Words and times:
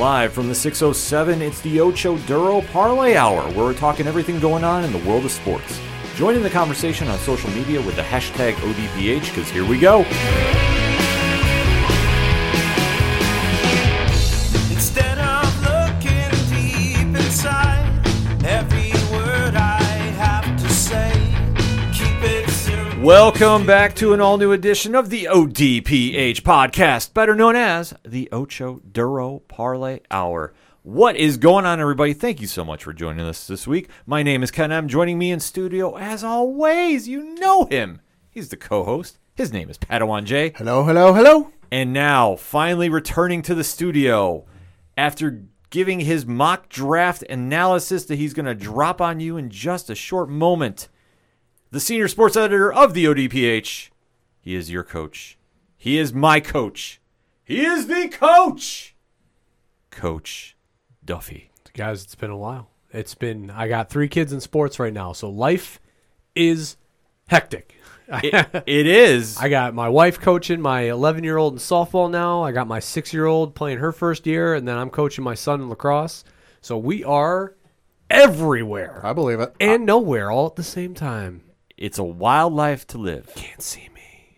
Live 0.00 0.32
from 0.32 0.48
the 0.48 0.54
607, 0.54 1.42
it's 1.42 1.60
the 1.60 1.78
Ocho 1.78 2.16
Duro 2.20 2.62
Parlay 2.62 3.16
Hour, 3.16 3.42
where 3.50 3.66
we're 3.66 3.74
talking 3.74 4.06
everything 4.06 4.40
going 4.40 4.64
on 4.64 4.82
in 4.82 4.92
the 4.92 4.98
world 5.06 5.26
of 5.26 5.30
sports. 5.30 5.78
Join 6.16 6.34
in 6.34 6.42
the 6.42 6.48
conversation 6.48 7.06
on 7.08 7.18
social 7.18 7.50
media 7.50 7.82
with 7.82 7.96
the 7.96 8.02
hashtag 8.02 8.54
ODPH, 8.54 9.28
because 9.28 9.50
here 9.50 9.66
we 9.66 9.78
go. 9.78 10.06
Welcome 23.00 23.64
back 23.64 23.94
to 23.94 24.12
an 24.12 24.20
all 24.20 24.36
new 24.36 24.52
edition 24.52 24.94
of 24.94 25.08
the 25.08 25.24
ODPH 25.24 26.42
podcast, 26.42 27.14
better 27.14 27.34
known 27.34 27.56
as 27.56 27.94
the 28.04 28.28
Ocho 28.30 28.82
Duro 28.92 29.38
Parlay 29.48 30.00
Hour. 30.10 30.52
What 30.82 31.16
is 31.16 31.38
going 31.38 31.64
on, 31.64 31.80
everybody? 31.80 32.12
Thank 32.12 32.42
you 32.42 32.46
so 32.46 32.62
much 32.62 32.84
for 32.84 32.92
joining 32.92 33.24
us 33.24 33.46
this 33.46 33.66
week. 33.66 33.88
My 34.04 34.22
name 34.22 34.42
is 34.42 34.50
Ken 34.50 34.70
I'm 34.70 34.86
Joining 34.86 35.18
me 35.18 35.30
in 35.30 35.40
studio, 35.40 35.96
as 35.96 36.22
always, 36.22 37.08
you 37.08 37.36
know 37.36 37.64
him. 37.64 38.02
He's 38.28 38.50
the 38.50 38.58
co 38.58 38.84
host. 38.84 39.18
His 39.34 39.50
name 39.50 39.70
is 39.70 39.78
Padawan 39.78 40.24
J. 40.24 40.52
Hello, 40.56 40.84
hello, 40.84 41.14
hello. 41.14 41.52
And 41.72 41.94
now, 41.94 42.36
finally 42.36 42.90
returning 42.90 43.40
to 43.42 43.54
the 43.54 43.64
studio 43.64 44.44
after 44.98 45.46
giving 45.70 46.00
his 46.00 46.26
mock 46.26 46.68
draft 46.68 47.22
analysis 47.22 48.04
that 48.04 48.16
he's 48.16 48.34
going 48.34 48.44
to 48.44 48.54
drop 48.54 49.00
on 49.00 49.20
you 49.20 49.38
in 49.38 49.48
just 49.48 49.88
a 49.88 49.94
short 49.94 50.28
moment, 50.28 50.88
the 51.70 51.80
senior 51.80 52.08
sports 52.08 52.36
editor 52.36 52.72
of 52.72 52.94
the 52.94 53.04
ODPH. 53.04 53.90
He 54.40 54.54
is 54.54 54.70
your 54.70 54.82
coach. 54.82 55.38
He 55.76 55.98
is 55.98 56.12
my 56.12 56.40
coach. 56.40 57.00
He 57.44 57.64
is 57.64 57.86
the 57.86 58.08
coach. 58.08 58.94
Coach 59.90 60.56
Duffy. 61.04 61.50
Guys, 61.74 62.04
it's 62.04 62.14
been 62.14 62.30
a 62.30 62.36
while. 62.36 62.70
It's 62.92 63.14
been 63.14 63.50
I 63.50 63.68
got 63.68 63.90
three 63.90 64.08
kids 64.08 64.32
in 64.32 64.40
sports 64.40 64.78
right 64.78 64.92
now, 64.92 65.12
so 65.12 65.30
life 65.30 65.80
is 66.34 66.76
hectic. 67.28 67.76
It, 68.08 68.34
it 68.66 68.86
is. 68.86 69.36
I 69.38 69.48
got 69.48 69.74
my 69.74 69.88
wife 69.88 70.20
coaching 70.20 70.60
my 70.60 70.82
11 70.82 71.22
year 71.22 71.36
old 71.36 71.54
in 71.54 71.58
softball 71.60 72.10
now. 72.10 72.42
I 72.42 72.50
got 72.50 72.66
my 72.66 72.80
six 72.80 73.12
year 73.12 73.26
old 73.26 73.54
playing 73.54 73.78
her 73.78 73.92
first 73.92 74.26
year, 74.26 74.54
and 74.54 74.66
then 74.66 74.76
I'm 74.76 74.90
coaching 74.90 75.22
my 75.22 75.34
son 75.34 75.60
in 75.60 75.68
lacrosse. 75.68 76.24
So 76.60 76.76
we 76.76 77.04
are 77.04 77.54
everywhere 78.10 79.00
I 79.04 79.12
believe 79.12 79.38
it. 79.38 79.54
and 79.60 79.86
nowhere 79.86 80.30
all 80.30 80.46
at 80.46 80.56
the 80.56 80.64
same 80.64 80.94
time. 80.94 81.42
It's 81.80 81.98
a 81.98 82.04
wild 82.04 82.52
life 82.52 82.86
to 82.88 82.98
live. 82.98 83.32
Can't 83.34 83.62
see 83.62 83.88
me. 83.94 84.36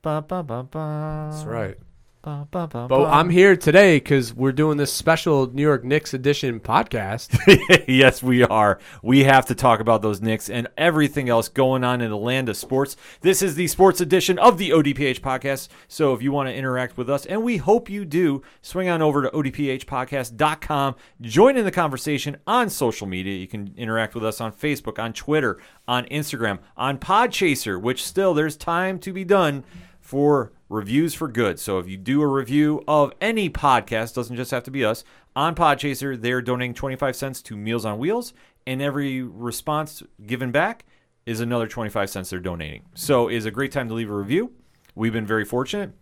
Ba, 0.00 0.24
ba, 0.26 0.42
ba, 0.42 0.62
ba. 0.62 1.28
That's 1.30 1.44
right. 1.44 1.76
Ba, 2.20 2.48
ba, 2.50 2.66
ba, 2.66 2.88
But. 2.88 3.06
I'm 3.06 3.30
here 3.30 3.56
today 3.56 3.98
because 3.98 4.34
we're 4.34 4.50
doing 4.50 4.76
this 4.76 4.92
special 4.92 5.54
New 5.54 5.62
York 5.62 5.84
Knicks 5.84 6.12
edition 6.12 6.58
podcast. 6.58 7.38
yes, 7.88 8.24
we 8.24 8.42
are. 8.42 8.80
We 9.04 9.22
have 9.22 9.46
to 9.46 9.54
talk 9.54 9.78
about 9.78 10.02
those 10.02 10.20
Knicks 10.20 10.50
and 10.50 10.66
everything 10.76 11.28
else 11.28 11.48
going 11.48 11.84
on 11.84 12.00
in 12.00 12.10
the 12.10 12.16
land 12.16 12.48
of 12.48 12.56
sports. 12.56 12.96
This 13.20 13.40
is 13.40 13.54
the 13.54 13.68
sports 13.68 14.00
edition 14.00 14.36
of 14.40 14.58
the 14.58 14.70
ODPH 14.70 15.20
podcast. 15.20 15.68
So 15.86 16.12
if 16.12 16.20
you 16.20 16.32
want 16.32 16.48
to 16.48 16.54
interact 16.54 16.96
with 16.96 17.08
us, 17.08 17.24
and 17.24 17.44
we 17.44 17.58
hope 17.58 17.88
you 17.88 18.04
do, 18.04 18.42
swing 18.62 18.88
on 18.88 19.00
over 19.00 19.22
to 19.22 19.30
odphpodcast.com. 19.30 20.96
Join 21.20 21.56
in 21.56 21.64
the 21.64 21.70
conversation 21.70 22.36
on 22.48 22.68
social 22.68 23.06
media. 23.06 23.36
You 23.36 23.46
can 23.46 23.72
interact 23.76 24.16
with 24.16 24.24
us 24.24 24.40
on 24.40 24.50
Facebook, 24.50 24.98
on 24.98 25.12
Twitter, 25.12 25.60
on 25.86 26.04
Instagram, 26.06 26.58
on 26.76 26.98
Podchaser, 26.98 27.80
which 27.80 28.04
still 28.04 28.34
there's 28.34 28.56
time 28.56 28.98
to 28.98 29.12
be 29.12 29.24
done 29.24 29.62
for 30.00 30.50
reviews 30.68 31.14
for 31.14 31.28
good. 31.28 31.58
So 31.58 31.78
if 31.78 31.88
you 31.88 31.96
do 31.96 32.22
a 32.22 32.26
review 32.26 32.82
of 32.86 33.12
any 33.20 33.48
podcast, 33.48 34.14
doesn't 34.14 34.36
just 34.36 34.50
have 34.50 34.64
to 34.64 34.70
be 34.70 34.84
us, 34.84 35.04
on 35.34 35.54
Podchaser, 35.54 36.20
they're 36.20 36.42
donating 36.42 36.74
25 36.74 37.16
cents 37.16 37.42
to 37.42 37.56
Meals 37.56 37.84
on 37.84 37.98
Wheels, 37.98 38.32
and 38.66 38.82
every 38.82 39.22
response 39.22 40.02
given 40.26 40.50
back 40.50 40.84
is 41.26 41.40
another 41.40 41.68
25 41.68 42.10
cents 42.10 42.30
they're 42.30 42.40
donating. 42.40 42.82
So 42.94 43.28
it's 43.28 43.46
a 43.46 43.50
great 43.50 43.72
time 43.72 43.88
to 43.88 43.94
leave 43.94 44.10
a 44.10 44.14
review. 44.14 44.52
We've 44.94 45.12
been 45.12 45.26
very 45.26 45.44
fortunate. 45.44 45.92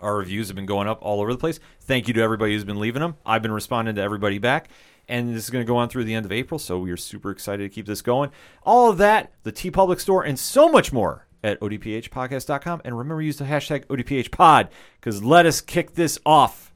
Our 0.00 0.16
reviews 0.16 0.48
have 0.48 0.56
been 0.56 0.66
going 0.66 0.88
up 0.88 0.98
all 1.02 1.20
over 1.20 1.32
the 1.32 1.38
place. 1.38 1.60
Thank 1.80 2.08
you 2.08 2.14
to 2.14 2.20
everybody 2.22 2.54
who's 2.54 2.64
been 2.64 2.80
leaving 2.80 3.02
them. 3.02 3.16
I've 3.24 3.42
been 3.42 3.52
responding 3.52 3.94
to 3.96 4.02
everybody 4.02 4.38
back. 4.38 4.68
And 5.08 5.34
this 5.34 5.44
is 5.44 5.50
going 5.50 5.64
to 5.64 5.68
go 5.68 5.76
on 5.76 5.88
through 5.88 6.04
the 6.04 6.14
end 6.14 6.24
of 6.24 6.32
April, 6.32 6.58
so 6.58 6.78
we 6.78 6.90
are 6.92 6.96
super 6.96 7.30
excited 7.30 7.64
to 7.64 7.68
keep 7.68 7.86
this 7.86 8.02
going. 8.02 8.30
All 8.62 8.88
of 8.88 8.98
that, 8.98 9.32
the 9.42 9.52
TeePublic 9.52 10.00
Store, 10.00 10.24
and 10.24 10.38
so 10.38 10.68
much 10.68 10.92
more 10.92 11.26
at 11.42 11.60
odphpodcast.com. 11.60 12.82
And 12.84 12.96
remember, 12.96 13.22
use 13.22 13.38
the 13.38 13.44
hashtag 13.44 13.86
ODPHpod 13.86 14.68
because 15.00 15.22
let 15.22 15.46
us 15.46 15.60
kick 15.60 15.94
this 15.94 16.18
off 16.24 16.72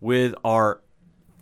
with 0.00 0.34
our 0.44 0.80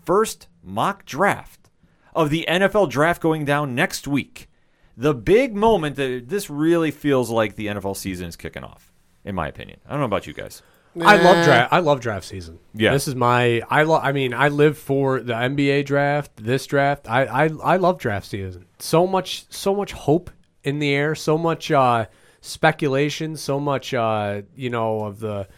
first 0.05 0.49
mock 0.63 1.05
draft 1.05 1.71
of 2.15 2.31
the 2.31 2.45
NFL 2.49 2.91
draft 2.91 3.23
going 3.23 3.45
down 3.45 3.75
next 3.75 4.09
week. 4.09 4.49
The 4.97 5.15
big 5.15 5.55
moment 5.55 5.97
that 5.97 6.29
this 6.29 6.51
really 6.51 6.91
feels 6.91 7.31
like 7.31 7.55
the 7.55 7.69
NFL 7.69 7.97
season 7.97 8.29
is 8.29 8.37
kicking 8.37 8.65
off, 8.65 8.93
in 9.25 9.35
my 9.35 9.47
opinion. 9.47 9.79
I 9.87 9.91
don't 9.91 10.01
know 10.01 10.07
about 10.07 10.27
you 10.27 10.33
guys. 10.33 10.63
I 11.01 11.17
love 11.23 11.45
draft. 11.45 11.73
I 11.73 11.79
love 11.79 12.01
draft 12.01 12.27
season. 12.27 12.59
Yeah. 12.75 12.93
this 12.93 13.07
is 13.07 13.15
my. 13.15 13.63
I 13.71 13.85
love. 13.85 14.03
I 14.03 14.13
mean, 14.13 14.35
I 14.35 14.49
live 14.49 14.77
for 14.77 15.21
the 15.21 15.33
NBA 15.33 15.85
draft. 15.85 16.33
This 16.37 16.67
draft. 16.67 17.09
I. 17.09 17.27
I. 17.27 17.51
I 17.63 17.77
love 17.77 17.99
draft 17.99 18.27
season. 18.27 18.67
So 18.79 19.07
much. 19.07 19.47
So 19.51 19.75
much 19.75 19.93
hope 19.93 20.31
in 20.65 20.81
the 20.81 20.93
air. 20.93 21.15
So 21.15 21.39
much 21.39 21.71
uh, 21.71 22.07
speculation. 22.41 23.37
So 23.37 23.61
much. 23.61 23.95
Uh, 23.95 24.43
you 24.57 24.71
know 24.71 25.05
of 25.05 25.21
the. 25.21 25.49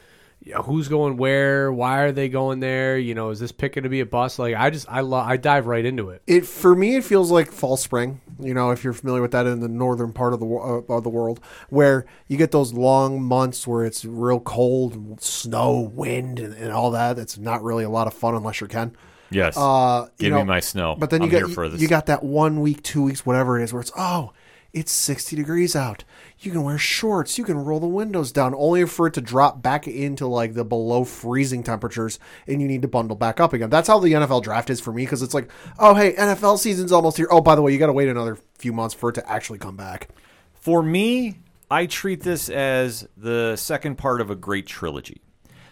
you 0.42 0.54
know, 0.54 0.62
who's 0.62 0.88
going 0.88 1.16
where? 1.16 1.70
Why 1.72 2.00
are 2.00 2.12
they 2.12 2.28
going 2.28 2.60
there? 2.60 2.96
You 2.98 3.14
know, 3.14 3.30
is 3.30 3.40
this 3.40 3.52
pick 3.52 3.74
going 3.74 3.82
to 3.84 3.90
be 3.90 4.00
a 4.00 4.06
bust? 4.06 4.38
Like 4.38 4.54
I 4.54 4.70
just. 4.70 4.88
I 4.88 5.00
love. 5.00 5.26
I 5.26 5.36
dive 5.36 5.66
right 5.66 5.84
into 5.84 6.10
it. 6.10 6.22
It 6.26 6.46
for 6.46 6.74
me, 6.74 6.96
it 6.96 7.04
feels 7.04 7.30
like 7.30 7.52
fall 7.52 7.76
spring. 7.76 8.20
You 8.40 8.54
know, 8.54 8.70
if 8.70 8.82
you're 8.82 8.94
familiar 8.94 9.20
with 9.20 9.32
that 9.32 9.46
in 9.46 9.60
the 9.60 9.68
northern 9.68 10.14
part 10.14 10.32
of 10.32 10.40
the 10.40 10.46
uh, 10.46 10.94
of 10.94 11.04
the 11.04 11.10
world, 11.10 11.40
where 11.68 12.06
you 12.26 12.38
get 12.38 12.52
those 12.52 12.72
long 12.72 13.22
months 13.22 13.66
where 13.66 13.84
it's 13.84 14.04
real 14.04 14.40
cold, 14.40 15.20
snow, 15.22 15.90
wind, 15.94 16.38
and, 16.40 16.54
and 16.54 16.72
all 16.72 16.90
that. 16.92 17.18
It's 17.18 17.36
not 17.36 17.62
really 17.62 17.84
a 17.84 17.90
lot 17.90 18.06
of 18.06 18.14
fun 18.14 18.34
unless 18.34 18.60
you're 18.60 18.68
Ken. 18.68 18.96
Yes. 19.32 19.56
Uh, 19.56 20.08
you 20.18 20.30
Give 20.30 20.38
me 20.38 20.44
my 20.44 20.60
snow. 20.60 20.96
But 20.98 21.10
then 21.10 21.20
you 21.20 21.26
I'm 21.26 21.30
get 21.30 21.38
here 21.44 21.48
for 21.48 21.68
this. 21.68 21.80
you 21.80 21.86
got 21.86 22.06
that 22.06 22.24
one 22.24 22.60
week, 22.60 22.82
two 22.82 23.02
weeks, 23.02 23.24
whatever 23.24 23.60
it 23.60 23.62
is, 23.62 23.72
where 23.72 23.82
it's 23.82 23.92
oh, 23.96 24.32
it's 24.72 24.90
sixty 24.90 25.36
degrees 25.36 25.76
out. 25.76 26.02
You 26.42 26.50
can 26.50 26.62
wear 26.62 26.78
shorts. 26.78 27.36
You 27.36 27.44
can 27.44 27.64
roll 27.64 27.80
the 27.80 27.86
windows 27.86 28.32
down, 28.32 28.54
only 28.54 28.86
for 28.86 29.06
it 29.06 29.14
to 29.14 29.20
drop 29.20 29.60
back 29.60 29.86
into 29.86 30.26
like 30.26 30.54
the 30.54 30.64
below 30.64 31.04
freezing 31.04 31.62
temperatures, 31.62 32.18
and 32.46 32.62
you 32.62 32.68
need 32.68 32.82
to 32.82 32.88
bundle 32.88 33.16
back 33.16 33.40
up 33.40 33.52
again. 33.52 33.68
That's 33.68 33.88
how 33.88 33.98
the 33.98 34.12
NFL 34.12 34.42
draft 34.42 34.70
is 34.70 34.80
for 34.80 34.92
me 34.92 35.02
because 35.02 35.20
it's 35.20 35.34
like, 35.34 35.50
oh 35.78 35.94
hey, 35.94 36.14
NFL 36.14 36.58
season's 36.58 36.92
almost 36.92 37.18
here. 37.18 37.28
Oh, 37.30 37.42
by 37.42 37.54
the 37.54 37.62
way, 37.62 37.72
you 37.72 37.78
got 37.78 37.86
to 37.86 37.92
wait 37.92 38.08
another 38.08 38.38
few 38.58 38.72
months 38.72 38.94
for 38.94 39.10
it 39.10 39.14
to 39.14 39.30
actually 39.30 39.58
come 39.58 39.76
back. 39.76 40.08
For 40.54 40.82
me, 40.82 41.38
I 41.70 41.86
treat 41.86 42.22
this 42.22 42.48
as 42.48 43.06
the 43.16 43.56
second 43.56 43.96
part 43.96 44.20
of 44.20 44.30
a 44.30 44.34
great 44.34 44.66
trilogy. 44.66 45.20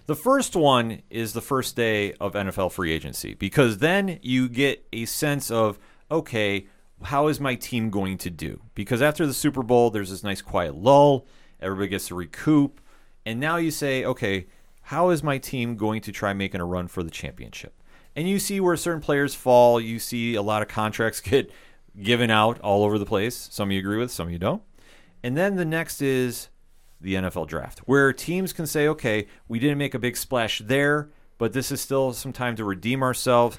The 0.07 0.15
first 0.15 0.55
one 0.55 1.03
is 1.11 1.33
the 1.33 1.43
first 1.43 1.77
day 1.77 2.13
of 2.15 2.33
NFL 2.33 2.73
free 2.73 2.93
agency 2.93 3.35
because 3.35 3.79
then 3.79 4.19
you 4.23 4.49
get 4.49 4.87
a 4.93 5.05
sense 5.05 5.51
of, 5.51 5.79
okay, 6.11 6.67
how 7.03 7.29
is 7.29 7.41
my 7.41 7.55
team 7.55 7.91
going 7.91 8.19
to 8.19 8.31
do? 8.31 8.61
Because 8.75 9.03
after 9.03 9.27
the 9.27 9.35
Super 9.35 9.63
Bowl, 9.63 9.91
there's 9.91 10.11
this 10.11 10.25
nice 10.25 10.43
quiet 10.43 10.75
lull, 10.75 11.27
everybody 11.61 11.89
gets 11.89 12.09
to 12.09 12.15
recoup, 12.15 12.81
and 13.25 13.39
now 13.39 13.57
you 13.57 13.71
say, 13.71 14.05
okay, 14.05 14.47
how 14.83 15.11
is 15.11 15.23
my 15.23 15.39
team 15.39 15.77
going 15.77 16.01
to 16.03 16.13
try 16.13 16.33
making 16.33 16.61
a 16.61 16.65
run 16.65 16.89
for 16.89 17.03
the 17.03 17.11
championship? 17.11 17.75
And 18.17 18.29
you 18.29 18.39
see 18.39 18.59
where 18.59 18.77
certain 18.77 19.03
players 19.03 19.35
fall, 19.35 19.81
you 19.81 19.99
see 19.99 20.35
a 20.35 20.43
lot 20.43 20.63
of 20.63 20.69
contracts 20.69 21.21
get 21.21 21.51
given 22.01 22.31
out 22.31 22.61
all 22.61 22.85
over 22.85 22.99
the 22.99 23.07
place. 23.07 23.49
Some 23.51 23.71
you 23.71 23.79
agree 23.79 23.99
with, 23.99 24.11
some 24.11 24.31
you 24.31 24.39
don't. 24.39 24.63
And 25.23 25.37
then 25.37 25.57
the 25.57 25.65
next 25.65 26.01
is 26.01 26.49
the 27.01 27.15
NFL 27.15 27.49
draft, 27.49 27.81
where 27.81 28.13
teams 28.13 28.53
can 28.53 28.67
say, 28.67 28.89
okay, 28.89 29.27
we 29.47 29.59
didn't 29.59 29.79
make 29.79 29.95
a 29.95 29.99
big 29.99 30.17
splash 30.17 30.61
there, 30.65 31.11
but 31.39 31.53
this 31.53 31.71
is 31.71 31.81
still 31.81 32.13
some 32.13 32.33
time 32.33 32.57
to 32.57 32.65
redeem 32.65 33.03
ourselves. 33.03 33.59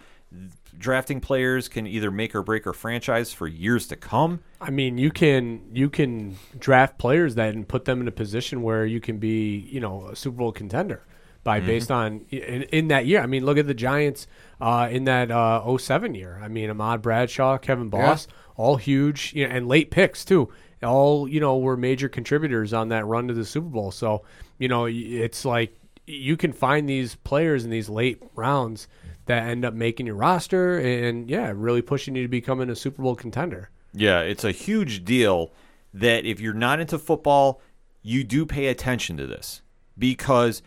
Drafting 0.77 1.19
players 1.19 1.67
can 1.67 1.85
either 1.87 2.11
make 2.11 2.35
or 2.35 2.43
break 2.43 2.65
our 2.65 2.73
franchise 2.73 3.33
for 3.33 3.47
years 3.47 3.87
to 3.87 3.95
come. 3.95 4.41
I 4.61 4.69
mean, 4.69 4.97
you 4.97 5.11
can 5.11 5.61
you 5.73 5.89
can 5.89 6.37
draft 6.57 6.97
players 6.97 7.35
that 7.35 7.53
and 7.53 7.67
put 7.67 7.85
them 7.85 8.01
in 8.01 8.07
a 8.07 8.11
position 8.11 8.61
where 8.61 8.85
you 8.85 8.99
can 8.99 9.17
be, 9.17 9.57
you 9.71 9.79
know, 9.79 10.07
a 10.07 10.15
Super 10.15 10.37
Bowl 10.37 10.51
contender 10.51 11.03
by 11.43 11.59
based 11.59 11.91
on 11.91 12.25
in, 12.29 12.63
in 12.63 12.87
that 12.89 13.05
year. 13.05 13.21
I 13.21 13.25
mean, 13.25 13.45
look 13.45 13.57
at 13.57 13.67
the 13.67 13.73
Giants 13.73 14.27
uh, 14.61 14.87
in 14.91 15.05
that 15.05 15.31
uh, 15.31 15.77
07 15.77 16.13
year. 16.15 16.39
I 16.41 16.47
mean, 16.47 16.69
Ahmad 16.69 17.01
Bradshaw, 17.01 17.57
Kevin 17.57 17.89
Boss, 17.89 18.27
all 18.55 18.75
huge, 18.75 19.33
you 19.33 19.47
know, 19.47 19.53
and 19.53 19.67
late 19.67 19.91
picks 19.91 20.25
too. 20.25 20.49
All 20.83 21.27
you 21.27 21.39
know 21.39 21.57
were 21.57 21.75
major 21.75 22.07
contributors 22.07 22.73
on 22.73 22.89
that 22.89 23.05
run 23.05 23.27
to 23.27 23.33
the 23.33 23.45
Super 23.45 23.67
Bowl. 23.67 23.91
So 23.91 24.23
you 24.57 24.67
know, 24.67 24.85
it's 24.87 25.43
like 25.43 25.75
you 26.05 26.37
can 26.37 26.53
find 26.53 26.87
these 26.87 27.15
players 27.15 27.65
in 27.65 27.69
these 27.69 27.89
late 27.89 28.21
rounds 28.35 28.87
that 29.29 29.43
end 29.43 29.63
up 29.63 29.75
making 29.75 30.07
your 30.07 30.15
roster 30.15 30.79
and 30.79 31.29
yeah, 31.29 31.53
really 31.55 31.83
pushing 31.83 32.15
you 32.15 32.23
to 32.23 32.27
becoming 32.27 32.67
a 32.67 32.75
Super 32.75 33.03
Bowl 33.03 33.15
contender. 33.15 33.69
Yeah, 33.93 34.21
it's 34.21 34.43
a 34.43 34.51
huge 34.51 35.05
deal 35.05 35.51
that 35.93 36.25
if 36.25 36.39
you're 36.39 36.55
not 36.55 36.79
into 36.79 36.97
football, 36.97 37.61
you 38.01 38.23
do 38.23 38.43
pay 38.47 38.65
attention 38.67 39.17
to 39.17 39.27
this 39.27 39.61
because 39.99 40.63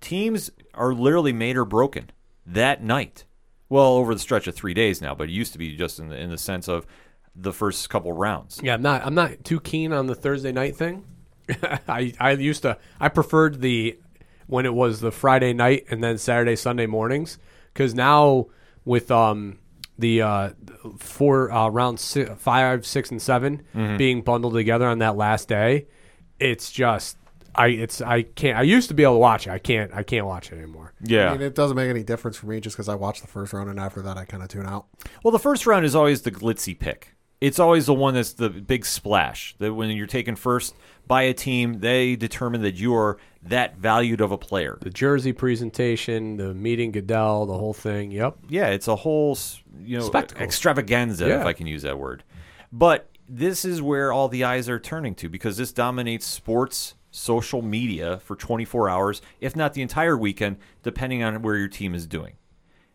teams 0.00 0.50
are 0.72 0.94
literally 0.94 1.34
made 1.34 1.58
or 1.58 1.66
broken 1.66 2.10
that 2.46 2.82
night. 2.82 3.26
Well, 3.68 3.92
over 3.92 4.14
the 4.14 4.20
stretch 4.20 4.46
of 4.46 4.54
three 4.54 4.72
days 4.72 5.02
now, 5.02 5.14
but 5.14 5.28
it 5.28 5.32
used 5.32 5.52
to 5.52 5.58
be 5.58 5.76
just 5.76 5.98
in 5.98 6.08
the 6.08 6.16
in 6.16 6.30
the 6.30 6.38
sense 6.38 6.66
of 6.66 6.86
the 7.36 7.52
first 7.52 7.90
couple 7.90 8.14
rounds. 8.14 8.58
Yeah, 8.62 8.72
I'm 8.72 8.82
not. 8.82 9.04
I'm 9.04 9.14
not 9.14 9.44
too 9.44 9.60
keen 9.60 9.92
on 9.92 10.06
the 10.06 10.14
Thursday 10.14 10.52
night 10.52 10.76
thing. 10.76 11.04
I 11.86 12.14
I 12.18 12.30
used 12.30 12.62
to. 12.62 12.78
I 12.98 13.10
preferred 13.10 13.60
the 13.60 13.98
when 14.46 14.64
it 14.64 14.72
was 14.72 15.00
the 15.00 15.12
Friday 15.12 15.52
night 15.52 15.84
and 15.90 16.02
then 16.02 16.16
Saturday 16.16 16.56
Sunday 16.56 16.86
mornings 16.86 17.38
because 17.72 17.94
now 17.94 18.46
with 18.84 19.10
um 19.10 19.58
the 19.98 20.22
uh 20.22 20.50
four 20.98 21.50
uh, 21.50 21.68
round 21.68 21.98
si- 22.00 22.24
five 22.36 22.86
six 22.86 23.10
and 23.10 23.20
7 23.20 23.62
being 23.98 24.22
bundled 24.22 24.54
together 24.54 24.86
on 24.86 24.98
that 25.00 25.16
last 25.16 25.48
day, 25.48 25.86
it's 26.38 26.70
just. 26.70 27.16
I 27.54 27.68
it's 27.68 28.00
I 28.00 28.22
can't 28.22 28.56
I 28.56 28.62
used 28.62 28.86
to 28.88 28.94
be 28.94 29.02
able 29.02 29.14
to 29.14 29.18
watch 29.18 29.48
it. 29.48 29.50
I 29.50 29.58
can't 29.58 29.92
I 29.92 30.04
can't 30.04 30.26
watch 30.26 30.52
it 30.52 30.58
anymore. 30.58 30.92
Yeah. 31.02 31.30
I 31.30 31.32
mean, 31.32 31.40
it 31.42 31.56
doesn't 31.56 31.76
make 31.76 31.90
any 31.90 32.04
difference 32.04 32.36
for 32.36 32.46
me 32.46 32.60
just 32.60 32.76
because 32.76 32.88
I 32.88 32.94
watch 32.94 33.20
the 33.20 33.26
first 33.26 33.52
round 33.52 33.68
and 33.68 33.80
after 33.80 34.00
that 34.02 34.16
I 34.16 34.26
kind 34.26 34.44
of 34.44 34.48
tune 34.48 34.66
out. 34.66 34.86
Well, 35.24 35.32
the 35.32 35.40
first 35.40 35.66
round 35.66 35.84
is 35.84 35.96
always 35.96 36.22
the 36.22 36.30
glitzy 36.30 36.78
pick. 36.78 37.16
It's 37.40 37.58
always 37.58 37.86
the 37.86 37.94
one 37.94 38.14
that's 38.14 38.32
the 38.32 38.50
big 38.50 38.84
splash. 38.84 39.54
That 39.58 39.74
when 39.74 39.90
you're 39.90 40.06
taken 40.06 40.34
first 40.34 40.74
by 41.06 41.22
a 41.22 41.34
team, 41.34 41.80
they 41.80 42.16
determine 42.16 42.62
that 42.62 42.74
you 42.74 42.94
are 42.94 43.18
that 43.44 43.76
valued 43.76 44.20
of 44.20 44.32
a 44.32 44.38
player. 44.38 44.78
The 44.80 44.90
jersey 44.90 45.32
presentation, 45.32 46.36
the 46.36 46.52
meeting 46.52 46.90
Goodell, 46.90 47.46
the 47.46 47.56
whole 47.56 47.74
thing. 47.74 48.10
Yep. 48.10 48.38
Yeah, 48.48 48.68
it's 48.68 48.88
a 48.88 48.96
whole 48.96 49.38
you 49.80 49.98
know 49.98 50.04
Spectacle. 50.04 50.42
extravaganza, 50.42 51.28
if 51.40 51.46
I 51.46 51.52
can 51.52 51.66
use 51.66 51.82
that 51.82 51.98
word. 51.98 52.24
But 52.72 53.08
this 53.28 53.64
is 53.64 53.80
where 53.80 54.12
all 54.12 54.28
the 54.28 54.44
eyes 54.44 54.68
are 54.68 54.80
turning 54.80 55.14
to 55.16 55.28
because 55.28 55.56
this 55.56 55.72
dominates 55.72 56.26
sports, 56.26 56.94
social 57.10 57.62
media 57.62 58.18
for 58.18 58.34
24 58.36 58.88
hours, 58.88 59.22
if 59.40 59.54
not 59.54 59.74
the 59.74 59.82
entire 59.82 60.16
weekend, 60.16 60.56
depending 60.82 61.22
on 61.22 61.42
where 61.42 61.56
your 61.56 61.68
team 61.68 61.94
is 61.94 62.06
doing. 62.06 62.34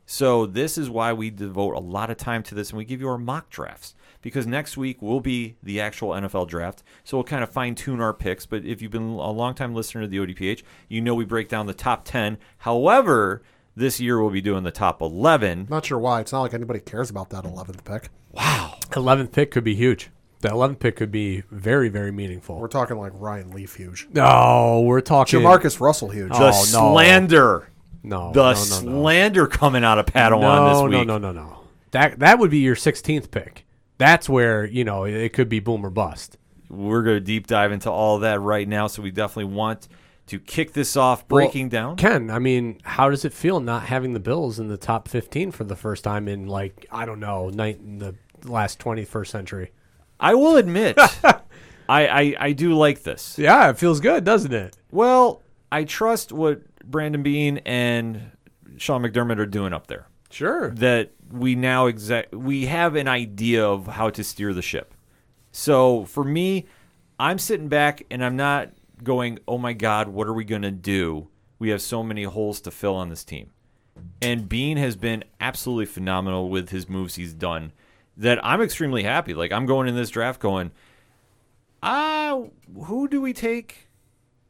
So 0.06 0.46
this 0.46 0.78
is 0.78 0.90
why 0.90 1.14
we 1.14 1.30
devote 1.30 1.76
a 1.76 1.80
lot 1.80 2.10
of 2.10 2.18
time 2.18 2.44
to 2.44 2.56
this 2.56 2.70
and 2.70 2.78
we 2.78 2.86
give 2.86 3.00
you 3.00 3.08
our 3.08 3.18
mock 3.18 3.50
drafts 3.50 3.96
because 4.24 4.48
next 4.48 4.76
week 4.78 5.00
will 5.04 5.20
be 5.20 5.56
the 5.62 5.80
actual 5.80 6.10
NFL 6.10 6.48
draft. 6.48 6.82
So 7.04 7.18
we'll 7.18 7.24
kind 7.26 7.44
of 7.44 7.52
fine 7.52 7.76
tune 7.76 8.02
our 8.02 8.14
picks. 8.14 8.48
But 8.48 8.66
if 8.66 8.82
you've 8.82 8.90
been 8.92 9.04
a 9.12 9.30
long 9.32 9.54
time 9.54 9.76
listener 9.76 10.02
to 10.02 10.08
the 10.08 10.18
ODPH, 10.18 10.64
you 10.90 11.00
know 11.02 11.14
we 11.14 11.26
break 11.26 11.48
down 11.50 11.68
the 11.68 11.74
top 11.76 12.06
10. 12.06 12.40
However, 12.60 13.44
this 13.76 14.00
year 14.00 14.20
we'll 14.20 14.32
be 14.32 14.42
doing 14.42 14.64
the 14.64 14.72
top 14.72 15.02
11. 15.02 15.68
Not 15.70 15.86
sure 15.86 16.00
why. 16.00 16.22
It's 16.22 16.32
not 16.32 16.42
like 16.42 16.54
anybody 16.56 16.80
cares 16.80 17.12
about 17.12 17.30
that 17.30 17.44
11th 17.44 17.84
pick. 17.84 18.10
Wow. 18.32 18.80
Eleventh 18.96 19.32
pick 19.32 19.52
could 19.52 19.64
be 19.64 19.76
huge. 19.76 20.10
The 20.42 20.50
eleventh 20.50 20.80
pick 20.80 20.98
could 20.98 21.12
be 21.12 21.44
very 21.52 21.88
very 21.88 22.12
meaningful. 22.12 22.60
We're 22.60 22.68
talking 22.68 22.98
like 22.98 23.14
Ryan 23.16 23.52
Leaf 23.52 23.76
huge. 23.76 24.08
No, 24.14 24.82
we're 24.86 25.00
talking 25.02 25.40
Jamarcus 25.40 25.80
Russell 25.80 26.10
huge. 26.10 26.32
Oh, 26.34 26.40
the 26.40 26.46
Oh, 26.48 26.50
no. 26.50 26.94
slander. 26.94 27.70
No, 28.04 28.34
The 28.34 28.42
no, 28.42 28.44
no, 28.44 28.52
no. 28.52 28.54
slander 29.02 29.48
coming 29.48 29.86
out 29.86 30.00
of 30.00 30.06
Padawan 30.08 30.42
no, 30.42 30.70
this 30.70 30.98
week. 31.00 31.08
No, 31.08 31.18
no, 31.18 31.32
no, 31.32 31.42
no. 31.42 31.60
That 31.92 32.20
that 32.20 32.40
would 32.40 32.52
be 32.52 32.58
your 32.60 32.76
sixteenth 32.76 33.32
pick. 33.32 33.66
That's 33.98 34.28
where 34.28 34.66
you 34.66 34.84
know 34.84 35.04
it, 35.06 35.34
could 35.34 35.50
be 35.50 35.60
boom 35.60 35.86
or 35.86 35.90
bust. 35.90 36.38
We're 36.70 37.04
going 37.04 37.18
to 37.18 37.22
deep 37.22 37.48
dive 37.48 37.72
into 37.72 37.92
all 37.92 38.20
that 38.20 38.42
right 38.42 38.68
now. 38.68 38.88
So 38.88 39.02
we 39.02 39.12
definitely 39.12 39.54
want 39.54 39.88
to 40.28 40.40
kick 40.40 40.74
this 40.74 40.98
off 40.98 41.28
breaking 41.28 41.70
down. 41.70 41.98
Ken, 41.98 42.32
I 42.32 42.40
mean, 42.40 42.80
how 42.84 43.10
does 43.10 43.26
it 43.26 43.34
feel 43.34 43.60
not 43.60 43.84
having 43.84 44.14
the 44.14 44.20
Bills 44.20 44.60
in 44.60 44.68
the 44.68 44.78
top 44.78 45.08
fifteen 45.08 45.52
for 45.52 45.64
the 45.64 45.76
first 45.76 46.04
time 46.04 46.28
in 46.28 46.48
like 46.48 46.86
I 46.92 47.06
don't 47.06 47.20
know, 47.20 47.50
night 47.50 47.80
in 47.80 48.00
the 48.00 48.16
last 48.44 48.80
twenty 48.80 49.06
first 49.06 49.32
century? 49.32 49.72
I 50.20 50.36
will 50.36 50.56
admit, 50.56 50.98
I, 51.90 52.08
I, 52.08 52.36
I 52.40 52.52
do 52.54 52.74
like 52.76 53.04
this. 53.04 53.38
Yeah, 53.38 53.70
it 53.70 53.78
feels 53.78 54.00
good, 54.00 54.24
doesn't 54.24 54.54
it? 54.54 54.78
Well, 54.90 55.42
I 55.72 55.84
trust 55.84 56.32
what 56.32 56.62
Brandon 56.80 57.24
Beane 57.24 57.58
and 57.66 58.32
Sean 58.78 59.02
McDermott 59.02 59.40
are 59.40 59.46
doing 59.46 59.74
up 59.74 59.88
there. 59.88 60.08
Sure. 60.34 60.72
That 60.72 61.12
we 61.32 61.54
now 61.54 61.86
exact 61.86 62.34
we 62.34 62.66
have 62.66 62.96
an 62.96 63.08
idea 63.08 63.64
of 63.64 63.86
how 63.86 64.10
to 64.10 64.24
steer 64.24 64.52
the 64.52 64.64
ship. 64.64 64.96
So 65.52 66.06
for 66.06 66.24
me, 66.24 66.66
I'm 67.20 67.38
sitting 67.38 67.68
back 67.68 68.04
and 68.10 68.26
I'm 68.26 68.36
not 68.36 68.72
going, 69.04 69.38
"Oh 69.48 69.60
my 69.60 69.74
God, 69.74 70.08
what 70.08 70.28
are 70.28 70.34
we 70.34 70.44
going 70.44 70.64
to 70.64 70.72
do?" 70.72 71.28
We 71.60 71.70
have 71.70 71.84
so 71.84 72.02
many 72.02 72.24
holes 72.24 72.60
to 72.62 72.72
fill 72.72 72.96
on 72.96 73.10
this 73.10 73.24
team, 73.24 73.52
and 74.24 74.50
Beane 74.50 74.78
has 74.78 74.96
been 74.96 75.24
absolutely 75.40 75.86
phenomenal 75.86 76.50
with 76.50 76.70
his 76.70 76.90
moves 76.90 77.14
he's 77.14 77.34
done. 77.34 77.72
That 78.18 78.44
I'm 78.44 78.62
extremely 78.62 79.04
happy. 79.04 79.36
Like 79.36 79.52
I'm 79.52 79.68
going 79.68 79.88
in 79.88 79.96
this 79.96 80.10
draft 80.10 80.40
going, 80.40 80.72
ah, 81.84 82.42
who 82.86 83.08
do 83.08 83.22
we 83.22 83.34
take? 83.34 83.88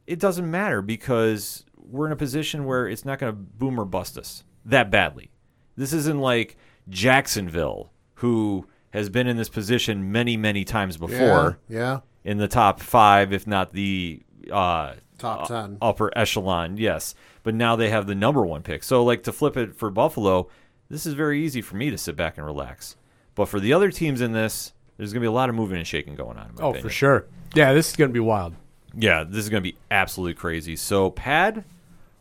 It 0.06 0.18
doesn't 0.18 0.50
matter 0.50 0.80
because 0.80 1.66
we're 1.76 2.06
in 2.06 2.12
a 2.12 2.16
position 2.16 2.64
where 2.64 2.88
it's 2.88 3.04
not 3.04 3.18
going 3.18 3.32
to 3.32 3.38
boom 3.38 3.78
or 3.78 3.84
bust 3.84 4.16
us 4.16 4.44
that 4.64 4.90
badly. 4.90 5.30
This 5.76 5.92
isn't 5.92 6.18
like 6.20 6.56
Jacksonville, 6.88 7.90
who 8.16 8.66
has 8.90 9.08
been 9.08 9.26
in 9.26 9.36
this 9.36 9.48
position 9.48 10.10
many, 10.12 10.36
many 10.36 10.64
times 10.64 10.96
before 10.96 11.58
Yeah. 11.68 12.00
in 12.24 12.38
the 12.38 12.48
top 12.48 12.80
five, 12.80 13.32
if 13.32 13.46
not 13.46 13.72
the 13.72 14.22
uh, 14.50 14.94
Top 15.18 15.42
uh, 15.50 15.62
10. 15.62 15.78
upper 15.82 16.16
echelon. 16.16 16.76
Yes, 16.76 17.14
but 17.42 17.54
now 17.54 17.76
they 17.76 17.90
have 17.90 18.06
the 18.06 18.14
number 18.14 18.44
one 18.46 18.62
pick. 18.62 18.82
So, 18.84 19.02
like 19.04 19.22
to 19.24 19.32
flip 19.32 19.56
it 19.56 19.74
for 19.76 19.90
Buffalo, 19.90 20.48
this 20.88 21.06
is 21.06 21.14
very 21.14 21.44
easy 21.44 21.60
for 21.62 21.76
me 21.76 21.90
to 21.90 21.98
sit 21.98 22.14
back 22.16 22.36
and 22.36 22.46
relax. 22.46 22.96
But 23.34 23.46
for 23.46 23.58
the 23.60 23.72
other 23.72 23.90
teams 23.90 24.20
in 24.20 24.32
this, 24.32 24.72
there's 24.96 25.12
going 25.12 25.20
to 25.22 25.24
be 25.24 25.28
a 25.28 25.32
lot 25.32 25.48
of 25.48 25.54
moving 25.54 25.76
and 25.78 25.86
shaking 25.86 26.14
going 26.14 26.36
on. 26.38 26.50
in 26.50 26.54
my 26.54 26.62
Oh, 26.62 26.68
opinion. 26.70 26.82
for 26.82 26.90
sure. 26.90 27.26
Yeah, 27.54 27.72
this 27.72 27.90
is 27.90 27.96
going 27.96 28.10
to 28.10 28.14
be 28.14 28.20
wild. 28.20 28.54
Yeah, 28.96 29.24
this 29.24 29.38
is 29.38 29.48
going 29.48 29.62
to 29.62 29.68
be 29.70 29.76
absolutely 29.90 30.34
crazy. 30.34 30.76
So, 30.76 31.10
Pad, 31.10 31.64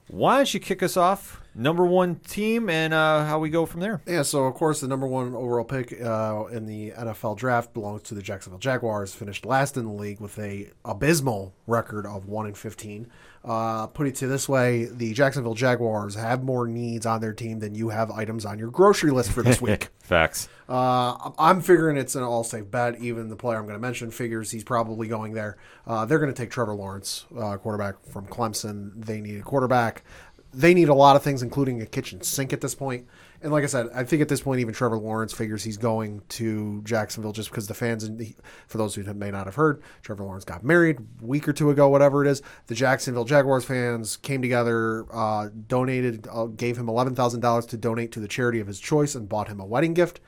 why 0.07 0.37
don't 0.37 0.51
you 0.53 0.59
kick 0.59 0.81
us 0.81 0.97
off? 0.97 1.39
Number 1.55 1.85
one 1.85 2.15
team 2.15 2.69
and 2.69 2.93
uh, 2.93 3.25
how 3.25 3.37
we 3.39 3.49
go 3.49 3.65
from 3.65 3.81
there. 3.81 4.01
Yeah, 4.07 4.23
so 4.23 4.45
of 4.45 4.55
course 4.55 4.81
the 4.81 4.87
number 4.87 5.05
one 5.05 5.35
overall 5.35 5.63
pick 5.63 6.01
uh, 6.01 6.45
in 6.51 6.65
the 6.65 6.91
NFL 6.91 7.37
draft 7.37 7.73
belongs 7.73 8.01
to 8.03 8.15
the 8.15 8.21
Jacksonville 8.21 8.59
Jaguars. 8.59 9.13
Finished 9.13 9.45
last 9.45 9.77
in 9.77 9.85
the 9.85 9.91
league 9.91 10.19
with 10.19 10.39
a 10.39 10.71
abysmal 10.83 11.53
record 11.67 12.05
of 12.07 12.27
one 12.27 12.47
and 12.47 12.57
fifteen. 12.57 13.07
Uh, 13.45 13.87
put 13.87 14.07
it 14.07 14.15
to 14.15 14.27
this 14.27 14.49
way: 14.49 14.85
the 14.85 15.13
Jacksonville 15.13 15.53
Jaguars 15.53 16.15
have 16.15 16.43
more 16.43 16.65
needs 16.65 17.05
on 17.05 17.21
their 17.21 17.33
team 17.33 17.59
than 17.59 17.75
you 17.75 17.89
have 17.89 18.09
items 18.09 18.45
on 18.45 18.57
your 18.57 18.71
grocery 18.71 19.11
list 19.11 19.31
for 19.31 19.43
this 19.43 19.61
week. 19.61 19.89
Facts. 19.99 20.49
Uh, 20.67 21.31
I'm 21.37 21.61
figuring 21.61 21.97
it's 21.97 22.15
an 22.15 22.23
all 22.23 22.43
safe 22.43 22.71
bet. 22.71 22.99
Even 22.99 23.29
the 23.29 23.35
player 23.35 23.57
I'm 23.57 23.65
going 23.65 23.75
to 23.75 23.79
mention 23.79 24.11
figures 24.11 24.49
he's 24.49 24.63
probably 24.63 25.07
going 25.07 25.33
there. 25.33 25.57
Uh, 25.85 26.05
they're 26.05 26.19
going 26.19 26.33
to 26.33 26.37
take 26.37 26.51
Trevor 26.51 26.73
Lawrence, 26.73 27.25
uh, 27.37 27.57
quarterback 27.57 28.03
from 28.09 28.25
Clemson. 28.27 29.05
They 29.05 29.21
need 29.21 29.39
a 29.39 29.43
quarterback. 29.43 30.03
They 30.53 30.73
need 30.73 30.89
a 30.89 30.93
lot 30.93 31.15
of 31.15 31.23
things, 31.23 31.41
including 31.41 31.81
a 31.81 31.85
kitchen 31.85 32.21
sink 32.21 32.53
at 32.53 32.61
this 32.61 32.75
point. 32.75 33.07
And 33.41 33.51
like 33.51 33.63
I 33.63 33.67
said, 33.67 33.89
I 33.93 34.05
think 34.05 34.21
at 34.21 34.29
this 34.29 34.39
point, 34.39 34.61
even 34.61 34.73
Trevor 34.73 34.97
Lawrence 34.97 35.33
figures 35.33 35.63
he's 35.63 35.75
going 35.75 36.21
to 36.29 36.81
Jacksonville 36.83 37.33
just 37.33 37.49
because 37.49 37.67
the 37.67 37.73
fans, 37.73 38.05
and 38.05 38.33
for 38.67 38.77
those 38.77 38.95
who 38.95 39.03
may 39.13 39.31
not 39.31 39.47
have 39.47 39.55
heard, 39.55 39.83
Trevor 40.01 40.23
Lawrence 40.23 40.45
got 40.45 40.63
married 40.63 40.99
a 40.99 41.25
week 41.25 41.47
or 41.47 41.53
two 41.53 41.69
ago, 41.69 41.89
whatever 41.89 42.23
it 42.23 42.29
is. 42.29 42.41
The 42.67 42.75
Jacksonville 42.75 43.25
Jaguars 43.25 43.65
fans 43.65 44.15
came 44.15 44.41
together, 44.41 45.05
uh, 45.13 45.49
donated, 45.67 46.25
uh, 46.31 46.45
gave 46.45 46.77
him 46.77 46.85
$11,000 46.85 47.67
to 47.67 47.77
donate 47.77 48.13
to 48.13 48.21
the 48.21 48.29
charity 48.29 48.61
of 48.61 48.67
his 48.67 48.79
choice, 48.79 49.13
and 49.13 49.27
bought 49.27 49.49
him 49.49 49.59
a 49.59 49.65
wedding 49.65 49.93
gift 49.93 50.21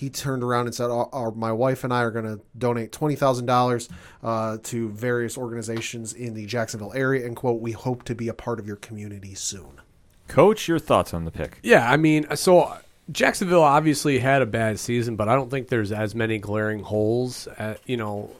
he 0.00 0.08
turned 0.10 0.42
around 0.42 0.66
and 0.66 0.74
said, 0.74 0.90
"Our- 0.90 1.08
our- 1.12 1.30
"My 1.32 1.52
wife 1.52 1.84
and 1.84 1.92
I 1.92 2.02
are 2.02 2.10
going 2.10 2.24
to 2.24 2.40
donate 2.56 2.90
twenty 2.90 3.16
thousand 3.16 3.46
dollars 3.46 3.88
uh, 4.22 4.56
to 4.64 4.88
various 4.90 5.36
organizations 5.36 6.12
in 6.12 6.34
the 6.34 6.46
Jacksonville 6.46 6.92
area." 6.94 7.26
And 7.26 7.36
quote, 7.36 7.60
"We 7.60 7.72
hope 7.72 8.04
to 8.04 8.14
be 8.14 8.28
a 8.28 8.34
part 8.34 8.58
of 8.58 8.66
your 8.66 8.76
community 8.76 9.34
soon." 9.34 9.80
Coach, 10.28 10.68
your 10.68 10.78
thoughts 10.78 11.12
on 11.12 11.24
the 11.24 11.30
pick? 11.30 11.58
Yeah, 11.62 11.90
I 11.90 11.96
mean, 11.96 12.26
so 12.36 12.60
uh, 12.60 12.78
Jacksonville 13.12 13.62
obviously 13.62 14.20
had 14.20 14.40
a 14.42 14.46
bad 14.46 14.78
season, 14.78 15.16
but 15.16 15.28
I 15.28 15.34
don't 15.34 15.50
think 15.50 15.68
there's 15.68 15.92
as 15.92 16.14
many 16.14 16.38
glaring 16.38 16.80
holes, 16.80 17.48
at, 17.58 17.80
you 17.84 17.96
know, 17.96 18.30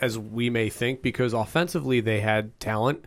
as 0.00 0.18
we 0.18 0.50
may 0.50 0.68
think 0.68 1.00
because 1.02 1.32
offensively 1.32 2.00
they 2.00 2.20
had 2.20 2.58
talent. 2.60 3.04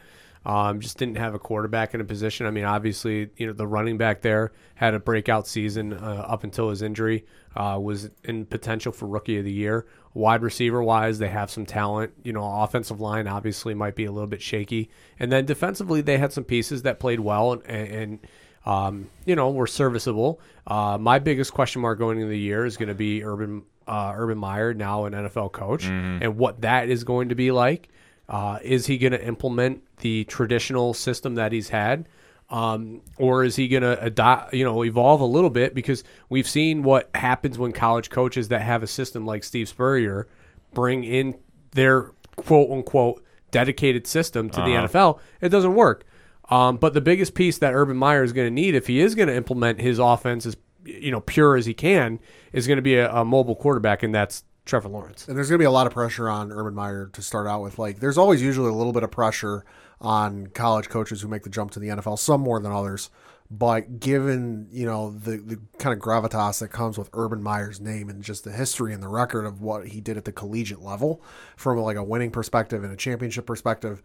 Um, 0.50 0.80
just 0.80 0.98
didn't 0.98 1.18
have 1.18 1.36
a 1.36 1.40
quarterback 1.40 1.94
in 1.94 2.02
a 2.02 2.04
position. 2.04 2.48
I 2.48 2.50
mean, 2.50 2.64
obviously, 2.64 3.30
you 3.38 3.46
know, 3.46 3.54
the 3.54 3.68
running 3.68 4.00
back 4.00 4.22
there 4.22 4.52
had 4.74 4.96
a 4.96 5.00
breakout 5.00 5.46
season 5.46 5.94
uh, 5.94 6.26
up 6.28 6.44
until 6.44 6.72
his 6.72 6.82
injury. 6.82 7.26
Uh, 7.56 7.78
was 7.80 8.10
in 8.24 8.48
potential 8.48 8.92
for 8.92 9.08
rookie 9.08 9.38
of 9.38 9.46
the 9.46 9.52
year. 9.52 9.86
Wide 10.16 10.42
receiver 10.42 10.82
wise, 10.82 11.20
they 11.20 11.28
have 11.28 11.52
some 11.52 11.68
talent. 11.68 12.14
You 12.24 12.34
know, 12.34 12.44
offensive 12.64 13.00
line 13.00 13.28
obviously 13.28 13.76
might 13.76 13.96
be 13.96 14.06
a 14.06 14.12
little 14.12 14.28
bit 14.28 14.42
shaky, 14.42 14.90
and 15.20 15.32
then 15.32 15.46
defensively 15.46 16.02
they 16.02 16.18
had 16.18 16.34
some 16.34 16.46
pieces 16.46 16.82
that 16.82 17.00
played 17.00 17.20
well 17.20 17.54
and, 17.54 17.64
and 17.66 18.20
um, 18.66 19.10
you 19.26 19.36
know, 19.36 19.52
were 19.52 19.68
serviceable. 19.68 20.42
Uh, 20.66 20.98
my 21.00 21.20
biggest 21.20 21.54
question 21.54 21.82
mark 21.84 22.00
going 22.00 22.18
into 22.18 22.30
the 22.30 22.40
year 22.40 22.66
is 22.66 22.76
going 22.76 22.90
to 22.90 22.96
be 22.96 23.24
Urban 23.24 23.64
uh, 23.88 24.14
Urban 24.16 24.38
Meyer, 24.40 24.74
now 24.74 25.06
an 25.06 25.14
NFL 25.14 25.52
coach, 25.52 25.86
and 26.24 26.38
what 26.38 26.62
that 26.62 26.90
is 26.90 27.04
going 27.04 27.30
to 27.30 27.36
be 27.36 27.52
like. 27.52 27.90
Uh, 28.30 28.60
is 28.62 28.86
he 28.86 28.98
going 29.00 29.12
to 29.12 29.26
implement 29.26 29.82
the 29.98 30.24
traditional 30.26 30.94
system 30.94 31.36
that 31.36 31.52
he's 31.52 31.70
had, 31.70 32.08
um, 32.52 33.02
or 33.18 33.44
is 33.44 33.56
he 33.56 33.68
going 33.68 33.82
to 33.82 34.00
adopt, 34.04 34.54
you 34.54 34.64
know, 34.64 34.84
evolve 34.84 35.20
a 35.20 35.26
little 35.26 35.50
bit? 35.50 35.74
Because 35.74 36.04
we've 36.30 36.48
seen 36.48 36.84
what 36.84 37.10
happens 37.16 37.58
when 37.58 37.72
college 37.72 38.12
coaches 38.12 38.50
that 38.50 38.62
have 38.62 38.84
a 38.84 38.88
system 38.88 39.26
like 39.26 39.44
Steve 39.44 39.68
Spurrier 39.68 40.28
bring 40.74 41.04
in 41.04 41.36
their 41.72 42.12
quote 42.36 42.70
unquote 42.70 43.24
dedicated 43.52 44.06
system 44.06 44.50
to 44.52 44.62
the 44.62 44.68
NFL. 44.68 45.20
It 45.42 45.50
doesn't 45.50 45.74
work. 45.74 46.06
Um, 46.50 46.78
but 46.78 46.94
the 46.94 47.02
biggest 47.02 47.34
piece 47.36 47.58
that 47.60 47.74
Urban 47.74 47.98
Meyer 47.98 48.24
is 48.24 48.34
going 48.34 48.48
to 48.48 48.54
need 48.54 48.76
if 48.76 48.88
he 48.88 49.00
is 49.00 49.16
going 49.16 49.28
to 49.28 49.36
implement 49.36 49.82
his 49.82 50.00
offense 50.00 50.46
as 50.46 50.58
you 50.86 51.12
know 51.12 51.22
pure 51.22 51.56
as 51.56 51.66
he 51.66 51.74
can 51.74 52.20
is 52.54 52.68
going 52.68 52.78
to 52.78 52.82
be 52.82 52.96
a, 52.96 53.12
a 53.12 53.26
mobile 53.26 53.56
quarterback, 53.56 54.04
and 54.04 54.14
that's 54.14 54.44
Trevor 54.70 54.90
Lawrence. 54.90 55.28
And 55.28 55.36
there's 55.36 55.50
going 55.50 55.58
to 55.58 55.64
be 55.64 55.66
a 55.66 55.72
lot 55.72 55.88
of 55.88 55.94
pressure 55.94 56.30
on 56.30 56.52
Urban 56.52 56.74
Meyer 56.74 57.10
to 57.14 57.22
start 57.22 57.48
out 57.48 57.62
with. 57.62 57.80
Like, 57.80 58.00
there's 58.00 58.18
always 58.18 58.42
usually 58.42 58.70
a 58.70 58.74
little 58.74 58.94
bit 58.94 59.04
of 59.04 59.12
pressure 59.12 59.66
on 60.00 60.48
college 60.48 60.90
coaches 60.90 61.22
who 61.22 61.28
make 61.28 61.44
the 61.44 61.50
jump 61.50 61.72
to 61.72 61.80
the 61.80 61.90
NFL, 61.90 62.20
some 62.20 62.42
more 62.42 62.60
than 62.60 62.72
others. 62.72 63.10
But 63.52 64.00
given 64.00 64.68
you 64.72 64.86
know 64.86 65.10
the 65.10 65.38
the 65.38 65.60
kind 65.80 65.92
of 65.92 66.00
gravitas 66.00 66.60
that 66.60 66.68
comes 66.68 67.00
with 67.00 67.10
Urban 67.14 67.42
Meyer's 67.42 67.82
name 67.82 68.08
and 68.08 68.24
just 68.24 68.44
the 68.44 68.52
history 68.52 68.94
and 68.94 69.02
the 69.02 69.08
record 69.08 69.46
of 69.46 69.60
what 69.60 69.88
he 69.88 70.02
did 70.02 70.18
at 70.18 70.26
the 70.26 70.32
collegiate 70.32 70.84
level, 70.84 71.24
from 71.58 71.80
like 71.80 71.98
a 71.98 72.04
winning 72.04 72.30
perspective 72.30 72.84
and 72.84 72.94
a 72.94 72.96
championship 72.96 73.48
perspective, 73.48 74.04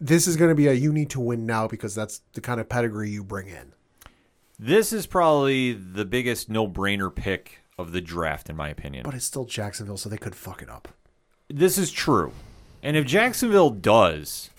this 0.00 0.28
is 0.28 0.36
going 0.36 0.50
to 0.50 0.54
be 0.54 0.68
a 0.68 0.72
you 0.72 0.92
need 0.92 1.10
to 1.10 1.18
win 1.18 1.44
now 1.44 1.66
because 1.66 1.92
that's 1.92 2.20
the 2.34 2.40
kind 2.40 2.60
of 2.60 2.68
pedigree 2.68 3.10
you 3.10 3.24
bring 3.24 3.48
in. 3.48 3.72
This 4.60 4.92
is 4.92 5.08
probably 5.08 5.72
the 5.72 6.04
biggest 6.04 6.48
no-brainer 6.48 7.12
pick 7.12 7.63
of 7.78 7.92
the 7.92 8.00
draft, 8.00 8.48
in 8.48 8.56
my 8.56 8.68
opinion. 8.68 9.04
But 9.04 9.14
it's 9.14 9.24
still 9.24 9.44
Jacksonville, 9.44 9.96
so 9.96 10.08
they 10.08 10.16
could 10.16 10.34
fuck 10.34 10.62
it 10.62 10.70
up. 10.70 10.88
this 11.48 11.76
is 11.78 11.90
true, 11.90 12.32
and 12.82 12.96
if 12.96 13.04
Jacksonville 13.06 13.70
does, 13.70 14.50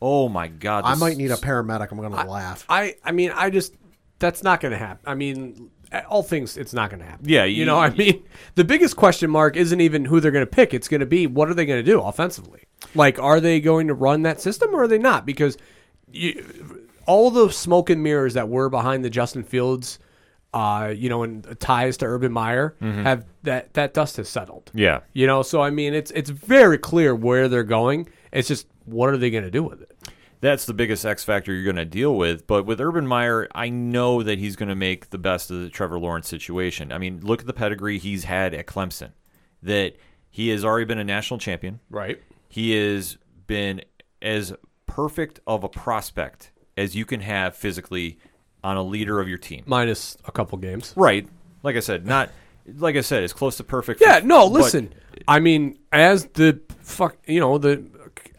oh 0.00 0.28
my 0.28 0.48
god, 0.48 0.84
I 0.84 0.94
might 0.94 1.16
need 1.16 1.30
a 1.30 1.36
paramedic. 1.36 1.90
I'm 1.90 1.98
going 1.98 2.10
to 2.12 2.24
laugh. 2.30 2.64
I 2.68 2.96
I 3.04 3.12
mean 3.12 3.30
I 3.34 3.50
just 3.50 3.74
that's 4.18 4.42
not 4.42 4.60
going 4.60 4.72
to 4.72 4.78
happen. 4.78 5.02
I 5.06 5.14
mean 5.14 5.70
all 6.08 6.22
things 6.22 6.56
it's 6.56 6.72
not 6.74 6.90
going 6.90 7.00
to 7.00 7.06
happen. 7.06 7.28
Yeah, 7.28 7.44
you, 7.44 7.60
you- 7.60 7.64
know 7.64 7.78
I 7.78 7.90
mean 7.90 8.24
the 8.54 8.64
biggest 8.64 8.96
question 8.96 9.30
mark 9.30 9.56
isn't 9.56 9.80
even 9.80 10.04
who 10.04 10.20
they're 10.20 10.30
going 10.32 10.46
to 10.46 10.50
pick. 10.50 10.74
It's 10.74 10.88
going 10.88 11.00
to 11.00 11.06
be 11.06 11.26
what 11.26 11.48
are 11.48 11.54
they 11.54 11.66
going 11.66 11.84
to 11.84 11.90
do 11.90 12.00
offensively? 12.00 12.62
Like 12.94 13.18
are 13.18 13.40
they 13.40 13.60
going 13.60 13.88
to 13.88 13.94
run 13.94 14.22
that 14.22 14.40
system 14.40 14.74
or 14.74 14.82
are 14.84 14.88
they 14.88 14.98
not? 14.98 15.24
Because 15.26 15.56
you, 16.10 16.86
all 17.06 17.30
the 17.30 17.50
smoke 17.50 17.90
and 17.90 18.02
mirrors 18.02 18.34
that 18.34 18.48
were 18.48 18.68
behind 18.68 19.04
the 19.04 19.10
Justin 19.10 19.42
Fields. 19.42 19.98
Uh, 20.54 20.94
you 20.96 21.08
know, 21.08 21.24
and 21.24 21.58
ties 21.58 21.96
to 21.96 22.06
Urban 22.06 22.30
Meyer 22.30 22.76
have 22.80 23.26
that 23.42 23.74
that 23.74 23.92
dust 23.92 24.18
has 24.18 24.28
settled. 24.28 24.70
Yeah. 24.72 25.00
You 25.12 25.26
know, 25.26 25.42
so 25.42 25.60
I 25.60 25.70
mean, 25.70 25.94
it's 25.94 26.12
it's 26.12 26.30
very 26.30 26.78
clear 26.78 27.12
where 27.12 27.48
they're 27.48 27.64
going. 27.64 28.08
It's 28.30 28.46
just 28.46 28.68
what 28.84 29.10
are 29.10 29.16
they 29.16 29.30
going 29.30 29.42
to 29.42 29.50
do 29.50 29.64
with 29.64 29.82
it? 29.82 29.90
That's 30.40 30.64
the 30.64 30.72
biggest 30.72 31.04
X 31.04 31.24
factor 31.24 31.52
you're 31.52 31.64
going 31.64 31.74
to 31.74 31.84
deal 31.84 32.14
with. 32.14 32.46
But 32.46 32.66
with 32.66 32.80
Urban 32.80 33.04
Meyer, 33.04 33.48
I 33.52 33.68
know 33.68 34.22
that 34.22 34.38
he's 34.38 34.54
going 34.54 34.68
to 34.68 34.76
make 34.76 35.10
the 35.10 35.18
best 35.18 35.50
of 35.50 35.60
the 35.60 35.70
Trevor 35.70 35.98
Lawrence 35.98 36.28
situation. 36.28 36.92
I 36.92 36.98
mean, 36.98 37.20
look 37.22 37.40
at 37.40 37.46
the 37.46 37.52
pedigree 37.52 37.98
he's 37.98 38.22
had 38.22 38.54
at 38.54 38.66
Clemson. 38.66 39.10
That 39.60 39.96
he 40.30 40.50
has 40.50 40.64
already 40.64 40.84
been 40.84 40.98
a 40.98 41.04
national 41.04 41.38
champion. 41.40 41.80
Right. 41.90 42.22
He 42.48 42.76
has 42.76 43.18
been 43.48 43.80
as 44.22 44.52
perfect 44.86 45.40
of 45.48 45.64
a 45.64 45.68
prospect 45.68 46.52
as 46.76 46.94
you 46.94 47.04
can 47.04 47.20
have 47.20 47.56
physically 47.56 48.18
on 48.64 48.78
a 48.78 48.82
leader 48.82 49.20
of 49.20 49.28
your 49.28 49.38
team. 49.38 49.62
Minus 49.66 50.16
a 50.24 50.32
couple 50.32 50.58
games. 50.58 50.94
Right. 50.96 51.28
Like 51.62 51.76
I 51.76 51.80
said, 51.80 52.04
not 52.06 52.30
like 52.78 52.96
I 52.96 53.02
said, 53.02 53.22
it's 53.22 53.34
close 53.34 53.58
to 53.58 53.64
perfect. 53.64 54.00
Yeah, 54.00 54.20
no, 54.24 54.48
but- 54.48 54.62
listen. 54.62 54.92
I 55.28 55.38
mean, 55.38 55.78
as 55.92 56.24
the 56.26 56.60
fuck, 56.80 57.16
you 57.26 57.38
know, 57.38 57.58
the 57.58 57.84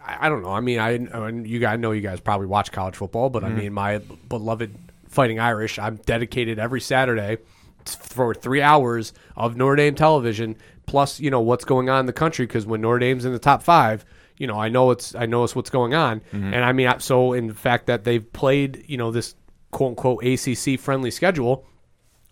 I 0.03 0.25
I 0.25 0.29
don't 0.29 0.41
know. 0.43 0.51
I 0.51 0.59
mean, 0.59 0.79
I 0.79 0.91
and 0.91 1.47
you 1.47 1.59
guys 1.59 1.79
know 1.79 1.91
you 1.91 2.01
guys 2.01 2.19
probably 2.19 2.47
watch 2.47 2.71
college 2.71 2.95
football, 2.95 3.29
but 3.29 3.43
I 3.43 3.47
mm-hmm. 3.47 3.57
mean, 3.57 3.73
my 3.73 3.99
beloved 4.27 4.75
Fighting 5.07 5.39
Irish, 5.39 5.79
I'm 5.79 5.95
dedicated 5.95 6.59
every 6.59 6.81
Saturday 6.81 7.37
for 7.85 8.33
three 8.33 8.61
hours 8.61 9.13
of 9.37 9.55
Notre 9.55 9.77
Dame 9.77 9.95
television, 9.95 10.57
plus 10.87 11.19
you 11.19 11.29
know 11.29 11.39
what's 11.39 11.63
going 11.63 11.89
on 11.89 12.01
in 12.01 12.05
the 12.05 12.13
country 12.13 12.45
because 12.45 12.65
when 12.65 12.81
Notre 12.81 12.99
Dame's 12.99 13.23
in 13.23 13.31
the 13.31 13.39
top 13.39 13.63
five, 13.63 14.03
you 14.37 14.47
know 14.47 14.59
I 14.59 14.67
know 14.69 14.91
it's 14.91 15.15
I 15.15 15.27
know 15.27 15.43
it's 15.43 15.55
what's 15.55 15.69
going 15.69 15.93
on, 15.93 16.19
mm-hmm. 16.19 16.53
and 16.53 16.65
I 16.65 16.73
mean 16.73 16.87
I- 16.87 16.97
so 16.97 17.31
in 17.31 17.53
fact 17.53 17.85
that 17.85 18.03
they've 18.03 18.33
played 18.33 18.83
you 18.87 18.97
know 18.97 19.11
this 19.11 19.35
quote 19.71 19.91
unquote 19.91 20.23
ACC 20.23 20.79
friendly 20.79 21.11
schedule, 21.11 21.65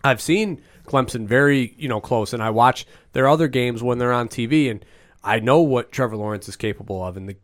I've 0.02 0.20
seen 0.20 0.60
Clemson 0.86 1.26
very, 1.26 1.74
you 1.78 1.88
know, 1.88 2.00
close, 2.00 2.32
and 2.32 2.42
I 2.42 2.50
watch 2.50 2.86
their 3.12 3.26
other 3.28 3.48
games 3.48 3.82
when 3.82 3.98
they're 3.98 4.12
on 4.12 4.28
TV, 4.28 4.70
and 4.70 4.84
I 5.22 5.40
know 5.40 5.60
what 5.60 5.92
Trevor 5.92 6.16
Lawrence 6.16 6.48
is 6.48 6.56
capable 6.56 7.02
of, 7.02 7.16
and 7.16 7.28
the 7.28 7.36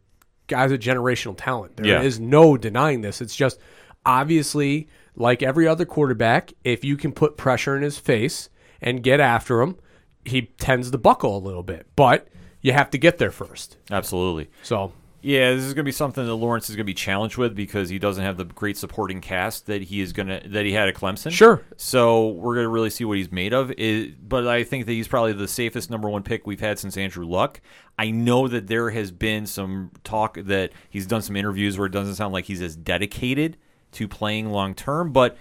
guy's 0.47 0.73
a 0.73 0.77
generational 0.79 1.35
talent. 1.37 1.77
There 1.77 2.03
is 2.03 2.19
Yeah. 2.19 2.27
no 2.27 2.57
denying 2.57 3.01
this. 3.01 3.21
It's 3.21 3.35
just 3.37 3.59
obviously 4.05 4.89
like 5.17 5.43
every 5.43 5.67
other 5.67 5.85
quarterback, 5.85 6.53
if 6.65 6.85
you 6.85 6.97
can 6.97 7.13
put 7.13 7.37
pressure 7.37 7.77
in 7.77 7.83
his 7.83 7.99
face 7.99 8.49
and 8.81 9.03
get 9.03 9.21
after 9.21 9.61
him, 9.61 9.77
he 10.25 10.43
tends 10.59 10.91
to 10.91 10.99
buckle 10.99 11.37
a 11.37 11.41
little 11.41 11.63
bit, 11.63 11.87
but 11.97 12.29
you 12.61 12.73
have 12.73 12.91
to 12.91 12.99
get 12.99 13.19
there 13.19 13.31
first. 13.31 13.77
Absolutely. 13.91 14.49
So 14.63 14.93
Yeah, 15.23 15.55
this 15.55 15.65
is 15.65 15.75
going 15.75 15.85
to 15.85 15.89
be 15.89 15.93
something 15.93 16.25
that 16.25 16.35
Lawrence 16.35 16.71
is 16.71 16.77
going 16.77 16.85
to 16.85 16.91
be 16.91 16.95
challenged 16.95 17.37
with 17.37 17.55
because 17.55 17.89
he 17.89 17.99
doesn't 17.99 18.25
have 18.25 18.37
the 18.37 18.45
great 18.45 18.77
supporting 18.77 19.21
cast 19.21 19.67
that 19.67 19.83
he 19.83 20.00
is 20.00 20.12
going 20.12 20.29
to 20.29 20.41
that 20.49 20.65
he 20.65 20.73
had 20.73 20.89
at 20.89 20.95
Clemson. 20.95 21.31
Sure. 21.31 21.62
So 21.77 22.29
we're 22.29 22.55
going 22.55 22.65
to 22.65 22.71
really 22.71 22.91
see 22.91 23.05
what 23.05 23.19
he's 23.19 23.31
made 23.31 23.53
of. 23.53 23.71
It, 23.73 24.27
but 24.27 24.47
I 24.47 24.65
think 24.65 24.87
that 24.87 24.93
he's 24.93 25.09
probably 25.09 25.33
the 25.33 25.49
safest 25.49 25.91
number 25.91 26.09
one 26.09 26.23
pick 26.23 26.47
we've 26.47 26.61
had 26.61 26.79
since 26.79 26.97
Andrew 26.97 27.27
Luck. 27.27 27.61
I 27.99 28.11
know 28.11 28.49
that 28.49 28.67
there 28.67 28.91
has 28.91 29.11
been 29.11 29.47
some 29.47 29.91
talk 30.05 30.39
that 30.43 30.73
he's 30.89 31.07
done 31.07 31.23
some 31.23 31.37
interviews 31.37 31.77
where 31.77 31.87
it 31.87 31.93
doesn't 31.93 32.15
sound 32.15 32.33
like 32.33 32.47
he's 32.47 32.62
as 32.62 32.75
dedicated 32.75 33.59
to 33.93 34.09
playing 34.09 34.50
long 34.50 34.75
term, 34.75 35.12
but. 35.12 35.37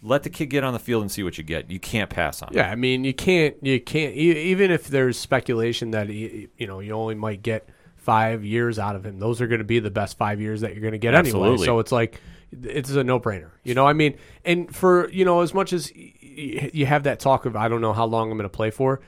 Let 0.00 0.22
the 0.22 0.30
kid 0.30 0.46
get 0.46 0.62
on 0.62 0.74
the 0.74 0.78
field 0.78 1.02
and 1.02 1.10
see 1.10 1.24
what 1.24 1.38
you 1.38 1.42
get. 1.42 1.72
You 1.72 1.80
can't 1.80 2.08
pass 2.08 2.40
on. 2.40 2.50
him. 2.50 2.58
Yeah, 2.58 2.70
I 2.70 2.76
mean, 2.76 3.02
you 3.02 3.12
can't, 3.12 3.56
you 3.62 3.80
can't, 3.80 4.14
even 4.14 4.70
if 4.70 4.86
there's 4.86 5.18
speculation 5.18 5.90
that 5.90 6.08
he, 6.08 6.46
you 6.56 6.68
know 6.68 6.78
you 6.78 6.92
only 6.92 7.16
might 7.16 7.42
get 7.42 7.68
five 8.08 8.42
years 8.42 8.78
out 8.78 8.96
of 8.96 9.04
him, 9.04 9.18
those 9.18 9.42
are 9.42 9.46
going 9.46 9.58
to 9.58 9.64
be 9.64 9.80
the 9.80 9.90
best 9.90 10.16
five 10.16 10.40
years 10.40 10.62
that 10.62 10.72
you're 10.72 10.80
going 10.80 10.92
to 10.92 10.98
get 10.98 11.14
anyway. 11.14 11.48
So 11.66 11.78
it's 11.78 11.92
like, 11.92 12.18
it's 12.62 12.88
a 12.88 13.04
no 13.04 13.20
brainer. 13.20 13.50
You 13.64 13.74
know, 13.74 13.86
I 13.86 13.92
mean, 13.92 14.16
and 14.46 14.74
for 14.74 15.10
you 15.10 15.26
know, 15.26 15.42
as 15.42 15.52
much 15.52 15.74
as 15.74 15.92
you 15.94 16.86
have 16.86 17.02
that 17.02 17.20
talk 17.20 17.44
of 17.44 17.54
I 17.54 17.68
don't 17.68 17.82
know 17.82 17.92
how 17.92 18.06
long 18.06 18.30
I'm 18.30 18.38
going 18.38 18.48
to 18.48 18.56
play 18.56 18.70
for, 18.70 19.00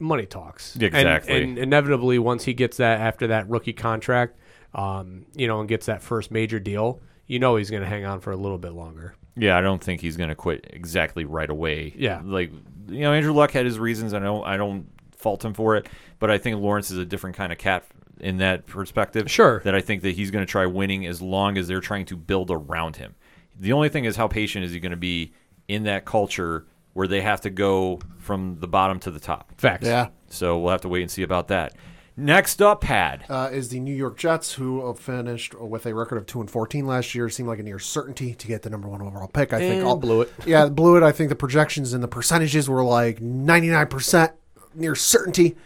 money 0.00 0.26
talks. 0.26 0.74
And- 0.74 0.82
Exactly. 0.82 1.40
And, 1.42 1.56
inevitably, 1.56 2.18
once 2.18 2.42
he 2.44 2.52
gets 2.52 2.78
that 2.78 3.00
after 3.00 3.28
that 3.28 3.48
rookie 3.48 3.72
contract, 3.72 4.36
um, 4.74 5.26
you 5.36 5.46
know, 5.46 5.60
and 5.60 5.68
gets 5.68 5.86
that 5.86 6.02
first 6.02 6.32
major 6.32 6.58
deal, 6.58 7.00
you 7.28 7.38
know, 7.38 7.54
he's 7.54 7.70
going 7.70 7.82
to 7.82 7.88
hang 7.88 8.04
on 8.04 8.18
for 8.18 8.32
a 8.32 8.36
little 8.36 8.58
bit 8.58 8.72
longer. 8.72 9.14
Yeah, 9.36 9.56
I 9.56 9.60
don't 9.60 9.82
think 9.82 10.00
he's 10.00 10.16
going 10.16 10.30
to 10.30 10.34
quit 10.34 10.66
exactly 10.70 11.24
right 11.24 11.48
away. 11.48 11.94
Yeah. 11.96 12.20
like 12.24 12.50
you 12.88 13.00
know, 13.02 13.12
Andrew 13.12 13.32
Luck 13.32 13.52
had 13.52 13.64
his 13.64 13.78
reasons. 13.78 14.12
I 14.12 14.18
don't, 14.18 14.44
I 14.44 14.56
don't 14.56 14.88
fault 15.16 15.44
him 15.44 15.54
for 15.54 15.76
it, 15.76 15.86
but 16.18 16.30
I 16.32 16.38
think 16.38 16.60
Lawrence 16.60 16.90
is 16.90 16.98
a 16.98 17.04
different 17.06 17.36
kind 17.36 17.52
of 17.52 17.58
cat 17.58 17.84
in 18.22 18.38
that 18.38 18.66
perspective. 18.66 19.30
Sure. 19.30 19.60
that 19.64 19.74
I 19.74 19.80
think 19.80 20.02
that 20.02 20.12
he's 20.14 20.30
going 20.30 20.46
to 20.46 20.50
try 20.50 20.64
winning 20.64 21.04
as 21.06 21.20
long 21.20 21.58
as 21.58 21.68
they're 21.68 21.80
trying 21.80 22.06
to 22.06 22.16
build 22.16 22.50
around 22.50 22.96
him. 22.96 23.14
The 23.58 23.72
only 23.72 23.88
thing 23.90 24.04
is 24.06 24.16
how 24.16 24.28
patient 24.28 24.64
is 24.64 24.72
he 24.72 24.80
going 24.80 24.90
to 24.92 24.96
be 24.96 25.32
in 25.68 25.82
that 25.84 26.04
culture 26.04 26.66
where 26.94 27.06
they 27.08 27.20
have 27.20 27.40
to 27.42 27.50
go 27.50 27.98
from 28.18 28.56
the 28.60 28.68
bottom 28.68 28.98
to 29.00 29.10
the 29.10 29.20
top. 29.20 29.52
Facts. 29.58 29.86
Yeah. 29.86 30.08
So 30.28 30.58
we'll 30.58 30.70
have 30.72 30.80
to 30.82 30.88
wait 30.88 31.02
and 31.02 31.10
see 31.10 31.22
about 31.22 31.48
that. 31.48 31.74
Next 32.14 32.60
up, 32.60 32.82
Pad. 32.82 33.24
uh, 33.30 33.48
is 33.50 33.70
the 33.70 33.80
New 33.80 33.94
York 33.94 34.18
Jets, 34.18 34.52
who 34.52 34.92
finished 34.94 35.58
with 35.58 35.86
a 35.86 35.94
record 35.94 36.18
of 36.18 36.26
two 36.26 36.40
and 36.40 36.50
fourteen 36.50 36.86
last 36.86 37.14
year. 37.14 37.30
Seemed 37.30 37.48
like 37.48 37.58
a 37.58 37.62
near 37.62 37.78
certainty 37.78 38.34
to 38.34 38.46
get 38.46 38.60
the 38.60 38.68
number 38.68 38.86
one 38.86 39.00
overall 39.00 39.28
pick. 39.28 39.54
I 39.54 39.58
think 39.58 39.76
And 39.78 39.86
all 39.86 39.96
blew 39.96 40.20
it. 40.20 40.32
Yeah, 40.46 40.68
blew 40.68 40.98
it. 40.98 41.02
I 41.02 41.10
think 41.10 41.30
the 41.30 41.36
projections 41.36 41.94
and 41.94 42.04
the 42.04 42.08
percentages 42.08 42.68
were 42.68 42.84
like 42.84 43.22
ninety 43.22 43.68
nine 43.68 43.86
percent 43.86 44.32
near 44.74 44.94
certainty, 44.94 45.56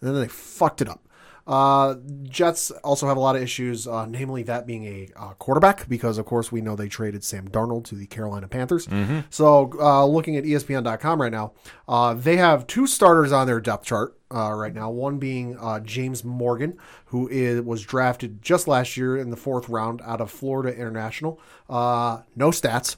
and 0.00 0.10
then 0.10 0.20
they 0.20 0.26
fucked 0.26 0.82
it 0.82 0.88
up. 0.88 1.00
Uh, 1.46 1.96
Jets 2.22 2.70
also 2.70 3.06
have 3.06 3.16
a 3.16 3.20
lot 3.20 3.36
of 3.36 3.42
issues, 3.42 3.86
uh, 3.86 4.06
namely 4.06 4.42
that 4.44 4.66
being 4.66 4.84
a 4.86 5.08
uh, 5.16 5.34
quarterback, 5.34 5.88
because 5.88 6.16
of 6.16 6.24
course 6.24 6.50
we 6.50 6.60
know 6.60 6.74
they 6.74 6.88
traded 6.88 7.22
Sam 7.22 7.48
Darnold 7.48 7.84
to 7.86 7.94
the 7.94 8.06
Carolina 8.06 8.48
Panthers. 8.48 8.88
So, 9.30 9.70
uh, 9.78 10.06
looking 10.06 10.36
at 10.36 10.44
ESPN.com 10.44 11.20
right 11.20 11.32
now, 11.32 11.52
uh, 11.86 12.14
they 12.14 12.36
have 12.38 12.66
two 12.66 12.86
starters 12.86 13.30
on 13.30 13.46
their 13.46 13.60
depth 13.60 13.84
chart 13.84 14.18
uh, 14.34 14.52
right 14.52 14.74
now. 14.74 14.90
One 14.90 15.18
being 15.18 15.58
uh, 15.58 15.80
James 15.80 16.24
Morgan, 16.24 16.78
who 17.06 17.28
is, 17.28 17.60
was 17.60 17.82
drafted 17.82 18.42
just 18.42 18.66
last 18.66 18.96
year 18.96 19.16
in 19.16 19.30
the 19.30 19.36
fourth 19.36 19.68
round 19.68 20.00
out 20.02 20.20
of 20.20 20.30
Florida 20.30 20.74
International. 20.74 21.40
Uh, 21.68 22.22
no 22.34 22.50
stats. 22.50 22.96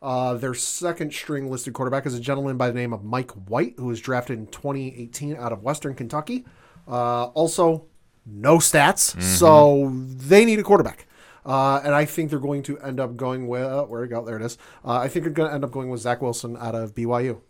Uh, 0.00 0.34
their 0.34 0.54
second 0.54 1.12
string 1.12 1.48
listed 1.48 1.74
quarterback 1.74 2.06
is 2.06 2.14
a 2.14 2.20
gentleman 2.20 2.56
by 2.56 2.68
the 2.68 2.74
name 2.74 2.92
of 2.92 3.04
Mike 3.04 3.30
White, 3.48 3.74
who 3.76 3.86
was 3.86 4.00
drafted 4.00 4.36
in 4.36 4.46
2018 4.48 5.36
out 5.36 5.52
of 5.52 5.62
Western 5.62 5.94
Kentucky. 5.94 6.44
Uh, 6.92 7.24
also, 7.34 7.86
no 8.26 8.58
stats, 8.58 9.20
so 9.22 9.90
they 9.92 10.44
need 10.44 10.58
a 10.58 10.62
quarterback. 10.62 11.06
Uh, 11.44 11.80
and 11.82 11.94
I 11.94 12.04
think 12.04 12.30
they're 12.30 12.38
going 12.38 12.62
to 12.64 12.78
end 12.80 13.00
up 13.00 13.16
going 13.16 13.48
with 13.48 13.62
uh, 13.64 13.84
where 13.84 14.04
it 14.04 14.08
go 14.08 14.24
there 14.24 14.36
it 14.36 14.42
is. 14.42 14.58
Uh, 14.84 14.98
I 14.98 15.08
think 15.08 15.24
they're 15.24 15.32
going 15.32 15.48
to 15.48 15.54
end 15.54 15.64
up 15.64 15.72
going 15.72 15.88
with 15.90 16.00
Zach 16.02 16.22
Wilson 16.22 16.56
out 16.56 16.74
of 16.74 16.94
BYU. 16.94 17.40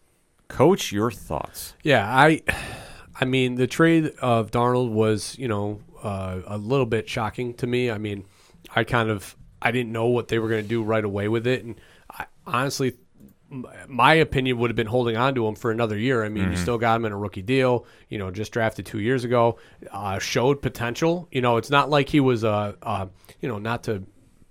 Coach, 0.49 0.93
your 0.93 1.11
thoughts? 1.11 1.75
Yeah, 1.83 2.07
I, 2.07 2.43
I 3.21 3.25
mean, 3.25 3.57
the 3.57 3.67
trade 3.67 4.13
of 4.23 4.51
Darnold 4.51 4.93
was, 4.93 5.37
you 5.39 5.49
know, 5.49 5.81
uh, 6.03 6.41
a 6.47 6.57
little 6.57 6.87
bit 6.87 7.09
shocking 7.09 7.53
to 7.55 7.67
me. 7.67 7.91
I 7.91 7.99
mean, 7.99 8.25
I 8.75 8.85
kind 8.85 9.11
of, 9.11 9.37
I 9.61 9.73
didn't 9.73 9.93
know 9.93 10.07
what 10.07 10.29
they 10.29 10.39
were 10.39 10.49
going 10.49 10.63
to 10.63 10.69
do 10.69 10.83
right 10.83 11.05
away 11.05 11.29
with 11.29 11.47
it, 11.47 11.65
and 11.65 11.81
I, 12.11 12.27
honestly, 12.47 12.89
m- 12.89 12.97
my 13.89 14.15
opinion 14.15 14.59
would 14.59 14.71
have 14.71 14.77
been 14.77 14.87
holding 14.87 15.17
on 15.17 15.35
to 15.35 15.47
him 15.47 15.55
for 15.55 15.71
another 15.71 15.99
year. 15.99 16.25
I 16.25 16.29
mean, 16.29 16.51
you 16.51 16.57
still 16.57 16.79
got 16.79 16.97
him 16.97 17.05
in 17.05 17.13
a 17.13 17.17
rookie 17.17 17.43
deal. 17.43 17.87
You 18.09 18.19
know, 18.19 18.31
just 18.31 18.53
drafted 18.53 18.87
two 18.87 19.01
years 19.01 19.25
ago, 19.25 19.59
uh, 19.91 20.19
showed 20.19 20.63
potential. 20.63 21.29
You 21.31 21.41
know, 21.43 21.59
it's 21.59 21.71
not 21.71 21.91
like 21.91 22.09
he 22.09 22.21
was 22.21 22.45
a, 22.45 22.77
uh, 22.83 23.07
you 23.41 23.49
know, 23.49 23.59
not 23.59 23.85
to 23.85 24.05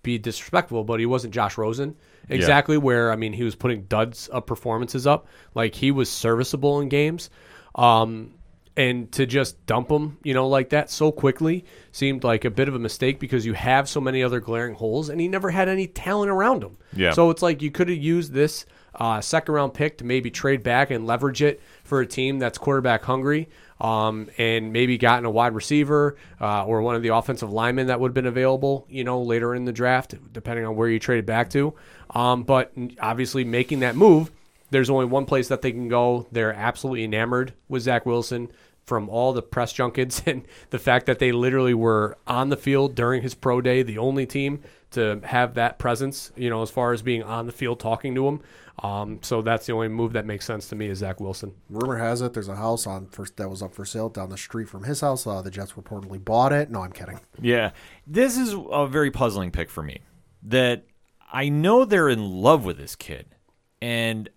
be 0.04 0.18
disrespectful, 0.18 0.84
but 0.84 1.00
he 1.00 1.06
wasn't 1.06 1.34
Josh 1.34 1.58
Rosen 1.58 1.96
exactly. 2.30 2.78
Where 2.78 3.12
I 3.12 3.16
mean, 3.16 3.34
he 3.34 3.44
was 3.44 3.56
putting 3.56 3.84
duds 3.84 4.28
of 4.28 4.46
performances 4.46 5.08
up. 5.08 5.28
Like 5.56 5.76
he 5.76 5.92
was 5.92 6.10
serviceable 6.10 6.80
in 6.82 6.90
games. 6.90 7.30
Um, 7.76 8.34
and 8.78 9.12
to 9.12 9.26
just 9.26 9.66
dump 9.66 9.90
him, 9.90 10.18
you 10.24 10.34
know, 10.34 10.48
like 10.48 10.70
that 10.70 10.90
so 10.90 11.12
quickly 11.12 11.66
seemed 11.92 12.24
like 12.24 12.46
a 12.46 12.50
bit 12.50 12.68
of 12.68 12.76
a 12.76 12.80
mistake 12.80 13.20
because 13.20 13.46
you 13.46 13.54
have 13.54 13.90
so 13.90 14.00
many 14.00 14.24
other 14.24 14.40
glaring 14.40 14.76
holes, 14.76 15.10
and 15.10 15.20
he 15.20 15.28
never 15.28 15.50
had 15.50 15.68
any 15.68 15.88
talent 15.88 16.32
around 16.32 16.64
him. 16.64 16.78
Yeah. 16.96 17.12
So 17.12 17.30
it's 17.30 17.42
like 17.42 17.62
you 17.62 17.72
could 17.72 17.90
have 17.90 17.98
used 17.98 18.32
this 18.32 18.66
uh, 18.96 19.22
second 19.22 19.54
round 19.54 19.74
pick 19.74 19.98
to 19.98 20.06
maybe 20.06 20.32
trade 20.32 20.64
back 20.64 20.92
and 20.92 21.06
leverage 21.06 21.42
it 21.42 21.62
for 21.84 22.02
a 22.02 22.06
team 22.06 22.40
that's 22.40 22.58
quarterback 22.58 23.04
hungry, 23.04 23.50
um, 23.82 24.30
and 24.38 24.72
maybe 24.72 24.98
gotten 24.98 25.26
a 25.26 25.32
wide 25.32 25.54
receiver 25.54 26.18
uh, 26.40 26.66
or 26.66 26.82
one 26.82 26.96
of 26.96 27.02
the 27.02 27.10
offensive 27.10 27.52
linemen 27.52 27.88
that 27.88 28.00
would 28.00 28.10
have 28.10 28.14
been 28.14 28.26
available, 28.26 28.86
you 28.90 29.04
know, 29.04 29.22
later 29.22 29.54
in 29.54 29.66
the 29.66 29.72
draft, 29.74 30.16
depending 30.32 30.66
on 30.66 30.76
where 30.76 30.88
you 30.88 31.00
traded 31.00 31.26
back 31.26 31.50
to. 31.50 31.74
Um, 32.12 32.44
but 32.44 32.72
obviously, 33.00 33.44
making 33.44 33.80
that 33.82 33.96
move 33.96 34.32
there's 34.72 34.90
only 34.90 35.06
one 35.06 35.26
place 35.26 35.48
that 35.50 35.62
they 35.62 35.72
can 35.72 35.88
go. 35.88 36.28
They're 36.32 36.54
absolutely 36.54 37.04
enamored 37.04 37.54
with 37.68 37.84
Zach 37.84 38.06
Wilson 38.06 38.52
from 38.86 39.10
all 39.10 39.32
the 39.32 39.42
press 39.42 39.72
junkets 39.72 40.24
and 40.26 40.44
the 40.70 40.80
fact 40.80 41.06
that 41.06 41.20
they 41.20 41.32
literally 41.32 41.74
were 41.74 42.18
on 42.26 42.50
the 42.50 42.58
field 42.58 42.96
during 42.96 43.22
his 43.22 43.36
pro 43.36 43.62
day, 43.62 43.84
the 43.84 43.98
only 43.98 44.26
team 44.26 44.62
to 44.92 45.22
have 45.24 45.54
that 45.54 45.80
presence, 45.80 46.32
you 46.36 46.50
know, 46.50 46.62
as 46.62 46.70
far 46.70 46.92
as 46.92 47.02
being 47.02 47.24
on 47.24 47.46
the 47.46 47.52
field 47.52 47.80
talking 47.80 48.14
to 48.16 48.28
him. 48.28 48.42
Um, 48.80 49.20
so 49.22 49.42
that's 49.42 49.66
the 49.66 49.74
only 49.74 49.88
move 49.90 50.14
that 50.14 50.26
makes 50.26 50.46
sense 50.46 50.68
to 50.70 50.76
me 50.76 50.88
is 50.88 51.00
Zach 51.00 51.20
Wilson. 51.20 51.54
Rumor 51.70 51.98
has 51.98 52.22
it 52.22 52.34
there's 52.34 52.48
a 52.48 52.56
house 52.56 52.88
on 52.88 53.06
first 53.08 53.38
that 53.38 53.50
was 53.50 53.62
up 53.62 53.76
for 53.76 53.86
sale 53.86 54.10
down 54.10 54.30
the 54.30 54.38
street 54.38 54.68
from 54.68 54.84
his 54.84 55.02
house. 55.02 55.28
Uh, 55.28 55.42
the 55.42 55.52
Jets 55.52 55.74
reportedly 55.74 56.24
bought 56.24 56.52
it. 56.52 56.70
No, 56.70 56.82
I'm 56.82 56.92
kidding. 56.92 57.20
Yeah. 57.40 57.72
This 58.08 58.38
is 58.38 58.56
a 58.72 58.88
very 58.88 59.12
puzzling 59.12 59.52
pick 59.52 59.70
for 59.70 59.84
me. 59.84 60.00
That 60.44 60.86
I 61.32 61.50
know 61.50 61.86
they're 61.86 62.10
in 62.10 62.30
love 62.30 62.66
with 62.66 62.78
this 62.78 62.96
kid. 62.96 63.36
And 63.82 64.30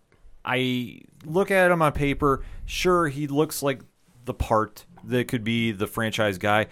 I 0.44 1.00
look 1.24 1.50
at 1.50 1.70
him 1.70 1.82
on 1.82 1.92
paper. 1.92 2.44
Sure, 2.66 3.08
he 3.08 3.26
looks 3.26 3.62
like 3.62 3.80
the 4.24 4.34
part 4.34 4.84
that 5.04 5.28
could 5.28 5.44
be 5.44 5.72
the 5.72 5.86
franchise 5.86 6.38
guy. 6.38 6.66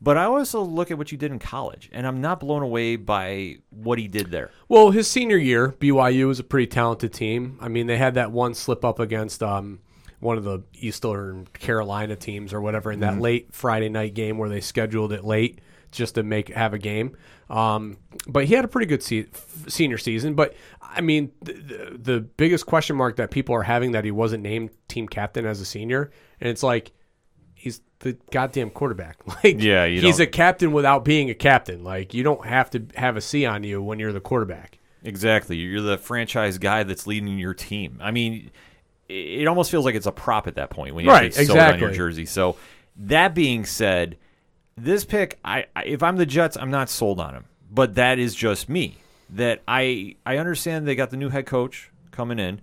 But 0.00 0.16
I 0.16 0.24
also 0.24 0.62
look 0.62 0.92
at 0.92 0.98
what 0.98 1.10
you 1.10 1.18
did 1.18 1.32
in 1.32 1.40
college, 1.40 1.90
and 1.92 2.06
I'm 2.06 2.20
not 2.20 2.38
blown 2.38 2.62
away 2.62 2.94
by 2.94 3.56
what 3.70 3.98
he 3.98 4.06
did 4.06 4.30
there. 4.30 4.52
Well, 4.68 4.92
his 4.92 5.08
senior 5.08 5.36
year, 5.36 5.74
BYU 5.80 6.28
was 6.28 6.38
a 6.38 6.44
pretty 6.44 6.68
talented 6.68 7.12
team. 7.12 7.58
I 7.60 7.66
mean, 7.68 7.88
they 7.88 7.96
had 7.96 8.14
that 8.14 8.30
one 8.30 8.54
slip 8.54 8.84
up 8.84 9.00
against 9.00 9.42
um, 9.42 9.80
one 10.20 10.38
of 10.38 10.44
the 10.44 10.62
Eastern 10.74 11.48
Carolina 11.52 12.14
teams 12.14 12.52
or 12.52 12.60
whatever 12.60 12.92
in 12.92 13.00
that 13.00 13.18
late 13.20 13.48
Friday 13.52 13.88
night 13.88 14.14
game 14.14 14.38
where 14.38 14.48
they 14.48 14.60
scheduled 14.60 15.12
it 15.12 15.24
late 15.24 15.60
just 15.90 16.14
to 16.16 16.22
make 16.22 16.48
have 16.48 16.74
a 16.74 16.78
game. 16.78 17.16
Um, 17.50 17.96
but 18.26 18.44
he 18.44 18.54
had 18.54 18.64
a 18.64 18.68
pretty 18.68 18.86
good 18.86 19.02
se- 19.02 19.28
senior 19.68 19.98
season. 19.98 20.34
But 20.34 20.54
I 20.82 21.00
mean, 21.00 21.32
the, 21.42 21.52
the, 21.52 21.98
the 21.98 22.20
biggest 22.20 22.66
question 22.66 22.96
mark 22.96 23.16
that 23.16 23.30
people 23.30 23.54
are 23.54 23.62
having 23.62 23.92
that 23.92 24.04
he 24.04 24.10
wasn't 24.10 24.42
named 24.42 24.70
team 24.88 25.08
captain 25.08 25.46
as 25.46 25.60
a 25.60 25.64
senior, 25.64 26.10
and 26.40 26.48
it's 26.50 26.62
like 26.62 26.92
he's 27.54 27.80
the 28.00 28.16
goddamn 28.30 28.70
quarterback. 28.70 29.16
Like, 29.44 29.60
Yeah, 29.60 29.86
he's 29.86 30.02
don't- 30.02 30.20
a 30.20 30.26
captain 30.26 30.72
without 30.72 31.04
being 31.04 31.30
a 31.30 31.34
captain. 31.34 31.82
Like, 31.84 32.14
you 32.14 32.22
don't 32.22 32.44
have 32.46 32.70
to 32.70 32.86
have 32.96 33.16
a 33.16 33.20
C 33.20 33.44
on 33.46 33.64
you 33.64 33.82
when 33.82 33.98
you're 33.98 34.12
the 34.12 34.20
quarterback. 34.20 34.78
Exactly. 35.04 35.56
You're 35.56 35.80
the 35.80 35.96
franchise 35.98 36.58
guy 36.58 36.82
that's 36.82 37.06
leading 37.06 37.38
your 37.38 37.54
team. 37.54 37.98
I 38.02 38.10
mean, 38.10 38.50
it 39.08 39.46
almost 39.48 39.70
feels 39.70 39.84
like 39.84 39.94
it's 39.94 40.06
a 40.06 40.12
prop 40.12 40.46
at 40.48 40.56
that 40.56 40.70
point 40.70 40.94
when 40.94 41.04
you 41.04 41.10
Right, 41.10 41.26
it 41.26 41.46
sewed 41.46 41.56
on 41.56 41.78
your 41.78 41.90
jersey. 41.92 42.26
So, 42.26 42.56
that 42.96 43.34
being 43.34 43.64
said, 43.64 44.16
this 44.84 45.04
pick, 45.04 45.38
I, 45.44 45.66
I 45.74 45.84
if 45.84 46.02
I'm 46.02 46.16
the 46.16 46.26
Jets, 46.26 46.56
I'm 46.56 46.70
not 46.70 46.88
sold 46.88 47.20
on 47.20 47.34
him. 47.34 47.44
But 47.70 47.96
that 47.96 48.18
is 48.18 48.34
just 48.34 48.68
me. 48.68 48.96
That 49.30 49.62
I 49.68 50.16
I 50.24 50.38
understand 50.38 50.88
they 50.88 50.94
got 50.94 51.10
the 51.10 51.16
new 51.16 51.28
head 51.28 51.46
coach 51.46 51.90
coming 52.10 52.38
in, 52.38 52.60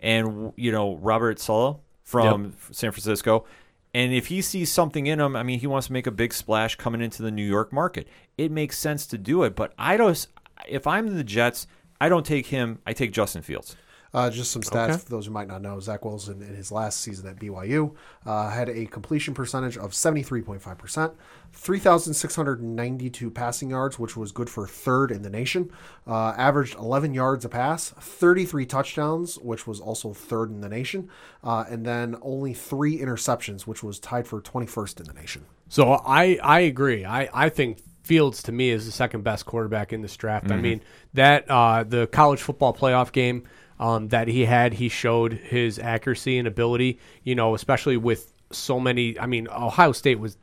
and 0.00 0.52
you 0.56 0.70
know 0.72 0.96
Robert 0.96 1.40
Saleh 1.40 1.76
from 2.02 2.54
San 2.70 2.90
Francisco. 2.92 3.46
And 3.94 4.12
if 4.12 4.28
he 4.28 4.40
sees 4.40 4.70
something 4.70 5.06
in 5.06 5.20
him, 5.20 5.36
I 5.36 5.42
mean, 5.42 5.60
he 5.60 5.66
wants 5.66 5.88
to 5.88 5.92
make 5.92 6.06
a 6.06 6.10
big 6.10 6.32
splash 6.32 6.76
coming 6.76 7.02
into 7.02 7.22
the 7.22 7.30
New 7.30 7.46
York 7.46 7.72
market. 7.72 8.08
It 8.38 8.50
makes 8.50 8.78
sense 8.78 9.06
to 9.08 9.18
do 9.18 9.42
it. 9.42 9.54
But 9.54 9.74
I 9.78 9.96
don't. 9.96 10.26
If 10.68 10.86
I'm 10.86 11.16
the 11.16 11.24
Jets, 11.24 11.66
I 12.00 12.08
don't 12.08 12.24
take 12.24 12.46
him. 12.46 12.78
I 12.86 12.92
take 12.92 13.12
Justin 13.12 13.42
Fields. 13.42 13.76
Uh, 14.14 14.28
just 14.28 14.50
some 14.50 14.60
stats 14.60 14.90
Okay. 14.90 14.98
for 14.98 15.08
those 15.08 15.24
who 15.24 15.32
might 15.32 15.48
not 15.48 15.62
know. 15.62 15.80
Zach 15.80 16.04
Wilson 16.04 16.42
in 16.42 16.54
his 16.54 16.70
last 16.70 17.00
season 17.00 17.26
at 17.26 17.36
BYU 17.38 17.94
uh, 18.26 18.50
had 18.50 18.68
a 18.68 18.84
completion 18.84 19.32
percentage 19.32 19.78
of 19.78 19.92
73.5%, 19.92 21.12
3,692 21.52 23.30
passing 23.30 23.70
yards, 23.70 23.98
which 23.98 24.16
was 24.16 24.32
good 24.32 24.50
for 24.50 24.66
third 24.66 25.10
in 25.10 25.22
the 25.22 25.30
nation, 25.30 25.70
uh, 26.06 26.34
averaged 26.36 26.74
11 26.76 27.14
yards 27.14 27.44
a 27.44 27.48
pass, 27.48 27.90
33 27.90 28.66
touchdowns, 28.66 29.38
which 29.38 29.66
was 29.66 29.80
also 29.80 30.12
third 30.12 30.50
in 30.50 30.60
the 30.60 30.68
nation, 30.68 31.08
uh, 31.42 31.64
and 31.68 31.84
then 31.86 32.16
only 32.22 32.52
three 32.54 32.98
interceptions, 32.98 33.62
which 33.62 33.82
was 33.82 33.98
tied 33.98 34.26
for 34.26 34.40
21st 34.40 35.00
in 35.00 35.06
the 35.06 35.14
nation. 35.14 35.44
So 35.68 35.92
I 36.04 36.38
I 36.42 36.60
agree. 36.60 37.04
I 37.06 37.28
I 37.32 37.48
think 37.48 37.78
Fields 38.02 38.42
to 38.42 38.52
me 38.52 38.68
is 38.70 38.84
the 38.84 38.92
second 38.92 39.22
best 39.24 39.46
quarterback 39.46 39.92
in 39.92 40.02
this 40.02 40.16
draft. 40.16 40.50
I 40.50 40.56
mean 40.56 40.82
that 41.14 41.48
uh, 41.48 41.84
the 41.84 42.08
college 42.08 42.42
football 42.42 42.74
playoff 42.74 43.10
game 43.12 43.44
um, 43.82 44.08
that 44.08 44.28
he 44.28 44.44
had, 44.44 44.74
he 44.74 44.88
showed 44.88 45.32
his 45.32 45.78
accuracy 45.78 46.38
and 46.38 46.46
ability. 46.46 46.98
You 47.24 47.34
know, 47.34 47.54
especially 47.54 47.96
with 47.96 48.32
so 48.50 48.78
many. 48.78 49.18
I 49.18 49.26
mean, 49.26 49.48
Ohio 49.48 49.92
State 49.92 50.20
was 50.20 50.36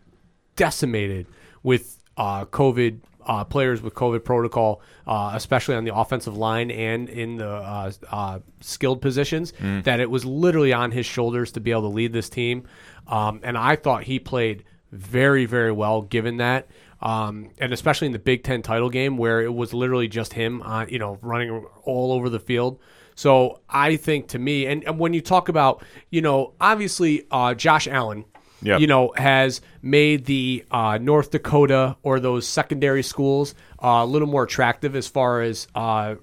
decimated 0.55 1.25
with 1.63 2.03
uh, 2.17 2.45
COVID 2.45 2.99
uh, 3.25 3.43
players 3.43 3.81
with 3.81 3.93
COVID 3.93 4.23
protocol, 4.23 4.81
uh, 5.05 5.31
especially 5.35 5.75
on 5.75 5.85
the 5.85 5.95
offensive 5.95 6.35
line 6.35 6.71
and 6.71 7.07
in 7.09 7.37
the 7.37 7.47
uh, 7.47 7.91
uh, 8.09 8.39
skilled 8.59 9.01
positions. 9.01 9.53
That 9.83 9.99
it 9.99 10.09
was 10.09 10.25
literally 10.25 10.73
on 10.73 10.91
his 10.91 11.05
shoulders 11.05 11.51
to 11.53 11.59
be 11.59 11.71
able 11.71 11.83
to 11.83 11.95
lead 11.95 12.11
this 12.11 12.29
team, 12.29 12.67
um, 13.07 13.39
and 13.43 13.57
I 13.57 13.75
thought 13.75 14.03
he 14.03 14.19
played 14.19 14.65
very, 14.91 15.45
very 15.45 15.71
well 15.71 16.01
given 16.01 16.37
that. 16.37 16.67
Um, 17.01 17.51
and 17.59 17.71
especially 17.71 18.07
in 18.07 18.11
the 18.11 18.19
Big 18.19 18.43
Ten 18.43 18.61
title 18.61 18.89
game 18.89 19.15
where 19.15 19.41
it 19.41 19.53
was 19.53 19.73
literally 19.73 20.09
just 20.09 20.33
him, 20.33 20.61
on, 20.63 20.89
you 20.89 20.99
know, 20.99 21.17
running 21.21 21.65
all 21.83 22.11
over 22.11 22.27
the 22.29 22.39
field. 22.39 22.79
So 23.19 23.59
I 23.69 23.97
think 23.97 24.29
to 24.29 24.39
me, 24.39 24.65
and, 24.65 24.81
and 24.85 24.97
when 24.97 25.13
you 25.13 25.19
talk 25.19 25.49
about, 25.49 25.83
you 26.09 26.21
know, 26.21 26.53
obviously 26.61 27.25
uh, 27.29 27.53
Josh 27.53 27.85
Allen, 27.85 28.23
Yep. 28.61 28.79
you 28.79 28.87
know, 28.87 29.13
has 29.15 29.59
made 29.81 30.23
the 30.25 30.65
uh, 30.71 30.97
North 31.01 31.31
Dakota 31.31 31.97
or 32.01 32.21
those 32.21 32.47
secondary 32.47 33.03
schools 33.03 33.55
uh, 33.83 33.87
a 33.87 34.05
little 34.05 34.27
more 34.27 34.43
attractive 34.43 34.95
as 34.95 35.07
far 35.07 35.41
as 35.41 35.67
uh, 35.75 36.15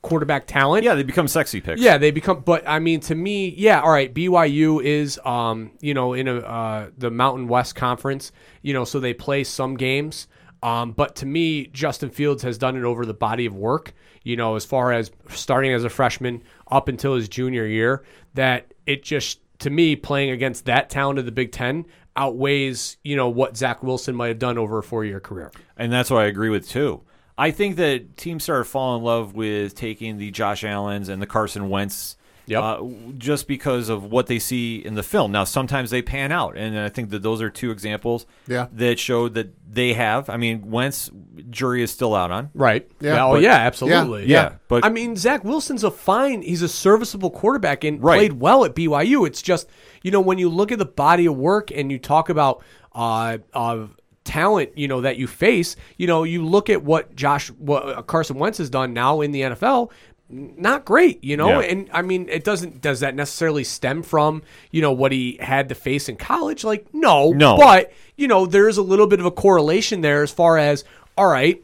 quarterback 0.00 0.46
talent. 0.46 0.84
Yeah, 0.84 0.94
they 0.94 1.02
become 1.02 1.28
sexy 1.28 1.60
picks. 1.60 1.80
Yeah, 1.80 1.98
they 1.98 2.10
become. 2.10 2.40
But 2.40 2.66
I 2.66 2.78
mean, 2.78 3.00
to 3.00 3.14
me, 3.14 3.54
yeah, 3.56 3.80
all 3.80 3.90
right. 3.90 4.12
BYU 4.12 4.82
is, 4.82 5.20
um, 5.26 5.72
you 5.80 5.92
know, 5.92 6.14
in 6.14 6.28
a 6.28 6.36
uh, 6.36 6.90
the 6.96 7.10
Mountain 7.10 7.48
West 7.48 7.74
Conference, 7.74 8.32
you 8.62 8.72
know, 8.72 8.84
so 8.84 8.98
they 9.00 9.12
play 9.12 9.44
some 9.44 9.76
games. 9.76 10.26
Um, 10.64 10.92
but 10.92 11.14
to 11.16 11.26
me, 11.26 11.66
Justin 11.66 12.08
Fields 12.08 12.42
has 12.42 12.56
done 12.56 12.74
it 12.74 12.84
over 12.84 13.04
the 13.04 13.12
body 13.12 13.44
of 13.44 13.54
work. 13.54 13.92
You 14.22 14.36
know, 14.36 14.56
as 14.56 14.64
far 14.64 14.92
as 14.92 15.12
starting 15.28 15.74
as 15.74 15.84
a 15.84 15.90
freshman 15.90 16.42
up 16.70 16.88
until 16.88 17.14
his 17.14 17.28
junior 17.28 17.66
year, 17.66 18.02
that 18.32 18.72
it 18.86 19.02
just 19.02 19.40
to 19.58 19.68
me 19.68 19.94
playing 19.94 20.30
against 20.30 20.64
that 20.64 20.88
talent 20.88 21.18
of 21.18 21.26
the 21.26 21.32
Big 21.32 21.52
Ten 21.52 21.84
outweighs 22.16 22.96
you 23.02 23.16
know 23.16 23.28
what 23.28 23.56
Zach 23.56 23.82
Wilson 23.82 24.14
might 24.14 24.28
have 24.28 24.38
done 24.38 24.56
over 24.56 24.78
a 24.78 24.82
four 24.82 25.04
year 25.04 25.20
career. 25.20 25.52
And 25.76 25.92
that's 25.92 26.10
what 26.10 26.22
I 26.22 26.26
agree 26.26 26.48
with 26.48 26.66
too. 26.66 27.02
I 27.36 27.50
think 27.50 27.76
that 27.76 28.16
teams 28.16 28.44
started 28.44 28.64
falling 28.64 29.00
in 29.00 29.04
love 29.04 29.34
with 29.34 29.74
taking 29.74 30.16
the 30.16 30.30
Josh 30.30 30.64
Allens 30.64 31.10
and 31.10 31.20
the 31.20 31.26
Carson 31.26 31.68
Wentz 31.68 32.16
Yep. 32.46 32.62
uh, 32.62 32.82
just 33.18 33.48
because 33.48 33.88
of 33.88 34.04
what 34.04 34.26
they 34.26 34.38
see 34.38 34.76
in 34.84 34.94
the 34.94 35.02
film. 35.02 35.32
Now, 35.32 35.44
sometimes 35.44 35.90
they 35.90 36.02
pan 36.02 36.30
out, 36.32 36.56
and 36.56 36.78
I 36.78 36.88
think 36.88 37.10
that 37.10 37.22
those 37.22 37.40
are 37.40 37.48
two 37.50 37.70
examples 37.70 38.26
Yeah. 38.46 38.66
that 38.72 38.98
showed 38.98 39.34
that 39.34 39.54
they 39.72 39.94
have. 39.94 40.28
I 40.28 40.36
mean, 40.36 40.70
Wentz, 40.70 41.10
jury 41.50 41.82
is 41.82 41.90
still 41.90 42.14
out 42.14 42.30
on. 42.30 42.50
Right. 42.54 42.86
Yeah, 43.00 43.24
oh 43.24 43.32
but- 43.32 43.42
yeah, 43.42 43.54
absolutely. 43.56 44.26
Yeah, 44.26 44.42
yeah, 44.42 44.52
but- 44.68 44.84
I 44.84 44.88
mean, 44.90 45.16
Zach 45.16 45.42
Wilson's 45.44 45.84
a 45.84 45.90
fine. 45.90 46.42
He's 46.42 46.62
a 46.62 46.68
serviceable 46.68 47.30
quarterback 47.30 47.82
and 47.84 48.02
Right. 48.02 48.18
played 48.18 48.34
well 48.34 48.64
at 48.64 48.74
BYU. 48.74 49.26
It's 49.26 49.40
just 49.42 49.68
you 50.02 50.10
know 50.10 50.20
when 50.20 50.38
you 50.38 50.48
look 50.50 50.70
at 50.70 50.78
the 50.78 50.84
body 50.84 51.26
of 51.26 51.36
work 51.36 51.70
and 51.74 51.90
you 51.90 51.98
talk 51.98 52.28
about 52.28 52.62
uh, 52.94 53.38
uh 53.54 53.86
talent, 54.24 54.70
you 54.76 54.88
know 54.88 55.00
that 55.02 55.16
you 55.18 55.26
face. 55.26 55.76
You 55.98 56.06
know, 56.06 56.22
you 56.24 56.44
look 56.44 56.70
at 56.70 56.82
what 56.82 57.14
Josh, 57.14 57.48
what 57.52 57.88
uh, 57.88 58.02
Carson 58.02 58.38
Wentz 58.38 58.58
has 58.58 58.70
done 58.70 58.92
now 58.94 59.20
in 59.20 59.32
the 59.32 59.42
NFL. 59.42 59.90
Not 60.30 60.84
great, 60.86 61.22
you 61.22 61.36
know, 61.36 61.60
Yeah. 61.60 61.66
and 61.66 61.90
I 61.92 62.00
mean, 62.02 62.28
it 62.30 62.44
doesn't. 62.44 62.80
Does 62.80 63.00
that 63.00 63.14
necessarily 63.14 63.62
stem 63.62 64.02
from 64.02 64.42
you 64.70 64.80
know 64.80 64.92
what 64.92 65.12
he 65.12 65.36
had 65.40 65.68
to 65.68 65.74
face 65.74 66.08
in 66.08 66.16
college? 66.16 66.64
Like, 66.64 66.86
no, 66.94 67.30
No. 67.30 67.56
But 67.58 67.92
you 68.16 68.26
know, 68.26 68.46
there 68.46 68.68
is 68.68 68.78
a 68.78 68.82
little 68.82 69.06
bit 69.06 69.20
of 69.20 69.26
a 69.26 69.30
correlation 69.30 70.00
there 70.00 70.22
as 70.22 70.30
far 70.30 70.56
as 70.56 70.82
all 71.18 71.26
right, 71.28 71.62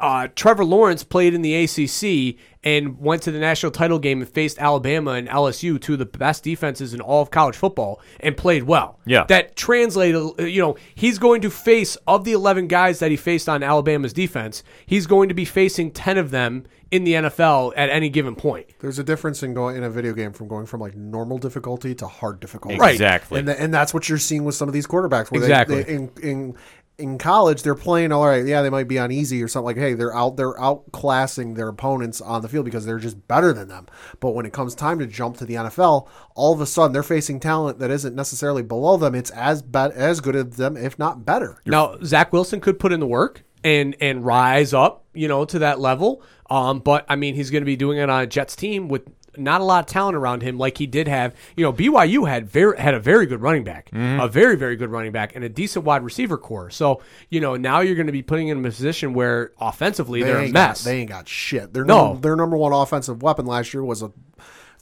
uh, 0.00 0.28
Trevor 0.34 0.64
Lawrence 0.64 1.04
played 1.04 1.34
in 1.34 1.42
the 1.42 1.54
ACC 1.54 2.36
and 2.64 2.98
went 3.00 3.22
to 3.22 3.32
the 3.32 3.38
national 3.38 3.72
title 3.72 3.98
game 3.98 4.20
and 4.20 4.30
faced 4.30 4.58
Alabama 4.58 5.12
and 5.12 5.28
LSU, 5.28 5.80
two 5.80 5.94
of 5.94 5.98
the 5.98 6.06
best 6.06 6.44
defenses 6.44 6.94
in 6.94 7.00
all 7.00 7.22
of 7.22 7.30
college 7.30 7.56
football, 7.56 8.00
and 8.20 8.36
played 8.36 8.62
well. 8.64 9.00
Yeah. 9.04 9.24
That 9.24 9.56
translated, 9.56 10.22
you 10.38 10.60
know, 10.60 10.76
he's 10.94 11.18
going 11.18 11.40
to 11.42 11.50
face, 11.50 11.96
of 12.06 12.24
the 12.24 12.32
11 12.32 12.68
guys 12.68 13.00
that 13.00 13.10
he 13.10 13.16
faced 13.16 13.48
on 13.48 13.62
Alabama's 13.62 14.12
defense, 14.12 14.62
he's 14.86 15.06
going 15.06 15.28
to 15.28 15.34
be 15.34 15.44
facing 15.44 15.90
10 15.90 16.18
of 16.18 16.30
them 16.30 16.64
in 16.92 17.04
the 17.04 17.14
NFL 17.14 17.72
at 17.74 17.88
any 17.88 18.10
given 18.10 18.36
point. 18.36 18.66
There's 18.80 18.98
a 18.98 19.04
difference 19.04 19.42
in 19.42 19.54
going 19.54 19.76
in 19.76 19.82
a 19.82 19.90
video 19.90 20.12
game 20.12 20.32
from 20.32 20.46
going 20.46 20.66
from 20.66 20.80
like 20.80 20.94
normal 20.94 21.38
difficulty 21.38 21.94
to 21.96 22.06
hard 22.06 22.38
difficulty. 22.38 22.76
Right. 22.76 22.92
Exactly. 22.92 23.38
And, 23.38 23.48
the, 23.48 23.58
and 23.60 23.72
that's 23.72 23.94
what 23.94 24.10
you're 24.10 24.18
seeing 24.18 24.44
with 24.44 24.54
some 24.54 24.68
of 24.68 24.74
these 24.74 24.86
quarterbacks. 24.86 25.32
Where 25.32 25.40
Exactly. 25.40 25.76
They, 25.76 25.82
they, 25.84 25.94
in, 25.94 26.10
in 26.22 26.54
in 27.02 27.18
college, 27.18 27.62
they're 27.62 27.74
playing 27.74 28.12
all 28.12 28.26
right. 28.26 28.46
Yeah, 28.46 28.62
they 28.62 28.70
might 28.70 28.88
be 28.88 28.98
on 28.98 29.10
easy 29.10 29.42
or 29.42 29.48
something 29.48 29.66
like. 29.66 29.76
Hey, 29.76 29.94
they're 29.94 30.14
out. 30.14 30.36
They're 30.36 30.54
outclassing 30.54 31.56
their 31.56 31.68
opponents 31.68 32.20
on 32.20 32.42
the 32.42 32.48
field 32.48 32.64
because 32.64 32.86
they're 32.86 32.98
just 32.98 33.26
better 33.28 33.52
than 33.52 33.68
them. 33.68 33.86
But 34.20 34.30
when 34.30 34.46
it 34.46 34.52
comes 34.52 34.74
time 34.74 34.98
to 35.00 35.06
jump 35.06 35.36
to 35.38 35.44
the 35.44 35.54
NFL, 35.54 36.08
all 36.34 36.52
of 36.54 36.60
a 36.60 36.66
sudden 36.66 36.92
they're 36.92 37.02
facing 37.02 37.40
talent 37.40 37.78
that 37.80 37.90
isn't 37.90 38.14
necessarily 38.14 38.62
below 38.62 38.96
them. 38.96 39.14
It's 39.14 39.30
as 39.30 39.60
bad 39.60 39.90
as 39.92 40.20
good 40.20 40.36
as 40.36 40.56
them, 40.56 40.76
if 40.76 40.98
not 40.98 41.26
better. 41.26 41.60
Now 41.66 41.98
Zach 42.04 42.32
Wilson 42.32 42.60
could 42.60 42.78
put 42.78 42.92
in 42.92 43.00
the 43.00 43.06
work 43.06 43.44
and 43.64 43.96
and 44.00 44.24
rise 44.24 44.72
up, 44.72 45.04
you 45.14 45.28
know, 45.28 45.44
to 45.44 45.58
that 45.60 45.80
level. 45.80 46.22
Um, 46.50 46.80
but 46.80 47.04
I 47.08 47.16
mean, 47.16 47.34
he's 47.34 47.50
going 47.50 47.62
to 47.62 47.66
be 47.66 47.76
doing 47.76 47.98
it 47.98 48.10
on 48.10 48.22
a 48.22 48.26
Jets 48.26 48.56
team 48.56 48.88
with 48.88 49.02
not 49.36 49.60
a 49.60 49.64
lot 49.64 49.80
of 49.80 49.86
talent 49.86 50.16
around 50.16 50.42
him, 50.42 50.58
like 50.58 50.78
he 50.78 50.86
did 50.86 51.08
have. 51.08 51.34
You 51.56 51.64
know, 51.64 51.72
BYU 51.72 52.28
had 52.28 52.48
very 52.48 52.78
had 52.78 52.94
a 52.94 53.00
very 53.00 53.26
good 53.26 53.40
running 53.40 53.64
back, 53.64 53.90
mm-hmm. 53.90 54.20
a 54.20 54.28
very 54.28 54.56
very 54.56 54.76
good 54.76 54.90
running 54.90 55.12
back, 55.12 55.34
and 55.34 55.44
a 55.44 55.48
decent 55.48 55.84
wide 55.84 56.02
receiver 56.02 56.38
core. 56.38 56.70
So 56.70 57.02
you 57.30 57.40
know, 57.40 57.56
now 57.56 57.80
you're 57.80 57.96
going 57.96 58.06
to 58.06 58.12
be 58.12 58.22
putting 58.22 58.48
in 58.48 58.58
a 58.58 58.62
position 58.62 59.14
where 59.14 59.52
offensively 59.60 60.22
they 60.22 60.32
are 60.32 60.38
a 60.38 60.48
mess. 60.48 60.84
Got, 60.84 60.90
they 60.90 61.00
ain't 61.00 61.10
got 61.10 61.28
shit. 61.28 61.72
Their 61.72 61.84
No. 61.84 62.08
number, 62.08 62.20
their 62.20 62.36
number 62.36 62.56
one 62.56 62.72
offensive 62.72 63.22
weapon 63.22 63.46
last 63.46 63.72
year 63.74 63.84
was 63.84 64.02
a 64.02 64.12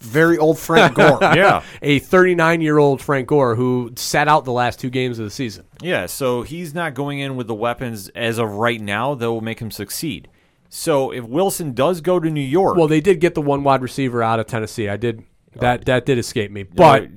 very 0.00 0.38
old 0.38 0.58
Frank 0.58 0.94
Gore. 0.94 1.18
yeah. 1.22 1.62
a 1.82 1.98
39 1.98 2.60
year 2.60 2.78
old 2.78 3.02
Frank 3.02 3.28
Gore 3.28 3.54
who 3.54 3.92
sat 3.96 4.28
out 4.28 4.44
the 4.44 4.52
last 4.52 4.80
two 4.80 4.90
games 4.90 5.18
of 5.18 5.24
the 5.24 5.30
season. 5.30 5.64
Yeah, 5.82 6.06
so 6.06 6.42
he's 6.42 6.74
not 6.74 6.94
going 6.94 7.18
in 7.18 7.36
with 7.36 7.46
the 7.46 7.54
weapons 7.54 8.08
as 8.10 8.38
of 8.38 8.50
right 8.54 8.80
now 8.80 9.14
that 9.14 9.30
will 9.30 9.40
make 9.40 9.60
him 9.60 9.70
succeed. 9.70 10.28
So 10.70 11.10
if 11.10 11.24
Wilson 11.24 11.74
does 11.74 12.00
go 12.00 12.20
to 12.20 12.30
New 12.30 12.40
York, 12.40 12.76
Well, 12.76 12.88
they 12.88 13.00
did 13.00 13.20
get 13.20 13.34
the 13.34 13.42
one 13.42 13.64
wide 13.64 13.82
receiver 13.82 14.22
out 14.22 14.38
of 14.40 14.46
Tennessee. 14.46 14.88
I 14.88 14.96
did 14.96 15.24
that. 15.56 15.80
Oh. 15.80 15.82
That 15.86 16.06
did 16.06 16.16
escape 16.16 16.50
me, 16.50 16.62
but. 16.62 17.08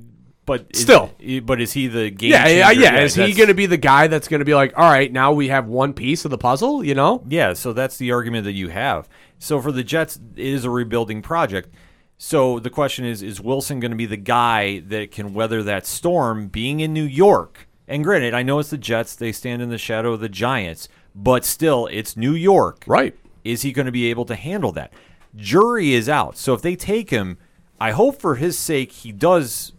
but 0.46 0.66
is- 0.72 0.82
still. 0.82 1.14
but 1.44 1.62
is 1.62 1.72
he 1.72 1.88
the 1.88 2.10
game? 2.10 2.32
Yeah, 2.32 2.48
yeah, 2.48 2.72
yeah. 2.72 3.00
Is 3.02 3.14
he 3.14 3.32
going 3.34 3.50
to 3.50 3.54
be 3.54 3.68
the 3.68 3.78
guy 3.78 4.08
that's 4.08 4.28
going 4.28 4.40
to 4.40 4.46
be 4.46 4.56
like, 4.56 4.74
all 4.76 4.90
right, 4.90 5.12
now 5.12 5.32
we 5.32 5.50
have 5.50 5.68
one 5.68 5.94
piece 5.94 6.26
of 6.26 6.32
the 6.32 6.38
puzzle? 6.38 6.84
You 6.84 6.96
know? 6.96 7.24
Yeah, 7.30 7.54
so 7.54 7.74
that's 7.74 7.98
the 7.98 8.12
argument 8.12 8.46
that 8.46 8.54
you 8.54 8.70
have. 8.70 9.08
So 9.38 9.62
for 9.62 9.72
the 9.72 9.84
Jets, 9.84 10.20
it 10.36 10.46
is 10.46 10.66
a 10.66 10.70
rebuilding 10.72 11.22
project. 11.22 11.70
So 12.18 12.60
the 12.60 12.70
question 12.70 13.06
is: 13.06 13.22
Is 13.22 13.42
Wilson 13.42 13.80
going 13.80 13.92
to 13.92 13.98
be 13.98 14.06
the 14.06 14.18
guy 14.18 14.80
that 14.88 15.12
can 15.12 15.34
weather 15.34 15.62
that 15.64 15.86
storm? 15.86 16.48
Being 16.48 16.80
in 16.80 16.94
New 16.94 17.04
York, 17.04 17.68
and 17.88 18.04
granted, 18.04 18.34
I 18.34 18.44
know 18.44 18.60
it's 18.60 18.70
the 18.70 18.78
Jets; 18.78 19.16
they 19.16 19.32
stand 19.32 19.62
in 19.62 19.70
the 19.70 19.78
shadow 19.78 20.14
of 20.14 20.22
the 20.22 20.30
Giants, 20.30 20.88
but 21.14 21.44
still, 21.44 21.88
it's 21.92 22.16
New 22.16 22.34
York. 22.34 22.84
Right. 22.88 23.16
Is 23.44 23.62
he 23.64 23.72
going 23.72 23.86
to 23.88 23.92
be 23.92 24.06
able 24.10 24.26
to 24.26 24.36
handle 24.36 24.72
that? 24.74 24.94
Jury 25.36 25.94
is 25.94 26.08
out. 26.10 26.38
So 26.38 26.54
if 26.54 26.62
they 26.62 26.76
take 26.76 27.10
him, 27.10 27.38
I 27.80 27.92
hope 27.92 28.20
for 28.22 28.36
his 28.36 28.58
sake 28.58 28.92
he 28.92 29.12
does 29.12 29.74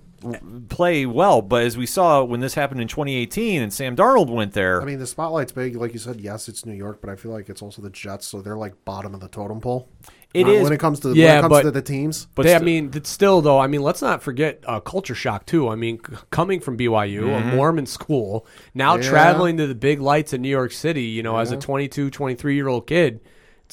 play 0.69 1.07
well. 1.07 1.43
But 1.43 1.63
as 1.65 1.77
we 1.77 1.87
saw 1.87 2.25
when 2.25 2.41
this 2.41 2.55
happened 2.55 2.81
in 2.81 2.89
2018 2.89 3.63
and 3.63 3.73
Sam 3.73 3.95
Darnold 3.95 4.31
went 4.31 4.53
there, 4.55 4.81
I 4.83 4.85
mean, 4.85 4.99
the 4.99 5.07
spotlight's 5.07 5.53
big, 5.53 5.77
like 5.77 5.93
you 5.93 5.99
said. 5.99 6.21
Yes, 6.21 6.49
it's 6.49 6.65
New 6.67 6.73
York, 6.75 7.01
but 7.01 7.11
I 7.11 7.17
feel 7.17 7.31
like 7.31 7.49
it's 7.49 7.63
also 7.63 7.83
the 7.83 7.91
Jets, 7.91 8.27
so 8.27 8.41
they're 8.41 8.57
like 8.57 8.85
bottom 8.85 9.15
of 9.15 9.21
the 9.21 9.29
totem 9.29 9.61
pole. 9.61 9.89
It 10.33 10.47
Uh, 10.47 10.51
is. 10.51 10.65
when 10.65 10.73
it 10.73 10.81
comes 10.81 10.99
to 11.01 11.15
Yeah, 11.15 11.27
when 11.27 11.39
it 11.39 11.41
comes 11.43 11.51
but- 11.51 11.63
to 11.63 11.71
the 11.71 11.83
teams. 11.83 12.27
but 12.35 12.43
They, 12.45 12.55
I 12.57 12.59
mean, 12.59 12.91
it's 12.95 13.09
still 13.11 13.41
though. 13.41 13.59
I 13.61 13.69
mean, 13.69 13.83
let's 13.83 14.03
not 14.03 14.23
forget 14.23 14.65
uh, 14.67 14.81
culture 14.81 15.15
shock 15.15 15.47
too. 15.47 15.69
I 15.69 15.77
mean, 15.77 15.99
c- 16.05 16.17
coming 16.31 16.59
from 16.59 16.77
BYU, 16.77 17.33
a 17.33 17.55
Mormon 17.55 17.87
school, 17.87 18.45
now 18.75 18.97
Yeah. 18.97 19.03
traveling 19.03 19.57
to 19.59 19.67
the 19.69 19.77
big 19.77 20.01
lights 20.01 20.33
in 20.33 20.43
New 20.43 20.49
York 20.49 20.73
City. 20.73 21.05
You 21.05 21.23
know, 21.23 21.37
as 21.37 21.53
a 21.53 21.57
22, 21.57 22.11
23 22.11 22.57
year 22.57 22.67
old 22.67 22.87
kid, 22.89 23.21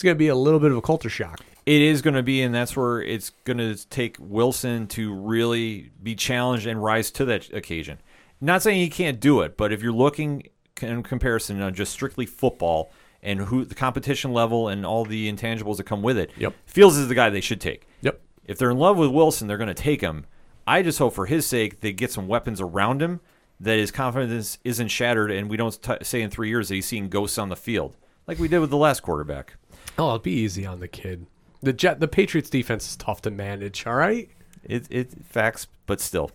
it's 0.01 0.03
going 0.03 0.15
to 0.15 0.19
be 0.19 0.29
a 0.29 0.35
little 0.35 0.59
bit 0.59 0.71
of 0.71 0.77
a 0.77 0.81
culture 0.81 1.11
shock. 1.11 1.41
It 1.67 1.79
is 1.79 2.01
going 2.01 2.15
to 2.15 2.23
be, 2.23 2.41
and 2.41 2.55
that's 2.55 2.75
where 2.75 3.03
it's 3.03 3.29
going 3.43 3.59
to 3.59 3.75
take 3.89 4.17
Wilson 4.19 4.87
to 4.87 5.13
really 5.13 5.91
be 6.01 6.15
challenged 6.15 6.65
and 6.65 6.83
rise 6.83 7.11
to 7.11 7.25
that 7.25 7.53
occasion. 7.53 7.99
Not 8.41 8.63
saying 8.63 8.79
he 8.79 8.89
can't 8.89 9.19
do 9.19 9.41
it, 9.41 9.57
but 9.57 9.71
if 9.71 9.83
you're 9.83 9.93
looking 9.93 10.47
in 10.81 11.03
comparison 11.03 11.61
on 11.61 11.75
just 11.75 11.91
strictly 11.91 12.25
football 12.25 12.91
and 13.21 13.41
who 13.41 13.63
the 13.63 13.75
competition 13.75 14.33
level 14.33 14.69
and 14.69 14.87
all 14.87 15.05
the 15.05 15.31
intangibles 15.31 15.77
that 15.77 15.83
come 15.83 16.01
with 16.01 16.17
it, 16.17 16.31
Yep. 16.35 16.55
Fields 16.65 16.97
is 16.97 17.07
the 17.07 17.13
guy 17.13 17.29
they 17.29 17.39
should 17.39 17.61
take. 17.61 17.85
Yep. 18.01 18.19
If 18.45 18.57
they're 18.57 18.71
in 18.71 18.79
love 18.79 18.97
with 18.97 19.11
Wilson, 19.11 19.47
they're 19.47 19.57
going 19.59 19.67
to 19.67 19.75
take 19.75 20.01
him. 20.01 20.25
I 20.65 20.81
just 20.81 20.97
hope 20.97 21.13
for 21.13 21.27
his 21.27 21.45
sake 21.45 21.81
they 21.81 21.93
get 21.93 22.11
some 22.11 22.27
weapons 22.27 22.59
around 22.59 23.03
him 23.03 23.19
that 23.59 23.77
his 23.77 23.91
confidence 23.91 24.57
isn't 24.63 24.87
shattered, 24.87 25.29
and 25.29 25.47
we 25.47 25.57
don't 25.57 25.79
t- 25.79 25.93
say 26.01 26.23
in 26.23 26.31
three 26.31 26.49
years 26.49 26.69
that 26.69 26.73
he's 26.73 26.87
seeing 26.87 27.07
ghosts 27.07 27.37
on 27.37 27.49
the 27.49 27.55
field 27.55 27.95
like 28.27 28.39
we 28.39 28.47
did 28.47 28.59
with 28.59 28.69
the 28.69 28.77
last 28.77 29.01
quarterback. 29.01 29.57
Oh, 29.97 30.07
it'll 30.07 30.19
be 30.19 30.31
easy 30.31 30.65
on 30.65 30.79
the 30.79 30.87
kid. 30.87 31.27
The 31.61 31.73
Jet, 31.73 31.99
the 31.99 32.07
Patriots 32.07 32.49
defense 32.49 32.89
is 32.89 32.95
tough 32.95 33.21
to 33.23 33.31
manage. 33.31 33.85
All 33.85 33.95
right. 33.95 34.29
It 34.63 34.87
it 34.89 35.11
facts, 35.25 35.67
but 35.85 35.99
still, 35.99 36.31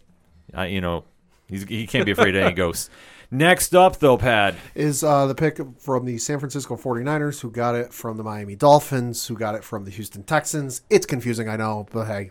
I 0.55 0.66
you 0.66 0.81
know, 0.81 1.05
he's, 1.49 1.64
he 1.64 1.87
can't 1.87 2.05
be 2.05 2.12
afraid 2.12 2.35
of 2.37 2.42
any 2.42 2.55
ghosts. 2.55 2.90
Next 3.31 3.75
up, 3.75 3.99
though, 3.99 4.16
Pad. 4.16 4.55
is 4.75 5.03
uh, 5.03 5.27
the 5.27 5.35
pick 5.35 5.59
from 5.81 6.05
the 6.05 6.16
San 6.19 6.38
Francisco 6.38 6.77
49ers, 6.77 7.40
who 7.40 7.51
got 7.51 7.75
it 7.75 7.92
from 7.92 8.16
the 8.16 8.23
Miami 8.23 8.55
Dolphins, 8.55 9.27
who 9.27 9.37
got 9.37 9.57
it 9.57 9.64
from 9.64 9.85
the 9.85 9.90
Houston 9.90 10.23
Texans. 10.23 10.83
It's 10.90 11.07
confusing, 11.07 11.49
I 11.49 11.57
know, 11.57 11.87
but 11.92 12.07
hey, 12.07 12.31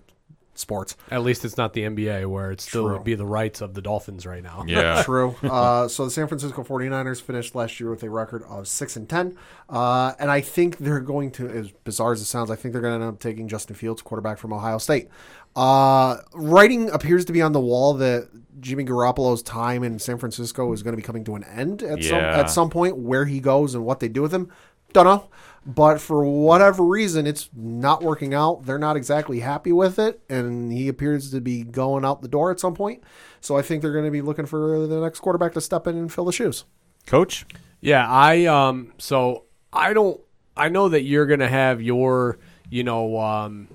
sports. 0.58 0.96
At 1.12 1.24
least 1.24 1.46
it's 1.46 1.58
not 1.58 1.74
the 1.74 1.82
NBA 1.82 2.28
where 2.28 2.52
it 2.52 2.62
still 2.62 2.84
True. 2.84 2.94
would 2.94 3.04
be 3.04 3.16
the 3.16 3.26
rights 3.26 3.62
of 3.62 3.74
the 3.74 3.82
Dolphins 3.82 4.26
right 4.26 4.44
now. 4.44 4.64
Yeah, 4.68 5.04
True. 5.06 5.36
Uh, 5.44 5.88
so 5.88 6.06
the 6.06 6.12
San 6.12 6.28
Francisco 6.28 6.64
49ers 6.64 7.22
finished 7.22 7.56
last 7.56 7.80
year 7.80 7.90
with 7.90 8.04
a 8.04 8.10
record 8.10 8.44
of 8.44 8.68
6 8.68 8.96
and 8.96 9.10
10. 9.10 9.38
Uh, 9.70 10.14
and 10.20 10.32
I 10.32 10.42
think 10.42 10.78
they're 10.78 11.00
going 11.00 11.32
to, 11.32 11.48
as 11.50 11.72
bizarre 11.72 12.14
as 12.14 12.22
it 12.22 12.26
sounds, 12.26 12.50
I 12.52 12.56
think 12.56 12.74
they're 12.74 12.82
going 12.82 13.00
to 13.00 13.06
end 13.06 13.16
up 13.16 13.20
taking 13.20 13.48
Justin 13.48 13.76
Fields, 13.76 14.02
quarterback 14.02 14.38
from 14.38 14.54
Ohio 14.54 14.78
State. 14.78 15.10
Uh, 15.56 16.18
writing 16.34 16.90
appears 16.90 17.24
to 17.26 17.34
be 17.34 17.42
on 17.42 17.54
the 17.54 17.60
wall 17.62 17.94
that 17.94 18.28
Jimmy 18.60 18.84
Garoppolo's 18.84 19.42
time 19.42 19.84
in 19.84 20.00
San 20.00 20.18
Francisco 20.18 20.72
is 20.74 20.84
going 20.84 20.92
to 20.92 20.98
be 20.98 21.04
coming 21.04 21.24
to 21.24 21.36
an 21.36 21.46
end 21.46 21.82
at 21.82 22.04
some 22.04 22.20
at 22.20 22.50
some 22.50 22.70
point. 22.70 22.98
Where 22.98 23.26
he 23.26 23.40
goes 23.40 23.74
and 23.74 23.86
what 23.86 24.02
they 24.02 24.10
do 24.10 24.22
with 24.22 24.34
him, 24.34 24.52
don't 24.92 25.06
know. 25.06 25.30
But 25.66 26.00
for 26.00 26.24
whatever 26.24 26.84
reason, 26.84 27.26
it's 27.26 27.50
not 27.56 28.04
working 28.04 28.36
out. 28.36 28.66
They're 28.66 28.78
not 28.78 28.96
exactly 28.96 29.40
happy 29.40 29.72
with 29.72 29.98
it, 29.98 30.22
and 30.30 30.72
he 30.72 30.88
appears 30.88 31.32
to 31.32 31.42
be 31.42 31.64
going 31.64 32.06
out 32.06 32.22
the 32.22 32.28
door 32.28 32.52
at 32.52 32.60
some 32.60 32.76
point. 32.76 33.04
So 33.42 33.58
I 33.58 33.64
think 33.64 33.82
they're 33.82 33.94
going 33.94 34.06
to 34.06 34.12
be 34.12 34.22
looking 34.22 34.46
for 34.46 34.86
the 34.86 35.02
next 35.02 35.22
quarterback 35.22 35.54
to 35.54 35.62
step 35.62 35.88
in 35.88 35.98
and 35.98 36.14
fill 36.14 36.26
the 36.26 36.32
shoes. 36.32 36.66
Coach. 37.08 37.46
Yeah, 37.82 38.08
I 38.08 38.46
um 38.46 38.94
so 38.98 39.46
I 39.74 39.94
don't 39.94 40.20
I 40.56 40.70
know 40.70 40.90
that 40.90 41.02
you're 41.02 41.26
going 41.26 41.40
to 41.40 41.48
have 41.48 41.82
your, 41.82 42.40
you 42.70 42.84
know, 42.84 43.20
um 43.20 43.68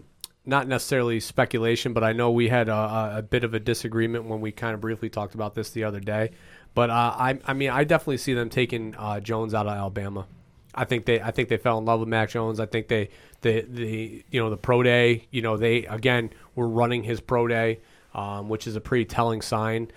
not 0.47 0.67
necessarily 0.67 1.21
speculation, 1.21 1.93
but 1.93 2.03
I 2.03 2.13
know 2.13 2.31
we 2.31 2.49
had 2.49 2.69
a, 2.69 2.75
a, 2.75 3.19
a 3.19 3.23
bit 3.23 3.45
of 3.45 3.55
a 3.55 3.61
disagreement 3.61 4.25
when 4.25 4.41
we 4.41 4.53
kind 4.53 4.75
of 4.75 4.81
briefly 4.81 5.09
talked 5.09 5.35
about 5.35 5.55
this 5.55 5.71
the 5.71 5.85
other 5.85 6.01
day. 6.01 6.31
But 6.75 6.91
uh, 6.91 7.15
I, 7.17 7.39
I 7.45 7.53
mean, 7.53 7.71
I 7.71 7.85
definitely 7.85 8.17
see 8.17 8.35
them 8.35 8.49
taking 8.49 8.95
uh, 8.97 9.21
Jones 9.21 9.55
out 9.55 9.67
of 9.67 9.73
Alabama. 9.73 10.27
I 10.75 10.85
think 10.85 11.05
they, 11.05 11.21
I 11.21 11.31
think 11.31 11.49
they 11.49 11.57
fell 11.57 11.79
in 11.79 11.85
love 11.85 12.01
with 12.01 12.09
Mac 12.09 12.31
Jones. 12.31 12.61
I 12.61 12.67
think 12.67 12.89
they, 12.89 13.11
the, 13.41 13.63
the, 13.69 14.25
you 14.31 14.41
know, 14.41 14.51
the 14.51 14.57
pro 14.57 14.83
day. 14.83 15.27
You 15.31 15.43
know, 15.43 15.57
they 15.57 15.85
again 15.87 16.31
were 16.55 16.69
running 16.69 17.03
his 17.03 17.21
pro 17.21 17.49
day, 17.49 17.81
um, 18.15 18.49
which 18.49 18.67
is 18.67 18.77
a 18.77 18.81
pretty 18.81 19.05
telling 19.05 19.43
sign. 19.43 19.91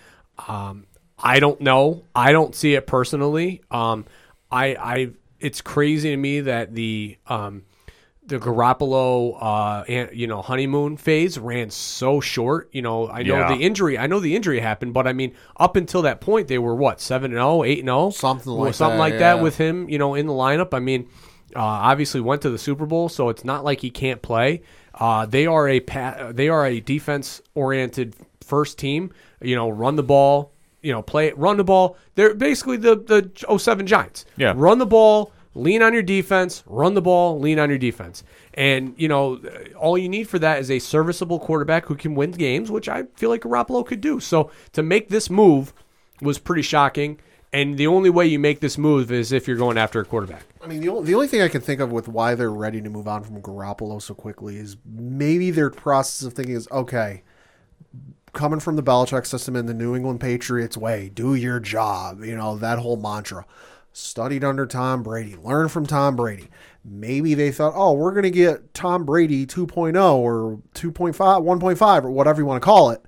Um, 0.47 0.87
I 1.19 1.39
don't 1.39 1.61
know. 1.61 2.03
I 2.15 2.31
don't 2.31 2.55
see 2.55 2.73
it 2.75 2.87
personally. 2.87 3.61
Um, 3.69 4.05
I, 4.51 4.75
I, 4.75 5.09
it's 5.39 5.61
crazy 5.61 6.09
to 6.09 6.17
me 6.17 6.41
that 6.41 6.73
the, 6.73 7.17
um, 7.27 7.63
the 8.25 8.39
Garoppolo, 8.39 9.37
uh, 9.41 9.83
and, 9.87 10.09
you 10.13 10.27
know, 10.27 10.41
honeymoon 10.41 10.95
phase 10.97 11.37
ran 11.37 11.69
so 11.69 12.19
short. 12.21 12.69
You 12.71 12.81
know, 12.81 13.09
I 13.09 13.23
know 13.23 13.37
Yeah. 13.39 13.55
the 13.55 13.61
injury. 13.61 13.97
I 13.97 14.07
know 14.07 14.19
the 14.19 14.35
injury 14.35 14.59
happened, 14.59 14.93
but 14.93 15.07
I 15.07 15.13
mean, 15.13 15.33
up 15.57 15.75
until 15.75 16.01
that 16.03 16.21
point, 16.21 16.47
they 16.47 16.57
were 16.57 16.75
what 16.75 17.01
seven 17.01 17.31
and 17.31 17.39
0, 17.39 17.63
8 17.63 17.79
and 17.79 17.87
zero, 17.87 18.09
Something 18.11 18.53
like 18.53 18.73
something 18.75 18.97
that, 18.97 18.99
like 19.03 19.17
that 19.19 19.35
yeah. 19.37 19.41
with 19.41 19.57
him. 19.57 19.89
You 19.89 19.97
know, 19.97 20.15
in 20.15 20.27
the 20.27 20.33
lineup. 20.33 20.73
I 20.73 20.79
mean, 20.79 21.07
uh, 21.55 21.59
obviously 21.59 22.21
went 22.21 22.41
to 22.43 22.49
the 22.49 22.57
Super 22.57 22.85
Bowl, 22.85 23.09
so 23.09 23.29
it's 23.29 23.43
not 23.43 23.63
like 23.63 23.81
he 23.81 23.89
can't 23.89 24.21
play. 24.21 24.61
Uh, 24.95 25.25
they 25.25 25.45
are 25.45 25.67
a 25.67 25.79
pa- 25.81 26.31
they 26.31 26.47
are 26.49 26.65
a 26.65 26.79
defense 26.79 27.41
oriented 27.55 28.15
first 28.41 28.77
team. 28.79 29.11
You 29.41 29.55
know, 29.55 29.69
run 29.69 29.95
the 29.97 30.03
ball. 30.03 30.51
You 30.81 30.91
know, 30.93 31.01
play 31.01 31.31
run 31.35 31.57
the 31.57 31.63
ball. 31.63 31.97
They're 32.15 32.33
basically 32.35 32.77
the 32.77 32.95
the 32.95 33.57
07 33.59 33.85
Giants. 33.87 34.25
Yeah. 34.37 34.53
run 34.55 34.77
the 34.79 34.85
ball 34.85 35.31
lean 35.55 35.81
on 35.81 35.93
your 35.93 36.03
defense, 36.03 36.63
run 36.65 36.93
the 36.93 37.01
ball, 37.01 37.39
lean 37.39 37.59
on 37.59 37.69
your 37.69 37.77
defense. 37.77 38.23
And, 38.53 38.93
you 38.97 39.07
know, 39.07 39.39
all 39.77 39.97
you 39.97 40.09
need 40.09 40.27
for 40.27 40.39
that 40.39 40.59
is 40.59 40.71
a 40.71 40.79
serviceable 40.79 41.39
quarterback 41.39 41.85
who 41.85 41.95
can 41.95 42.15
win 42.15 42.31
games, 42.31 42.71
which 42.71 42.89
I 42.89 43.03
feel 43.15 43.29
like 43.29 43.41
Garoppolo 43.41 43.85
could 43.85 44.01
do. 44.01 44.19
So 44.19 44.51
to 44.73 44.83
make 44.83 45.09
this 45.09 45.29
move 45.29 45.73
was 46.21 46.39
pretty 46.39 46.63
shocking. 46.63 47.19
And 47.51 47.77
the 47.77 47.85
only 47.85 48.09
way 48.09 48.25
you 48.25 48.39
make 48.39 48.61
this 48.61 48.79
move 48.79 49.11
is 49.11 49.31
if 49.31 49.47
you're 49.47 49.57
going 49.57 49.77
after 49.77 49.99
a 49.99 50.05
quarterback. 50.05 50.43
I 50.59 50.65
mean, 50.65 50.81
the 50.81 50.89
only, 50.89 51.05
the 51.05 51.13
only 51.13 51.27
thing 51.27 51.41
I 51.41 51.49
can 51.49 51.61
think 51.61 51.81
of 51.81 51.91
with 51.91 52.07
why 52.07 52.33
they're 52.33 52.49
ready 52.49 52.81
to 52.81 52.89
move 52.89 53.07
on 53.07 53.23
from 53.23 53.41
Garoppolo 53.43 54.01
so 54.01 54.15
quickly 54.15 54.57
is 54.57 54.75
maybe 54.85 55.51
their 55.51 55.69
process 55.69 56.25
of 56.25 56.33
thinking 56.33 56.55
is 56.55 56.67
okay, 56.71 57.21
coming 58.33 58.59
from 58.59 58.75
the 58.75 58.81
Belichick 58.81 59.27
system 59.27 59.55
and 59.55 59.69
the 59.69 59.73
New 59.75 59.95
England 59.95 60.19
Patriots 60.19 60.75
way, 60.75 61.11
do 61.13 61.35
your 61.35 61.59
job. 61.59 62.23
You 62.23 62.35
know, 62.35 62.57
that 62.57 62.79
whole 62.79 62.97
mantra. 62.97 63.45
Studied 63.95 64.43
under 64.43 64.65
Tom 64.65 65.03
Brady, 65.03 65.35
learned 65.35 65.71
from 65.71 65.85
Tom 65.85 66.15
Brady. 66.15 66.49
Maybe 66.83 67.35
they 67.35 67.51
thought, 67.51 67.73
oh, 67.75 67.93
we're 67.93 68.11
going 68.11 68.23
to 68.23 68.31
get 68.31 68.73
Tom 68.73 69.05
Brady 69.05 69.45
2.0 69.45 70.15
or 70.15 70.59
2.5, 70.73 71.13
1.5 71.13 72.03
or 72.03 72.11
whatever 72.11 72.41
you 72.41 72.45
want 72.47 72.61
to 72.61 72.65
call 72.65 72.89
it. 72.89 73.03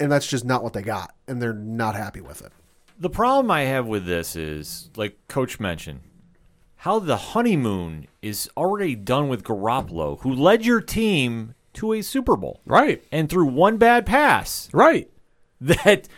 And 0.00 0.10
that's 0.10 0.26
just 0.26 0.44
not 0.44 0.64
what 0.64 0.72
they 0.72 0.82
got. 0.82 1.14
And 1.28 1.40
they're 1.40 1.52
not 1.52 1.94
happy 1.94 2.20
with 2.20 2.42
it. 2.42 2.52
The 2.98 3.08
problem 3.08 3.50
I 3.50 3.62
have 3.62 3.86
with 3.86 4.04
this 4.04 4.34
is, 4.34 4.90
like 4.96 5.16
Coach 5.28 5.60
mentioned, 5.60 6.00
how 6.78 6.98
the 6.98 7.16
honeymoon 7.16 8.08
is 8.20 8.50
already 8.56 8.96
done 8.96 9.28
with 9.28 9.44
Garoppolo, 9.44 10.20
who 10.20 10.32
led 10.32 10.64
your 10.64 10.80
team 10.80 11.54
to 11.74 11.92
a 11.92 12.02
Super 12.02 12.36
Bowl. 12.36 12.60
Right. 12.66 13.02
And 13.12 13.30
through 13.30 13.46
one 13.46 13.76
bad 13.76 14.06
pass, 14.06 14.68
Right. 14.72 15.08
that, 15.60 16.08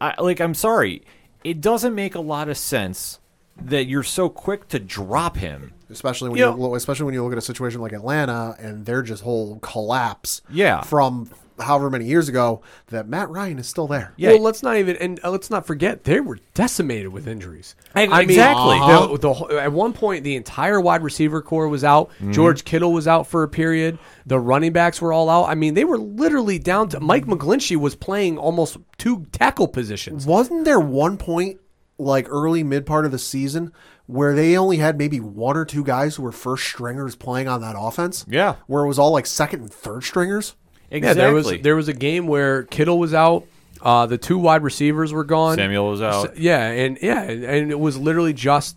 I, 0.00 0.20
like, 0.20 0.40
I'm 0.40 0.54
sorry, 0.54 1.02
it 1.44 1.60
doesn't 1.60 1.94
make 1.94 2.14
a 2.14 2.20
lot 2.20 2.48
of 2.48 2.56
sense 2.56 3.18
that 3.60 3.84
you're 3.84 4.02
so 4.02 4.28
quick 4.28 4.68
to 4.68 4.78
drop 4.78 5.36
him. 5.36 5.72
especially 5.90 6.30
when 6.30 6.38
You 6.38 6.46
you, 6.46 6.50
know- 6.52 6.56
look 6.58 6.76
especially 6.76 7.04
when 7.04 7.14
you 7.14 7.22
look 7.22 7.32
at 7.32 7.38
a 7.38 7.42
situation 7.42 7.80
like 7.80 7.92
Atlanta 7.92 8.56
and 8.58 8.86
their 8.86 9.02
just 9.02 9.22
whole 9.22 9.58
collapse. 9.60 10.40
Yeah. 10.50 10.80
From 10.82 11.28
however 11.60 11.90
many 11.90 12.06
years 12.06 12.28
ago 12.30 12.62
that 12.88 13.06
Matt 13.06 13.28
Ryan 13.28 13.58
is 13.58 13.68
still 13.68 13.86
there. 13.86 14.14
Yeah. 14.16 14.30
Well, 14.30 14.40
let's 14.40 14.62
not 14.62 14.78
even 14.78 14.96
and 14.96 15.20
uh, 15.22 15.30
let's 15.30 15.50
not 15.50 15.66
forget 15.66 16.04
they 16.04 16.18
were 16.18 16.38
decimated 16.54 17.08
with 17.12 17.28
injuries. 17.28 17.76
Ex- 17.94 18.10
I 18.10 18.20
mean, 18.20 18.30
exactly. 18.30 18.78
the- 18.78 19.18
the 19.18 19.60
at 19.60 19.70
one 19.70 19.92
point, 19.92 20.24
the 20.24 20.34
entire 20.34 20.80
wide 20.80 21.02
receiver 21.02 21.42
core 21.42 21.68
was 21.68 21.84
out. 21.84 22.08
Mm-hmm. 22.14 22.32
George 22.32 22.64
Kittle 22.64 22.92
was 22.92 23.06
out 23.06 23.26
for 23.26 23.42
a 23.42 23.48
period. 23.48 23.98
The 24.24 24.40
running 24.40 24.72
backs 24.72 25.00
were 25.02 25.12
all 25.12 25.28
out. 25.28 25.44
I 25.44 25.54
mean, 25.54 25.74
they 25.74 25.84
were 25.84 25.98
literally 25.98 26.58
down 26.58 26.88
to 26.88 27.00
Mike 27.00 27.26
McGlinchey 27.26 27.76
was 27.76 27.94
playing 27.96 28.38
almost 28.38 28.78
two 28.96 29.26
tackle 29.30 29.68
positions. 29.68 30.24
Wasn't 30.26 30.64
there 30.64 30.80
one 30.80 31.18
point 31.18 31.60
like 31.98 32.26
early 32.28 32.62
mid 32.62 32.86
part 32.86 33.04
of 33.04 33.12
the 33.12 33.18
season 33.18 33.72
where 34.06 34.34
they 34.34 34.56
only 34.56 34.78
had 34.78 34.98
maybe 34.98 35.20
one 35.20 35.56
or 35.56 35.64
two 35.64 35.84
guys 35.84 36.16
who 36.16 36.22
were 36.22 36.32
first 36.32 36.64
stringers 36.64 37.14
playing 37.16 37.48
on 37.48 37.60
that 37.60 37.76
offense? 37.78 38.24
Yeah. 38.28 38.56
Where 38.66 38.84
it 38.84 38.88
was 38.88 38.98
all 38.98 39.12
like 39.12 39.26
second 39.26 39.60
and 39.60 39.72
third 39.72 40.04
stringers? 40.04 40.54
Exactly. 40.90 41.08
Yeah, 41.08 41.26
there 41.26 41.34
was 41.34 41.62
there 41.62 41.76
was 41.76 41.88
a 41.88 41.94
game 41.94 42.26
where 42.26 42.64
Kittle 42.64 42.98
was 42.98 43.14
out. 43.14 43.46
Uh, 43.80 44.06
the 44.06 44.18
two 44.18 44.38
wide 44.38 44.62
receivers 44.62 45.12
were 45.12 45.24
gone. 45.24 45.56
Samuel 45.56 45.88
was 45.88 46.02
out. 46.02 46.36
Yeah, 46.36 46.66
and 46.66 46.98
yeah, 47.00 47.22
and, 47.22 47.42
and 47.42 47.70
it 47.70 47.80
was 47.80 47.96
literally 47.96 48.34
just 48.34 48.76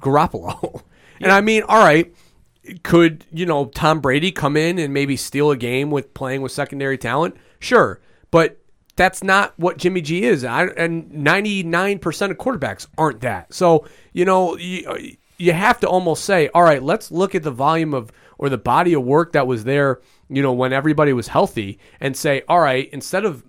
Garoppolo. 0.00 0.82
and 1.20 1.32
I 1.32 1.40
mean, 1.40 1.62
all 1.64 1.82
right, 1.82 2.14
could 2.84 3.24
you 3.32 3.46
know 3.46 3.66
Tom 3.66 4.00
Brady 4.00 4.30
come 4.30 4.56
in 4.56 4.78
and 4.78 4.94
maybe 4.94 5.16
steal 5.16 5.50
a 5.50 5.56
game 5.56 5.90
with 5.90 6.14
playing 6.14 6.40
with 6.40 6.52
secondary 6.52 6.96
talent? 6.96 7.36
Sure, 7.58 8.00
but 8.30 8.60
that's 8.96 9.22
not 9.22 9.54
what 9.58 9.78
Jimmy 9.78 10.00
G 10.00 10.24
is. 10.24 10.44
I, 10.44 10.66
and 10.66 11.12
ninety 11.12 11.62
nine 11.62 11.98
percent 11.98 12.32
of 12.32 12.38
quarterbacks 12.38 12.86
aren't 12.98 13.20
that. 13.20 13.52
So 13.54 13.86
you 14.12 14.24
know 14.24 14.56
you, 14.56 15.16
you 15.38 15.52
have 15.52 15.80
to 15.80 15.88
almost 15.88 16.24
say, 16.24 16.48
all 16.54 16.62
right, 16.62 16.82
let's 16.82 17.10
look 17.10 17.34
at 17.34 17.42
the 17.42 17.50
volume 17.50 17.94
of 17.94 18.10
or 18.38 18.48
the 18.48 18.58
body 18.58 18.94
of 18.94 19.02
work 19.04 19.32
that 19.32 19.46
was 19.46 19.64
there. 19.64 20.00
You 20.28 20.42
know, 20.42 20.52
when 20.52 20.72
everybody 20.72 21.12
was 21.12 21.28
healthy, 21.28 21.78
and 22.00 22.16
say, 22.16 22.42
all 22.48 22.60
right, 22.60 22.88
instead 22.92 23.24
of 23.24 23.44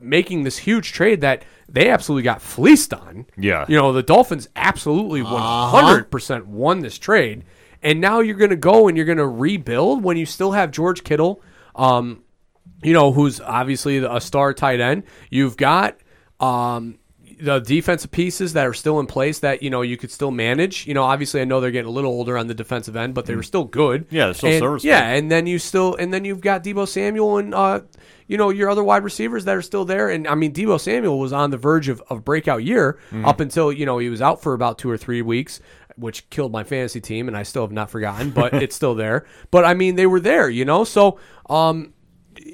making 0.00 0.44
this 0.44 0.58
huge 0.58 0.92
trade 0.92 1.20
that 1.20 1.44
they 1.68 1.90
absolutely 1.90 2.22
got 2.22 2.40
fleeced 2.40 2.94
on. 2.94 3.26
Yeah. 3.36 3.64
You 3.68 3.76
know, 3.76 3.92
the 3.92 4.02
Dolphins 4.02 4.48
absolutely 4.56 5.22
100% 5.22 6.44
won 6.46 6.80
this 6.80 6.98
trade. 6.98 7.44
And 7.82 8.00
now 8.00 8.20
you're 8.20 8.36
going 8.36 8.50
to 8.50 8.56
go 8.56 8.88
and 8.88 8.96
you're 8.96 9.06
going 9.06 9.18
to 9.18 9.28
rebuild 9.28 10.02
when 10.02 10.16
you 10.16 10.26
still 10.26 10.52
have 10.52 10.70
George 10.70 11.04
Kittle, 11.04 11.42
um, 11.76 12.22
you 12.82 12.92
know, 12.92 13.12
who's 13.12 13.40
obviously 13.40 13.98
a 13.98 14.20
star 14.20 14.54
tight 14.54 14.80
end. 14.80 15.02
You've 15.30 15.56
got 15.56 15.96
um, 16.40 16.98
the 17.40 17.58
defensive 17.60 18.10
pieces 18.10 18.52
that 18.54 18.66
are 18.66 18.74
still 18.74 18.98
in 19.00 19.06
place 19.06 19.40
that, 19.40 19.62
you 19.62 19.70
know, 19.70 19.82
you 19.82 19.96
could 19.96 20.10
still 20.10 20.30
manage. 20.30 20.86
You 20.86 20.94
know, 20.94 21.02
obviously 21.04 21.40
I 21.40 21.44
know 21.44 21.60
they're 21.60 21.70
getting 21.70 21.88
a 21.88 21.92
little 21.92 22.10
older 22.12 22.36
on 22.38 22.46
the 22.46 22.54
defensive 22.54 22.96
end, 22.96 23.14
but 23.14 23.26
they 23.26 23.36
were 23.36 23.42
still 23.42 23.64
good. 23.64 24.06
Yeah, 24.10 24.26
they're 24.26 24.34
still 24.34 24.50
And- 24.50 24.58
serviceable. 24.60 24.88
Yeah, 24.88 25.08
and 25.10 25.30
then 25.30 25.46
you 25.46 25.58
still 25.58 25.94
and 25.96 26.12
then 26.12 26.24
you've 26.24 26.40
got 26.40 26.64
Deebo 26.64 26.86
Samuel 26.88 27.38
and 27.38 27.54
uh, 27.54 27.80
you 28.26 28.36
know 28.36 28.50
your 28.50 28.68
other 28.70 28.84
wide 28.84 29.04
receivers 29.04 29.44
that 29.46 29.56
are 29.56 29.62
still 29.62 29.84
there. 29.84 30.08
And 30.10 30.26
I 30.28 30.34
mean, 30.34 30.52
Deebo 30.52 30.80
Samuel 30.80 31.18
was 31.18 31.32
on 31.32 31.50
the 31.50 31.56
verge 31.56 31.88
of, 31.88 32.02
of 32.08 32.24
breakout 32.24 32.64
year 32.64 32.98
up 33.24 33.40
until 33.40 33.72
you 33.72 33.86
know 33.86 33.98
he 33.98 34.08
was 34.08 34.20
out 34.22 34.42
for 34.42 34.52
about 34.54 34.78
two 34.78 34.90
or 34.90 34.96
three 34.96 35.22
weeks, 35.22 35.60
which 35.96 36.28
killed 36.30 36.52
my 36.52 36.64
fantasy 36.64 37.00
team, 37.00 37.26
and 37.28 37.36
I 37.36 37.42
still 37.44 37.62
have 37.62 37.72
not 37.72 37.88
forgotten. 37.90 38.30
But 38.30 38.52
it's 38.62 38.74
still 38.76 38.94
there. 38.96 39.26
But 39.50 39.64
I 39.64 39.74
mean, 39.74 39.94
they 39.96 40.06
were 40.06 40.20
there, 40.20 40.48
you 40.50 40.64
know. 40.64 40.84
So 40.84 41.18
um, 41.48 41.94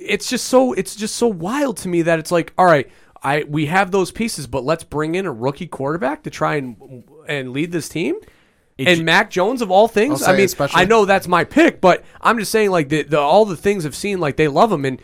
it's 0.04 0.28
just 0.28 0.46
so 0.46 0.72
it's 0.72 0.94
just 0.96 1.14
so 1.16 1.26
wild 1.26 1.76
to 1.78 1.88
me 1.88 2.02
that 2.02 2.18
it's 2.18 2.30
like, 2.32 2.52
all 2.58 2.66
right, 2.66 2.90
I 3.22 3.44
we 3.48 3.66
have 3.66 3.90
those 3.90 4.10
pieces, 4.12 4.46
but 4.46 4.64
let's 4.64 4.84
bring 4.84 5.14
in 5.14 5.26
a 5.26 5.32
rookie 5.32 5.66
quarterback 5.66 6.22
to 6.24 6.30
try 6.30 6.56
and 6.56 7.04
and 7.28 7.52
lead 7.52 7.72
this 7.72 7.88
team. 7.88 8.16
and 8.78 9.04
Mac 9.04 9.30
Jones 9.30 9.62
of 9.62 9.70
all 9.70 9.86
things, 9.88 10.20
I'll 10.22 10.28
I 10.28 10.32
say 10.32 10.36
mean, 10.38 10.44
especially- 10.46 10.82
I 10.82 10.84
know 10.84 11.04
that's 11.04 11.28
my 11.28 11.44
pick, 11.44 11.80
but 11.80 12.04
I'm 12.20 12.38
just 12.38 12.50
saying 12.50 12.70
like 12.70 12.88
the, 12.88 13.02
the 13.02 13.18
all 13.20 13.44
the 13.44 13.56
things 13.56 13.86
I've 13.86 13.94
seen, 13.94 14.18
like 14.20 14.36
they 14.36 14.48
love 14.48 14.70
him, 14.72 14.84
and 14.84 15.00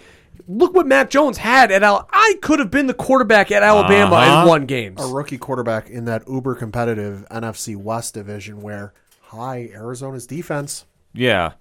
look 0.48 0.74
what 0.74 0.86
Mac 0.86 1.08
Jones 1.10 1.38
had 1.38 1.70
at 1.70 1.82
Al. 1.84 2.08
I 2.12 2.36
could 2.42 2.58
have 2.58 2.70
been 2.70 2.88
the 2.88 2.94
quarterback 2.94 3.52
at 3.52 3.62
Alabama 3.62 4.16
Uh-huh. 4.16 4.38
and 4.40 4.48
won 4.48 4.66
games. 4.66 5.00
A 5.02 5.06
rookie 5.06 5.38
quarterback 5.38 5.88
in 5.88 6.04
that 6.06 6.24
uber 6.28 6.54
competitive 6.56 7.24
NFC 7.30 7.76
West 7.76 8.14
division 8.14 8.60
where 8.60 8.92
high 9.20 9.70
Arizona's 9.72 10.26
defense. 10.26 10.84
Yeah. 11.14 11.52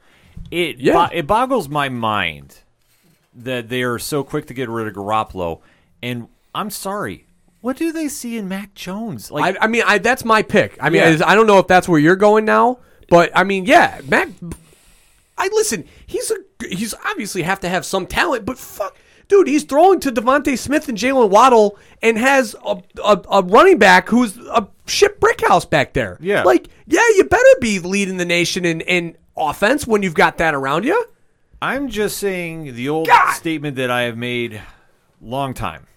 It 0.50 0.78
Yeah. 0.80 0.94
bo- 0.94 1.16
it 1.16 1.28
boggles 1.28 1.70
my 1.70 1.90
mind 1.90 2.58
that 3.44 3.70
they 3.70 3.84
are 3.84 4.00
so 4.00 4.24
quick 4.24 4.48
to 4.48 4.54
get 4.54 4.70
rid 4.70 4.88
of 4.88 4.94
Garoppolo. 4.94 5.62
And 6.02 6.28
I'm 6.56 6.70
sorry, 6.70 7.26
what 7.62 7.78
do 7.78 7.92
they 7.92 8.08
see 8.08 8.38
in 8.38 8.48
Mac 8.48 8.74
Jones? 8.74 9.32
Like 9.32 9.58
I, 9.58 9.66
I 9.66 9.68
mean, 9.68 9.84
I 9.86 9.98
that's 9.98 10.24
my 10.26 10.42
pick. 10.42 10.78
I 10.80 10.90
mean, 10.90 11.02
Yeah. 11.02 11.26
I 11.26 11.36
don't 11.36 11.48
know 11.48 11.60
if 11.60 11.68
that's 11.68 11.88
where 11.90 12.00
you're 12.00 12.16
going 12.16 12.46
now, 12.46 12.80
but 13.10 13.32
I 13.36 13.44
mean, 13.44 13.66
yeah, 13.66 14.02
Mac. 14.08 14.30
I 15.38 15.48
listen. 15.54 15.86
He's 16.06 16.32
a 16.32 16.36
he's 16.68 16.94
obviously 17.06 17.44
have 17.44 17.60
to 17.62 17.70
have 17.70 17.86
some 17.86 18.06
talent, 18.08 18.46
but 18.46 18.58
fuck, 18.58 18.98
dude, 19.30 19.48
he's 19.48 19.64
throwing 19.64 20.00
to 20.02 20.12
DeVonta 20.12 20.58
Smith 20.58 20.90
and 20.90 20.98
Jaylen 20.98 21.30
Waddle 21.30 21.78
and 22.02 22.18
has 22.18 22.56
a, 22.66 22.78
a, 23.04 23.22
a 23.32 23.42
running 23.44 23.78
back 23.78 24.10
who's 24.10 24.38
a 24.38 24.68
shit 24.86 25.20
brick 25.20 25.42
house 25.48 25.66
back 25.66 25.94
there. 25.94 26.18
Yeah. 26.22 26.44
like 26.44 26.68
yeah, 26.88 27.02
you 27.16 27.24
better 27.26 27.44
be 27.62 27.80
leading 27.80 28.18
the 28.18 28.26
nation 28.26 28.66
in 28.66 28.82
in 28.82 29.16
offense 29.38 29.88
when 29.88 30.04
you've 30.04 30.14
got 30.16 30.38
that 30.40 30.54
around 30.54 30.84
you. 30.84 31.06
I'm 31.62 31.90
just 31.90 32.18
saying 32.18 32.76
the 32.76 32.88
old 32.88 33.08
God! 33.08 33.34
statement 33.34 33.76
that 33.76 33.92
I 33.92 34.04
have 34.04 34.18
made 34.18 34.62
long 35.22 35.54
time. 35.54 35.88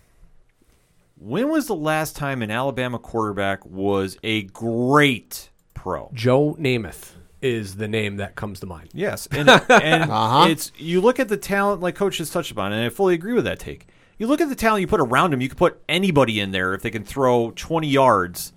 When 1.17 1.51
was 1.51 1.69
the 1.69 1.77
last 1.77 2.17
time 2.17 2.43
an 2.43 2.51
Alabama 2.51 2.99
quarterback 2.99 3.65
was 3.65 4.19
a 4.25 4.43
great 4.45 5.51
pro? 5.73 6.11
Joe 6.13 6.57
Namath 6.59 7.13
is 7.41 7.77
the 7.77 7.87
name 7.87 8.17
that 8.17 8.35
comes 8.35 8.59
to 8.61 8.67
mind. 8.67 8.89
Yes, 8.93 9.29
and 9.31 9.49
and 9.69 10.11
uh-huh. 10.11 10.47
it's 10.49 10.73
you 10.77 11.01
look 11.01 11.21
at 11.21 11.29
the 11.29 11.37
talent 11.37 11.81
like 11.81 11.95
Coach 11.95 12.19
has 12.19 12.31
touched 12.31 12.51
upon, 12.51 12.73
and 12.73 12.85
I 12.85 12.89
fully 12.89 13.15
agree 13.15 13.35
with 13.35 13.45
that 13.45 13.61
take. 13.61 13.87
You 14.19 14.27
look 14.27 14.41
at 14.41 14.49
the 14.49 14.57
talent 14.57 14.81
you 14.81 14.89
put 14.89 15.01
around 15.01 15.33
him. 15.33 15.41
You 15.41 15.49
can 15.49 15.59
put 15.59 15.81
anybody 15.89 16.41
in 16.41 16.51
there 16.51 16.75
if 16.75 16.83
they 16.83 16.91
can 16.91 17.05
throw 17.05 17.53
20 17.53 17.89
yards. 17.89 18.53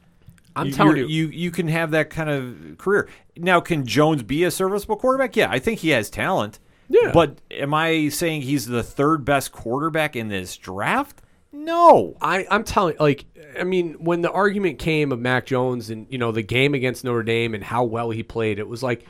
I'm 0.55 0.67
you, 0.67 0.73
telling 0.73 0.97
you, 0.97 1.05
you 1.05 1.27
you 1.27 1.51
can 1.51 1.67
have 1.67 1.91
that 1.91 2.09
kind 2.09 2.31
of 2.31 2.77
career. 2.79 3.09
Now, 3.37 3.59
can 3.59 3.85
Jones 3.85 4.23
be 4.23 4.43
a 4.43 4.49
serviceable 4.49 4.95
quarterback? 4.95 5.35
Yeah, 5.35 5.51
I 5.51 5.59
think 5.59 5.81
he 5.81 5.89
has 5.89 6.09
talent. 6.09 6.59
Yeah. 6.87 7.11
but 7.13 7.39
am 7.51 7.73
I 7.73 8.09
saying 8.09 8.43
he's 8.43 8.65
the 8.65 8.83
third 8.83 9.25
best 9.25 9.51
quarterback 9.51 10.15
in 10.15 10.27
this 10.27 10.55
draft? 10.57 11.21
No. 11.51 12.15
I, 12.21 12.45
I'm 12.51 12.63
telling, 12.63 12.95
like, 12.99 13.25
I 13.59 13.63
mean, 13.63 13.93
when 13.93 14.21
the 14.21 14.31
argument 14.31 14.79
came 14.79 15.11
of 15.11 15.19
Mac 15.19 15.45
Jones 15.45 15.89
and 15.89 16.05
you 16.09 16.17
know 16.17 16.31
the 16.31 16.41
game 16.41 16.73
against 16.73 17.03
Notre 17.03 17.23
Dame 17.23 17.53
and 17.53 17.63
how 17.63 17.83
well 17.83 18.09
he 18.09 18.23
played, 18.23 18.59
it 18.59 18.67
was 18.67 18.83
like, 18.83 19.05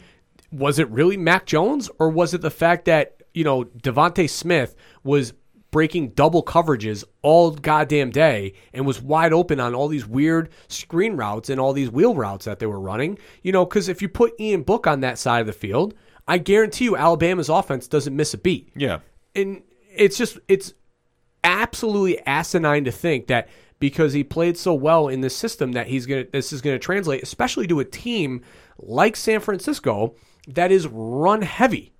was 0.52 0.80
it 0.80 0.90
really 0.90 1.18
Mac 1.18 1.46
Jones 1.46 1.90
or 2.00 2.10
was 2.10 2.34
it 2.34 2.42
the 2.42 2.52
fact 2.52 2.86
that 2.86 3.24
you 3.34 3.44
know 3.44 3.64
DeVonta 3.64 4.30
Smith 4.30 4.76
was 5.04 5.34
breaking 5.72 6.10
double 6.12 6.42
coverages 6.42 7.04
all 7.22 7.52
goddamn 7.52 8.10
day 8.10 8.54
and 8.74 8.86
was 8.86 9.02
wide 9.02 9.34
open 9.34 9.60
on 9.60 9.76
all 9.76 9.90
these 9.90 10.08
weird 10.08 10.48
screen 10.70 11.18
routes 11.18 11.50
and 11.50 11.60
all 11.60 11.74
these 11.74 11.92
wheel 11.92 12.16
routes 12.16 12.46
that 12.46 12.60
they 12.60 12.66
were 12.66 12.80
running? 12.80 13.18
You 13.42 13.52
know, 13.52 13.66
because 13.66 13.90
if 13.90 14.02
you 14.02 14.08
put 14.08 14.40
Ian 14.40 14.64
Book 14.64 14.88
on 14.88 15.02
that 15.02 15.18
side 15.18 15.42
of 15.42 15.48
the 15.48 15.52
field, 15.54 15.94
I 16.28 16.38
guarantee 16.40 16.86
you 16.86 16.96
Alabama's 16.98 17.50
offense 17.50 17.88
doesn't 17.88 18.16
miss 18.16 18.34
a 18.34 18.38
beat 18.38 18.70
Yeah. 18.76 19.00
and 19.36 19.62
it's 19.96 20.18
just 20.18 20.40
it's 20.48 20.74
absolutely 21.44 22.20
asinine 22.26 22.86
to 22.86 22.92
think 22.92 23.28
that 23.28 23.48
because 23.80 24.14
he 24.14 24.24
played 24.24 24.58
so 24.58 24.74
well 24.74 25.08
in 25.08 25.22
this 25.22 25.36
system 25.36 25.74
that 25.74 25.88
he's 25.88 26.06
gonna 26.06 26.26
this 26.32 26.52
is 26.54 26.62
gonna 26.62 26.80
translate, 26.80 27.22
especially 27.24 27.68
to 27.68 27.80
a 27.80 27.86
team 27.86 28.42
like 28.80 29.16
San 29.16 29.40
Francisco 29.40 30.16
that 30.48 30.72
is 30.72 30.88
run 30.88 31.42
heavy, 31.42 31.94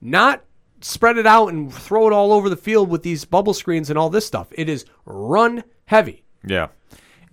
not 0.00 0.44
spread 0.80 1.18
it 1.18 1.26
out 1.26 1.48
and 1.48 1.72
throw 1.72 2.06
it 2.06 2.12
all 2.12 2.32
over 2.32 2.48
the 2.48 2.56
field 2.56 2.88
with 2.88 3.02
these 3.02 3.24
bubble 3.24 3.54
screens 3.54 3.90
and 3.90 3.98
all 3.98 4.10
this 4.10 4.26
stuff. 4.26 4.48
It 4.52 4.68
is 4.68 4.84
run 5.04 5.64
heavy. 5.86 6.24
Yeah. 6.46 6.68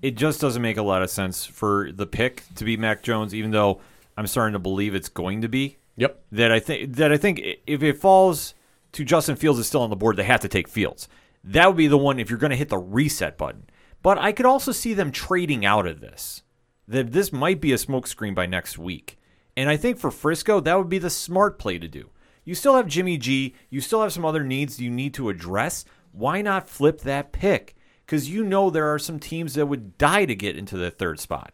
it 0.01 0.15
just 0.15 0.41
doesn't 0.41 0.61
make 0.61 0.77
a 0.77 0.81
lot 0.83 1.01
of 1.03 1.09
sense 1.09 1.45
for 1.45 1.91
the 1.91 2.05
pick 2.07 2.43
to 2.55 2.63
be 2.65 2.75
Mac 2.77 3.01
Jones, 3.03 3.33
even 3.35 3.51
though 3.51 3.81
I'm 4.17 4.27
starting 4.27 4.53
to 4.53 4.59
believe 4.59 4.93
it's 4.95 5.09
going 5.09 5.41
to 5.41 5.47
be. 5.49 5.77
Yep. 5.97 6.23
That 6.31 6.51
I 6.51 6.59
think 6.59 6.95
that 6.95 7.11
I 7.11 7.17
think 7.17 7.41
if 7.65 7.81
it 7.83 7.97
falls 7.97 8.53
to 8.91 9.05
Justin 9.05 9.35
Fields 9.35 9.59
is 9.59 9.67
still 9.67 9.81
on 9.81 9.89
the 9.89 9.95
board, 9.95 10.17
they 10.17 10.23
have 10.23 10.41
to 10.41 10.47
take 10.47 10.67
Fields. 10.67 11.07
That 11.43 11.67
would 11.67 11.77
be 11.77 11.87
the 11.87 11.97
one 11.97 12.19
if 12.19 12.29
you're 12.29 12.39
going 12.39 12.51
to 12.51 12.55
hit 12.55 12.69
the 12.69 12.77
reset 12.77 13.37
button. 13.37 13.69
But 14.01 14.17
I 14.17 14.31
could 14.31 14.45
also 14.45 14.71
see 14.71 14.93
them 14.93 15.11
trading 15.11 15.65
out 15.65 15.87
of 15.87 16.01
this. 16.01 16.43
That 16.87 17.11
this 17.11 17.31
might 17.33 17.61
be 17.61 17.71
a 17.71 17.77
smokescreen 17.77 18.35
by 18.35 18.45
next 18.45 18.77
week. 18.77 19.17
And 19.57 19.69
I 19.69 19.77
think 19.77 19.97
for 19.97 20.11
Frisco, 20.11 20.59
that 20.59 20.77
would 20.77 20.89
be 20.89 20.97
the 20.97 21.09
smart 21.09 21.57
play 21.57 21.79
to 21.79 21.87
do. 21.87 22.09
You 22.43 22.55
still 22.55 22.75
have 22.75 22.87
Jimmy 22.87 23.17
G. 23.17 23.55
You 23.69 23.81
still 23.81 24.01
have 24.01 24.13
some 24.13 24.25
other 24.25 24.43
needs 24.43 24.79
you 24.79 24.91
need 24.91 25.13
to 25.15 25.29
address. 25.29 25.85
Why 26.11 26.41
not 26.41 26.69
flip 26.69 27.01
that 27.01 27.31
pick? 27.31 27.75
Because 28.05 28.29
you 28.29 28.43
know 28.43 28.69
there 28.69 28.93
are 28.93 28.99
some 28.99 29.19
teams 29.19 29.55
that 29.55 29.65
would 29.65 29.97
die 29.97 30.25
to 30.25 30.35
get 30.35 30.57
into 30.57 30.77
the 30.77 30.91
third 30.91 31.19
spot. 31.19 31.53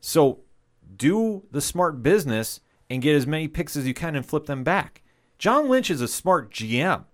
So 0.00 0.40
do 0.94 1.44
the 1.50 1.62
smart 1.62 2.02
business 2.02 2.60
and 2.90 3.02
get 3.02 3.14
as 3.14 3.26
many 3.26 3.48
picks 3.48 3.76
as 3.76 3.86
you 3.86 3.94
can 3.94 4.16
and 4.16 4.24
flip 4.24 4.46
them 4.46 4.64
back. 4.64 5.02
John 5.38 5.68
Lynch 5.68 5.90
is 5.90 6.00
a 6.00 6.08
smart 6.08 6.52
GM. 6.52 7.04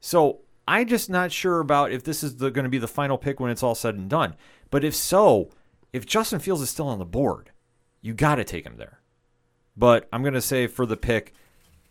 So 0.00 0.40
I'm 0.66 0.86
just 0.86 1.10
not 1.10 1.32
sure 1.32 1.60
about 1.60 1.92
if 1.92 2.04
this 2.04 2.22
is 2.22 2.34
going 2.34 2.54
to 2.54 2.68
be 2.68 2.78
the 2.78 2.88
final 2.88 3.18
pick 3.18 3.40
when 3.40 3.50
it's 3.50 3.62
all 3.62 3.74
said 3.74 3.94
and 3.96 4.08
done. 4.08 4.34
But 4.70 4.84
if 4.84 4.94
so, 4.94 5.50
if 5.92 6.06
Justin 6.06 6.40
Fields 6.40 6.62
is 6.62 6.70
still 6.70 6.88
on 6.88 6.98
the 6.98 7.04
board, 7.04 7.50
you 8.00 8.14
got 8.14 8.36
to 8.36 8.44
take 8.44 8.64
him 8.64 8.76
there. 8.76 9.00
But 9.76 10.08
I'm 10.12 10.22
going 10.22 10.34
to 10.34 10.40
say 10.40 10.66
for 10.66 10.86
the 10.86 10.96
pick, 10.96 11.34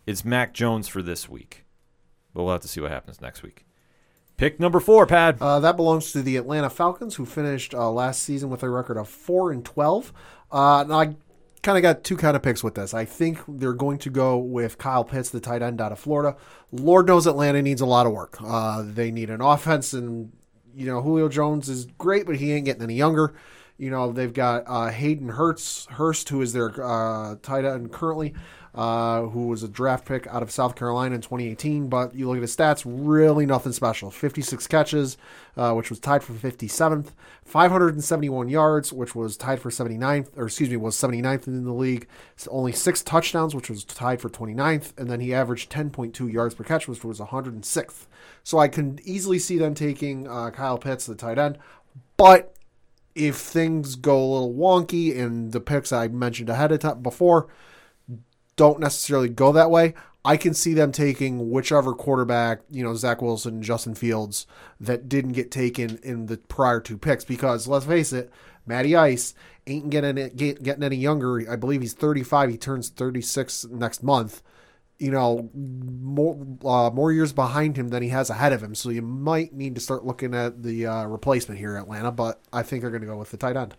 it's 0.06 0.26
Mac 0.26 0.54
Jones 0.54 0.88
for 0.88 1.02
this 1.02 1.30
week. 1.30 1.66
But 2.34 2.44
we'll 2.44 2.54
have 2.54 2.62
to 2.62 2.68
see 2.68 2.82
what 2.82 2.92
happens 2.92 3.22
next 3.22 3.44
week. 3.44 3.66
Pick 4.38 4.60
number 4.60 4.80
four, 4.80 5.06
Pad. 5.06 5.38
Uh, 5.40 5.60
that 5.60 5.78
belongs 5.78 6.12
to 6.12 6.22
the 6.22 6.38
Atlanta 6.38 6.70
Falcons, 6.70 7.16
who 7.16 7.26
finished 7.26 7.74
uh, 7.74 7.90
last 7.92 8.24
season 8.24 8.50
with 8.50 8.64
a 8.64 8.70
record 8.70 8.98
of 8.98 9.08
four 9.08 9.52
and 9.52 9.64
twelve. 9.64 10.12
Uh, 10.52 10.84
now 10.88 11.00
I 11.00 11.16
kind 11.64 11.78
of 11.78 11.82
got 11.82 12.04
two 12.04 12.18
kind 12.18 12.36
of 12.36 12.44
picks 12.44 12.64
with 12.64 12.76
this. 12.76 12.94
I 12.94 13.06
think 13.06 13.40
they're 13.48 13.74
going 13.74 13.98
to 14.00 14.10
go 14.10 14.38
with 14.38 14.78
Kyle 14.78 15.04
Pitts, 15.04 15.30
the 15.30 15.40
tight 15.40 15.62
end 15.62 15.82
out 15.82 15.92
of 15.92 15.98
Florida. 16.00 16.38
Lord 16.72 17.08
knows 17.08 17.26
Atlanta 17.26 17.62
needs 17.62 17.82
a 17.82 17.86
lot 17.86 18.06
of 18.06 18.12
work. 18.12 18.38
Uh, 18.44 18.84
they 18.86 19.10
need 19.10 19.30
an 19.30 19.42
offense, 19.42 19.94
and 19.94 20.32
you 20.76 20.86
know 20.86 21.02
Julio 21.02 21.30
Jones 21.30 21.70
is 21.70 21.86
great, 21.98 22.26
but 22.26 22.36
he 22.36 22.52
ain't 22.52 22.66
getting 22.66 22.84
any 22.84 22.96
younger. 22.96 23.34
You 23.78 23.90
know 23.90 24.12
they've 24.12 24.34
got 24.34 24.64
uh, 24.68 24.90
Hayden 24.90 25.30
Hurst, 25.30 25.90
Hurst, 25.92 26.30
who 26.30 26.42
is 26.42 26.54
their 26.54 26.72
uh, 26.84 27.36
tight 27.42 27.66
end 27.66 27.92
currently 27.92 28.34
uh, 28.76 29.24
who 29.24 29.48
was 29.48 29.62
a 29.62 29.68
draft 29.68 30.06
pick 30.06 30.26
out 30.28 30.42
of 30.42 30.50
South 30.50 30.76
Carolina 30.76 31.16
in 31.16 31.22
2018. 31.22 31.90
But 31.90 32.16
you 32.16 32.28
look 32.28 32.38
at 32.38 32.42
his 32.42 32.56
stats, 32.56 32.84
really 32.86 33.46
nothing 33.46 33.72
special. 33.72 34.10
56 34.10 34.66
catches, 34.68 35.18
uh, 35.56 35.74
which 35.74 35.90
was 35.90 36.00
tied 36.00 36.24
for 36.24 36.34
57th. 36.34 37.12
571 37.46 38.50
yards, 38.50 38.92
which 38.92 39.14
was 39.14 39.38
tied 39.38 39.60
for 39.60 39.70
79th, 39.70 40.30
or 40.36 40.46
excuse 40.46 40.70
me, 40.70 40.78
was 40.78 40.96
79th 40.96 41.48
in 41.48 41.66
the 41.66 41.74
league. 41.74 42.08
So 42.36 42.50
only 42.52 42.72
six 42.72 43.04
touchdowns, 43.04 43.54
which 43.54 43.70
was 43.70 43.84
tied 43.84 44.22
for 44.22 44.30
29th. 44.30 44.98
And 44.98 45.10
then 45.10 45.20
he 45.20 45.34
averaged 45.34 45.72
10.2 45.72 46.32
yards 46.32 46.56
per 46.56 46.64
catch, 46.64 46.88
which 46.88 47.04
was 47.04 47.20
106th. 47.20 48.08
So 48.44 48.58
I 48.58 48.68
can 48.68 49.00
easily 49.04 49.40
see 49.40 49.58
them 49.58 49.76
taking 49.76 50.28
uh, 50.28 50.50
Kyle 50.50 50.80
Pitts, 50.80 51.06
the 51.06 51.16
tight 51.16 51.38
end. 51.38 51.60
But 52.18 52.53
if 53.16 53.36
things 53.38 53.96
go 53.96 54.18
a 54.18 54.32
little 54.34 54.54
wonky 54.54 55.18
and 55.18 55.52
the 55.52 55.60
picks 55.60 55.92
I 55.92 56.08
mentioned 56.08 56.50
ahead 56.50 56.72
of 56.72 56.80
time 56.80 57.02
before, 57.02 57.48
don't 58.56 58.80
necessarily 58.80 59.30
go 59.30 59.52
that 59.52 59.72
way. 59.72 59.94
I 60.26 60.38
can 60.38 60.54
see 60.54 60.74
them 60.74 60.92
taking 60.92 61.52
whichever 61.52 61.94
quarterback, 61.94 62.62
you 62.70 62.84
know, 62.84 62.96
Zach 62.96 63.22
Wilson, 63.22 63.62
Justin 63.62 63.94
Fields, 63.94 64.48
that 64.80 65.10
didn't 65.10 65.34
get 65.34 65.52
taken 65.52 66.00
in 66.02 66.28
the 66.28 66.38
prior 66.38 66.80
two 66.80 66.98
picks. 66.98 67.26
Because 67.26 67.68
let's 67.68 67.86
face 67.86 68.14
it, 68.14 68.32
Matty 68.66 68.96
Ice 68.96 69.34
ain't 69.68 69.90
getting 69.90 70.16
get, 70.36 70.64
getting 70.64 70.84
any 70.84 70.96
younger. 70.96 71.50
I 71.52 71.58
believe 71.58 71.82
he's 71.82 71.94
35. 71.94 72.50
He 72.52 72.58
turns 72.58 72.90
36 72.90 73.66
next 73.66 74.02
month. 74.02 74.42
You 75.04 75.12
know, 75.12 75.50
more 75.54 76.38
uh, 76.64 76.90
more 76.90 77.12
years 77.12 77.34
behind 77.34 77.76
him 77.76 77.90
than 77.90 78.02
he 78.02 78.10
has 78.10 78.30
ahead 78.30 78.54
of 78.54 78.64
him. 78.64 78.74
So 78.74 78.90
you 78.90 79.02
might 79.02 79.54
need 79.54 79.76
to 79.76 79.82
start 79.82 80.06
looking 80.06 80.34
at 80.34 80.64
the 80.64 80.88
uh, 80.88 81.06
replacement 81.06 81.60
here, 81.60 81.76
at 81.76 81.84
Atlanta. 81.84 82.12
But 82.12 82.42
I 82.54 82.64
think 82.64 82.82
they're 82.82 82.92
going 82.92 83.02
to 83.02 83.08
go 83.08 83.18
with 83.18 83.32
the 83.32 83.38
tight 83.38 83.58
end. 83.58 83.76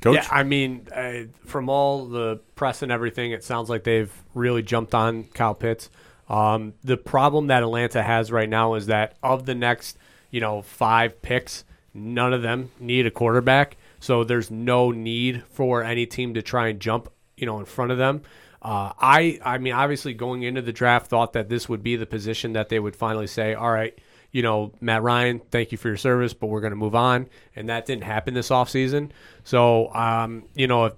Coach? 0.00 0.16
Yeah, 0.16 0.26
I 0.30 0.42
mean, 0.42 0.88
uh, 0.94 1.26
from 1.46 1.68
all 1.68 2.06
the 2.06 2.40
press 2.56 2.82
and 2.82 2.92
everything, 2.92 3.30
it 3.30 3.44
sounds 3.44 3.70
like 3.70 3.84
they've 3.84 4.12
really 4.34 4.62
jumped 4.62 4.94
on 4.94 5.24
Kyle 5.24 5.54
Pitts. 5.54 5.90
Um, 6.28 6.74
the 6.82 6.96
problem 6.96 7.46
that 7.48 7.62
Atlanta 7.62 8.02
has 8.02 8.32
right 8.32 8.48
now 8.48 8.74
is 8.74 8.86
that 8.86 9.16
of 9.22 9.46
the 9.46 9.54
next, 9.54 9.96
you 10.30 10.40
know, 10.40 10.62
five 10.62 11.22
picks, 11.22 11.64
none 11.92 12.32
of 12.32 12.42
them 12.42 12.70
need 12.80 13.06
a 13.06 13.10
quarterback. 13.10 13.76
So 14.00 14.24
there's 14.24 14.50
no 14.50 14.90
need 14.90 15.44
for 15.50 15.82
any 15.82 16.06
team 16.06 16.34
to 16.34 16.42
try 16.42 16.68
and 16.68 16.80
jump, 16.80 17.10
you 17.36 17.46
know, 17.46 17.58
in 17.58 17.64
front 17.64 17.92
of 17.92 17.98
them. 17.98 18.22
Uh, 18.64 18.92
I, 18.98 19.38
I 19.44 19.58
mean, 19.58 19.74
obviously 19.74 20.14
going 20.14 20.42
into 20.42 20.62
the 20.62 20.72
draft, 20.72 21.08
thought 21.08 21.34
that 21.34 21.50
this 21.50 21.68
would 21.68 21.82
be 21.82 21.96
the 21.96 22.06
position 22.06 22.54
that 22.54 22.70
they 22.70 22.80
would 22.80 22.96
finally 22.96 23.26
say, 23.26 23.52
all 23.52 23.70
right, 23.70 23.96
you 24.32 24.42
know, 24.42 24.72
Matt 24.80 25.02
Ryan, 25.02 25.40
thank 25.50 25.70
you 25.70 25.76
for 25.76 25.88
your 25.88 25.98
service, 25.98 26.32
but 26.32 26.46
we're 26.46 26.62
going 26.62 26.72
to 26.72 26.76
move 26.76 26.94
on. 26.94 27.28
And 27.54 27.68
that 27.68 27.84
didn't 27.84 28.04
happen 28.04 28.32
this 28.32 28.48
offseason. 28.48 29.10
So, 29.44 29.92
um, 29.94 30.44
you 30.54 30.66
know, 30.66 30.86
if, 30.86 30.94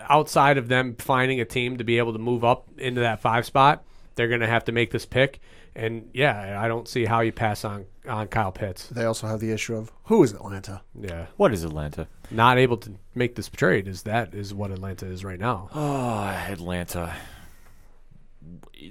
outside 0.00 0.58
of 0.58 0.68
them 0.68 0.96
finding 0.96 1.40
a 1.40 1.44
team 1.44 1.78
to 1.78 1.84
be 1.84 1.98
able 1.98 2.12
to 2.12 2.18
move 2.18 2.44
up 2.44 2.68
into 2.76 3.00
that 3.00 3.20
five 3.20 3.46
spot, 3.46 3.84
they're 4.14 4.28
going 4.28 4.40
to 4.40 4.46
have 4.46 4.64
to 4.66 4.72
make 4.72 4.90
this 4.90 5.06
pick. 5.06 5.40
And 5.78 6.10
yeah, 6.12 6.60
I 6.60 6.66
don't 6.66 6.88
see 6.88 7.04
how 7.04 7.20
you 7.20 7.30
pass 7.32 7.64
on 7.64 7.86
on 8.08 8.26
Kyle 8.28 8.50
Pitts. 8.52 8.88
They 8.88 9.04
also 9.04 9.26
have 9.28 9.38
the 9.38 9.52
issue 9.52 9.76
of 9.76 9.92
who 10.04 10.22
is 10.24 10.32
Atlanta? 10.32 10.82
Yeah, 10.98 11.26
What 11.36 11.52
is 11.52 11.62
Atlanta? 11.62 12.08
not 12.30 12.58
able 12.58 12.76
to 12.78 12.92
make 13.14 13.36
this 13.36 13.48
trade 13.48 13.86
is 13.88 14.02
that 14.02 14.34
is 14.34 14.52
what 14.52 14.70
Atlanta 14.70 15.06
is 15.06 15.24
right 15.24 15.38
now. 15.38 15.70
Oh, 15.74 16.24
Atlanta. 16.24 17.14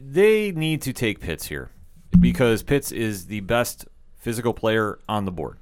They 0.01 0.51
need 0.51 0.81
to 0.83 0.93
take 0.93 1.19
Pitts 1.19 1.47
here 1.47 1.69
because 2.19 2.63
Pitts 2.63 2.91
is 2.91 3.27
the 3.27 3.41
best 3.41 3.85
physical 4.17 4.53
player 4.53 4.99
on 5.07 5.25
the 5.25 5.31
board. 5.31 5.57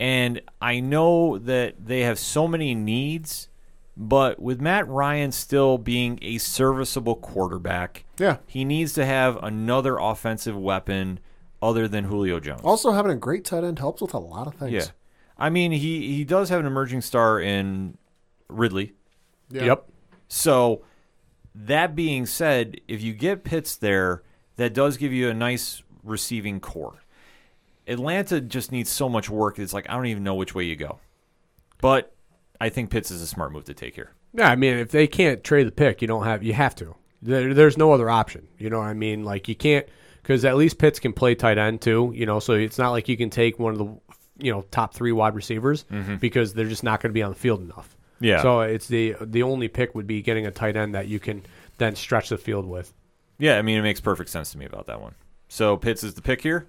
And 0.00 0.40
I 0.60 0.80
know 0.80 1.38
that 1.38 1.84
they 1.86 2.00
have 2.00 2.18
so 2.18 2.48
many 2.48 2.74
needs, 2.74 3.48
but 3.96 4.40
with 4.40 4.60
Matt 4.60 4.88
Ryan 4.88 5.30
still 5.32 5.78
being 5.78 6.18
a 6.22 6.38
serviceable 6.38 7.14
quarterback, 7.16 8.04
Yeah. 8.18 8.38
he 8.46 8.64
needs 8.64 8.92
to 8.94 9.04
have 9.06 9.36
another 9.42 9.98
offensive 9.98 10.56
weapon 10.56 11.20
other 11.62 11.86
than 11.88 12.04
Julio 12.04 12.40
Jones. 12.40 12.60
Also, 12.64 12.92
having 12.92 13.12
a 13.12 13.16
great 13.16 13.44
tight 13.44 13.64
end 13.64 13.78
helps 13.78 14.02
with 14.02 14.12
a 14.14 14.18
lot 14.18 14.46
of 14.46 14.54
things. 14.54 14.72
yeah. 14.72 14.84
I 15.38 15.50
mean, 15.50 15.72
he, 15.72 16.14
he 16.14 16.24
does 16.24 16.48
have 16.50 16.60
an 16.60 16.66
emerging 16.66 17.00
star 17.00 17.40
in 17.40 17.96
Ridley. 18.48 18.92
Yeah. 19.50 19.64
Yep. 19.64 19.88
So, 20.28 20.82
that 21.54 21.94
being 21.94 22.26
said, 22.26 22.80
if 22.88 23.00
you 23.02 23.12
get 23.14 23.44
Pitts 23.44 23.76
there, 23.76 24.22
that 24.56 24.74
does 24.74 24.96
give 24.96 25.12
you 25.12 25.28
a 25.28 25.34
nice 25.34 25.82
receiving 26.02 26.60
corps. 26.60 27.00
Atlanta 27.86 28.40
just 28.40 28.72
needs 28.72 28.90
so 28.90 29.08
much 29.08 29.28
work. 29.28 29.58
It's 29.58 29.72
like 29.72 29.88
I 29.90 29.94
don't 29.94 30.06
even 30.06 30.22
know 30.24 30.34
which 30.34 30.54
way 30.54 30.64
you 30.64 30.76
go. 30.76 30.98
But 31.80 32.13
I 32.64 32.70
think 32.70 32.88
Pitts 32.88 33.10
is 33.10 33.20
a 33.20 33.26
smart 33.26 33.52
move 33.52 33.64
to 33.64 33.74
take 33.74 33.94
here. 33.94 34.10
Yeah, 34.32 34.48
I 34.48 34.56
mean, 34.56 34.78
if 34.78 34.90
they 34.90 35.06
can't 35.06 35.44
trade 35.44 35.66
the 35.66 35.72
pick, 35.72 36.00
you 36.00 36.08
don't 36.08 36.24
have 36.24 36.42
you 36.42 36.54
have 36.54 36.74
to. 36.76 36.94
There, 37.20 37.52
there's 37.52 37.76
no 37.76 37.92
other 37.92 38.08
option. 38.08 38.48
You 38.58 38.70
know 38.70 38.78
what 38.78 38.86
I 38.86 38.94
mean? 38.94 39.22
Like 39.22 39.48
you 39.48 39.54
can't 39.54 39.86
because 40.22 40.46
at 40.46 40.56
least 40.56 40.78
Pitts 40.78 40.98
can 40.98 41.12
play 41.12 41.34
tight 41.34 41.58
end 41.58 41.82
too. 41.82 42.12
You 42.14 42.24
know, 42.24 42.40
so 42.40 42.54
it's 42.54 42.78
not 42.78 42.92
like 42.92 43.06
you 43.06 43.18
can 43.18 43.28
take 43.28 43.58
one 43.58 43.72
of 43.72 43.78
the 43.78 43.84
you 44.38 44.50
know 44.50 44.62
top 44.70 44.94
three 44.94 45.12
wide 45.12 45.34
receivers 45.34 45.84
mm-hmm. 45.84 46.16
because 46.16 46.54
they're 46.54 46.64
just 46.64 46.84
not 46.84 47.02
going 47.02 47.10
to 47.10 47.14
be 47.14 47.22
on 47.22 47.32
the 47.32 47.38
field 47.38 47.60
enough. 47.60 47.96
Yeah. 48.18 48.40
So 48.40 48.62
it's 48.62 48.88
the 48.88 49.14
the 49.20 49.42
only 49.42 49.68
pick 49.68 49.94
would 49.94 50.06
be 50.06 50.22
getting 50.22 50.46
a 50.46 50.50
tight 50.50 50.74
end 50.74 50.94
that 50.94 51.06
you 51.06 51.20
can 51.20 51.44
then 51.76 51.94
stretch 51.96 52.30
the 52.30 52.38
field 52.38 52.64
with. 52.64 52.94
Yeah, 53.36 53.58
I 53.58 53.62
mean 53.62 53.78
it 53.78 53.82
makes 53.82 54.00
perfect 54.00 54.30
sense 54.30 54.52
to 54.52 54.58
me 54.58 54.64
about 54.64 54.86
that 54.86 55.02
one. 55.02 55.14
So 55.48 55.76
Pitts 55.76 56.02
is 56.02 56.14
the 56.14 56.22
pick 56.22 56.40
here. 56.40 56.66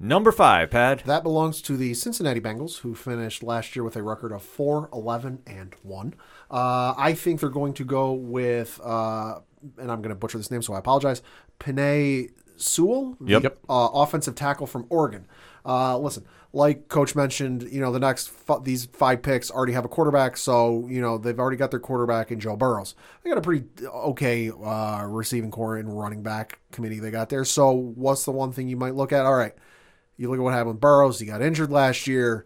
Number 0.00 0.30
five, 0.30 0.70
Pad. 0.70 1.02
That 1.06 1.24
belongs 1.24 1.60
to 1.62 1.76
the 1.76 1.92
Cincinnati 1.94 2.40
Bengals, 2.40 2.78
who 2.80 2.94
finished 2.94 3.42
last 3.42 3.74
year 3.74 3.82
with 3.82 3.96
a 3.96 4.02
record 4.02 4.30
of 4.30 4.42
4 4.42 4.88
11 4.92 5.40
and 5.46 5.74
1. 5.82 6.14
Uh, 6.50 6.94
I 6.96 7.14
think 7.14 7.40
they're 7.40 7.48
going 7.48 7.74
to 7.74 7.84
go 7.84 8.12
with, 8.12 8.80
uh, 8.84 9.40
and 9.76 9.90
I'm 9.90 10.00
going 10.00 10.10
to 10.10 10.14
butcher 10.14 10.38
this 10.38 10.52
name, 10.52 10.62
so 10.62 10.74
I 10.74 10.78
apologize, 10.78 11.20
Penei 11.58 12.30
Sewell, 12.56 13.16
Yep. 13.24 13.42
the, 13.42 13.50
uh, 13.68 13.88
offensive 13.92 14.36
tackle 14.36 14.68
from 14.68 14.86
Oregon. 14.88 15.26
Uh, 15.66 15.98
listen, 15.98 16.24
like 16.52 16.86
Coach 16.88 17.16
mentioned, 17.16 17.64
you 17.64 17.80
know, 17.80 17.90
the 17.92 17.98
next 17.98 18.30
f- 18.48 18.62
these 18.62 18.86
five 18.86 19.20
picks 19.20 19.50
already 19.50 19.72
have 19.72 19.84
a 19.84 19.88
quarterback, 19.88 20.36
so, 20.36 20.86
you 20.88 21.00
know, 21.00 21.18
they've 21.18 21.38
already 21.38 21.56
got 21.56 21.72
their 21.72 21.80
quarterback 21.80 22.30
in 22.30 22.38
Joe 22.38 22.56
Burrows. 22.56 22.94
They 23.22 23.30
got 23.30 23.38
a 23.38 23.42
pretty 23.42 23.66
okay 23.84 24.50
uh, 24.50 25.04
receiving 25.06 25.50
corps 25.50 25.76
and 25.76 25.98
running 25.98 26.22
back 26.22 26.60
committee 26.70 27.00
they 27.00 27.10
got 27.10 27.28
there. 27.30 27.44
So, 27.44 27.72
what's 27.72 28.24
the 28.24 28.30
one 28.32 28.52
thing 28.52 28.68
you 28.68 28.76
might 28.76 28.94
look 28.94 29.12
at? 29.12 29.26
All 29.26 29.34
right. 29.34 29.54
You 30.18 30.28
look 30.28 30.38
at 30.38 30.42
what 30.42 30.52
happened 30.52 30.74
with 30.74 30.80
Burrows. 30.80 31.18
He 31.18 31.26
got 31.26 31.40
injured 31.40 31.70
last 31.70 32.06
year. 32.06 32.44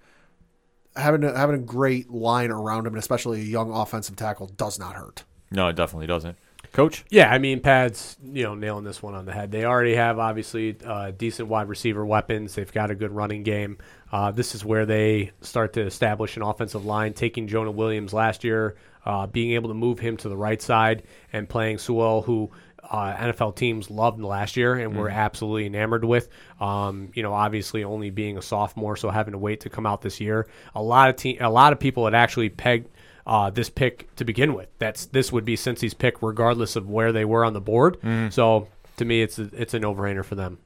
Having 0.94 1.24
a, 1.24 1.36
having 1.36 1.56
a 1.56 1.64
great 1.64 2.10
line 2.10 2.50
around 2.50 2.86
him, 2.86 2.92
and 2.92 2.98
especially 2.98 3.40
a 3.40 3.44
young 3.44 3.72
offensive 3.72 4.14
tackle, 4.14 4.46
does 4.46 4.78
not 4.78 4.94
hurt. 4.94 5.24
No, 5.50 5.68
it 5.68 5.76
definitely 5.76 6.06
doesn't. 6.06 6.36
Coach? 6.72 7.04
Yeah, 7.10 7.30
I 7.30 7.38
mean, 7.38 7.60
Pad's 7.60 8.16
you 8.22 8.44
know 8.44 8.54
nailing 8.54 8.84
this 8.84 9.02
one 9.02 9.14
on 9.14 9.26
the 9.26 9.32
head. 9.32 9.50
They 9.50 9.64
already 9.64 9.94
have 9.94 10.18
obviously 10.18 10.76
uh, 10.84 11.10
decent 11.10 11.48
wide 11.48 11.68
receiver 11.68 12.04
weapons. 12.04 12.54
They've 12.54 12.72
got 12.72 12.90
a 12.90 12.94
good 12.94 13.10
running 13.10 13.42
game. 13.42 13.78
Uh, 14.10 14.30
this 14.30 14.54
is 14.54 14.64
where 14.64 14.86
they 14.86 15.32
start 15.42 15.74
to 15.74 15.82
establish 15.82 16.36
an 16.36 16.42
offensive 16.42 16.84
line. 16.84 17.12
Taking 17.12 17.46
Jonah 17.46 17.70
Williams 17.70 18.14
last 18.14 18.42
year, 18.42 18.76
uh, 19.04 19.26
being 19.26 19.52
able 19.52 19.68
to 19.68 19.74
move 19.74 19.98
him 19.98 20.16
to 20.18 20.28
the 20.30 20.36
right 20.36 20.60
side, 20.62 21.02
and 21.32 21.46
playing 21.48 21.78
Sewell, 21.78 22.22
who 22.22 22.50
uh, 22.92 23.16
NFL 23.16 23.56
teams 23.56 23.90
loved 23.90 24.20
last 24.20 24.54
year 24.56 24.74
and 24.74 24.94
were 24.94 25.08
absolutely 25.08 25.64
enamored 25.66 26.04
with. 26.04 26.28
Um, 26.60 27.10
you 27.14 27.22
know, 27.22 27.32
obviously 27.32 27.82
only 27.82 28.10
being 28.10 28.36
a 28.36 28.42
sophomore, 28.42 28.96
so 28.96 29.08
having 29.08 29.32
to 29.32 29.38
wait 29.38 29.60
to 29.60 29.70
come 29.70 29.86
out 29.86 30.02
this 30.02 30.20
year. 30.20 30.46
A 30.74 30.82
lot 30.82 31.08
of 31.08 31.16
te- 31.16 31.38
a 31.38 31.48
lot 31.48 31.72
of 31.72 31.80
people 31.80 32.04
had 32.04 32.14
actually 32.14 32.50
pegged 32.50 32.90
uh, 33.26 33.48
this 33.48 33.70
pick 33.70 34.14
to 34.16 34.24
begin 34.26 34.52
with. 34.52 34.68
That's 34.78 35.06
this 35.06 35.32
would 35.32 35.46
be 35.46 35.56
Cincy's 35.56 35.94
pick, 35.94 36.22
regardless 36.22 36.76
of 36.76 36.90
where 36.90 37.12
they 37.12 37.24
were 37.24 37.46
on 37.46 37.54
the 37.54 37.62
board. 37.62 37.96
So 38.30 38.68
to 38.98 39.04
me, 39.06 39.22
it's 39.22 39.38
a, 39.38 39.48
it's 39.54 39.72
a 39.72 39.78
no 39.78 39.94
brainer 39.94 40.24
for 40.24 40.34
them. 40.34 40.58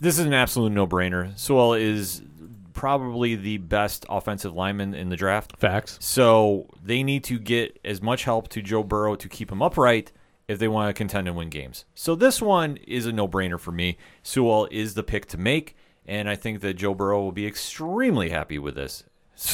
This 0.00 0.18
is 0.18 0.26
an 0.26 0.34
absolute 0.34 0.70
no-brainer. 0.70 1.36
Sewell 1.36 1.74
is 1.74 2.22
probably 2.72 3.34
the 3.34 3.58
best 3.58 4.06
offensive 4.08 4.54
lineman 4.54 4.94
in 4.94 5.08
the 5.08 5.16
draft. 5.16 5.56
Facts. 5.58 5.98
So 6.00 6.68
they 6.84 7.02
need 7.02 7.24
to 7.24 7.38
get 7.38 7.78
as 7.84 8.00
much 8.00 8.22
help 8.22 8.48
to 8.50 8.62
Joe 8.62 8.84
Burrow 8.84 9.16
to 9.16 9.28
keep 9.28 9.50
him 9.50 9.60
upright 9.60 10.12
if 10.48 10.58
they 10.58 10.66
want 10.66 10.88
to 10.88 10.94
contend 10.94 11.28
and 11.28 11.36
win 11.36 11.50
games. 11.50 11.84
So 11.94 12.14
this 12.14 12.42
one 12.42 12.78
is 12.78 13.06
a 13.06 13.12
no-brainer 13.12 13.60
for 13.60 13.70
me. 13.70 13.98
Sewell 14.22 14.66
is 14.70 14.94
the 14.94 15.02
pick 15.02 15.26
to 15.26 15.38
make, 15.38 15.76
and 16.06 16.28
I 16.28 16.34
think 16.34 16.60
that 16.62 16.74
Joe 16.74 16.94
Burrow 16.94 17.22
will 17.22 17.32
be 17.32 17.46
extremely 17.46 18.30
happy 18.30 18.58
with 18.58 18.74
this 18.74 19.04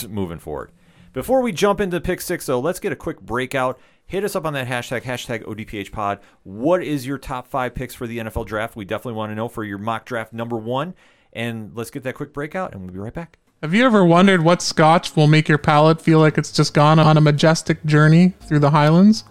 moving 0.09 0.39
forward. 0.39 0.71
Before 1.13 1.43
we 1.43 1.53
jump 1.53 1.81
into 1.81 2.01
pick 2.01 2.21
six, 2.21 2.47
though, 2.47 2.61
let's 2.61 2.81
get 2.81 2.93
a 2.93 2.97
quick 2.97 3.21
breakout. 3.21 3.79
Hit 4.07 4.25
us 4.25 4.37
up 4.37 4.45
on 4.45 4.53
that 4.55 4.67
hashtag, 4.67 5.03
hashtag 5.03 5.45
ODPHpod. 5.45 6.21
What 6.43 6.83
is 6.83 7.07
your 7.07 7.19
top 7.19 7.47
five 7.47 7.75
picks 7.75 7.95
for 7.95 8.07
the 8.07 8.19
NFL 8.19 8.47
draft? 8.47 8.77
We 8.77 8.85
definitely 8.85 9.17
want 9.17 9.31
to 9.31 9.37
know 9.37 9.49
for 9.49 9.65
your 9.65 9.79
mock 9.79 10.07
draft 10.07 10.33
number 10.33 10.57
one. 10.57 10.95
And 11.33 11.73
let's 11.75 11.91
get 11.91 12.03
that 12.05 12.15
quick 12.15 12.33
breakout, 12.33 12.73
and 12.73 12.83
we'll 12.83 12.93
be 12.93 12.99
right 12.99 13.15
back. 13.15 13.39
Have 13.63 13.75
you 13.75 13.85
ever 13.85 14.05
wondered 14.05 14.43
what 14.43 14.61
scotch 14.61 15.17
will 15.17 15.27
make 15.27 15.49
your 15.49 15.59
palate 15.59 16.01
feel 16.01 16.19
like 16.19 16.37
it's 16.37 16.53
just 16.53 16.75
gone 16.75 16.99
on 16.99 17.17
a 17.17 17.21
majestic 17.21 17.85
journey 17.85 18.35
through 18.43 18.59
the 18.59 18.71
Highlands? 18.71 19.25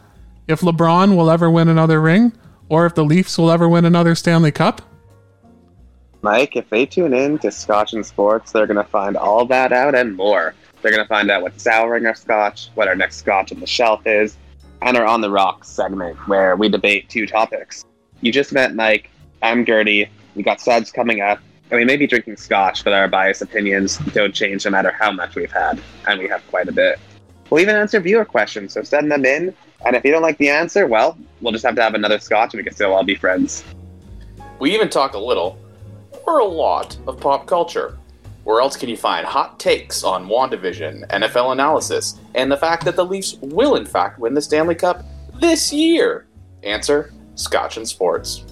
If 0.48 0.60
LeBron 0.60 1.16
will 1.16 1.32
ever 1.32 1.50
win 1.50 1.70
another 1.70 2.02
ring, 2.02 2.34
or 2.68 2.86
if 2.86 2.96
the 2.96 3.04
Leafs 3.04 3.38
will 3.38 3.50
ever 3.50 3.70
win 3.70 3.86
another 3.86 4.14
Stanley 4.14 4.52
Cup? 4.52 4.82
Mike, 6.22 6.56
if 6.56 6.70
they 6.70 6.86
tune 6.86 7.14
in 7.14 7.38
to 7.40 7.52
Scotch 7.52 7.94
and 7.94 8.06
Sports, 8.06 8.52
they're 8.52 8.68
going 8.68 8.84
to 8.84 8.90
find 8.90 9.16
all 9.16 9.46
that 9.46 9.72
out 9.72 9.96
and 9.96 10.16
more. 10.16 10.54
They're 10.82 10.92
going 10.92 11.04
to 11.04 11.08
find 11.08 11.32
out 11.32 11.44
what's 11.44 11.64
souring 11.64 12.06
our 12.06 12.16
scotch, 12.16 12.70
what 12.76 12.90
our 12.90 12.96
next 12.96 13.18
scotch 13.18 13.54
on 13.54 13.60
the 13.62 13.68
shelf 13.68 14.06
is, 14.06 14.38
and 14.82 14.98
our 14.98 15.06
On 15.06 15.22
the 15.22 15.30
Rocks 15.30 15.70
segment 15.70 16.18
where 16.28 16.58
we 16.58 16.68
debate 16.68 17.08
two 17.08 17.26
topics. 17.26 17.86
You 18.20 18.32
just 18.34 18.52
met 18.52 18.76
Mike. 18.76 19.10
I'm 19.42 19.66
Gertie. 19.66 20.10
We 20.36 20.44
got 20.44 20.60
suds 20.60 20.92
coming 20.92 21.22
up, 21.22 21.40
and 21.72 21.78
we 21.78 21.86
may 21.86 21.96
be 21.96 22.08
drinking 22.08 22.36
scotch, 22.36 22.84
but 22.84 22.92
our 22.92 23.08
biased 23.08 23.42
opinions 23.42 23.98
don't 24.14 24.34
change 24.34 24.66
no 24.66 24.72
matter 24.72 24.92
how 24.92 25.12
much 25.12 25.36
we've 25.36 25.52
had, 25.52 25.80
and 26.08 26.20
we 26.20 26.28
have 26.28 26.46
quite 26.50 26.68
a 26.68 26.74
bit. 26.74 27.00
We'll 27.54 27.62
even 27.62 27.76
answer 27.76 28.00
viewer 28.00 28.26
questions, 28.26 28.74
so 28.74 28.82
send 28.82 29.12
them 29.12 29.26
in. 29.26 29.54
And 29.86 29.96
if 29.96 30.04
you 30.04 30.12
don't 30.12 30.24
like 30.24 30.40
the 30.40 30.50
answer, 30.50 30.88
well, 30.88 31.16
we'll 31.40 31.52
just 31.52 31.64
have 31.64 31.76
to 31.76 31.84
have 31.84 31.94
another 31.94 32.18
scotch 32.18 32.56
and 32.56 32.60
we 32.60 32.64
can 32.64 32.74
still 32.74 32.92
all 32.92 33.04
be 33.04 33.14
friends. 33.14 33.64
We 34.58 34.74
even 34.74 34.90
talk 34.90 35.14
a 35.14 35.20
little, 35.20 35.60
or 36.26 36.40
a 36.40 36.46
lot, 36.46 36.98
of 37.06 37.20
pop 37.20 37.46
culture. 37.46 37.96
Where 38.44 38.60
else 38.60 38.76
can 38.76 38.90
you 38.90 38.98
find 38.98 39.24
hot 39.24 39.60
takes 39.60 40.04
on 40.04 40.26
WandaVision, 40.26 41.08
NFL 41.10 41.52
analysis, 41.52 42.20
and 42.34 42.52
the 42.52 42.58
fact 42.58 42.86
that 42.86 42.96
the 42.96 43.06
Leafs 43.06 43.36
will 43.40 43.76
in 43.76 43.86
fact 43.86 44.18
win 44.18 44.34
the 44.34 44.42
Stanley 44.42 44.74
Cup 44.74 45.06
this 45.40 45.72
year? 45.72 46.26
Answer 46.64 47.14
Scotch 47.36 47.78
and 47.78 47.88
Sports. 47.88 48.46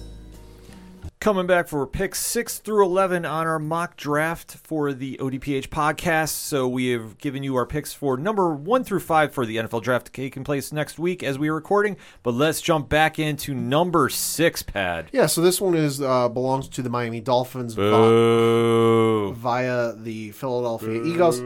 Coming 1.22 1.46
back 1.46 1.68
for 1.68 1.86
picks 1.86 2.18
6 2.18 2.58
through 2.58 2.84
11 2.84 3.24
on 3.24 3.46
our 3.46 3.60
mock 3.60 3.96
draft 3.96 4.56
for 4.64 4.92
the 4.92 5.16
ODPH 5.18 5.68
podcast. 5.68 6.30
So 6.30 6.66
we 6.66 6.88
have 6.88 7.16
given 7.18 7.44
you 7.44 7.54
our 7.54 7.64
picks 7.64 7.94
for 7.94 8.16
number 8.16 8.52
1 8.52 8.82
through 8.82 8.98
5 8.98 9.32
for 9.32 9.46
the 9.46 9.58
NFL 9.58 9.84
draft 9.84 10.12
taking 10.12 10.42
place 10.42 10.72
next 10.72 10.98
week 10.98 11.22
as 11.22 11.38
we 11.38 11.48
are 11.48 11.54
recording. 11.54 11.96
But 12.24 12.34
let's 12.34 12.60
jump 12.60 12.88
back 12.88 13.20
into 13.20 13.54
number 13.54 14.08
6, 14.08 14.62
Pad. 14.64 15.10
Yeah, 15.12 15.26
so 15.26 15.40
this 15.42 15.60
one 15.60 15.76
is 15.76 16.02
uh, 16.02 16.28
belongs 16.28 16.66
to 16.70 16.82
the 16.82 16.90
Miami 16.90 17.20
Dolphins 17.20 17.76
Boo. 17.76 19.32
via 19.34 19.92
the 19.92 20.32
Philadelphia 20.32 21.04
Eagles. 21.04 21.38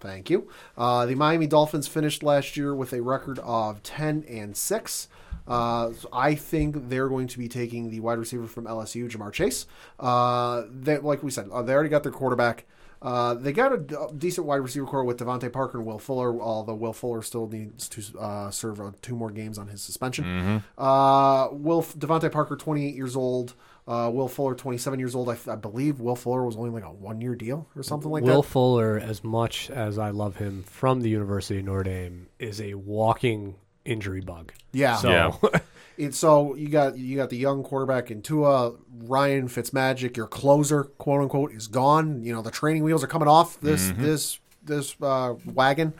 Thank 0.00 0.30
you. 0.30 0.48
Uh, 0.74 1.04
the 1.04 1.16
Miami 1.16 1.46
Dolphins 1.46 1.86
finished 1.86 2.22
last 2.22 2.56
year 2.56 2.74
with 2.74 2.94
a 2.94 3.02
record 3.02 3.40
of 3.40 3.82
ten 3.82 4.24
and 4.26 4.56
six. 4.56 5.06
Uh, 5.48 5.92
so 5.94 6.08
I 6.12 6.34
think 6.34 6.88
they're 6.88 7.08
going 7.08 7.26
to 7.28 7.38
be 7.38 7.48
taking 7.48 7.90
the 7.90 8.00
wide 8.00 8.18
receiver 8.18 8.46
from 8.46 8.64
LSU, 8.66 9.08
Ja'Marr 9.10 9.32
Chase. 9.32 9.66
Uh, 9.98 10.64
they, 10.70 10.98
like 10.98 11.22
we 11.22 11.30
said, 11.30 11.48
uh, 11.52 11.62
they 11.62 11.72
already 11.72 11.88
got 11.88 12.02
their 12.02 12.12
quarterback. 12.12 12.66
Uh, 13.00 13.34
they 13.34 13.52
got 13.52 13.72
a 13.72 13.78
d- 13.78 13.94
decent 14.16 14.44
wide 14.44 14.56
receiver 14.56 14.84
corps 14.84 15.04
with 15.04 15.18
DeVante 15.18 15.52
Parker 15.52 15.78
and 15.78 15.86
Will 15.86 16.00
Fuller, 16.00 16.40
although 16.40 16.74
Will 16.74 16.92
Fuller 16.92 17.22
still 17.22 17.46
needs 17.48 17.88
to 17.90 18.18
uh, 18.18 18.50
serve 18.50 18.80
uh, 18.80 18.90
two 19.02 19.14
more 19.14 19.30
games 19.30 19.56
on 19.56 19.68
his 19.68 19.80
suspension. 19.80 20.62
Uh, 20.76 21.48
Will 21.52 21.82
DeVante 21.82 22.30
Parker, 22.32 22.56
28 22.56 22.94
years 22.94 23.14
old. 23.16 23.54
Uh, 23.86 24.10
Will 24.12 24.28
Fuller, 24.28 24.54
27 24.54 24.98
years 24.98 25.14
old. 25.14 25.30
I, 25.30 25.36
I 25.50 25.54
believe 25.56 26.00
Will 26.00 26.16
Fuller 26.16 26.44
was 26.44 26.56
only 26.56 26.70
like 26.70 26.84
a 26.84 26.92
one 26.92 27.20
year 27.20 27.34
deal 27.36 27.68
or 27.74 27.82
something 27.82 28.10
like 28.10 28.22
Will 28.22 28.28
that. 28.28 28.34
Will 28.34 28.42
Fuller, 28.42 28.98
as 28.98 29.22
much 29.24 29.70
as 29.70 29.96
I 29.96 30.10
love 30.10 30.36
him 30.36 30.64
from 30.64 31.00
the 31.00 31.08
University 31.08 31.60
of 31.60 31.66
Notre 31.66 31.84
Dame, 31.84 32.26
is 32.38 32.60
a 32.60 32.74
walking 32.74 33.54
injury 33.88 34.20
bug. 34.20 34.52
Yeah. 34.72 34.96
So 34.96 35.10
Yeah. 35.10 35.60
And 35.98 36.14
so 36.14 36.54
you 36.54 36.68
got 36.68 36.96
you 36.96 37.16
got 37.16 37.28
the 37.28 37.36
young 37.36 37.64
quarterback 37.64 38.12
in 38.12 38.22
Tua, 38.22 38.74
Ryan 38.98 39.48
Fitzmagic, 39.48 40.16
your 40.16 40.28
closer, 40.28 40.84
quote 40.84 41.22
unquote, 41.22 41.52
is 41.52 41.66
gone. 41.66 42.22
You 42.22 42.32
know 42.32 42.40
the 42.40 42.52
training 42.52 42.84
wheels 42.84 43.02
are 43.02 43.08
coming 43.08 43.26
off 43.26 43.60
this 43.60 43.90
this 43.96 44.38
this 44.62 44.94
uh, 45.02 45.34
wagon. 45.44 45.94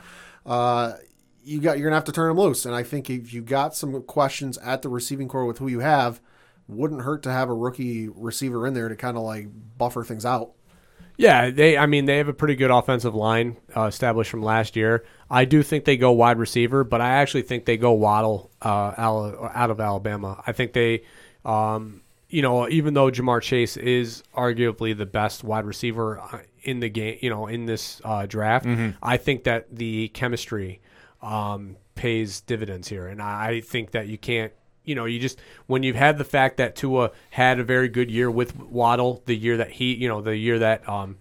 Uh, 0.47 0.93
you 1.43 1.61
got 1.61 1.79
you're 1.79 1.89
gonna 1.89 1.97
have 1.97 2.05
to 2.05 2.13
turn 2.13 2.29
them 2.29 2.39
loose. 2.39 2.65
And 2.65 2.77
I 2.77 2.85
think 2.85 3.11
if 3.11 3.33
you 3.33 3.43
got 3.43 3.75
some 3.75 4.01
questions 4.03 4.57
at 4.59 4.83
the 4.83 4.89
receiving 4.89 5.27
corps 5.27 5.47
with 5.47 5.59
who 5.59 5.67
you 5.67 5.81
have, 5.81 6.21
wouldn't 6.69 7.03
hurt 7.03 7.25
to 7.25 7.33
have 7.33 7.49
a 7.49 7.55
rookie 7.55 8.09
receiver 8.09 8.67
in 8.69 8.75
there 8.75 8.89
to 8.89 8.95
kind 8.95 9.17
of 9.17 9.25
like 9.25 9.49
buffer 9.77 10.05
things 10.05 10.25
out. 10.25 10.53
Yeah, 11.19 11.51
they. 11.51 11.77
I 11.77 11.87
mean, 11.87 12.05
they 12.05 12.19
have 12.19 12.29
a 12.29 12.33
pretty 12.33 12.55
good 12.55 12.71
offensive 12.71 13.13
line 13.13 13.57
uh, 13.77 13.87
established 13.87 14.31
from 14.31 14.41
last 14.41 14.77
year. 14.77 15.05
I 15.29 15.45
do 15.47 15.65
think 15.65 15.85
they 15.85 15.97
go 15.97 16.13
wide 16.13 16.39
receiver, 16.39 16.85
but 16.85 17.01
I 17.01 17.09
actually 17.15 17.43
think 17.43 17.65
they 17.65 17.77
go 17.77 17.93
Waddle 17.93 18.53
uh, 18.63 18.95
out 18.97 19.71
of 19.71 19.81
Alabama. 19.81 20.41
I 20.47 20.53
think 20.53 20.75
they, 20.75 21.03
um, 21.45 22.03
you 22.29 22.41
know, 22.41 22.69
even 22.69 22.95
though 22.95 23.11
Ja'Marr 23.11 23.43
Chase 23.43 23.77
is 23.77 24.23
arguably 24.33 24.97
the 24.97 25.07
best 25.07 25.43
wide 25.43 25.65
receiver 25.65 26.21
uh, 26.21 26.39
in 26.63 26.79
the 26.79 26.89
game, 26.89 27.19
you 27.21 27.31
know, 27.31 27.49
in 27.49 27.67
this 27.67 28.01
uh, 28.05 28.25
draft, 28.27 28.67
I 29.03 29.17
think 29.17 29.43
that 29.43 29.75
the 29.75 30.09
chemistry 30.09 30.81
um, 31.21 31.79
pays 31.97 32.43
dividends 32.43 32.87
here, 32.87 33.09
and 33.09 33.21
I 33.21 33.61
think 33.61 33.91
that 33.91 34.07
you 34.07 34.19
can't 34.19 34.53
you 34.89 34.95
know, 34.95 35.05
you 35.05 35.21
just 35.21 35.39
when 35.67 35.83
you've 35.83 35.97
had 35.97 36.19
the 36.19 36.25
fact 36.25 36.57
that 36.57 36.75
Tua 36.75 37.11
had 37.31 37.61
a 37.61 37.65
very 37.65 37.89
good 37.89 38.11
year 38.11 38.31
with 38.31 38.59
Waddle, 38.59 39.23
the 39.27 39.37
year 39.37 39.59
that 39.59 39.71
he, 39.73 39.95
you 39.95 40.09
know, 40.09 40.23
the 40.23 40.37
year 40.37 40.59
that 40.61 40.89
um 40.89 41.19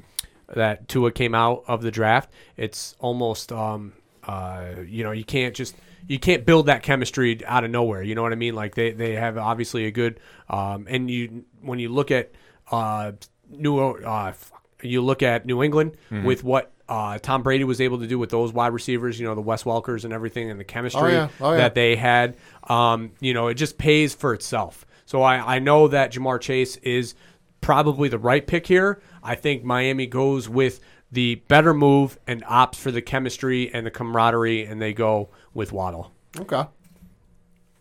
that 0.55 0.87
Tua 0.87 1.11
came 1.11 1.35
out 1.35 1.63
of 1.67 1.81
the 1.81 1.91
draft, 1.91 2.31
it's 2.55 2.95
almost 2.99 3.51
um 3.51 3.93
uh 4.23 4.67
you 4.87 5.03
know, 5.03 5.11
you 5.11 5.25
can't 5.25 5.53
just 5.53 5.75
you 6.07 6.17
can't 6.17 6.45
build 6.45 6.67
that 6.67 6.83
chemistry 6.83 7.45
out 7.45 7.65
of 7.65 7.71
nowhere. 7.71 8.01
You 8.01 8.15
know 8.15 8.23
what 8.23 8.31
I 8.31 8.35
mean? 8.35 8.55
Like 8.55 8.75
they 8.75 8.91
they 8.91 9.13
have 9.13 9.37
obviously 9.37 9.85
a 9.85 9.91
good 9.91 10.19
um 10.49 10.87
and 10.89 11.11
you 11.11 11.43
when 11.61 11.79
you 11.79 11.89
look 11.89 12.09
at 12.11 12.31
uh 12.71 13.11
New 13.49 13.79
uh 13.79 14.33
you 14.81 15.01
look 15.01 15.21
at 15.23 15.45
New 15.45 15.61
England 15.61 15.97
with 16.23 16.43
what 16.43 16.71
uh, 16.89 17.19
Tom 17.19 17.43
Brady 17.43 17.63
was 17.63 17.81
able 17.81 17.99
to 17.99 18.07
do 18.07 18.17
with 18.17 18.29
those 18.29 18.53
wide 18.53 18.73
receivers, 18.73 19.19
you 19.19 19.25
know, 19.25 19.35
the 19.35 19.41
Wes 19.41 19.63
Welkers 19.63 20.03
and 20.03 20.13
everything, 20.13 20.49
and 20.49 20.59
the 20.59 20.63
chemistry 20.63 21.13
yeah. 21.13 21.29
Oh, 21.41 21.51
yeah. 21.51 21.57
that 21.57 21.75
they 21.75 21.95
had. 21.95 22.37
Um, 22.63 23.11
you 23.19 23.33
know, 23.33 23.47
it 23.47 23.55
just 23.55 23.77
pays 23.77 24.13
for 24.13 24.33
itself. 24.33 24.85
So 25.05 25.21
I, 25.21 25.55
I 25.55 25.59
know 25.59 25.87
that 25.87 26.13
Ja'Marr 26.13 26.41
Chase 26.41 26.77
is 26.77 27.15
probably 27.61 28.09
the 28.09 28.17
right 28.17 28.45
pick 28.45 28.67
here. 28.67 29.01
I 29.23 29.35
think 29.35 29.63
Miami 29.63 30.05
goes 30.05 30.47
with 30.47 30.79
the 31.11 31.35
better 31.47 31.73
move 31.73 32.19
and 32.27 32.43
opts 32.45 32.75
for 32.75 32.91
the 32.91 33.01
chemistry 33.01 33.73
and 33.73 33.85
the 33.85 33.91
camaraderie, 33.91 34.65
and 34.65 34.81
they 34.81 34.93
go 34.93 35.29
with 35.53 35.71
Waddle. 35.71 36.11
Okay. 36.37 36.63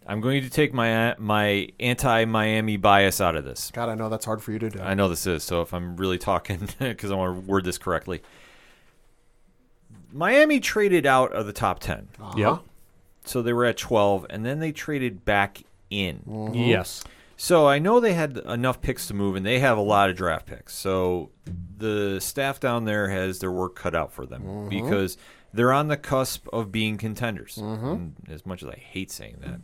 I'm 0.09 0.21
going 0.21 0.43
to 0.43 0.51
take 0.51 0.73
my 0.73 1.17
my 1.19 1.69
anti-Miami 1.81 2.77
bias 2.77 3.21
out 3.21 3.35
of 3.35 3.45
this. 3.45 3.73
God, 3.73 3.89
I 3.89 3.97
know 3.97 4.09
that's 4.09 4.25
hard 4.25 4.41
for 4.41 4.53
you 4.53 4.59
to 4.61 4.71
do. 4.71 4.81
I 4.81 4.95
know 4.95 5.09
this 5.09 5.27
is, 5.27 5.43
so 5.43 5.63
if 5.63 5.75
I'm 5.75 5.97
really 5.97 6.19
talking, 6.19 6.69
because 6.79 7.11
I 7.11 7.17
want 7.17 7.45
to 7.45 7.51
word 7.51 7.65
this 7.65 7.79
correctly. 7.79 8.23
Miami 10.13 10.61
traded 10.61 11.07
out 11.07 11.33
of 11.33 11.47
the 11.47 11.53
top 11.53 11.81
10. 11.81 12.09
Uh-huh. 12.21 12.35
Yep. 12.37 12.59
So 13.25 13.43
they 13.43 13.53
were 13.53 13.65
at 13.65 13.77
12, 13.77 14.27
and 14.31 14.45
then 14.45 14.61
they 14.61 14.73
traded 14.73 15.25
back 15.25 15.63
in. 15.91 16.23
Mm-hmm. 16.27 16.55
Yes. 16.55 17.05
So 17.37 17.69
I 17.69 17.79
know 17.79 18.01
they 18.01 18.15
had 18.15 18.39
enough 18.39 18.81
picks 18.81 19.09
to 19.09 19.15
move, 19.15 19.37
and 19.37 19.45
they 19.45 19.59
have 19.59 19.77
a 19.77 19.83
lot 19.83 20.09
of 20.09 20.17
draft 20.17 20.47
picks. 20.47 20.75
So 20.75 21.31
the 21.77 22.19
staff 22.21 22.61
down 22.61 22.85
there 22.85 23.09
has 23.09 23.41
their 23.41 23.53
work 23.53 23.75
cut 23.75 23.95
out 23.95 24.13
for 24.13 24.25
them 24.25 24.43
mm-hmm. 24.43 24.69
because 24.69 25.19
they're 25.53 25.73
on 25.73 25.89
the 25.89 25.97
cusp 25.97 26.47
of 26.53 26.73
being 26.73 26.97
contenders. 26.97 27.57
Mm-hmm. 27.57 27.87
And 27.87 28.15
As 28.29 28.47
much 28.47 28.63
as 28.63 28.69
I 28.69 28.77
hate 28.77 29.11
saying 29.11 29.37
that, 29.41 29.61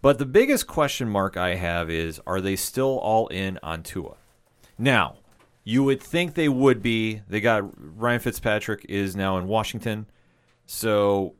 But 0.00 0.18
the 0.18 0.26
biggest 0.26 0.66
question 0.66 1.08
mark 1.08 1.36
I 1.36 1.54
have 1.54 1.90
is 1.90 2.20
are 2.26 2.40
they 2.40 2.56
still 2.56 2.98
all 2.98 3.28
in 3.28 3.58
on 3.62 3.82
Tua? 3.82 4.16
Now, 4.78 5.17
you 5.68 5.84
would 5.84 6.02
think 6.02 6.32
they 6.32 6.48
would 6.48 6.82
be. 6.82 7.20
They 7.28 7.42
got 7.42 7.62
Ryan 8.00 8.20
Fitzpatrick 8.20 8.86
is 8.88 9.14
now 9.14 9.36
in 9.36 9.46
Washington, 9.46 10.06
so 10.64 11.34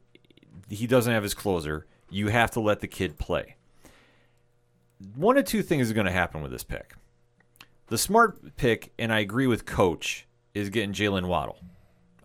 he 0.69 0.87
doesn't 0.87 1.11
have 1.11 1.23
his 1.23 1.33
closer. 1.33 1.87
You 2.11 2.29
have 2.29 2.51
to 2.51 2.61
let 2.61 2.81
the 2.81 2.89
kid 2.89 3.19
play. 3.19 3.57
One 5.15 5.39
of 5.39 5.47
two 5.47 5.63
things 5.63 5.87
is 5.87 5.95
going 5.95 6.05
to 6.05 6.13
happen 6.13 6.43
with 6.43 6.51
this 6.51 6.63
pick. 6.63 6.93
The 7.87 7.97
smart 7.97 8.55
pick, 8.59 8.93
and 8.99 9.15
I 9.15 9.21
agree 9.21 9.47
with 9.47 9.65
Coach, 9.65 10.27
is 10.53 10.69
getting 10.69 10.93
Jaylen 10.93 11.27
Waddle. 11.27 11.61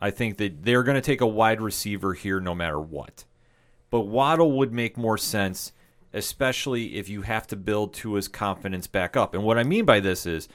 I 0.02 0.12
think 0.12 0.36
that 0.40 0.66
they're 0.66 0.84
going 0.84 0.96
to 0.96 1.02
take 1.02 1.22
a 1.22 1.26
wide 1.26 1.62
receiver 1.62 2.14
here 2.16 2.42
no 2.42 2.54
matter 2.54 2.82
what. 2.82 3.24
But 3.90 4.08
Waddle 4.08 4.52
would 4.58 4.74
make 4.74 4.98
more 4.98 5.18
sense, 5.18 5.72
especially 6.12 6.98
if 6.98 7.08
you 7.08 7.22
have 7.22 7.48
to 7.48 7.56
build 7.56 7.94
to 7.94 8.16
his 8.16 8.28
confidence 8.28 8.88
back 8.88 9.16
up. 9.16 9.34
And 9.34 9.46
what 9.46 9.58
I 9.58 9.64
mean 9.64 9.86
by 9.86 10.02
this 10.02 10.26
is, 10.26 10.50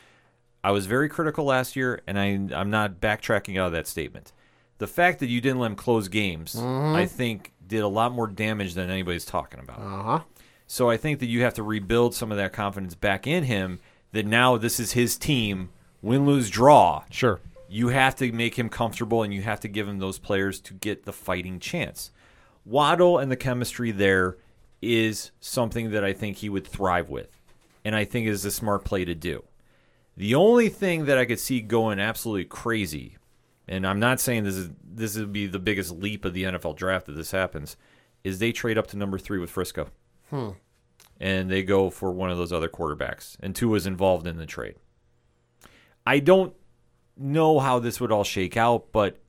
I 0.62 0.70
was 0.72 0.86
very 0.86 1.08
critical 1.08 1.44
last 1.44 1.76
year, 1.76 2.00
and 2.06 2.18
I, 2.18 2.26
I'm 2.58 2.70
not 2.70 3.00
backtracking 3.00 3.58
out 3.58 3.66
of 3.66 3.72
that 3.72 3.86
statement. 3.86 4.32
The 4.78 4.86
fact 4.86 5.20
that 5.20 5.28
you 5.28 5.40
didn't 5.40 5.58
let 5.60 5.70
him 5.70 5.76
close 5.76 6.08
games, 6.08 6.56
I 6.56 7.06
think, 7.06 7.52
did 7.66 7.80
a 7.80 7.88
lot 7.88 8.12
more 8.12 8.26
damage 8.26 8.74
than 8.74 8.90
anybody's 8.90 9.24
talking 9.24 9.60
about. 9.60 9.80
Uh 9.80 10.02
huh. 10.02 10.20
So 10.66 10.90
I 10.90 10.96
think 10.96 11.20
that 11.20 11.26
you 11.26 11.42
have 11.42 11.54
to 11.54 11.62
rebuild 11.62 12.14
some 12.14 12.30
of 12.30 12.38
that 12.38 12.52
confidence 12.52 12.94
back 12.94 13.26
in 13.26 13.44
him. 13.44 13.80
That 14.12 14.26
now 14.26 14.56
this 14.56 14.80
is 14.80 14.92
his 14.92 15.16
team, 15.18 15.70
win, 16.00 16.26
lose, 16.26 16.48
draw. 16.48 17.04
Sure. 17.10 17.40
You 17.68 17.88
have 17.88 18.16
to 18.16 18.32
make 18.32 18.58
him 18.58 18.68
comfortable, 18.68 19.22
and 19.22 19.34
you 19.34 19.42
have 19.42 19.60
to 19.60 19.68
give 19.68 19.86
him 19.86 19.98
those 19.98 20.18
players 20.18 20.60
to 20.60 20.74
get 20.74 21.04
the 21.04 21.12
fighting 21.12 21.60
chance. 21.60 22.10
Waddle 22.64 23.18
and 23.18 23.30
the 23.30 23.36
chemistry 23.36 23.90
there 23.90 24.36
is 24.80 25.30
something 25.40 25.90
that 25.90 26.04
I 26.04 26.12
think 26.12 26.38
he 26.38 26.48
would 26.48 26.66
thrive 26.66 27.10
with, 27.10 27.28
and 27.84 27.94
I 27.94 28.04
think 28.04 28.26
is 28.26 28.44
a 28.44 28.50
smart 28.50 28.84
play 28.84 29.04
to 29.04 29.14
do. 29.14 29.44
The 30.18 30.34
only 30.34 30.68
thing 30.68 31.04
that 31.04 31.16
I 31.16 31.24
could 31.24 31.38
see 31.38 31.60
going 31.60 32.00
absolutely 32.00 32.46
crazy, 32.46 33.18
and 33.68 33.86
I'm 33.86 34.00
not 34.00 34.18
saying 34.18 34.42
this 34.42 34.56
is 34.56 34.68
this 34.82 35.16
would 35.16 35.32
be 35.32 35.46
the 35.46 35.60
biggest 35.60 35.92
leap 35.92 36.24
of 36.24 36.34
the 36.34 36.42
NFL 36.42 36.74
draft 36.74 37.08
if 37.08 37.14
this 37.14 37.30
happens, 37.30 37.76
is 38.24 38.40
they 38.40 38.50
trade 38.50 38.76
up 38.76 38.88
to 38.88 38.96
number 38.96 39.16
three 39.16 39.38
with 39.38 39.48
Frisco, 39.48 39.90
hmm. 40.28 40.50
and 41.20 41.48
they 41.48 41.62
go 41.62 41.88
for 41.88 42.10
one 42.10 42.32
of 42.32 42.36
those 42.36 42.52
other 42.52 42.68
quarterbacks, 42.68 43.36
and 43.38 43.54
Tua 43.54 43.76
is 43.76 43.86
involved 43.86 44.26
in 44.26 44.38
the 44.38 44.44
trade. 44.44 44.74
I 46.04 46.18
don't 46.18 46.52
know 47.16 47.60
how 47.60 47.78
this 47.78 48.00
would 48.00 48.10
all 48.10 48.24
shake 48.24 48.56
out, 48.56 48.90
but 48.90 49.20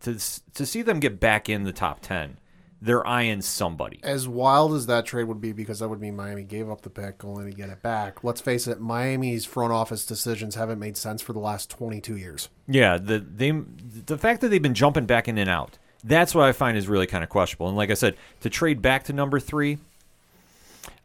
to 0.00 0.18
to 0.54 0.66
see 0.66 0.82
them 0.82 0.98
get 0.98 1.20
back 1.20 1.48
in 1.48 1.62
the 1.62 1.72
top 1.72 2.00
ten, 2.00 2.38
they're 2.84 3.06
eyeing 3.06 3.40
somebody. 3.42 4.00
As 4.02 4.26
wild 4.26 4.74
as 4.74 4.86
that 4.86 5.06
trade 5.06 5.24
would 5.24 5.40
be, 5.40 5.52
because 5.52 5.78
that 5.78 5.88
would 5.88 6.00
mean 6.00 6.16
Miami 6.16 6.42
gave 6.42 6.68
up 6.68 6.82
the 6.82 6.90
pick 6.90 7.24
only 7.24 7.48
to 7.48 7.56
get 7.56 7.68
it 7.68 7.80
back. 7.80 8.24
Let's 8.24 8.40
face 8.40 8.66
it, 8.66 8.80
Miami's 8.80 9.44
front 9.44 9.72
office 9.72 10.04
decisions 10.04 10.56
haven't 10.56 10.80
made 10.80 10.96
sense 10.96 11.22
for 11.22 11.32
the 11.32 11.38
last 11.38 11.70
22 11.70 12.16
years. 12.16 12.48
Yeah, 12.66 12.98
the 12.98 13.20
they 13.20 13.52
the 13.52 14.18
fact 14.18 14.40
that 14.40 14.48
they've 14.48 14.60
been 14.60 14.74
jumping 14.74 15.06
back 15.06 15.28
in 15.28 15.38
and 15.38 15.48
out, 15.48 15.78
that's 16.02 16.34
what 16.34 16.44
I 16.44 16.50
find 16.50 16.76
is 16.76 16.88
really 16.88 17.06
kind 17.06 17.22
of 17.22 17.30
questionable. 17.30 17.68
And 17.68 17.76
like 17.76 17.90
I 17.90 17.94
said, 17.94 18.16
to 18.40 18.50
trade 18.50 18.82
back 18.82 19.04
to 19.04 19.12
number 19.12 19.38
three, 19.38 19.78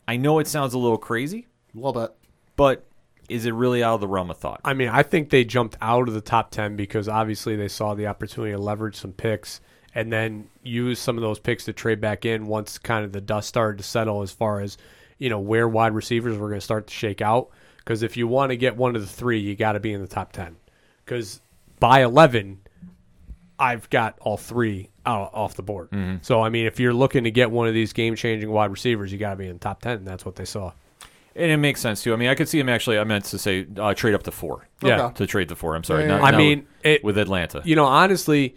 I 0.07 0.17
know 0.17 0.39
it 0.39 0.47
sounds 0.47 0.73
a 0.73 0.77
little 0.79 0.97
crazy, 0.97 1.45
A 1.75 1.77
little 1.77 1.93
bit. 1.93 2.11
but 2.55 2.85
is 3.29 3.45
it 3.45 3.51
really 3.53 3.83
out 3.83 3.95
of 3.95 4.01
the 4.01 4.07
realm 4.07 4.31
of 4.31 4.37
thought? 4.37 4.61
I 4.65 4.73
mean, 4.73 4.87
I 4.87 5.03
think 5.03 5.29
they 5.29 5.43
jumped 5.43 5.77
out 5.81 6.07
of 6.07 6.13
the 6.13 6.21
top 6.21 6.49
10 6.49 6.75
because 6.77 7.07
obviously 7.09 7.55
they 7.57 7.67
saw 7.67 7.93
the 7.93 8.07
opportunity 8.07 8.53
to 8.53 8.57
leverage 8.57 8.95
some 8.95 9.11
picks 9.11 9.59
and 9.95 10.11
then 10.11 10.47
use 10.63 10.99
some 10.99 11.17
of 11.17 11.21
those 11.21 11.39
picks 11.39 11.65
to 11.65 11.73
trade 11.73 11.99
back 12.01 12.25
in 12.25 12.47
once 12.47 12.77
kind 12.77 13.03
of 13.05 13.11
the 13.11 13.21
dust 13.21 13.47
started 13.47 13.77
to 13.77 13.83
settle 13.83 14.21
as 14.21 14.31
far 14.31 14.59
as, 14.61 14.77
you 15.17 15.29
know, 15.29 15.39
where 15.39 15.67
wide 15.67 15.93
receivers 15.93 16.37
were 16.37 16.47
going 16.49 16.59
to 16.59 16.63
start 16.65 16.87
to 16.87 16.93
shake 16.93 17.21
out. 17.21 17.49
Because 17.77 18.03
if 18.03 18.17
you 18.17 18.27
want 18.27 18.49
to 18.51 18.57
get 18.57 18.75
one 18.75 18.95
of 18.95 19.01
the 19.01 19.07
three, 19.07 19.39
you 19.39 19.55
got 19.55 19.71
to 19.73 19.79
be 19.79 19.93
in 19.93 20.01
the 20.01 20.07
top 20.07 20.33
10. 20.33 20.57
Because 21.05 21.41
by 21.79 22.03
11, 22.03 22.59
I've 23.59 23.89
got 23.89 24.17
all 24.19 24.37
three 24.37 24.89
out 25.05 25.31
off 25.33 25.55
the 25.55 25.63
board. 25.63 25.89
So, 26.21 26.41
I 26.41 26.49
mean, 26.49 26.65
if 26.67 26.79
you're 26.79 26.93
looking 26.93 27.23
to 27.23 27.31
get 27.31 27.49
one 27.49 27.67
of 27.67 27.73
these 27.73 27.93
game 27.93 28.15
changing 28.15 28.51
wide 28.51 28.71
receivers, 28.71 29.11
you 29.11 29.17
got 29.17 29.31
to 29.31 29.35
be 29.37 29.47
in 29.47 29.53
the 29.53 29.59
top 29.59 29.81
10. 29.81 29.99
And 29.99 30.07
that's 30.07 30.25
what 30.25 30.35
they 30.35 30.45
saw. 30.45 30.73
And 31.35 31.51
it 31.51 31.57
makes 31.57 31.79
sense 31.81 32.03
too. 32.03 32.13
I 32.13 32.17
mean, 32.17 32.29
I 32.29 32.35
could 32.35 32.49
see 32.49 32.59
him 32.59 32.67
actually. 32.67 32.97
I 32.97 33.03
meant 33.03 33.25
to 33.25 33.37
say 33.37 33.65
uh, 33.77 33.93
trade 33.93 34.15
up 34.15 34.23
to 34.23 34.31
four. 34.31 34.67
Yeah. 34.81 35.05
Okay. 35.05 35.13
to 35.15 35.27
trade 35.27 35.47
the 35.49 35.55
four. 35.55 35.75
I'm 35.75 35.83
sorry. 35.83 36.01
Yeah, 36.03 36.07
not- 36.09 36.21
yeah, 36.21 36.25
I 36.27 36.31
not 36.31 36.37
mean, 36.37 36.59
with, 36.59 36.67
it, 36.85 37.03
with 37.03 37.17
Atlanta. 37.19 37.61
you 37.63 37.75
know, 37.75 37.85
honestly, 37.85 38.55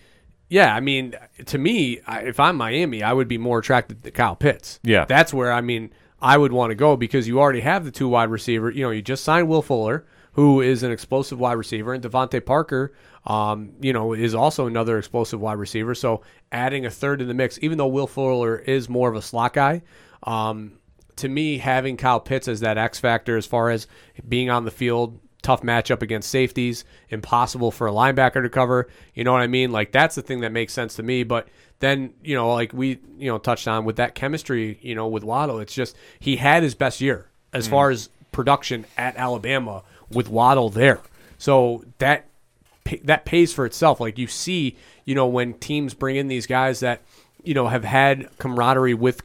yeah, 0.51 0.75
I 0.75 0.81
mean, 0.81 1.15
to 1.47 1.57
me, 1.57 2.01
I- 2.07 2.23
if 2.25 2.39
I'm 2.39 2.57
Miami, 2.57 3.03
I 3.03 3.15
would 3.15 3.29
be 3.29 3.39
more 3.39 3.61
attracted 3.61 4.03
to 4.05 4.11
Kyle 4.11 4.37
Pitts. 4.37 4.79
Yeah. 4.83 5.07
That's 5.07 5.33
where, 5.33 5.51
I 5.53 5.63
mean, 5.63 5.91
I 6.21 6.37
would 6.37 6.53
want 6.53 6.71
to 6.73 6.75
go 6.75 6.97
because 6.97 7.27
you 7.27 7.41
already 7.41 7.61
have 7.61 7.87
the 7.87 7.91
two 7.91 8.09
wide 8.09 8.29
receiver. 8.29 8.71
You 8.71 8.83
know, 8.83 8.91
you 8.91 9.01
just 9.01 9.25
signed 9.25 9.49
Will 9.49 9.63
Fuller, 9.63 10.05
who 10.33 10.61
is 10.61 10.83
an 10.83 10.93
explosive 10.93 11.41
wide 11.41 11.55
receiver, 11.55 11.95
and 11.95 12.05
DeVante 12.05 12.45
Parker, 12.45 12.93
um, 13.27 13.71
you 13.81 13.93
know, 13.93 14.13
is 14.13 14.35
also 14.35 14.67
another 14.67 14.99
explosive 14.99 15.41
wide 15.41 15.59
receiver. 15.59 15.95
So 15.95 16.23
adding 16.53 16.85
a 16.85 16.91
third 16.91 17.23
in 17.23 17.29
the 17.29 17.35
mix, 17.35 17.59
even 17.63 17.79
though 17.79 17.87
Will 17.89 18.07
Fuller 18.07 18.57
is 18.57 18.89
more 18.89 19.09
of 19.09 19.17
a 19.17 19.23
slot 19.23 19.55
guy, 19.55 19.83
um, 20.25 20.73
to 21.17 21.29
me, 21.29 21.59
having 21.59 21.97
Kyle 21.97 22.21
Pitts 22.21 22.49
as 22.49 22.61
that 22.61 22.77
X 22.79 22.99
factor 22.99 23.37
as 23.37 23.47
far 23.47 23.71
as 23.71 23.87
being 24.29 24.51
on 24.51 24.65
the 24.65 24.71
field, 24.71 25.19
tough 25.43 25.63
matchup 25.63 26.03
against 26.03 26.31
safeties, 26.31 26.85
impossible 27.09 27.71
for 27.71 27.87
a 27.87 27.93
linebacker 27.93 28.43
to 28.43 28.49
cover. 28.49 28.89
You 29.15 29.25
know 29.25 29.33
what 29.33 29.43
I 29.43 29.47
mean? 29.47 29.73
Like 29.73 29.93
that's 29.93 30.15
the 30.15 30.23
thing 30.23 30.41
that 30.41 30.53
makes 30.53 30.73
sense 30.73 30.95
to 30.97 31.03
me. 31.03 31.23
But 31.23 31.49
then, 31.81 32.13
you 32.23 32.35
know, 32.35 32.53
like 32.53 32.73
we, 32.73 32.99
you 33.19 33.31
know, 33.31 33.39
touched 33.39 33.67
on 33.67 33.85
with 33.85 33.97
that 33.97 34.15
chemistry, 34.15 34.79
you 34.83 34.95
know, 34.95 35.09
with 35.09 35.25
Waddle, 35.25 35.59
it's 35.59 35.75
just 35.75 35.97
he 36.19 36.37
had 36.37 36.63
his 36.63 36.75
best 36.75 37.01
year 37.01 37.27
as 37.53 37.67
far 37.67 37.91
as 37.91 38.11
production 38.33 38.85
at 38.97 39.17
Alabama 39.17 39.83
with 40.11 40.29
Waddle 40.29 40.69
there. 40.69 41.01
So 41.39 41.85
that 41.99 42.27
that 43.05 43.25
pays 43.25 43.53
for 43.53 43.67
itself. 43.67 44.01
Like 44.01 44.19
you 44.19 44.27
see, 44.27 44.77
you 45.05 45.15
know, 45.15 45.27
when 45.27 45.55
teams 45.55 45.95
bring 45.95 46.17
in 46.17 46.29
these 46.29 46.47
guys 46.47 46.81
that 46.81 47.03
you 47.43 47.55
know 47.55 47.69
have 47.69 47.85
had 47.85 48.29
camaraderie 48.39 48.95
with, 48.95 49.23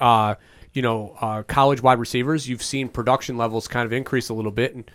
uh, 0.00 0.36
you 0.72 0.82
know, 0.82 1.16
uh, 1.20 1.42
college 1.42 1.82
wide 1.82 1.98
receivers, 1.98 2.48
you've 2.48 2.62
seen 2.62 2.88
production 2.88 3.36
levels 3.36 3.66
kind 3.66 3.86
of 3.86 3.92
increase 3.92 4.28
a 4.28 4.34
little 4.34 4.52
bit, 4.52 4.74
and 4.74 4.90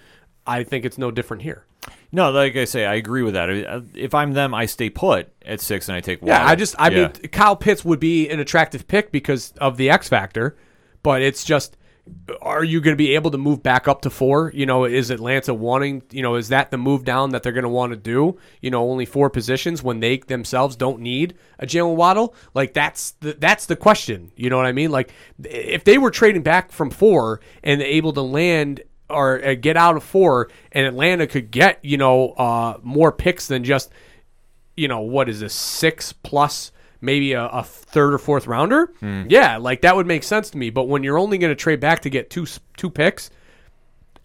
I 0.45 0.63
think 0.63 0.85
it's 0.85 0.97
no 0.97 1.11
different 1.11 1.43
here. 1.43 1.65
no, 2.11 2.29
like 2.31 2.55
I 2.55 2.65
say, 2.65 2.85
I 2.85 2.95
agree 2.95 3.23
with 3.23 3.33
that. 3.33 3.49
Uh, 3.49 3.81
if 3.95 4.13
I'm 4.13 4.33
them, 4.33 4.53
I 4.53 4.65
stay 4.65 4.89
put 4.89 5.29
at 5.45 5.61
six 5.61 5.87
and 5.89 5.95
I 5.95 6.01
take. 6.01 6.19
Yeah, 6.21 6.45
I 6.45 6.55
just, 6.55 6.75
I 6.77 6.89
Yeah. 6.89 6.97
mean, 7.03 7.11
Kyle 7.31 7.55
Pitts 7.55 7.83
would 7.85 7.99
be 7.99 8.29
an 8.29 8.39
attractive 8.39 8.87
pick 8.87 9.11
because 9.11 9.53
of 9.59 9.77
the 9.77 9.89
X 9.89 10.07
factor, 10.09 10.55
but 11.03 11.21
it's 11.21 11.43
just, 11.43 11.77
are 12.41 12.63
you 12.63 12.81
going 12.81 12.93
to 12.93 12.97
be 12.97 13.15
able 13.15 13.31
to 13.31 13.37
move 13.37 13.61
back 13.63 13.87
up 13.87 14.01
to 14.01 14.09
four? 14.09 14.51
You 14.53 14.65
know, 14.65 14.85
is 14.85 15.09
Atlanta 15.11 15.53
wanting, 15.53 16.01
you 16.11 16.21
know, 16.23 16.35
is 16.35 16.49
that 16.49 16.69
the 16.71 16.77
move 16.77 17.05
down 17.05 17.29
that 17.29 17.43
they're 17.43 17.51
going 17.51 17.63
to 17.63 17.69
want 17.69 17.91
to 17.93 17.97
do? 17.97 18.37
You 18.59 18.71
know, 18.71 18.89
only 18.89 19.05
four 19.05 19.29
positions 19.29 19.81
when 19.83 19.99
they 20.01 20.17
themselves 20.17 20.75
don't 20.75 20.99
need 20.99 21.35
a 21.59 21.65
Jaylen 21.65 21.95
Waddle. 21.95 22.35
Like 22.55 22.73
that's 22.73 23.11
the 23.21 23.33
that's 23.33 23.67
the 23.67 23.75
question. 23.75 24.31
You 24.35 24.49
know 24.49 24.57
what 24.57 24.65
I 24.65 24.71
mean? 24.71 24.91
Like 24.91 25.11
if 25.43 25.83
they 25.83 25.97
were 25.99 26.11
trading 26.11 26.41
back 26.41 26.71
from 26.71 26.89
four 26.89 27.39
and 27.63 27.81
able 27.81 28.13
to 28.13 28.21
land 28.21 28.81
or 29.11 29.43
uh, 29.45 29.53
get 29.55 29.77
out 29.77 29.95
of 29.95 30.03
four, 30.03 30.49
and 30.71 30.85
Atlanta 30.87 31.27
could 31.27 31.51
get 31.51 31.79
you 31.83 31.97
know 31.97 32.29
uh, 32.31 32.77
more 32.83 33.11
picks 33.11 33.47
than 33.47 33.63
just 33.63 33.91
you 34.77 34.87
know, 34.87 35.01
what 35.01 35.27
is 35.27 35.41
this, 35.41 35.53
six 35.53 36.13
plus 36.13 36.71
maybe 37.01 37.33
a, 37.33 37.45
a 37.47 37.61
third 37.63 38.13
or 38.13 38.17
fourth 38.17 38.47
rounder? 38.47 38.91
Yeah, 39.29 39.57
like 39.57 39.81
that 39.81 39.95
would 39.95 40.07
make 40.07 40.23
sense 40.23 40.49
to 40.51 40.57
me. 40.57 40.69
But 40.69 40.83
when 40.85 41.03
you're 41.03 41.17
only 41.19 41.37
going 41.37 41.51
to 41.51 41.55
trade 41.61 41.79
back 41.81 42.01
to 42.03 42.09
get 42.09 42.29
two 42.29 42.47
two 42.77 42.89
picks 42.89 43.29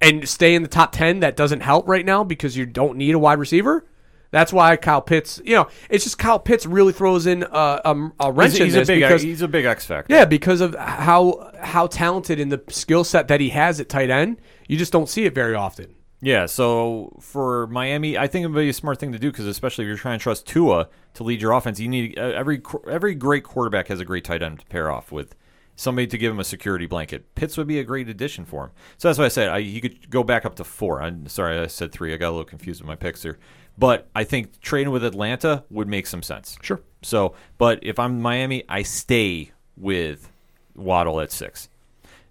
and 0.01 0.27
stay 0.29 0.55
in 0.55 0.63
the 0.63 0.69
top 0.69 0.93
10, 0.93 1.21
that 1.21 1.37
doesn't 1.37 1.61
help 1.61 1.89
right 1.89 2.05
now 2.07 2.23
because 2.23 2.57
you 2.57 2.65
don't 2.65 2.97
need 2.97 3.15
a 3.15 3.19
wide 3.19 3.39
receiver. 3.39 3.85
That's 4.31 4.53
why 4.53 4.77
Kyle 4.77 5.01
Pitts, 5.01 5.41
you 5.45 5.55
know, 5.55 5.69
it's 5.89 6.05
just 6.05 6.19
Kyle 6.19 6.39
Pitts 6.39 6.67
really 6.67 6.93
throws 6.93 7.27
in 7.27 7.43
a, 7.45 7.47
a, 7.85 8.11
a 8.21 8.33
wrench 8.33 8.53
He's, 8.53 8.61
in 8.61 8.67
he's 8.67 8.75
a 8.75 8.79
this 8.81 8.89
big. 8.89 9.01
because 9.03 9.23
he's 9.23 9.43
a 9.43 9.49
big 9.49 9.65
X 9.65 9.87
factor. 9.87 10.15
yeah, 10.15 10.25
because 10.25 10.61
of 10.61 10.75
how 10.75 11.53
how 11.61 11.87
talented 11.87 12.39
in 12.39 12.51
the 12.51 12.63
skill 12.69 13.05
set 13.05 13.29
that 13.29 13.41
he 13.41 13.51
has 13.51 13.81
at 13.81 13.89
tight 13.89 14.11
end, 14.11 14.39
you 14.69 14.77
just 14.77 14.93
don't 14.93 15.09
see 15.09 15.25
it 15.25 15.35
very 15.35 15.55
often. 15.55 15.95
Yeah, 16.21 16.47
so 16.47 17.17
for 17.21 17.67
Miami, 17.67 18.17
I 18.17 18.27
think 18.27 18.45
it 18.45 18.49
would 18.49 18.59
be 18.59 18.71
a 18.71 18.73
smart 18.73 18.99
thing 18.99 19.13
to 19.13 19.19
do 19.19 19.31
because 19.31 19.47
especially 19.47 19.85
if 19.85 19.89
you're 19.89 19.99
trying 19.99 20.19
to 20.19 20.23
trust 20.23 20.47
Tua 20.47 20.89
to 21.15 21.25
lead 21.25 21.43
your 21.43 21.53
offense, 21.53 21.79
you 21.79 21.89
need 21.89 22.19
uh, 22.19 22.23
every 22.23 22.63
every 22.89 23.15
great 23.15 23.45
quarterback 23.45 23.89
has 23.89 24.01
a 24.01 24.05
great 24.05 24.25
tight 24.25 24.43
end 24.43 24.61
to 24.61 24.67
pair 24.67 24.91
off 24.91 25.13
with 25.13 25.35
somebody 25.77 26.07
to 26.07 26.17
give 26.17 26.33
him 26.33 26.41
a 26.41 26.45
security 26.45 26.87
blanket. 26.87 27.35
Pitts 27.35 27.59
would 27.59 27.67
be 27.67 27.79
a 27.79 27.85
great 27.85 28.09
addition 28.09 28.47
for 28.47 28.65
him. 28.65 28.71
So 28.97 29.09
that's 29.09 29.19
why 29.19 29.27
I 29.27 29.29
said 29.29 29.51
I, 29.51 29.61
he 29.61 29.81
could 29.81 30.09
go 30.09 30.25
back 30.25 30.47
up 30.47 30.57
to 30.57 30.65
four. 30.65 31.03
I'm 31.03 31.27
sorry, 31.29 31.59
I 31.59 31.67
said 31.67 31.93
three. 31.93 32.15
I 32.15 32.17
got 32.17 32.31
a 32.31 32.31
little 32.31 32.45
confused 32.45 32.81
with 32.81 32.89
my 32.89 32.97
picks 32.97 33.23
here, 33.23 33.39
but 33.77 34.09
I 34.15 34.25
think 34.25 34.61
trading 34.61 34.93
with 34.93 35.05
Atlanta 35.05 35.65
would 35.71 35.87
make 35.87 36.07
some 36.07 36.23
sense. 36.23 36.57
Sure. 36.63 36.81
So, 37.03 37.35
but 37.59 37.79
if 37.83 37.99
I'm 37.99 38.23
Miami, 38.23 38.65
I 38.71 38.83
stay 38.83 39.53
with 39.77 40.33
Waddle 40.75 41.21
at 41.21 41.31
six. 41.31 41.69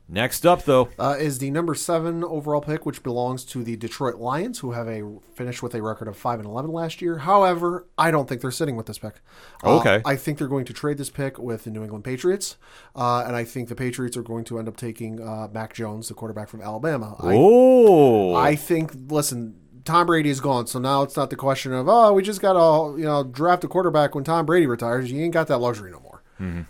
Next 0.07 0.45
up, 0.45 0.65
though, 0.65 0.89
uh, 0.99 1.15
is 1.19 1.39
the 1.39 1.49
number 1.49 1.73
seven 1.73 2.23
overall 2.23 2.61
pick, 2.61 2.85
which 2.85 3.01
belongs 3.01 3.43
to 3.45 3.63
the 3.63 3.75
Detroit 3.75 4.15
Lions, 4.15 4.59
who 4.59 4.73
have 4.73 4.87
a 4.87 5.01
finished 5.33 5.63
with 5.63 5.73
a 5.73 5.81
record 5.81 6.07
of 6.07 6.15
five 6.15 6.39
and 6.39 6.47
eleven 6.47 6.71
last 6.71 7.01
year. 7.01 7.17
However, 7.19 7.87
I 7.97 8.11
don't 8.11 8.29
think 8.29 8.41
they're 8.41 8.51
sitting 8.51 8.75
with 8.75 8.85
this 8.85 8.99
pick. 8.99 9.15
Uh, 9.63 9.79
Okay. 9.79 10.01
I 10.05 10.15
think 10.15 10.37
they're 10.37 10.47
going 10.47 10.65
to 10.65 10.73
trade 10.73 10.97
this 10.99 11.09
pick 11.09 11.39
with 11.39 11.63
the 11.63 11.71
New 11.71 11.81
England 11.81 12.03
Patriots, 12.03 12.55
uh, 12.95 13.23
and 13.25 13.35
I 13.35 13.43
think 13.45 13.67
the 13.67 13.75
Patriots 13.75 14.15
are 14.15 14.21
going 14.21 14.43
to 14.45 14.59
end 14.59 14.67
up 14.67 14.77
taking 14.77 15.19
uh, 15.19 15.47
Mac 15.51 15.73
Jones, 15.73 16.07
the 16.07 16.13
quarterback 16.13 16.49
from 16.49 16.61
Alabama. 16.61 17.15
I, 17.19 17.33
oh, 17.35 18.35
I 18.35 18.55
think. 18.55 18.91
Listen. 19.09 19.55
Tom 19.85 20.07
Brady 20.07 20.31
is 20.31 20.39
gone, 20.39 20.65
so 20.65 20.79
now 20.79 21.03
it's 21.03 21.15
not 21.15 21.29
the 21.29 21.35
question 21.35 21.71
of 21.71 21.87
oh 21.87 22.11
we 22.11 22.23
just 22.23 22.41
got 22.41 22.53
to 22.53 22.97
you 22.99 23.05
know 23.05 23.23
draft 23.23 23.63
a 23.63 23.67
quarterback 23.67 24.15
when 24.15 24.23
Tom 24.23 24.43
Brady 24.47 24.65
retires. 24.65 25.11
You 25.11 25.21
ain't 25.23 25.31
got 25.31 25.45
that 25.45 25.59
luxury 25.59 25.91
no 25.91 25.99
more. 25.99 26.04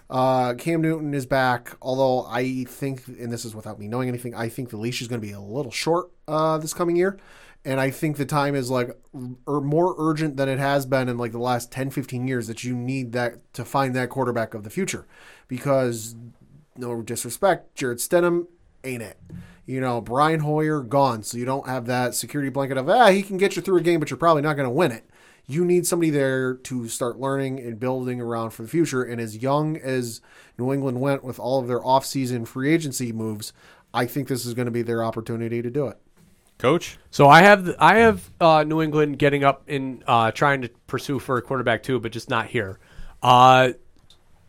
Uh, 0.09 0.53
Cam 0.55 0.81
Newton 0.81 1.13
is 1.13 1.25
back, 1.25 1.75
although 1.81 2.25
I 2.25 2.65
think, 2.65 3.07
and 3.07 3.31
this 3.31 3.45
is 3.45 3.55
without 3.55 3.79
me 3.79 3.87
knowing 3.87 4.09
anything, 4.09 4.35
I 4.35 4.49
think 4.49 4.69
the 4.69 4.77
leash 4.77 5.01
is 5.01 5.07
going 5.07 5.21
to 5.21 5.25
be 5.25 5.33
a 5.33 5.39
little 5.39 5.71
short 5.71 6.11
uh, 6.27 6.57
this 6.57 6.73
coming 6.73 6.95
year. 6.95 7.17
And 7.63 7.79
I 7.79 7.89
think 7.89 8.17
the 8.17 8.25
time 8.25 8.53
is 8.53 8.69
like 8.69 8.95
or 9.47 9.59
more 9.59 9.95
urgent 9.97 10.37
than 10.37 10.47
it 10.47 10.59
has 10.59 10.85
been 10.85 11.09
in 11.09 11.17
like 11.17 11.31
the 11.31 11.39
last 11.39 11.71
10, 11.71 11.89
15 11.89 12.27
years 12.27 12.45
that 12.45 12.63
you 12.63 12.75
need 12.75 13.11
that 13.13 13.53
to 13.55 13.65
find 13.65 13.95
that 13.95 14.09
quarterback 14.09 14.53
of 14.53 14.63
the 14.63 14.69
future. 14.69 15.07
Because, 15.47 16.15
no 16.77 17.01
disrespect, 17.01 17.73
Jarrett 17.75 17.97
Stidham 17.99 18.47
ain't 18.83 19.01
it. 19.01 19.19
You 19.65 19.81
know, 19.81 19.99
Brian 19.99 20.41
Hoyer 20.41 20.81
gone, 20.81 21.23
so 21.23 21.39
you 21.39 21.45
don't 21.45 21.67
have 21.67 21.87
that 21.87 22.13
security 22.13 22.51
blanket 22.51 22.77
of, 22.77 22.87
ah, 22.87 23.07
he 23.07 23.23
can 23.23 23.37
get 23.37 23.55
you 23.55 23.63
through 23.63 23.77
a 23.77 23.81
game, 23.81 23.99
but 23.99 24.11
you're 24.11 24.17
probably 24.17 24.43
not 24.43 24.55
going 24.55 24.67
to 24.67 24.73
win 24.73 24.91
it 24.91 25.09
you 25.47 25.63
need 25.63 25.85
somebody 25.85 26.09
there 26.09 26.55
to 26.55 26.87
start 26.87 27.19
learning 27.19 27.59
and 27.59 27.79
building 27.79 28.19
around 28.19 28.51
for 28.51 28.63
the 28.63 28.67
future. 28.67 29.03
And 29.03 29.21
as 29.21 29.37
young 29.37 29.77
as 29.77 30.21
New 30.57 30.73
England 30.73 30.99
went 31.01 31.23
with 31.23 31.39
all 31.39 31.59
of 31.59 31.67
their 31.67 31.79
offseason 31.79 32.47
free 32.47 32.73
agency 32.73 33.11
moves, 33.11 33.53
I 33.93 34.05
think 34.05 34.27
this 34.27 34.45
is 34.45 34.53
going 34.53 34.65
to 34.65 34.71
be 34.71 34.81
their 34.81 35.03
opportunity 35.03 35.61
to 35.61 35.69
do 35.69 35.87
it. 35.87 35.97
coach. 36.57 36.97
So 37.11 37.27
I 37.27 37.43
have 37.43 37.75
I 37.79 37.97
have 37.97 38.29
uh, 38.41 38.63
New 38.63 38.81
England 38.81 39.19
getting 39.19 39.43
up 39.43 39.63
in 39.67 40.03
uh, 40.07 40.31
trying 40.31 40.61
to 40.63 40.69
pursue 40.87 41.19
for 41.19 41.37
a 41.37 41.41
quarterback 41.41 41.83
too, 41.83 41.99
but 41.99 42.11
just 42.11 42.29
not 42.29 42.47
here. 42.47 42.79
Uh, 43.21 43.69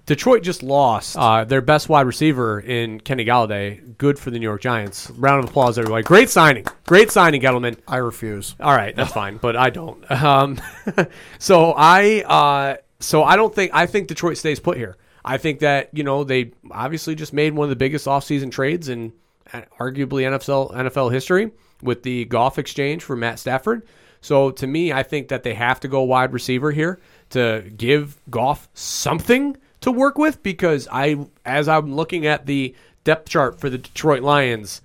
Detroit 0.07 0.45
just 0.45 0.63
lost 0.63 1.17
uh, 1.19 1.45
their 1.45 1.61
best 1.61 1.89
wide 1.89 2.07
receiver 2.07 2.61
in 2.61 3.01
Kenny 3.01 3.25
Golladay. 3.25 3.99
Good 3.99 4.21
for 4.21 4.31
the 4.31 4.39
New 4.39 4.45
York 4.45 4.61
Giants. 4.61 5.11
Round 5.11 5.43
of 5.43 5.51
applause, 5.51 5.79
everybody. 5.79 6.05
Great 6.05 6.31
signing. 6.31 6.65
Great 6.87 7.11
signing, 7.11 7.43
Gettleman. 7.43 7.77
I 7.89 7.97
refuse. 7.97 8.55
All 8.61 8.75
right, 8.75 8.95
that's 8.95 9.13
fine, 9.13 9.39
but 9.39 9.57
I 9.57 9.71
don't. 9.71 10.05
Um, 10.27 10.61
so 11.39 11.73
I, 11.77 12.23
uh, 12.23 12.77
so 13.01 13.23
I 13.23 13.37
don't 13.37 13.55
think 13.55 13.71
I 13.75 13.87
think 13.87 14.09
Detroit 14.09 14.39
stays 14.39 14.59
put 14.59 14.77
here. 14.77 14.97
I 15.25 15.39
think 15.39 15.61
that 15.61 15.91
you 15.93 16.03
know 16.05 16.25
they 16.25 16.53
obviously 16.71 17.15
just 17.15 17.33
made 17.33 17.53
one 17.55 17.65
of 17.65 17.71
the 17.71 17.77
biggest 17.77 18.07
offseason 18.07 18.51
trades 18.51 18.89
in 18.89 19.13
uh, 19.53 19.63
arguably 19.79 20.23
NFL 20.23 20.73
NFL 20.75 21.13
history 21.13 21.53
with 21.83 22.03
the 22.03 22.25
Goff 22.25 22.59
exchange 22.59 23.05
for 23.05 23.15
Matt 23.15 23.39
Stafford. 23.39 23.87
So 24.21 24.51
to 24.53 24.67
me, 24.67 24.93
I 24.93 25.03
think 25.03 25.29
that 25.29 25.43
they 25.43 25.55
have 25.55 25.81
to 25.81 25.89
go 25.89 26.03
wide 26.03 26.33
receiver 26.33 26.73
here 26.73 26.99
to 27.31 27.71
give 27.77 28.19
Goff 28.31 28.69
something 28.75 29.57
to 29.87 29.93
work 29.93 30.19
with 30.19 30.43
because 30.43 30.89
I, 30.91 31.17
as 31.45 31.69
I'm 31.69 31.95
looking 31.95 32.27
at 32.27 32.45
the 32.45 32.75
depth 33.05 33.29
chart 33.29 33.61
for 33.61 33.71
the 33.71 33.79
Detroit 33.79 34.23
Lions, 34.23 34.83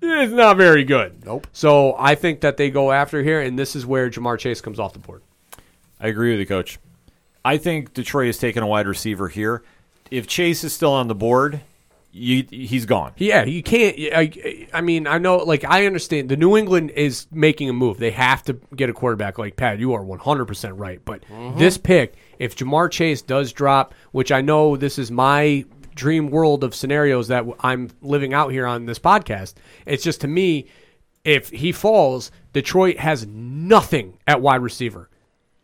it's 0.00 0.32
not 0.32 0.56
very 0.56 0.84
good. 0.84 1.24
Nope. 1.24 1.48
So 1.52 1.96
I 1.98 2.14
think 2.14 2.40
that 2.42 2.56
they 2.56 2.70
go 2.70 2.92
after 2.92 3.24
here, 3.24 3.40
and 3.40 3.58
this 3.58 3.74
is 3.74 3.84
where 3.84 4.08
Ja'Marr 4.08 4.38
Chase 4.38 4.60
comes 4.60 4.78
off 4.78 4.92
the 4.92 5.00
board. 5.00 5.22
I 5.98 6.06
agree 6.06 6.30
with 6.30 6.38
you, 6.38 6.46
coach. 6.46 6.78
I 7.44 7.56
think 7.56 7.92
Detroit 7.92 8.26
has 8.26 8.38
taken 8.38 8.62
a 8.62 8.68
wide 8.68 8.86
receiver 8.86 9.28
here. 9.28 9.64
If 10.12 10.28
Chase 10.28 10.62
is 10.62 10.72
still 10.72 10.92
on 10.92 11.08
the 11.08 11.14
board, 11.16 11.60
you, 12.14 12.46
he's 12.48 12.86
gone. 12.86 13.12
Yeah, 13.16 13.44
you 13.44 13.62
can't. 13.62 13.96
I, 13.98 14.68
I 14.72 14.80
mean, 14.80 15.08
I 15.08 15.18
know. 15.18 15.38
Like, 15.38 15.64
I 15.64 15.84
understand. 15.84 16.28
The 16.28 16.36
New 16.36 16.56
England 16.56 16.92
is 16.92 17.26
making 17.32 17.68
a 17.68 17.72
move. 17.72 17.98
They 17.98 18.12
have 18.12 18.44
to 18.44 18.52
get 18.76 18.88
a 18.88 18.92
quarterback. 18.92 19.36
Like 19.36 19.56
Pat, 19.56 19.80
you 19.80 19.94
are 19.94 20.04
one 20.04 20.20
hundred 20.20 20.44
percent 20.46 20.76
right. 20.76 21.04
But 21.04 21.24
mm-hmm. 21.24 21.58
this 21.58 21.76
pick, 21.76 22.14
if 22.38 22.54
Ja'Marr 22.54 22.90
Chase 22.90 23.20
does 23.20 23.52
drop, 23.52 23.94
which 24.12 24.30
I 24.30 24.40
know 24.40 24.76
this 24.76 24.96
is 24.96 25.10
my 25.10 25.64
dream 25.96 26.30
world 26.30 26.62
of 26.62 26.74
scenarios 26.74 27.28
that 27.28 27.44
I'm 27.60 27.90
living 28.00 28.32
out 28.32 28.52
here 28.52 28.66
on 28.66 28.86
this 28.86 29.00
podcast, 29.00 29.54
it's 29.84 30.04
just 30.04 30.20
to 30.20 30.28
me, 30.28 30.66
if 31.24 31.50
he 31.50 31.72
falls, 31.72 32.30
Detroit 32.52 32.98
has 32.98 33.26
nothing 33.26 34.18
at 34.26 34.40
wide 34.40 34.62
receiver. 34.62 35.10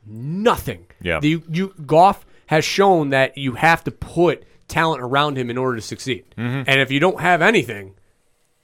Nothing. 0.04 0.86
Yeah. 1.00 1.20
The 1.20 1.42
you 1.48 1.74
Goff 1.86 2.26
has 2.46 2.64
shown 2.64 3.10
that 3.10 3.38
you 3.38 3.52
have 3.52 3.84
to 3.84 3.92
put 3.92 4.42
talent 4.70 5.02
around 5.02 5.36
him 5.36 5.50
in 5.50 5.58
order 5.58 5.76
to 5.76 5.82
succeed. 5.82 6.24
Mm-hmm. 6.38 6.62
And 6.66 6.80
if 6.80 6.90
you 6.90 7.00
don't 7.00 7.20
have 7.20 7.42
anything, 7.42 7.94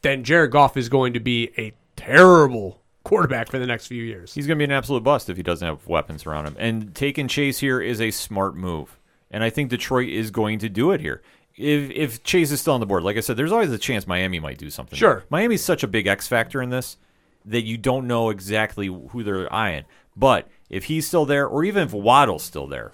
then 0.02 0.24
Jared 0.24 0.52
Goff 0.52 0.76
is 0.76 0.88
going 0.88 1.12
to 1.12 1.20
be 1.20 1.50
a 1.58 1.72
terrible 1.96 2.80
quarterback 3.04 3.50
for 3.50 3.58
the 3.58 3.66
next 3.66 3.86
few 3.86 4.02
years. 4.02 4.34
He's 4.34 4.46
going 4.46 4.58
to 4.58 4.60
be 4.60 4.64
an 4.64 4.76
absolute 4.76 5.02
bust 5.02 5.28
if 5.28 5.36
he 5.36 5.42
doesn't 5.42 5.66
have 5.66 5.86
weapons 5.86 6.26
around 6.26 6.46
him. 6.46 6.56
And 6.58 6.94
taking 6.94 7.28
Chase 7.28 7.58
here 7.58 7.80
is 7.80 8.00
a 8.00 8.10
smart 8.10 8.56
move. 8.56 8.98
And 9.30 9.44
I 9.44 9.50
think 9.50 9.70
Detroit 9.70 10.08
is 10.08 10.30
going 10.30 10.60
to 10.60 10.68
do 10.68 10.92
it 10.92 11.00
here. 11.00 11.22
If, 11.56 11.90
if 11.90 12.22
Chase 12.22 12.50
is 12.50 12.60
still 12.60 12.74
on 12.74 12.80
the 12.80 12.86
board, 12.86 13.02
like 13.02 13.16
I 13.16 13.20
said, 13.20 13.36
there's 13.36 13.52
always 13.52 13.72
a 13.72 13.78
chance 13.78 14.06
Miami 14.06 14.40
might 14.40 14.58
do 14.58 14.70
something. 14.70 14.96
Sure. 14.96 15.24
Miami's 15.30 15.64
such 15.64 15.82
a 15.82 15.88
big 15.88 16.06
X 16.06 16.28
factor 16.28 16.62
in 16.62 16.70
this 16.70 16.96
that 17.44 17.62
you 17.62 17.78
don't 17.78 18.06
know 18.06 18.30
exactly 18.30 18.86
who 18.86 19.22
they're 19.22 19.52
eyeing. 19.52 19.84
But 20.16 20.48
if 20.68 20.84
he's 20.84 21.06
still 21.06 21.26
there, 21.26 21.46
or 21.46 21.64
even 21.64 21.84
if 21.84 21.92
Waddle's 21.92 22.42
still 22.42 22.66
there, 22.66 22.92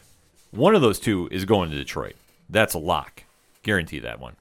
one 0.51 0.75
of 0.75 0.83
those 0.83 1.01
two 1.01 1.29
is 1.31 1.45
going 1.45 1.71
to 1.71 1.77
Detroit. 1.77 2.15
That's 2.53 2.75
a 2.75 2.79
lock. 2.79 3.25
Guarantee 3.65 3.99
that 4.01 4.21
one. 4.21 4.37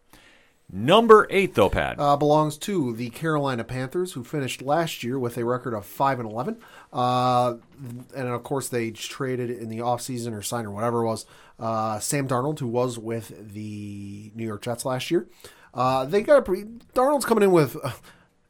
Number 0.73 1.27
eight, 1.29 1.55
though, 1.55 1.69
Pat. 1.69 1.99
uh, 1.99 2.15
belongs 2.15 2.57
to 2.59 2.95
the 2.95 3.09
Carolina 3.09 3.63
Panthers, 3.65 4.13
who 4.13 4.23
finished 4.23 4.61
last 4.61 5.03
year 5.03 5.19
with 5.19 5.37
a 5.37 5.43
record 5.43 5.73
of 5.73 5.85
five 5.85 6.17
and 6.19 6.29
eleven. 6.29 6.57
Uh, 6.93 7.55
and 8.15 8.27
of 8.29 8.43
course, 8.43 8.69
they 8.69 8.91
traded 8.91 9.49
in 9.49 9.67
the 9.67 9.79
offseason 9.79 10.33
or 10.33 10.41
signed 10.41 10.67
or 10.67 10.71
whatever 10.71 11.01
it 11.03 11.07
was 11.07 11.25
uh, 11.59 11.99
Sam 11.99 12.25
Darnold, 12.25 12.59
who 12.59 12.67
was 12.67 12.97
with 12.97 13.53
the 13.53 14.31
New 14.33 14.45
York 14.45 14.61
Jets 14.61 14.85
last 14.85 15.11
year. 15.11 15.27
Uh, 15.73 16.05
they 16.05 16.21
got 16.21 16.37
a 16.37 16.41
pretty, 16.41 16.63
Darnold's 16.93 17.25
coming 17.25 17.43
in 17.43 17.51
with. 17.51 17.75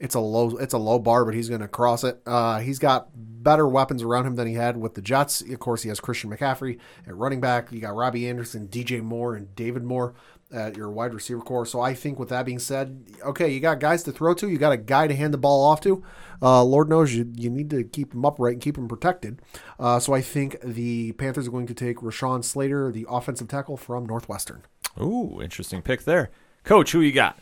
It's 0.02 0.16
a 0.16 0.20
low 0.20 0.58
it's 0.58 0.74
a 0.74 0.80
low 0.80 0.98
bar, 0.98 1.26
but 1.26 1.36
he's 1.36 1.48
going 1.48 1.62
to 1.62 1.68
cross 1.68 2.04
it. 2.04 2.20
Uh, 2.26 2.60
he's 2.60 2.80
got 2.80 3.10
better 3.14 3.68
weapons 3.68 4.02
around 4.02 4.26
him 4.26 4.36
than 4.36 4.48
he 4.48 4.56
had 4.56 4.76
with 4.76 4.96
the 4.96 5.02
Jets. 5.02 5.42
Of 5.42 5.60
course, 5.60 5.84
he 5.84 5.90
has 5.90 6.00
Christian 6.00 6.32
McCaffrey 6.32 6.80
at 7.06 7.16
running 7.16 7.40
back. 7.40 7.72
You 7.72 7.80
got 7.82 7.96
Robbie 7.96 8.28
Anderson, 8.28 8.68
DJ 8.68 9.04
Moore, 9.04 9.36
and 9.36 9.56
David 9.56 9.84
Moore 9.84 10.16
at 10.52 10.76
your 10.76 10.90
wide 10.90 11.14
receiver 11.14 11.42
corps. 11.42 11.68
So 11.68 11.82
I 11.82 11.94
think 11.94 12.18
with 12.18 12.30
that 12.30 12.48
being 12.48 12.58
said, 12.58 13.06
okay, 13.24 13.50
you 13.50 13.60
got 13.60 13.80
guys 13.80 14.02
to 14.04 14.12
throw 14.12 14.34
to. 14.34 14.50
You 14.50 14.58
got 14.58 14.72
a 14.72 14.78
guy 14.78 15.06
to 15.06 15.16
hand 15.16 15.36
the 15.36 15.38
ball 15.38 15.64
off 15.64 15.82
to. 15.82 16.04
Uh, 16.42 16.64
Lord 16.64 16.90
knows 16.90 17.14
you 17.14 17.32
you 17.36 17.52
need 17.52 17.70
to 17.70 17.84
keep 17.84 18.16
him 18.16 18.26
upright 18.26 18.54
and 18.54 18.62
keep 18.62 18.80
him 18.80 18.88
protected. 18.88 19.40
Uh, 19.80 20.00
so 20.00 20.14
I 20.14 20.22
think 20.22 20.60
the 20.64 21.12
Panthers 21.12 21.48
are 21.48 21.52
going 21.52 21.68
to 21.68 21.76
take 21.76 21.98
Rashawn 21.98 22.44
Slater, 22.44 22.92
the 22.92 23.06
offensive 23.08 23.50
tackle 23.50 23.78
from 23.78 24.08
Northwestern. 24.08 24.64
Ooh, 25.00 25.40
interesting 25.44 25.84
pick 25.84 26.06
there. 26.06 26.32
Coach, 26.64 26.92
who 26.92 27.02
you 27.02 27.12
got? 27.12 27.38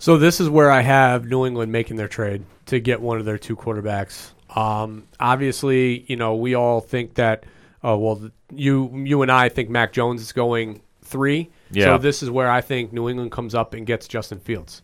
So 0.00 0.16
this 0.16 0.40
is 0.40 0.48
where 0.48 0.70
I 0.70 0.80
have 0.80 1.26
New 1.26 1.44
England 1.44 1.70
making 1.70 1.96
their 1.96 2.08
trade 2.08 2.42
to 2.66 2.80
get 2.80 3.02
one 3.02 3.18
of 3.18 3.26
their 3.26 3.36
two 3.36 3.54
quarterbacks. 3.54 4.30
Um, 4.56 5.06
obviously, 5.20 6.04
you 6.08 6.16
know 6.16 6.34
we 6.34 6.54
all 6.54 6.80
think 6.80 7.14
that. 7.14 7.44
Uh, 7.82 7.96
well, 7.96 8.30
you 8.50 8.90
you 9.04 9.22
and 9.22 9.30
I 9.30 9.50
think 9.50 9.70
Mac 9.70 9.92
Jones 9.92 10.22
is 10.22 10.32
going 10.32 10.82
three. 11.02 11.50
Yeah. 11.70 11.84
So 11.84 11.98
this 11.98 12.22
is 12.22 12.30
where 12.30 12.50
I 12.50 12.62
think 12.62 12.92
New 12.92 13.08
England 13.08 13.30
comes 13.30 13.54
up 13.54 13.74
and 13.74 13.86
gets 13.86 14.08
Justin 14.08 14.40
Fields. 14.40 14.82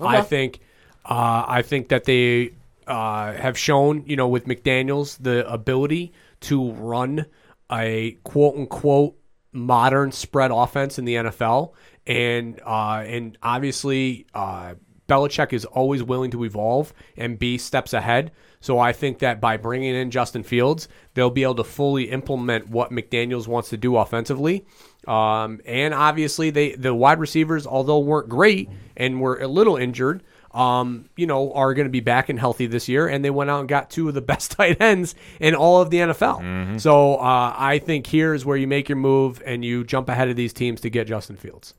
I 0.00 0.22
think 0.22 0.60
uh, 1.04 1.44
I 1.46 1.62
think 1.62 1.88
that 1.88 2.04
they 2.04 2.52
uh, 2.86 3.32
have 3.34 3.58
shown, 3.58 4.04
you 4.06 4.16
know, 4.16 4.28
with 4.28 4.46
McDaniels 4.46 5.18
the 5.20 5.50
ability 5.50 6.12
to 6.40 6.72
run 6.72 7.26
a 7.70 8.12
quote 8.24 8.56
unquote 8.56 9.16
modern 9.52 10.12
spread 10.12 10.50
offense 10.50 10.98
in 10.98 11.04
the 11.04 11.14
NFL, 11.14 11.72
and 12.06 12.60
uh, 12.64 13.04
and 13.06 13.38
obviously 13.42 14.26
uh, 14.34 14.74
Belichick 15.08 15.52
is 15.52 15.64
always 15.64 16.02
willing 16.02 16.30
to 16.32 16.44
evolve 16.44 16.92
and 17.16 17.38
be 17.38 17.58
steps 17.58 17.92
ahead. 17.92 18.32
So 18.60 18.78
I 18.78 18.92
think 18.92 19.20
that 19.20 19.40
by 19.40 19.56
bringing 19.56 19.94
in 19.94 20.10
Justin 20.10 20.42
Fields, 20.42 20.88
they'll 21.14 21.30
be 21.30 21.44
able 21.44 21.54
to 21.56 21.64
fully 21.64 22.10
implement 22.10 22.68
what 22.68 22.90
McDaniels 22.90 23.46
wants 23.46 23.68
to 23.68 23.76
do 23.76 23.96
offensively. 23.96 24.66
Um, 25.06 25.60
and 25.64 25.94
obviously, 25.94 26.50
they 26.50 26.72
the 26.72 26.94
wide 26.94 27.20
receivers, 27.20 27.66
although 27.66 28.00
weren't 28.00 28.28
great 28.28 28.68
and 28.96 29.20
were 29.20 29.40
a 29.40 29.46
little 29.46 29.76
injured, 29.76 30.24
um, 30.52 31.04
you 31.16 31.26
know, 31.26 31.52
are 31.52 31.74
going 31.74 31.86
to 31.86 31.92
be 31.92 32.00
back 32.00 32.28
and 32.28 32.40
healthy 32.40 32.66
this 32.66 32.88
year. 32.88 33.06
And 33.06 33.24
they 33.24 33.30
went 33.30 33.50
out 33.50 33.60
and 33.60 33.68
got 33.68 33.88
two 33.90 34.08
of 34.08 34.14
the 34.14 34.20
best 34.32 34.52
tight 34.52 34.80
ends 34.80 35.14
in 35.38 35.54
all 35.54 35.80
of 35.80 35.90
the 35.90 35.98
NFL. 35.98 36.80
So 36.80 37.16
uh, 37.16 37.54
I 37.56 37.78
think 37.78 38.06
here 38.08 38.34
is 38.34 38.44
where 38.44 38.56
you 38.56 38.66
make 38.66 38.88
your 38.88 38.96
move 38.96 39.40
and 39.46 39.64
you 39.64 39.84
jump 39.84 40.08
ahead 40.08 40.28
of 40.28 40.34
these 40.34 40.52
teams 40.52 40.80
to 40.80 40.90
get 40.90 41.06
Justin 41.06 41.36
Fields. 41.36 41.74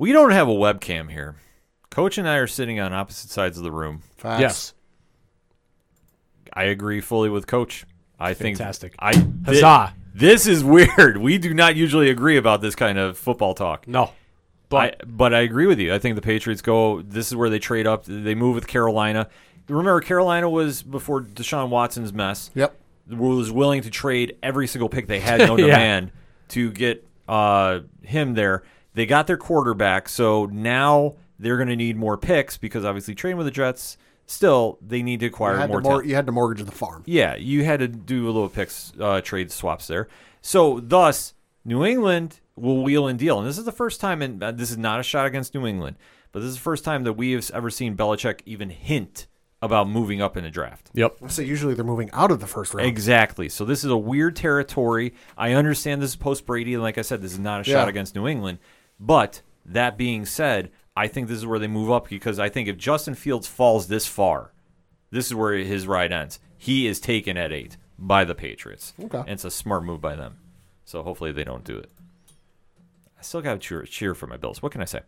We 0.00 0.12
don't 0.12 0.30
have 0.30 0.48
a 0.48 0.52
webcam 0.52 1.10
here. 1.10 1.36
Coach 1.90 2.16
and 2.16 2.26
I 2.26 2.36
are 2.36 2.46
sitting 2.46 2.80
on 2.80 2.94
opposite 2.94 3.28
sides 3.28 3.58
of 3.58 3.64
the 3.64 3.70
room. 3.70 4.00
Facts. 4.16 4.40
Yes. 4.40 4.74
I 6.54 6.64
agree 6.64 7.02
fully 7.02 7.28
with 7.28 7.46
Coach. 7.46 7.84
I 8.18 8.32
think 8.32 8.56
Fantastic. 8.56 8.94
I 8.98 9.12
Huzzah. 9.44 9.92
This 10.14 10.46
is 10.46 10.64
weird. 10.76 11.18
We 11.18 11.36
do 11.36 11.52
not 11.52 11.76
usually 11.76 12.08
agree 12.08 12.38
about 12.38 12.62
this 12.62 12.74
kind 12.74 12.96
of 12.96 13.18
football 13.18 13.52
talk. 13.52 13.86
No. 13.86 14.12
But 14.70 15.02
I, 15.02 15.04
but 15.06 15.34
I 15.34 15.40
agree 15.40 15.66
with 15.66 15.78
you. 15.78 15.92
I 15.92 15.98
think 15.98 16.14
the 16.16 16.22
Patriots 16.22 16.62
go. 16.62 17.02
This 17.02 17.26
is 17.26 17.36
where 17.36 17.50
they 17.50 17.58
trade 17.58 17.86
up. 17.86 18.04
They 18.06 18.34
move 18.34 18.54
with 18.54 18.66
Carolina. 18.66 19.28
Remember, 19.68 20.00
Carolina 20.00 20.48
was 20.48 20.82
before 20.82 21.20
Deshaun 21.20 21.68
Watson's 21.68 22.14
mess. 22.14 22.50
Yep. 22.54 22.74
Was 23.10 23.52
willing 23.52 23.82
to 23.82 23.90
trade 23.90 24.38
every 24.42 24.66
single 24.66 24.88
pick 24.88 25.08
they 25.08 25.20
had, 25.20 25.40
no 25.46 25.58
Yeah. 25.58 25.66
demand, 25.66 26.12
to 26.48 26.70
get 26.72 27.06
uh, 27.28 27.80
him 28.02 28.32
there. 28.32 28.62
They 28.94 29.06
got 29.06 29.26
their 29.26 29.36
quarterback, 29.36 30.08
so 30.08 30.46
now 30.46 31.14
they're 31.38 31.56
going 31.56 31.68
to 31.68 31.76
need 31.76 31.96
more 31.96 32.16
picks 32.18 32.56
because 32.56 32.84
obviously 32.84 33.14
trading 33.14 33.36
with 33.36 33.46
the 33.46 33.52
Jets. 33.52 33.96
Still, 34.26 34.78
they 34.80 35.02
need 35.02 35.20
to 35.20 35.26
You 35.26 35.30
acquire 35.30 35.56
had, 35.56 35.68
more 35.70 35.78
to 35.80 35.82
mor- 35.82 35.92
talent. 35.92 36.08
you 36.08 36.14
had 36.14 36.26
to 36.26 36.32
mortgage 36.32 36.64
the 36.64 36.70
farm. 36.72 37.02
Yeah, 37.06 37.34
you 37.36 37.64
had 37.64 37.80
to 37.80 37.88
do 37.88 38.24
a 38.26 38.30
little 38.30 38.48
picks 38.48 38.92
uh, 39.00 39.20
trade 39.20 39.50
swaps 39.50 39.86
there. 39.88 40.06
So 40.40 40.78
thus, 40.80 41.34
New 41.64 41.84
England 41.84 42.40
will 42.56 42.82
wheel 42.82 43.08
and 43.08 43.18
deal, 43.18 43.38
and 43.38 43.48
this 43.48 43.58
is 43.58 43.64
the 43.64 43.72
first 43.72 44.00
time. 44.00 44.22
And 44.22 44.40
uh, 44.42 44.52
this 44.52 44.70
is 44.70 44.78
not 44.78 45.00
a 45.00 45.02
shot 45.02 45.26
against 45.26 45.52
New 45.54 45.66
England, 45.66 45.96
but 46.30 46.40
this 46.40 46.48
is 46.50 46.54
the 46.56 46.60
first 46.62 46.84
time 46.84 47.02
that 47.04 47.14
we 47.14 47.32
have 47.32 47.50
ever 47.52 47.70
seen 47.70 47.96
Belichick 47.96 48.40
even 48.46 48.70
hint 48.70 49.26
about 49.62 49.88
moving 49.88 50.22
up 50.22 50.36
in 50.38 50.44
a 50.44 50.50
draft. 50.50 50.90
yep. 50.94 51.16
So 51.28 51.42
usually 51.42 51.74
they're 51.74 51.84
moving 51.84 52.08
out 52.12 52.30
of 52.30 52.40
the 52.40 52.46
first 52.46 52.72
round. 52.72 52.88
Exactly. 52.88 53.48
So 53.50 53.64
this 53.66 53.84
is 53.84 53.90
a 53.90 53.96
weird 53.96 54.34
territory. 54.36 55.12
I 55.36 55.52
understand 55.52 56.00
this 56.00 56.10
is 56.10 56.16
post 56.16 56.46
Brady, 56.46 56.72
and 56.74 56.82
like 56.82 56.96
I 56.98 57.02
said, 57.02 57.20
this 57.20 57.32
is 57.32 57.38
not 57.40 57.60
a 57.60 57.64
shot 57.64 57.88
against 57.88 58.14
New 58.14 58.26
England. 58.28 58.58
But 59.00 59.42
that 59.64 59.96
being 59.96 60.26
said, 60.26 60.70
I 60.94 61.08
think 61.08 61.28
this 61.28 61.38
is 61.38 61.46
where 61.46 61.58
they 61.58 61.66
move 61.66 61.90
up 61.90 62.08
because 62.08 62.38
I 62.38 62.50
think 62.50 62.68
if 62.68 62.76
Justin 62.76 63.14
Fields 63.14 63.46
falls 63.46 63.88
this 63.88 64.06
far, 64.06 64.52
this 65.10 65.26
is 65.26 65.34
where 65.34 65.54
his 65.54 65.86
ride 65.86 66.12
ends. 66.12 66.38
He 66.58 66.86
is 66.86 67.00
taken 67.00 67.36
at 67.38 67.52
eight 67.52 67.78
by 67.98 68.24
the 68.24 68.34
Patriots. 68.34 68.92
Okay. 69.02 69.18
And 69.18 69.30
it's 69.30 69.44
a 69.44 69.50
smart 69.50 69.84
move 69.84 70.00
by 70.00 70.14
them. 70.14 70.36
So 70.84 71.02
hopefully 71.02 71.32
they 71.32 71.44
don't 71.44 71.64
do 71.64 71.76
it. 71.78 71.90
I 73.18 73.22
still 73.22 73.40
got 73.40 73.54
to 73.54 73.58
cheer, 73.58 73.82
cheer 73.84 74.14
for 74.14 74.26
my 74.26 74.36
Bills. 74.36 74.62
What 74.62 74.72
can 74.72 74.82
I 74.82 74.86
say? 74.86 75.00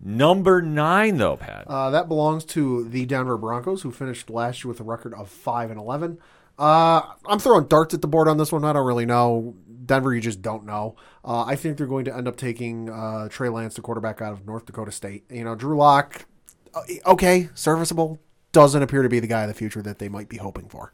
Number 0.00 0.62
nine, 0.62 1.16
though, 1.16 1.36
Pat. 1.36 1.64
Uh, 1.66 1.90
that 1.90 2.08
belongs 2.08 2.44
to 2.46 2.84
the 2.88 3.06
Denver 3.06 3.36
Broncos, 3.36 3.82
who 3.82 3.90
finished 3.90 4.30
last 4.30 4.62
year 4.62 4.68
with 4.68 4.80
a 4.80 4.84
record 4.84 5.14
of 5.14 5.28
five 5.28 5.70
and 5.70 5.80
eleven. 5.80 6.18
Uh, 6.58 7.02
I'm 7.26 7.38
throwing 7.38 7.66
darts 7.66 7.92
at 7.92 8.02
the 8.02 8.06
board 8.06 8.28
on 8.28 8.38
this 8.38 8.52
one. 8.52 8.64
I 8.64 8.72
don't 8.72 8.86
really 8.86 9.06
know. 9.06 9.54
Denver, 9.84 10.14
you 10.14 10.20
just 10.20 10.42
don't 10.42 10.64
know. 10.64 10.96
Uh, 11.24 11.44
I 11.44 11.56
think 11.56 11.76
they're 11.76 11.86
going 11.86 12.04
to 12.06 12.16
end 12.16 12.28
up 12.28 12.36
taking 12.36 12.88
uh, 12.88 13.28
Trey 13.28 13.48
Lance, 13.48 13.74
the 13.74 13.82
quarterback 13.82 14.22
out 14.22 14.32
of 14.32 14.46
North 14.46 14.66
Dakota 14.66 14.92
State. 14.92 15.24
You 15.30 15.44
know, 15.44 15.54
Drew 15.54 15.76
Lock, 15.76 16.26
okay, 17.04 17.48
serviceable. 17.54 18.20
Doesn't 18.52 18.82
appear 18.82 19.02
to 19.02 19.08
be 19.08 19.20
the 19.20 19.26
guy 19.26 19.42
of 19.42 19.48
the 19.48 19.54
future 19.54 19.82
that 19.82 19.98
they 19.98 20.08
might 20.08 20.28
be 20.28 20.38
hoping 20.38 20.68
for. 20.68 20.92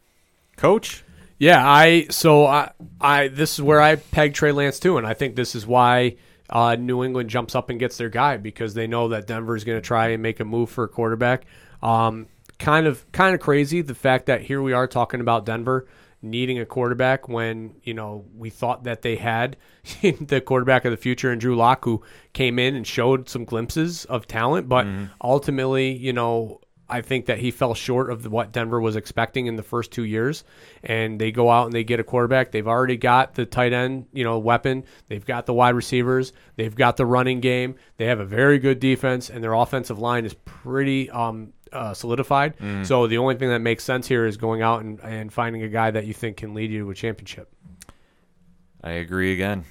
Coach? 0.56 1.04
Yeah, 1.38 1.66
I 1.66 2.06
so 2.10 2.46
I 2.46 2.72
I 3.00 3.28
this 3.28 3.54
is 3.54 3.62
where 3.62 3.80
I 3.80 3.96
peg 3.96 4.34
Trey 4.34 4.52
Lance 4.52 4.78
too, 4.78 4.98
and 4.98 5.06
I 5.06 5.14
think 5.14 5.34
this 5.34 5.54
is 5.54 5.66
why 5.66 6.16
uh, 6.50 6.76
New 6.76 7.02
England 7.02 7.30
jumps 7.30 7.54
up 7.54 7.70
and 7.70 7.80
gets 7.80 7.96
their 7.96 8.08
guy 8.08 8.36
because 8.36 8.74
they 8.74 8.86
know 8.86 9.08
that 9.08 9.26
Denver 9.26 9.56
is 9.56 9.64
going 9.64 9.78
to 9.78 9.86
try 9.86 10.08
and 10.08 10.22
make 10.22 10.38
a 10.38 10.44
move 10.44 10.70
for 10.70 10.84
a 10.84 10.88
quarterback. 10.88 11.46
Um, 11.82 12.26
kind 12.58 12.86
of 12.86 13.10
kind 13.10 13.34
of 13.34 13.40
crazy 13.40 13.82
the 13.82 13.94
fact 13.94 14.26
that 14.26 14.42
here 14.42 14.62
we 14.62 14.72
are 14.72 14.86
talking 14.86 15.20
about 15.20 15.44
Denver 15.44 15.86
needing 16.22 16.58
a 16.58 16.64
quarterback 16.64 17.28
when 17.28 17.74
you 17.82 17.94
know 17.94 18.24
we 18.34 18.48
thought 18.48 18.84
that 18.84 19.02
they 19.02 19.16
had 19.16 19.56
the 20.02 20.40
quarterback 20.40 20.84
of 20.84 20.90
the 20.90 20.96
future 20.96 21.32
in 21.32 21.38
Drew 21.38 21.56
Lock 21.56 21.84
who 21.84 22.02
came 22.32 22.58
in 22.58 22.74
and 22.74 22.86
showed 22.86 23.28
some 23.28 23.44
glimpses 23.44 24.04
of 24.06 24.26
talent, 24.26 24.68
but 24.68 24.86
ultimately 25.20 25.92
you 25.92 26.12
know 26.12 26.60
I 26.92 27.00
think 27.00 27.26
that 27.26 27.38
he 27.38 27.50
fell 27.50 27.72
short 27.72 28.10
of 28.10 28.30
what 28.30 28.52
Denver 28.52 28.78
was 28.78 28.96
expecting 28.96 29.46
in 29.46 29.56
the 29.56 29.62
first 29.62 29.92
two 29.92 30.04
years. 30.04 30.44
And 30.84 31.18
they 31.18 31.32
go 31.32 31.50
out 31.50 31.64
and 31.64 31.72
they 31.72 31.84
get 31.84 32.00
a 32.00 32.04
quarterback. 32.04 32.52
They've 32.52 32.68
already 32.68 32.98
got 32.98 33.34
the 33.34 33.46
tight 33.46 33.72
end, 33.72 34.06
you 34.12 34.24
know, 34.24 34.38
weapon. 34.38 34.84
They've 35.08 35.24
got 35.24 35.46
the 35.46 35.54
wide 35.54 35.74
receivers. 35.74 36.34
They've 36.56 36.74
got 36.74 36.98
the 36.98 37.06
running 37.06 37.40
game. 37.40 37.76
They 37.96 38.04
have 38.06 38.20
a 38.20 38.26
very 38.26 38.58
good 38.58 38.78
defense, 38.78 39.30
and 39.30 39.42
their 39.42 39.54
offensive 39.54 39.98
line 39.98 40.26
is 40.26 40.34
pretty 40.44 41.08
um, 41.10 41.54
uh, 41.72 41.94
solidified. 41.94 42.54
So 42.84 43.06
the 43.06 43.18
only 43.18 43.36
thing 43.36 43.48
that 43.50 43.60
makes 43.60 43.84
sense 43.84 44.06
here 44.06 44.26
is 44.26 44.36
going 44.36 44.62
out 44.62 44.82
and, 44.82 45.00
and 45.00 45.32
finding 45.32 45.62
a 45.62 45.68
guy 45.68 45.90
that 45.90 46.06
you 46.06 46.14
think 46.14 46.36
can 46.38 46.54
lead 46.54 46.70
you 46.70 46.84
to 46.84 46.90
a 46.90 46.94
championship. 46.94 47.52
I 48.82 48.92
agree 48.92 49.32
again. 49.32 49.64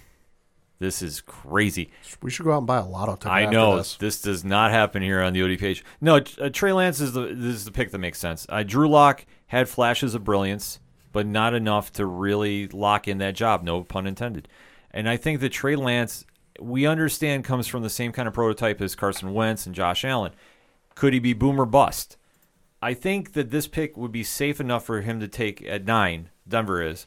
This 0.79 1.03
is 1.03 1.21
crazy. 1.21 1.91
We 2.23 2.31
should 2.31 2.43
go 2.43 2.53
out 2.53 2.59
and 2.59 2.67
buy 2.67 2.77
a 2.77 2.85
lotto 2.85 3.13
ticket. 3.15 3.31
I 3.31 3.41
after 3.43 3.51
know 3.53 3.77
this. 3.77 3.97
this. 3.97 4.21
does 4.21 4.43
not 4.43 4.71
happen 4.71 5.03
here 5.03 5.21
on 5.21 5.33
the 5.33 5.41
ODPH. 5.41 5.83
No, 6.01 6.15
uh, 6.15 6.49
Trey 6.51 6.73
Lance 6.73 6.99
is 6.99 7.13
the 7.13 7.27
this 7.27 7.55
is 7.55 7.65
the 7.65 7.71
pick 7.71 7.91
that 7.91 7.99
makes 7.99 8.17
sense. 8.17 8.47
Uh, 8.49 8.63
Drew 8.63 8.89
Lock 8.89 9.25
had 9.45 9.69
flashes 9.69 10.15
of 10.15 10.23
brilliance, 10.23 10.79
but 11.11 11.27
not 11.27 11.53
enough 11.53 11.93
to 11.93 12.05
really 12.07 12.67
lock 12.69 13.07
in 13.07 13.19
that 13.19 13.35
job. 13.35 13.61
No 13.61 13.83
pun 13.83 14.07
intended. 14.07 14.47
And 14.89 15.07
I 15.07 15.17
think 15.17 15.39
that 15.41 15.49
Trey 15.49 15.75
Lance, 15.75 16.25
we 16.59 16.87
understand, 16.87 17.43
comes 17.43 17.67
from 17.67 17.83
the 17.83 17.89
same 17.89 18.11
kind 18.11 18.27
of 18.27 18.33
prototype 18.33 18.81
as 18.81 18.95
Carson 18.95 19.35
Wentz 19.35 19.67
and 19.67 19.75
Josh 19.75 20.03
Allen. 20.03 20.31
Could 20.95 21.13
he 21.13 21.19
be 21.19 21.33
boom 21.33 21.59
or 21.59 21.65
bust? 21.65 22.17
I 22.81 22.93
think 22.93 23.33
that 23.33 23.51
this 23.51 23.67
pick 23.67 23.95
would 23.95 24.11
be 24.11 24.23
safe 24.23 24.59
enough 24.59 24.85
for 24.85 25.01
him 25.01 25.19
to 25.19 25.27
take 25.27 25.61
at 25.67 25.85
nine. 25.85 26.29
Denver 26.47 26.81
is 26.81 27.05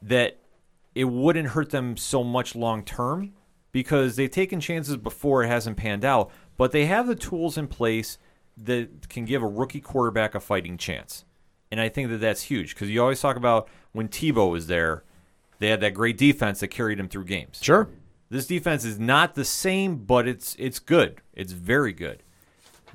that 0.00 0.38
it 0.94 1.04
wouldn't 1.04 1.48
hurt 1.48 1.70
them 1.70 1.96
so 1.96 2.24
much 2.24 2.54
long 2.54 2.82
term 2.82 3.32
because 3.72 4.16
they've 4.16 4.30
taken 4.30 4.60
chances 4.60 4.96
before 4.96 5.44
it 5.44 5.48
hasn't 5.48 5.76
panned 5.76 6.04
out, 6.04 6.30
but 6.56 6.72
they 6.72 6.86
have 6.86 7.06
the 7.06 7.14
tools 7.14 7.58
in 7.58 7.66
place 7.66 8.16
that 8.56 9.08
can 9.10 9.26
give 9.26 9.42
a 9.42 9.46
rookie 9.46 9.80
quarterback 9.80 10.34
a 10.34 10.40
fighting 10.40 10.78
chance. 10.78 11.26
And 11.70 11.80
I 11.80 11.90
think 11.90 12.08
that 12.08 12.18
that's 12.18 12.42
huge 12.42 12.74
because 12.74 12.88
you 12.88 13.02
always 13.02 13.20
talk 13.20 13.36
about 13.36 13.68
when 13.92 14.08
Tebow 14.08 14.50
was 14.50 14.66
there, 14.66 15.04
they 15.58 15.68
had 15.68 15.80
that 15.80 15.92
great 15.92 16.16
defense 16.16 16.60
that 16.60 16.68
carried 16.68 16.98
him 16.98 17.08
through 17.08 17.24
games. 17.24 17.58
Sure. 17.60 17.90
This 18.30 18.46
defense 18.46 18.84
is 18.84 18.98
not 18.98 19.34
the 19.34 19.44
same, 19.44 19.96
but 19.98 20.26
it's 20.26 20.56
it's 20.58 20.78
good. 20.78 21.20
It's 21.34 21.52
very 21.52 21.92
good. 21.92 22.22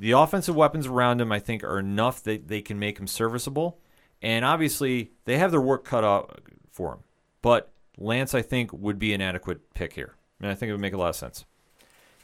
The 0.02 0.14
offensive 0.14 0.56
weapons 0.56 0.88
around 0.88 1.22
him, 1.22 1.32
I 1.32 1.38
think, 1.38 1.64
are 1.64 1.78
enough 1.78 2.24
that 2.24 2.48
they 2.48 2.64
can 2.64 2.80
make 2.80 3.00
him 3.00 3.06
serviceable. 3.06 3.78
And 4.20 4.44
obviously, 4.44 5.12
they 5.26 5.38
have 5.38 5.52
their 5.52 5.62
work 5.62 5.86
cut 5.86 6.04
out 6.04 6.42
for 6.72 6.94
him. 6.94 7.00
But 7.44 7.72
Lance, 8.00 8.34
I 8.34 8.42
think, 8.42 8.74
would 8.74 8.98
be 8.98 9.14
an 9.14 9.22
adequate 9.22 9.76
pick 9.76 9.94
here. 9.94 10.16
And 10.40 10.50
I 10.50 10.56
think 10.56 10.72
it 10.72 10.72
would 10.72 10.82
make 10.82 10.94
a 10.94 10.98
lot 10.98 11.10
of 11.10 11.16
sense. 11.16 11.46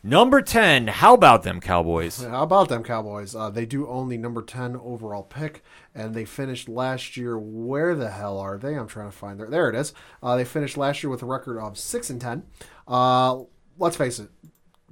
Number 0.01 0.41
10, 0.41 0.87
how 0.87 1.13
about 1.13 1.43
them 1.43 1.59
Cowboys? 1.59 2.23
How 2.23 2.41
about 2.41 2.69
them 2.69 2.83
Cowboys? 2.83 3.35
Uh, 3.35 3.51
they 3.51 3.67
do 3.67 3.87
own 3.87 4.09
the 4.09 4.17
number 4.17 4.41
10 4.41 4.75
overall 4.77 5.21
pick, 5.21 5.63
and 5.93 6.15
they 6.15 6.25
finished 6.25 6.67
last 6.67 7.15
year. 7.15 7.37
Where 7.37 7.93
the 7.93 8.09
hell 8.09 8.39
are 8.39 8.57
they? 8.57 8.73
I'm 8.73 8.87
trying 8.87 9.11
to 9.11 9.15
find 9.15 9.39
their. 9.39 9.51
There 9.51 9.69
it 9.69 9.75
is. 9.75 9.93
Uh, 10.23 10.35
they 10.35 10.45
finished 10.45 10.77
last 10.77 11.03
year 11.03 11.11
with 11.11 11.21
a 11.21 11.27
record 11.27 11.59
of 11.59 11.77
6 11.77 12.09
and 12.09 12.19
10. 12.19 12.43
Uh, 12.87 13.43
let's 13.77 13.97
face 13.97 14.17
it. 14.17 14.31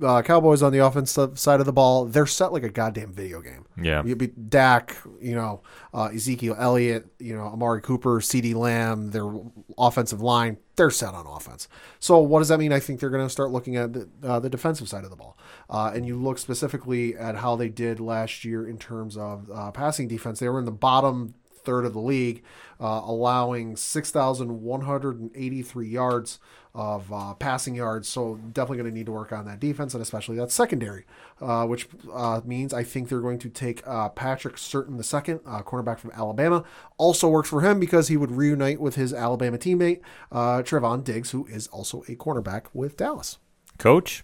Uh, 0.02 0.22
Cowboys 0.22 0.62
on 0.62 0.74
the 0.74 0.80
offensive 0.80 1.39
side 1.39 1.62
of 1.62 1.66
the 1.66 1.72
ball, 1.72 2.04
they're 2.04 2.26
set 2.26 2.52
like 2.52 2.64
a 2.64 2.70
goddamn 2.70 3.14
video 3.14 3.41
game. 3.41 3.64
Yeah. 3.82 4.04
you'd 4.04 4.18
be 4.18 4.28
Dak, 4.28 4.98
you 5.22 5.36
know, 5.36 5.62
uh, 5.93 6.10
Ezekiel 6.14 6.54
Elliott, 6.60 7.08
you 7.18 7.34
know, 7.34 7.43
Amari 7.43 7.82
Cooper, 7.82 8.20
CeeDee 8.20 8.56
Lamb, 8.56 9.12
their 9.12 9.32
offensive 9.78 10.22
line, 10.22 10.58
they're 10.76 10.91
set 10.91 11.14
on 11.14 11.26
offense. 11.26 11.70
So 12.00 12.20
what 12.20 12.39
does 12.39 12.50
that 12.50 12.58
mean? 12.58 12.74
I 12.74 12.82
think 12.82 13.00
they're 13.00 13.10
going 13.10 13.26
to 13.26 13.30
start 13.30 13.52
looking 13.52 13.78
at 13.78 13.93
the, 13.93 14.10
uh, 14.22 14.41
the 14.41 14.50
defensive 14.50 14.89
side 14.89 15.06
of 15.06 15.12
the 15.12 15.16
ball. 15.16 15.38
Uh, 15.70 15.93
and 15.96 16.06
you 16.06 16.18
look 16.18 16.39
specifically 16.39 17.16
at 17.16 17.38
how 17.38 17.56
they 17.56 17.70
did 17.70 18.02
last 18.02 18.43
year 18.43 18.68
in 18.68 18.78
terms 18.78 19.16
of 19.16 19.50
uh, 19.54 19.72
passing 19.72 20.10
defense. 20.10 20.39
They 20.39 20.50
were 20.50 20.60
in 20.60 20.66
the 20.66 20.72
bottom 20.72 21.36
third 21.66 21.86
of 21.86 21.93
the 21.93 22.00
league, 22.00 22.43
uh, 22.80 23.02
allowing 23.06 23.76
6,183 23.76 25.88
yards 25.88 26.39
of 26.76 27.12
uh, 27.12 27.34
passing 27.36 27.74
yards. 27.74 28.08
So 28.08 28.36
definitely 28.36 28.78
going 28.78 28.92
to 28.92 28.96
need 28.96 29.06
to 29.06 29.14
work 29.14 29.32
on 29.32 29.46
that 29.46 29.60
defense 29.60 29.94
and 29.94 30.04
especially 30.04 30.36
that 30.36 30.52
secondary, 30.52 31.06
uh, 31.42 31.66
which 31.66 31.88
uh, 32.14 32.42
means 32.44 32.74
I 32.74 32.84
think 32.84 33.08
they're 33.08 33.22
going 33.22 33.40
to 33.40 33.50
take 33.50 33.82
uh, 33.88 34.10
Patrick 34.10 34.58
Surtain 34.58 34.98
the 34.98 35.04
second, 35.04 35.40
uh, 35.48 35.64
cornerback 35.64 36.00
from 36.00 36.12
Alabama. 36.12 36.66
Also 36.98 37.30
works 37.30 37.50
for 37.50 37.62
him 37.62 37.80
because 37.80 38.10
he 38.10 38.18
would 38.18 38.32
reunite 38.32 38.82
with 38.82 38.96
his 38.96 39.14
Alabama 39.14 39.58
teammate 39.58 40.02
uh, 40.32 40.62
Trevon 40.62 41.04
Diggs, 41.04 41.32
who 41.32 41.46
is 41.48 41.68
also 41.68 42.02
a 42.04 42.16
cornerback 42.16 42.66
with 42.74 42.98
Dallas. 42.98 43.38
Coach? 43.78 44.24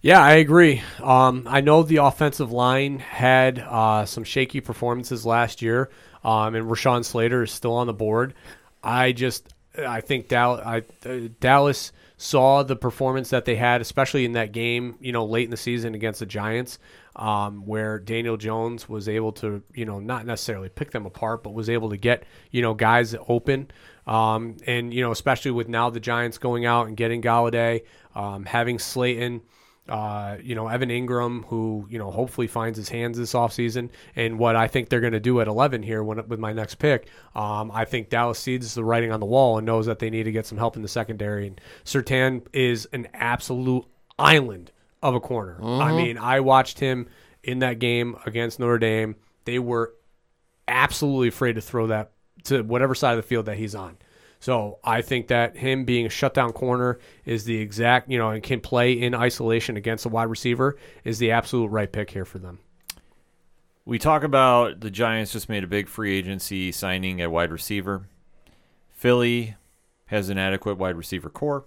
Yeah, 0.00 0.22
I 0.22 0.34
agree. 0.34 0.80
Um, 1.02 1.46
I 1.48 1.60
know 1.60 1.82
the 1.82 1.96
offensive 1.96 2.52
line 2.52 3.00
had 3.00 3.58
uh, 3.58 4.06
some 4.06 4.24
shaky 4.24 4.60
performances 4.60 5.26
last 5.26 5.60
year, 5.60 5.90
um, 6.22 6.54
and 6.54 6.70
Rashawn 6.70 7.04
Slater 7.04 7.42
is 7.42 7.50
still 7.50 7.74
on 7.74 7.88
the 7.88 7.92
board. 7.92 8.34
I 8.82 9.10
just, 9.12 9.52
I 9.78 10.00
think 10.00 10.28
Dallas, 10.28 10.62
I, 10.64 10.82
uh, 11.08 11.28
Dallas 11.40 11.92
saw 12.16 12.62
the 12.64 12.76
performance 12.76 13.30
that 13.30 13.44
they 13.44 13.56
had, 13.56 13.80
especially 13.80 14.24
in 14.24 14.32
that 14.32 14.52
game, 14.52 14.96
you 15.00 15.12
know, 15.12 15.24
late 15.24 15.44
in 15.44 15.50
the 15.50 15.56
season 15.56 15.94
against 15.94 16.20
the 16.20 16.26
Giants, 16.26 16.78
um, 17.14 17.64
where 17.64 17.98
Daniel 17.98 18.36
Jones 18.36 18.88
was 18.88 19.08
able 19.08 19.32
to, 19.32 19.62
you 19.72 19.84
know, 19.84 20.00
not 20.00 20.26
necessarily 20.26 20.68
pick 20.68 20.90
them 20.90 21.06
apart, 21.06 21.42
but 21.42 21.54
was 21.54 21.70
able 21.70 21.90
to 21.90 21.96
get, 21.96 22.24
you 22.50 22.60
know, 22.60 22.74
guys 22.74 23.14
open. 23.28 23.70
Um, 24.06 24.56
and, 24.66 24.92
you 24.92 25.02
know, 25.02 25.12
especially 25.12 25.52
with 25.52 25.68
now 25.68 25.90
the 25.90 26.00
Giants 26.00 26.38
going 26.38 26.66
out 26.66 26.88
and 26.88 26.96
getting 26.96 27.22
Golladay, 27.22 27.84
um, 28.14 28.44
having 28.44 28.78
Slayton, 28.78 29.42
uh, 29.88 30.36
you 30.42 30.54
know, 30.54 30.68
Evan 30.68 30.90
Engram, 30.90 31.44
who, 31.46 31.86
you 31.88 31.98
know, 31.98 32.10
hopefully 32.10 32.46
finds 32.46 32.76
his 32.76 32.88
hands 32.88 33.16
this 33.16 33.32
offseason. 33.32 33.90
And 34.14 34.38
what 34.38 34.56
I 34.56 34.68
think 34.68 34.88
they're 34.88 35.00
going 35.00 35.12
to 35.12 35.20
do 35.20 35.40
at 35.40 35.48
11 35.48 35.82
here 35.82 36.02
when, 36.02 36.26
with 36.28 36.38
my 36.38 36.52
next 36.52 36.76
pick, 36.76 37.08
um, 37.34 37.70
I 37.72 37.84
think 37.84 38.10
Dallas 38.10 38.38
sees 38.38 38.74
the 38.74 38.84
writing 38.84 39.12
on 39.12 39.20
the 39.20 39.26
wall 39.26 39.58
and 39.58 39.66
knows 39.66 39.86
that 39.86 39.98
they 39.98 40.10
need 40.10 40.24
to 40.24 40.32
get 40.32 40.46
some 40.46 40.58
help 40.58 40.76
in 40.76 40.82
the 40.82 40.88
secondary. 40.88 41.46
And 41.46 41.60
Surtain 41.84 42.46
is 42.52 42.86
an 42.92 43.08
absolute 43.14 43.84
island 44.18 44.72
of 45.02 45.14
a 45.14 45.20
corner. 45.20 45.58
I 45.62 45.92
mean, 45.96 46.18
I 46.18 46.40
watched 46.40 46.80
him 46.80 47.08
in 47.42 47.60
that 47.60 47.78
game 47.78 48.16
against 48.26 48.58
Notre 48.58 48.78
Dame. 48.78 49.16
They 49.44 49.58
were 49.58 49.94
absolutely 50.66 51.28
afraid 51.28 51.54
to 51.54 51.60
throw 51.60 51.86
that 51.86 52.12
to 52.44 52.62
whatever 52.62 52.94
side 52.94 53.12
of 53.12 53.16
the 53.18 53.22
field 53.22 53.46
that 53.46 53.56
he's 53.56 53.74
on. 53.74 53.96
So 54.40 54.78
I 54.84 55.02
think 55.02 55.28
that 55.28 55.56
him 55.56 55.84
being 55.84 56.06
a 56.06 56.10
shutdown 56.10 56.52
corner 56.52 56.98
is 57.24 57.44
the 57.44 57.60
exact, 57.60 58.08
you 58.08 58.18
know, 58.18 58.30
and 58.30 58.42
can 58.42 58.60
play 58.60 58.92
in 58.92 59.14
isolation 59.14 59.76
against 59.76 60.06
a 60.06 60.08
wide 60.08 60.24
receiver 60.24 60.76
is 61.04 61.18
the 61.18 61.32
absolute 61.32 61.68
right 61.68 61.90
pick 61.90 62.10
here 62.10 62.24
for 62.24 62.38
them. 62.38 62.60
We 63.84 63.98
talk 63.98 64.22
about 64.22 64.80
the 64.80 64.90
Giants 64.90 65.32
just 65.32 65.48
made 65.48 65.64
a 65.64 65.66
big 65.66 65.88
free 65.88 66.16
agency 66.16 66.70
signing 66.72 67.20
at 67.20 67.30
wide 67.30 67.50
receiver. 67.50 68.06
Philly 68.92 69.56
has 70.06 70.28
an 70.28 70.38
adequate 70.38 70.76
wide 70.76 70.96
receiver 70.96 71.30
corps 71.30 71.64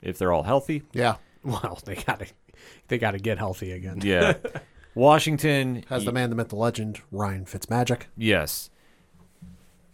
if 0.00 0.18
they're 0.18 0.32
all 0.32 0.44
healthy. 0.44 0.82
Yeah. 0.92 1.16
Well, 1.44 1.78
they 1.84 1.94
got 1.94 2.18
to 2.18 2.26
they 2.88 2.98
got 2.98 3.12
to 3.12 3.18
get 3.18 3.38
healthy 3.38 3.70
again. 3.70 4.00
Yeah. 4.02 4.34
Washington 4.94 5.84
Has 5.88 6.04
the 6.04 6.12
man, 6.12 6.30
the 6.30 6.36
myth, 6.36 6.48
the 6.48 6.56
legend, 6.56 7.00
Ryan 7.12 7.44
Fitzmagic. 7.44 8.02
Yes. 8.16 8.70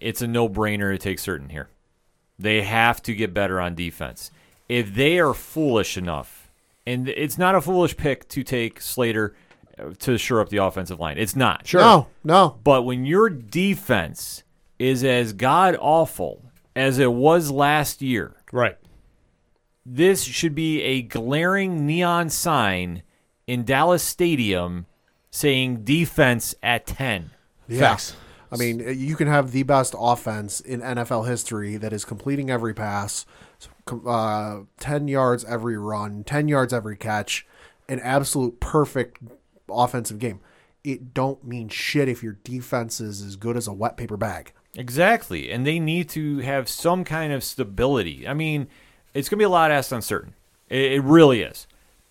It's 0.00 0.22
a 0.22 0.26
no 0.26 0.48
brainer 0.48 0.90
to 0.92 0.98
take 0.98 1.18
Surtain 1.18 1.50
here. 1.50 1.68
They 2.38 2.62
have 2.62 3.02
to 3.04 3.14
get 3.14 3.32
better 3.34 3.60
on 3.60 3.74
defense. 3.74 4.30
If 4.68 4.94
they 4.94 5.18
are 5.18 5.34
foolish 5.34 5.96
enough, 5.96 6.50
and 6.86 7.08
it's 7.08 7.38
not 7.38 7.54
a 7.54 7.60
foolish 7.60 7.96
pick 7.96 8.28
to 8.30 8.42
take 8.42 8.80
Slater 8.80 9.34
uh, 9.78 9.90
to 10.00 10.18
shore 10.18 10.40
up 10.40 10.48
the 10.48 10.58
offensive 10.58 11.00
line. 11.00 11.16
It's 11.18 11.36
not. 11.36 11.66
Sure. 11.66 11.80
No, 11.80 12.06
no. 12.24 12.58
But 12.64 12.82
when 12.82 13.04
your 13.06 13.28
defense 13.30 14.42
is 14.78 15.04
as 15.04 15.32
god 15.32 15.76
awful 15.80 16.42
as 16.76 16.98
it 16.98 17.12
was 17.12 17.50
last 17.50 18.02
year, 18.02 18.34
Right. 18.52 18.76
this 19.86 20.24
should 20.24 20.54
be 20.54 20.82
a 20.82 21.02
glaring 21.02 21.86
neon 21.86 22.30
sign 22.30 23.02
in 23.46 23.64
Dallas 23.64 24.02
Stadium 24.02 24.86
saying 25.30 25.84
defense 25.84 26.54
at 26.62 26.86
10. 26.86 27.30
Facts. 27.78 28.14
I 28.52 28.56
mean, 28.56 28.80
you 28.98 29.16
can 29.16 29.26
have 29.28 29.52
the 29.52 29.62
best 29.62 29.94
offense 29.98 30.60
in 30.60 30.80
NFL 30.80 31.26
history 31.26 31.76
that 31.76 31.92
is 31.92 32.04
completing 32.04 32.50
every 32.50 32.74
pass, 32.74 33.26
uh, 34.06 34.60
10 34.78 35.08
yards 35.08 35.44
every 35.44 35.76
run, 35.76 36.24
10 36.24 36.48
yards 36.48 36.72
every 36.72 36.96
catch, 36.96 37.46
an 37.88 38.00
absolute 38.00 38.60
perfect 38.60 39.18
offensive 39.68 40.18
game. 40.18 40.40
It 40.82 41.14
don't 41.14 41.44
mean 41.44 41.68
shit 41.68 42.08
if 42.08 42.22
your 42.22 42.38
defense 42.44 43.00
is 43.00 43.22
as 43.22 43.36
good 43.36 43.56
as 43.56 43.66
a 43.66 43.72
wet 43.72 43.96
paper 43.96 44.16
bag. 44.16 44.52
Exactly. 44.76 45.50
And 45.50 45.66
they 45.66 45.78
need 45.78 46.08
to 46.10 46.38
have 46.38 46.68
some 46.68 47.04
kind 47.04 47.32
of 47.32 47.44
stability. 47.44 48.26
I 48.28 48.34
mean, 48.34 48.68
it's 49.14 49.28
going 49.28 49.38
to 49.38 49.42
be 49.42 49.44
a 49.44 49.48
lot 49.48 49.70
asked 49.70 49.92
uncertain. 49.92 50.34
It, 50.68 50.92
it 50.92 51.02
really 51.02 51.42
is. 51.42 51.66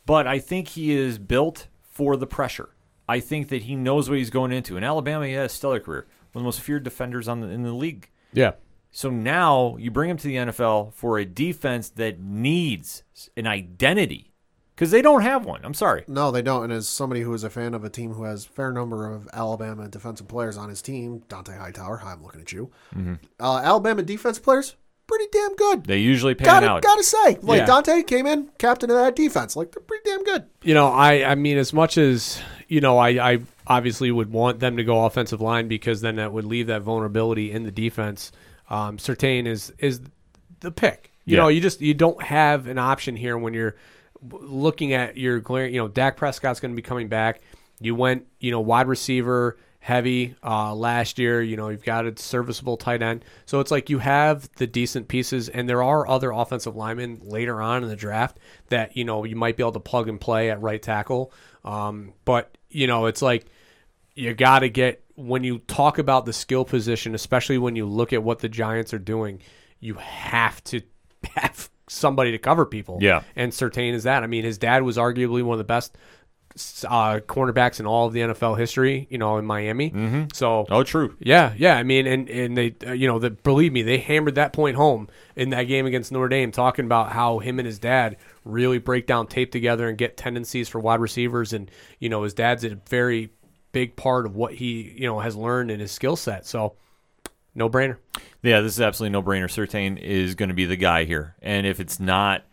But 0.05 0.27
I 0.27 0.39
think 0.39 0.69
he 0.69 0.95
is 0.95 1.17
built 1.17 1.67
for 1.81 2.17
the 2.17 2.27
pressure. 2.27 2.69
I 3.07 3.19
think 3.19 3.49
that 3.49 3.63
he 3.63 3.75
knows 3.75 4.09
what 4.09 4.17
he's 4.17 4.29
going 4.29 4.51
into. 4.51 4.77
In 4.77 4.83
Alabama, 4.83 5.27
he 5.27 5.33
had 5.33 5.45
a 5.45 5.49
stellar 5.49 5.79
career, 5.79 6.07
one 6.33 6.41
of 6.41 6.43
the 6.43 6.47
most 6.47 6.61
feared 6.61 6.83
defenders 6.83 7.27
on 7.27 7.39
the, 7.41 7.47
in 7.47 7.63
the 7.63 7.71
league. 7.73 8.09
Yeah. 8.33 8.51
So 8.91 9.09
now 9.09 9.75
you 9.77 9.89
bring 9.89 10.09
him 10.11 10.17
to 10.17 10.27
the 10.27 10.35
NFL 10.35 10.93
for 10.93 11.17
a 11.17 11.25
defense 11.25 11.89
that 11.91 12.19
needs 12.19 13.03
an 13.35 13.47
identity 13.47 14.33
because 14.75 14.91
they 14.91 15.01
don't 15.01 15.21
have 15.23 15.45
one. 15.45 15.61
I'm 15.63 15.73
sorry. 15.73 16.03
No, 16.07 16.29
they 16.29 16.41
don't. 16.43 16.65
And 16.65 16.73
as 16.73 16.87
somebody 16.87 17.21
who 17.21 17.33
is 17.33 17.43
a 17.43 17.49
fan 17.49 17.73
of 17.73 17.83
a 17.83 17.89
team 17.89 18.13
who 18.13 18.23
has 18.23 18.45
a 18.45 18.49
fair 18.49 18.71
number 18.71 19.11
of 19.11 19.27
Alabama 19.33 19.87
defensive 19.87 20.27
players 20.27 20.57
on 20.57 20.69
his 20.69 20.81
team, 20.83 21.23
Dont'a 21.27 21.57
Hightower, 21.57 21.97
hi, 21.97 22.11
I'm 22.11 22.21
looking 22.23 22.41
at 22.41 22.51
you. 22.51 22.69
Uh, 23.39 23.57
Alabama 23.63 24.03
defensive 24.03 24.43
players, 24.43 24.75
pretty 25.07 25.25
damn 25.31 25.55
good. 25.55 25.85
They 25.85 25.97
usually 25.99 26.35
pan 26.35 26.45
Gotta, 26.45 26.67
out. 26.69 26.83
gotta 26.83 27.03
say, 27.03 27.37
like 27.41 27.59
Yeah. 27.61 27.65
Dont'a 27.67 28.05
came 28.05 28.27
in 28.27 28.49
captain 28.59 28.89
of 28.91 28.97
that 28.97 29.15
defense. 29.15 29.55
Like 29.55 29.71
they're 29.71 29.81
pretty 29.83 30.03
damn 30.07 30.23
good. 30.23 30.45
You 30.61 30.75
know, 30.75 30.87
I 30.89 31.31
I 31.31 31.35
mean, 31.35 31.57
as 31.57 31.73
much 31.73 31.97
as 31.97 32.39
you 32.67 32.79
know, 32.79 32.97
I 32.99 33.09
I 33.33 33.39
obviously 33.67 34.11
would 34.11 34.31
want 34.31 34.59
them 34.59 34.77
to 34.77 34.83
go 34.83 35.05
offensive 35.05 35.41
line 35.41 35.67
because 35.67 36.01
then 36.01 36.17
that 36.17 36.31
would 36.33 36.45
leave 36.45 36.67
that 36.67 36.81
vulnerability 36.81 37.51
in 37.51 37.63
the 37.63 37.71
defense. 37.71 38.31
Um, 38.69 38.97
Surtain 38.97 39.45
is 39.47 39.71
is 39.79 40.01
the 40.59 40.71
pick. 40.71 41.11
You 41.25 41.37
Yeah. 41.37 41.43
know, 41.43 41.47
you 41.49 41.61
just 41.61 41.81
you 41.81 41.93
don't 41.93 42.21
have 42.21 42.67
an 42.67 42.77
option 42.77 43.15
here 43.15 43.37
when 43.37 43.53
you're 43.53 43.75
looking 44.31 44.93
at 44.93 45.17
your 45.17 45.39
glare. 45.39 45.67
You 45.67 45.77
know, 45.77 45.87
Dak 45.87 46.17
Prescott's 46.17 46.59
going 46.59 46.71
to 46.71 46.75
be 46.75 46.81
coming 46.81 47.07
back. 47.07 47.41
You 47.79 47.95
went, 47.95 48.25
you 48.39 48.51
know, 48.51 48.61
wide 48.61 48.87
receiver 48.87 49.57
heavy 49.79 50.33
uh, 50.41 50.73
last 50.73 51.19
year. 51.19 51.41
You 51.41 51.57
know, 51.57 51.67
you've 51.67 51.83
got 51.83 52.05
a 52.05 52.17
serviceable 52.17 52.77
tight 52.77 53.01
end. 53.01 53.25
So 53.45 53.59
it's 53.59 53.71
like 53.71 53.89
you 53.89 53.99
have 53.99 54.49
the 54.55 54.65
decent 54.67 55.09
pieces, 55.09 55.49
and 55.49 55.67
there 55.67 55.83
are 55.83 56.07
other 56.07 56.31
offensive 56.31 56.75
linemen 56.77 57.19
later 57.23 57.61
on 57.61 57.83
in 57.83 57.89
the 57.89 57.95
draft 57.97 58.37
that 58.69 58.95
you 58.95 59.03
know 59.03 59.25
you 59.25 59.35
might 59.35 59.57
be 59.57 59.63
able 59.63 59.73
to 59.73 59.79
plug 59.81 60.07
and 60.07 60.19
play 60.21 60.49
at 60.49 60.61
right 60.61 60.81
tackle. 60.81 61.33
Um, 61.65 62.13
but 62.23 62.57
you 62.69 62.87
know, 62.87 63.05
it's 63.07 63.21
like 63.21 63.45
you 64.15 64.33
got 64.33 64.59
to 64.59 64.69
get 64.69 65.03
when 65.15 65.43
you 65.43 65.59
talk 65.59 65.97
about 65.99 66.25
the 66.25 66.33
skill 66.33 66.65
position, 66.65 67.15
especially 67.15 67.57
when 67.57 67.75
you 67.75 67.85
look 67.85 68.13
at 68.13 68.23
what 68.23 68.39
the 68.39 68.49
Giants 68.49 68.93
are 68.93 68.99
doing, 68.99 69.41
you 69.79 69.95
have 69.95 70.63
to 70.65 70.81
have 71.35 71.69
somebody 71.87 72.31
to 72.31 72.37
cover 72.37 72.65
people. 72.65 72.99
Yeah. 73.01 73.23
and 73.35 73.51
Surtain 73.51 73.93
is 73.93 74.03
that. 74.03 74.23
I 74.23 74.27
mean, 74.27 74.43
his 74.43 74.57
dad 74.57 74.83
was 74.83 74.97
arguably 74.97 75.43
one 75.43 75.53
of 75.53 75.59
the 75.59 75.63
best 75.63 75.97
uh, 76.87 77.19
cornerbacks 77.25 77.79
in 77.79 77.85
all 77.87 78.07
of 78.07 78.13
the 78.13 78.21
NFL 78.21 78.57
history. 78.57 79.07
You 79.09 79.17
know, 79.17 79.37
in 79.37 79.45
Miami. 79.45 79.91
Mm-hmm. 79.91 80.23
So. 80.33 80.65
oh, 80.69 80.83
true. 80.83 81.15
Yeah, 81.19 81.53
yeah. 81.57 81.75
I 81.77 81.83
mean, 81.83 82.05
and 82.05 82.29
and 82.29 82.57
they, 82.57 82.75
uh, 82.85 82.91
you 82.91 83.07
know, 83.07 83.19
the, 83.19 83.31
believe 83.31 83.73
me, 83.73 83.81
they 83.81 83.97
hammered 83.97 84.35
that 84.35 84.53
point 84.53 84.75
home 84.75 85.09
in 85.35 85.49
that 85.49 85.63
game 85.63 85.85
against 85.85 86.11
Notre 86.11 86.29
Dame, 86.29 86.51
talking 86.51 86.85
about 86.85 87.11
how 87.11 87.39
him 87.39 87.59
and 87.59 87.65
his 87.65 87.79
dad 87.79 88.17
really 88.45 88.77
break 88.77 89.07
down 89.07 89.27
tape 89.27 89.51
together 89.51 89.87
and 89.87 89.97
get 89.97 90.15
tendencies 90.17 90.69
for 90.69 90.79
wide 90.79 90.99
receivers, 90.99 91.53
and 91.53 91.71
you 91.99 92.09
know, 92.09 92.23
his 92.23 92.33
dad's 92.33 92.63
a 92.63 92.75
very 92.87 93.31
big 93.73 93.97
part 93.97 94.25
of 94.25 94.35
what 94.37 94.53
he, 94.53 94.95
you 94.95 95.07
know, 95.07 95.19
has 95.19 95.35
learned 95.35 95.69
in 95.69 95.81
his 95.81 95.91
skill 95.91 96.15
set. 96.15 96.45
So, 96.45 96.75
no 97.53 97.69
brainer. 97.69 97.97
Yeah, 98.41 98.61
this 98.61 98.73
is 98.73 98.81
absolutely 98.81 99.11
no 99.11 99.21
brainer. 99.21 99.45
Surtain 99.45 99.97
is 99.97 100.35
going 100.35 100.49
to 100.49 100.55
be 100.55 100.65
the 100.65 100.77
guy 100.77 101.03
here. 101.03 101.35
And 101.41 101.67
if 101.67 101.81
it's 101.81 101.99
not, 101.99 102.45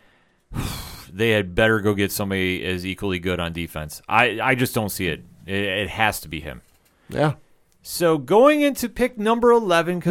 they 1.12 1.30
had 1.30 1.54
better 1.54 1.80
go 1.80 1.94
get 1.94 2.10
somebody 2.10 2.64
as 2.64 2.84
equally 2.84 3.20
good 3.20 3.38
on 3.38 3.52
defense. 3.52 4.02
I, 4.08 4.40
I 4.42 4.54
just 4.56 4.74
don't 4.74 4.90
see 4.90 5.06
it. 5.06 5.24
it. 5.46 5.54
It 5.54 5.88
has 5.88 6.20
to 6.22 6.28
be 6.28 6.40
him. 6.40 6.62
Yeah. 7.08 7.34
So 7.82 8.18
going 8.18 8.60
into 8.60 8.90
pick 8.90 9.16
number 9.16 9.50
11, 9.52 10.00
because. 10.00 10.10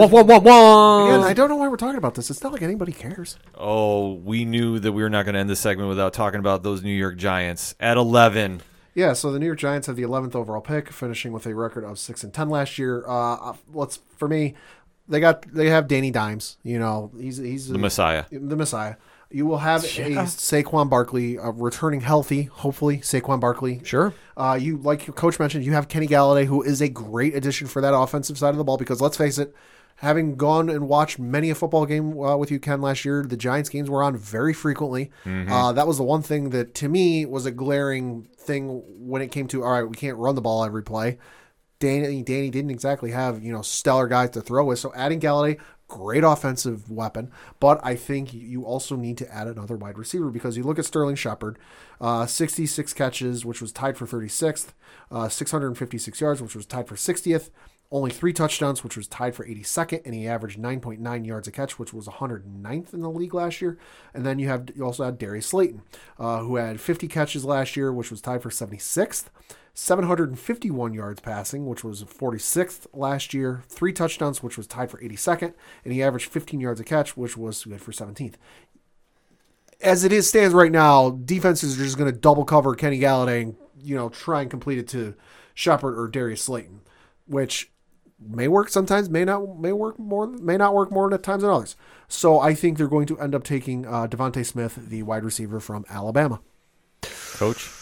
Again, 1.07 1.24
I 1.24 1.34
don't 1.34 1.49
know 1.49 1.55
why 1.55 1.68
we're 1.68 1.78
talking 1.78 1.99
about 1.99 2.16
this. 2.16 2.32
It's 2.32 2.41
not 2.41 2.51
like 2.51 2.64
anybody 2.64 2.91
cares. 2.91 3.38
oh, 3.55 4.14
we 4.14 4.43
knew 4.43 4.80
that 4.80 4.91
we 4.91 5.03
were 5.03 5.10
not 5.10 5.26
going 5.26 5.34
to 5.34 5.39
end 5.39 5.49
this 5.49 5.60
segment 5.60 5.88
without 5.88 6.14
talking 6.14 6.39
about 6.39 6.64
those 6.64 6.82
New 6.82 6.93
York 6.93 7.18
Giants 7.18 7.76
at 7.80 7.95
11. 7.95 8.62
Yeah, 9.00 9.14
so 9.14 9.32
the 9.32 9.39
New 9.39 9.45
York 9.45 9.60
Giants 9.60 9.88
have 9.88 9.95
the 9.95 10.04
11th 10.04 10.36
overall 10.36 10.60
pick, 10.60 10.91
finishing 10.91 11.32
with 11.32 11.45
a 11.45 11.56
record 11.56 11.86
of 11.86 11.97
six 11.97 12.22
and 12.22 12.34
ten 12.34 12.50
last 12.50 12.78
year. 12.78 13.06
Uh, 13.08 13.54
let's 13.74 14.00
for 14.18 14.28
me, 14.28 14.56
they 15.08 15.22
got 15.22 15.41
they 15.54 15.70
have 15.70 15.88
Danny 15.88 16.12
Dimes. 16.12 16.58
You 16.64 16.80
know, 16.80 17.10
he's 17.18 17.38
he's 17.38 17.70
The 17.70 17.78
Messiah. 17.78 18.26
the 18.30 18.58
Messiah. 18.58 18.95
You 19.32 19.45
will 19.45 19.60
have 19.60 19.84
a 19.86 19.88
Saquon 20.26 20.89
Barkley 20.89 21.38
uh, 21.39 21.52
returning 21.52 22.02
healthy, 22.02 22.43
hopefully 22.43 22.97
Saquon 22.97 23.39
Barkley. 23.39 23.80
Sure. 23.86 24.14
Uh, 24.36 24.58
you 24.60 24.78
like 24.78 25.08
your 25.08 25.14
coach 25.14 25.39
mentioned, 25.39 25.64
you 25.64 25.72
have 25.74 25.88
Kenny 25.88 26.08
Golladay, 26.08 26.45
who 26.45 26.62
is 26.62 26.82
a 26.82 26.89
great 26.89 27.34
addition 27.36 27.68
for 27.68 27.80
that 27.82 27.93
offensive 27.95 28.38
side 28.38 28.50
of 28.50 28.58
the 28.58 28.66
ball. 28.66 28.78
Because 28.78 29.00
let's 29.00 29.16
face 29.16 29.38
it, 29.38 29.56
having 30.00 30.36
gone 30.36 30.70
and 30.70 30.88
watched 30.88 31.20
many 31.20 31.50
a 31.50 31.56
football 31.56 31.86
game 31.86 32.18
uh, 32.20 32.36
with 32.38 32.52
you, 32.52 32.60
Ken, 32.60 32.82
last 32.82 33.04
year, 33.06 33.24
the 33.24 33.38
Giants 33.38 33.70
games 33.70 33.89
were 33.89 34.02
on 34.02 34.16
very 34.16 34.54
frequently. 34.54 35.12
Uh, 35.52 35.74
that 35.74 35.88
was 35.88 35.97
the 35.97 36.04
one 36.04 36.22
thing 36.22 36.52
that 36.52 36.74
to 36.76 36.89
me 36.89 37.26
was 37.26 37.45
a 37.45 37.52
glaring 37.52 38.28
thing 38.38 38.82
when 38.88 39.22
it 39.22 39.32
came 39.32 39.47
to 39.50 39.64
all 39.64 39.72
right, 39.72 39.84
we 39.84 39.95
can't 39.95 40.18
run 40.18 40.36
the 40.36 40.41
ball 40.41 40.64
every 40.64 40.84
play. 40.84 41.18
Danny 41.80 42.24
Danny 42.24 42.50
didn't 42.50 42.72
exactly 42.72 43.12
have 43.12 43.41
you 43.43 43.54
know 43.54 43.62
stellar 43.62 44.08
guys 44.08 44.32
to 44.32 44.41
throw 44.41 44.66
with, 44.66 44.80
so 44.80 44.93
adding 44.95 45.20
Golladay. 45.20 45.60
Great 45.88 46.24
offensive 46.24 46.91
weapon, 46.91 47.32
but 47.60 47.80
I 47.84 47.95
think 47.95 48.32
you 48.32 48.64
also 48.64 48.95
need 48.95 49.18
to 49.18 49.34
add 49.34 49.47
another 49.47 49.76
wide 49.76 49.97
receiver 49.97 50.30
because 50.30 50.56
you 50.56 50.62
look 50.62 50.78
at 50.78 50.86
Sterling 50.86 51.16
Shepard, 51.16 51.58
uh, 52.00 52.28
66 52.28 52.93
catches, 52.93 53.43
which 53.43 53.60
was 53.60 53.72
tied 53.72 53.97
for 53.97 54.06
36th, 54.06 54.68
uh, 55.10 55.30
656 55.30 56.22
yards, 56.22 56.43
which 56.43 56.56
was 56.56 56.68
tied 56.68 56.88
for 56.88 56.93
60th, 56.93 57.50
only 57.92 58.12
three 58.12 58.34
touchdowns, 58.34 58.84
which 58.84 58.96
was 58.96 59.08
tied 59.08 59.36
for 59.36 59.46
82nd, 59.46 60.02
and 60.06 60.14
he 60.14 60.28
averaged 60.28 60.60
9.9 60.60 61.26
yards 61.26 61.48
a 61.48 61.52
catch, 61.52 61.80
which 61.80 61.94
was 61.94 62.08
109th 62.08 62.94
in 62.94 63.02
the 63.02 63.10
league 63.10 63.34
last 63.34 63.62
year. 63.62 63.80
And 64.14 64.26
then 64.26 64.38
you 64.38 64.48
have 64.48 64.70
you 64.76 64.84
also 64.84 65.06
had 65.06 65.18
Darius 65.18 65.48
Slayton, 65.48 65.82
uh, 66.20 66.40
who 66.40 66.58
had 66.58 66.80
50 66.80 67.08
catches 67.08 67.44
last 67.44 67.76
year, 67.76 67.92
which 67.92 68.12
was 68.12 68.22
tied 68.22 68.44
for 68.44 68.50
76th. 68.50 69.26
751 69.74 70.94
yards 70.94 71.22
passing, 71.22 71.66
which 71.66 71.86
was 71.86 72.04
46th 72.04 72.86
last 72.94 73.34
year, 73.34 73.64
three 73.70 73.94
touchdowns, 73.94 74.44
which 74.44 74.58
was 74.58 74.68
tied 74.68 74.92
for 74.92 75.02
82nd, 75.02 75.54
and 75.86 75.94
he 75.94 76.04
averaged 76.04 76.30
15 76.30 76.60
yards 76.60 76.82
a 76.82 76.84
catch, 76.84 77.16
which 77.16 77.38
was 77.38 77.64
good 77.64 77.82
for 77.82 77.94
17th. 77.94 78.34
As 79.80 80.04
it 80.04 80.12
is 80.12 80.28
stands 80.28 80.54
right 80.54 80.72
now, 80.72 81.12
defenses 81.12 81.80
are 81.80 81.84
just 81.84 81.98
going 81.98 82.12
to 82.12 82.18
double 82.20 82.44
cover 82.44 82.76
Kenny 82.76 83.00
Golladay 83.00 83.44
and 83.44 83.56
you 83.82 83.96
know 83.96 84.10
try 84.10 84.42
and 84.42 84.52
complete 84.52 84.78
it 84.78 84.88
to 84.90 85.16
Shepard 85.54 85.98
or 85.98 86.10
Darius 86.10 86.42
Slayton, 86.42 86.82
which 87.26 87.72
may 88.20 88.47
work 88.47 88.70
sometimes, 88.70 89.09
may 89.09 89.26
not, 89.26 89.59
may 89.59 89.72
work 89.72 89.97
more, 89.99 90.28
may 90.28 90.57
not 90.57 90.74
work 90.74 90.91
more 90.91 91.13
at 91.13 91.24
times 91.24 91.41
than 91.43 91.51
others. 91.51 91.76
So 92.07 92.39
I 92.39 92.53
think 92.53 92.78
they're 92.78 92.88
going 92.88 93.07
to 93.07 93.20
end 93.20 93.36
up 93.36 93.43
taking 93.43 93.86
uh, 93.86 94.07
DeVonta 94.07 94.45
Smith, 94.45 94.76
the 94.89 95.03
wide 95.03 95.24
receiver 95.24 95.59
from 95.59 95.86
Alabama. 95.89 96.39
Coach? 97.36 97.70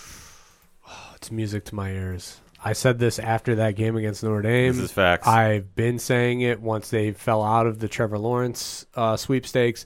It's 1.16 1.32
music 1.32 1.66
to 1.66 1.76
my 1.76 1.90
ears. 1.92 2.38
I 2.64 2.74
said 2.74 3.00
this 3.00 3.18
after 3.18 3.56
that 3.56 3.76
game 3.76 3.96
against 3.98 4.24
Notre 4.24 4.44
Dame. 4.44 4.74
This 4.74 4.84
is 4.84 4.92
facts. 4.92 5.28
I've 5.28 5.74
been 5.76 5.98
saying 6.00 6.42
it 6.42 6.62
once 6.62 6.90
they 6.92 7.12
fell 7.12 7.44
out 7.44 7.66
of 7.66 7.80
the 7.80 7.88
Trevor 7.88 8.20
Lawrence 8.20 8.86
uh, 8.96 9.18
sweepstakes. 9.18 9.86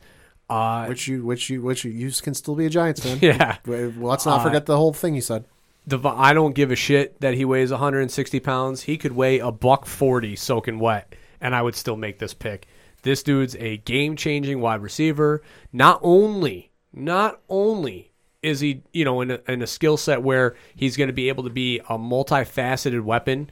Uh, 0.49 0.87
Which 0.87 1.07
you, 1.07 1.25
which 1.25 1.49
you, 1.49 1.61
which 1.61 1.85
you, 1.85 1.91
you 1.91 2.11
can 2.11 2.33
still 2.33 2.55
be 2.55 2.65
a 2.65 2.69
Giants 2.69 3.01
fan. 3.01 3.19
Yeah. 3.21 3.55
Let's 3.65 4.25
not 4.25 4.41
Uh, 4.41 4.43
forget 4.43 4.65
the 4.65 4.75
whole 4.75 4.91
thing 4.91 5.15
you 5.15 5.21
said. 5.21 5.45
Dev- 5.87 6.05
I 6.05 6.33
don't 6.33 6.55
give 6.55 6.71
a 6.71 6.75
shit 6.75 7.19
that 7.21 7.33
he 7.33 7.45
weighs 7.45 7.71
160 7.71 8.39
pounds. 8.39 8.83
He 8.83 8.97
could 8.97 9.13
weigh 9.13 9.39
a 9.39 9.51
buck 9.51 9.85
40 9.85 10.35
soaking 10.35 10.79
wet, 10.79 11.15
and 11.39 11.55
I 11.55 11.61
would 11.61 11.75
still 11.75 11.97
make 11.97 12.19
this 12.19 12.33
pick. 12.33 12.67
This 13.03 13.23
dude's 13.23 13.55
a 13.55 13.77
game 13.77 14.15
changing 14.15 14.61
wide 14.61 14.81
receiver. 14.81 15.41
Not 15.73 15.99
only, 16.03 16.71
not 16.93 17.41
only 17.49 18.11
is 18.41 18.59
he, 18.59 18.83
you 18.93 19.05
know, 19.05 19.21
in 19.21 19.31
a, 19.31 19.39
in 19.47 19.61
a 19.61 19.67
skill 19.67 19.97
set 19.97 20.21
where 20.21 20.55
he's 20.75 20.97
going 20.97 21.07
to 21.07 21.13
be 21.13 21.29
able 21.29 21.43
to 21.43 21.49
be 21.49 21.79
a 21.79 21.97
multifaceted 21.97 23.01
weapon, 23.01 23.49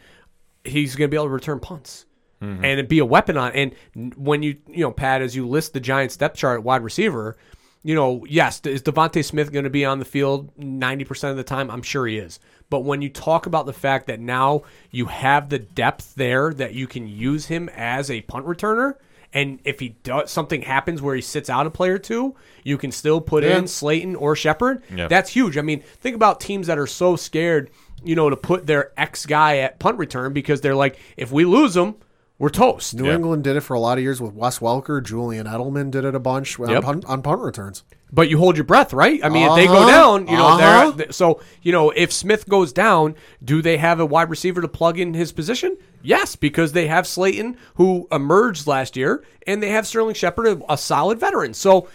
he's 0.64 0.96
going 0.96 1.10
to 1.10 1.12
be 1.12 1.18
able 1.18 1.26
to 1.26 1.32
return 1.32 1.60
punts. 1.60 2.06
Mm-hmm. 2.42 2.64
And 2.64 2.88
be 2.88 3.00
a 3.00 3.06
weapon 3.06 3.36
on. 3.36 3.52
And 3.52 4.14
when 4.16 4.44
you, 4.44 4.56
you 4.66 4.82
know, 4.82 4.92
Pat, 4.92 5.22
as 5.22 5.36
you 5.36 5.46
list 5.46 5.74
the 5.74 5.82
Giants 5.82 6.16
depth 6.16 6.38
chart 6.38 6.64
wide 6.64 6.84
receiver, 6.84 7.36
you 7.84 7.96
know, 7.96 8.26
yes, 8.28 8.60
is 8.66 8.84
DeVonta 8.84 9.24
Smith 9.24 9.52
going 9.52 9.64
to 9.64 9.70
be 9.70 9.86
on 9.86 10.00
the 10.00 10.06
field 10.06 10.56
90% 10.58 11.32
of 11.32 11.38
the 11.38 11.44
time? 11.44 11.72
I'm 11.72 11.82
sure 11.82 12.06
he 12.08 12.18
is. 12.18 12.40
But 12.70 12.82
when 12.82 13.02
you 13.02 13.10
talk 13.10 13.46
about 13.46 13.66
the 13.66 13.74
fact 13.74 14.08
that 14.08 14.20
now 14.20 14.64
you 14.92 15.06
have 15.06 15.50
the 15.50 15.60
depth 15.60 16.14
there 16.16 16.54
that 16.54 16.74
you 16.74 16.88
can 16.88 17.08
use 17.08 17.46
him 17.48 17.70
as 17.76 18.12
a 18.12 18.22
punt 18.22 18.46
returner, 18.46 18.96
and 19.34 19.60
if 19.64 19.80
he 19.80 19.90
does 20.04 20.30
something 20.32 20.62
happens 20.64 21.02
where 21.02 21.16
he 21.16 21.22
sits 21.22 21.50
out 21.50 21.68
a 21.68 21.72
player 21.72 21.94
or 21.96 22.00
two, 22.00 22.36
you 22.64 22.78
can 22.78 22.92
still 22.92 23.22
put 23.22 23.44
Yeah. 23.44 23.58
in 23.58 23.68
Slayton 23.68 24.16
or 24.16 24.36
Shepard. 24.36 24.82
Yeah. 24.94 25.08
That's 25.08 25.30
huge. 25.30 25.58
I 25.58 25.62
mean, 25.62 25.82
think 26.00 26.16
about 26.16 26.40
teams 26.40 26.68
that 26.68 26.78
are 26.80 26.88
so 26.88 27.16
scared, 27.16 27.70
you 28.04 28.16
know, 28.16 28.30
to 28.30 28.36
put 28.36 28.66
their 28.68 28.92
ex 28.98 29.26
guy 29.26 29.58
at 29.60 29.80
punt 29.80 29.98
return 30.00 30.34
because 30.34 30.62
they're 30.62 30.76
like, 30.76 30.98
if 31.16 31.32
we 31.32 31.46
lose 31.46 31.78
him, 31.78 31.96
we're 32.40 32.50
toast. 32.50 32.96
New 32.96 33.06
Yeah. 33.06 33.16
England 33.16 33.44
did 33.44 33.56
it 33.56 33.62
for 33.62 33.76
a 33.76 33.80
lot 33.80 33.98
of 34.00 34.04
years 34.04 34.20
with 34.20 34.34
Wes 34.34 34.58
Welker. 34.60 35.04
Julian 35.04 35.46
Edelman 35.46 35.92
did 35.92 36.06
it 36.06 36.16
a 36.16 36.20
bunch 36.20 36.60
on, 36.60 36.70
Yep. 36.70 36.84
punt, 36.84 37.06
on 37.06 37.22
punt 37.22 37.42
returns. 37.42 37.84
But 38.12 38.28
you 38.28 38.40
hold 38.40 38.58
your 38.58 38.64
breath, 38.64 38.92
right? 38.92 39.20
I 39.24 39.30
mean, 39.30 39.48
if 39.48 39.56
they 39.56 39.68
go 39.68 39.74
Uh-huh. 39.84 39.88
down, 39.92 40.28
you 40.28 40.36
know, 40.36 40.48
Uh-huh. 40.48 41.04
so 41.12 41.42
you 41.62 41.72
know, 41.72 41.92
if 41.92 42.12
Smith 42.12 42.50
goes 42.50 42.74
down, 42.74 43.14
do 43.44 43.62
they 43.62 43.78
have 43.78 44.00
a 44.00 44.06
wide 44.06 44.32
receiver 44.32 44.62
to 44.62 44.68
plug 44.68 44.98
in 44.98 45.14
his 45.14 45.32
position? 45.32 45.78
Yes, 46.02 46.36
because 46.36 46.72
they 46.72 46.88
have 46.88 47.06
Slayton, 47.06 47.58
who 47.76 48.08
emerged 48.12 48.66
last 48.66 48.98
year, 48.98 49.22
and 49.46 49.62
they 49.62 49.70
have 49.70 49.86
Sterling 49.86 50.16
Shepard, 50.16 50.48
a, 50.48 50.74
a 50.74 50.78
solid 50.78 51.20
veteran. 51.20 51.54
So 51.54 51.88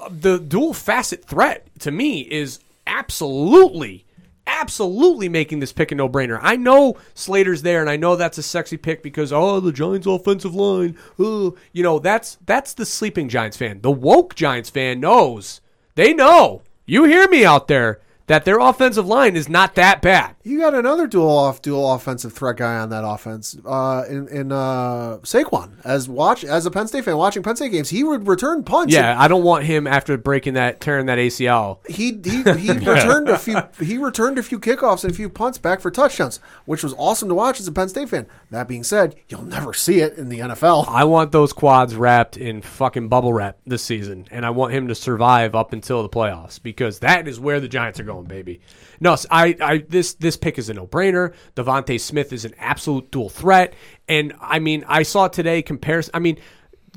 uh, 0.00 0.10
the 0.10 0.38
dual 0.38 0.74
facet 0.74 1.24
threat 1.24 1.66
to 1.80 1.90
me 1.90 2.20
is 2.20 2.60
absolutely. 2.86 4.04
Absolutely 4.50 5.28
making 5.28 5.60
this 5.60 5.72
pick 5.74 5.92
a 5.92 5.94
no 5.94 6.08
brainer. 6.08 6.38
I 6.42 6.56
know 6.56 6.96
Slater's 7.14 7.62
there, 7.62 7.82
and 7.82 7.90
I 7.90 7.96
know 7.96 8.16
that's 8.16 8.38
a 8.38 8.42
sexy 8.42 8.78
pick 8.78 9.02
because 9.02 9.32
oh, 9.32 9.60
the 9.60 9.72
Giants' 9.72 10.06
offensive 10.06 10.54
line. 10.54 10.96
Oh, 11.18 11.54
you 11.72 11.82
know 11.82 11.98
that's 11.98 12.38
that's 12.46 12.72
the 12.72 12.86
sleeping 12.86 13.28
Giants 13.28 13.58
fan. 13.58 13.82
The 13.82 13.90
woke 13.90 14.34
Giants 14.34 14.70
fan 14.70 15.00
knows. 15.00 15.60
They 15.96 16.14
know. 16.14 16.62
You 16.86 17.04
hear 17.04 17.28
me 17.28 17.44
out 17.44 17.68
there 17.68 18.00
that 18.28 18.44
their 18.44 18.58
offensive 18.58 19.06
line 19.06 19.36
is 19.36 19.48
not 19.48 19.74
that 19.74 20.00
bad. 20.00 20.36
You 20.44 20.60
got 20.60 20.74
another 20.74 21.06
dual 21.06 21.28
off 21.28 21.60
dual 21.60 21.92
offensive 21.92 22.32
threat 22.32 22.56
guy 22.56 22.78
on 22.78 22.90
that 22.90 23.04
offense. 23.04 23.56
Uh, 23.66 24.04
in 24.08 24.28
in 24.28 24.52
uh, 24.52 25.18
Saquon 25.22 25.72
as 25.84 26.08
watch 26.08 26.44
as 26.44 26.64
a 26.64 26.70
Penn 26.70 26.86
State 26.86 27.04
fan 27.04 27.16
watching 27.16 27.42
Penn 27.42 27.56
State 27.56 27.72
games, 27.72 27.90
he 27.90 28.04
would 28.04 28.26
return 28.26 28.62
punts. 28.62 28.94
Yeah, 28.94 29.20
I 29.20 29.28
don't 29.28 29.42
want 29.42 29.64
him 29.64 29.86
after 29.86 30.16
breaking 30.16 30.54
that, 30.54 30.80
tearing 30.80 31.06
that 31.06 31.18
ACL. 31.18 31.86
he 31.88 32.18
he, 32.24 32.42
he 32.58 32.72
returned 32.72 33.28
a 33.28 33.38
few 33.38 33.60
he 33.80 33.98
returned 33.98 34.38
a 34.38 34.42
few 34.42 34.58
kickoffs 34.58 35.04
and 35.04 35.12
a 35.12 35.16
few 35.16 35.28
punts 35.28 35.58
back 35.58 35.80
for 35.80 35.90
touchdowns, 35.90 36.40
which 36.64 36.82
was 36.82 36.94
awesome 36.94 37.28
to 37.28 37.34
watch 37.34 37.60
as 37.60 37.66
a 37.66 37.72
Penn 37.72 37.88
State 37.88 38.08
fan. 38.08 38.26
That 38.50 38.68
being 38.68 38.84
said, 38.84 39.16
you'll 39.28 39.42
never 39.42 39.74
see 39.74 40.00
it 40.00 40.16
in 40.16 40.28
the 40.28 40.38
NFL. 40.38 40.86
I 40.88 41.04
want 41.04 41.32
those 41.32 41.52
quads 41.52 41.94
wrapped 41.94 42.36
in 42.36 42.62
fucking 42.62 43.08
bubble 43.08 43.32
wrap 43.32 43.58
this 43.66 43.82
season, 43.82 44.26
and 44.30 44.46
I 44.46 44.50
want 44.50 44.72
him 44.72 44.88
to 44.88 44.94
survive 44.94 45.54
up 45.54 45.72
until 45.72 46.02
the 46.02 46.08
playoffs 46.08 46.62
because 46.62 47.00
that 47.00 47.28
is 47.28 47.40
where 47.40 47.60
the 47.60 47.68
Giants 47.68 48.00
are 48.00 48.04
going, 48.04 48.17
baby. 48.26 48.60
No, 49.00 49.16
I, 49.30 49.56
I 49.60 49.78
this 49.88 50.14
this 50.14 50.36
pick 50.36 50.58
is 50.58 50.68
a 50.68 50.74
no 50.74 50.86
brainer. 50.86 51.34
DeVonta 51.56 52.00
Smith 52.00 52.32
is 52.32 52.44
an 52.44 52.54
absolute 52.58 53.10
dual 53.10 53.28
threat, 53.28 53.74
and 54.08 54.34
I 54.40 54.58
mean, 54.58 54.84
I 54.88 55.02
saw 55.02 55.28
today 55.28 55.62
comparison. 55.62 56.10
I 56.14 56.18
mean, 56.18 56.38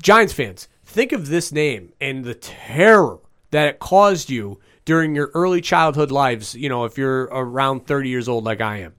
Giants 0.00 0.32
fans, 0.32 0.68
think 0.84 1.12
of 1.12 1.28
this 1.28 1.52
name 1.52 1.92
and 2.00 2.24
the 2.24 2.34
terror 2.34 3.18
that 3.50 3.68
it 3.68 3.78
caused 3.78 4.30
you 4.30 4.58
during 4.84 5.14
your 5.14 5.30
early 5.34 5.60
childhood 5.60 6.10
lives. 6.10 6.54
You 6.54 6.68
know, 6.68 6.84
if 6.84 6.98
you're 6.98 7.24
around 7.24 7.86
30 7.86 8.08
years 8.08 8.28
old 8.28 8.44
like 8.44 8.60
I 8.60 8.78
am, 8.78 8.94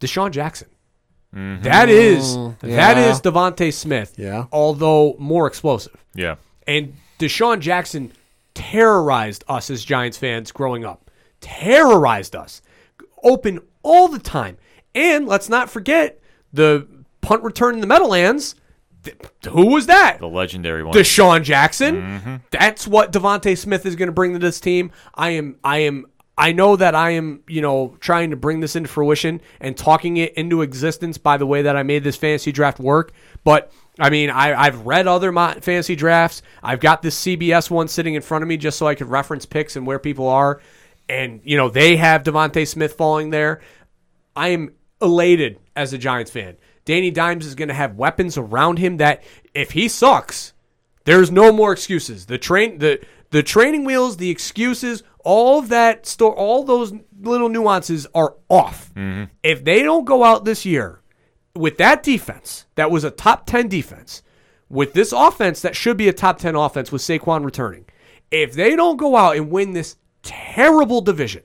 DeSean 0.00 0.30
Jackson. 0.32 0.68
Mm-hmm. 1.34 1.62
That 1.62 1.88
is 1.88 2.36
that 2.36 2.62
yeah. 2.62 3.10
is 3.10 3.20
DeVonta 3.20 3.72
Smith. 3.72 4.14
Yeah. 4.18 4.46
Although 4.52 5.16
more 5.18 5.46
explosive. 5.46 5.96
Yeah. 6.14 6.36
And 6.66 6.94
DeSean 7.18 7.60
Jackson 7.60 8.12
terrorized 8.54 9.44
us 9.48 9.70
as 9.70 9.84
Giants 9.84 10.18
fans 10.18 10.52
growing 10.52 10.84
up. 10.84 11.10
Terrorized 11.42 12.34
us. 12.34 12.62
Open 13.22 13.60
all 13.82 14.08
the 14.08 14.18
time. 14.18 14.56
And 14.94 15.26
let's 15.26 15.48
not 15.48 15.68
forget 15.68 16.20
the 16.52 16.86
punt 17.20 17.42
return 17.42 17.74
in 17.74 17.80
the 17.80 17.86
Meadowlands. 17.86 18.54
Th- 19.04 19.16
Who 19.50 19.66
was 19.66 19.86
that? 19.86 20.18
The 20.20 20.28
legendary 20.28 20.82
one. 20.84 20.94
DeSean 20.94 21.42
Jackson. 21.42 21.96
Mm-hmm. 21.96 22.34
That's 22.50 22.86
what 22.86 23.12
DeVonta 23.12 23.56
Smith 23.58 23.84
is 23.84 23.96
going 23.96 24.06
to 24.08 24.12
bring 24.12 24.32
to 24.32 24.38
this 24.38 24.60
team. 24.60 24.92
I 25.14 25.30
am. 25.30 25.56
I 25.64 25.78
am. 25.78 26.06
I 26.38 26.52
know 26.52 26.76
that 26.76 26.94
I 26.94 27.10
am. 27.10 27.42
You 27.48 27.62
know, 27.62 27.96
trying 28.00 28.30
to 28.30 28.36
bring 28.36 28.60
this 28.60 28.76
into 28.76 28.88
fruition 28.88 29.40
and 29.60 29.76
talking 29.76 30.18
it 30.18 30.34
into 30.34 30.62
existence 30.62 31.18
by 31.18 31.36
the 31.36 31.46
way 31.46 31.62
that 31.62 31.76
I 31.76 31.82
made 31.82 32.04
this 32.04 32.16
fantasy 32.16 32.52
draft 32.52 32.78
work. 32.78 33.12
But 33.44 33.72
I 33.98 34.08
mean, 34.10 34.30
I, 34.30 34.54
I've 34.54 34.86
read 34.86 35.06
other 35.08 35.32
fantasy 35.32 35.96
drafts. 35.96 36.42
I've 36.62 36.80
got 36.80 37.02
this 37.02 37.20
CBS 37.20 37.70
one 37.70 37.88
sitting 37.88 38.14
in 38.14 38.22
front 38.22 38.42
of 38.42 38.48
me 38.48 38.56
just 38.56 38.78
so 38.78 38.86
I 38.86 38.94
could 38.94 39.08
reference 39.08 39.46
picks 39.46 39.74
and 39.76 39.86
where 39.86 39.98
people 39.98 40.28
are. 40.28 40.60
And 41.08 41.40
you 41.44 41.56
know, 41.56 41.68
they 41.68 41.96
have 41.96 42.22
DeVonta 42.22 42.66
Smith 42.66 42.94
falling 42.94 43.30
there. 43.30 43.60
I 44.34 44.48
am 44.48 44.74
elated 45.00 45.58
as 45.76 45.92
a 45.92 45.98
Giants 45.98 46.30
fan. 46.30 46.56
Danny 46.84 47.10
Dimes 47.10 47.46
is 47.46 47.54
going 47.54 47.68
to 47.68 47.74
have 47.74 47.96
weapons 47.96 48.36
around 48.36 48.78
him 48.78 48.96
that 48.96 49.22
if 49.54 49.72
he 49.72 49.88
sucks, 49.88 50.52
there's 51.04 51.30
no 51.30 51.52
more 51.52 51.72
excuses. 51.72 52.26
The 52.26 52.38
train 52.38 52.78
the 52.78 53.00
the 53.30 53.42
training 53.42 53.84
wheels, 53.84 54.18
the 54.18 54.30
excuses, 54.30 55.02
all 55.24 55.58
of 55.58 55.68
that 55.68 56.06
store 56.06 56.34
all 56.34 56.64
those 56.64 56.92
little 57.20 57.48
nuances 57.48 58.06
are 58.14 58.36
off. 58.48 58.92
Mm-hmm. 58.94 59.24
If 59.42 59.64
they 59.64 59.82
don't 59.82 60.04
go 60.04 60.24
out 60.24 60.44
this 60.44 60.64
year 60.64 61.00
with 61.54 61.78
that 61.78 62.02
defense, 62.02 62.66
that 62.74 62.90
was 62.90 63.04
a 63.04 63.10
top 63.10 63.46
10 63.46 63.68
defense, 63.68 64.22
with 64.68 64.94
this 64.94 65.12
offense 65.12 65.60
that 65.62 65.76
should 65.76 65.96
be 65.96 66.08
a 66.08 66.12
top 66.12 66.38
10 66.38 66.56
offense 66.56 66.90
with 66.90 67.02
Saquon 67.02 67.44
returning. 67.44 67.84
If 68.30 68.54
they 68.54 68.74
don't 68.74 68.96
go 68.96 69.16
out 69.16 69.36
and 69.36 69.50
win 69.50 69.72
this 69.72 69.96
terrible 70.22 71.00
division, 71.00 71.42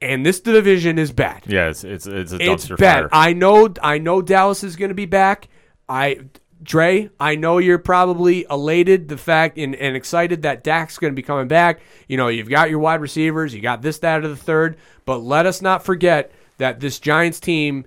and 0.00 0.24
this 0.24 0.40
division 0.40 0.98
is 0.98 1.12
bad. 1.12 1.42
yeah, 1.46 1.68
it's 1.68 1.84
it's 1.84 2.06
it's 2.06 2.32
a 2.32 2.36
It's 2.36 2.66
dumpster 2.66 2.78
bad. 2.78 3.00
fire. 3.02 3.08
I 3.12 3.32
know. 3.32 3.72
I 3.82 3.98
know 3.98 4.22
Dallas 4.22 4.64
is 4.64 4.76
going 4.76 4.90
to 4.90 4.94
be 4.94 5.06
back. 5.06 5.48
I, 5.88 6.20
Dre, 6.62 7.10
I 7.18 7.34
know 7.34 7.58
you're 7.58 7.78
probably 7.78 8.46
elated 8.48 9.08
the 9.08 9.16
fact 9.18 9.58
and, 9.58 9.74
and 9.74 9.96
excited 9.96 10.42
that 10.42 10.62
Dak's 10.64 10.96
going 10.98 11.12
to 11.12 11.16
be 11.16 11.22
coming 11.22 11.48
back. 11.48 11.80
You 12.08 12.16
know, 12.16 12.28
you've 12.28 12.48
got 12.48 12.70
your 12.70 12.78
wide 12.78 13.00
receivers, 13.00 13.52
you 13.52 13.60
got 13.60 13.82
this, 13.82 13.98
that, 13.98 14.24
or 14.24 14.28
the 14.28 14.36
third. 14.36 14.76
But 15.04 15.18
let 15.18 15.44
us 15.44 15.60
not 15.60 15.84
forget 15.84 16.30
that 16.58 16.78
this 16.80 17.00
Giants 17.00 17.40
team 17.40 17.84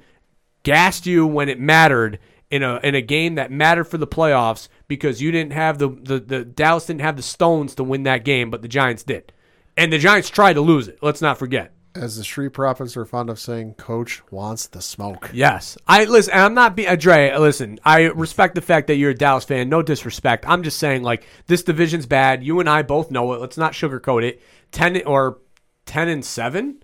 gassed 0.64 1.06
you 1.06 1.26
when 1.26 1.48
it 1.48 1.60
mattered 1.60 2.20
in 2.52 2.62
a 2.64 2.80
in 2.84 2.94
a 2.96 3.02
game 3.02 3.36
that 3.36 3.50
mattered 3.52 3.86
for 3.86 3.98
the 3.98 4.06
playoffs 4.08 4.68
because 4.88 5.22
you 5.22 5.32
didn't 5.32 5.54
have 5.54 5.78
the 5.78 5.90
the, 5.90 6.20
the 6.20 6.46
Dallas 6.46 6.86
didn't 6.86 7.02
have 7.02 7.16
the 7.18 7.24
stones 7.24 7.76
to 7.76 7.84
win 7.84 8.04
that 8.04 8.24
game, 8.26 8.50
but 8.52 8.62
the 8.62 8.68
Giants 8.68 9.04
did. 9.04 9.32
And 9.78 9.92
the 9.92 9.98
Giants 9.98 10.30
tried 10.30 10.54
to 10.54 10.62
lose 10.62 10.88
it. 10.88 11.00
Let's 11.02 11.22
not 11.22 11.38
forget. 11.38 11.74
As 11.96 12.18
the 12.18 12.24
street 12.26 12.50
prophets 12.50 12.98
are 12.98 13.06
fond 13.06 13.30
of 13.30 13.40
saying, 13.40 13.76
Coach 13.76 14.22
wants 14.30 14.68
the 14.68 14.82
smoke. 14.82 15.30
Yes, 15.34 15.78
I 15.88 16.04
listen. 16.04 16.34
I'm 16.34 16.54
not 16.54 16.76
being 16.76 16.90
uh, 16.90 16.96
Dre. 16.96 17.30
Uh, 17.30 17.40
listen, 17.40 17.80
I 17.86 18.08
respect 18.08 18.56
the 18.56 18.62
fact 18.62 18.88
that 18.88 18.96
you're 18.96 19.12
a 19.12 19.16
Dallas 19.16 19.46
fan. 19.46 19.70
No 19.70 19.82
disrespect. 19.82 20.46
I'm 20.46 20.64
just 20.64 20.78
saying, 20.78 21.04
like 21.04 21.26
this 21.48 21.64
division's 21.64 22.06
bad. 22.06 22.44
You 22.44 22.60
and 22.60 22.70
I 22.70 22.82
both 22.82 23.12
know 23.12 23.32
it. 23.32 23.40
Let's 23.40 23.58
not 23.58 23.72
sugarcoat 23.72 24.24
it. 24.24 24.42
Ten 24.72 25.02
or 25.06 25.40
ten 25.86 26.10
and 26.10 26.26
seven. 26.26 26.84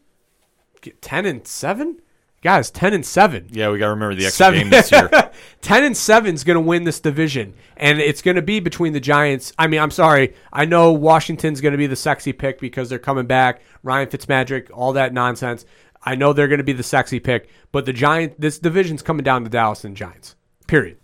Ten 1.02 1.26
and 1.26 1.46
seven, 1.46 2.00
guys. 2.42 2.72
Ten 2.72 2.94
and 2.94 3.06
seven. 3.06 3.48
yeah, 3.52 3.70
we 3.70 3.78
got 3.78 3.86
to 3.86 3.92
remember 3.92 4.16
the 4.16 4.26
extra 4.26 4.46
Seven. 4.46 4.60
game 4.62 4.70
this 4.70 4.92
year. 4.92 5.10
10 5.62 5.84
and 5.84 5.96
7 5.96 6.34
is 6.34 6.44
going 6.44 6.56
to 6.56 6.62
win 6.62 6.84
this 6.84 7.00
division 7.00 7.54
and 7.78 8.00
it's 8.00 8.22
going 8.22 8.36
to 8.36 8.42
be 8.42 8.60
between 8.60 8.94
the 8.94 9.00
Giants. 9.00 9.54
I 9.60 9.68
mean, 9.68 9.80
I'm 9.80 9.92
sorry. 9.92 10.34
I 10.52 10.66
know 10.66 10.92
Washington's 10.92 11.62
going 11.62 11.72
to 11.74 11.78
be 11.78 11.88
the 11.88 11.96
sexy 11.96 12.34
pick 12.34 12.60
because 12.60 12.90
they're 12.90 13.00
coming 13.00 13.28
back. 13.28 13.62
Ryan 13.84 14.08
Fitzmagic, 14.08 14.70
all 14.74 14.94
that 14.94 15.14
nonsense. 15.14 15.66
I 16.04 16.16
know 16.16 16.34
they're 16.34 16.48
going 16.48 16.58
to 16.58 16.64
be 16.64 16.74
the 16.74 16.82
sexy 16.84 17.20
pick, 17.20 17.48
but 17.72 17.86
the 17.86 17.94
Giant 17.94 18.42
this 18.42 18.58
division's 18.58 19.04
coming 19.04 19.24
down 19.24 19.44
to 19.44 19.50
Dallas 19.50 19.84
and 19.84 19.96
Giants. 19.96 20.36
Period. 20.66 20.98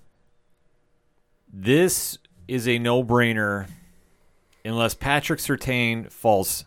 This 1.53 2.17
is 2.47 2.67
a 2.67 2.79
no-brainer 2.79 3.67
unless 4.65 4.95
Patrick 4.95 5.39
Surtain 5.39 6.11
falls 6.11 6.65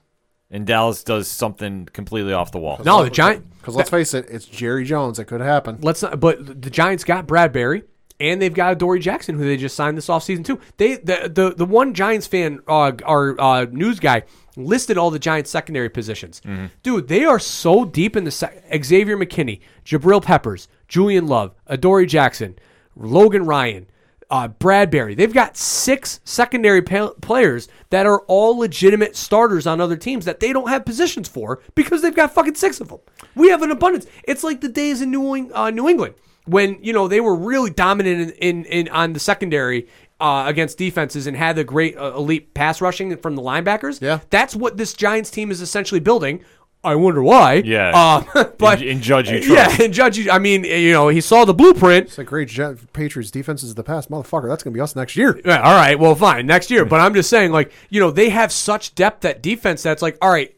and 0.51 0.67
Dallas 0.67 1.05
does 1.05 1.29
something 1.29 1.87
completely 1.93 2.33
off 2.33 2.53
the 2.53 2.59
wall. 2.59 2.81
No, 2.85 3.05
the 3.05 3.11
Giant. 3.11 3.47
Because 3.59 3.75
let's 3.75 3.91
face 3.91 4.15
it, 4.15 4.27
it's 4.31 4.47
Jerry 4.47 4.85
Jones. 4.85 5.19
It 5.19 5.27
could 5.27 5.41
happen. 5.41 5.79
Let's 5.83 6.03
not. 6.03 6.19
But 6.19 6.63
the 6.63 6.71
Giants 6.71 7.05
got 7.05 7.27
Bradberry, 7.27 7.83
and 8.19 8.41
they've 8.41 8.53
got 8.55 8.79
Dory 8.79 9.01
Jackson, 9.01 9.37
who 9.37 9.45
they 9.45 9.57
just 9.57 9.77
signed 9.77 9.97
this 9.97 10.09
offseason 10.09 10.45
too. 10.45 10.59
They 10.79 10.97
the 10.97 11.31
the, 11.33 11.55
the 11.55 11.67
one 11.67 11.95
Giants 11.95 12.27
fan, 12.27 12.61
uh, 12.67 12.93
our 13.05 13.41
uh, 13.41 13.67
news 13.71 14.01
guy, 14.01 14.23
listed 14.57 14.97
all 14.99 15.11
the 15.11 15.19
Giants 15.19 15.51
secondary 15.51 15.89
positions. 15.91 16.41
Dude, 16.83 17.09
they 17.09 17.25
are 17.25 17.39
so 17.39 17.85
deep 17.85 18.17
in 18.17 18.25
the 18.25 18.31
sec- 18.31 18.65
Xavier 18.85 19.17
McKinney, 19.17 19.61
Jabril 19.85 20.23
Peppers, 20.23 20.69
Julian 20.89 21.27
Love, 21.27 21.55
Adoree 21.67 22.07
Jackson, 22.07 22.59
Logan 22.97 23.45
Ryan. 23.45 23.87
Uh, 24.31 24.49
Bradberry. 24.49 25.17
They've 25.17 25.33
got 25.33 25.57
six 25.57 26.21
secondary 26.25 26.83
players 26.83 27.69
that 27.91 28.07
are 28.07 28.21
all 28.29 28.57
legitimate 28.59 29.17
starters 29.17 29.67
on 29.67 29.81
other 29.81 29.97
teams 29.97 30.25
that 30.25 30.39
they 30.39 30.53
don't 30.53 30.69
have 30.69 30.85
positions 30.85 31.29
for 31.29 31.61
because 31.75 32.01
they've 32.01 32.15
got 32.15 32.33
fucking 32.33 32.55
six 32.55 32.81
of 32.81 32.89
them. 32.89 33.01
We 33.35 33.49
have 33.49 33.63
an 33.63 33.73
abundance. 33.73 34.07
It's 34.25 34.45
like 34.45 34.61
the 34.61 34.69
days 34.69 35.03
in 35.03 35.11
New, 35.11 35.35
Eng- 35.35 35.53
uh, 35.53 35.71
New 35.71 35.89
England 35.89 36.15
when 36.47 36.79
you 36.83 36.93
know 36.93 37.09
they 37.09 37.21
were 37.21 37.35
really 37.35 37.71
dominant 37.71 38.35
in, 38.39 38.65
in, 38.65 38.65
in 38.67 38.89
on 38.89 39.13
the 39.13 39.21
secondary 39.21 39.89
uh, 40.21 40.45
against 40.47 40.79
defenses 40.79 41.27
and 41.27 41.37
had 41.37 41.57
the 41.57 41.65
great 41.65 41.97
uh, 41.97 42.13
elite 42.15 42.53
pass 42.55 42.81
rushing 42.81 43.17
from 43.17 43.37
the 43.37 43.43
linebackers. 43.43 44.01
Yeah. 44.01 44.21
that's 44.31 44.55
what 44.55 44.77
this 44.77 44.93
Giants 44.93 45.31
team 45.31 45.51
is 45.51 45.61
essentially 45.61 46.01
building. 46.01 46.45
I 46.83 46.95
wonder 46.95 47.23
why. 47.23 47.55
Yeah. 47.65 47.93
uh, 47.95 48.45
but 48.59 48.81
In- 48.81 48.89
in 48.89 49.01
Judge 49.03 49.29
you 49.31 49.39
yeah, 49.41 49.65
trust. 49.65 49.81
and 49.81 49.93
judge 49.93 50.17
you. 50.17 50.31
I 50.31 50.39
mean, 50.39 50.65
you 50.65 50.93
know, 50.93 51.09
he 51.09 51.21
saw 51.21 51.45
the 51.45 51.53
blueprint. 51.53 52.07
It's 52.07 52.17
like 52.19 52.27
great 52.29 52.49
Jet- 52.49 52.93
Patriots 52.95 53.31
defenses 53.31 53.69
of 53.71 53.77
the 53.77 53.85
past, 53.85 54.11
motherfucker. 54.11 54.49
That's 54.49 54.63
gonna 54.63 54.73
be 54.75 54.81
us 54.81 54.97
next 54.97 55.15
year. 55.17 55.39
Yeah, 55.45 55.61
all 55.61 55.75
right, 55.75 55.99
well, 55.99 56.15
fine, 56.15 56.47
next 56.47 56.71
year. 56.71 56.85
But 56.87 57.01
I'm 57.01 57.13
just 57.13 57.29
saying, 57.29 57.53
like, 57.53 57.71
you 57.91 58.01
know, 58.01 58.11
they 58.11 58.31
have 58.31 58.51
such 58.51 58.95
depth 58.95 59.25
at 59.27 59.43
defense 59.43 59.83
that's 59.83 60.01
like, 60.01 60.17
all 60.23 60.31
right, 60.31 60.55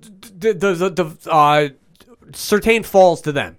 the 0.00 0.52
the 0.54 0.74
the, 0.74 0.90
the 0.90 1.30
uh, 1.30 1.68
Surtain 2.32 2.84
falls 2.84 3.20
to 3.22 3.32
them. 3.32 3.56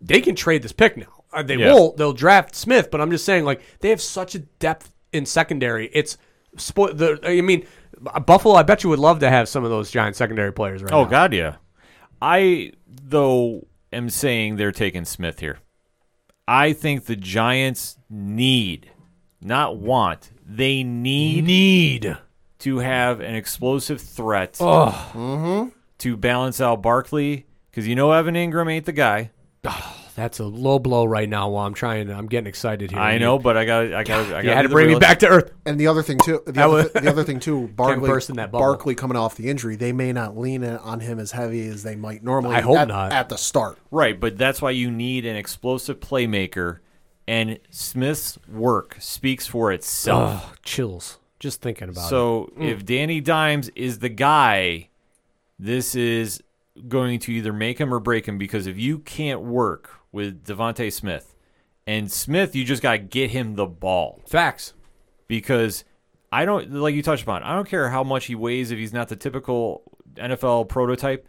They 0.00 0.20
can 0.20 0.34
trade 0.34 0.62
this 0.62 0.72
pick 0.72 0.96
now. 0.96 1.24
Uh, 1.32 1.42
they 1.42 1.56
Yeah. 1.56 1.72
won't. 1.72 1.96
They'll 1.96 2.12
draft 2.12 2.54
Smith, 2.56 2.90
but 2.90 3.00
I'm 3.00 3.10
just 3.10 3.24
saying, 3.24 3.44
like, 3.44 3.60
they 3.80 3.90
have 3.90 4.00
such 4.00 4.34
a 4.34 4.40
depth 4.40 4.90
in 5.12 5.26
secondary. 5.26 5.88
It's 5.92 6.16
spo- 6.56 6.96
the. 6.96 7.20
I 7.22 7.40
mean, 7.40 7.66
Uh, 8.06 8.20
Buffalo. 8.20 8.54
I 8.54 8.62
bet 8.62 8.82
you 8.84 8.90
would 8.90 8.98
love 8.98 9.18
to 9.20 9.28
have 9.30 9.48
some 9.48 9.64
of 9.64 9.70
those 9.70 9.90
giant 9.90 10.16
secondary 10.16 10.52
players 10.52 10.82
right 10.82 10.92
Oh 10.92 11.04
now. 11.04 11.10
God, 11.10 11.32
yeah. 11.34 11.56
I 12.22 12.72
though 12.86 13.66
am 13.92 14.08
saying 14.10 14.56
they're 14.56 14.72
taking 14.72 15.04
Smith 15.04 15.40
here. 15.40 15.58
I 16.48 16.72
think 16.72 17.04
the 17.06 17.16
Giants 17.16 17.96
need, 18.08 18.90
not 19.40 19.76
want, 19.76 20.30
they 20.44 20.82
need 20.82 21.44
Need. 21.44 22.16
to 22.60 22.78
have 22.78 23.20
an 23.20 23.34
explosive 23.36 24.00
threat 24.00 24.56
Oh, 24.60 25.70
to 25.98 26.16
balance 26.16 26.60
out 26.60 26.82
Barkley 26.82 27.46
because 27.70 27.86
you 27.86 27.94
know 27.94 28.10
Evan 28.12 28.34
Engram 28.34 28.70
ain't 28.72 28.86
the 28.86 28.92
guy. 28.92 29.30
That's 30.14 30.38
a 30.38 30.44
low 30.44 30.78
blow 30.78 31.04
right 31.04 31.28
now. 31.28 31.48
While 31.50 31.66
I'm 31.66 31.74
trying, 31.74 32.08
to, 32.08 32.14
I'm 32.14 32.26
getting 32.26 32.46
excited 32.46 32.90
here. 32.90 33.00
I 33.00 33.18
know, 33.18 33.38
but 33.38 33.56
I 33.56 33.64
got, 33.64 33.92
I 33.92 34.04
got, 34.04 34.26
I 34.26 34.30
got. 34.30 34.44
You 34.44 34.50
had 34.50 34.62
to 34.62 34.68
bring 34.68 34.88
me 34.88 34.98
back 34.98 35.18
to 35.20 35.28
earth. 35.28 35.52
And 35.66 35.78
the 35.78 35.86
other 35.86 36.02
thing 36.02 36.18
too, 36.18 36.42
the, 36.46 36.62
other, 36.62 36.74
was- 36.74 36.92
the 36.92 37.08
other 37.08 37.24
thing 37.24 37.40
too, 37.40 37.68
Barkley, 37.76 38.08
burst 38.08 38.30
in 38.30 38.36
that 38.36 38.50
bubble. 38.50 38.64
Barkley 38.66 38.94
coming 38.94 39.16
off 39.16 39.36
the 39.36 39.48
injury, 39.48 39.76
they 39.76 39.92
may 39.92 40.12
not 40.12 40.36
lean 40.36 40.64
on 40.64 41.00
him 41.00 41.18
as 41.18 41.32
heavy 41.32 41.66
as 41.68 41.82
they 41.82 41.96
might 41.96 42.22
normally. 42.22 42.56
I 42.56 42.60
hope 42.60 42.78
at, 42.78 42.88
not. 42.88 43.12
at 43.12 43.28
the 43.28 43.36
start. 43.36 43.78
Right, 43.90 44.18
but 44.18 44.36
that's 44.38 44.60
why 44.60 44.70
you 44.70 44.90
need 44.90 45.26
an 45.26 45.36
explosive 45.36 46.00
playmaker, 46.00 46.78
and 47.26 47.58
Smith's 47.70 48.38
work 48.48 48.96
speaks 49.00 49.46
for 49.46 49.72
itself. 49.72 50.44
Ugh, 50.50 50.58
chills. 50.62 51.18
Just 51.38 51.62
thinking 51.62 51.88
about 51.88 52.06
it. 52.06 52.10
So 52.10 52.52
if 52.58 52.84
Danny 52.84 53.20
Dimes 53.20 53.70
is 53.70 54.00
the 54.00 54.10
guy, 54.10 54.90
this 55.58 55.94
is 55.94 56.42
going 56.88 57.18
to 57.20 57.32
either 57.32 57.52
make 57.52 57.78
him 57.78 57.92
or 57.92 58.00
break 58.00 58.26
him 58.26 58.38
because 58.38 58.66
if 58.66 58.78
you 58.78 58.98
can't 58.98 59.40
work 59.40 59.99
with 60.12 60.44
DeVonta 60.44 60.92
Smith 60.92 61.34
and 61.86 62.10
Smith, 62.10 62.54
you 62.54 62.64
just 62.64 62.82
got 62.82 62.92
to 62.92 62.98
get 62.98 63.30
him 63.30 63.54
the 63.54 63.66
ball 63.66 64.20
Facts. 64.26 64.74
because 65.28 65.84
I 66.32 66.44
don't 66.44 66.72
like 66.72 66.94
you 66.94 67.02
touched 67.02 67.22
upon. 67.24 67.42
I 67.42 67.54
don't 67.54 67.68
care 67.68 67.90
how 67.90 68.04
much 68.04 68.26
he 68.26 68.34
weighs 68.34 68.70
if 68.70 68.78
he's 68.78 68.92
not 68.92 69.08
the 69.08 69.16
typical 69.16 69.82
NFL 70.14 70.68
prototype. 70.68 71.26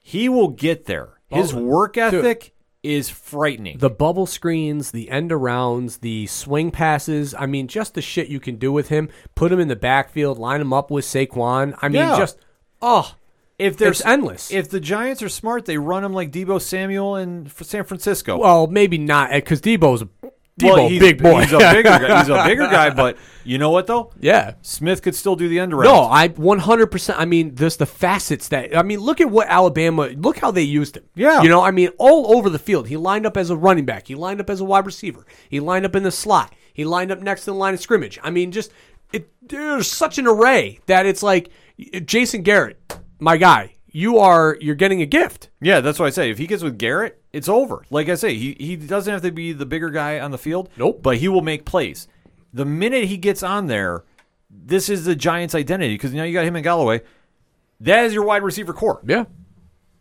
He 0.00 0.28
will 0.28 0.48
get 0.48 0.86
there. 0.86 1.20
His 1.28 1.52
Oh, 1.54 1.62
work 1.62 1.94
dude. 1.94 2.14
ethic 2.14 2.54
is 2.82 3.10
frightening. 3.10 3.76
The 3.78 3.90
bubble 3.90 4.24
screens, 4.26 4.90
the 4.92 5.10
end 5.10 5.30
arounds, 5.30 6.00
the 6.00 6.26
swing 6.26 6.70
passes. 6.70 7.34
I 7.34 7.46
mean, 7.46 7.68
just 7.68 7.94
the 7.94 8.00
shit 8.02 8.28
you 8.28 8.40
can 8.40 8.56
do 8.56 8.72
with 8.72 8.88
him. 8.88 9.08
Put 9.34 9.52
him 9.52 9.60
in 9.60 9.68
the 9.68 9.76
backfield, 9.76 10.38
line 10.38 10.60
him 10.60 10.72
up 10.72 10.90
with 10.90 11.04
Saquon. 11.04 11.74
I 11.82 11.88
mean, 11.88 11.96
Yeah. 12.00 12.16
just 12.16 12.38
oh, 12.80 13.14
if 13.58 13.76
they're 13.76 13.94
endless. 14.04 14.50
If 14.52 14.68
the 14.68 14.80
Giants 14.80 15.22
are 15.22 15.28
smart, 15.28 15.64
they 15.66 15.78
run 15.78 16.04
him 16.04 16.12
like 16.12 16.30
Deebo 16.30 16.60
Samuel 16.60 17.16
in 17.16 17.50
San 17.62 17.84
Francisco. 17.84 18.38
well, 18.38 18.66
maybe 18.66 18.98
not 18.98 19.30
because 19.32 19.60
Deebo's 19.60 20.02
a 20.02 20.08
Well, 20.22 20.32
Deebo, 20.58 20.88
he's, 20.90 21.00
big 21.00 21.22
boy. 21.22 21.42
He's 21.42 21.52
a 21.52 21.58
bigger 21.58 21.82
guy. 21.84 22.18
He's 22.20 22.28
a 22.28 22.44
bigger 22.46 22.66
guy, 22.66 22.90
but 22.90 23.16
you 23.44 23.58
know 23.58 23.70
what 23.70 23.86
though? 23.86 24.12
yeah. 24.20 24.54
Smith 24.62 25.02
could 25.02 25.14
still 25.14 25.36
do 25.36 25.48
the 25.48 25.58
end 25.58 25.72
around. 25.72 25.84
No, 25.84 26.02
I 26.04 26.28
100%. 26.28 27.14
I 27.16 27.24
mean, 27.24 27.54
there's 27.54 27.76
the 27.76 27.86
facets 27.86 28.48
that. 28.48 28.76
I 28.76 28.82
mean, 28.82 29.00
look 29.00 29.20
at 29.20 29.30
what 29.30 29.48
Alabama. 29.48 30.08
Look 30.08 30.38
how 30.38 30.50
they 30.50 30.62
used 30.62 30.96
him. 30.96 31.04
Yeah. 31.14 31.42
You 31.42 31.48
know, 31.48 31.62
I 31.62 31.70
mean, 31.70 31.90
all 31.98 32.36
over 32.36 32.50
the 32.50 32.58
field. 32.58 32.88
He 32.88 32.96
lined 32.96 33.24
up 33.26 33.36
as 33.36 33.50
a 33.50 33.56
running 33.56 33.84
back. 33.86 34.06
He 34.08 34.14
lined 34.14 34.40
up 34.40 34.50
as 34.50 34.60
a 34.60 34.64
wide 34.64 34.84
receiver. 34.86 35.24
He 35.48 35.60
lined 35.60 35.84
up 35.84 35.94
in 35.96 36.02
the 36.02 36.10
slot. 36.10 36.54
He 36.74 36.84
lined 36.84 37.10
up 37.10 37.20
next 37.20 37.40
to 37.42 37.46
the 37.52 37.54
line 37.56 37.74
of 37.74 37.80
scrimmage. 37.80 38.18
I 38.22 38.30
mean, 38.30 38.52
just 38.52 38.70
it. 39.12 39.30
There's 39.42 39.86
such 39.90 40.18
an 40.18 40.26
array 40.26 40.80
that 40.86 41.06
it's 41.06 41.22
like 41.22 41.50
Jason 42.04 42.42
Garrett, 42.42 42.78
my 43.18 43.36
guy. 43.36 43.74
You 43.90 44.18
are 44.18 44.56
you're 44.60 44.74
getting 44.74 45.00
a 45.02 45.06
gift. 45.06 45.48
Yeah, 45.60 45.80
that's 45.80 45.98
what 45.98 46.06
I 46.06 46.10
say. 46.10 46.30
If 46.30 46.38
he 46.38 46.46
gets 46.46 46.62
with 46.62 46.78
Garrett, 46.78 47.22
it's 47.32 47.48
over. 47.48 47.84
Like 47.90 48.08
I 48.08 48.14
say, 48.16 48.34
he 48.34 48.54
he 48.60 48.76
doesn't 48.76 49.10
have 49.12 49.22
to 49.22 49.32
be 49.32 49.52
the 49.52 49.66
bigger 49.66 49.90
guy 49.90 50.20
on 50.20 50.30
the 50.30 50.38
field. 50.38 50.68
Nope. 50.76 51.02
But 51.02 51.16
he 51.18 51.28
will 51.28 51.40
make 51.42 51.64
plays. 51.64 52.06
The 52.52 52.64
minute 52.64 53.04
he 53.04 53.16
gets 53.16 53.42
on 53.42 53.66
there, 53.66 54.04
this 54.50 54.88
is 54.88 55.04
the 55.04 55.16
Giants' 55.16 55.54
identity 55.54 55.94
because 55.94 56.12
now 56.12 56.24
you 56.24 56.32
got 56.34 56.44
him 56.44 56.56
and 56.56 56.64
Golladay. 56.64 57.00
That 57.80 58.04
is 58.04 58.12
your 58.14 58.24
wide 58.24 58.42
receiver 58.42 58.72
corps. 58.72 59.00
Yeah. 59.06 59.24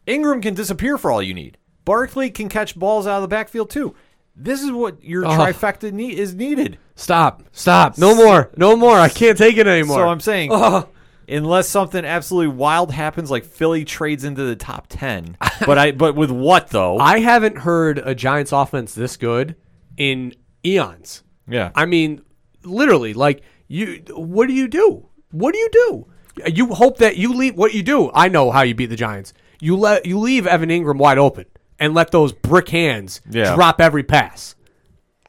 Engram 0.07 0.41
can 0.41 0.53
disappear 0.53 0.97
for 0.97 1.11
all 1.11 1.21
you 1.21 1.33
need. 1.33 1.57
Barkley 1.85 2.29
can 2.29 2.49
catch 2.49 2.77
balls 2.77 3.07
out 3.07 3.17
of 3.17 3.21
the 3.21 3.27
backfield 3.27 3.69
too. 3.69 3.95
This 4.35 4.61
is 4.61 4.71
what 4.71 5.03
your 5.03 5.25
Oh. 5.25 5.29
trifecta 5.29 5.91
need, 5.91 6.17
is 6.19 6.35
needed. 6.35 6.77
Stop. 6.95 7.43
Stop. 7.51 7.97
No 7.97 8.15
more. 8.15 8.51
No 8.57 8.75
more. 8.75 8.97
I 8.99 9.09
can't 9.09 9.37
take 9.37 9.57
it 9.57 9.67
anymore. 9.67 9.97
So 9.97 10.07
I'm 10.07 10.19
saying, 10.19 10.51
Ugh. 10.51 10.87
Unless 11.29 11.67
something 11.67 12.05
absolutely 12.05 12.55
wild 12.55 12.91
happens, 12.91 13.29
like 13.29 13.43
Philly 13.43 13.83
trades 13.83 14.23
into 14.23 14.43
the 14.43 14.55
top 14.55 14.87
ten, 14.87 15.35
but 15.65 15.77
I 15.77 15.91
but 15.91 16.15
with 16.15 16.31
what 16.31 16.69
though? 16.69 16.97
I 16.99 17.19
haven't 17.19 17.57
heard 17.57 17.97
a 17.99 18.15
Giants 18.15 18.51
offense 18.53 18.93
this 18.95 19.17
good 19.17 19.55
in 19.97 20.33
eons. 20.65 21.23
yeah, 21.47 21.71
I 21.75 21.85
mean, 21.85 22.21
literally, 22.63 23.13
like 23.13 23.41
you. 23.67 24.03
What 24.13 24.47
do 24.47 24.53
you 24.53 24.67
do? 24.69 25.09
What 25.31 25.53
do 25.53 25.59
you 25.59 25.69
do? 25.71 26.07
You 26.53 26.67
hope 26.73 26.99
that 26.99 27.17
you 27.17 27.33
leave. 27.33 27.55
What 27.55 27.73
you 27.73 27.83
do? 27.83 28.09
I 28.13 28.29
know 28.29 28.49
how 28.51 28.61
you 28.61 28.73
beat 28.75 28.85
the 28.85 28.95
Giants. 28.95 29.33
You 29.59 29.75
let 29.75 30.05
you 30.05 30.19
leave 30.19 30.47
Evan 30.47 30.69
Engram 30.69 30.97
wide 30.97 31.17
open 31.17 31.45
and 31.79 31.93
let 31.93 32.11
those 32.11 32.31
brick 32.31 32.69
hands 32.69 33.19
Yeah. 33.29 33.53
drop 33.55 33.81
every 33.81 34.03
pass. 34.03 34.55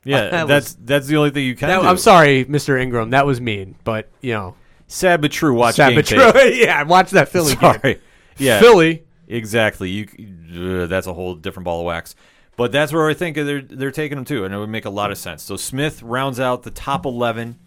yeah. 0.04 0.28
that 0.30 0.46
that's 0.48 0.74
that's 0.80 1.06
the 1.08 1.16
only 1.16 1.30
thing 1.30 1.44
you 1.44 1.56
can 1.56 1.68
That- 1.68 1.80
do. 1.82 1.88
I'm 1.88 1.98
sorry, 1.98 2.44
Mr. 2.44 2.78
Engram. 2.80 3.10
That 3.10 3.26
was 3.26 3.40
mean, 3.40 3.74
but 3.84 4.08
you 4.20 4.34
know, 4.34 4.54
sad 4.88 5.20
but 5.20 5.30
true. 5.30 5.54
Watch 5.54 5.76
sad 5.76 5.90
game 5.90 5.98
but 5.98 6.06
tape. 6.06 6.32
true. 6.34 6.50
yeah, 6.50 6.82
watch 6.82 7.10
that 7.10 7.28
Philly 7.28 7.54
game. 7.54 7.74
Sorry, 7.74 8.00
yeah, 8.36 8.58
Philly. 8.58 9.04
exactly. 9.28 9.90
You 9.90 10.82
uh, 10.82 10.86
that's 10.86 11.06
a 11.06 11.14
whole 11.14 11.36
different 11.36 11.64
ball 11.64 11.80
of 11.80 11.86
wax. 11.86 12.16
But 12.56 12.72
that's 12.72 12.92
where 12.92 13.08
I 13.08 13.14
think 13.14 13.36
they're 13.36 13.62
they're 13.62 13.92
taking 13.92 14.18
him 14.18 14.24
to, 14.24 14.44
and 14.44 14.52
it 14.52 14.58
would 14.58 14.68
make 14.68 14.84
a 14.84 14.90
lot 14.90 15.12
of 15.12 15.18
sense. 15.18 15.44
So 15.44 15.56
Smith 15.56 16.02
rounds 16.02 16.40
out 16.40 16.64
the 16.64 16.72
top 16.72 17.06
eleven 17.06 17.60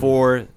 for 0.00 0.48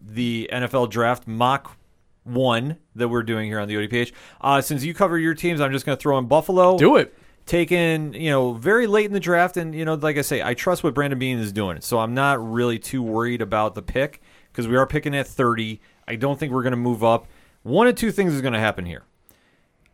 the 0.00 0.48
NFL 0.52 0.90
draft 0.90 1.26
mock 1.26 1.76
one 2.24 2.76
that 2.94 3.08
we're 3.08 3.22
doing 3.22 3.48
here 3.48 3.58
on 3.58 3.68
the 3.68 3.74
ODPH. 3.74 4.12
Uh, 4.40 4.60
since 4.60 4.84
you 4.84 4.94
cover 4.94 5.18
your 5.18 5.34
teams, 5.34 5.60
I'm 5.60 5.72
just 5.72 5.86
going 5.86 5.96
to 5.96 6.00
throw 6.02 6.18
in 6.18 6.26
Buffalo. 6.26 6.76
Do 6.78 6.96
it. 6.96 7.16
taken, 7.46 8.12
you 8.12 8.30
know, 8.30 8.52
very 8.52 8.86
late 8.86 9.06
in 9.06 9.12
the 9.12 9.20
draft. 9.20 9.56
And, 9.56 9.74
you 9.74 9.84
know, 9.84 9.94
like 9.94 10.18
I 10.18 10.22
say, 10.22 10.42
I 10.42 10.54
trust 10.54 10.84
what 10.84 10.94
Brandon 10.94 11.18
Beane 11.18 11.38
is 11.38 11.52
doing. 11.52 11.80
So 11.80 11.98
I'm 11.98 12.14
not 12.14 12.52
really 12.52 12.78
too 12.78 13.02
worried 13.02 13.40
about 13.42 13.74
the 13.74 13.82
pick 13.82 14.20
because 14.58 14.66
we 14.68 14.76
are 14.76 14.86
picking 14.88 15.14
at 15.14 15.28
30. 15.28 15.80
I 16.08 16.16
don't 16.16 16.36
think 16.36 16.52
we're 16.52 16.64
going 16.64 16.72
to 16.72 16.76
move 16.76 17.04
up. 17.04 17.28
One 17.62 17.86
of 17.86 17.94
two 17.94 18.10
things 18.10 18.34
is 18.34 18.40
going 18.40 18.54
to 18.54 18.58
happen 18.58 18.84
here. 18.86 19.04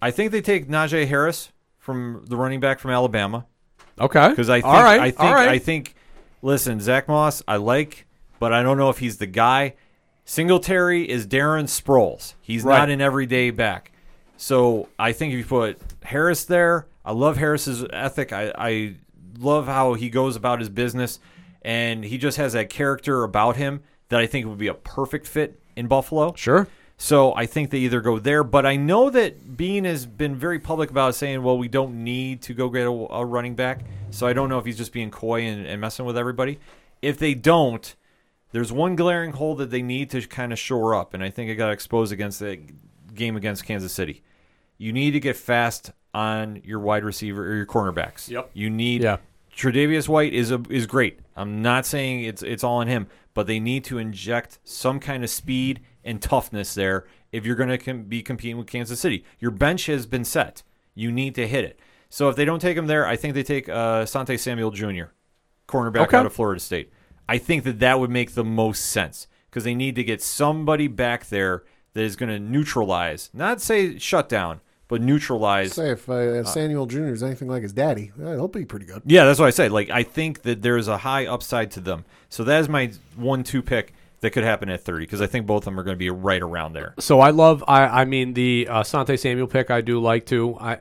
I 0.00 0.10
think 0.10 0.32
they 0.32 0.40
take 0.40 0.68
Najee 0.68 1.06
Harris 1.06 1.52
from 1.76 2.24
the 2.28 2.36
running 2.38 2.60
back 2.60 2.78
from 2.78 2.90
Alabama 2.90 3.44
Okay. 4.00 4.30
because 4.30 4.48
I 4.48 4.62
think, 4.62 4.64
all 4.64 4.82
right. 4.82 5.00
I 5.02 5.10
think, 5.10 5.20
right. 5.34 5.48
I 5.50 5.58
think, 5.58 5.94
listen, 6.40 6.80
Zach 6.80 7.08
Moss, 7.08 7.42
I 7.46 7.56
like, 7.56 8.06
but 8.38 8.54
I 8.54 8.62
don't 8.62 8.78
know 8.78 8.88
if 8.88 9.00
he's 9.00 9.18
the 9.18 9.26
guy. 9.26 9.74
Singletary 10.24 11.06
is 11.10 11.26
Darren 11.26 11.64
Sproles. 11.64 12.32
He's 12.40 12.64
Right. 12.64 12.78
not 12.78 12.88
an 12.88 13.02
everyday 13.02 13.50
back. 13.50 13.92
So 14.38 14.88
I 14.98 15.12
think 15.12 15.34
if 15.34 15.38
you 15.40 15.44
put 15.44 15.78
Harris 16.02 16.46
there, 16.46 16.86
I 17.04 17.12
love 17.12 17.36
Harris's 17.36 17.84
ethic. 17.92 18.32
I, 18.32 18.50
I 18.56 18.94
love 19.38 19.66
how 19.66 19.92
he 19.92 20.08
goes 20.08 20.36
about 20.36 20.60
his 20.60 20.70
business, 20.70 21.20
and 21.60 22.02
he 22.02 22.16
just 22.16 22.38
has 22.38 22.54
that 22.54 22.70
character 22.70 23.24
about 23.24 23.56
him 23.56 23.82
that 24.08 24.20
I 24.20 24.26
think 24.26 24.46
would 24.46 24.58
be 24.58 24.68
a 24.68 24.74
perfect 24.74 25.26
fit 25.26 25.60
in 25.76 25.86
Buffalo. 25.86 26.34
sure. 26.34 26.68
So 26.96 27.34
I 27.34 27.46
think 27.46 27.70
they 27.70 27.78
either 27.78 28.00
go 28.00 28.20
there, 28.20 28.44
but 28.44 28.64
I 28.64 28.76
know 28.76 29.10
that 29.10 29.56
Beane 29.56 29.84
has 29.84 30.06
been 30.06 30.36
very 30.36 30.60
public 30.60 30.90
about 30.90 31.16
saying, 31.16 31.42
well, 31.42 31.58
we 31.58 31.66
don't 31.66 32.04
need 32.04 32.40
to 32.42 32.54
go 32.54 32.68
get 32.68 32.86
a, 32.86 32.90
a 32.90 33.24
running 33.24 33.56
back. 33.56 33.80
So 34.10 34.28
I 34.28 34.32
don't 34.32 34.48
know 34.48 34.58
if 34.60 34.64
he's 34.64 34.78
just 34.78 34.92
being 34.92 35.10
coy 35.10 35.42
and, 35.42 35.66
and 35.66 35.80
messing 35.80 36.04
with 36.04 36.16
everybody. 36.16 36.60
If 37.02 37.18
they 37.18 37.34
don't, 37.34 37.94
there's 38.52 38.70
one 38.70 38.94
glaring 38.94 39.32
hole 39.32 39.56
that 39.56 39.70
they 39.72 39.82
need 39.82 40.10
to 40.10 40.22
kind 40.22 40.52
of 40.52 40.58
shore 40.58 40.94
up, 40.94 41.14
and 41.14 41.22
I 41.24 41.30
think 41.30 41.50
it 41.50 41.56
got 41.56 41.72
exposed 41.72 42.12
against 42.12 42.38
the 42.38 42.60
game 43.12 43.36
against 43.36 43.64
Kansas 43.64 43.92
City. 43.92 44.22
You 44.78 44.92
need 44.92 45.10
to 45.10 45.20
get 45.20 45.36
fast 45.36 45.90
on 46.14 46.62
your 46.64 46.78
wide 46.78 47.02
receiver 47.02 47.44
or 47.44 47.56
your 47.56 47.66
cornerbacks. 47.66 48.28
Yep. 48.28 48.50
You 48.54 48.70
need 48.70 49.02
Yeah. 49.02 49.16
Tre'Davious 49.56 50.08
White 50.08 50.32
is 50.32 50.50
a, 50.50 50.60
is 50.68 50.86
great. 50.86 51.20
I'm 51.36 51.62
not 51.62 51.86
saying 51.86 52.22
it's 52.24 52.42
it's 52.42 52.64
all 52.64 52.76
on 52.78 52.86
him, 52.88 53.06
but 53.34 53.46
they 53.46 53.60
need 53.60 53.84
to 53.84 53.98
inject 53.98 54.58
some 54.64 54.98
kind 55.00 55.22
of 55.24 55.30
speed 55.30 55.80
and 56.04 56.20
toughness 56.20 56.74
there 56.74 57.06
if 57.32 57.46
you're 57.46 57.56
going 57.56 57.68
to 57.70 57.78
com- 57.78 58.02
be 58.04 58.22
competing 58.22 58.56
with 58.58 58.66
Kansas 58.66 59.00
City. 59.00 59.24
Your 59.38 59.50
bench 59.50 59.86
has 59.86 60.06
been 60.06 60.24
set. 60.24 60.62
You 60.94 61.10
need 61.10 61.34
to 61.36 61.46
hit 61.46 61.64
it. 61.64 61.80
So 62.10 62.28
if 62.28 62.36
they 62.36 62.44
don't 62.44 62.60
take 62.60 62.76
him 62.76 62.86
there, 62.86 63.06
I 63.06 63.16
think 63.16 63.34
they 63.34 63.42
take 63.42 63.68
uh, 63.68 64.06
Sante 64.06 64.36
Samuel 64.36 64.70
Jr., 64.70 65.04
cornerback 65.66 66.02
Okay. 66.08 66.16
out 66.16 66.26
of 66.26 66.32
Florida 66.32 66.60
State. 66.60 66.92
I 67.28 67.38
think 67.38 67.64
that 67.64 67.80
that 67.80 67.98
would 67.98 68.10
make 68.10 68.34
the 68.34 68.44
most 68.44 68.86
sense 68.86 69.26
because 69.50 69.64
they 69.64 69.74
need 69.74 69.96
to 69.96 70.04
get 70.04 70.22
somebody 70.22 70.86
back 70.88 71.28
there 71.28 71.64
that 71.94 72.02
is 72.02 72.16
going 72.16 72.28
to 72.28 72.38
neutralize, 72.38 73.30
not 73.32 73.60
say 73.60 73.98
shut 73.98 74.28
down, 74.28 74.60
but 74.94 75.02
neutralize 75.02 75.72
Say 75.72 75.90
if 75.90 76.08
uh, 76.08 76.44
Samuel 76.44 76.86
Jr. 76.86 77.06
is 77.06 77.24
anything 77.24 77.48
like 77.48 77.64
his 77.64 77.72
daddy, 77.72 78.12
uh, 78.22 78.30
he'll 78.30 78.46
be 78.46 78.64
pretty 78.64 78.86
good. 78.86 79.02
yeah, 79.04 79.24
that's 79.24 79.40
what 79.40 79.46
I 79.46 79.50
say. 79.50 79.68
Like, 79.68 79.90
I 79.90 80.04
think 80.04 80.42
that 80.42 80.62
there's 80.62 80.86
a 80.86 80.98
high 80.98 81.26
upside 81.26 81.72
to 81.72 81.80
them. 81.80 82.04
So 82.28 82.44
that 82.44 82.60
is 82.60 82.68
my 82.68 82.92
one-two 83.16 83.60
pick 83.60 83.92
that 84.20 84.30
could 84.30 84.44
happen 84.44 84.68
at 84.68 84.82
30 84.84 85.04
because 85.04 85.20
I 85.20 85.26
think 85.26 85.46
both 85.46 85.62
of 85.62 85.64
them 85.64 85.80
are 85.80 85.82
going 85.82 85.96
to 85.96 85.98
be 85.98 86.10
right 86.10 86.40
around 86.40 86.74
there. 86.74 86.94
So 87.00 87.18
I 87.18 87.30
love. 87.30 87.64
I 87.66 88.02
I 88.02 88.04
mean 88.04 88.34
the 88.34 88.68
uh, 88.70 88.84
Sante 88.84 89.16
Samuel 89.16 89.48
pick. 89.48 89.68
I 89.72 89.80
do 89.80 90.00
like 90.00 90.26
to. 90.26 90.56
I, 90.60 90.78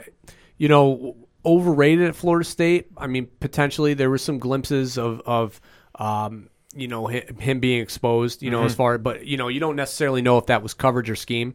you 0.58 0.68
know, 0.70 1.18
overrated 1.44 2.08
at 2.08 2.16
Florida 2.16 2.46
State. 2.46 2.92
I 2.96 3.08
mean, 3.08 3.28
potentially 3.40 3.96
there 3.96 4.12
were 4.12 4.20
some 4.20 4.38
glimpses 4.38 5.00
of 5.00 5.22
of. 5.26 5.60
Um, 5.96 6.50
you 6.76 6.88
know 6.88 7.08
hi- 7.08 7.26
him 7.40 7.60
being 7.60 7.82
exposed. 7.82 8.42
You 8.42 8.52
know 8.52 8.64
as 8.64 8.76
far, 8.76 8.98
but 8.98 9.26
you 9.26 9.38
know 9.38 9.48
you 9.48 9.60
don't 9.60 9.76
necessarily 9.76 10.22
know 10.22 10.38
if 10.38 10.48
that 10.48 10.64
was 10.64 10.74
coverage 10.74 11.10
or 11.10 11.16
scheme. 11.16 11.54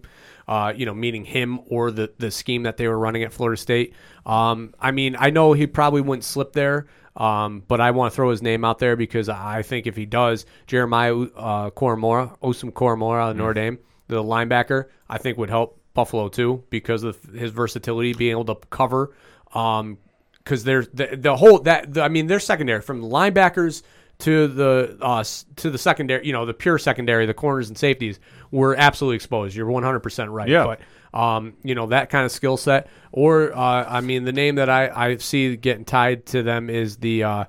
Uh, 0.49 0.73
you 0.75 0.87
know, 0.87 0.95
meaning 0.95 1.25
him 1.27 1.61
or 1.69 1.91
the 1.91 2.11
the 2.19 2.31
scheme 2.31 2.63
that 2.63 2.79
they 2.79 2.89
were 2.89 2.99
running 2.99 3.23
at 3.23 3.33
Florida 3.33 3.61
State. 3.61 3.95
Um, 4.25 4.73
I 4.81 4.91
mean, 4.91 5.15
I 5.19 5.29
know 5.31 5.53
he 5.53 5.67
probably 5.67 6.01
wouldn't 6.01 6.25
slip 6.25 6.53
there. 6.53 6.87
Um, 7.19 7.65
but 7.67 7.81
I 7.81 7.91
want 7.91 8.13
to 8.13 8.15
throw 8.15 8.31
his 8.31 8.43
name 8.43 8.65
out 8.65 8.79
there 8.79 8.95
because 8.95 9.29
I 9.29 9.63
think 9.63 9.89
if 9.89 9.97
he 9.97 10.07
does, 10.07 10.47
Jeremiah 10.69 11.15
uh, 11.17 11.71
Koramoah, 11.71 12.39
Osum 12.39 12.71
Koromora 12.71 13.31
of 13.33 13.37
Notre 13.37 13.55
Dame, 13.55 13.79
the 14.07 14.23
linebacker, 14.23 14.85
I 15.09 15.19
think 15.19 15.37
would 15.37 15.51
help 15.51 15.81
Buffalo 15.95 16.29
too 16.29 16.63
because 16.71 17.03
of 17.03 17.21
his 17.25 17.51
versatility, 17.51 18.15
being 18.15 18.31
able 18.31 18.45
to 18.45 18.55
cover. 18.71 19.17
Um, 19.53 19.99
because 20.45 20.65
there's 20.65 20.89
the, 20.95 21.15
the 21.15 21.37
whole 21.37 21.59
that 21.61 21.93
the, 21.93 22.03
I 22.03 22.09
mean, 22.09 22.27
they're 22.27 22.41
secondary 22.41 22.81
from 22.81 23.03
the 23.03 23.09
linebackers 23.09 23.83
to 24.21 24.49
the 24.49 24.97
uh, 25.01 25.25
to 25.57 25.71
the 25.71 25.77
secondary, 25.77 26.27
you 26.27 26.33
know, 26.33 26.47
the 26.47 26.55
pure 26.55 26.79
secondary, 26.79 27.27
the 27.27 27.35
corners 27.35 27.69
and 27.69 27.77
safeties 27.77 28.19
were 28.51 28.75
absolutely 28.77 29.17
exposed. 29.17 29.55
You're 29.57 29.67
100 29.67 30.01
percent 30.01 30.31
right. 30.31 30.49
Yeah. 30.49 30.65
But 30.65 31.19
um, 31.19 31.55
you 31.63 31.75
know 31.75 31.87
that 31.87 32.11
kind 32.11 32.25
of 32.27 32.33
skill 32.33 32.57
set, 32.57 32.89
or 33.13 33.57
uh, 33.57 33.85
I 33.89 34.01
mean, 34.01 34.25
the 34.25 34.33
name 34.33 34.57
that 34.57 34.69
I, 34.69 34.89
I 34.89 35.17
see 35.17 35.57
getting 35.57 35.85
tied 35.85 36.27
to 36.27 36.43
them 36.43 36.69
is 36.69 36.99
the 36.99 37.25
uh, 37.25 37.45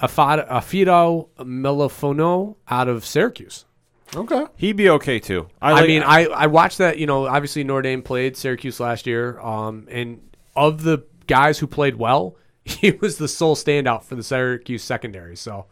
Afad- 0.00 0.48
Ifeatu 0.48 1.28
Melifonwu 1.38 2.56
out 2.68 2.88
of 2.88 3.04
Syracuse. 3.04 3.64
Okay. 4.14 4.46
He'd 4.56 4.76
be 4.76 4.90
okay 4.90 5.18
too. 5.18 5.48
I, 5.60 5.72
like- 5.72 5.86
mean, 5.88 6.02
I, 6.02 6.26
I 6.26 6.46
watched 6.46 6.78
that. 6.78 6.98
You 6.98 7.06
know, 7.06 7.26
obviously 7.26 7.64
Notre 7.64 7.82
Dame 7.82 8.02
played 8.02 8.36
Syracuse 8.36 8.80
last 8.80 9.06
year, 9.06 9.40
um, 9.40 9.86
and 9.90 10.20
of 10.56 10.82
the 10.82 11.04
guys 11.26 11.58
who 11.58 11.66
played 11.66 11.96
well, 11.96 12.36
he 12.64 12.92
was 12.92 13.18
the 13.18 13.28
sole 13.28 13.56
standout 13.56 14.04
for 14.04 14.14
the 14.14 14.22
Syracuse 14.22 14.82
secondary. 14.82 15.36
So 15.36 15.66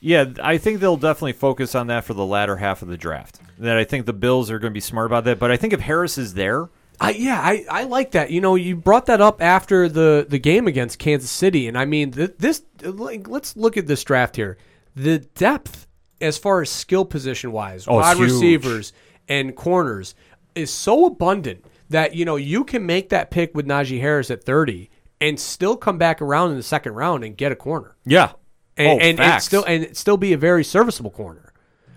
yeah, 0.00 0.26
I 0.42 0.58
think 0.58 0.80
they'll 0.80 0.96
definitely 0.96 1.32
focus 1.32 1.74
on 1.74 1.86
that 1.88 2.04
for 2.04 2.14
the 2.14 2.26
latter 2.26 2.56
half 2.56 2.82
of 2.82 2.88
the 2.88 2.96
draft. 2.96 3.40
That 3.58 3.76
I 3.76 3.84
think 3.84 4.06
the 4.06 4.12
Bills 4.12 4.50
are 4.50 4.58
going 4.58 4.72
to 4.72 4.74
be 4.74 4.80
smart 4.80 5.06
about 5.06 5.24
that. 5.24 5.38
But 5.38 5.50
I 5.50 5.56
think 5.56 5.72
if 5.72 5.80
Harris 5.80 6.18
is 6.18 6.34
there, 6.34 6.68
I 7.00 7.10
yeah, 7.10 7.40
I, 7.40 7.64
I 7.70 7.84
like 7.84 8.12
that. 8.12 8.30
You 8.30 8.40
know, 8.40 8.54
you 8.54 8.76
brought 8.76 9.06
that 9.06 9.20
up 9.20 9.42
after 9.42 9.88
the 9.88 10.26
the 10.28 10.38
game 10.38 10.66
against 10.66 10.98
Kansas 10.98 11.30
City, 11.30 11.66
and 11.68 11.76
I 11.76 11.84
mean 11.84 12.12
th- 12.12 12.34
this. 12.38 12.62
Like, 12.82 13.28
let's 13.28 13.56
look 13.56 13.76
at 13.76 13.86
this 13.86 14.04
draft 14.04 14.36
here. 14.36 14.58
The 14.94 15.18
depth, 15.18 15.86
as 16.20 16.38
far 16.38 16.62
as 16.62 16.70
skill 16.70 17.04
position 17.04 17.52
wise, 17.52 17.86
Oh, 17.88 17.96
wide 17.96 18.18
receivers 18.18 18.92
and 19.28 19.56
corners, 19.56 20.14
is 20.54 20.70
so 20.70 21.06
abundant 21.06 21.64
that 21.90 22.14
you 22.14 22.24
know 22.24 22.36
you 22.36 22.64
can 22.64 22.86
make 22.86 23.08
that 23.08 23.30
pick 23.30 23.54
with 23.54 23.66
Najee 23.66 24.00
Harris 24.00 24.30
at 24.30 24.44
thirty 24.44 24.90
and 25.20 25.38
still 25.38 25.76
come 25.76 25.98
back 25.98 26.20
around 26.22 26.50
in 26.50 26.56
the 26.56 26.62
second 26.62 26.92
round 26.94 27.24
and 27.24 27.36
get 27.36 27.50
a 27.50 27.56
corner, 27.56 27.96
yeah, 28.04 28.32
and 28.76 29.00
oh, 29.00 29.04
and, 29.04 29.20
and 29.20 29.42
still 29.42 29.64
and 29.64 29.96
still 29.96 30.16
be 30.16 30.32
a 30.32 30.38
very 30.38 30.62
serviceable 30.62 31.10
corner. 31.10 31.52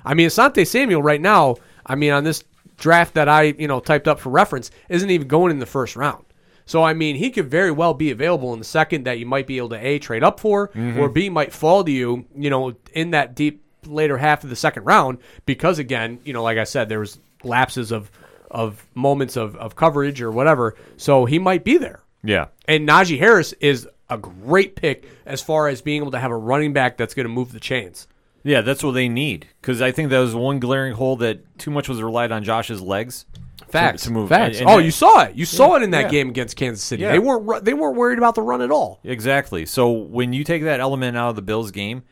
I 0.08 0.14
mean, 0.14 0.28
Asante 0.30 0.66
Samuel 0.66 1.04
right 1.04 1.22
now. 1.22 1.56
I 1.86 1.96
mean, 1.96 2.12
on 2.12 2.24
this 2.24 2.44
draft 2.78 3.14
that 3.16 3.28
I 3.30 3.44
you 3.44 3.68
know 3.68 3.80
typed 3.80 4.08
up 4.08 4.20
for 4.20 4.30
reference, 4.30 4.72
isn't 4.90 5.10
even 5.10 5.28
going 5.28 5.52
in 5.52 5.60
the 5.60 5.66
first 5.66 5.96
round. 5.96 6.24
So 6.66 6.84
I 6.84 6.94
mean, 6.94 7.16
he 7.16 7.30
could 7.32 7.50
very 7.50 7.72
well 7.72 7.94
be 7.94 8.12
available 8.12 8.52
in 8.54 8.60
the 8.60 8.66
second 8.66 9.06
that 9.06 9.20
you 9.20 9.26
might 9.26 9.48
be 9.48 9.58
able 9.58 9.70
to 9.70 9.76
a 9.88 10.00
trade 10.00 10.24
up 10.24 10.40
for, 10.40 10.68
Mm-hmm. 10.70 11.00
or 11.00 11.10
b 11.10 11.30
might 11.30 11.54
fall 11.54 11.84
to 11.84 11.92
you, 11.92 12.26
you 12.36 12.50
know, 12.50 12.76
in 12.94 13.12
that 13.12 13.36
deep 13.36 13.64
later 13.86 14.18
half 14.18 14.44
of 14.44 14.50
the 14.50 14.56
second 14.56 14.84
round 14.84 15.18
because 15.46 15.80
again, 15.80 16.20
you 16.26 16.34
know, 16.34 16.44
like 16.44 16.58
I 16.58 16.66
said, 16.66 16.90
there 16.90 17.00
was 17.00 17.20
lapses 17.44 17.92
of 17.92 18.12
of 18.52 18.86
moments 18.96 19.36
of, 19.38 19.56
of 19.58 19.76
coverage 19.76 20.22
or 20.22 20.32
whatever. 20.32 20.76
So 20.98 21.26
he 21.26 21.38
might 21.40 21.64
be 21.64 21.78
there. 21.78 22.02
yeah. 22.24 22.48
And 22.68 22.88
Najee 22.88 23.20
Harris 23.20 23.54
is 23.60 23.88
a 24.10 24.18
great 24.18 24.76
pick 24.76 25.06
as 25.26 25.42
far 25.42 25.68
as 25.68 25.82
being 25.82 26.02
able 26.02 26.12
to 26.12 26.20
have 26.20 26.32
a 26.32 26.38
running 26.38 26.72
back 26.74 26.96
that's 26.98 27.14
going 27.14 27.26
to 27.26 27.34
move 27.34 27.52
the 27.52 27.60
chains. 27.60 28.08
Yeah, 28.48 28.61
that's 28.61 28.82
what 28.82 28.94
they 28.94 29.10
need 29.10 29.45
because 29.61 29.82
I 29.82 29.91
think 29.91 30.10
that 30.10 30.19
was 30.19 30.34
one 30.34 30.60
glaring 30.60 30.94
hole 30.94 31.18
that 31.18 31.57
too 31.60 31.69
much 31.69 31.90
was 31.90 32.02
relied 32.02 32.32
on 32.32 32.44
Josh's 32.44 32.82
legs. 32.82 33.26
to- 33.57 33.65
Facts. 33.65 34.03
to, 34.03 34.11
move. 34.11 34.30
Facts. 34.30 34.60
And- 34.60 34.68
and 34.68 34.69
oh, 34.69 34.78
that- 34.78 34.86
you 34.86 34.91
saw 34.91 35.24
it. 35.24 35.36
You 35.36 35.44
saw 35.45 35.76
it 35.76 35.84
in 35.84 35.91
that 35.91 36.03
yeah. 36.06 36.10
game 36.10 36.30
against 36.30 36.56
Kansas 36.56 36.82
City. 36.84 37.03
Yeah. 37.03 37.11
They 37.11 37.19
weren't 37.19 37.65
they 37.65 37.74
weren't 37.74 37.98
worried 37.98 38.18
about 38.18 38.36
the 38.36 38.41
run 38.41 38.61
at 38.61 38.72
all. 38.72 39.02
Exactly. 39.03 39.65
So 39.65 39.91
when 39.91 40.32
you 40.32 40.45
take 40.45 40.64
that 40.64 40.80
element 40.80 41.18
out 41.18 41.32
of 41.32 41.36
the 41.36 41.41
Bills 41.41 41.72
game, 41.72 42.03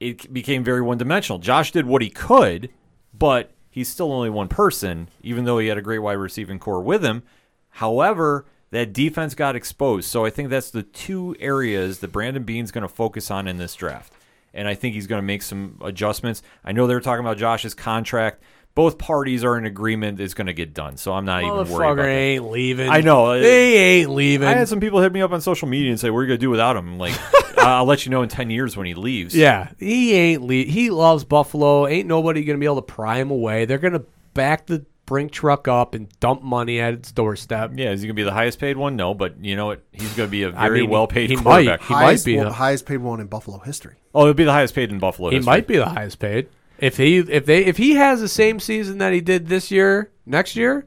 it 0.00 0.32
became 0.32 0.64
very 0.64 0.80
one 0.80 0.96
dimensional. 0.96 1.38
Josh 1.38 1.72
did 1.72 1.84
what 1.84 2.00
he 2.00 2.08
could, 2.08 2.70
but 3.12 3.50
he's 3.68 3.90
still 3.90 4.10
only 4.12 4.30
one 4.30 4.48
person, 4.48 5.10
even 5.20 5.44
though 5.44 5.58
he 5.58 5.66
had 5.68 5.76
a 5.76 5.82
great 5.82 5.98
wide 5.98 6.14
receiving 6.14 6.58
corps 6.58 6.80
with 6.82 7.04
him. 7.04 7.22
However, 7.68 8.46
that 8.70 8.94
defense 8.94 9.34
got 9.34 9.54
exposed. 9.54 10.08
So 10.08 10.24
I 10.24 10.30
think 10.30 10.48
that's 10.48 10.70
the 10.70 10.82
two 10.82 11.36
areas 11.38 11.98
that 11.98 12.12
Brandon 12.12 12.42
Beane's 12.44 12.70
going 12.70 12.82
to 12.82 12.88
focus 12.88 13.30
on 13.30 13.46
in 13.46 13.58
this 13.58 13.74
draft. 13.74 14.14
And 14.56 14.66
I 14.66 14.74
think 14.74 14.94
he's 14.94 15.06
going 15.06 15.18
to 15.20 15.26
make 15.26 15.42
some 15.42 15.78
adjustments. 15.84 16.42
I 16.64 16.72
know 16.72 16.86
they're 16.86 17.00
talking 17.00 17.24
about 17.24 17.36
Josh's 17.36 17.74
contract. 17.74 18.42
Both 18.74 18.98
parties 18.98 19.44
are 19.44 19.56
in 19.56 19.64
agreement 19.64 20.20
it's 20.20 20.34
going 20.34 20.48
to 20.48 20.52
get 20.52 20.74
done. 20.74 20.96
So 20.96 21.12
I'm 21.12 21.24
not 21.24 21.42
even 21.44 21.54
worried 21.56 21.92
about 21.92 21.96
that. 21.96 22.08
ain't 22.08 22.50
leaving. 22.50 22.88
I 22.90 23.00
know. 23.00 23.26
Uh, 23.26 23.38
they 23.38 23.76
ain't 24.00 24.10
leaving. 24.10 24.48
I 24.48 24.52
had 24.52 24.68
some 24.68 24.80
people 24.80 25.00
hit 25.00 25.12
me 25.12 25.22
up 25.22 25.32
on 25.32 25.40
social 25.40 25.68
media 25.68 25.90
and 25.90 25.98
say, 26.00 26.10
"What 26.10 26.18
are 26.18 26.22
you 26.24 26.28
gonna 26.28 26.38
do 26.38 26.50
without 26.50 26.76
him?" 26.76 26.88
I'm 26.88 26.98
like, 26.98 27.14
I'll 27.58 27.86
let 27.86 28.04
you 28.04 28.10
know 28.10 28.20
in 28.22 28.28
ten 28.28 28.50
years 28.50 28.76
when 28.76 28.86
he 28.86 28.92
leaves. 28.94 29.34
yeah, 29.34 29.70
he 29.78 30.12
ain't 30.14 30.42
le- 30.42 30.54
he 30.64 30.90
loves 30.90 31.24
Buffalo. 31.24 31.86
Ain't 31.86 32.06
nobody 32.06 32.44
going 32.44 32.58
to 32.58 32.60
be 32.60 32.66
able 32.66 32.76
to 32.76 32.82
pry 32.82 33.16
him 33.18 33.30
away. 33.30 33.64
They're 33.64 33.78
going 33.78 33.94
to 33.94 34.04
back 34.34 34.66
the 34.66 34.84
brink 35.06 35.32
truck 35.32 35.66
up 35.68 35.94
and 35.94 36.08
dump 36.20 36.42
money 36.42 36.80
at 36.80 36.92
its 36.94 37.12
doorstep. 37.12 37.72
yeah. 37.76 37.90
Is 37.92 38.02
he 38.02 38.08
gonna 38.08 38.14
be 38.14 38.22
the 38.24 38.32
highest 38.32 38.58
paid 38.58 38.76
one? 38.76 38.96
No, 38.96 39.14
but 39.14 39.42
you 39.42 39.56
know 39.56 39.66
what? 39.66 39.82
He's 39.92 40.12
gonna 40.14 40.28
be 40.28 40.42
a 40.42 40.50
very 40.52 40.82
mean, 40.82 40.90
well 40.90 41.06
paid 41.06 41.30
he 41.30 41.36
might. 41.36 41.42
quarterback. 41.64 41.82
He 41.82 41.94
might 41.94 42.24
be 42.24 42.36
one- 42.36 42.46
the- 42.46 42.52
highest 42.52 42.86
paid 42.86 42.98
one 42.98 43.20
in 43.20 43.26
Buffalo 43.28 43.58
history. 43.58 43.94
Oh, 44.14 44.24
he'll 44.24 44.34
be 44.34 44.44
the 44.44 44.52
highest 44.52 44.74
paid 44.74 44.90
in 44.90 44.98
Buffalo. 44.98 45.30
He 45.30 45.36
history. 45.36 45.50
might 45.50 45.66
be 45.66 45.76
the 45.76 45.88
highest 45.88 46.18
paid. 46.18 46.48
If 46.78 46.96
he 46.98 47.18
if 47.18 47.46
they 47.46 47.64
if 47.64 47.76
he 47.78 47.94
has 47.94 48.20
the 48.20 48.28
same 48.28 48.60
season 48.60 48.98
that 48.98 49.12
he 49.12 49.20
did 49.22 49.46
this 49.48 49.70
year, 49.70 50.10
next 50.26 50.56
year, 50.56 50.86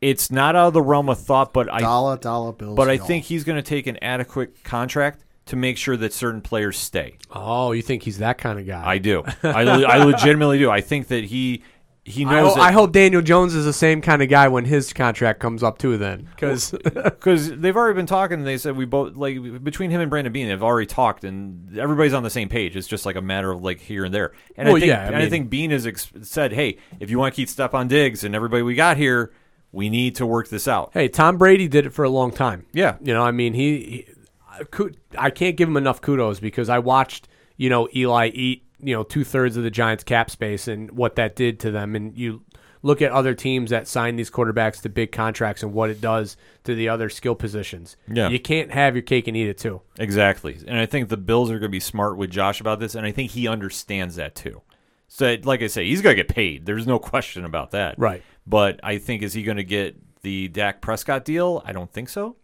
It's 0.00 0.30
not 0.30 0.56
out 0.56 0.68
of 0.68 0.72
the 0.74 0.82
realm 0.82 1.08
of 1.08 1.18
thought, 1.18 1.52
but 1.52 1.72
I 1.72 1.80
Dollar, 1.80 2.16
dollar 2.16 2.52
bills. 2.52 2.76
but 2.76 2.88
I 2.88 2.94
y'all. 2.94 3.06
think 3.06 3.24
he's 3.26 3.44
gonna 3.44 3.62
take 3.62 3.86
an 3.86 3.98
adequate 4.02 4.62
contract 4.64 5.24
to 5.46 5.56
make 5.56 5.76
sure 5.76 5.96
that 5.96 6.12
certain 6.12 6.40
players 6.40 6.78
stay. 6.78 7.16
oh, 7.30 7.72
you 7.72 7.82
think 7.82 8.02
he's 8.02 8.18
that 8.18 8.38
kind 8.38 8.58
of 8.58 8.66
guy? 8.66 8.82
I 8.86 8.98
do. 8.98 9.22
I, 9.42 9.62
I 9.62 10.04
legitimately 10.04 10.58
do. 10.58 10.70
I 10.70 10.80
think 10.80 11.08
that 11.08 11.24
he 11.24 11.62
he 12.10 12.24
I, 12.26 12.30
knows 12.40 12.50
ho- 12.50 12.54
that 12.56 12.62
I 12.62 12.72
hope 12.72 12.92
Daniel 12.92 13.22
Jones 13.22 13.54
is 13.54 13.64
the 13.64 13.72
same 13.72 14.02
kind 14.02 14.20
of 14.22 14.28
guy 14.28 14.48
when 14.48 14.64
his 14.66 14.92
contract 14.92 15.40
comes 15.40 15.62
up 15.62 15.78
too. 15.78 15.96
Then, 15.96 16.28
because 16.34 16.72
because 16.82 17.56
they've 17.58 17.76
already 17.76 17.96
been 17.96 18.06
talking. 18.06 18.44
They 18.44 18.58
said 18.58 18.76
we 18.76 18.84
both 18.84 19.14
like 19.16 19.62
between 19.64 19.90
him 19.90 20.00
and 20.00 20.10
Brandon 20.10 20.32
Beane, 20.32 20.48
they've 20.48 20.62
already 20.62 20.86
talked, 20.86 21.24
and 21.24 21.78
everybody's 21.78 22.12
on 22.14 22.22
the 22.22 22.30
same 22.30 22.48
page. 22.48 22.76
It's 22.76 22.86
just 22.88 23.06
like 23.06 23.16
a 23.16 23.22
matter 23.22 23.50
of 23.50 23.62
like 23.62 23.80
here 23.80 24.04
and 24.04 24.12
there. 24.12 24.32
And 24.56 24.66
Well, 24.68 24.76
I 24.76 24.80
think, 24.80 24.88
yeah, 24.88 25.00
I 25.02 25.04
and 25.06 25.16
I 25.16 25.20
mean- 25.20 25.30
think 25.30 25.50
Beane 25.50 25.70
has 25.70 25.86
ex- 25.86 26.10
said, 26.22 26.52
"Hey, 26.52 26.78
if 27.00 27.10
you 27.10 27.18
want 27.18 27.34
to 27.34 27.36
keep 27.36 27.48
Stefon 27.48 27.88
Diggs 27.88 28.24
and 28.24 28.34
everybody 28.34 28.62
we 28.62 28.74
got 28.74 28.96
here, 28.96 29.32
we 29.72 29.88
need 29.88 30.16
to 30.16 30.26
work 30.26 30.48
this 30.48 30.66
out." 30.68 30.90
hey, 30.92 31.08
Tom 31.08 31.38
Brady 31.38 31.68
did 31.68 31.86
it 31.86 31.90
for 31.94 32.04
a 32.04 32.10
long 32.10 32.30
time. 32.30 32.66
Yeah. 32.72 32.96
you 33.00 33.14
know, 33.14 33.22
I 33.22 33.30
mean, 33.30 33.54
he, 33.54 33.76
he 33.78 34.06
I 34.50 34.64
cou- 34.64 34.92
I 35.16 35.30
can't 35.30 35.56
give 35.56 35.68
him 35.68 35.76
enough 35.76 36.00
kudos 36.00 36.40
because 36.40 36.68
I 36.68 36.80
watched 36.80 37.28
you 37.56 37.70
know 37.70 37.88
Eli 37.94 38.28
eat 38.28 38.64
you 38.82 38.94
know 38.94 39.02
two 39.02 39.24
thirds 39.24 39.56
of 39.56 39.62
the 39.62 39.70
Giants 39.70 40.04
cap 40.04 40.30
space 40.30 40.68
and 40.68 40.90
what 40.90 41.16
that 41.16 41.36
did 41.36 41.60
to 41.60 41.70
them, 41.70 41.94
and 41.94 42.16
you 42.16 42.42
look 42.82 43.02
at 43.02 43.12
other 43.12 43.34
teams 43.34 43.70
that 43.70 43.86
sign 43.86 44.16
these 44.16 44.30
quarterbacks 44.30 44.80
to 44.82 44.88
big 44.88 45.12
contracts 45.12 45.62
and 45.62 45.72
what 45.72 45.90
it 45.90 46.00
does 46.00 46.36
to 46.64 46.74
the 46.74 46.88
other 46.88 47.08
skill 47.08 47.34
positions. 47.34 47.96
Yeah. 48.10 48.28
You 48.28 48.40
can't 48.40 48.70
have 48.70 48.94
your 48.94 49.02
cake 49.02 49.28
and 49.28 49.36
eat 49.36 49.48
it 49.48 49.58
too. 49.58 49.82
Exactly. 49.98 50.58
And 50.66 50.78
I 50.78 50.86
think 50.86 51.08
the 51.08 51.16
Bills 51.16 51.50
are 51.50 51.58
going 51.58 51.62
to 51.62 51.68
be 51.68 51.80
smart 51.80 52.16
with 52.16 52.30
Josh 52.30 52.60
about 52.60 52.80
this, 52.80 52.94
and 52.94 53.06
I 53.06 53.12
think 53.12 53.32
he 53.32 53.46
understands 53.46 54.16
that 54.16 54.34
too. 54.34 54.62
So, 55.08 55.36
like 55.42 55.60
I 55.60 55.66
say, 55.66 55.86
he's 55.86 56.02
going 56.02 56.16
to 56.16 56.22
get 56.22 56.32
paid. 56.32 56.66
There's 56.66 56.86
no 56.86 56.98
question 56.98 57.44
about 57.44 57.72
that. 57.72 57.98
Right. 57.98 58.22
But 58.46 58.78
I 58.82 58.98
think, 58.98 59.22
is 59.22 59.32
he 59.32 59.42
going 59.42 59.56
to 59.56 59.64
get 59.64 59.96
the 60.22 60.48
Dak 60.48 60.80
Prescott 60.80 61.24
deal? 61.24 61.62
I 61.66 61.72
don't 61.72 61.92
think 61.92 62.08
so. 62.08 62.36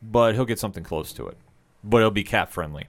But 0.00 0.34
he'll 0.34 0.44
get 0.44 0.60
something 0.60 0.84
close 0.84 1.12
to 1.14 1.26
it. 1.26 1.36
But 1.82 1.98
it'll 1.98 2.10
be 2.12 2.22
cap 2.22 2.50
friendly. 2.50 2.86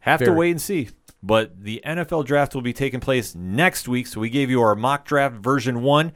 Have 0.00 0.20
to 0.20 0.32
wait 0.32 0.52
and 0.52 0.60
see. 0.60 0.88
But 1.22 1.62
the 1.62 1.82
NFL 1.84 2.24
draft 2.24 2.54
will 2.54 2.62
be 2.62 2.72
taking 2.72 3.00
place 3.00 3.34
next 3.34 3.88
week. 3.88 4.06
So 4.06 4.20
we 4.20 4.30
gave 4.30 4.50
you 4.50 4.62
our 4.62 4.74
mock 4.74 5.04
draft 5.04 5.36
version 5.36 5.82
one. 5.82 6.12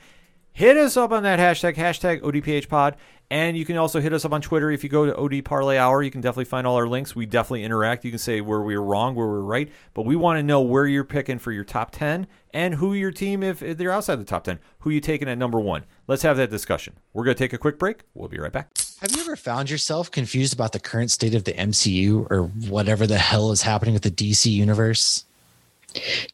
Hit 0.53 0.77
us 0.77 0.97
up 0.97 1.11
on 1.11 1.25
that 1.25 1.39
hashtag, 1.39 1.75
hashtag 1.75 2.21
ODPHpod. 2.21 2.95
And 3.31 3.57
you 3.57 3.65
can 3.65 3.77
also 3.77 4.01
hit 4.01 4.13
us 4.13 4.25
up 4.25 4.33
on 4.33 4.41
Twitter. 4.41 4.71
If 4.71 4.85
you 4.85 4.91
go 4.91 5.07
to 5.07 5.17
OD 5.17 5.45
Parlay 5.45 5.79
Hour, 5.79 6.03
you 6.03 6.11
can 6.11 6.21
definitely 6.21 6.45
find 6.45 6.67
all 6.67 6.77
our 6.77 6.87
links. 6.87 7.17
We 7.17 7.27
definitely 7.27 7.65
interact. 7.65 8.05
You 8.05 8.11
can 8.11 8.19
say 8.19 8.41
where 8.41 8.61
we're 8.61 8.81
wrong, 8.81 9.15
where 9.15 9.27
we're 9.27 9.41
right. 9.41 9.73
But 9.95 10.05
we 10.05 10.15
want 10.15 10.39
to 10.39 10.43
know 10.43 10.61
where 10.61 10.87
you're 10.87 11.05
picking 11.05 11.39
for 11.39 11.51
your 11.51 11.65
top 11.65 11.91
10 11.91 12.27
and 12.53 12.75
who 12.77 12.95
your 12.95 13.11
team, 13.11 13.43
if, 13.43 13.61
they're 13.61 13.91
outside 13.91 14.17
the 14.17 14.25
top 14.25 14.45
10, 14.45 14.61
who 14.81 14.91
you 14.91 15.01
taking 15.01 15.29
at 15.29 15.39
number 15.39 15.59
one. 15.59 15.85
Let's 16.07 16.23
have 16.23 16.37
that 16.37 16.51
discussion. 16.51 16.99
We're 17.13 17.25
going 17.25 17.35
to 17.35 17.43
take 17.43 17.55
a 17.55 17.59
quick 17.59 17.79
break. 17.79 18.03
We'll 18.15 18.29
be 18.29 18.39
right 18.39 18.53
back. 18.53 18.84
Have 19.01 19.15
you 19.15 19.21
ever 19.23 19.37
found 19.37 19.71
yourself 19.71 20.11
confused 20.11 20.55
about 20.55 20.73
the 20.73 20.79
current 20.79 21.11
state 21.11 21.35
of 21.35 21.45
the 21.45 21.53
MCU 21.53 22.31
or 22.31 22.45
whatever 22.69 23.07
the 23.07 23.19
hell 23.19 23.51
is 23.51 23.61
happening 23.61 23.93
with 23.93 24.05
the 24.05 24.11
DC 24.11 24.51
universe? 24.51 25.25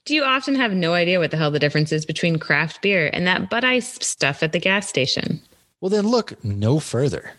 Do 0.05 0.15
you 0.15 0.23
often 0.23 0.55
have 0.55 0.73
no 0.73 0.93
idea 0.93 1.19
what 1.19 1.31
the 1.31 1.37
hell 1.37 1.51
the 1.51 1.59
difference 1.59 1.91
is 1.91 2.05
between 2.07 2.39
craft 2.39 2.81
beer 2.82 3.11
and 3.12 3.27
that 3.27 3.51
Bud 3.51 3.65
Ice 3.65 3.99
stuff 4.07 4.43
at 4.43 4.53
the 4.53 4.59
gas 4.59 4.89
station? 4.89 5.41
Well, 5.81 5.89
then 5.91 6.07
look 6.09 6.43
no 6.45 6.78
further. 6.81 7.32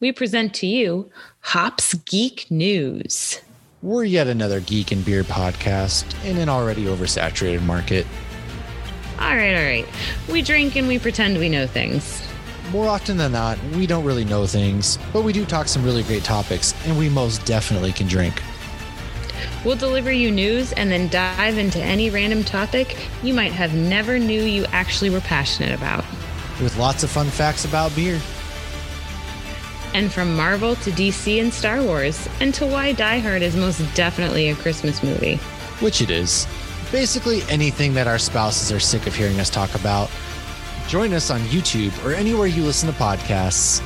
We 0.00 0.12
present 0.12 0.54
to 0.56 0.66
you 0.66 1.10
Hops 1.40 1.94
Geek 1.94 2.50
News. 2.50 3.40
We're 3.82 4.04
yet 4.04 4.26
another 4.26 4.60
geek 4.60 4.92
and 4.92 5.04
beer 5.04 5.24
podcast 5.24 6.04
in 6.24 6.36
an 6.36 6.48
already 6.48 6.84
oversaturated 6.84 7.62
market. 7.62 8.06
All 9.18 9.34
right, 9.34 9.54
all 9.56 9.62
right. 9.62 9.86
We 10.30 10.42
drink 10.42 10.76
and 10.76 10.86
we 10.86 10.98
pretend 10.98 11.38
we 11.38 11.48
know 11.48 11.66
things. 11.66 12.25
More 12.72 12.88
often 12.88 13.16
than 13.16 13.32
not, 13.32 13.58
we 13.74 13.86
don't 13.86 14.04
really 14.04 14.24
know 14.24 14.46
things, 14.46 14.98
but 15.12 15.22
we 15.22 15.32
do 15.32 15.44
talk 15.44 15.68
some 15.68 15.84
really 15.84 16.02
great 16.02 16.24
topics, 16.24 16.74
and 16.86 16.98
we 16.98 17.08
most 17.08 17.44
definitely 17.46 17.92
can 17.92 18.08
drink. 18.08 18.42
We'll 19.64 19.76
deliver 19.76 20.10
you 20.10 20.30
news 20.30 20.72
and 20.72 20.90
then 20.90 21.08
dive 21.08 21.58
into 21.58 21.78
any 21.80 22.10
random 22.10 22.42
topic 22.44 22.96
you 23.22 23.34
might 23.34 23.52
have 23.52 23.74
never 23.74 24.18
knew 24.18 24.42
you 24.42 24.64
actually 24.72 25.10
were 25.10 25.20
passionate 25.20 25.74
about. 25.74 26.04
With 26.60 26.76
lots 26.76 27.02
of 27.02 27.10
fun 27.10 27.28
facts 27.28 27.64
about 27.64 27.94
beer. 27.94 28.20
And 29.94 30.12
from 30.12 30.36
Marvel 30.36 30.74
to 30.76 30.90
DC 30.90 31.40
and 31.40 31.52
Star 31.52 31.82
Wars, 31.82 32.28
and 32.40 32.52
to 32.54 32.66
why 32.66 32.92
Die 32.92 33.18
Hard 33.18 33.42
is 33.42 33.56
most 33.56 33.80
definitely 33.94 34.48
a 34.50 34.56
Christmas 34.56 35.02
movie. 35.02 35.36
which 35.80 36.00
it 36.00 36.10
is. 36.10 36.46
Basically, 36.90 37.42
anything 37.48 37.94
that 37.94 38.06
our 38.06 38.18
spouses 38.18 38.72
are 38.72 38.80
sick 38.80 39.06
of 39.06 39.14
hearing 39.14 39.38
us 39.40 39.50
talk 39.50 39.74
about. 39.74 40.10
Join 40.88 41.12
us 41.12 41.30
on 41.30 41.40
YouTube 41.42 41.92
or 42.04 42.14
anywhere 42.14 42.46
you 42.46 42.62
listen 42.62 42.92
to 42.92 42.94
podcasts. 42.96 43.82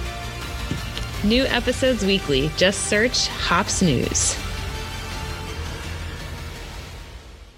New 1.24 1.44
episodes 1.44 2.04
weekly. 2.04 2.50
Just 2.56 2.88
search 2.88 3.28
Hops 3.28 3.80
News. 3.82 4.36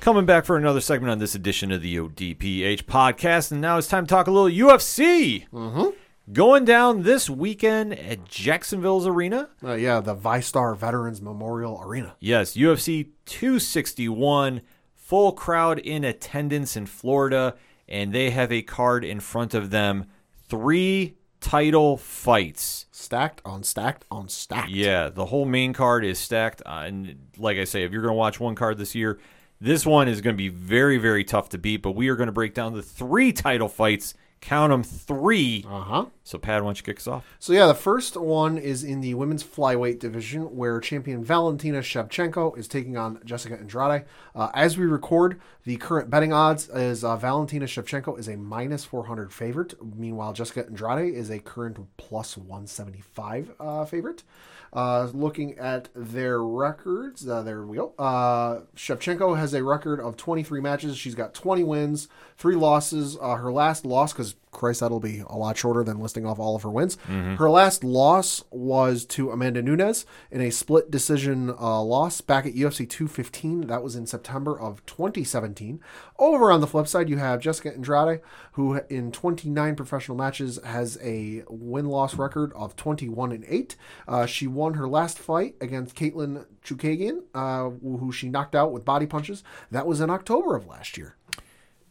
Coming 0.01 0.27
back 0.27 0.45
for 0.45 0.57
another 0.57 0.81
segment 0.81 1.11
on 1.11 1.19
this 1.19 1.35
edition 1.35 1.71
of 1.71 1.81
the 1.83 1.97
ODPH 1.97 2.85
podcast. 2.85 3.53
And 3.53 3.61
now 3.61 3.79
it's 3.79 3.87
time 3.89 4.05
to 4.07 4.11
talk 4.11 4.27
a 4.27 4.31
little 4.33 4.49
UFC. 4.69 5.49
Mm-hmm. 5.51 5.91
Going 6.33 6.65
down 6.65 7.03
this 7.03 7.29
weekend 7.29 7.99
at 7.99 8.25
Jacksonville's 8.25 9.07
Arena. 9.07 9.49
Uh, 9.63 9.75
yeah, 9.75 10.01
the 10.01 10.15
VyStar 10.15 10.77
Veterans 10.77 11.21
Memorial 11.21 11.81
Arena. 11.83 12.15
Yes, 12.21 12.57
UFC 12.57 13.09
261, 13.27 14.63
full 14.95 15.33
crowd 15.33 15.81
in 15.81 16.05
attendance 16.05 16.77
in 16.77 16.87
Florida, 16.87 17.57
and 17.89 18.13
they 18.13 18.31
have 18.31 18.53
a 18.53 18.63
card 18.63 19.05
in 19.05 19.21
front 19.21 19.55
of 19.55 19.71
them. 19.71 20.07
Three 20.49 21.17
title 21.41 21.97
fights. 21.97 22.87
Stacked 22.91 23.43
on 23.45 23.63
stacked 23.65 24.05
on 24.11 24.29
stacked. 24.29 24.71
Yeah, 24.71 25.09
the 25.09 25.27
whole 25.27 25.45
main 25.45 25.73
card 25.73 26.05
is 26.05 26.19
stacked. 26.19 26.63
Uh, 26.65 26.85
and 26.87 27.29
like 27.37 27.59
I 27.59 27.65
say, 27.65 27.83
if 27.83 27.93
you're 27.93 28.03
going 28.03 28.13
to 28.13 28.19
watch 28.19 28.41
one 28.41 28.55
card 28.55 28.79
this 28.79 28.95
year, 28.95 29.19
this 29.61 29.85
one 29.85 30.09
is 30.09 30.21
going 30.21 30.35
to 30.35 30.39
be 30.39 30.49
very, 30.49 30.99
very 30.99 31.25
tough 31.25 31.51
to 31.51 31.59
beat. 31.59 31.83
But 31.83 31.93
we 31.93 32.09
are 32.09 32.17
going 32.17 32.29
to 32.29 32.33
break 32.33 32.55
down 32.55 32.75
the 32.75 32.83
three 32.83 33.33
title 33.33 33.69
fights. 33.69 34.15
Count 34.43 34.71
them 34.71 34.83
three. 34.83 35.65
Uh 35.69 35.81
huh. 35.81 36.07
So, 36.25 36.37
Pat, 36.37 36.63
why 36.63 36.67
don't 36.67 36.77
you 36.77 36.83
kick 36.83 36.99
us 36.99 37.07
off? 37.07 37.25
So 37.39 37.53
yeah, 37.53 37.69
the 37.69 37.75
first 37.75 38.17
one 38.17 38.59
is 38.59 38.83
in 38.83 39.01
the 39.01 39.15
women's 39.15 39.45
flyweight 39.45 40.01
division, 40.01 40.57
where 40.57 40.81
champion 40.81 41.25
Valentina 41.25 41.79
Shevchenko 41.79 42.59
is 42.59 42.67
taking 42.67 42.97
on 42.97 43.21
Jessica 43.25 43.57
Andrade. 43.57 44.05
Uh, 44.35 44.51
as 44.53 44.77
we 44.77 44.85
record, 44.85 45.41
the 45.63 45.77
current 45.77 46.11
betting 46.11 46.33
odds 46.33 46.69
is 46.71 47.05
uh, 47.05 47.17
Valentina 47.17 47.67
Shevchenko 47.67 48.19
is 48.19 48.27
a 48.27 48.37
minus 48.37 48.85
400 48.85 49.33
favorite. 49.33 49.75
Meanwhile, 49.81 50.33
Jessica 50.33 50.67
Andrade 50.67 51.15
is 51.15 51.31
a 51.31 51.39
current 51.39 51.79
plus 51.97 52.37
175 52.37 53.53
uh, 53.61 53.85
favorite. 53.85 54.25
Uh, 54.73 55.11
looking 55.13 55.59
at 55.59 55.89
their 55.95 56.43
records, 56.43 57.29
uh, 57.29 57.43
there 57.43 57.63
we 57.63 57.77
go. 57.77 57.93
Uh, 57.99 58.61
Shevchenko 58.75 59.37
has 59.37 59.53
a 59.53 59.63
record 59.63 60.01
of 60.01 60.17
23 60.17 60.61
matches. 60.61 60.97
She's 60.97 61.15
got 61.15 61.35
20 61.35 61.63
wins, 61.65 62.09
three 62.39 62.57
losses. 62.57 63.19
Uh, 63.21 63.35
her 63.35 63.53
last 63.53 63.85
loss, 63.85 64.15
because 64.15 64.35
Christ, 64.53 64.81
that'll 64.81 65.01
be 65.01 65.25
a 65.27 65.37
lot 65.37 65.57
shorter 65.57 65.83
than 65.83 65.99
listing 65.99 66.27
off 66.27 66.39
all 66.39 66.55
of 66.55 66.63
her 66.63 66.71
wins. 66.71 66.97
Her 67.09 67.51
last 67.51 67.83
loss 67.83 68.45
was 68.51 69.05
to 69.07 69.31
Amanda 69.31 69.63
Nunes 69.63 70.07
in 70.31 70.41
a 70.41 70.51
split 70.51 70.91
decision 70.91 71.51
uh, 71.51 71.83
loss 71.83 72.21
back 72.21 72.47
at 72.47 72.55
UFC 72.55 72.89
215. 72.89 73.67
That 73.67 73.83
was 73.83 73.97
in 73.97 74.07
September 74.07 74.59
of 74.59 74.85
2017. 74.87 75.81
Over 76.19 76.53
on 76.53 76.61
the 76.61 76.67
flip 76.67 76.87
side, 76.87 77.09
you 77.09 77.17
have 77.17 77.41
Jessica 77.41 77.73
Andrade, 77.75 78.21
who 78.53 78.81
in 78.89 79.11
29 79.11 79.75
professional 79.75 80.17
matches 80.17 80.61
has 80.65 80.99
a 81.03 81.43
win 81.49 81.87
loss 81.87 82.15
record 82.17 82.53
of 82.53 82.77
21 82.77 83.33
and 83.33 83.45
8. 83.49 83.77
Uh, 84.07 84.27
she 84.27 84.47
won 84.47 84.75
her 84.75 84.87
last 84.87 85.19
fight 85.19 85.57
against 85.61 85.97
Caitlin 85.97 86.45
Chookagian, 86.65 87.23
uh, 87.35 87.71
who 87.71 88.13
she 88.13 88.29
knocked 88.29 88.55
out 88.55 88.71
with 88.71 88.85
body 88.85 89.07
punches. 89.07 89.43
That 89.71 89.87
was 89.87 90.01
in 90.01 90.11
October 90.11 90.55
of 90.55 90.67
last 90.67 90.97
year. 90.99 91.17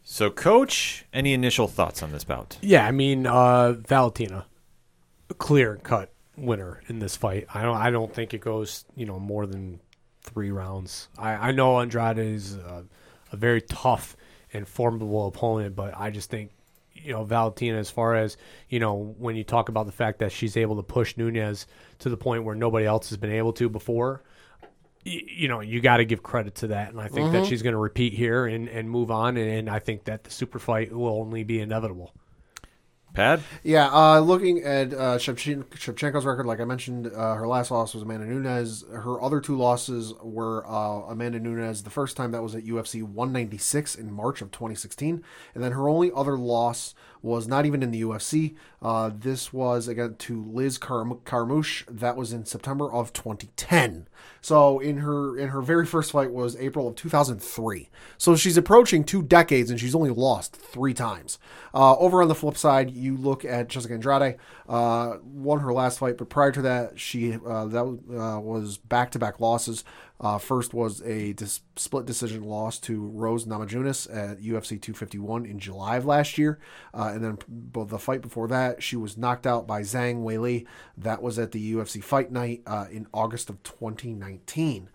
So, 0.04 0.30
Coach, 0.30 1.04
any 1.12 1.32
initial 1.32 1.68
thoughts 1.68 2.02
on 2.02 2.12
this 2.12 2.24
bout? 2.24 2.58
Yeah, 2.60 2.86
I 2.86 2.90
mean 2.90 3.26
uh, 3.26 3.72
Valentina, 3.72 4.46
clear 5.38 5.76
cut 5.76 6.12
winner 6.36 6.82
in 6.88 6.98
this 6.98 7.16
fight. 7.16 7.46
I 7.52 7.62
don't. 7.62 7.76
I 7.76 7.90
don't 7.90 8.12
think 8.12 8.34
it 8.34 8.40
goes 8.40 8.84
you 8.96 9.06
know 9.06 9.18
more 9.18 9.46
than 9.46 9.80
three 10.22 10.50
rounds. 10.50 11.08
I, 11.18 11.48
I 11.48 11.52
know 11.52 11.80
Andrade 11.80 12.18
is 12.18 12.54
a, 12.56 12.84
a 13.30 13.36
very 13.36 13.60
tough 13.62 14.16
and 14.52 14.66
formidable 14.66 15.26
opponent, 15.26 15.76
but 15.76 15.94
I 15.96 16.10
just 16.10 16.30
think 16.30 16.50
you 16.94 17.12
know 17.12 17.24
Valentina, 17.24 17.78
as 17.78 17.90
far 17.90 18.14
as 18.16 18.36
you 18.68 18.80
know, 18.80 19.14
when 19.18 19.36
you 19.36 19.44
talk 19.44 19.68
about 19.68 19.86
the 19.86 19.92
fact 19.92 20.18
that 20.18 20.32
she's 20.32 20.56
able 20.56 20.76
to 20.76 20.82
push 20.82 21.16
Nunes 21.16 21.66
to 22.00 22.08
the 22.08 22.16
point 22.16 22.44
where 22.44 22.54
nobody 22.54 22.86
else 22.86 23.08
has 23.10 23.18
been 23.18 23.32
able 23.32 23.52
to 23.54 23.68
before. 23.68 24.22
Y- 25.04 25.20
You 25.26 25.48
know, 25.48 25.60
you 25.60 25.80
got 25.80 25.98
to 25.98 26.04
give 26.04 26.22
credit 26.22 26.54
to 26.56 26.68
that, 26.68 26.90
and 26.90 27.00
I 27.00 27.08
think 27.08 27.32
that 27.32 27.46
she's 27.46 27.62
going 27.62 27.72
to 27.74 27.78
repeat 27.78 28.12
here 28.12 28.46
and, 28.46 28.68
and 28.68 28.90
move 28.90 29.10
on. 29.10 29.36
And, 29.36 29.48
and 29.50 29.70
I 29.70 29.78
think 29.78 30.04
that 30.04 30.24
the 30.24 30.30
super 30.30 30.58
fight 30.58 30.92
will 30.92 31.18
only 31.20 31.44
be 31.44 31.60
inevitable. 31.60 32.12
Pat? 33.14 33.40
Yeah, 33.62 33.90
uh, 33.92 34.20
looking 34.20 34.62
at 34.62 34.94
uh, 34.94 35.18
Shevchenko's 35.18 36.24
record, 36.24 36.46
like 36.46 36.60
I 36.60 36.64
mentioned, 36.64 37.08
uh, 37.08 37.34
her 37.34 37.46
last 37.46 37.70
loss 37.70 37.92
was 37.92 38.02
Amanda 38.02 38.24
Nunes. 38.24 38.84
Her 38.90 39.20
other 39.20 39.38
two 39.38 39.54
losses 39.54 40.14
were 40.22 40.66
uh, 40.66 41.10
Amanda 41.10 41.38
Nunes. 41.38 41.82
The 41.82 41.90
first 41.90 42.16
time 42.16 42.32
that 42.32 42.42
was 42.42 42.54
at 42.54 42.64
UFC 42.64 43.02
196 43.02 43.96
in 43.96 44.10
March 44.10 44.40
of 44.40 44.50
2016, 44.50 45.22
and 45.54 45.62
then 45.62 45.72
her 45.72 45.90
only 45.90 46.10
other 46.16 46.38
loss 46.38 46.94
was 47.22 47.46
not 47.46 47.64
even 47.64 47.82
in 47.82 47.92
the 47.92 48.02
UFC. 48.02 48.56
Uh, 48.82 49.10
this 49.16 49.52
was 49.52 49.86
again 49.86 50.16
to 50.18 50.44
Liz 50.44 50.76
Car- 50.76 51.16
Carmouche. 51.24 51.84
That 51.88 52.16
was 52.16 52.32
in 52.32 52.44
September 52.44 52.92
of 52.92 53.12
2010. 53.12 54.08
So 54.40 54.80
in 54.80 54.98
her 54.98 55.38
in 55.38 55.48
her 55.48 55.62
very 55.62 55.86
first 55.86 56.10
fight 56.10 56.32
was 56.32 56.56
April 56.56 56.88
of 56.88 56.96
2003. 56.96 57.88
So 58.18 58.34
she's 58.34 58.56
approaching 58.56 59.04
two 59.04 59.22
decades 59.22 59.70
and 59.70 59.78
she's 59.78 59.94
only 59.94 60.10
lost 60.10 60.56
three 60.56 60.94
times. 60.94 61.38
Uh, 61.72 61.96
over 61.96 62.20
on 62.20 62.28
the 62.28 62.34
flip 62.34 62.56
side, 62.56 62.90
you 62.90 63.16
look 63.16 63.44
at 63.44 63.68
Jessica 63.68 63.94
Andrade. 63.94 64.36
Uh, 64.68 65.18
won 65.22 65.60
her 65.60 65.72
last 65.72 65.98
fight, 65.98 66.18
but 66.18 66.28
prior 66.28 66.50
to 66.52 66.62
that, 66.62 66.98
she 66.98 67.34
uh, 67.34 67.66
that 67.66 67.82
uh, 67.84 68.40
was 68.40 68.78
back 68.78 69.12
to 69.12 69.18
back 69.18 69.38
losses. 69.38 69.84
Uh, 70.22 70.38
first 70.38 70.72
was 70.72 71.02
a 71.02 71.32
dis- 71.32 71.60
split 71.76 72.06
decision 72.06 72.44
loss 72.44 72.78
to 72.78 73.08
Rose 73.08 73.44
Namajunas 73.44 74.08
at 74.08 74.38
UFC 74.38 74.80
251 74.80 75.44
in 75.44 75.58
July 75.58 75.96
of 75.96 76.06
last 76.06 76.38
year, 76.38 76.60
uh, 76.94 77.10
and 77.12 77.24
then 77.24 77.38
the 77.74 77.98
fight 77.98 78.22
before 78.22 78.46
that, 78.48 78.82
she 78.82 78.94
was 78.94 79.18
knocked 79.18 79.46
out 79.46 79.66
by 79.66 79.82
Zhang 79.82 80.22
Weili. 80.22 80.66
That 80.96 81.22
was 81.22 81.38
at 81.38 81.50
the 81.50 81.74
UFC 81.74 82.02
Fight 82.02 82.30
Night 82.30 82.62
uh, 82.66 82.86
in 82.90 83.08
August 83.12 83.50
of 83.50 83.62
2019. 83.64 84.88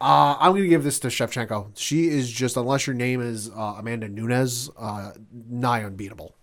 Uh, 0.00 0.36
I'm 0.38 0.52
going 0.52 0.64
to 0.64 0.68
give 0.68 0.84
this 0.84 0.98
to 1.00 1.08
Shevchenko. 1.08 1.70
She 1.76 2.08
is 2.08 2.30
just, 2.30 2.56
unless 2.56 2.86
your 2.86 2.94
name 2.94 3.20
is 3.20 3.48
uh, 3.50 3.76
Amanda 3.78 4.08
Nunes, 4.08 4.68
uh, 4.76 5.12
nigh 5.48 5.84
unbeatable. 5.84 6.34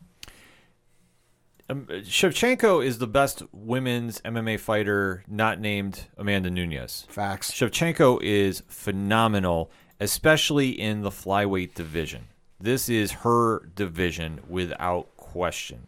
Um, 1.71 1.85
Shevchenko 1.85 2.85
is 2.85 2.97
the 2.97 3.07
best 3.07 3.43
women's 3.53 4.19
MMA 4.21 4.59
fighter 4.59 5.23
not 5.27 5.59
named 5.59 6.07
Amanda 6.17 6.49
Nunes. 6.49 7.05
Facts. 7.07 7.51
Shevchenko 7.51 8.21
is 8.21 8.61
phenomenal, 8.67 9.71
especially 9.99 10.69
in 10.69 11.01
the 11.01 11.09
flyweight 11.09 11.73
division. 11.73 12.27
This 12.59 12.89
is 12.89 13.11
her 13.11 13.69
division 13.73 14.41
without 14.49 15.15
question. 15.15 15.87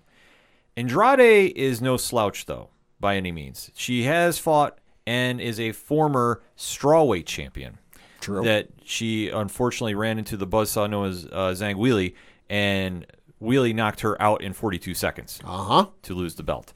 Andrade 0.77 1.51
is 1.55 1.81
no 1.81 1.97
slouch, 1.97 2.45
though, 2.45 2.69
by 3.01 3.17
any 3.17 3.33
means. 3.33 3.69
She 3.75 4.03
has 4.03 4.39
fought 4.39 4.79
and 5.05 5.41
is 5.41 5.59
a 5.59 5.73
former 5.73 6.41
strawweight 6.57 7.25
champion. 7.25 7.77
True. 8.21 8.45
That 8.45 8.69
she 8.85 9.29
unfortunately 9.29 9.95
ran 9.95 10.17
into 10.17 10.37
the 10.37 10.47
buzzsaw 10.47 10.89
known 10.89 11.09
as 11.09 11.25
uh, 11.25 11.53
Zhang 11.57 11.75
Weili, 11.75 12.13
and 12.49 13.05
Weili 13.43 13.73
knocked 13.75 13.99
her 14.01 14.19
out 14.21 14.41
in 14.41 14.53
42 14.53 14.93
seconds 14.93 15.39
Uh 15.43 15.63
huh. 15.63 15.85
to 16.03 16.13
lose 16.13 16.35
the 16.35 16.43
belt. 16.43 16.73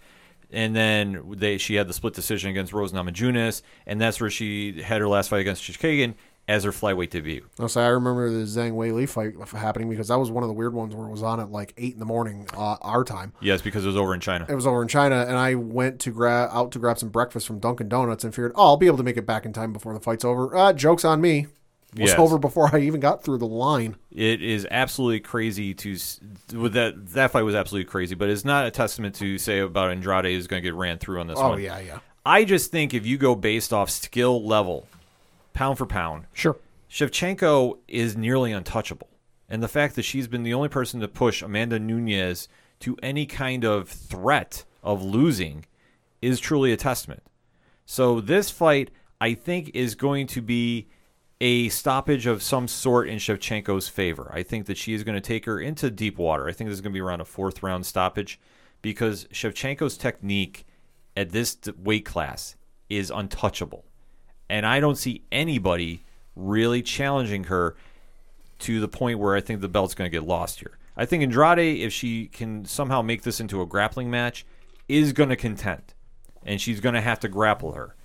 And 0.52 0.76
then 0.76 1.24
they 1.36 1.58
she 1.58 1.76
had 1.76 1.88
the 1.88 1.94
split 1.94 2.14
decision 2.14 2.50
against 2.50 2.72
Rose 2.74 2.94
Namajunas, 2.94 3.62
and 3.86 4.00
that's 4.00 4.22
where 4.22 4.30
she 4.30 4.82
had 4.82 5.02
her 5.02 5.08
last 5.08 5.30
fight 5.30 5.42
against 5.42 5.64
Chookagian 5.64 6.14
as 6.48 6.64
her 6.64 6.72
flyweight 6.72 7.10
debut. 7.10 7.46
I'll 7.60 7.68
say 7.68 7.84
I 7.84 7.88
remember 7.90 8.30
the 8.30 8.46
Zhang 8.46 8.72
Weili 8.72 9.10
fight 9.10 9.34
happening 9.60 9.90
because 9.90 10.08
that 10.08 10.18
was 10.18 10.32
one 10.32 10.44
of 10.44 10.48
the 10.48 10.54
weird 10.54 10.74
ones 10.74 10.96
where 10.96 11.06
it 11.06 11.12
was 11.12 11.22
on 11.22 11.42
at 11.42 11.52
like 11.52 11.74
eight 11.76 11.92
in 11.96 12.00
the 12.00 12.06
morning 12.06 12.48
uh, 12.56 12.78
our 12.82 13.04
time. 13.04 13.34
Yes, 13.42 13.62
because 13.62 13.84
it 13.84 13.88
was 13.88 13.98
over 13.98 14.14
in 14.14 14.22
China. 14.22 14.46
It 14.48 14.56
was 14.56 14.66
over 14.66 14.82
in 14.82 14.88
China, 14.88 15.26
and 15.28 15.36
I 15.36 15.56
went 15.56 16.00
to 16.00 16.12
grab 16.12 16.50
out 16.54 16.72
to 16.72 16.80
grab 16.80 16.98
some 16.98 17.10
breakfast 17.10 17.46
from 17.46 17.60
Dunkin' 17.60 17.90
Donuts 17.90 18.24
and 18.24 18.34
figured, 18.34 18.54
oh, 18.56 18.68
I'll 18.68 18.78
be 18.78 18.88
able 18.88 18.96
to 18.96 19.04
make 19.04 19.18
it 19.18 19.26
back 19.26 19.46
in 19.46 19.52
time 19.52 19.74
before 19.74 19.94
the 19.94 20.00
fight's 20.00 20.24
over. 20.24 20.56
Uh, 20.56 20.72
jokes 20.72 21.04
on 21.04 21.20
me. 21.20 21.48
Was 21.96 22.10
Yes. 22.12 22.20
over 22.20 22.38
before 22.38 22.70
I 22.76 22.80
even 22.82 23.00
got 23.00 23.24
through 23.24 23.38
the 23.38 23.48
line. 23.48 23.96
It 24.12 24.42
is 24.42 24.68
absolutely 24.70 25.22
crazy 25.22 25.74
to 25.76 25.92
with 26.54 26.74
that 26.74 27.08
that 27.14 27.32
fight 27.32 27.44
was 27.44 27.56
absolutely 27.56 27.90
crazy, 27.90 28.14
but 28.14 28.30
it's 28.30 28.44
not 28.46 28.66
a 28.68 28.72
testament 28.72 29.16
to 29.16 29.38
say 29.38 29.60
about 29.60 29.92
Andrade 29.92 30.26
is 30.26 30.48
going 30.48 30.62
to 30.62 30.68
get 30.68 30.76
ran 30.76 30.98
through 30.98 31.20
on 31.22 31.28
this 31.28 31.40
Oh 31.40 31.50
one. 31.50 31.62
yeah, 31.62 31.80
yeah. 31.80 32.00
I 32.26 32.44
just 32.44 32.72
think 32.72 32.94
if 32.94 33.06
you 33.06 33.18
go 33.18 33.36
based 33.36 33.72
off 33.72 33.90
skill 33.90 34.46
level, 34.46 34.86
pound 35.54 35.78
for 35.78 35.86
pound, 35.86 36.26
Sure. 36.34 36.58
Shevchenko 36.92 37.78
is 37.88 38.18
nearly 38.18 38.52
untouchable. 38.52 39.08
And 39.50 39.64
the 39.64 39.68
fact 39.70 39.96
that 39.96 40.04
she's 40.04 40.28
been 40.28 40.44
the 40.44 40.54
only 40.54 40.68
person 40.70 41.00
to 41.00 41.08
push 41.08 41.42
Amanda 41.42 41.80
Nunes 41.80 42.50
to 42.82 42.98
any 43.02 43.26
kind 43.26 43.64
of 43.64 43.88
threat 43.88 44.66
of 44.84 45.02
losing 45.02 45.66
is 46.22 46.40
truly 46.42 46.74
a 46.74 46.78
testament. 46.78 47.24
So 47.86 48.20
this 48.20 48.50
fight, 48.52 48.92
I 49.22 49.34
think, 49.34 49.72
is 49.74 49.96
going 49.96 50.28
to 50.28 50.42
be 50.42 50.88
a 51.40 51.70
stoppage 51.70 52.26
of 52.26 52.42
some 52.42 52.68
sort 52.68 53.08
in 53.08 53.18
Shevchenko's 53.18 53.88
favor. 53.88 54.32
I 54.34 54.44
think 54.44 54.66
that 54.66 54.78
she 54.78 54.94
is 54.94 55.04
going 55.04 55.16
to 55.16 55.22
take 55.22 55.46
her 55.46 55.60
into 55.60 55.92
deep 55.92 56.18
water. 56.18 56.48
I 56.48 56.52
think 56.52 56.70
this 56.70 56.76
is 56.76 56.82
going 56.82 56.94
to 56.94 56.98
be 56.98 57.02
around 57.02 57.22
a 57.22 57.26
fourth 57.26 57.62
round 57.62 57.86
stoppage 57.86 58.40
because 58.82 59.26
Shevchenko's 59.26 59.98
technique 59.98 60.66
at 61.16 61.32
this 61.32 61.58
weight 61.78 62.06
class 62.06 62.56
is 62.90 63.12
untouchable. 63.12 63.86
And 64.50 64.66
I 64.66 64.80
don't 64.80 64.98
see 64.98 65.24
anybody 65.32 66.04
really 66.36 66.82
challenging 66.82 67.46
her 67.46 67.76
to 68.60 68.80
the 68.80 68.88
point 68.88 69.20
where 69.20 69.36
I 69.36 69.42
think 69.42 69.62
the 69.62 69.68
belt's 69.68 69.94
going 69.94 70.10
to 70.10 70.16
get 70.16 70.28
lost 70.28 70.60
here. 70.60 70.78
I 70.96 71.06
think 71.06 71.22
Andrade, 71.22 71.80
if 71.80 71.94
she 71.94 72.28
can 72.28 72.66
somehow 72.66 73.02
make 73.02 73.22
this 73.22 73.40
into 73.40 73.62
a 73.62 73.66
grappling 73.66 74.10
match, 74.10 74.46
is 74.88 75.14
going 75.14 75.30
to 75.30 75.36
contend, 75.36 75.94
and 76.44 76.60
she's 76.60 76.80
going 76.80 76.96
to 76.96 77.02
have 77.02 77.20
to 77.20 77.28
grapple 77.28 77.74
her. 77.74 77.96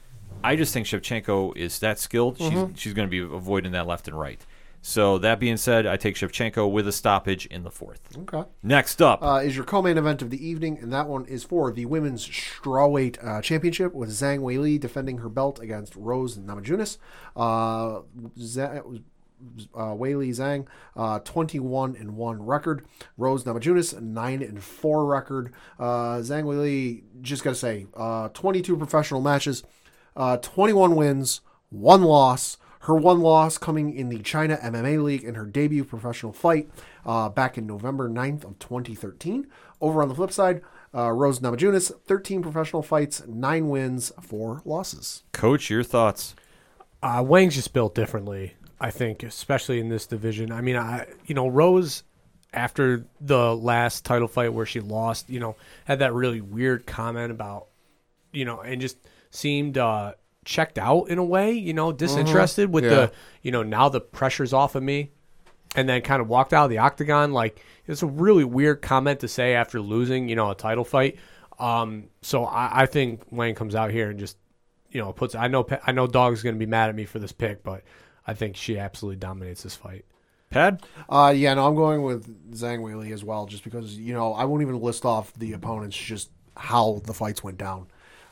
I 0.45 0.57
just 0.57 0.73
think 0.73 0.87
Shevchenko 0.87 1.57
is 1.57 1.79
that 1.81 1.99
skilled. 1.99 2.39
She's 2.39 2.53
she's 2.77 2.93
going 2.95 3.09
to 3.09 3.11
be 3.11 3.21
avoiding 3.21 3.73
that 3.73 3.87
left 3.87 4.09
and 4.09 4.19
right. 4.19 4.45
So 4.85 5.17
that 5.19 5.39
being 5.39 5.57
said, 5.59 5.87
I 5.87 5.97
take 5.97 6.17
Shevchenko 6.17 6.69
with 6.69 6.89
a 6.89 6.93
stoppage 6.93 7.47
in 7.47 7.63
the 7.63 7.71
fourth. 7.71 8.01
Okay. 8.19 8.43
Next 8.65 9.01
up, 9.01 9.23
Uh, 9.23 9.37
is 9.45 9.55
your 9.55 9.65
co-main 9.65 9.97
event 9.97 10.23
of 10.23 10.31
the 10.31 10.45
evening, 10.45 10.77
and 10.83 10.93
that 10.93 11.07
one 11.07 11.25
is 11.27 11.45
for 11.45 11.71
the 11.71 11.87
women's 11.87 12.27
strawweight 12.29 13.25
uh, 13.25 13.41
championship 13.43 13.95
with 13.95 14.11
Zhang 14.11 14.41
Weili 14.41 14.81
defending 14.81 15.19
her 15.19 15.29
belt 15.29 15.61
against 15.61 15.95
Rose 15.95 16.37
Namajunas. 16.37 16.99
Uh, 17.37 18.01
Z- 18.37 18.61
uh, 19.75 19.95
Weili 19.95 20.31
Zhang, 20.31 20.67
uh, 20.97 21.19
21 21.21 21.97
and 21.97 22.17
1 22.17 22.43
record. 22.45 22.85
Rose 23.17 23.45
Namajunas, 23.45 24.01
9 24.01 24.43
and 24.43 24.63
4 24.63 25.05
record. 25.05 25.53
Uh, 25.79 26.19
Zhang 26.19 26.45
Weili, 26.45 27.03
just 27.21 27.43
got 27.45 27.51
to 27.51 27.57
say, 27.57 27.87
uh, 27.97 28.29
22 28.31 28.77
professional 28.77 29.21
matches, 29.21 29.63
uh, 30.17 30.37
21 30.39 30.97
wins, 30.97 31.41
1 31.71 32.03
loss. 32.03 32.59
Her 32.87 32.97
one 32.97 33.21
loss 33.21 33.59
coming 33.59 33.95
in 33.95 34.09
the 34.09 34.19
China 34.19 34.59
MMA 34.61 35.01
League 35.01 35.23
in 35.23 35.37
her 35.37 35.45
debut 35.47 35.85
professional 35.85 36.33
fight 36.33 36.69
uh, 37.07 37.29
back 37.29 37.57
in 37.57 37.65
November 37.65 38.11
9th 38.11 38.43
of 38.43 38.59
2013. 38.59 39.47
Over 39.81 40.03
on 40.03 40.09
the 40.09 40.17
flip 40.17 40.33
side, 40.33 40.63
uh, 40.93 41.13
Rose 41.13 41.39
Namajunas, 41.39 41.93
13 42.07 42.43
professional 42.43 42.83
fights, 42.83 43.23
9 43.25 43.69
wins, 43.69 44.11
4 44.21 44.63
losses. 44.65 45.23
Coach, 45.31 45.71
your 45.71 45.85
thoughts? 45.85 46.35
Uh, 47.03 47.23
Wang's 47.25 47.55
just 47.55 47.73
built 47.73 47.95
differently, 47.95 48.55
I 48.81 48.91
think, 48.91 49.23
especially 49.23 49.79
in 49.79 49.89
this 49.89 50.07
division. 50.07 50.51
I 50.51 50.61
mean, 50.61 50.77
I 50.77 51.07
you 51.25 51.35
know 51.35 51.49
Rose 51.49 52.03
after 52.53 53.07
the 53.21 53.57
last 53.57 54.05
title 54.05 54.29
fight 54.29 54.53
where 54.53 54.67
she 54.67 54.81
lost, 54.81 55.31
you 55.31 55.41
know, 55.41 55.57
had 55.85 56.01
that 56.01 56.13
really 56.13 56.41
weird 56.41 56.87
comment 56.87 57.31
about, 57.31 57.69
you 58.33 58.45
know, 58.45 58.61
and 58.61 58.81
just 58.81 58.99
seemed 59.33 59.77
uh, 59.77 60.13
checked 60.45 60.79
out 60.79 61.09
in 61.09 61.19
a 61.19 61.25
way, 61.25 61.51
you 61.53 61.73
know, 61.73 61.91
disinterested 61.91 62.73
with 62.73 62.85
Yeah. 62.85 62.91
the, 62.91 63.13
you 63.43 63.51
know, 63.51 63.65
now 63.65 63.89
the 63.89 64.01
pressure's 64.01 64.53
off 64.53 64.77
of 64.77 64.85
me, 64.85 65.11
and 65.75 65.89
then 65.89 66.03
kind 66.03 66.23
of 66.23 66.29
walked 66.29 66.53
out 66.53 66.65
of 66.65 66.71
the 66.71 66.79
octagon. 66.79 67.33
Like 67.33 67.61
it's 67.87 68.03
a 68.03 68.07
really 68.07 68.45
weird 68.45 68.81
comment 68.83 69.19
to 69.21 69.29
say 69.29 69.55
after 69.55 69.81
losing, 69.81 70.29
you 70.29 70.37
know, 70.37 70.51
a 70.51 70.55
title 70.55 70.85
fight. 70.85 71.19
Um, 71.59 72.05
so 72.21 72.45
I, 72.45 72.83
I 72.83 72.87
think 72.87 73.23
Wayne 73.31 73.55
comes 73.57 73.75
out 73.75 73.91
here 73.91 74.11
and 74.11 74.19
just 74.21 74.37
you 74.93 75.01
know, 75.01 75.13
puts. 75.13 75.35
I 75.35 75.49
know. 75.49 75.67
I 75.87 75.93
know. 75.93 76.07
Dog's 76.07 76.43
going 76.43 76.55
to 76.55 76.59
be 76.59 76.67
mad 76.67 76.91
at 76.91 76.95
me 76.95 77.07
for 77.07 77.19
this 77.19 77.33
pick, 77.33 77.63
but 77.63 77.83
I 78.27 78.35
think 78.35 78.57
she 78.57 78.79
absolutely 78.79 79.17
dominates 79.17 79.63
this 79.63 79.75
fight. 79.75 80.05
Pat? 80.51 80.83
Uh, 81.09 81.33
yeah, 81.35 81.55
no, 81.55 81.67
I'm 81.67 81.75
going 81.75 82.03
with 82.03 82.53
Zhang 82.55 82.81
Weili 82.81 83.11
as 83.11 83.25
well, 83.25 83.47
just 83.47 83.65
because 83.65 83.97
you 83.97 84.13
know 84.13 84.35
I 84.35 84.45
won't 84.45 84.61
even 84.61 84.79
list 84.81 85.07
off 85.07 85.33
the 85.33 85.55
opponents, 85.55 85.97
just 85.97 86.31
how 86.57 87.01
the 87.07 87.15
fights 87.15 87.43
went 87.43 87.57
down. 87.57 87.87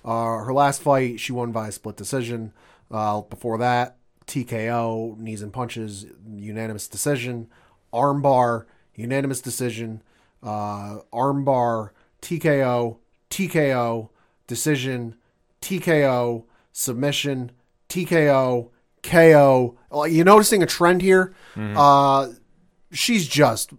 Uh, 0.05 0.39
her 0.39 0.53
last 0.53 0.83
fight, 0.83 1.21
she 1.21 1.33
won 1.33 1.53
by 1.53 1.69
a 1.69 1.73
split 1.73 1.97
decision. 1.97 2.53
Uh, 2.91 3.21
before 3.23 3.59
that, 3.59 3.97
TKO, 4.27 5.17
knees 5.19 5.43
and 5.43 5.53
punches, 5.53 6.07
unanimous 6.35 6.89
decision. 6.89 7.49
Armbar, 7.93 8.67
unanimous 8.95 9.41
decision. 9.41 10.03
Uh, 10.43 10.99
armbar, 11.13 11.91
TKO, 12.23 12.97
TKO, 13.31 14.09
decision, 14.47 15.17
TKO, 15.61 16.45
submission, 16.73 17.53
TKO, 17.89 18.71
KO. 19.03 19.77
You 20.09 20.25
noticing 20.25 20.63
a 20.63 20.67
trend 20.67 21.03
here? 21.03 21.35
Uh, 21.77 22.29
she's 22.93 23.29
just 23.29 23.73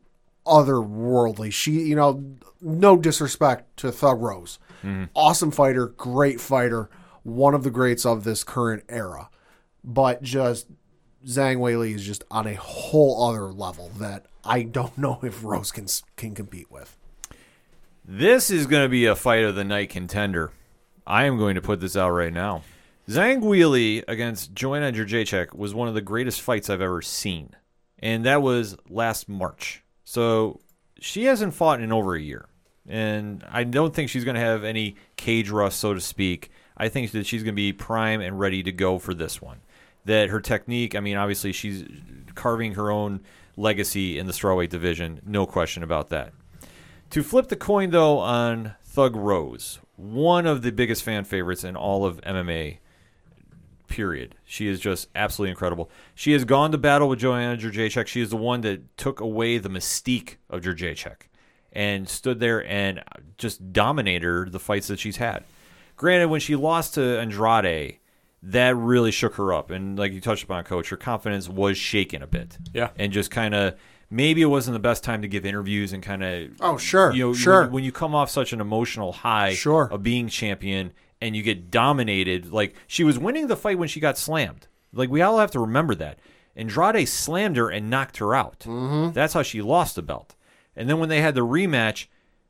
otherworldly. 0.45 1.52
She, 1.52 1.72
you 1.72 1.95
know, 1.95 2.23
no 2.61 2.98
disrespect 2.98 3.77
to 3.77 3.91
Thug 3.91 4.22
Rose. 4.22 4.60
Mm-hmm. 4.83 5.05
Awesome 5.15 5.51
fighter, 5.51 5.87
great 5.87 6.39
fighter, 6.39 6.89
one 7.23 7.53
of 7.53 7.63
the 7.63 7.71
greats 7.71 8.05
of 8.05 8.23
this 8.23 8.43
current 8.43 8.83
era. 8.89 9.29
But 9.83 10.21
just 10.21 10.67
Zhang 11.25 11.57
Weili 11.57 11.95
is 11.95 12.05
just 12.05 12.23
on 12.31 12.47
a 12.47 12.55
whole 12.55 13.29
other 13.29 13.51
level 13.51 13.89
that 13.97 14.25
I 14.43 14.63
don't 14.63 14.97
know 14.97 15.19
if 15.23 15.43
Rose 15.43 15.71
can 15.71 15.87
can 16.15 16.33
compete 16.33 16.71
with. 16.71 16.97
This 18.03 18.49
is 18.49 18.65
going 18.65 18.83
to 18.83 18.89
be 18.89 19.05
a 19.05 19.15
fight 19.15 19.43
of 19.43 19.55
the 19.55 19.63
night 19.63 19.89
contender. 19.89 20.51
I 21.05 21.25
am 21.25 21.37
going 21.37 21.55
to 21.55 21.61
put 21.61 21.79
this 21.79 21.95
out 21.95 22.11
right 22.11 22.33
now. 22.33 22.63
Zhang 23.07 23.41
Weili 23.41 24.03
against 24.07 24.53
Joanna 24.53 24.91
Jędrzejczyk 24.91 25.55
was 25.55 25.73
one 25.73 25.87
of 25.87 25.93
the 25.93 26.01
greatest 26.01 26.41
fights 26.41 26.69
I've 26.69 26.81
ever 26.81 27.01
seen, 27.01 27.55
and 27.99 28.25
that 28.25 28.41
was 28.41 28.77
last 28.89 29.27
March. 29.27 29.83
So 30.03 30.61
she 30.99 31.25
hasn't 31.25 31.53
fought 31.53 31.81
in 31.81 31.91
over 31.91 32.15
a 32.15 32.21
year, 32.21 32.47
and 32.87 33.45
I 33.49 33.63
don't 33.63 33.93
think 33.93 34.09
she's 34.09 34.23
going 34.23 34.35
to 34.35 34.41
have 34.41 34.63
any 34.63 34.95
cage 35.15 35.49
rust, 35.49 35.79
so 35.79 35.93
to 35.93 36.01
speak. 36.01 36.51
I 36.75 36.89
think 36.89 37.11
that 37.11 37.25
she's 37.25 37.43
going 37.43 37.53
to 37.53 37.55
be 37.55 37.73
prime 37.73 38.21
and 38.21 38.39
ready 38.39 38.63
to 38.63 38.71
go 38.71 38.97
for 38.97 39.13
this 39.13 39.41
one. 39.41 39.61
That 40.05 40.29
her 40.29 40.39
technique, 40.39 40.95
I 40.95 40.99
mean, 40.99 41.17
obviously 41.17 41.51
she's 41.51 41.85
carving 42.33 42.73
her 42.73 42.89
own 42.89 43.21
legacy 43.55 44.17
in 44.17 44.25
the 44.25 44.33
strawweight 44.33 44.69
division, 44.69 45.21
no 45.25 45.45
question 45.45 45.83
about 45.83 46.09
that. 46.09 46.33
To 47.11 47.21
flip 47.21 47.49
the 47.49 47.55
coin, 47.55 47.91
though, 47.91 48.17
on 48.17 48.73
Thug 48.83 49.15
Rose, 49.15 49.79
one 49.95 50.47
of 50.47 50.61
the 50.63 50.71
biggest 50.71 51.03
fan 51.03 51.23
favorites 51.23 51.63
in 51.63 51.75
all 51.75 52.05
of 52.05 52.21
MMA, 52.21 52.79
period. 53.87 54.35
She 54.45 54.67
is 54.67 54.79
just 54.79 55.09
absolutely 55.13 55.51
incredible. 55.51 55.91
She 56.15 56.31
has 56.31 56.45
gone 56.45 56.71
to 56.71 56.77
battle 56.77 57.09
with 57.09 57.19
Joanna 57.19 57.57
Jędrzejczyk. 57.57 58.07
She 58.07 58.21
is 58.21 58.29
the 58.29 58.37
one 58.37 58.61
that 58.61 58.97
took 58.97 59.19
away 59.19 59.57
the 59.57 59.69
mystique 59.69 60.37
of 60.49 60.61
Jędrzejczyk 60.61 61.27
and 61.72 62.07
stood 62.10 62.39
there 62.39 62.65
and 62.65 63.02
just 63.38 63.72
dominated 63.73 64.52
the 64.52 64.60
fights 64.60 64.88
that 64.88 64.99
she's 64.99 65.18
had. 65.18 65.43
Granted, 65.95 66.27
when 66.30 66.39
she 66.39 66.56
lost 66.56 66.95
to 66.95 67.19
Andrade, 67.19 67.98
that 68.43 68.76
really 68.76 69.11
shook 69.11 69.35
her 69.35 69.53
up. 69.53 69.69
And 69.69 69.98
like 69.99 70.11
you 70.14 70.19
touched 70.22 70.43
upon, 70.43 70.64
coach, 70.64 70.89
her 70.89 70.98
confidence 70.98 71.48
was 71.48 71.77
shaken 71.77 72.22
a 72.23 72.27
bit. 72.27 72.57
Yeah. 72.73 72.89
And 72.98 73.11
just 73.14 73.30
kind 73.31 73.53
of 73.53 73.76
maybe 74.10 74.41
it 74.41 74.48
wasn't 74.48 74.73
the 74.73 74.80
best 74.80 75.03
time 75.03 75.22
to 75.22 75.27
give 75.27 75.45
interviews 75.45 75.93
and 75.93 76.02
kind 76.03 76.23
of 76.23 76.49
Oh, 76.60 76.77
sure, 76.77 77.14
you 77.14 77.27
know 77.27 77.34
sure. 77.34 77.61
when, 77.64 77.72
when 77.72 77.84
you 77.84 77.91
come 77.91 78.14
off 78.15 78.30
such 78.30 78.52
an 78.52 78.60
emotional 78.60 79.11
high 79.14 79.53
Sure. 79.53 79.88
of 79.91 80.02
being 80.03 80.27
champion 80.27 80.91
and 81.22 81.35
you 81.35 81.43
get 81.43 81.69
dominated 81.69 82.52
like 82.52 82.76
she 82.88 83.03
was 83.03 83.19
winning 83.19 83.45
the 83.48 83.56
fight 83.56 83.77
when 83.77 83.88
she 83.88 83.99
got 83.99 84.18
slammed. 84.18 84.68
Like 84.91 85.10
we 85.10 85.22
all 85.22 85.38
have 85.39 85.52
to 85.52 85.60
remember 85.60 85.93
that. 85.95 86.18
Andrade 86.56 87.07
slammed 87.07 87.56
her 87.57 87.69
and 87.69 87.89
knocked 87.89 88.18
her 88.18 88.34
out. 88.35 88.61
Mm-hmm. 88.61 89.14
That's 89.14 89.34
how 89.34 89.43
she 89.43 89.61
lost 89.61 89.95
the 89.95 90.02
belt. 90.02 90.35
And 90.76 90.89
then 90.89 90.99
when 90.99 91.10
they 91.10 91.22
had 91.22 91.35
the 91.35 91.41
rematch, 91.41 92.07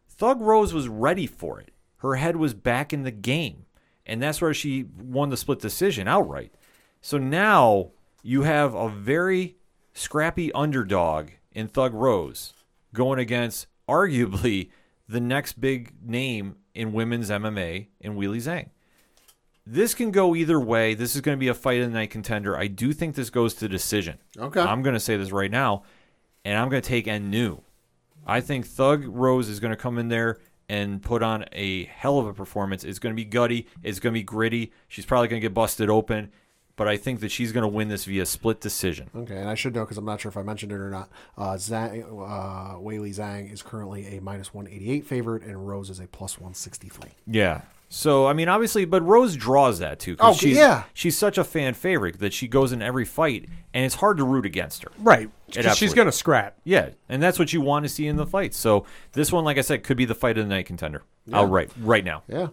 Thug 0.08 0.42
Rose 0.42 0.74
was 0.74 0.88
ready 0.88 1.28
for 1.28 1.60
it. 1.60 1.72
Her 1.98 2.16
head 2.16 2.36
was 2.36 2.54
back 2.54 2.94
in 2.94 3.04
the 3.04 3.12
game. 3.12 3.66
And 4.06 4.22
that's 4.22 4.42
where 4.42 4.54
she 4.54 4.84
won 4.84 5.30
the 5.30 5.38
split 5.38 5.60
decision 5.60 6.08
outright. 6.08 6.54
So 7.02 7.18
now 7.18 7.92
you 8.24 8.44
have 8.44 8.74
a 8.74 8.90
very 8.90 9.58
scrappy 9.94 10.52
underdog 10.54 11.30
in 11.52 11.68
Thug 11.68 11.94
Rose 11.94 12.54
going 12.94 13.20
against 13.20 13.68
arguably 13.88 14.70
the 15.08 15.20
next 15.20 15.60
big 15.60 15.94
name 16.04 16.56
in 16.74 16.94
women's 16.94 17.30
MMA 17.30 17.88
in 18.00 18.16
Weili 18.16 18.38
Zhang. 18.38 18.70
This 19.66 19.94
can 19.94 20.12
go 20.12 20.36
either 20.36 20.60
way. 20.60 20.96
This 20.96 21.16
is 21.16 21.22
going 21.22 21.38
to 21.38 21.40
be 21.40 21.48
a 21.48 21.54
fight 21.54 21.82
of 21.82 21.92
the 21.92 21.94
night 21.94 22.10
contender. 22.10 22.58
I 22.58 22.68
do 22.68 22.94
think 22.94 23.16
this 23.16 23.30
goes 23.30 23.54
to 23.56 23.68
decision. 23.68 24.18
Okay. 24.38 24.60
I'm 24.60 24.82
going 24.82 24.96
to 24.96 25.00
say 25.00 25.18
this 25.18 25.32
right 25.32 25.52
now, 25.52 25.84
and 26.44 26.58
I'm 26.58 26.70
going 26.70 26.82
to 26.82 26.88
take 26.88 27.06
Nu. 27.06 27.62
I 28.26 28.42
think 28.42 28.66
Thug 28.66 29.06
Rose 29.08 29.50
is 29.50 29.60
going 29.60 29.72
to 29.72 29.78
come 29.78 29.98
in 29.98 30.10
there 30.10 30.40
and 30.70 31.02
put 31.02 31.22
on 31.22 31.46
a 31.52 31.86
hell 31.86 32.18
of 32.18 32.28
a 32.28 32.34
performance. 32.34 32.84
It's 32.84 33.00
going 33.00 33.14
to 33.14 33.16
be 33.16 33.26
gutty. 33.26 33.68
It's 33.84 34.00
going 34.00 34.14
to 34.14 34.20
be 34.20 34.24
gritty. 34.24 34.72
She's 34.88 35.06
probably 35.06 35.28
going 35.28 35.42
to 35.42 35.46
get 35.46 35.54
busted 35.54 35.90
open, 35.90 36.32
but 36.76 36.88
I 36.88 36.96
think 36.98 37.20
that 37.20 37.30
she's 37.30 37.52
going 37.52 37.64
to 37.64 37.68
win 37.68 37.90
this 37.90 38.06
via 38.06 38.26
split 38.26 38.62
decision. 38.62 39.10
Okay, 39.16 39.36
and 39.36 39.50
I 39.50 39.56
should 39.56 39.76
know 39.76 39.82
because 39.82 39.98
I'm 39.98 40.06
not 40.06 40.22
sure 40.22 40.30
if 40.30 40.38
I 40.38 40.44
mentioned 40.44 40.72
it 40.72 40.76
or 40.76 40.90
not. 40.90 41.10
Uh, 41.38 41.54
Zhang, 41.54 42.04
uh, 42.04 42.78
Weili 42.78 43.10
Zhang 43.10 43.52
is 43.52 43.62
currently 43.62 44.18
a 44.18 44.22
minus 44.22 44.54
188 44.54 45.06
favorite, 45.06 45.44
and 45.44 45.68
Rose 45.68 45.90
is 45.90 46.00
a 46.00 46.08
plus 46.08 46.38
163. 46.38 47.12
Yeah. 47.28 47.62
So 47.94 48.26
I 48.26 48.32
mean, 48.32 48.48
obviously, 48.48 48.86
but 48.86 49.02
Rose 49.02 49.36
draws 49.36 49.80
that 49.80 50.00
too. 50.00 50.16
Oh, 50.22 50.34
she's, 50.34 50.56
yeah. 50.56 50.84
She's 50.94 51.18
such 51.18 51.38
a 51.38 51.44
fan 51.44 51.74
favorite 51.74 52.20
that 52.20 52.32
she 52.32 52.48
goes 52.48 52.72
in 52.72 52.82
every 52.82 53.04
fight, 53.04 53.50
and 53.74 53.84
it's 53.84 53.96
hard 53.96 54.16
to 54.18 54.24
root 54.24 54.46
against 54.46 54.84
her. 54.84 54.92
Right. 54.98 55.30
She's 55.76 55.94
going 55.94 56.06
to 56.06 56.14
scrap. 56.14 56.56
Yeah, 56.64 56.92
and 57.10 57.22
that's 57.22 57.38
what 57.38 57.52
you 57.52 57.60
want 57.60 57.84
to 57.84 57.90
see 57.90 58.08
in 58.08 58.16
the 58.16 58.26
fight. 58.26 58.54
So 58.54 58.86
this 59.12 59.30
one, 59.30 59.44
like 59.44 59.58
I 59.58 59.62
said, 59.62 59.84
could 59.84 59.98
be 59.98 60.06
the 60.06 60.16
fight 60.16 60.38
of 60.38 60.46
the 60.46 60.50
night 60.56 60.68
contender. 60.68 61.04
Outright, 61.34 61.70
right 61.82 62.06
now. 62.06 62.24
Yeah. 62.30 62.48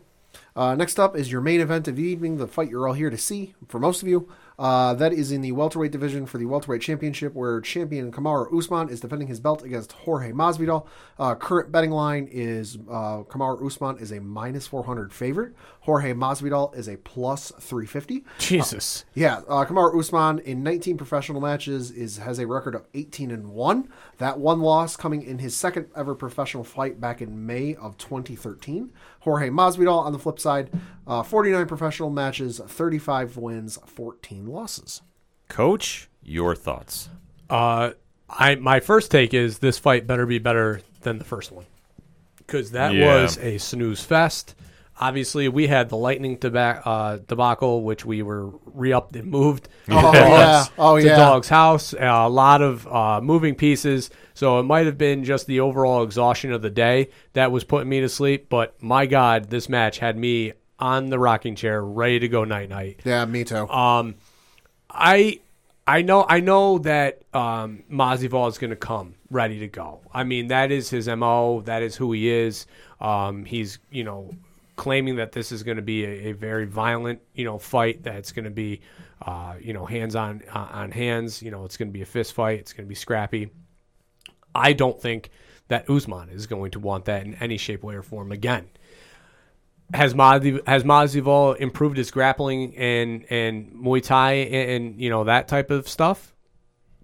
Uh, 0.56 0.74
next 0.74 0.98
up 0.98 1.16
is 1.16 1.30
your 1.30 1.40
main 1.40 1.60
event 1.60 1.86
of 1.86 1.94
the 1.94 2.02
evening, 2.02 2.38
the 2.38 2.48
fight 2.48 2.68
you're 2.68 2.88
all 2.88 2.94
here 2.94 3.10
to 3.10 3.16
see. 3.16 3.54
For 3.68 3.78
most 3.78 4.02
of 4.02 4.08
you, 4.08 4.28
uh, 4.58 4.94
that 4.94 5.12
is 5.12 5.30
in 5.30 5.40
the 5.40 5.52
welterweight 5.52 5.92
division 5.92 6.26
for 6.26 6.38
the 6.38 6.46
welterweight 6.46 6.82
championship, 6.82 7.34
where 7.34 7.60
champion 7.60 8.10
Kamaru 8.10 8.52
Usman 8.56 8.88
is 8.88 9.00
defending 9.00 9.28
his 9.28 9.38
belt 9.38 9.62
against 9.62 9.92
Jorge 9.92 10.32
Masvidal. 10.32 10.86
Uh, 11.18 11.34
current 11.34 11.70
betting 11.70 11.90
line 11.90 12.28
is 12.30 12.76
uh, 12.88 13.22
Kamaru 13.22 13.64
Usman 13.64 13.98
is 13.98 14.10
a 14.10 14.20
minus 14.20 14.66
400 14.66 15.12
favorite. 15.12 15.54
Jorge 15.82 16.12
Masvidal 16.12 16.74
is 16.76 16.88
a 16.88 16.96
plus 16.98 17.52
350. 17.60 18.24
Jesus. 18.38 19.04
Yeah, 19.14 19.42
uh, 19.48 19.64
Kamaru 19.64 19.98
Usman 19.98 20.40
in 20.40 20.62
19 20.62 20.96
professional 20.96 21.40
matches 21.40 21.90
is 21.92 22.18
has 22.18 22.38
a 22.38 22.46
record 22.46 22.74
of 22.74 22.86
18 22.94 23.30
and 23.30 23.50
one. 23.50 23.88
That 24.18 24.40
one 24.40 24.60
loss 24.60 24.96
coming 24.96 25.22
in 25.22 25.38
his 25.38 25.54
second 25.54 25.86
ever 25.94 26.14
professional 26.14 26.64
fight 26.64 27.00
back 27.00 27.22
in 27.22 27.46
May 27.46 27.76
of 27.76 27.96
2013. 27.98 28.90
Jorge 29.28 29.50
Masvidal 29.50 29.98
on 30.04 30.12
the 30.12 30.18
flip 30.18 30.38
side, 30.40 30.70
uh, 31.06 31.22
49 31.22 31.66
professional 31.66 32.08
matches, 32.08 32.60
35 32.66 33.36
wins, 33.36 33.78
14 33.84 34.46
losses. 34.46 35.02
Coach, 35.48 36.08
your 36.22 36.54
thoughts? 36.54 37.10
Uh, 37.50 37.90
I 38.30 38.54
my 38.56 38.80
first 38.80 39.10
take 39.10 39.34
is 39.34 39.58
this 39.58 39.78
fight 39.78 40.06
better 40.06 40.24
be 40.26 40.38
better 40.38 40.80
than 41.02 41.18
the 41.18 41.24
first 41.24 41.52
one, 41.52 41.66
because 42.38 42.70
that 42.72 42.94
Yeah. 42.94 43.22
was 43.22 43.36
a 43.38 43.58
snooze 43.58 44.02
fest. 44.02 44.54
Obviously, 45.00 45.48
we 45.48 45.66
had 45.68 45.90
the 45.90 45.96
lightning 45.96 46.36
deba- 46.38 46.82
uh, 46.84 47.18
debacle, 47.28 47.82
which 47.84 48.04
we 48.04 48.20
were 48.22 48.50
re-upped 48.74 49.14
and 49.14 49.30
moved. 49.30 49.68
Oh, 49.90 50.10
to 50.12 50.18
yeah. 50.18 50.28
Dog's- 50.28 50.70
Oh, 50.78 50.98
to 50.98 51.06
yeah. 51.06 51.16
Dog's 51.16 51.48
house. 51.48 51.94
Uh, 51.94 51.98
a 52.00 52.28
lot 52.28 52.62
of 52.62 52.86
uh, 52.88 53.20
moving 53.22 53.54
pieces, 53.54 54.10
so 54.38 54.60
it 54.60 54.62
might 54.62 54.86
have 54.86 54.96
been 54.96 55.24
just 55.24 55.48
the 55.48 55.58
overall 55.58 56.04
exhaustion 56.04 56.52
of 56.52 56.62
the 56.62 56.70
day 56.70 57.10
that 57.32 57.50
was 57.50 57.64
putting 57.64 57.88
me 57.88 58.02
to 58.02 58.08
sleep. 58.08 58.48
But 58.48 58.80
my 58.80 59.04
God, 59.04 59.50
this 59.50 59.68
match 59.68 59.98
had 59.98 60.16
me 60.16 60.52
on 60.78 61.10
the 61.10 61.18
rocking 61.18 61.56
chair, 61.56 61.82
ready 61.84 62.20
to 62.20 62.28
go 62.28 62.44
night 62.44 62.68
night. 62.68 63.00
Yeah, 63.04 63.24
me 63.24 63.42
too. 63.42 63.68
Um, 63.68 64.14
I 64.88 65.40
I 65.88 66.02
know 66.02 66.24
I 66.28 66.38
know 66.38 66.78
that 66.78 67.22
um, 67.34 67.82
is 67.90 68.22
going 68.30 68.70
to 68.70 68.76
come 68.76 69.16
ready 69.28 69.58
to 69.58 69.66
go. 69.66 70.02
I 70.14 70.22
mean 70.22 70.46
that 70.46 70.70
is 70.70 70.88
his 70.88 71.08
mo. 71.08 71.62
That 71.62 71.82
is 71.82 71.96
who 71.96 72.12
he 72.12 72.30
is. 72.30 72.66
Um, 73.00 73.44
he's 73.44 73.80
you 73.90 74.04
know 74.04 74.30
claiming 74.76 75.16
that 75.16 75.32
this 75.32 75.50
is 75.50 75.64
going 75.64 75.78
to 75.78 75.82
be 75.82 76.04
a, 76.04 76.28
a 76.28 76.32
very 76.32 76.66
violent 76.66 77.20
you 77.34 77.44
know 77.44 77.58
fight. 77.58 78.04
That's 78.04 78.30
going 78.30 78.44
to 78.44 78.52
be 78.52 78.82
uh, 79.20 79.54
you 79.60 79.72
know 79.72 79.84
hands 79.84 80.14
on 80.14 80.42
on 80.52 80.92
hands. 80.92 81.42
You 81.42 81.50
know 81.50 81.64
it's 81.64 81.76
going 81.76 81.88
to 81.88 81.92
be 81.92 82.02
a 82.02 82.06
fist 82.06 82.34
fight. 82.34 82.60
It's 82.60 82.72
going 82.72 82.86
to 82.86 82.88
be 82.88 82.94
scrappy. 82.94 83.50
I 84.58 84.72
don't 84.72 85.00
think 85.00 85.30
that 85.68 85.88
Usman 85.88 86.30
is 86.30 86.46
going 86.46 86.70
to 86.72 86.80
want 86.80 87.06
that 87.06 87.24
in 87.24 87.34
any 87.36 87.56
shape, 87.56 87.82
way, 87.82 87.94
or 87.94 88.02
form 88.02 88.32
again 88.32 88.68
has 89.94 90.14
Mazi, 90.14 90.66
has 90.66 90.84
Masvidal 90.84 91.56
improved 91.56 91.96
his 91.96 92.10
grappling 92.10 92.76
and 92.76 93.24
and 93.30 93.72
Muay 93.72 94.02
Thai 94.02 94.32
and, 94.32 94.70
and 94.70 95.00
you 95.00 95.10
know 95.10 95.24
that 95.24 95.48
type 95.48 95.70
of 95.70 95.88
stuff? 95.88 96.34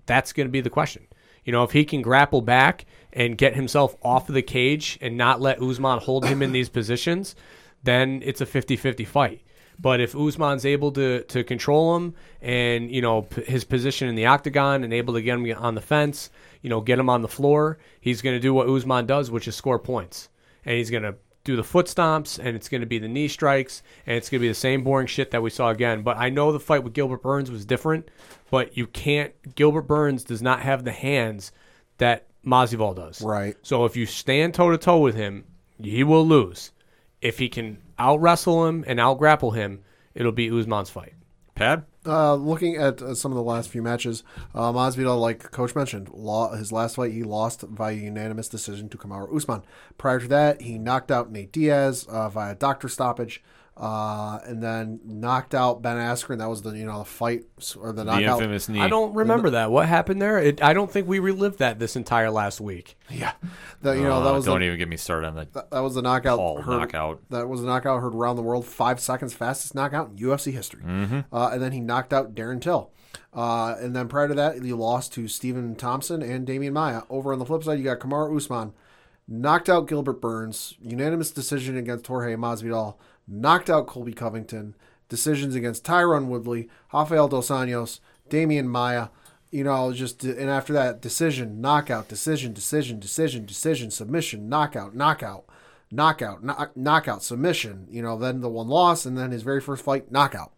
That's 0.07 0.33
going 0.33 0.47
to 0.47 0.53
be 0.53 0.61
the 0.61 0.71
question. 0.71 1.07
You 1.45 1.53
know, 1.53 1.63
if 1.63 1.73
he 1.73 1.85
can 1.85 2.03
grapple 2.03 2.43
back 2.43 2.85
and 3.13 3.39
get 3.39 3.55
himself 3.55 3.97
off 4.03 4.29
of 4.29 4.35
the 4.35 4.43
cage 4.43 4.99
and 5.01 5.17
not 5.17 5.41
let 5.41 5.63
Usman 5.63 6.01
hold 6.01 6.27
him 6.27 6.43
in 6.43 6.53
these 6.53 6.69
positions, 6.69 7.35
then 7.83 8.23
it's 8.25 8.41
a 8.41 8.47
50-50 8.47 9.07
fight. 9.07 9.43
But 9.79 10.01
if 10.01 10.15
Usman's 10.15 10.65
able 10.65 10.93
to 10.93 11.23
to 11.25 11.43
control 11.43 11.97
him 11.97 12.15
and 12.43 12.91
you 12.91 13.01
know 13.01 13.23
p- 13.23 13.45
his 13.45 13.65
position 13.65 14.09
in 14.09 14.15
the 14.15 14.27
octagon 14.27 14.85
and 14.85 14.93
able 14.93 15.15
to 15.15 15.23
get 15.23 15.39
him 15.39 15.57
on 15.59 15.75
the 15.75 15.81
fence, 15.81 16.31
you 16.65 16.71
know, 16.71 16.81
get 16.81 16.99
him 16.99 17.11
on 17.11 17.21
the 17.21 17.29
floor, 17.29 17.79
he's 18.01 18.23
going 18.23 18.35
to 18.35 18.41
do 18.41 18.55
what 18.55 18.67
Usman 18.67 19.05
does, 19.05 19.31
which 19.31 19.47
is 19.47 19.55
score 19.55 19.79
points, 19.79 20.31
and 20.65 20.79
he's 20.79 20.91
going 20.91 21.03
to 21.03 21.15
do 21.45 21.57
the 21.57 21.63
foot 21.63 21.85
stomps 21.85 22.39
and 22.39 22.57
it's 22.57 22.71
going 22.71 22.81
to 22.81 22.87
be 22.87 22.99
the 22.99 23.07
knee 23.07 23.29
strikes 23.29 23.83
and 24.07 24.17
it's 24.17 24.31
going 24.31 24.41
to 24.41 24.45
be 24.45 24.49
the 24.49 24.55
same 24.55 24.83
boring 24.83 25.07
shit 25.07 25.31
that 25.31 25.43
we 25.43 25.51
saw 25.51 25.69
again. 25.69 26.03
But 26.03 26.17
I 26.17 26.31
know 26.31 26.53
the 26.53 26.59
fight 26.59 26.83
with 26.83 26.95
Gilbert 26.95 27.23
Burns 27.23 27.51
was 27.51 27.67
different, 27.67 28.09
but 28.51 28.79
you 28.79 28.87
can't. 28.87 29.35
Gilbert 29.55 29.83
Burns 29.83 30.25
does 30.25 30.41
not 30.41 30.61
have 30.61 30.85
the 30.85 30.93
hands 30.93 31.53
that 31.99 32.29
Masvidal 32.47 32.97
does. 32.97 33.21
Right. 33.21 33.57
So 33.61 33.85
if 33.85 33.95
you 33.95 34.07
stand 34.07 34.55
toe 34.55 34.71
to 34.71 34.79
toe 34.79 35.01
with 35.01 35.17
him, 35.17 35.45
he 35.79 36.03
will 36.03 36.27
lose. 36.27 36.73
If 37.21 37.39
he 37.39 37.51
can 37.51 37.77
out 37.99 38.23
wrestle 38.23 38.67
him 38.67 38.85
and 38.87 38.99
out 38.99 39.19
grapple 39.19 39.51
him, 39.51 39.83
it'll 40.15 40.33
be 40.33 40.51
Usman's 40.51 40.89
fight. 40.89 41.13
Pat? 41.55 41.85
Uh, 42.07 42.35
looking 42.35 42.77
at 42.77 43.01
uh, 43.01 43.15
some 43.15 43.33
of 43.33 43.37
the 43.37 43.43
last 43.43 43.71
few 43.71 43.83
matches, 43.83 44.23
uh, 44.55 44.71
Masvidal, 44.73 45.19
like 45.19 45.51
Coach 45.51 45.75
mentioned, 45.75 46.11
law, 46.11 46.55
his 46.55 46.71
last 46.71 46.97
fight 46.97 47.13
he 47.13 47.23
lost 47.23 47.63
via 47.63 47.95
unanimous 47.95 48.49
decision 48.49 48.91
to 48.91 48.99
Kamaru 48.99 49.35
Usman. 49.35 49.63
Prior 49.97 50.21
to 50.21 50.29
that, 50.29 50.61
he 50.61 50.77
knocked 50.77 51.11
out 51.11 51.33
Nate 51.33 51.51
Diaz 51.51 52.05
uh, 52.09 52.29
via 52.29 52.55
doctor 52.55 52.89
stoppage, 52.89 53.43
uh, 53.77 54.39
and 54.47 54.63
then 54.63 55.01
knocked 55.05 55.55
out 55.55 55.83
Ben 55.83 55.97
Askren. 55.97 56.39
That 56.39 56.49
was 56.49 56.63
the 56.63 56.71
you 56.71 56.85
know 56.87 57.01
the 57.01 57.05
fight 57.05 57.45
or 57.79 57.89
the 57.93 58.05
The 58.05 58.05
knockout. 58.05 58.41
infamous 58.41 58.69
knee. 58.69 58.81
I 58.81 58.89
don't 58.89 59.15
remember 59.15 59.51
that. 59.51 59.71
What 59.71 59.89
happened 59.89 60.23
there? 60.23 60.39
It, 60.39 60.63
I 60.63 60.73
don't 60.75 60.91
think 60.91 61.09
we 61.09 61.19
relived 61.19 61.59
that 61.59 61.79
this 61.79 61.97
entire 61.97 62.31
last 62.31 62.61
week. 62.61 62.97
Yeah, 63.11 63.33
the, 63.83 63.93
you 63.93 64.03
know 64.05 64.15
Uh, 64.19 64.25
that 64.25 64.33
was 64.33 64.45
don't 64.45 64.61
the, 64.61 64.67
even 64.67 64.79
get 64.79 64.89
me 64.89 64.97
started 64.97 65.27
on 65.27 65.35
that. 65.37 65.53
that, 65.55 65.71
that 65.71 65.81
was 65.81 65.95
the 65.97 66.03
knockout. 66.03 66.39
Paul 66.39 66.63
heard- 66.63 66.79
knockout. 66.79 67.21
That 67.31 67.49
was 67.49 67.63
a 67.63 67.67
knockout 67.67 68.01
heard 68.01 68.15
around 68.15 68.37
the 68.37 68.43
world. 68.43 68.65
Five 68.65 69.01
seconds 69.01 69.35
fastest 69.35 69.75
knockout 69.75 70.11
in 70.11 70.17
UFC 70.19 70.53
history. 70.53 70.83
Mm-hmm. 70.85 71.21
Uh, 71.35 71.49
and 71.53 71.61
then 71.63 71.73
he 71.73 71.81
knocked 71.81 72.13
out 72.13 72.35
Darren 72.35 72.61
Till. 72.61 72.91
Uh, 73.33 73.75
and 73.81 73.95
then 73.97 74.07
prior 74.07 74.29
to 74.29 74.35
that, 74.35 74.63
he 74.63 74.73
lost 74.73 75.13
to 75.15 75.27
Stephen 75.27 75.75
Thompson 75.75 76.23
and 76.23 76.47
Demian 76.47 76.73
Maia. 76.73 77.03
Over 77.11 77.33
on 77.33 77.41
the 77.41 77.45
flip 77.45 77.65
side, 77.65 77.79
you 77.79 77.85
got 77.85 77.99
Kamaru 77.99 78.37
Usman, 78.37 78.73
knocked 79.27 79.69
out 79.69 79.89
Gilbert 79.89 80.21
Burns, 80.21 80.75
unanimous 80.81 81.33
decision 81.33 81.77
against 81.77 82.07
Jorge 82.07 82.35
Masvidal, 82.37 82.95
knocked 83.27 83.71
out 83.71 83.87
Colby 83.87 84.13
Covington, 84.13 84.75
decisions 85.09 85.55
against 85.55 85.85
Tyron 85.85 86.27
Woodley, 86.27 86.69
Rafael 86.93 87.29
Dos 87.29 87.49
Anjos, 87.49 88.01
Demian 88.29 88.67
Maia. 88.67 89.09
You 89.51 89.63
know, 89.63 89.93
just 89.93 90.25
and 90.25 90.51
after 90.51 90.73
that, 90.73 91.01
decision, 91.01 91.61
knockout, 91.61 92.09
decision, 92.09 92.53
decision, 92.53 92.99
decision, 92.99 93.47
decision, 93.47 93.91
submission, 93.93 94.49
knockout, 94.49 94.97
knockout, 94.97 95.45
knockout, 95.93 96.43
knock, 96.43 96.77
knockout, 96.77 97.23
submission. 97.23 97.87
You 97.89 98.03
know, 98.03 98.19
then 98.19 98.41
the 98.41 98.49
one 98.49 98.69
loss, 98.69 99.07
and 99.07 99.17
then 99.17 99.31
his 99.31 99.43
very 99.43 99.61
first 99.61 99.85
fight, 99.85 100.11
knockout. 100.11 100.53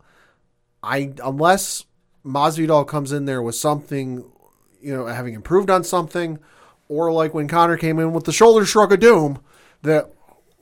I 0.82 1.12
unless 1.22 1.84
Masvidal 2.24 2.86
comes 2.86 3.12
in 3.12 3.26
there 3.26 3.42
with 3.42 3.54
something, 3.54 4.24
you 4.80 4.96
know, 4.96 5.06
having 5.06 5.34
improved 5.34 5.68
on 5.68 5.84
something, 5.84 6.38
or 6.88 7.12
like 7.12 7.34
when 7.34 7.48
Conor 7.48 7.76
came 7.76 7.98
in 7.98 8.12
with 8.12 8.24
the 8.24 8.32
shoulder 8.32 8.64
shrug 8.64 8.92
of 8.92 9.00
doom, 9.00 9.40
that 9.82 10.10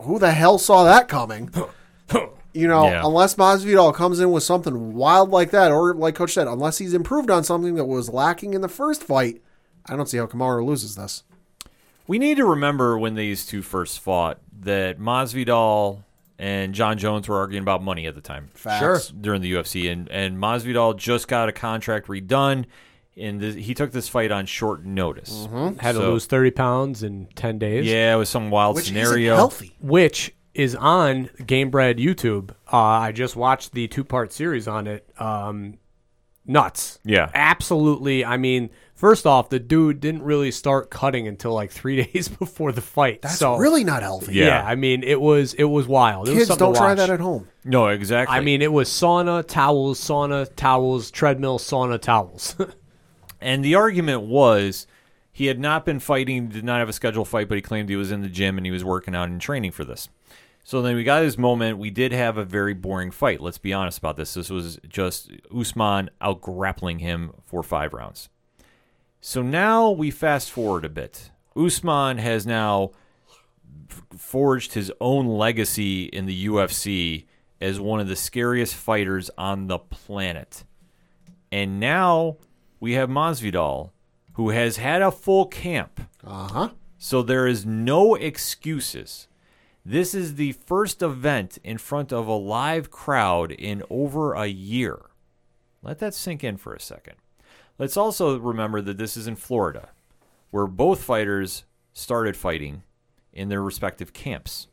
who 0.02 0.18
the 0.18 0.32
hell 0.32 0.58
saw 0.58 0.82
that 0.82 1.06
coming? 1.06 1.50
You 2.56 2.68
know, 2.68 2.86
Yeah. 2.86 3.02
unless 3.04 3.34
Masvidal 3.34 3.92
comes 3.92 4.20
in 4.20 4.30
with 4.30 4.44
something 4.44 4.94
wild 4.94 5.30
like 5.30 5.50
that, 5.50 5.72
or 5.72 5.92
like 5.92 6.14
Coach 6.14 6.34
said, 6.34 6.46
unless 6.46 6.78
he's 6.78 6.94
improved 6.94 7.28
on 7.28 7.42
something 7.42 7.74
that 7.74 7.86
was 7.86 8.08
lacking 8.08 8.54
in 8.54 8.60
the 8.60 8.68
first 8.68 9.02
fight, 9.02 9.42
I 9.86 9.96
don't 9.96 10.08
see 10.08 10.18
how 10.18 10.26
Kamaru 10.26 10.64
loses 10.64 10.94
this. 10.94 11.24
We 12.06 12.16
need 12.20 12.36
to 12.36 12.44
remember 12.46 12.96
when 12.96 13.16
these 13.16 13.44
two 13.44 13.60
first 13.60 13.98
fought 13.98 14.38
that 14.60 15.00
Masvidal 15.00 16.04
and 16.38 16.74
Jon 16.74 16.96
Jones 16.96 17.28
were 17.28 17.38
arguing 17.38 17.62
about 17.62 17.82
money 17.82 18.06
at 18.06 18.14
the 18.14 18.20
time. 18.20 18.50
Facts. 18.54 19.08
During 19.08 19.42
the 19.42 19.52
UFC, 19.52 19.90
and 19.90 20.08
and 20.12 20.36
Masvidal 20.38 20.96
just 20.96 21.26
got 21.26 21.48
a 21.48 21.52
contract 21.52 22.06
redone, 22.06 22.66
and 23.16 23.40
th- 23.40 23.64
he 23.66 23.74
took 23.74 23.90
this 23.90 24.08
fight 24.08 24.30
on 24.30 24.46
short 24.46 24.84
notice. 24.84 25.48
Mm-hmm. 25.50 25.78
Had 25.80 25.92
to 25.96 26.00
lose 26.00 26.26
30 26.26 26.50
pounds 26.52 27.02
in 27.02 27.26
10 27.34 27.58
days. 27.58 27.84
Yeah, 27.86 28.14
it 28.14 28.18
was 28.18 28.28
some 28.28 28.50
wild 28.50 28.76
Which 28.76 28.86
scenario. 28.86 29.32
isn't 29.32 29.36
healthy. 29.36 29.76
which 29.80 30.32
is 30.54 30.74
on 30.74 31.26
Gamebred 31.38 31.98
YouTube. 31.98 32.50
Uh, 32.72 32.76
I 32.76 33.12
just 33.12 33.36
watched 33.36 33.72
the 33.72 33.88
two 33.88 34.04
part 34.04 34.32
series 34.32 34.68
on 34.68 34.86
it. 34.86 35.08
Um, 35.18 35.78
nuts. 36.46 36.98
Yeah. 37.04 37.30
Absolutely. 37.34 38.24
I 38.24 38.36
mean, 38.36 38.70
first 38.94 39.26
off, 39.26 39.48
the 39.48 39.58
dude 39.58 40.00
didn't 40.00 40.22
really 40.22 40.50
start 40.50 40.90
cutting 40.90 41.26
until 41.26 41.52
like 41.52 41.70
three 41.70 42.02
days 42.04 42.28
before 42.28 42.72
the 42.72 42.80
fight. 42.80 43.22
That's 43.22 43.38
so, 43.38 43.56
really 43.56 43.84
not 43.84 44.02
healthy. 44.02 44.34
Yeah. 44.34 44.46
Yeah. 44.46 44.66
I 44.66 44.74
mean, 44.74 45.02
it 45.02 45.20
was 45.20 45.54
it 45.54 45.64
was 45.64 45.86
wild. 45.86 46.28
It 46.28 46.32
was 46.32 46.40
Kids, 46.40 46.48
something 46.48 46.66
don't 46.66 46.74
to 46.74 46.80
try 46.80 46.94
that 46.94 47.10
at 47.10 47.20
home. 47.20 47.48
No, 47.64 47.88
exactly. 47.88 48.36
I 48.36 48.40
mean, 48.40 48.62
it 48.62 48.72
was 48.72 48.88
sauna, 48.88 49.46
towels, 49.46 50.00
sauna, 50.00 50.48
towels, 50.56 51.10
treadmill, 51.10 51.58
sauna, 51.58 52.00
towels. 52.00 52.56
And 53.44 53.62
the 53.62 53.74
argument 53.74 54.22
was 54.22 54.86
he 55.30 55.46
had 55.46 55.60
not 55.60 55.84
been 55.84 56.00
fighting, 56.00 56.48
did 56.48 56.64
not 56.64 56.78
have 56.78 56.88
a 56.88 56.94
scheduled 56.94 57.28
fight, 57.28 57.46
but 57.46 57.56
he 57.56 57.62
claimed 57.62 57.90
he 57.90 57.96
was 57.96 58.10
in 58.10 58.22
the 58.22 58.28
gym 58.28 58.56
and 58.56 58.64
he 58.64 58.72
was 58.72 58.82
working 58.82 59.14
out 59.14 59.28
and 59.28 59.38
training 59.38 59.72
for 59.72 59.84
this. 59.84 60.08
So 60.66 60.80
then 60.80 60.96
we 60.96 61.04
got 61.04 61.22
his 61.22 61.36
moment. 61.36 61.76
We 61.76 61.90
did 61.90 62.12
have 62.12 62.38
a 62.38 62.44
very 62.44 62.72
boring 62.72 63.10
fight. 63.10 63.42
Let's 63.42 63.58
be 63.58 63.74
honest 63.74 63.98
about 63.98 64.16
this. 64.16 64.32
This 64.32 64.48
was 64.48 64.80
just 64.88 65.30
Usman 65.54 66.08
out 66.22 66.40
grappling 66.40 67.00
him 67.00 67.32
for 67.44 67.62
five 67.62 67.92
rounds. 67.92 68.30
So 69.20 69.42
now 69.42 69.90
we 69.90 70.10
fast 70.10 70.50
forward 70.50 70.86
a 70.86 70.88
bit. 70.88 71.30
Usman 71.54 72.16
has 72.16 72.46
now 72.46 72.92
forged 74.16 74.72
his 74.72 74.90
own 75.02 75.26
legacy 75.26 76.04
in 76.04 76.24
the 76.24 76.46
UFC 76.46 77.26
as 77.60 77.78
one 77.78 78.00
of 78.00 78.08
the 78.08 78.16
scariest 78.16 78.74
fighters 78.74 79.30
on 79.36 79.66
the 79.66 79.78
planet. 79.78 80.64
And 81.52 81.78
now 81.78 82.38
we 82.80 82.94
have 82.94 83.10
Masvidal, 83.10 83.90
who 84.32 84.48
has 84.48 84.78
had 84.78 85.02
a 85.02 85.10
full 85.10 85.46
camp. 85.46 86.00
Uh 86.26 86.48
huh. 86.48 86.68
So 86.96 87.22
there 87.22 87.46
is 87.46 87.66
no 87.66 88.14
excuses. 88.14 89.28
This 89.86 90.14
is 90.14 90.36
the 90.36 90.52
first 90.52 91.02
event 91.02 91.58
in 91.62 91.76
front 91.76 92.10
of 92.10 92.26
a 92.26 92.32
live 92.32 92.90
crowd 92.90 93.52
in 93.52 93.82
over 93.90 94.32
a 94.32 94.46
year. 94.46 94.98
Let 95.82 95.98
that 95.98 96.14
sink 96.14 96.42
in 96.42 96.56
for 96.56 96.74
a 96.74 96.80
second. 96.80 97.16
Let's 97.78 97.96
also 97.96 98.38
remember 98.38 98.80
that 98.80 98.96
this 98.96 99.14
is 99.16 99.26
in 99.26 99.36
Florida, 99.36 99.90
where 100.50 100.66
both 100.66 101.02
fighters 101.02 101.64
started 101.92 102.34
fighting 102.34 102.82
in 103.32 103.50
their 103.50 103.62
respective 103.62 104.14
camps. 104.14 104.68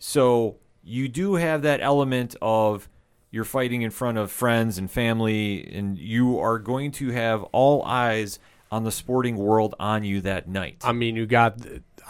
So 0.00 0.56
you 0.82 1.08
do 1.08 1.36
have 1.36 1.62
that 1.62 1.80
element 1.80 2.34
of 2.42 2.88
you're 3.30 3.44
fighting 3.44 3.82
in 3.82 3.90
front 3.90 4.18
of 4.18 4.32
friends 4.32 4.78
and 4.78 4.90
family, 4.90 5.70
and 5.72 5.96
you 5.96 6.40
are 6.40 6.58
going 6.58 6.90
to 6.92 7.10
have 7.10 7.44
all 7.44 7.84
eyes 7.84 8.38
on 8.70 8.84
the 8.84 8.92
sporting 8.92 9.36
world 9.36 9.74
on 9.78 10.02
you 10.02 10.20
that 10.22 10.48
night. 10.48 10.78
I 10.82 10.92
mean, 10.92 11.14
you 11.14 11.26
got, 11.26 11.58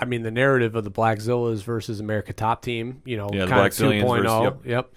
I 0.01 0.05
mean, 0.05 0.23
the 0.23 0.31
narrative 0.31 0.75
of 0.77 0.85
the 0.85 0.91
Blackzilians 0.91 1.63
versus 1.63 2.01
America 2.01 2.33
Top 2.33 2.63
Team. 2.63 3.03
You 3.05 3.17
know, 3.17 3.29
Yeah, 3.33 3.47
kind 3.47 3.67
of 3.67 3.73
2.0. 3.73 4.23
versus- 4.23 4.43
yep. 4.43 4.59
yep. 4.65 4.93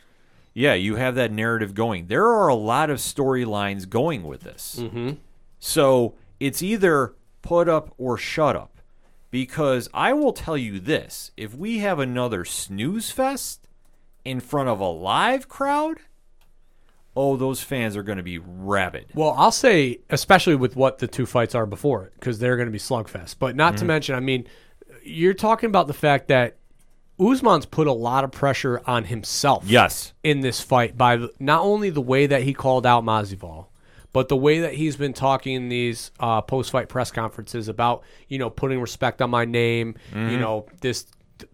yeah, 0.54 0.74
you 0.74 0.96
have 0.96 1.16
that 1.16 1.32
narrative 1.32 1.74
going. 1.74 2.08
There 2.08 2.26
are 2.28 2.48
a 2.48 2.56
lot 2.56 2.90
of 2.90 2.98
storylines 3.00 3.88
going 3.90 4.24
with 4.24 4.42
this. 4.42 4.78
Mm-hmm. 4.80 5.12
So 5.60 6.16
it's 6.40 6.62
either 6.62 7.14
put 7.42 7.68
up 7.70 7.94
or 7.98 8.18
shut 8.18 8.56
up. 8.56 8.68
Because 9.32 9.88
I 9.94 10.12
will 10.12 10.34
tell 10.34 10.58
you 10.58 10.78
this 10.80 11.32
if 11.38 11.56
we 11.56 11.78
have 11.78 12.00
another 12.00 12.44
snooze 12.44 13.12
fest 13.12 13.66
in 14.26 14.42
front 14.42 14.68
of 14.68 14.82
a 14.82 14.88
live 14.90 15.48
crowd, 15.48 16.00
oh, 17.16 17.38
those 17.38 17.62
fans 17.64 17.96
are 17.96 18.04
going 18.04 18.18
to 18.18 18.24
be 18.24 18.40
rabid. 18.40 19.06
Well, 19.14 19.34
I'll 19.38 19.52
say, 19.54 20.00
especially 20.10 20.56
with 20.56 20.76
what 20.76 21.00
the 21.00 21.08
two 21.08 21.26
fights 21.26 21.56
are 21.56 21.66
before 21.66 22.04
it, 22.06 22.14
because 22.16 22.40
they're 22.40 22.58
going 22.58 22.68
to 22.68 22.74
be 22.74 22.78
slugfest. 22.78 23.36
But 23.40 23.56
not 23.56 23.74
Mm-hmm. 23.76 23.80
to 23.80 23.86
mention, 23.86 24.16
I 24.16 24.20
mean, 24.20 24.46
you're 25.04 25.34
talking 25.34 25.68
about 25.68 25.88
the 25.88 25.94
fact 25.94 26.28
that 26.30 26.58
Usman's 27.20 27.66
put 27.66 27.88
a 27.88 27.94
lot 27.94 28.24
of 28.24 28.32
pressure 28.32 28.82
on 28.86 29.06
himself. 29.06 29.64
Yes. 29.68 30.14
in 30.24 30.40
this 30.42 30.60
fight 30.62 30.98
by 30.98 31.18
the, 31.18 31.32
not 31.40 31.62
only 31.62 31.90
the 31.90 32.02
way 32.02 32.26
that 32.28 32.44
he 32.44 32.54
called 32.54 32.86
out 32.86 33.04
Masvidal, 33.04 33.68
but 34.14 34.28
the 34.28 34.36
way 34.36 34.60
that 34.62 34.74
he's 34.74 34.96
been 34.96 35.14
talking 35.14 35.54
in 35.56 35.70
these 35.70 36.12
uh, 36.20 36.42
post-fight 36.42 36.90
press 36.90 37.12
conferences 37.12 37.68
about 37.68 38.04
you 38.28 38.38
know 38.40 38.50
putting 38.50 38.82
respect 38.82 39.22
on 39.22 39.30
my 39.30 39.46
name. 39.46 39.96
You 40.14 40.38
know 40.38 40.66
this 40.82 41.06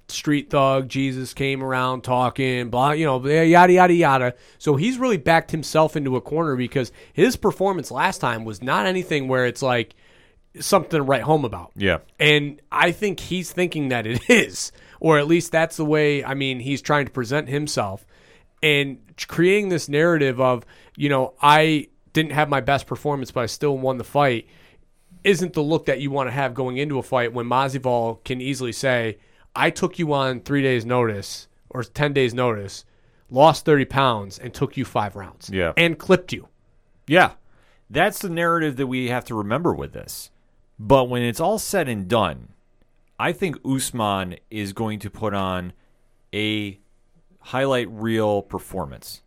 street 0.10 0.50
thug 0.50 0.90
Jesus 0.90 1.34
came 1.34 1.64
around 1.64 2.02
talking 2.02 2.70
blah 2.70 2.92
you 2.92 3.06
know 3.06 3.26
yada 3.26 3.72
yada 3.74 3.94
yada. 3.94 4.34
So 4.58 4.76
he's 4.76 4.98
really 4.98 5.18
backed 5.18 5.52
himself 5.52 5.96
into 5.96 6.16
a 6.16 6.22
corner 6.22 6.56
because 6.56 6.92
his 7.14 7.36
performance 7.36 7.92
last 7.92 8.20
time 8.20 8.44
was 8.44 8.62
not 8.62 8.86
anything 8.86 9.28
where 9.28 9.46
it's 9.46 9.62
like 9.62 9.94
something 10.62 10.98
to 10.98 11.04
write 11.04 11.24
home 11.24 11.46
about. 11.46 11.72
Yeah. 11.76 12.00
And 12.20 12.62
I 12.72 12.92
think 12.92 13.20
he's 13.20 13.52
thinking 13.52 13.90
that 13.90 14.08
it 14.08 14.22
is, 14.30 14.72
or 15.00 15.20
at 15.20 15.28
least 15.28 15.52
that's 15.52 15.78
the 15.78 15.86
way, 15.86 16.24
I 16.24 16.34
mean, 16.34 16.60
he's 16.60 16.82
trying 16.82 17.06
to 17.06 17.12
present 17.12 17.50
himself 17.50 18.06
and 18.64 19.00
creating 19.28 19.70
this 19.70 19.88
narrative 19.88 20.42
of, 20.42 20.66
you 20.96 21.10
know, 21.10 21.34
I 21.42 21.88
didn't 22.14 22.32
have 22.32 22.50
my 22.50 22.62
best 22.62 22.88
performance, 22.88 23.32
but 23.32 23.42
I 23.42 23.46
still 23.46 23.78
won 23.78 23.98
the 23.98 24.04
fight 24.04 24.48
isn't 25.28 25.54
the 25.54 25.62
look 25.62 25.88
that 25.88 26.00
you 26.00 26.10
want 26.10 26.28
to 26.28 26.32
have 26.32 26.54
going 26.54 26.78
into 26.78 27.00
a 27.00 27.04
fight 27.04 27.34
when 27.34 27.46
Masvidal 27.46 28.24
can 28.24 28.40
easily 28.40 28.72
say, 28.72 29.18
I 29.54 29.70
took 29.72 30.00
you 30.00 30.14
on 30.14 30.40
three 30.40 30.62
days' 30.62 30.86
notice 30.86 31.50
or 31.70 31.84
10 31.84 32.14
days' 32.14 32.34
notice, 32.34 32.86
lost 33.30 33.66
30 33.66 33.86
pounds, 33.86 34.40
and 34.40 34.54
took 34.54 34.78
you 34.78 34.86
five 34.86 35.18
rounds. 35.18 35.50
Yeah. 35.50 35.74
And 35.76 36.00
clipped 36.00 36.32
you. 36.32 36.48
Yeah. 37.08 37.32
That's 37.90 38.20
the 38.20 38.30
narrative 38.30 38.78
that 38.78 38.88
we 38.88 39.10
have 39.10 39.26
to 39.26 39.36
remember 39.36 39.74
with 39.74 39.92
this. 39.92 40.32
But 40.80 41.06
when 41.10 41.22
it's 41.22 41.40
all 41.40 41.60
said 41.60 41.88
and 41.90 42.08
done, 42.08 42.50
I 43.20 43.32
think 43.32 43.58
Usman 43.66 44.36
is 44.52 44.74
going 44.74 45.00
to 45.00 45.10
put 45.10 45.34
on 45.34 45.74
a 46.34 46.80
highlight 47.40 47.90
reel 47.90 48.42
performance. 48.42 49.22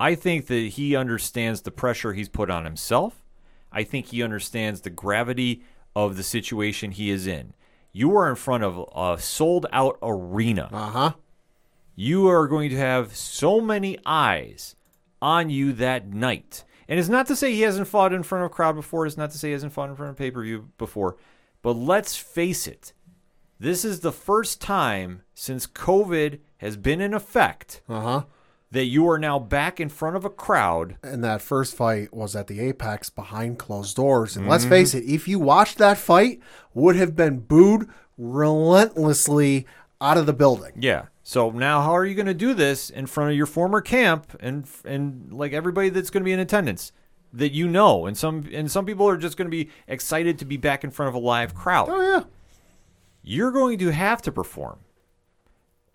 I 0.00 0.14
think 0.16 0.46
that 0.48 0.70
he 0.70 0.96
understands 0.96 1.62
the 1.62 1.70
pressure 1.70 2.12
he's 2.12 2.28
put 2.28 2.50
on 2.50 2.64
himself. 2.64 3.24
I 3.70 3.84
think 3.84 4.06
he 4.06 4.22
understands 4.22 4.80
the 4.80 4.90
gravity 4.90 5.62
of 5.94 6.16
the 6.16 6.22
situation 6.24 6.90
he 6.90 7.10
is 7.10 7.26
in. 7.26 7.54
You 7.92 8.16
are 8.16 8.28
in 8.28 8.36
front 8.36 8.64
of 8.64 8.88
a 8.96 9.20
sold 9.20 9.66
out 9.72 9.98
arena 10.02 10.68
Uh 10.72 10.90
huh. 10.90 11.12
you 11.94 12.26
are 12.26 12.48
going 12.48 12.70
to 12.70 12.76
have 12.76 13.14
so 13.14 13.60
many 13.60 13.98
eyes 14.04 14.74
on 15.20 15.50
you 15.50 15.72
that 15.74 16.08
night. 16.08 16.64
And 16.88 16.98
it's 16.98 17.08
not 17.08 17.26
to 17.28 17.36
say 17.36 17.52
he 17.52 17.62
hasn't 17.62 17.88
fought 17.88 18.12
in 18.12 18.22
front 18.22 18.44
of 18.44 18.50
a 18.50 18.54
crowd 18.54 18.74
before. 18.74 19.06
It's 19.06 19.16
not 19.16 19.30
to 19.30 19.38
say 19.38 19.48
he 19.48 19.52
hasn't 19.52 19.72
fought 19.72 19.88
in 19.90 19.96
front 19.96 20.10
of 20.10 20.16
pay 20.16 20.30
per 20.30 20.42
view 20.42 20.68
before. 20.78 21.16
But 21.62 21.74
let's 21.74 22.16
face 22.16 22.66
it, 22.66 22.92
this 23.60 23.84
is 23.84 24.00
the 24.00 24.12
first 24.12 24.60
time 24.60 25.22
since 25.34 25.66
COVID 25.66 26.40
has 26.58 26.76
been 26.76 27.00
in 27.00 27.14
effect 27.14 27.80
Uh 27.88 28.00
huh. 28.00 28.22
that 28.72 28.86
you 28.86 29.08
are 29.08 29.18
now 29.18 29.38
back 29.38 29.78
in 29.78 29.88
front 29.88 30.16
of 30.16 30.24
a 30.24 30.30
crowd. 30.30 30.96
And 31.02 31.22
that 31.22 31.40
first 31.40 31.76
fight 31.76 32.12
was 32.12 32.34
at 32.34 32.48
the 32.48 32.58
Apex 32.60 33.10
behind 33.10 33.58
closed 33.58 33.94
doors. 33.96 34.34
And 34.36 34.44
Mm-hmm. 34.44 34.50
let's 34.50 34.64
face 34.64 34.94
it, 34.94 35.04
if 35.04 35.28
you 35.28 35.38
watched 35.38 35.78
that 35.78 35.98
fight, 35.98 36.40
would 36.74 36.96
have 36.96 37.14
been 37.14 37.38
booed 37.38 37.88
relentlessly 38.18 39.66
out 40.00 40.16
of 40.16 40.26
the 40.26 40.32
building. 40.32 40.72
Yeah. 40.78 41.06
So 41.32 41.50
now, 41.50 41.80
how 41.80 41.96
are 41.96 42.04
you 42.04 42.14
going 42.14 42.26
to 42.26 42.34
do 42.34 42.52
this 42.52 42.90
in 42.90 43.06
front 43.06 43.30
of 43.30 43.36
your 43.38 43.46
former 43.46 43.80
camp 43.80 44.36
and 44.40 44.68
and 44.84 45.32
like 45.32 45.54
everybody 45.54 45.88
that's 45.88 46.10
going 46.10 46.20
to 46.20 46.26
be 46.26 46.32
in 46.32 46.38
attendance 46.38 46.92
that 47.32 47.52
you 47.52 47.68
know? 47.68 48.04
And 48.04 48.18
some 48.18 48.46
and 48.52 48.70
some 48.70 48.84
people 48.84 49.08
are 49.08 49.16
just 49.16 49.38
going 49.38 49.46
to 49.46 49.50
be 49.50 49.70
excited 49.88 50.38
to 50.40 50.44
be 50.44 50.58
back 50.58 50.84
in 50.84 50.90
front 50.90 51.08
of 51.08 51.14
a 51.14 51.18
live 51.18 51.54
crowd. 51.54 51.88
Oh 51.88 52.02
yeah. 52.02 52.24
you're 53.22 53.50
going 53.50 53.78
to 53.78 53.88
have 53.88 54.20
to 54.20 54.30
perform. 54.30 54.80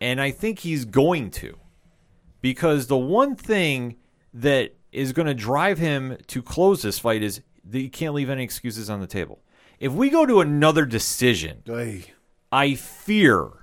And 0.02 0.20
I 0.20 0.32
think 0.32 0.58
he's 0.58 0.86
going 0.86 1.30
to. 1.30 1.56
Because 2.42 2.88
the 2.88 2.98
one 2.98 3.36
thing 3.36 3.98
that 4.34 4.74
is 4.92 5.14
going 5.14 5.28
to 5.28 5.36
drive 5.36 5.78
him 5.78 6.18
to 6.26 6.42
close 6.42 6.82
this 6.82 6.98
fight 6.98 7.22
is 7.22 7.42
that 7.64 7.78
he 7.78 7.90
can't 7.90 8.16
leave 8.16 8.32
any 8.32 8.44
excuses 8.44 8.90
on 8.90 9.02
the 9.02 9.08
table. 9.08 9.44
If 9.80 9.92
we 9.92 10.10
go 10.10 10.26
to 10.26 10.42
another 10.42 10.88
decision. 10.88 11.62
I 12.52 12.74
fear 12.74 13.57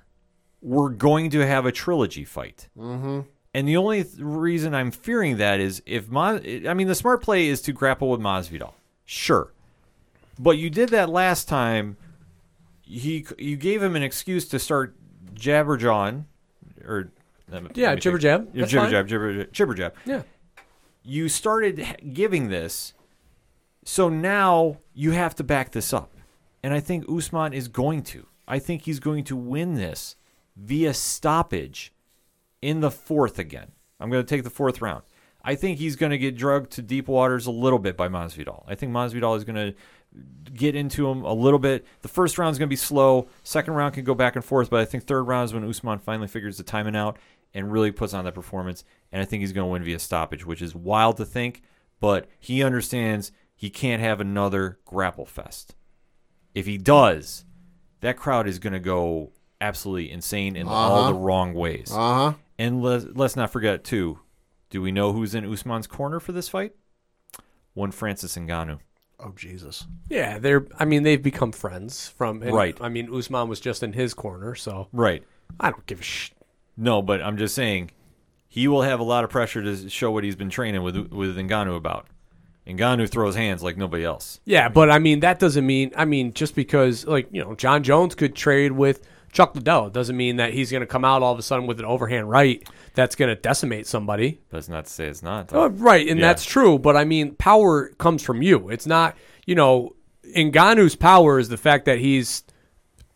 we're 0.65 0.89
going 0.89 1.29
to 1.29 1.47
have 1.47 1.67
a 1.67 1.73
trilogy 1.73 2.25
fight. 2.25 2.69
Mm-hmm. 2.77 3.21
And 3.53 3.69
the 3.69 3.77
only 3.77 4.03
th- 4.03 4.17
reason 4.19 4.75
I'm 4.75 4.91
fearing 4.91 5.37
that 5.37 5.61
is 5.61 5.83
if 5.87 6.09
Ma- 6.09 6.39
I 6.43 6.75
mean, 6.75 6.89
the 6.89 6.95
smart 6.95 7.23
play 7.23 7.47
is 7.47 7.61
to 7.63 7.73
grapple 7.73 8.11
with 8.11 8.21
Masvidal, 8.21 8.73
sure, 9.05 9.53
but 10.39 10.53
you 10.59 10.71
did 10.71 10.89
that 10.89 11.09
last 11.11 11.47
time. 11.47 11.97
He 12.83 13.27
you 13.39 13.57
gave 13.57 13.83
him 13.83 13.95
an 13.95 14.03
excuse 14.03 14.49
to 14.49 14.59
start 14.59 14.97
jabberjawing 15.35 16.25
or 16.85 17.13
Yeah, 17.75 17.91
let 17.91 18.01
jibber 18.01 18.19
jab. 18.19 18.51
Yeah, 18.55 18.65
jibber 18.65 18.91
jab, 18.91 19.07
jibber 19.07 19.45
jibber 19.45 19.75
jab. 19.75 19.95
Yeah. 20.05 20.23
You 21.03 21.29
started 21.29 22.13
giving 22.13 22.49
this, 22.49 22.95
so 23.85 24.09
now 24.09 24.79
you 24.95 25.13
have 25.13 25.35
to 25.37 25.45
back 25.45 25.73
this 25.73 25.93
up, 25.93 26.11
and 26.63 26.73
I 26.75 26.81
think 26.81 27.05
Usman 27.09 27.53
is 27.53 27.69
going 27.69 28.03
to. 28.05 28.27
I 28.49 28.59
think 28.59 28.83
he's 28.83 29.01
going 29.01 29.25
to 29.25 29.37
win 29.37 29.75
this 29.75 30.17
via 30.57 30.95
stoppage 30.95 31.93
in 32.63 32.81
the 32.81 32.91
fourth 32.91 33.39
again. 33.39 33.73
I'm 34.01 34.11
going 34.11 34.25
to 34.25 34.29
take 34.29 34.45
the 34.45 34.51
fourth 34.51 34.81
round. 34.81 35.03
I 35.43 35.55
think 35.55 35.79
he's 35.79 35.97
going 35.97 36.11
to 36.11 36.19
get 36.19 36.37
drugged 36.37 36.73
to 36.73 36.83
deep 36.83 37.07
waters 37.07 37.47
a 37.47 37.51
little 37.51 37.79
bit 37.79 37.97
by 37.97 38.09
Masvidal. 38.09 38.65
I 38.67 38.75
think 38.75 38.93
Masvidal 38.93 39.37
is 39.37 39.45
going 39.45 39.57
to 39.57 39.75
get 40.53 40.75
into 40.75 41.09
him 41.09 41.23
a 41.23 41.33
little 41.33 41.59
bit. 41.59 41.85
The 42.01 42.09
first 42.09 42.39
round 42.39 42.53
is 42.53 42.59
going 42.59 42.69
to 42.69 42.73
be 42.73 42.77
slow. 42.77 43.29
Second 43.43 43.75
round 43.75 43.95
can 43.95 44.05
go 44.05 44.15
back 44.15 44.37
and 44.37 44.45
forth, 44.45 44.71
but 44.71 44.81
I 44.81 44.85
think 44.85 45.05
third 45.05 45.25
round 45.25 45.47
is 45.47 45.55
when 45.55 45.69
Usman 45.69 45.99
finally 45.99 46.29
figures 46.29 46.57
the 46.57 46.63
timing 46.63 46.97
out 46.97 47.19
and 47.53 47.71
really 47.71 47.93
puts 47.93 48.15
on 48.15 48.25
that 48.25 48.35
performance. 48.35 48.85
And 49.13 49.21
I 49.21 49.25
think 49.25 49.41
he's 49.41 49.53
going 49.53 49.67
to 49.67 49.73
win 49.73 49.85
via 49.85 49.99
stoppage, 49.99 50.47
which 50.47 50.63
is 50.63 50.75
wild 50.75 51.19
to 51.19 51.27
think, 51.27 51.63
but 52.01 52.27
he 52.39 52.63
understands 52.63 53.33
he 53.55 53.71
can't 53.71 54.03
have 54.03 54.21
another 54.21 54.79
grapple 54.85 55.27
fest. 55.27 55.75
If 56.55 56.67
he 56.67 56.79
does, 56.79 57.45
that 58.01 58.17
crowd 58.17 58.47
is 58.49 58.59
going 58.59 58.73
to 58.73 58.81
go 58.81 59.33
absolutely 59.65 60.11
insane 60.11 60.57
in 60.57 60.67
all 60.69 60.99
Uh-huh. 61.01 61.09
the 61.13 61.19
wrong 61.19 61.55
ways. 61.55 61.91
Uh 61.93 62.15
huh. 62.15 62.33
And 62.59 62.83
let's, 62.83 63.07
let's 63.15 63.37
not 63.37 63.51
forget, 63.51 63.83
too, 63.85 64.21
do 64.71 64.81
we 64.83 64.93
know 64.93 65.13
who's 65.13 65.35
in 65.35 65.45
Usman's 65.51 65.87
corner 65.87 66.21
for 66.21 66.33
this 66.33 66.49
fight? 66.49 66.73
One 67.75 67.91
Francis 67.91 68.37
Ngannou. 68.37 68.79
Oh 69.21 69.33
Jesus. 69.37 69.87
Yeah, 70.09 70.39
they're. 70.39 70.67
I 70.79 70.85
mean, 70.85 71.03
they've 71.03 71.23
become 71.23 71.53
friends 71.53 72.09
from. 72.09 72.43
and, 72.43 72.53
Right. 72.53 72.77
I 72.81 72.89
mean, 72.89 73.13
Usman 73.15 73.49
was 73.49 73.61
just 73.61 73.83
in 73.83 73.93
his 73.93 74.13
corner, 74.13 74.55
so 74.55 74.89
Right. 74.93 75.23
I 75.59 75.71
don't 75.71 75.87
give 75.87 76.01
a 76.01 76.03
sh. 76.03 76.31
No, 76.77 77.01
but 77.01 77.23
I'm 77.23 77.37
just 77.37 77.55
saying 77.55 77.91
he 78.49 78.67
will 78.69 78.83
have 78.83 79.01
a 79.01 79.05
lot 79.05 79.25
of 79.25 79.31
pressure 79.31 79.63
to 79.63 79.89
show 79.89 80.11
what 80.11 80.25
he's 80.25 80.37
been 80.37 80.51
training 80.51 80.83
with 80.83 80.97
with 81.13 81.37
Ngannou 81.37 81.77
about. 81.77 82.07
Ngannou 82.67 83.09
throws 83.09 83.37
hands 83.37 83.63
like 83.63 83.77
nobody 83.77 84.05
else. 84.05 84.41
Yeah, 84.45 84.69
but 84.69 84.91
I 84.91 84.99
mean, 84.99 85.21
that 85.21 85.39
doesn't 85.39 85.67
mean. 85.67 85.93
I 85.97 86.05
mean, 86.05 86.33
just 86.33 86.55
because 86.55 87.07
like 87.07 87.29
you 87.33 87.43
know, 87.43 87.55
Jon 87.55 87.83
Jones 87.83 88.15
could 88.15 88.35
trade 88.35 88.73
with 88.73 89.07
Chuck 89.35 89.55
Liddell 89.55 89.91
doesn't 89.91 90.17
mean 90.17 90.37
that 90.37 90.55
he's 90.55 90.71
going 90.71 90.81
to 90.81 90.87
come 90.87 91.05
out 91.05 91.23
all 91.23 91.33
of 91.33 91.39
a 91.39 91.43
sudden 91.43 91.67
with 91.67 91.79
an 91.81 91.85
overhand 91.85 92.31
right 92.31 92.67
that's 92.95 93.15
going 93.17 93.29
to 93.29 93.35
decimate 93.35 93.87
somebody. 93.87 94.41
That's 94.51 94.69
not 94.71 94.87
to 94.87 94.91
say 94.91 95.07
it's 95.07 95.23
not. 95.23 95.53
Uh, 95.53 95.69
right, 95.71 96.09
and 96.09 96.19
Yeah. 96.19 96.29
that's 96.29 96.45
true. 96.47 96.79
But 96.79 96.97
I 96.97 97.05
mean, 97.05 97.35
power 97.35 97.89
comes 97.99 98.23
from 98.23 98.41
you. 98.41 98.71
It's 98.71 98.87
not, 98.87 99.17
you 99.45 99.55
know, 99.57 99.95
Ngannou's 100.35 100.97
power 100.97 101.39
is 101.39 101.49
the 101.51 101.57
fact 101.59 101.85
that 101.85 101.99
he's 101.99 102.45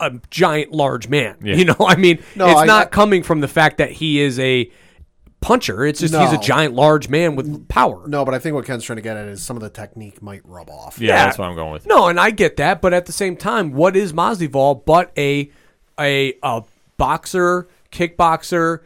a 0.01 0.12
giant, 0.31 0.73
large 0.73 1.09
man. 1.09 1.36
Yeah. 1.43 1.55
You 1.55 1.65
know, 1.66 1.77
I 1.86 1.97
mean, 1.97 2.19
No, 2.36 2.49
it's 2.51 2.61
I- 2.61 2.66
not 2.66 2.86
I- 2.89 2.90
coming 2.90 3.23
from 3.23 3.40
the 3.40 3.49
fact 3.49 3.78
that 3.78 3.90
he 3.93 4.20
is 4.20 4.39
a 4.39 4.70
puncher. 5.40 5.85
It's 5.86 6.01
just 6.01 6.15
he's 6.16 6.32
a 6.32 6.39
giant, 6.39 6.74
large 6.74 7.09
man 7.09 7.36
with 7.36 7.69
power. 7.69 8.09
No, 8.09 8.24
but 8.24 8.35
I 8.35 8.40
think 8.40 8.55
what 8.57 8.66
Ken's 8.66 8.82
trying 8.82 8.97
to 8.97 9.03
get 9.03 9.16
at 9.16 9.28
is 9.28 9.40
some 9.45 9.57
of 9.57 9.62
the 9.62 9.70
technique 9.70 10.20
might 10.20 10.40
rub 10.45 10.69
off. 10.69 10.99
yeah, 10.99 11.09
yeah. 11.15 11.24
that's 11.27 11.39
what 11.39 11.49
I'm 11.49 11.55
going 11.55 11.70
with. 11.73 11.86
No, 11.86 12.09
and 12.09 12.19
I 12.19 12.31
get 12.32 12.57
that, 12.57 12.82
but 12.82 12.93
at 12.93 13.07
the 13.07 13.12
same 13.12 13.36
time, 13.36 13.73
what 13.73 13.95
is 13.97 14.12
Masvidal 14.12 14.85
but 14.85 15.12
a 15.16 15.51
a, 15.99 16.35
a 16.43 16.62
boxer, 16.97 17.69
kickboxer, 17.93 18.81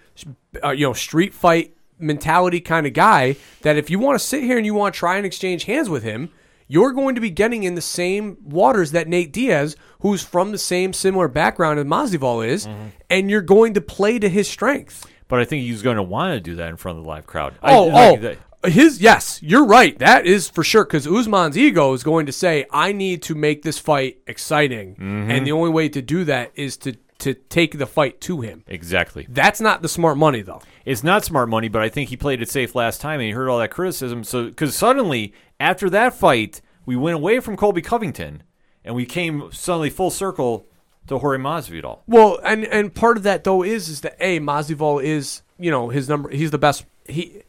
uh, 0.65 0.71
you 0.71 0.87
know, 0.87 0.93
street 0.93 1.35
fight 1.35 1.75
mentality 1.99 2.61
kind 2.61 2.87
of 2.87 2.93
guy 2.93 3.37
that 3.63 3.77
if 3.77 3.89
you 3.91 3.99
want 3.99 4.19
to 4.19 4.25
sit 4.25 4.43
here 4.43 4.57
and 4.57 4.67
you 4.67 4.75
want 4.75 4.95
to 4.95 4.99
try 4.99 5.17
and 5.17 5.25
exchange 5.27 5.65
hands 5.65 5.89
with 5.89 6.03
him, 6.03 6.31
you're 6.69 6.93
going 6.93 7.15
to 7.15 7.21
be 7.21 7.31
getting 7.31 7.63
in 7.65 7.75
the 7.75 7.81
same 7.83 8.37
waters 8.45 8.93
that 8.93 9.07
Nate 9.09 9.33
Diaz, 9.33 9.77
who's 10.01 10.23
from 10.23 10.53
the 10.53 10.59
same 10.59 10.93
similar 10.93 11.29
background 11.29 11.79
as 11.79 11.85
Masvidal 11.87 12.47
is, 12.47 12.67
Mm-hmm. 12.67 12.87
and 13.11 13.31
you're 13.31 13.41
going 13.43 13.75
to 13.75 13.81
play 13.81 14.19
to 14.19 14.29
his 14.29 14.49
strength. 14.49 15.07
But 15.29 15.41
I 15.41 15.45
think 15.45 15.63
he's 15.65 15.83
going 15.83 15.97
to 15.97 16.03
want 16.03 16.33
to 16.35 16.41
do 16.41 16.57
that 16.57 16.69
in 16.69 16.77
front 16.77 16.99
of 16.99 17.05
the 17.05 17.09
live 17.09 17.27
crowd. 17.27 17.55
I- 17.63 17.75
Oh, 17.77 17.85
like 17.87 18.19
oh, 18.23 18.37
his 18.65 19.01
yes, 19.01 19.41
you're 19.43 19.65
right. 19.67 19.99
That 19.99 20.27
is 20.27 20.49
for 20.49 20.63
sure 20.65 20.85
because 20.85 21.07
Usman's 21.07 21.57
ego 21.59 21.93
is 21.95 22.03
going 22.03 22.27
to 22.27 22.33
say, 22.33 22.67
"I 22.71 22.93
need 22.93 23.23
to 23.23 23.35
make 23.35 23.63
this 23.63 23.79
fight 23.79 24.19
exciting," 24.27 24.93
Mm-hmm. 24.95 25.31
and 25.31 25.47
the 25.47 25.53
only 25.53 25.71
way 25.71 25.89
to 25.89 26.03
do 26.03 26.25
that 26.25 26.53
is 26.55 26.77
to 26.79 26.95
to 27.19 27.35
take 27.35 27.79
the 27.79 27.87
fight 27.87 28.21
to 28.21 28.41
him. 28.41 28.65
exactly. 28.67 29.25
That's 29.29 29.61
not 29.61 29.81
the 29.81 29.89
smart 29.89 30.19
money, 30.19 30.43
though. 30.43 30.61
It's 30.85 31.05
not 31.05 31.25
smart 31.25 31.49
money, 31.49 31.69
but 31.69 31.81
I 31.81 31.89
think 31.89 32.09
he 32.11 32.17
played 32.17 32.43
it 32.43 32.51
safe 32.51 32.75
last 32.75 33.01
time, 33.01 33.21
and 33.21 33.27
he 33.29 33.31
heard 33.31 33.49
all 33.49 33.61
that 33.61 33.71
criticism. 33.71 34.25
So, 34.25 34.47
because 34.47 34.75
suddenly 34.75 35.33
after 35.61 35.89
that 35.91 36.15
fight, 36.15 36.61
we 36.85 36.97
went 36.97 37.15
away 37.15 37.39
from 37.39 37.57
Colby 37.57 37.81
Covington, 37.81 38.43
and 38.85 38.97
we 38.97 39.07
came 39.07 39.51
suddenly 39.53 39.89
full 39.89 40.11
circle 40.11 40.67
to 41.07 41.19
Jorge 41.19 41.39
Masvidal. 41.39 42.01
Well, 42.09 42.41
and 42.45 42.65
and 42.65 42.93
part 42.93 43.17
of 43.17 43.23
that 43.23 43.45
though 43.45 43.63
is 43.63 43.89
is 43.89 44.01
that 44.01 44.17
a 44.19 44.41
Masvidal 44.41 45.01
is 45.03 45.43
you 45.61 45.71
know 45.71 45.91
his 45.91 46.09
number. 46.09 46.29
He's 46.31 46.51
the 46.51 46.59
best. 46.59 46.85
He 47.07 47.43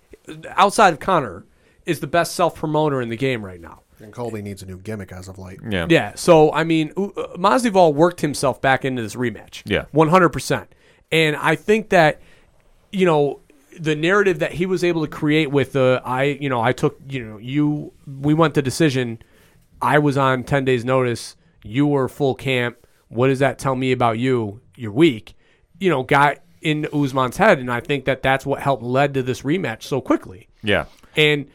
outside 0.49 0.93
of 0.93 0.99
Conor 0.99 1.45
is 1.85 1.99
the 1.99 2.07
best 2.07 2.35
self 2.35 2.55
promoter 2.55 3.01
in 3.01 3.09
the 3.09 3.17
game 3.17 3.43
right 3.43 3.59
now. 3.59 3.81
And 3.99 4.11
Colby 4.11 4.41
needs 4.41 4.61
a 4.61 4.65
new 4.65 4.77
gimmick 4.77 5.11
as 5.13 5.27
of 5.29 5.37
late. 5.37 5.59
Yeah, 5.69 5.87
Yeah. 5.89 6.13
So 6.15 6.51
I 6.51 6.63
mean, 6.63 6.91
uh, 6.97 7.07
Masvidal 7.37 7.93
worked 7.93 8.21
himself 8.21 8.61
back 8.61 8.83
into 8.83 9.01
this 9.01 9.15
rematch. 9.15 9.61
Yeah. 9.65 9.85
one 9.91 10.09
hundred 10.09 10.29
percent. 10.29 10.73
And 11.11 11.35
I 11.35 11.55
think 11.55 11.89
that 11.89 12.21
you 12.91 13.05
know 13.05 13.39
the 13.79 13.95
narrative 13.95 14.39
that 14.39 14.53
he 14.53 14.65
was 14.65 14.83
able 14.83 15.01
to 15.01 15.07
create 15.07 15.51
with 15.51 15.73
the 15.73 16.01
I 16.03 16.23
you 16.23 16.49
know 16.49 16.61
I 16.61 16.73
took 16.73 16.99
you 17.07 17.25
know 17.25 17.37
you 17.37 17.93
we 18.05 18.33
went 18.33 18.55
to 18.55 18.61
decision. 18.61 19.19
I 19.81 19.99
was 19.99 20.17
on 20.17 20.43
ten 20.43 20.65
days 20.65 20.83
notice. 20.83 21.35
You 21.63 21.87
were 21.87 22.09
full 22.09 22.35
camp. 22.35 22.77
What 23.07 23.27
does 23.27 23.39
that 23.39 23.57
tell 23.57 23.75
me 23.75 23.91
about 23.91 24.17
you? 24.19 24.59
You're 24.75 24.91
weak. 24.91 25.35
You 25.79 25.89
know, 25.89 26.03
got 26.03 26.39
in 26.64 26.88
Usman's 26.94 27.38
head, 27.38 27.60
and 27.60 27.72
I 27.72 27.80
think 27.80 28.06
that 28.06 28.23
that's 28.23 28.45
what 28.45 28.61
helped 28.61 28.84
led 28.84 29.14
to 29.15 29.23
this 29.23 29.41
rematch 29.41 29.84
so 29.84 30.02
quickly. 30.02 30.48
yeah. 30.61 30.85
And 31.15 31.48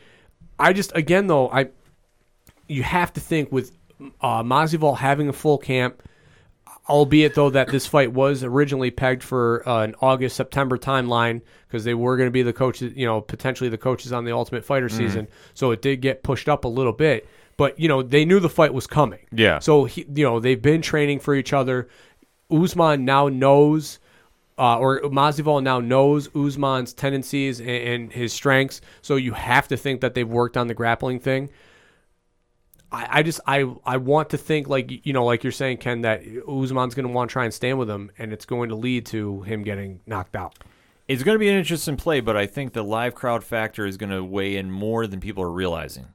I 0.59 0.73
just 0.73 0.95
again 0.95 1.27
though 1.27 1.49
I 1.51 1.69
you 2.69 2.83
have 2.83 3.13
to 3.15 3.21
think 3.21 3.51
with 3.51 3.73
uh, 4.21 4.43
Masvidal 4.43 4.97
having 4.97 5.29
a 5.29 5.33
full 5.33 5.59
camp, 5.59 6.03
albeit 6.89 7.35
though 7.35 7.51
that 7.51 7.69
this 7.69 7.87
fight 7.87 8.13
was 8.13 8.45
originally 8.45 8.91
pegged 8.91 9.23
for 9.23 9.69
uh, 9.69 9.83
an 9.83 9.95
August 10.01 10.37
September 10.37 10.79
timeline 10.79 11.41
because 11.67 11.85
they 11.85 11.95
were 11.95 12.17
going 12.17 12.27
to 12.29 12.33
be 12.33 12.43
the 12.43 12.53
coaches, 12.53 12.93
you 12.97 13.07
know, 13.07 13.21
potentially 13.21 13.69
the 13.69 13.79
coaches 13.79 14.13
on 14.13 14.25
the 14.25 14.33
Ultimate 14.33 14.65
Fighter 14.65 14.89
season. 14.89 15.29
So 15.55 15.71
it 15.71 15.83
did 15.83 16.01
get 16.01 16.23
pushed 16.23 16.49
up 16.49 16.65
a 16.65 16.69
little 16.69 16.93
bit, 16.93 17.29
but 17.57 17.79
you 17.79 17.89
know 17.89 18.03
they 18.03 18.25
knew 18.25 18.41
the 18.41 18.49
fight 18.49 18.73
was 18.73 18.87
coming. 18.87 19.27
Yeah. 19.33 19.59
So 19.59 19.85
he, 19.85 20.07
you 20.15 20.25
know 20.25 20.41
they've 20.41 20.61
been 20.61 20.83
training 20.83 21.21
for 21.21 21.35
each 21.35 21.53
other. 21.53 21.89
Usman 22.51 23.05
now 23.05 23.29
knows 23.29 23.99
uh, 24.59 24.79
or 24.79 25.01
Masvidal 25.03 25.63
now 25.63 25.81
knows 25.81 26.29
Usman's 26.35 26.93
tendencies 26.93 27.61
and, 27.61 27.71
and 27.71 28.13
his 28.13 28.33
strengths, 28.33 28.81
so 29.03 29.17
you 29.17 29.33
have 29.33 29.69
to 29.69 29.77
think 29.77 30.01
that 30.01 30.15
they've 30.15 30.29
worked 30.29 30.57
on 30.57 30.67
the 30.67 30.75
grappling 30.75 31.21
thing. 31.21 31.51
I, 32.91 33.09
I 33.11 33.23
just 33.23 33.41
I 33.47 33.73
I 33.85 33.99
want 33.99 34.31
to 34.31 34.39
think 34.39 34.69
like 34.69 35.07
you 35.07 35.13
know 35.13 35.25
like 35.25 35.45
you're 35.45 35.53
saying 35.53 35.79
Ken 35.79 36.03
that 36.03 36.23
Usman's 36.49 36.95
going 36.95 37.07
to 37.07 37.13
want 37.13 37.31
to 37.31 37.33
try 37.33 37.45
and 37.45 37.55
stand 37.55 37.79
with 37.79 37.89
him, 37.89 38.11
and 38.19 38.33
it's 38.33 38.47
going 38.47 38.69
to 38.71 38.75
lead 38.75 39.07
to 39.07 39.43
him 39.43 39.63
getting 39.63 40.01
knocked 40.07 40.35
out. 40.35 40.59
It's 41.07 41.23
going 41.23 41.37
to 41.37 41.39
be 41.39 41.49
an 41.49 41.57
interesting 41.57 41.97
play, 41.97 42.21
but 42.21 42.37
I 42.37 42.47
think 42.47 42.75
the 42.75 42.83
live 42.83 43.15
crowd 43.15 43.43
factor 43.43 43.87
is 43.87 43.97
going 43.97 44.11
to 44.11 44.23
weigh 44.23 44.57
in 44.57 44.71
more 44.71 45.07
than 45.07 45.21
people 45.21 45.43
are 45.43 45.51
realizing. 45.51 46.09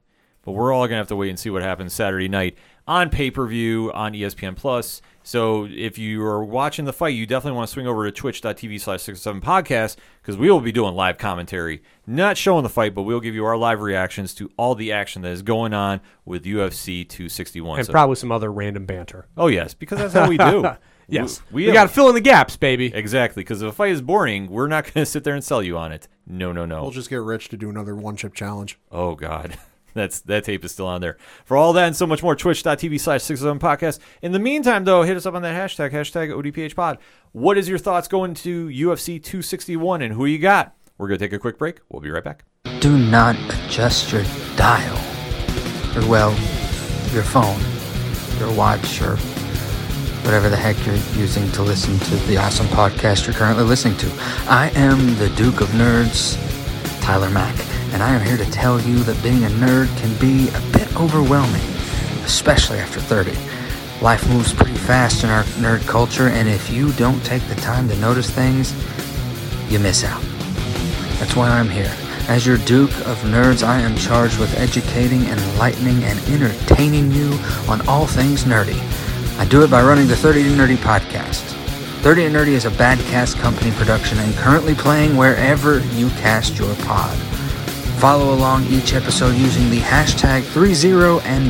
But 0.43 0.51
we're 0.51 0.71
all 0.73 0.81
going 0.81 0.91
to 0.91 0.97
have 0.97 1.07
to 1.07 1.15
wait 1.15 1.29
and 1.29 1.39
see 1.39 1.49
what 1.49 1.63
happens 1.63 1.93
Saturday 1.93 2.27
night 2.27 2.57
on 2.87 3.09
pay 3.09 3.31
per 3.31 3.45
view 3.47 3.91
on 3.93 4.13
ESPN 4.13 4.55
Plus. 4.55 5.01
So 5.25 5.65
if 5.71 5.97
you 5.97 6.21
are 6.25 6.43
watching 6.43 6.83
the 6.83 6.91
fight, 6.91 7.15
you 7.15 7.25
definitely 7.25 7.55
want 7.55 7.69
to 7.69 7.73
swing 7.73 7.87
over 7.87 8.03
to 8.05 8.11
twitch.tv 8.11 8.81
slash 8.81 9.03
607 9.03 9.39
podcast 9.41 9.95
because 10.21 10.35
we 10.35 10.51
will 10.51 10.59
be 10.59 10.73
doing 10.73 10.95
live 10.95 11.17
commentary. 11.17 11.81
Not 12.05 12.35
showing 12.37 12.63
the 12.63 12.69
fight, 12.69 12.93
but 12.93 13.03
we'll 13.03 13.21
give 13.21 13.33
you 13.33 13.45
our 13.45 13.55
live 13.55 13.79
reactions 13.79 14.33
to 14.35 14.51
all 14.57 14.75
the 14.75 14.91
action 14.91 15.21
that 15.21 15.31
is 15.31 15.41
going 15.41 15.73
on 15.73 16.01
with 16.25 16.43
UFC 16.43 17.07
261. 17.07 17.79
And 17.79 17.85
So- 17.85 17.93
probably 17.93 18.17
some 18.17 18.33
other 18.33 18.51
random 18.51 18.85
banter. 18.85 19.27
oh, 19.37 19.47
yes, 19.47 19.73
because 19.73 19.99
that's 19.99 20.13
how 20.13 20.27
we 20.27 20.37
do. 20.37 20.67
Yes, 21.09 21.41
We, 21.51 21.63
we, 21.63 21.65
have- 21.65 21.73
got 21.73 21.83
to 21.83 21.89
fill 21.89 22.07
in 22.07 22.15
the 22.15 22.21
gaps, 22.21 22.55
baby. 22.55 22.85
Exactly, 22.93 23.43
because 23.43 23.61
if 23.61 23.69
a 23.69 23.71
fight 23.73 23.91
is 23.91 24.01
boring, 24.01 24.47
we're 24.49 24.67
not 24.69 24.85
going 24.85 24.93
to 24.93 25.05
sit 25.05 25.25
there 25.25 25.33
and 25.35 25.43
sell 25.43 25.61
you 25.61 25.77
on 25.77 25.91
it. 25.91 26.07
No, 26.25 26.53
no, 26.53 26.65
no. 26.65 26.81
We'll 26.81 26.91
just 26.91 27.09
get 27.09 27.17
Rich 27.21 27.49
to 27.49 27.57
do 27.57 27.69
another 27.69 27.93
one 27.93 28.15
chip 28.15 28.33
challenge. 28.33 28.79
Oh 28.89 29.13
God. 29.15 29.57
That's 29.93 30.21
that 30.21 30.43
tape 30.43 30.65
is 30.65 30.71
still 30.71 30.87
on 30.87 31.01
there. 31.01 31.17
For 31.45 31.57
all 31.57 31.73
that 31.73 31.87
and 31.87 31.95
so 31.95 32.07
much 32.07 32.23
more, 32.23 32.35
twitch.tv 32.35 32.99
slash 32.99 33.23
607 33.23 33.59
podcast. 33.59 33.99
In 34.21 34.31
the 34.31 34.39
meantime, 34.39 34.85
though, 34.85 35.03
hit 35.03 35.17
us 35.17 35.25
up 35.25 35.35
on 35.35 35.41
that 35.43 35.55
hashtag, 35.55 35.91
hashtag 35.91 36.29
ODPH 36.29 36.75
pod. 36.75 36.97
What 37.31 37.57
is 37.57 37.69
your 37.69 37.77
thoughts 37.77 38.07
going 38.07 38.33
to 38.35 38.67
UFC 38.67 39.21
261 39.21 40.01
and 40.01 40.13
who 40.13 40.25
you 40.25 40.39
got? 40.39 40.75
We're 40.97 41.07
going 41.07 41.19
to 41.19 41.25
take 41.25 41.33
a 41.33 41.39
quick 41.39 41.57
break. 41.57 41.79
We'll 41.89 42.01
be 42.01 42.11
right 42.11 42.23
back. 42.23 42.45
Do 42.79 42.97
not 42.97 43.35
adjust 43.65 44.11
your 44.11 44.23
dial. 44.55 44.97
Or, 45.95 46.07
well, 46.07 46.31
your 47.11 47.23
phone, 47.23 47.59
your 48.39 48.51
watch, 48.55 49.01
or 49.01 49.17
whatever 50.23 50.49
the 50.49 50.55
heck 50.55 50.77
you're 50.85 50.95
using 51.21 51.49
to 51.51 51.61
listen 51.61 51.97
to 51.99 52.15
the 52.27 52.37
awesome 52.37 52.65
podcast 52.67 53.25
you're 53.27 53.35
currently 53.35 53.63
listening 53.63 53.97
to. 53.97 54.11
I 54.47 54.71
am 54.75 55.15
the 55.17 55.29
Duke 55.35 55.61
of 55.61 55.67
Nerds, 55.69 56.37
Tyler 57.03 57.29
Mack, 57.29 57.53
and 57.91 58.01
I 58.01 58.15
am 58.15 58.25
here 58.25 58.37
to 58.37 58.49
tell 58.49 58.79
you 58.79 58.99
that 59.03 59.21
being 59.21 59.43
a 59.43 59.49
nerd 59.49 59.93
can 59.97 60.17
be 60.19 60.47
a 60.47 60.61
bit 60.71 60.87
overwhelming, 60.95 61.61
especially 62.23 62.77
after 62.77 63.01
30. 63.01 63.31
Life 64.01 64.25
moves 64.29 64.53
pretty 64.53 64.77
fast 64.77 65.25
in 65.25 65.29
our 65.29 65.43
nerd 65.59 65.85
culture, 65.85 66.29
and 66.29 66.47
if 66.47 66.71
you 66.71 66.93
don't 66.93 67.21
take 67.25 67.45
the 67.49 67.55
time 67.55 67.89
to 67.89 67.95
notice 67.97 68.29
things, 68.29 68.71
you 69.69 69.79
miss 69.79 70.05
out. 70.05 70.23
That's 71.19 71.35
why 71.35 71.49
I'm 71.49 71.69
here. 71.69 71.93
As 72.29 72.45
your 72.47 72.57
Duke 72.59 72.95
of 73.05 73.17
Nerds, 73.23 73.67
I 73.67 73.81
am 73.81 73.97
charged 73.97 74.39
with 74.39 74.57
educating, 74.57 75.25
enlightening, 75.25 76.01
and 76.05 76.17
entertaining 76.29 77.11
you 77.11 77.37
on 77.67 77.85
all 77.85 78.07
things 78.07 78.45
nerdy. 78.45 78.79
I 79.37 79.43
do 79.43 79.61
it 79.61 79.69
by 79.69 79.83
running 79.83 80.07
the 80.07 80.15
30 80.15 80.43
to 80.43 80.49
Nerdy 80.51 80.77
podcast. 80.77 81.62
30 82.03 82.23
to 82.23 82.29
Nerdy 82.31 82.49
is 82.49 82.65
a 82.65 82.71
Bad 82.71 82.99
Cast 83.05 83.37
company 83.37 83.71
production 83.71 84.19
and 84.19 84.35
currently 84.35 84.75
playing 84.75 85.15
wherever 85.15 85.79
you 85.95 86.09
cast 86.09 86.57
your 86.57 86.75
pod. 86.83 87.17
Follow 87.97 88.33
along 88.33 88.65
each 88.65 88.93
episode 88.93 89.35
using 89.35 89.69
the 89.69 89.79
hashtag 89.79 90.43
30 90.43 91.21
and. 91.21 91.49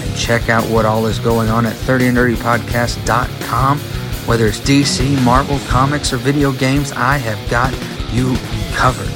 And 0.00 0.16
check 0.16 0.48
out 0.48 0.68
what 0.68 0.84
all 0.84 1.06
is 1.06 1.20
going 1.20 1.48
on 1.48 1.64
at 1.64 1.74
30nerdypodcast.com. 1.74 3.78
Whether 3.78 4.48
it's 4.48 4.58
DC, 4.58 5.24
Marvel, 5.24 5.60
comics, 5.68 6.12
or 6.12 6.16
video 6.16 6.50
games, 6.50 6.90
I 6.90 7.18
have 7.18 7.38
got 7.48 7.72
you 8.12 8.36
covered. 8.74 9.06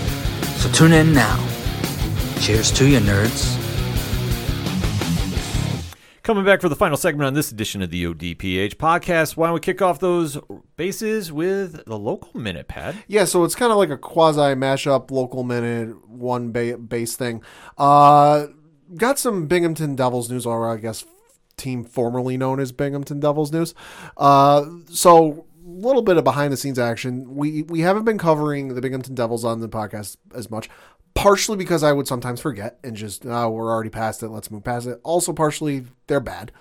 So 0.60 0.70
tune 0.70 0.92
in 0.92 1.12
now. 1.12 1.44
Cheers 2.38 2.70
to 2.70 2.86
you, 2.86 3.00
nerds. 3.00 3.67
Coming 6.28 6.44
back 6.44 6.60
for 6.60 6.68
the 6.68 6.76
final 6.76 6.98
segment 6.98 7.26
on 7.26 7.32
this 7.32 7.50
edition 7.50 7.80
of 7.80 7.88
the 7.88 8.04
ODPH 8.04 8.74
podcast, 8.74 9.34
why 9.34 9.46
don't 9.46 9.54
we 9.54 9.60
kick 9.60 9.80
off 9.80 9.98
those 9.98 10.36
bases 10.76 11.32
with 11.32 11.86
the 11.86 11.98
local 11.98 12.38
minute 12.38 12.68
Pat? 12.68 12.96
Yeah, 13.06 13.24
so 13.24 13.44
it's 13.44 13.54
kind 13.54 13.72
of 13.72 13.78
like 13.78 13.88
a 13.88 13.96
quasi 13.96 14.54
mashup, 14.54 15.10
local 15.10 15.42
minute, 15.42 16.06
one 16.06 16.52
ba- 16.52 16.76
base 16.76 17.16
thing. 17.16 17.42
Uh, 17.78 18.48
got 18.94 19.18
some 19.18 19.46
Binghamton 19.46 19.96
Devils 19.96 20.30
news, 20.30 20.44
or 20.44 20.70
I 20.70 20.76
guess 20.76 21.06
team 21.56 21.82
formerly 21.82 22.36
known 22.36 22.60
as 22.60 22.72
Binghamton 22.72 23.20
Devils 23.20 23.50
news. 23.50 23.72
Uh, 24.18 24.66
so 24.90 25.46
a 25.64 25.70
little 25.70 26.02
bit 26.02 26.18
of 26.18 26.24
behind 26.24 26.52
the 26.52 26.58
scenes 26.58 26.78
action. 26.78 27.36
We 27.36 27.62
we 27.62 27.80
haven't 27.80 28.04
been 28.04 28.18
covering 28.18 28.74
the 28.74 28.82
Binghamton 28.82 29.14
Devils 29.14 29.46
on 29.46 29.60
the 29.60 29.68
podcast 29.70 30.18
as 30.34 30.50
much. 30.50 30.68
Partially 31.18 31.56
because 31.56 31.82
I 31.82 31.92
would 31.92 32.06
sometimes 32.06 32.40
forget 32.40 32.78
and 32.84 32.96
just 32.96 33.26
oh, 33.26 33.50
we're 33.50 33.70
already 33.70 33.90
past 33.90 34.22
it. 34.22 34.28
Let's 34.28 34.50
move 34.50 34.64
past 34.64 34.86
it. 34.86 35.00
Also, 35.02 35.32
partially 35.32 35.84
they're 36.06 36.20
bad. 36.20 36.52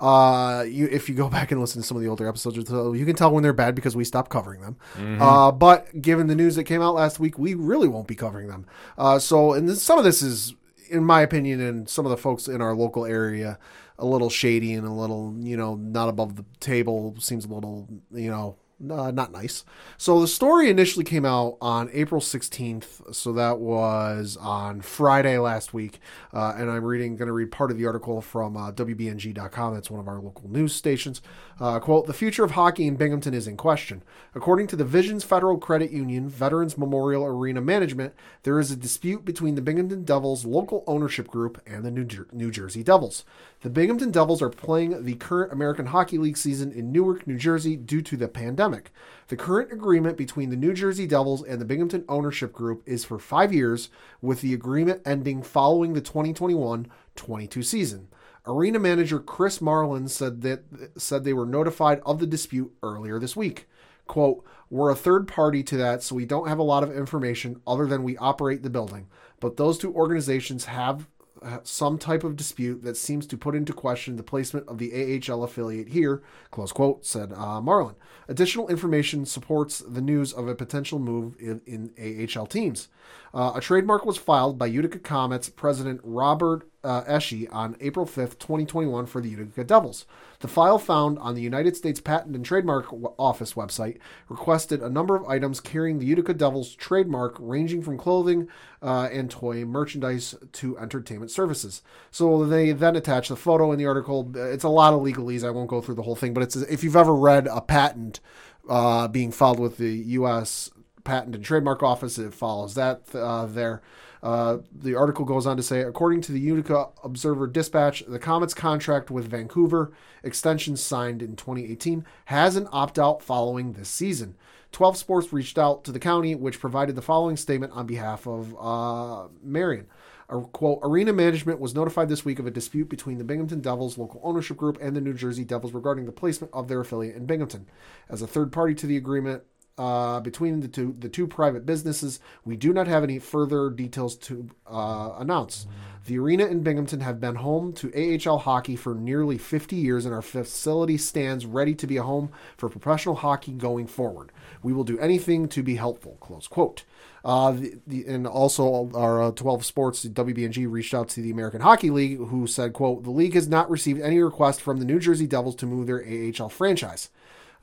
Uh, 0.00 0.64
you 0.68 0.86
if 0.90 1.08
you 1.08 1.14
go 1.14 1.28
back 1.38 1.50
and 1.50 1.60
listen 1.60 1.82
to 1.82 1.86
some 1.86 1.96
of 1.96 2.02
the 2.02 2.08
older 2.08 2.28
episodes, 2.28 2.56
you 2.56 3.04
can 3.04 3.16
tell 3.16 3.32
when 3.32 3.42
they're 3.42 3.52
bad 3.52 3.74
because 3.74 3.96
we 3.96 4.04
stopped 4.04 4.30
covering 4.30 4.60
them. 4.60 4.76
Uh, 5.20 5.50
but 5.52 6.00
given 6.00 6.26
the 6.26 6.34
news 6.34 6.56
that 6.56 6.64
came 6.64 6.82
out 6.82 6.94
last 6.94 7.18
week, 7.18 7.38
we 7.38 7.54
really 7.54 7.88
won't 7.88 8.06
be 8.06 8.14
covering 8.14 8.48
them. 8.48 8.66
Uh, 8.98 9.18
so 9.18 9.52
and 9.52 9.68
this, 9.68 9.82
some 9.82 9.98
of 9.98 10.04
this 10.04 10.22
is, 10.22 10.54
in 10.90 11.04
my 11.04 11.22
opinion, 11.22 11.60
and 11.60 11.88
some 11.88 12.06
of 12.06 12.10
the 12.10 12.16
folks 12.16 12.48
in 12.48 12.60
our 12.60 12.74
local 12.74 13.04
area, 13.04 13.58
a 13.98 14.06
little 14.06 14.30
shady 14.30 14.74
and 14.74 14.86
a 14.86 14.92
little, 14.92 15.34
you 15.40 15.56
know, 15.56 15.76
not 15.76 16.08
above 16.08 16.36
the 16.36 16.44
table. 16.60 17.14
Seems 17.18 17.44
a 17.44 17.52
little, 17.52 17.88
you 18.12 18.30
know, 18.30 18.56
uh, 18.90 19.10
not 19.10 19.32
nice. 19.32 19.64
So 19.96 20.20
the 20.20 20.28
story 20.28 20.68
initially 20.68 21.04
came 21.04 21.24
out 21.24 21.56
on 21.60 21.88
April 21.92 22.20
16th. 22.20 23.14
So 23.14 23.32
that 23.32 23.58
was 23.58 24.36
on 24.40 24.80
Friday 24.80 25.38
last 25.38 25.72
week. 25.72 26.00
Uh, 26.32 26.54
and 26.56 26.70
I'm 26.70 26.84
reading, 26.84 27.16
going 27.16 27.28
to 27.28 27.32
read 27.32 27.50
part 27.50 27.70
of 27.70 27.78
the 27.78 27.86
article 27.86 28.20
from 28.20 28.56
uh, 28.56 28.72
WBNG.com. 28.72 29.74
That's 29.74 29.90
one 29.90 30.00
of 30.00 30.08
our 30.08 30.20
local 30.20 30.48
news 30.50 30.74
stations. 30.74 31.22
Uh, 31.60 31.78
quote, 31.78 32.06
the 32.06 32.12
future 32.12 32.42
of 32.42 32.52
hockey 32.52 32.86
in 32.86 32.96
Binghamton 32.96 33.32
is 33.32 33.46
in 33.46 33.56
question. 33.56 34.02
According 34.34 34.66
to 34.68 34.76
the 34.76 34.84
Visions 34.84 35.22
Federal 35.22 35.56
Credit 35.56 35.92
Union 35.92 36.28
Veterans 36.28 36.76
Memorial 36.76 37.24
Arena 37.24 37.60
Management, 37.60 38.12
there 38.42 38.58
is 38.58 38.72
a 38.72 38.76
dispute 38.76 39.24
between 39.24 39.54
the 39.54 39.62
Binghamton 39.62 40.02
Devils 40.02 40.44
local 40.44 40.82
ownership 40.88 41.28
group 41.28 41.62
and 41.64 41.84
the 41.84 41.92
New, 41.92 42.04
Jer- 42.04 42.26
New 42.32 42.50
Jersey 42.50 42.82
Devils. 42.82 43.24
The 43.60 43.70
Binghamton 43.70 44.10
Devils 44.10 44.42
are 44.42 44.50
playing 44.50 45.04
the 45.04 45.14
current 45.14 45.52
American 45.52 45.86
Hockey 45.86 46.18
League 46.18 46.36
season 46.36 46.72
in 46.72 46.90
Newark, 46.90 47.26
New 47.26 47.38
Jersey 47.38 47.76
due 47.76 48.02
to 48.02 48.16
the 48.16 48.26
pandemic. 48.26 48.90
The 49.28 49.36
current 49.36 49.72
agreement 49.72 50.16
between 50.16 50.50
the 50.50 50.56
New 50.56 50.74
Jersey 50.74 51.06
Devils 51.06 51.44
and 51.44 51.60
the 51.60 51.64
Binghamton 51.64 52.04
ownership 52.08 52.52
group 52.52 52.82
is 52.84 53.04
for 53.04 53.18
five 53.18 53.52
years, 53.52 53.90
with 54.20 54.40
the 54.40 54.54
agreement 54.54 55.02
ending 55.06 55.42
following 55.42 55.94
the 55.94 56.00
2021 56.00 56.88
22 57.14 57.62
season. 57.62 58.08
Arena 58.46 58.78
manager 58.78 59.18
Chris 59.18 59.60
Marlin 59.60 60.08
said 60.08 60.42
that 60.42 60.64
said 60.96 61.24
they 61.24 61.32
were 61.32 61.46
notified 61.46 62.00
of 62.04 62.18
the 62.18 62.26
dispute 62.26 62.72
earlier 62.82 63.18
this 63.18 63.34
week. 63.34 63.68
Quote, 64.06 64.44
we're 64.68 64.90
a 64.90 64.96
third 64.96 65.26
party 65.26 65.62
to 65.62 65.78
that, 65.78 66.02
so 66.02 66.14
we 66.14 66.26
don't 66.26 66.48
have 66.48 66.58
a 66.58 66.62
lot 66.62 66.82
of 66.82 66.94
information 66.94 67.60
other 67.66 67.86
than 67.86 68.02
we 68.02 68.18
operate 68.18 68.62
the 68.62 68.68
building. 68.68 69.08
But 69.40 69.56
those 69.56 69.78
two 69.78 69.94
organizations 69.94 70.66
have 70.66 71.06
uh, 71.42 71.58
some 71.62 71.98
type 71.98 72.24
of 72.24 72.36
dispute 72.36 72.82
that 72.82 72.96
seems 72.96 73.26
to 73.26 73.36
put 73.36 73.54
into 73.54 73.72
question 73.72 74.16
the 74.16 74.22
placement 74.22 74.66
of 74.68 74.78
the 74.78 75.20
AHL 75.28 75.42
affiliate 75.42 75.88
here, 75.88 76.22
close 76.50 76.72
quote, 76.72 77.04
said 77.04 77.32
uh, 77.32 77.60
Marlin. 77.60 77.96
Additional 78.28 78.68
information 78.68 79.26
supports 79.26 79.80
the 79.80 80.00
news 80.00 80.32
of 80.32 80.48
a 80.48 80.54
potential 80.54 80.98
move 80.98 81.36
in, 81.38 81.60
in 81.66 82.28
AHL 82.36 82.46
teams. 82.46 82.88
Uh, 83.32 83.52
a 83.54 83.60
trademark 83.60 84.06
was 84.06 84.16
filed 84.16 84.58
by 84.58 84.66
Utica 84.66 84.98
Comets 84.98 85.48
president 85.48 86.00
Robert 86.02 86.66
uh, 86.84 87.02
Esche 87.04 87.48
on 87.50 87.76
April 87.80 88.06
5th, 88.06 88.38
2021, 88.38 89.06
for 89.06 89.20
the 89.20 89.30
Utica 89.30 89.64
Devils. 89.64 90.06
The 90.40 90.48
file 90.48 90.78
found 90.78 91.18
on 91.18 91.34
the 91.34 91.40
United 91.40 91.76
States 91.76 92.00
Patent 92.00 92.36
and 92.36 92.44
Trademark 92.44 92.92
Office 93.18 93.54
website 93.54 93.98
requested 94.28 94.82
a 94.82 94.90
number 94.90 95.16
of 95.16 95.26
items 95.26 95.60
carrying 95.60 95.98
the 95.98 96.06
Utica 96.06 96.34
Devils 96.34 96.74
trademark, 96.74 97.36
ranging 97.38 97.82
from 97.82 97.96
clothing 97.96 98.48
uh, 98.82 99.08
and 99.10 99.30
toy 99.30 99.64
merchandise 99.64 100.34
to 100.52 100.78
entertainment 100.78 101.30
services. 101.30 101.82
So 102.10 102.44
they 102.44 102.72
then 102.72 102.96
attach 102.96 103.28
the 103.28 103.36
photo 103.36 103.72
in 103.72 103.78
the 103.78 103.86
article. 103.86 104.30
It's 104.36 104.64
a 104.64 104.68
lot 104.68 104.92
of 104.92 105.00
legalese. 105.00 105.46
I 105.46 105.50
won't 105.50 105.70
go 105.70 105.80
through 105.80 105.94
the 105.94 106.02
whole 106.02 106.16
thing, 106.16 106.34
but 106.34 106.42
it's 106.42 106.56
if 106.56 106.84
you've 106.84 106.96
ever 106.96 107.14
read 107.14 107.46
a 107.46 107.60
patent 107.60 108.20
uh, 108.68 109.08
being 109.08 109.32
filed 109.32 109.58
with 109.58 109.78
the 109.78 109.92
U.S. 109.92 110.70
Patent 111.04 111.34
and 111.34 111.44
Trademark 111.44 111.82
Office, 111.82 112.18
it 112.18 112.34
follows 112.34 112.74
that 112.74 113.14
uh, 113.14 113.46
there. 113.46 113.82
Uh, 114.24 114.56
the 114.72 114.94
article 114.94 115.26
goes 115.26 115.46
on 115.46 115.54
to 115.54 115.62
say, 115.62 115.82
according 115.82 116.22
to 116.22 116.32
the 116.32 116.40
Utica 116.40 116.88
Observer 117.04 117.46
Dispatch, 117.46 118.02
the 118.08 118.18
Comets 118.18 118.54
contract 118.54 119.10
with 119.10 119.28
Vancouver, 119.28 119.92
extension 120.22 120.78
signed 120.78 121.20
in 121.20 121.36
2018, 121.36 122.06
has 122.24 122.56
an 122.56 122.66
opt 122.72 122.98
out 122.98 123.22
following 123.22 123.74
this 123.74 123.90
season. 123.90 124.34
12 124.72 124.96
Sports 124.96 125.32
reached 125.34 125.58
out 125.58 125.84
to 125.84 125.92
the 125.92 126.00
county, 126.00 126.34
which 126.34 126.58
provided 126.58 126.96
the 126.96 127.02
following 127.02 127.36
statement 127.36 127.74
on 127.74 127.86
behalf 127.86 128.26
of 128.26 128.56
uh, 128.58 129.28
Marion. 129.42 129.86
A, 130.30 130.40
quote, 130.40 130.78
Arena 130.82 131.12
management 131.12 131.60
was 131.60 131.74
notified 131.74 132.08
this 132.08 132.24
week 132.24 132.38
of 132.38 132.46
a 132.46 132.50
dispute 132.50 132.88
between 132.88 133.18
the 133.18 133.24
Binghamton 133.24 133.60
Devils 133.60 133.98
local 133.98 134.22
ownership 134.24 134.56
group 134.56 134.78
and 134.80 134.96
the 134.96 135.02
New 135.02 135.12
Jersey 135.12 135.44
Devils 135.44 135.74
regarding 135.74 136.06
the 136.06 136.12
placement 136.12 136.54
of 136.54 136.66
their 136.66 136.80
affiliate 136.80 137.14
in 137.14 137.26
Binghamton. 137.26 137.66
As 138.08 138.22
a 138.22 138.26
third 138.26 138.52
party 138.52 138.74
to 138.76 138.86
the 138.86 138.96
agreement, 138.96 139.42
uh, 139.76 140.20
between 140.20 140.60
the 140.60 140.68
two 140.68 140.94
the 140.98 141.08
two 141.08 141.26
private 141.26 141.66
businesses. 141.66 142.20
We 142.44 142.56
do 142.56 142.72
not 142.72 142.86
have 142.86 143.02
any 143.02 143.18
further 143.18 143.70
details 143.70 144.16
to 144.18 144.48
uh, 144.66 145.14
announce. 145.18 145.66
The 146.06 146.18
arena 146.18 146.44
in 146.44 146.62
Binghamton 146.62 147.00
have 147.00 147.18
been 147.18 147.36
home 147.36 147.72
to 147.74 147.90
AHL 148.28 148.38
hockey 148.38 148.76
for 148.76 148.94
nearly 148.94 149.38
50 149.38 149.74
years, 149.74 150.04
and 150.04 150.14
our 150.14 150.20
facility 150.20 150.98
stands 150.98 151.46
ready 151.46 151.74
to 151.76 151.86
be 151.86 151.96
a 151.96 152.02
home 152.02 152.30
for 152.58 152.68
professional 152.68 153.14
hockey 153.14 153.52
going 153.52 153.86
forward. 153.86 154.30
We 154.62 154.74
will 154.74 154.84
do 154.84 154.98
anything 154.98 155.48
to 155.48 155.62
be 155.62 155.76
helpful. 155.76 156.18
Close 156.20 156.46
quote. 156.46 156.84
Uh, 157.24 157.52
the, 157.52 157.78
the, 157.86 158.04
and 158.06 158.26
also 158.26 158.90
our 158.94 159.22
uh, 159.22 159.30
12 159.30 159.64
Sports, 159.64 160.04
WBNG 160.04 160.70
reached 160.70 160.92
out 160.92 161.08
to 161.08 161.22
the 161.22 161.30
American 161.30 161.62
Hockey 161.62 161.88
League, 161.88 162.18
who 162.18 162.46
said, 162.46 162.74
"quote 162.74 163.04
The 163.04 163.10
league 163.10 163.32
has 163.32 163.48
not 163.48 163.70
received 163.70 164.02
any 164.02 164.20
request 164.20 164.60
from 164.60 164.78
the 164.78 164.84
New 164.84 164.98
Jersey 164.98 165.26
Devils 165.26 165.56
to 165.56 165.66
move 165.66 165.86
their 165.86 166.04
AHL 166.04 166.50
franchise." 166.50 167.08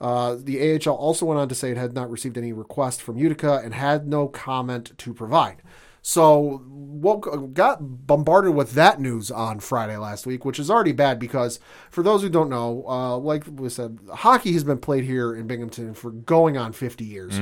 Uh, 0.01 0.35
the 0.37 0.59
AHL 0.83 0.95
also 0.95 1.25
went 1.27 1.39
on 1.39 1.47
to 1.47 1.55
say 1.55 1.69
it 1.71 1.77
had 1.77 1.93
not 1.93 2.09
received 2.09 2.37
any 2.37 2.51
request 2.51 3.01
from 3.01 3.17
Utica 3.17 3.61
and 3.63 3.73
had 3.73 4.07
no 4.07 4.27
comment 4.27 4.97
to 4.97 5.13
provide. 5.13 5.61
So, 6.03 6.63
what 6.65 7.53
got 7.53 7.77
bombarded 8.07 8.55
with 8.55 8.71
that 8.71 8.99
news 8.99 9.29
on 9.29 9.59
Friday 9.59 9.95
last 9.97 10.25
week, 10.25 10.43
which 10.43 10.57
is 10.57 10.71
already 10.71 10.93
bad 10.93 11.19
because, 11.19 11.59
for 11.91 12.01
those 12.01 12.23
who 12.23 12.29
don't 12.29 12.49
know, 12.49 12.83
uh, 12.87 13.17
like 13.17 13.43
we 13.47 13.69
said, 13.69 13.99
hockey 14.11 14.51
has 14.53 14.63
been 14.63 14.79
played 14.79 15.03
here 15.03 15.35
in 15.35 15.45
Binghamton 15.45 15.93
for 15.93 16.09
going 16.09 16.57
on 16.57 16.73
50 16.73 17.05
years. 17.05 17.37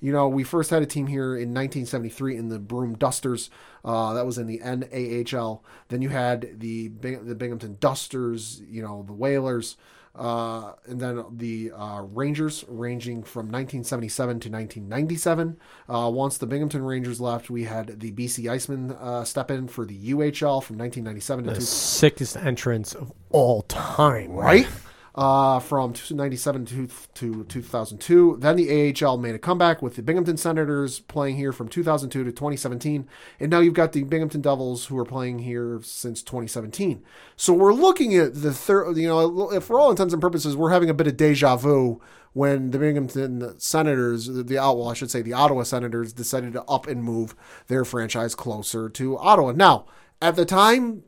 You 0.00 0.12
know, 0.12 0.28
we 0.28 0.44
first 0.44 0.70
had 0.70 0.80
a 0.80 0.86
team 0.86 1.08
here 1.08 1.34
in 1.34 1.52
1973 1.52 2.36
in 2.36 2.48
the 2.50 2.60
Broome 2.60 2.94
Dusters. 2.94 3.50
Uh, 3.84 4.14
that 4.14 4.24
was 4.24 4.38
in 4.38 4.46
the 4.46 4.60
NAHL. 4.60 5.62
Then 5.88 6.00
you 6.00 6.10
had 6.10 6.60
the 6.60 6.88
Bing- 6.90 7.26
the 7.26 7.34
Binghamton 7.34 7.78
Dusters. 7.80 8.62
You 8.68 8.82
know, 8.82 9.02
the 9.04 9.12
Whalers. 9.12 9.76
Uh, 10.14 10.74
and 10.86 11.00
then 11.00 11.24
the 11.32 11.72
uh, 11.72 12.00
Rangers, 12.02 12.64
ranging 12.68 13.24
from 13.24 13.46
1977 13.46 14.40
to 14.40 14.48
1997. 14.48 15.56
Uh, 15.88 16.08
once 16.12 16.38
the 16.38 16.46
Binghamton 16.46 16.84
Rangers 16.84 17.20
left, 17.20 17.50
we 17.50 17.64
had 17.64 17.98
the 18.00 18.12
BC 18.12 18.44
Icemen 18.44 18.92
uh, 19.00 19.24
step 19.24 19.50
in 19.50 19.66
for 19.66 19.84
the 19.84 20.12
UHL 20.12 20.62
from 20.62 20.78
1997 20.78 21.44
to 21.44 21.50
The 21.50 21.56
two- 21.56 21.62
sickest 21.62 22.36
entrance 22.36 22.94
of 22.94 23.12
all 23.30 23.62
time. 23.62 24.30
right? 24.32 24.66
Uh, 25.14 25.60
from 25.60 25.90
1997 25.90 26.66
to, 26.66 26.88
to 27.14 27.44
2002. 27.44 28.38
Then 28.40 28.56
the 28.56 29.04
AHL 29.04 29.16
made 29.16 29.34
a 29.34 29.38
comeback 29.38 29.80
with 29.80 29.94
the 29.94 30.02
Binghamton 30.02 30.36
Senators 30.36 30.98
playing 31.00 31.36
here 31.36 31.52
from 31.52 31.68
2002 31.68 32.24
to 32.24 32.32
2017. 32.32 33.06
And 33.38 33.50
now 33.50 33.60
you've 33.60 33.74
got 33.74 33.92
the 33.92 34.02
Binghamton 34.02 34.40
Devils 34.40 34.86
who 34.86 34.98
are 34.98 35.04
playing 35.04 35.40
here 35.40 35.80
since 35.82 36.22
2017. 36.22 37.04
So 37.36 37.52
we're 37.52 37.72
looking 37.72 38.16
at 38.16 38.42
the 38.42 38.52
third, 38.52 38.96
you 38.96 39.06
know, 39.06 39.60
for 39.60 39.78
all 39.78 39.90
intents 39.90 40.12
and 40.12 40.20
purposes, 40.20 40.56
we're 40.56 40.70
having 40.70 40.90
a 40.90 40.94
bit 40.94 41.06
of 41.06 41.16
deja 41.16 41.56
vu 41.56 42.00
when 42.32 42.72
the 42.72 42.78
Binghamton 42.80 43.58
Senators, 43.60 44.26
the 44.26 44.56
well, 44.56 44.88
I 44.88 44.94
should 44.94 45.10
say 45.10 45.22
the 45.22 45.32
Ottawa 45.32 45.62
Senators, 45.62 46.12
decided 46.12 46.52
to 46.54 46.64
up 46.64 46.88
and 46.88 47.04
move 47.04 47.36
their 47.68 47.84
franchise 47.84 48.34
closer 48.34 48.88
to 48.88 49.16
Ottawa. 49.18 49.52
Now, 49.52 49.86
at 50.20 50.34
the 50.34 50.44
time, 50.44 51.04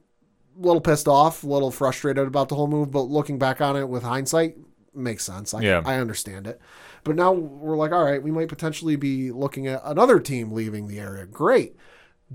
little 0.58 0.80
pissed 0.80 1.08
off, 1.08 1.42
a 1.44 1.46
little 1.46 1.70
frustrated 1.70 2.26
about 2.26 2.48
the 2.48 2.54
whole 2.54 2.66
move, 2.66 2.90
but 2.90 3.02
looking 3.02 3.38
back 3.38 3.60
on 3.60 3.76
it 3.76 3.88
with 3.88 4.02
hindsight, 4.02 4.56
makes 4.94 5.24
sense. 5.24 5.54
I, 5.54 5.60
Yeah. 5.60 5.82
I 5.84 5.96
understand 5.96 6.46
it. 6.46 6.60
But 7.04 7.16
now 7.16 7.32
we're 7.32 7.76
like, 7.76 7.92
all 7.92 8.04
right, 8.04 8.22
we 8.22 8.30
might 8.30 8.48
potentially 8.48 8.96
be 8.96 9.30
looking 9.30 9.66
at 9.66 9.80
another 9.84 10.18
team 10.18 10.50
leaving 10.50 10.88
the 10.88 10.98
area. 10.98 11.26
Great. 11.26 11.76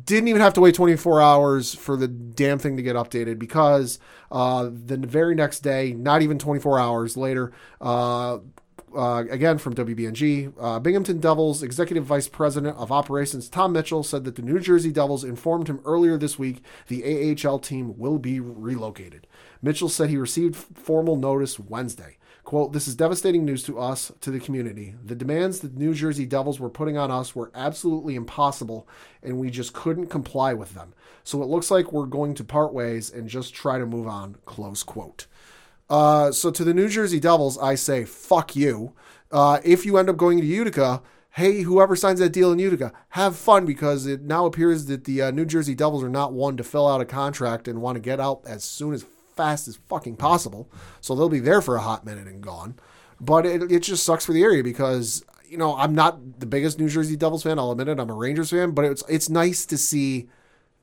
Didn't 0.02 0.30
even 0.30 0.41
have 0.41 0.53
to 0.53 0.61
wait 0.61 0.76
24 0.76 1.22
hours 1.22 1.76
for 1.76 1.98
the 1.98 2.07
damn 2.07 2.57
thing 2.60 2.77
to 2.77 2.84
get 2.84 2.95
updated 2.95 3.38
because 3.38 3.99
uh, 4.31 4.69
the 4.72 4.95
very 4.98 5.35
next 5.35 5.60
day, 5.60 5.91
not 5.91 6.22
even 6.22 6.39
24 6.39 6.80
hours 6.80 7.18
later, 7.18 7.52
uh, 7.81 8.38
uh, 8.96 9.24
again 9.30 9.58
from 9.58 9.76
WBNG, 9.76 10.54
uh, 10.60 10.80
Binghamton 10.80 11.20
Devils 11.20 11.64
Executive 11.64 12.06
Vice 12.06 12.28
President 12.28 12.78
of 12.78 12.92
Operations 12.92 13.50
Tom 13.50 13.74
Mitchell 13.74 14.04
said 14.04 14.24
that 14.26 14.36
the 14.36 14.42
New 14.42 14.60
Jersey 14.60 14.92
Devils 14.92 15.24
informed 15.24 15.68
him 15.68 15.80
earlier 15.86 16.18
this 16.18 16.38
week 16.38 16.64
the 16.88 17.38
AHL 17.46 17.60
team 17.60 17.98
will 17.98 18.20
be 18.20 18.40
relocated. 18.40 19.28
Mitchell 19.62 19.90
said 19.90 20.10
he 20.10 20.18
received 20.18 20.56
formal 20.56 21.16
notice 21.16 21.60
Wednesday. 21.60 22.18
Quote, 22.44 22.74
this 22.74 22.88
is 22.88 22.96
devastating 22.96 23.46
news 23.46 23.64
to 23.64 23.80
us, 23.80 24.12
to 24.20 24.32
the 24.32 24.40
community. 24.40 24.96
The 25.06 25.16
demands 25.16 25.60
the 25.60 25.70
New 25.70 25.94
Jersey 25.94 26.26
Devils 26.26 26.60
were 26.60 26.70
putting 26.70 26.98
on 26.98 27.12
us 27.12 27.36
were 27.36 27.52
absolutely 27.54 28.16
impossible, 28.16 28.88
and 29.22 29.38
we 29.38 29.52
just 29.52 29.74
couldn't 29.74 30.08
comply 30.08 30.54
with 30.54 30.74
them. 30.74 30.94
So 31.24 31.44
it 31.44 31.50
looks 31.50 31.70
like 31.70 31.92
we're 31.92 32.08
going 32.08 32.34
to 32.36 32.44
part 32.44 32.74
ways 32.74 33.12
and 33.12 33.30
just 33.30 33.54
try 33.54 33.78
to 33.78 33.86
move 33.86 34.08
on, 34.08 34.38
close 34.46 34.82
quote. 34.82 35.28
Uh, 35.92 36.32
so 36.32 36.50
to 36.50 36.64
the 36.64 36.74
New 36.74 36.88
Jersey 36.88 37.20
Devils, 37.20 37.58
I 37.58 37.76
say, 37.76 38.06
fuck 38.06 38.56
you. 38.56 38.94
Uh, 39.30 39.60
if 39.62 39.86
you 39.86 39.98
end 39.98 40.10
up 40.10 40.16
going 40.16 40.40
to 40.40 40.46
Utica, 40.46 41.02
hey, 41.32 41.64
whoever 41.64 41.98
signs 41.98 42.22
that 42.22 42.32
deal 42.32 42.54
in 42.54 42.60
Utica, 42.60 42.94
have 43.10 43.36
fun 43.36 43.66
because 43.66 44.06
it 44.06 44.22
now 44.22 44.46
appears 44.46 44.86
that 44.86 45.04
the 45.04 45.22
uh, 45.22 45.32
New 45.32 45.44
Jersey 45.44 45.76
Devils 45.76 46.02
are 46.02 46.10
not 46.10 46.32
one 46.32 46.56
to 46.56 46.64
fill 46.64 46.88
out 46.88 47.02
a 47.02 47.06
contract 47.06 47.68
and 47.68 47.82
want 47.82 47.98
to 47.98 48.00
get 48.00 48.22
out 48.22 48.42
as 48.48 48.64
soon 48.64 48.94
as 48.94 49.06
fast 49.36 49.68
as 49.68 49.80
fucking 49.90 50.16
possible. 50.16 50.72
So 51.02 51.14
they'll 51.14 51.28
be 51.28 51.40
there 51.40 51.62
for 51.62 51.76
a 51.76 51.82
hot 51.82 52.06
minute 52.06 52.28
and 52.28 52.42
gone. 52.42 52.76
But 53.20 53.46
it, 53.46 53.70
it 53.70 53.82
just 53.82 54.04
sucks 54.04 54.26
for 54.26 54.32
the 54.32 54.44
area 54.44 54.64
because, 54.64 55.26
you 55.46 55.58
know, 55.58 55.76
I'm 55.76 55.94
not 55.94 56.40
the 56.40 56.46
biggest 56.46 56.80
New 56.80 56.88
Jersey 56.88 57.18
Devils 57.18 57.44
fan. 57.44 57.60
I'll 57.60 57.72
admit 57.72 57.90
it. 57.90 58.00
I'm 58.00 58.10
a 58.10 58.14
Rangers 58.14 58.52
fan, 58.52 58.72
but 58.72 58.86
it's, 58.86 59.04
it's 59.10 59.30
nice 59.30 59.66
to 59.66 59.78
see 59.78 60.30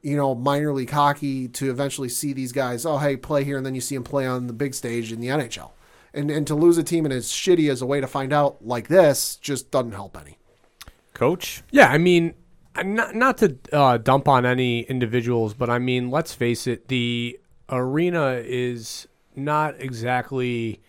you 0.02 0.16
know, 0.16 0.34
minor 0.34 0.72
league 0.72 0.90
hockey 0.90 1.48
to 1.48 1.70
eventually 1.70 2.08
see 2.08 2.32
these 2.32 2.52
guys, 2.52 2.86
oh, 2.86 2.98
hey, 2.98 3.16
play 3.16 3.44
here, 3.44 3.56
and 3.56 3.66
then 3.66 3.74
you 3.74 3.80
see 3.80 3.94
them 3.94 4.04
play 4.04 4.26
on 4.26 4.46
the 4.46 4.52
big 4.52 4.74
stage 4.74 5.12
in 5.12 5.20
the 5.20 5.28
NHL. 5.28 5.70
And, 6.14 6.30
and 6.30 6.46
to 6.46 6.54
lose 6.54 6.78
a 6.78 6.82
team 6.82 7.04
and 7.04 7.12
as 7.12 7.26
shitty 7.28 7.70
as 7.70 7.82
a 7.82 7.86
way 7.86 8.00
to 8.00 8.06
find 8.06 8.32
out 8.32 8.64
like 8.64 8.88
this 8.88 9.36
just 9.36 9.70
doesn't 9.70 9.92
help 9.92 10.16
any. 10.18 10.38
Coach? 11.14 11.62
Yeah, 11.70 11.88
I 11.88 11.98
mean, 11.98 12.34
not 12.82 13.14
not 13.14 13.38
to 13.38 13.56
uh, 13.72 13.98
dump 13.98 14.28
on 14.28 14.46
any 14.46 14.82
individuals, 14.82 15.52
but 15.52 15.68
I 15.68 15.78
mean, 15.78 16.10
let's 16.10 16.32
face 16.32 16.66
it, 16.66 16.88
the 16.88 17.38
arena 17.68 18.40
is 18.42 19.08
not 19.34 19.80
exactly 19.80 20.80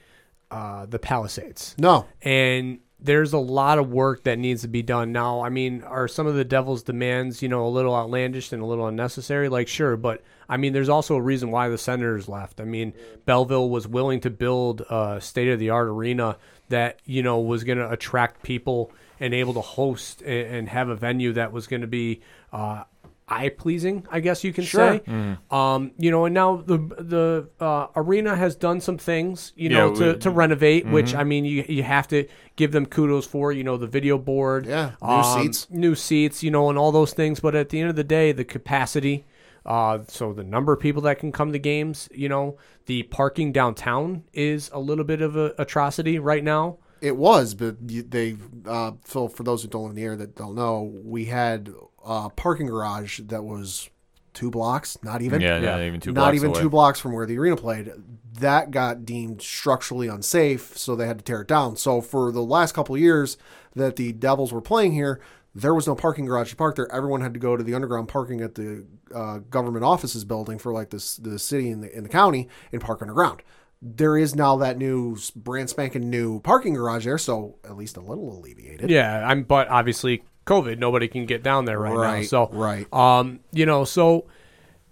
uh, 0.51 0.85
the 0.85 0.99
Palisades. 0.99 1.75
No. 1.77 2.05
and 2.21 2.79
there's 3.01 3.33
a 3.33 3.39
lot 3.39 3.79
of 3.79 3.89
work 3.89 4.23
that 4.23 4.37
needs 4.37 4.61
to 4.61 4.67
be 4.67 4.81
done 4.81 5.11
now. 5.11 5.41
I 5.41 5.49
mean, 5.49 5.83
are 5.83 6.07
some 6.07 6.27
of 6.27 6.35
the 6.35 6.43
Devils' 6.43 6.83
demands, 6.83 7.41
you 7.41 7.47
know, 7.47 7.65
a 7.65 7.69
little 7.69 7.95
outlandish 7.95 8.51
and 8.51 8.61
a 8.61 8.65
little 8.65 8.87
unnecessary? 8.87 9.47
Like, 9.47 9.67
sure, 9.67 9.95
but 9.95 10.21
I 10.49 10.57
mean, 10.57 10.73
there's 10.73 10.89
also 10.89 11.15
a 11.15 11.21
reason 11.21 11.51
why 11.51 11.69
the 11.69 11.77
Senators 11.77 12.27
left. 12.27 12.59
I 12.59 12.65
mean, 12.65 12.93
Belleville 13.25 13.69
was 13.69 13.87
willing 13.87 14.19
to 14.21 14.29
build 14.29 14.81
a 14.89 15.19
state 15.21 15.47
of 15.47 15.59
the 15.59 15.69
art 15.69 15.87
arena 15.87 16.37
that 16.67 16.99
you 17.05 17.23
know 17.23 17.39
was 17.39 17.63
going 17.63 17.77
to 17.77 17.89
attract 17.89 18.43
people 18.43 18.91
and 19.19 19.33
able 19.33 19.53
to 19.53 19.61
host 19.61 20.21
and, 20.21 20.67
have 20.69 20.89
a 20.89 20.95
venue 20.95 21.33
that 21.33 21.51
was 21.51 21.67
going 21.67 21.81
to 21.81 21.87
be. 21.87 22.21
Uh, 22.51 22.83
Eye 23.31 23.49
pleasing, 23.49 24.05
I 24.09 24.19
guess 24.21 24.43
you 24.43 24.51
can 24.51 24.63
Sure. 24.63 24.99
say. 25.05 25.35
Um, 25.51 25.91
you 25.97 26.09
know, 26.11 26.25
and 26.25 26.33
now 26.33 26.57
the 26.57 26.77
the 26.77 27.49
uh, 27.59 27.87
arena 27.95 28.35
has 28.35 28.55
done 28.55 28.81
some 28.81 28.97
things, 28.97 29.53
you 29.55 29.69
Yeah, 29.69 29.77
know, 29.77 29.89
we- 29.91 29.97
to, 29.99 30.17
to 30.17 30.29
renovate, 30.31 30.87
which 30.87 31.13
I 31.13 31.23
mean, 31.23 31.45
you 31.45 31.63
you 31.69 31.83
have 31.83 32.07
to 32.09 32.25
give 32.55 32.71
them 32.71 32.85
kudos 32.87 33.25
for. 33.27 33.51
You 33.51 33.63
know, 33.63 33.77
the 33.77 33.87
video 33.87 34.17
board, 34.17 34.65
Yeah, 34.65 34.91
new 35.01 35.07
um, 35.07 35.23
seats. 35.43 35.67
new 35.69 35.95
seats, 35.95 36.41
you 36.43 36.51
know, 36.51 36.69
and 36.69 36.77
all 36.79 36.91
those 36.91 37.13
things. 37.13 37.39
But 37.39 37.53
at 37.55 37.69
the 37.69 37.79
end 37.79 37.89
of 37.89 37.95
the 37.95 38.03
day, 38.03 38.31
the 38.31 38.43
capacity, 38.45 39.25
uh, 39.65 39.99
so 40.07 40.33
the 40.33 40.43
number 40.43 40.73
of 40.73 40.79
people 40.79 41.01
that 41.03 41.19
can 41.19 41.31
come 41.31 41.51
to 41.53 41.59
games, 41.59 42.09
you 42.11 42.29
know, 42.29 42.57
the 42.87 43.03
parking 43.03 43.51
downtown 43.51 44.23
is 44.33 44.71
a 44.73 44.79
little 44.79 45.05
bit 45.05 45.21
of 45.21 45.35
a 45.35 45.53
atrocity 45.59 46.17
right 46.17 46.43
now. 46.43 46.77
It 47.01 47.15
was, 47.15 47.53
but 47.53 47.75
they, 48.11 48.35
uh, 48.65 48.91
so 49.05 49.27
for 49.29 49.43
those 49.43 49.61
who 49.61 49.69
don't 49.69 49.83
live 49.83 49.91
in 49.91 49.95
the 49.95 50.03
area 50.03 50.17
that 50.17 50.35
don't 50.35 50.55
know, 50.55 50.91
we 51.03 51.25
had 51.25 51.69
a 52.05 52.29
parking 52.29 52.67
garage 52.67 53.19
that 53.25 53.43
was 53.43 53.89
two 54.33 54.49
blocks, 54.49 54.97
not 55.03 55.21
even. 55.21 55.41
Yeah, 55.41 55.59
not 55.59 55.81
even 55.81 55.99
two 55.99 56.11
not 56.11 56.21
blocks 56.21 56.35
even 56.35 56.49
away. 56.51 56.61
two 56.61 56.69
blocks 56.69 56.99
from 56.99 57.13
where 57.13 57.25
the 57.25 57.37
arena 57.37 57.55
played. 57.55 57.91
That 58.39 58.71
got 58.71 59.05
deemed 59.05 59.41
structurally 59.41 60.07
unsafe, 60.07 60.77
so 60.77 60.95
they 60.95 61.07
had 61.07 61.19
to 61.19 61.23
tear 61.25 61.41
it 61.41 61.47
down. 61.47 61.75
So 61.75 62.01
for 62.01 62.31
the 62.31 62.41
last 62.41 62.73
couple 62.73 62.95
of 62.95 63.01
years 63.01 63.37
that 63.75 63.97
the 63.97 64.13
Devils 64.13 64.53
were 64.53 64.61
playing 64.61 64.93
here, 64.93 65.19
there 65.53 65.73
was 65.73 65.87
no 65.87 65.95
parking 65.95 66.25
garage 66.25 66.51
to 66.51 66.55
park 66.55 66.75
there. 66.75 66.91
Everyone 66.93 67.21
had 67.21 67.33
to 67.33 67.39
go 67.39 67.57
to 67.57 67.63
the 67.63 67.73
underground 67.73 68.07
parking 68.07 68.41
at 68.41 68.55
the 68.55 68.85
uh, 69.13 69.39
government 69.49 69.83
offices 69.83 70.23
building 70.23 70.57
for 70.57 70.71
like 70.71 70.89
this 70.89 71.17
the 71.17 71.39
city 71.39 71.69
and 71.69 71.83
the, 71.83 71.95
in 71.95 72.03
the 72.03 72.09
county 72.09 72.47
and 72.71 72.81
park 72.81 73.01
underground. 73.01 73.41
There 73.81 74.17
is 74.17 74.35
now 74.35 74.57
that 74.57 74.77
new 74.77 75.17
brand 75.35 75.69
spanking 75.69 76.09
new 76.09 76.41
parking 76.41 76.73
garage 76.73 77.05
there, 77.05 77.17
so 77.17 77.57
at 77.63 77.77
least 77.77 77.97
a 77.97 78.01
little 78.01 78.37
alleviated. 78.37 78.89
Yeah, 78.89 79.25
I'm. 79.25 79.43
But 79.43 79.69
obviously, 79.69 80.23
COVID, 80.49 80.77
nobody 80.79 81.07
can 81.07 81.25
get 81.25 81.43
down 81.43 81.65
there 81.65 81.79
right, 81.79 82.19
now. 82.21 82.25
So 82.25 82.49
right. 82.51 82.91
um, 82.93 83.39
you 83.51 83.65
know, 83.65 83.83
so 83.85 84.25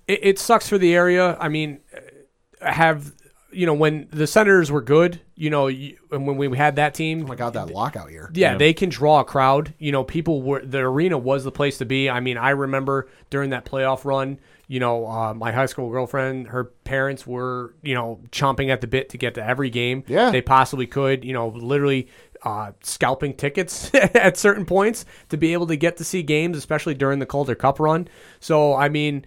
it, 0.07 0.19
it 0.23 0.39
sucks 0.39 0.69
for 0.69 0.77
the 0.77 0.93
area. 0.95 1.35
I 1.39 1.49
mean, 1.49 1.79
uh, 2.61 2.71
have 2.71 3.13
you 3.51 3.65
know 3.65 3.73
when 3.73 4.07
the 4.11 4.27
Senators 4.27 4.71
were 4.71 4.81
good, 4.81 5.19
you 5.35 5.49
know, 5.49 5.67
you, 5.67 5.97
and 6.11 6.27
when 6.27 6.37
we 6.37 6.55
had 6.57 6.75
that 6.75 6.93
team, 6.93 7.23
Oh 7.23 7.27
my 7.27 7.35
god, 7.35 7.53
that 7.53 7.69
lockout 7.69 8.11
year. 8.11 8.29
yeah, 8.33 8.51
Yeah. 8.51 8.57
they 8.57 8.73
can 8.73 8.89
draw 8.89 9.21
a 9.21 9.23
crowd. 9.25 9.73
You 9.79 9.91
know, 9.91 10.03
people 10.03 10.41
were 10.41 10.63
the 10.63 10.79
arena 10.79 11.17
was 11.17 11.43
the 11.43 11.51
place 11.51 11.77
to 11.79 11.85
be. 11.85 12.09
I 12.09 12.19
mean, 12.19 12.37
I 12.37 12.51
remember 12.51 13.07
during 13.29 13.49
that 13.51 13.65
playoff 13.65 14.03
run, 14.05 14.39
you 14.67 14.79
know, 14.81 15.07
uh, 15.07 15.33
my 15.33 15.51
high 15.53 15.65
school 15.65 15.89
girlfriend, 15.89 16.47
her 16.49 16.65
parents 16.83 17.25
were, 17.25 17.73
you 17.81 17.95
know, 17.95 18.19
chomping 18.31 18.69
at 18.69 18.81
the 18.81 18.87
bit 18.87 19.09
to 19.09 19.17
get 19.17 19.33
to 19.35 19.43
every 19.45 19.69
game 19.69 20.03
Yeah. 20.07 20.29
they 20.29 20.41
possibly 20.41 20.85
could. 20.85 21.23
You 21.23 21.31
know, 21.33 21.47
literally 21.47 22.09
uh, 22.43 22.71
scalping 22.81 23.33
tickets 23.35 23.91
at 23.93 24.37
certain 24.37 24.65
points 24.65 25.05
to 25.29 25.37
be 25.37 25.53
able 25.53 25.67
to 25.67 25.75
get 25.75 25.97
to 25.97 26.03
see 26.03 26.23
games, 26.23 26.57
especially 26.57 26.93
during 26.93 27.19
the 27.19 27.25
Calder 27.25 27.55
Cup 27.55 27.79
run. 27.79 28.07
So, 28.39 28.73
I 28.75 28.89
mean, 28.89 29.25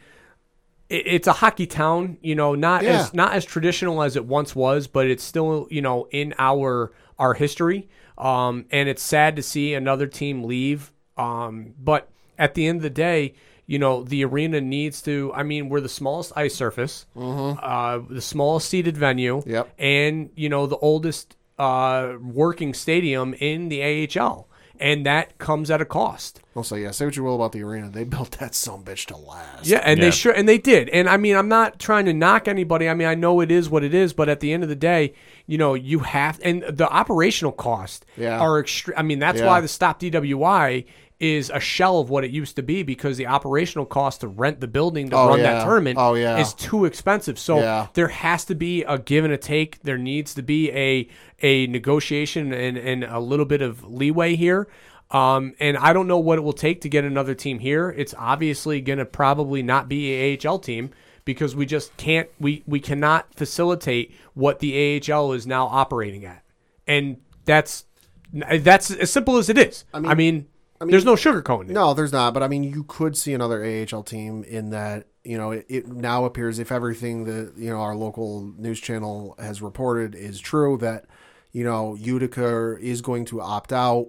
it, 0.88 1.06
it's 1.06 1.26
a 1.26 1.32
hockey 1.32 1.66
town, 1.66 2.18
you 2.22 2.34
know, 2.34 2.54
not 2.54 2.82
Yeah. 2.82 3.00
as 3.02 3.14
not 3.14 3.32
as 3.32 3.44
traditional 3.44 4.02
as 4.02 4.16
it 4.16 4.24
once 4.24 4.54
was, 4.54 4.86
but 4.86 5.06
it's 5.06 5.24
still, 5.24 5.66
you 5.70 5.82
know, 5.82 6.06
in 6.10 6.34
our 6.38 6.92
our 7.18 7.34
history. 7.34 7.88
Um, 8.18 8.66
and 8.70 8.88
it's 8.88 9.02
sad 9.02 9.36
to 9.36 9.42
see 9.42 9.74
another 9.74 10.06
team 10.06 10.44
leave. 10.44 10.92
Um, 11.16 11.74
but 11.78 12.08
at 12.38 12.54
the 12.54 12.66
end 12.66 12.76
of 12.78 12.82
the 12.82 12.90
day, 12.90 13.34
you 13.66 13.78
know, 13.78 14.02
the 14.02 14.24
arena 14.24 14.60
needs 14.60 15.00
to. 15.02 15.32
I 15.34 15.42
mean, 15.42 15.68
we're 15.68 15.80
the 15.80 15.88
smallest 15.88 16.32
ice 16.36 16.54
surface, 16.54 17.06
uh, 17.16 18.00
the 18.08 18.20
smallest 18.20 18.68
seated 18.68 18.96
venue, 18.96 19.38
Mm-hmm. 19.38 19.50
Yep. 19.50 19.74
and 19.78 20.30
you 20.34 20.48
know, 20.48 20.66
the 20.66 20.76
oldest 20.78 21.36
uh, 21.60 22.16
working 22.22 22.72
stadium 22.74 23.34
in 23.34 23.68
the 23.68 23.82
AHL, 24.18 24.48
and 24.78 25.04
that 25.04 25.36
comes 25.38 25.70
at 25.70 25.80
a 25.80 25.84
cost. 25.84 26.40
Also, 26.56 26.74
yeah, 26.74 26.90
say 26.90 27.04
what 27.04 27.14
you 27.16 27.22
will 27.22 27.34
about 27.36 27.52
the 27.52 27.62
arena. 27.62 27.90
They 27.90 28.04
built 28.16 28.32
that 28.40 28.54
some 28.54 28.82
bitch 28.82 29.06
to 29.06 29.16
last. 29.16 29.66
Yeah, 29.66 29.82
and 29.84 29.98
Yeah. 29.98 30.06
they 30.06 30.10
sure 30.10 30.32
and 30.32 30.48
they 30.48 30.58
did. 30.58 30.88
And 30.88 31.08
I 31.08 31.16
mean, 31.18 31.36
I'm 31.36 31.48
not 31.48 31.78
trying 31.78 32.06
to 32.06 32.12
knock 32.14 32.48
anybody. 32.48 32.88
I 32.88 32.94
mean, 32.94 33.06
I 33.08 33.14
know 33.14 33.40
it 33.40 33.50
is 33.50 33.68
what 33.68 33.84
it 33.84 33.92
is, 33.94 34.12
but 34.14 34.28
at 34.30 34.40
the 34.40 34.52
end 34.52 34.62
of 34.62 34.68
the 34.70 34.76
day, 34.76 35.12
you 35.46 35.58
know, 35.58 35.74
you 35.74 35.98
have 36.00 36.40
and 36.42 36.62
the 36.62 36.88
operational 36.88 37.52
costs 37.52 38.06
Yeah. 38.16 38.38
are 38.40 38.58
extreme. 38.58 38.96
I 38.96 39.02
mean, 39.02 39.18
that's 39.18 39.40
Yeah. 39.40 39.46
why 39.48 39.60
the 39.60 39.68
Stop 39.68 40.00
DWI 40.00 40.86
is 41.20 41.50
a 41.50 41.60
shell 41.60 42.00
of 42.00 42.08
what 42.08 42.24
it 42.24 42.30
used 42.30 42.56
to 42.56 42.62
be 42.62 42.82
because 42.82 43.18
the 43.18 43.26
operational 43.26 43.84
cost 43.84 44.22
to 44.22 44.28
rent 44.28 44.58
the 44.60 44.66
building 44.66 45.10
to 45.10 45.16
Oh, 45.16 45.28
run 45.28 45.38
yeah. 45.40 45.52
that 45.54 45.64
tournament 45.64 45.98
Oh, 46.00 46.14
yeah. 46.14 46.38
is 46.38 46.54
too 46.54 46.86
expensive. 46.86 47.38
So 47.38 47.58
Yeah. 47.58 47.88
there 47.92 48.08
has 48.08 48.46
to 48.46 48.54
be 48.54 48.82
a 48.84 48.98
give 48.98 49.24
and 49.24 49.32
a 49.32 49.36
take. 49.36 49.82
There 49.82 49.98
needs 49.98 50.32
to 50.34 50.42
be 50.42 50.70
a 50.72 51.08
a 51.42 51.66
negotiation 51.66 52.52
and, 52.52 52.76
and 52.78 53.04
a 53.04 53.20
little 53.20 53.44
bit 53.46 53.60
of 53.62 53.84
leeway 53.84 54.34
here. 54.36 54.66
Um, 55.10 55.54
and 55.60 55.76
I 55.76 55.92
don't 55.92 56.06
know 56.06 56.18
what 56.18 56.38
it 56.38 56.42
will 56.42 56.52
take 56.52 56.80
to 56.82 56.88
get 56.88 57.04
another 57.04 57.34
team 57.34 57.58
here. 57.58 57.90
It's 57.90 58.14
obviously 58.16 58.80
going 58.80 58.98
to 59.00 59.04
probably 59.04 59.62
not 59.62 59.88
be 59.88 60.12
a 60.14 60.38
AHL 60.46 60.58
team 60.60 60.90
because 61.24 61.54
we 61.54 61.66
just 61.66 61.94
can't 61.96 62.28
we 62.38 62.62
we 62.66 62.80
cannot 62.80 63.34
facilitate 63.34 64.14
what 64.34 64.60
the 64.60 65.00
AHL 65.12 65.32
is 65.32 65.46
now 65.46 65.66
operating 65.66 66.24
at, 66.24 66.42
and 66.86 67.18
that's 67.44 67.84
that's 68.32 68.90
as 68.90 69.10
simple 69.10 69.36
as 69.36 69.48
it 69.48 69.58
is. 69.58 69.84
I 69.92 70.14
mean, 70.14 70.46
there's 70.88 71.04
no 71.04 71.14
sugarcoating. 71.14 71.68
No, 71.68 71.94
there's 71.94 72.12
not. 72.12 72.34
But 72.34 72.42
I 72.42 72.48
mean, 72.48 72.64
you 72.64 72.84
could 72.84 73.16
see 73.16 73.34
another 73.34 73.64
AHL 73.64 74.02
team 74.02 74.44
in 74.44 74.70
that. 74.70 75.06
You 75.22 75.36
know, 75.36 75.50
it, 75.50 75.66
it 75.68 75.86
now 75.86 76.24
appears 76.24 76.58
if 76.58 76.72
everything 76.72 77.24
that 77.24 77.52
you 77.56 77.70
know 77.70 77.80
our 77.80 77.94
local 77.94 78.52
news 78.56 78.80
channel 78.80 79.34
has 79.38 79.60
reported 79.60 80.14
is 80.14 80.40
true 80.40 80.78
that 80.78 81.04
you 81.52 81.62
know 81.62 81.94
Utica 81.94 82.78
is 82.80 83.02
going 83.02 83.26
to 83.26 83.40
opt 83.40 83.72
out 83.72 84.08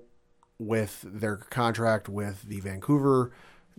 with 0.58 1.04
their 1.06 1.38
contract 1.38 2.08
with 2.08 2.44
the 2.44 2.62
Vancouver 2.62 3.32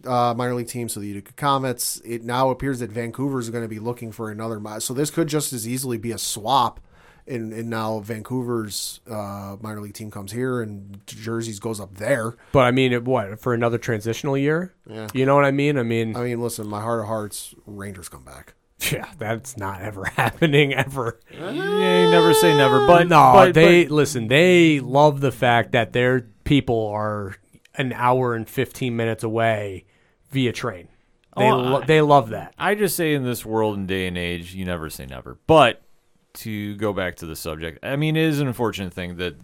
uh, 0.07 0.35
minor 0.37 0.55
league 0.55 0.69
team, 0.69 0.89
so 0.89 1.01
the 1.01 1.07
Utica 1.07 1.33
Comets. 1.33 2.01
It 2.05 2.25
now 2.25 2.51
appears 2.51 2.81
that 2.81 2.91
Vancouver 2.91 3.39
is 3.39 3.51
going 3.51 3.65
to 3.65 3.69
be 3.69 3.79
looking 3.79 4.13
for 4.13 4.31
another. 4.31 4.61
So 4.81 4.93
this 4.95 5.11
could 5.11 5.29
just 5.29 5.53
as 5.53 5.67
easily 5.67 5.97
be 5.97 6.13
a 6.13 6.19
swap. 6.19 6.81
And, 7.27 7.53
and 7.53 7.71
now 7.71 8.01
Vancouver's 8.01 9.01
uh, 9.09 9.57
minor 9.61 9.81
league 9.81 9.95
team 9.95 10.11
comes 10.11 10.33
here, 10.33 10.61
and 10.61 11.01
Jersey's 11.07 11.61
goes 11.61 11.79
up 11.79 11.95
there. 11.95 12.35
But 12.51 12.61
I 12.61 12.71
mean, 12.73 12.93
it, 12.93 13.05
what 13.05 13.41
for 13.41 13.55
another 13.55 13.79
transitional 13.79 14.37
year? 14.37 14.75
Yeah. 14.89 15.07
You 15.15 15.25
know 15.27 15.37
what 15.37 15.45
I 15.45 15.53
mean? 15.53 15.79
I 15.79 15.85
mean, 15.85 16.17
I 16.17 16.25
mean, 16.25 16.41
listen, 16.41 16.67
my 16.67 16.81
heart 16.81 17.01
of 17.01 17.07
hearts, 17.07 17.55
Rangers 17.65 18.09
come 18.09 18.25
back. 18.25 18.55
yeah, 18.91 19.07
that's 19.19 19.57
not 19.57 19.81
ever 19.83 20.05
happening 20.17 20.75
ever. 20.75 21.21
Yeah, 21.31 21.51
you 22.05 22.11
never 22.11 22.35
say 22.35 22.57
never, 22.57 22.87
but 22.89 23.07
no, 23.09 23.33
but, 23.35 23.55
they 23.55 23.85
but- 23.85 23.93
listen. 23.93 24.27
They 24.27 24.81
love 24.81 25.21
the 25.21 25.31
fact 25.33 25.71
that 25.73 25.93
their 25.93 26.23
people 26.43 26.89
are 26.89 27.37
an 27.77 27.93
hour 27.93 28.35
and 28.35 28.49
fifteen 28.49 28.97
minutes 28.97 29.23
away 29.23 29.85
via 30.33 30.51
train. 30.53 30.89
They 31.37 31.45
Oh, 31.49 31.57
lo- 31.57 31.83
I- 31.83 31.87
they 31.87 32.01
love 32.01 32.31
that. 32.31 32.53
I 32.59 32.75
just 32.75 32.97
say 32.97 33.15
in 33.15 33.23
this 33.25 33.47
world 33.47 33.79
and 33.79 33.87
day 33.87 34.09
and 34.09 34.19
age, 34.19 34.55
you 34.55 34.65
never 34.65 34.91
say 34.91 35.07
never. 35.07 35.39
But 35.47 35.81
to 36.35 36.77
go 36.77 36.93
back 36.93 37.17
to 37.17 37.27
the 37.27 37.37
subject, 37.37 37.79
I 37.83 37.97
mean, 37.97 38.17
it 38.17 38.25
is 38.25 38.41
an 38.41 38.47
unfortunate 38.47 38.93
thing 38.93 39.17
that 39.17 39.37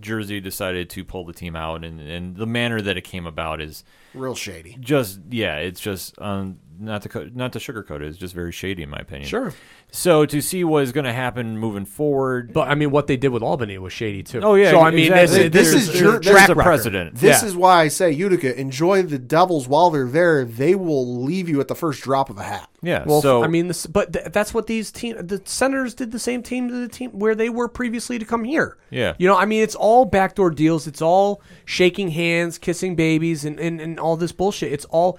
Jersey 0.00 0.40
decided 0.40 0.90
to 0.90 1.04
pull 1.04 1.24
the 1.24 1.32
team 1.32 1.54
out, 1.54 1.84
and, 1.84 2.00
and 2.00 2.36
the 2.36 2.46
manner 2.46 2.80
that 2.80 2.96
it 2.96 3.02
came 3.02 3.26
about 3.26 3.60
is 3.60 3.84
Real 4.14 4.34
shady. 4.34 4.76
just 4.80 5.20
yeah, 5.30 5.56
it's 5.56 5.80
just 5.80 6.20
um, 6.20 6.58
not 6.82 7.02
to 7.02 7.30
not 7.34 7.52
to 7.54 7.58
sugarcoat 7.58 7.96
it, 7.96 8.02
it's 8.02 8.18
just 8.18 8.34
very 8.34 8.52
shady 8.52 8.82
in 8.82 8.90
my 8.90 8.98
opinion. 8.98 9.28
Sure. 9.28 9.52
So 9.94 10.24
to 10.24 10.40
see 10.40 10.64
what 10.64 10.82
is 10.84 10.92
going 10.92 11.04
to 11.04 11.12
happen 11.12 11.58
moving 11.58 11.84
forward, 11.84 12.52
But 12.54 12.68
I 12.68 12.74
mean, 12.74 12.90
what 12.90 13.06
they 13.08 13.18
did 13.18 13.28
with 13.28 13.42
Albany 13.42 13.76
was 13.76 13.92
shady 13.92 14.22
too. 14.22 14.40
Oh, 14.42 14.54
yeah, 14.54 14.70
So 14.70 14.80
I 14.80 14.90
mean, 14.90 15.12
exactly. 15.12 15.48
this, 15.48 15.70
This 15.72 15.72
this, 15.74 15.88
is 15.88 15.94
is 15.94 16.00
Jer- 16.00 16.18
track 16.18 16.22
there's 16.46 16.48
a 16.50 16.54
precedent. 16.54 17.14
This 17.16 17.42
Yeah. 17.42 17.48
is 17.48 17.54
why 17.54 17.82
I 17.82 17.88
say 17.88 18.10
Utica, 18.10 18.58
enjoy 18.58 19.02
the 19.02 19.18
Devils 19.18 19.68
while 19.68 19.90
they're 19.90 20.06
there. 20.06 20.46
They 20.46 20.74
will 20.74 21.22
leave 21.22 21.46
you 21.48 21.60
at 21.60 21.68
the 21.68 21.74
first 21.74 22.02
drop 22.02 22.30
of 22.30 22.38
a 22.38 22.42
hat. 22.42 22.70
yeah. 22.82 23.04
Well, 23.06 23.20
so 23.20 23.44
I 23.44 23.48
mean, 23.48 23.68
this, 23.68 23.84
but 23.86 24.14
th- 24.14 24.26
that's 24.32 24.54
what 24.54 24.66
these 24.66 24.90
team, 24.90 25.14
the 25.26 25.42
Senators 25.44 25.92
did 25.92 26.10
the 26.10 26.18
same 26.18 26.42
team 26.42 26.68
to 26.68 26.74
the 26.74 26.88
team 26.88 27.10
where 27.10 27.34
they 27.34 27.50
were 27.50 27.68
previously 27.68 28.18
to 28.18 28.24
come 28.24 28.44
here. 28.44 28.78
Yeah. 28.90 29.12
you 29.18 29.28
know, 29.28 29.36
I 29.36 29.44
mean, 29.44 29.62
it's 29.62 29.74
all 29.74 30.06
backdoor 30.06 30.50
deals. 30.52 30.86
It's 30.86 31.02
all 31.02 31.42
shaking 31.66 32.08
hands, 32.12 32.56
kissing 32.56 32.96
babies, 32.96 33.44
and, 33.44 33.60
and, 33.60 33.78
and 33.80 34.00
all 34.00 34.16
this 34.16 34.32
bullshit. 34.32 34.72
It's 34.72 34.86
all 34.86 35.18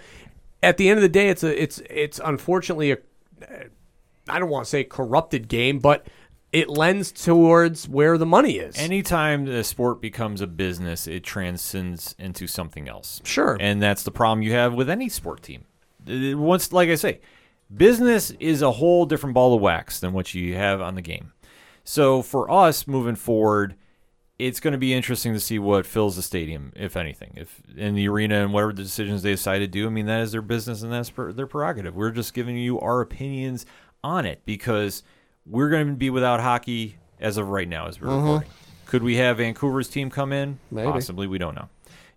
at 0.64 0.78
the 0.78 0.90
end 0.90 0.98
of 0.98 1.02
the 1.02 1.10
day, 1.10 1.30
it's 1.30 1.44
a 1.44 1.62
it's 1.62 1.80
it's 1.90 2.20
unfortunately 2.24 2.92
a 2.92 2.98
I 4.28 4.40
don't 4.40 4.50
want 4.50 4.66
to 4.66 4.70
say 4.70 4.84
corrupted 4.84 5.48
game, 5.48 5.80
but 5.80 6.08
it 6.52 6.70
lends 6.70 7.12
towards 7.12 7.90
where 7.90 8.18
the 8.18 8.26
money 8.26 8.54
is. 8.58 8.78
Anytime 8.78 9.46
the 9.46 9.64
sport 9.64 10.02
becomes 10.02 10.40
a 10.40 10.48
business, 10.48 11.08
it 11.08 11.24
transcends 11.24 12.16
into 12.18 12.48
something 12.48 12.88
else. 12.88 13.22
Sure. 13.24 13.58
And 13.60 13.82
that's 13.82 14.04
the 14.04 14.12
problem 14.12 14.44
you 14.44 14.54
have 14.54 14.74
with 14.74 14.90
any 14.90 15.10
sport 15.10 15.42
team. 15.42 15.66
Uh, 16.08 16.38
once, 16.38 16.72
like 16.72 16.90
I 16.90 16.96
say, 16.96 17.22
business 17.76 18.32
is 18.40 18.62
a 18.62 18.72
whole 18.72 19.06
different 19.06 19.34
ball 19.34 19.56
of 19.56 19.62
wax 19.62 20.00
than 20.00 20.14
what 20.14 20.34
you 20.34 20.56
have 20.56 20.80
on 20.80 20.96
the 20.96 21.02
game. 21.02 21.34
So 21.84 22.22
for 22.22 22.50
us 22.50 22.88
moving 22.88 23.16
forward, 23.16 23.76
it's 24.40 24.60
going 24.60 24.72
to 24.72 24.78
be 24.78 24.94
interesting 24.94 25.34
to 25.34 25.40
see 25.40 25.60
what 25.60 25.86
fills 25.86 26.16
the 26.16 26.22
stadium, 26.22 26.74
if 26.76 26.98
anything, 26.98 27.34
if 27.36 27.62
in 27.78 27.96
the 27.96 28.08
arena 28.08 28.44
and 28.44 28.52
whatever 28.52 28.74
the 28.74 28.84
decisions 28.84 29.22
they 29.22 29.32
decide 29.32 29.60
to 29.60 29.68
do. 29.68 29.86
I 29.86 29.90
mean, 29.90 30.08
that 30.08 30.22
is 30.22 30.32
their 30.32 30.42
business 30.42 30.82
and 30.82 30.92
that's 30.92 31.10
per, 31.10 31.32
their 31.32 31.48
prerogative. 31.48 31.96
We're 31.96 32.12
just 32.12 32.34
giving 32.34 32.58
you 32.58 32.80
our 32.80 33.02
opinions 33.02 33.66
on 34.04 34.26
it 34.26 34.42
because 34.46 35.04
we're 35.46 35.70
going 35.70 35.88
to 35.88 35.94
be 35.94 36.10
without 36.10 36.40
hockey 36.40 36.98
as 37.20 37.38
of 37.38 37.50
right 37.50 37.68
now 37.68 37.88
as 37.88 38.02
we're 38.02 38.08
mm-hmm. 38.08 38.26
recording. 38.26 38.50
Could 38.88 39.04
we 39.04 39.16
have 39.18 39.38
Vancouver's 39.38 39.88
team 39.88 40.10
come 40.10 40.34
in? 40.34 40.60
Maybe. 40.70 40.92
Possibly. 40.92 41.28
We 41.28 41.38
don't 41.38 41.56
know. 41.56 41.70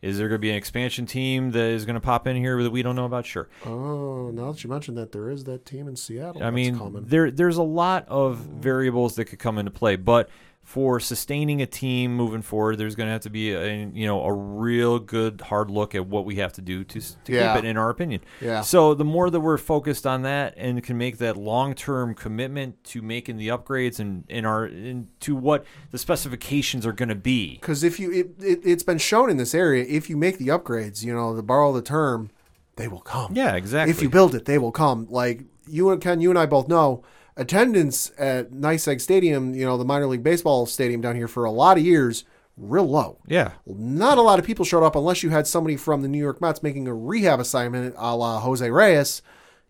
Is 0.03 0.19
there 0.19 0.29
going 0.29 0.39
to 0.39 0.43
be 0.43 0.51
an 0.51 0.57
expansion 0.57 1.07
team 1.07 1.53
that 1.53 1.65
is 1.65 1.85
going 1.85 1.95
to 1.95 2.01
pop 2.01 2.27
in 2.27 2.37
here 2.37 2.63
that 2.63 2.71
we 2.71 2.83
don't 2.83 2.97
know 2.97 3.07
about? 3.07 3.25
Sure. 3.25 3.49
Oh, 3.65 4.31
now 4.31 4.53
that 4.53 4.63
you 4.63 4.69
mentioned 4.69 4.99
that, 4.99 5.13
there 5.13 5.31
is 5.31 5.45
that 5.45 5.65
team 5.65 5.89
in 5.89 5.97
Seattle. 5.97 6.43
I 6.43 6.51
mean, 6.51 6.79
coming. 6.79 7.05
there 7.07 7.31
there's 7.31 7.57
a 7.57 7.63
lot 7.63 8.07
of 8.09 8.37
variables 8.37 9.17
that 9.17 9.25
could 9.25 9.39
come 9.39 9.59
into 9.59 9.71
play, 9.71 9.97
but 9.97 10.29
for 10.67 10.99
sustaining 10.99 11.63
a 11.63 11.67
team 11.67 12.13
moving 12.17 12.43
forward, 12.43 12.75
there's 12.77 12.97
going 12.97 13.07
to 13.07 13.13
have 13.13 13.21
to 13.21 13.31
be 13.31 13.53
a 13.53 13.89
you 13.95 14.05
know 14.05 14.21
a 14.25 14.33
real 14.33 14.99
good 14.99 15.41
hard 15.41 15.71
look 15.71 15.95
at 15.95 16.09
what 16.09 16.25
we 16.25 16.35
have 16.37 16.53
to 16.55 16.61
do 16.61 16.83
to, 16.83 17.01
to 17.01 17.33
Yeah. 17.33 17.55
keep 17.55 17.63
it, 17.65 17.69
in 17.69 17.77
our 17.77 17.89
opinion. 17.89 18.21
Yeah. 18.41 18.63
So 18.63 18.93
the 18.93 19.05
more 19.05 19.31
that 19.31 19.39
we're 19.39 19.59
focused 19.59 20.09
on 20.09 20.23
that 20.23 20.55
and 20.57 20.83
can 20.83 20.99
make 20.99 21.19
that 21.19 21.37
long 21.37 21.75
term 21.77 22.15
commitment 22.17 22.83
to 22.87 23.01
making 23.01 23.37
the 23.37 23.47
upgrades 23.47 24.01
and 24.01 24.25
in 24.29 24.45
our 24.45 24.67
into 24.67 25.37
what 25.37 25.65
the 25.93 25.99
specifications 25.99 26.85
are 26.85 26.93
going 26.93 27.11
to 27.11 27.15
be. 27.15 27.55
Because 27.61 27.85
if 27.85 28.01
you, 28.01 28.11
it, 28.11 28.31
it, 28.43 28.61
it's 28.65 28.83
been 28.83 28.99
shown 28.99 29.31
in 29.31 29.37
this 29.37 29.55
area, 29.55 29.85
if 29.89 30.11
you 30.11 30.17
make 30.17 30.39
the 30.39 30.49
upgrades, 30.49 31.05
you 31.05 31.15
know, 31.15 31.37
to 31.37 31.43
borrow 31.43 31.73
the 31.73 31.81
term, 31.81 32.29
they 32.75 32.89
will 32.89 33.01
come. 33.01 33.37
Yeah, 33.37 33.55
exactly. 33.55 33.93
If 33.93 34.03
you 34.03 34.11
build 34.11 34.35
it, 34.35 34.47
they 34.47 34.59
will 34.59 34.73
come. 34.73 35.07
Like 35.09 35.43
you 35.69 35.91
and 35.91 36.03
Ken, 36.03 36.21
you 36.21 36.31
and 36.31 36.39
I 36.39 36.47
both 36.47 36.67
know, 36.67 37.05
attendance 37.37 38.11
at 38.19 38.51
NYSEG 38.51 39.01
Stadium, 39.01 39.55
you 39.55 39.65
know, 39.65 39.77
the 39.77 39.85
minor 39.85 40.07
league 40.07 40.23
baseball 40.23 40.67
stadium 40.67 41.01
down 41.01 41.17
here 41.17 41.29
for 41.29 41.45
a 41.45 41.51
lot 41.51 41.77
of 41.77 41.85
years, 41.85 42.25
real 42.57 42.89
low. 42.89 43.19
yeah. 43.27 43.53
Not 43.67 44.19
a 44.19 44.23
lot 44.23 44.39
of 44.39 44.45
people 44.45 44.65
showed 44.65 44.85
up 44.85 44.97
unless 44.97 45.23
you 45.23 45.31
had 45.31 45.47
somebody 45.47 45.77
from 45.77 46.03
the 46.03 46.09
New 46.09 46.19
York 46.19 46.41
Mets 46.41 46.63
making 46.63 46.89
a 46.89 46.95
rehab 46.95 47.39
assignment 47.41 47.95
a 47.99 48.17
la 48.17 48.41
Jose 48.41 48.69
Reyes. 48.71 49.23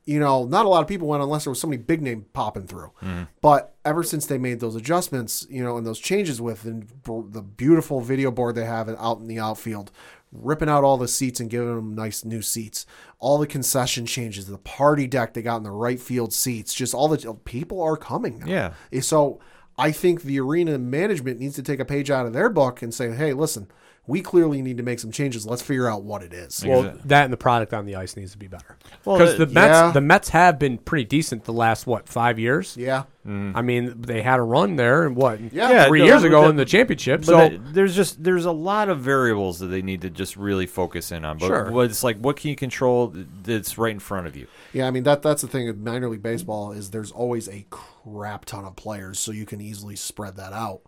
You 0.05 0.21
know, 0.21 0.45
not 0.45 0.67
a 0.67 0.69
lot 0.69 0.83
of 0.83 0.89
people 0.89 1.09
went 1.09 1.21
unless 1.21 1.43
there 1.43 1.51
was 1.51 1.61
somebody 1.61 1.83
big 1.83 2.01
name 2.01 2.27
popping 2.33 2.69
through. 2.69 2.93
Mm-hmm. 3.03 3.25
But 3.41 3.75
ever 3.85 4.05
since 4.05 4.27
they 4.27 4.39
made 4.39 4.61
those 4.61 4.77
adjustments, 4.77 5.45
you 5.51 5.65
know, 5.65 5.77
and 5.77 5.85
those 5.85 5.99
changes 5.99 6.41
with 6.41 6.63
the, 6.63 6.87
the 7.29 7.43
beautiful 7.43 8.01
video 8.01 8.31
board 8.31 8.55
they 8.55 8.67
have 8.67 8.89
out 8.89 9.19
in 9.19 9.27
the 9.27 9.41
outfield, 9.41 9.91
ripping 10.43 10.69
out 10.69 10.85
all 10.85 10.97
the 10.97 11.09
seats 11.09 11.41
and 11.41 11.51
giving 11.51 11.75
them 11.75 11.95
nice 11.95 12.25
new 12.25 12.43
seats, 12.43 12.87
all 13.19 13.39
the 13.39 13.47
concession 13.47 14.07
changes, 14.07 14.47
the 14.47 14.59
party 14.59 15.07
deck 15.07 15.35
they 15.35 15.43
got 15.43 15.57
in 15.57 15.63
the 15.63 15.71
right 15.71 16.01
field 16.01 16.33
seats, 16.33 16.75
just 16.75 16.95
all 16.95 17.09
the 17.09 17.35
people 17.45 17.83
are 17.83 17.97
coming 17.97 18.39
now. 18.41 18.47
Yeah. 18.47 18.73
Eh, 18.93 19.01
So 19.01 19.41
I 19.79 19.93
think 19.93 20.23
the 20.23 20.41
arena 20.41 20.79
management 20.79 21.39
needs 21.41 21.55
to 21.57 21.63
take 21.63 21.81
a 21.81 21.85
page 21.85 22.11
out 22.11 22.27
of 22.27 22.33
their 22.33 22.49
book 22.49 22.83
and 22.83 22.95
say, 22.95 23.13
hey, 23.13 23.33
listen, 23.33 23.69
we 24.09 24.21
clearly 24.23 24.63
need 24.63 24.77
to 24.77 24.83
make 24.85 25.01
some 25.01 25.11
changes. 25.11 25.45
Let's 25.47 25.63
figure 25.63 25.89
out 25.91 26.05
what 26.05 26.23
it 26.23 26.33
is. 26.33 26.65
Well, 26.65 26.81
Exactly. 26.81 27.03
that 27.07 27.25
and 27.25 27.33
the 27.33 27.37
product 27.37 27.75
on 27.75 27.87
the 27.87 27.97
ice 27.97 28.17
needs 28.17 28.31
to 28.33 28.39
be 28.39 28.47
better. 28.47 28.77
Well, 29.05 29.19
Because 29.19 29.37
the- 29.37 29.47
the 29.47 29.53
Mets, 29.55 29.69
yeah. 29.73 29.91
the 29.91 30.01
Mets 30.01 30.29
have 30.29 30.59
been 30.61 30.79
pretty 30.79 31.05
decent 31.05 31.45
the 31.45 31.53
last 31.53 31.87
what 31.89 32.09
five 32.09 32.39
years. 32.39 32.77
Yeah. 32.79 33.05
Mm. 33.27 33.53
I 33.57 33.63
mean, 33.63 33.95
they 34.03 34.23
had 34.23 34.39
a 34.39 34.43
run 34.43 34.77
there, 34.77 35.05
and 35.05 35.17
what? 35.17 35.41
Yeah. 35.53 35.69
Yeah, 35.71 35.87
three 35.89 35.99
no, 35.99 36.05
years 36.05 36.23
ago 36.23 36.43
that- 36.43 36.51
in 36.51 36.57
the 36.57 36.65
championship. 36.65 37.23
But 37.23 37.27
So 37.27 37.37
that- 37.37 37.75
there's 37.75 37.97
just 37.97 38.23
there's 38.23 38.45
a 38.45 38.53
lot 38.53 38.89
of 38.89 39.01
variables 39.01 39.59
that 39.59 39.67
they 39.67 39.83
need 39.83 40.03
to 40.03 40.11
just 40.11 40.37
really 40.37 40.67
focus 40.67 41.11
in 41.11 41.25
on. 41.25 41.39
But 41.39 41.47
Sure. 41.49 41.71
what 41.73 41.87
it's 41.91 42.05
like, 42.05 42.19
what 42.19 42.37
can 42.37 42.51
you 42.51 42.57
control 42.57 43.13
that's 43.43 43.77
right 43.77 43.91
in 43.93 43.99
front 43.99 44.29
of 44.29 44.37
you? 44.37 44.47
Yeah, 44.73 44.87
I 44.87 44.93
mean 44.93 45.03
that 45.03 45.23
that's 45.23 45.43
the 45.43 45.49
thing 45.49 45.67
with 45.67 45.79
minor 45.79 46.09
league 46.09 46.23
baseball 46.23 46.71
is 46.71 46.91
there's 46.91 47.11
always 47.11 47.49
a 47.49 47.67
crap 47.71 48.45
ton 48.45 48.65
of 48.65 48.77
players, 48.77 49.19
so 49.19 49.33
you 49.33 49.47
can 49.47 49.61
easily 49.61 49.97
spread 49.97 50.37
that 50.37 50.53
out. 50.53 50.83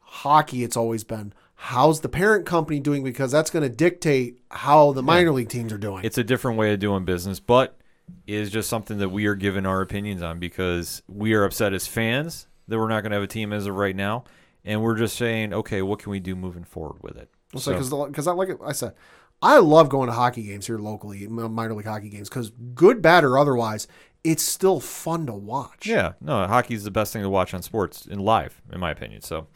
Hockey, 0.00 0.64
it's 0.64 0.76
always 0.76 1.04
been 1.04 1.32
how's 1.64 2.02
the 2.02 2.08
parent 2.10 2.44
company 2.44 2.78
doing 2.78 3.02
because 3.02 3.32
that's 3.32 3.48
going 3.48 3.62
to 3.62 3.74
dictate 3.74 4.38
how 4.50 4.92
the 4.92 5.02
minor 5.02 5.32
league 5.32 5.48
teams 5.48 5.72
are 5.72 5.78
doing. 5.78 6.04
It's 6.04 6.18
a 6.18 6.24
different 6.24 6.58
way 6.58 6.74
of 6.74 6.78
doing 6.78 7.06
business, 7.06 7.40
but 7.40 7.78
is 8.26 8.50
just 8.50 8.68
something 8.68 8.98
that 8.98 9.08
we 9.08 9.24
are 9.24 9.34
giving 9.34 9.64
our 9.64 9.80
opinions 9.80 10.20
on 10.20 10.38
because 10.38 11.02
we 11.08 11.32
are 11.32 11.42
upset 11.42 11.72
as 11.72 11.86
fans 11.86 12.48
that 12.68 12.78
we're 12.78 12.88
not 12.88 13.00
going 13.00 13.12
to 13.12 13.16
have 13.16 13.22
a 13.22 13.26
team 13.26 13.50
as 13.50 13.66
of 13.66 13.74
right 13.76 13.96
now, 13.96 14.24
and 14.62 14.82
we're 14.82 14.94
just 14.94 15.16
saying, 15.16 15.54
okay, 15.54 15.80
what 15.80 16.00
can 16.00 16.10
we 16.10 16.20
do 16.20 16.36
moving 16.36 16.64
forward 16.64 17.02
with 17.02 17.16
it? 17.16 17.30
So, 17.56 17.72
because 18.08 18.26
I 18.26 18.32
like 18.32 18.50
I 18.62 18.72
said, 18.72 18.92
I 19.40 19.56
love 19.56 19.88
going 19.88 20.08
to 20.08 20.14
hockey 20.14 20.42
games 20.42 20.66
here 20.66 20.76
locally, 20.78 21.26
minor 21.28 21.72
league 21.72 21.86
hockey 21.86 22.10
games, 22.10 22.28
because 22.28 22.50
good, 22.74 23.00
bad, 23.00 23.24
or 23.24 23.38
otherwise, 23.38 23.88
it's 24.22 24.42
still 24.42 24.80
fun 24.80 25.24
to 25.26 25.32
watch. 25.32 25.86
Yeah, 25.86 26.12
no, 26.20 26.46
hockey 26.46 26.74
is 26.74 26.84
the 26.84 26.90
best 26.90 27.14
thing 27.14 27.22
to 27.22 27.30
watch 27.30 27.54
on 27.54 27.62
sports 27.62 28.04
in 28.04 28.18
live, 28.18 28.60
in 28.70 28.80
my 28.80 28.90
opinion. 28.90 29.22
So, 29.22 29.46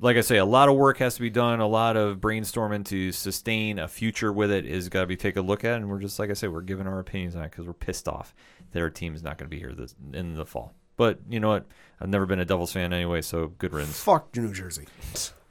like 0.00 0.16
I 0.16 0.20
say, 0.20 0.36
a 0.36 0.44
lot 0.44 0.68
of 0.68 0.76
work 0.76 0.98
has 0.98 1.14
to 1.16 1.20
be 1.20 1.30
done. 1.30 1.60
A 1.60 1.66
lot 1.66 1.96
of 1.96 2.18
brainstorming 2.18 2.84
to 2.86 3.10
sustain 3.12 3.78
a 3.78 3.88
future 3.88 4.32
with 4.32 4.50
it 4.50 4.64
is 4.66 4.88
got 4.88 5.00
to 5.00 5.06
be 5.06 5.16
taken 5.16 5.44
a 5.44 5.46
look 5.46 5.64
at, 5.64 5.74
and 5.76 5.88
we're 5.90 5.98
just 6.00 6.18
like 6.18 6.30
I 6.30 6.34
say, 6.34 6.48
we're 6.48 6.60
giving 6.62 6.86
our 6.86 6.98
opinions 6.98 7.34
on 7.36 7.42
it 7.42 7.50
because 7.50 7.66
we're 7.66 7.72
pissed 7.72 8.06
off 8.08 8.34
that 8.72 8.80
our 8.80 8.90
team 8.90 9.14
is 9.14 9.22
not 9.22 9.38
going 9.38 9.48
to 9.50 9.54
be 9.54 9.58
here 9.58 9.72
this 9.72 9.94
in 10.12 10.34
the 10.34 10.44
fall. 10.46 10.74
But 10.96 11.18
you 11.28 11.40
know 11.40 11.48
what? 11.48 11.66
I've 12.00 12.08
never 12.08 12.26
been 12.26 12.38
a 12.40 12.44
Devils 12.44 12.72
fan 12.72 12.92
anyway, 12.92 13.22
so 13.22 13.48
good 13.58 13.72
riddance. 13.72 14.00
Fuck 14.02 14.36
New 14.36 14.52
Jersey. 14.52 14.86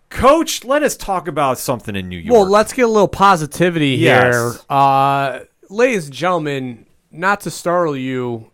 Coach, 0.10 0.64
let 0.64 0.84
us 0.84 0.96
talk 0.96 1.28
about 1.28 1.58
something 1.58 1.96
in 1.96 2.08
New 2.08 2.18
York. 2.18 2.34
Well, 2.34 2.50
let's 2.50 2.72
get 2.74 2.84
a 2.84 2.88
little 2.88 3.08
positivity 3.10 3.90
Yes. 3.92 4.34
here. 4.34 4.54
Uh, 4.70 5.40
ladies 5.70 6.06
and 6.06 6.14
gentlemen, 6.14 6.86
not 7.12 7.42
to 7.42 7.52
startle 7.52 7.96
you, 7.98 8.52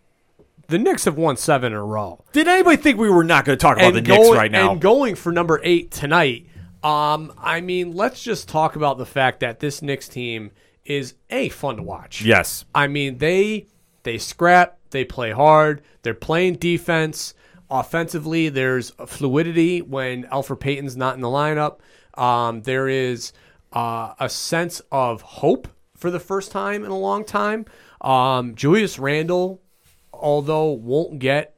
the 0.68 0.78
Knicks 0.78 1.04
have 1.04 1.16
won 1.16 1.36
seven 1.36 1.72
in 1.72 1.78
a 1.78 1.84
row. 1.84 2.24
Did 2.32 2.48
anybody 2.48 2.76
think 2.76 2.98
we 2.98 3.10
were 3.10 3.24
not 3.24 3.44
going 3.44 3.58
to 3.58 3.62
talk 3.62 3.76
about 3.76 3.94
the 3.94 4.02
Knicks 4.02 4.30
right 4.30 4.50
now? 4.50 4.72
And 4.72 4.80
going 4.80 5.14
for 5.14 5.32
number 5.32 5.60
eight 5.62 5.90
tonight. 5.90 6.46
Um, 6.82 7.32
I 7.38 7.60
mean, 7.62 7.94
let's 7.94 8.22
just 8.22 8.48
talk 8.48 8.76
about 8.76 8.98
the 8.98 9.06
fact 9.06 9.40
that 9.40 9.60
this 9.60 9.80
Knicks 9.80 10.08
team 10.08 10.50
is 10.84 11.14
a 11.30 11.48
fun 11.48 11.76
to 11.76 11.82
watch. 11.82 12.22
yes. 12.22 12.64
I 12.74 12.88
mean, 12.88 13.18
they 13.18 13.68
they 14.02 14.18
scrap, 14.18 14.78
they 14.90 15.04
play 15.04 15.30
hard, 15.30 15.82
they're 16.02 16.14
playing 16.14 16.56
defense. 16.56 17.34
Offensively, 17.70 18.50
there's 18.50 18.90
fluidity 19.06 19.80
when 19.80 20.24
Elfrid 20.24 20.60
Payton's 20.60 20.96
not 20.96 21.14
in 21.14 21.22
the 21.22 21.28
lineup. 21.28 21.78
Um, 22.20 22.60
there 22.62 22.86
is 22.88 23.32
uh, 23.72 24.12
a 24.20 24.28
sense 24.28 24.82
of 24.92 25.22
hope 25.22 25.66
for 25.96 26.10
the 26.10 26.20
first 26.20 26.52
time 26.52 26.84
in 26.84 26.90
a 26.90 26.98
long 26.98 27.24
time. 27.24 27.64
Um, 28.02 28.54
Julius 28.54 28.98
Randle, 28.98 29.62
although 30.20 30.66
won't 30.66 31.18
get 31.18 31.54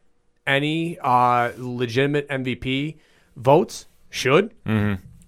any 0.46 0.98
uh, 1.00 1.52
legitimate 1.56 2.28
MVP 2.28 2.96
votes, 3.36 3.86
should. 4.10 4.54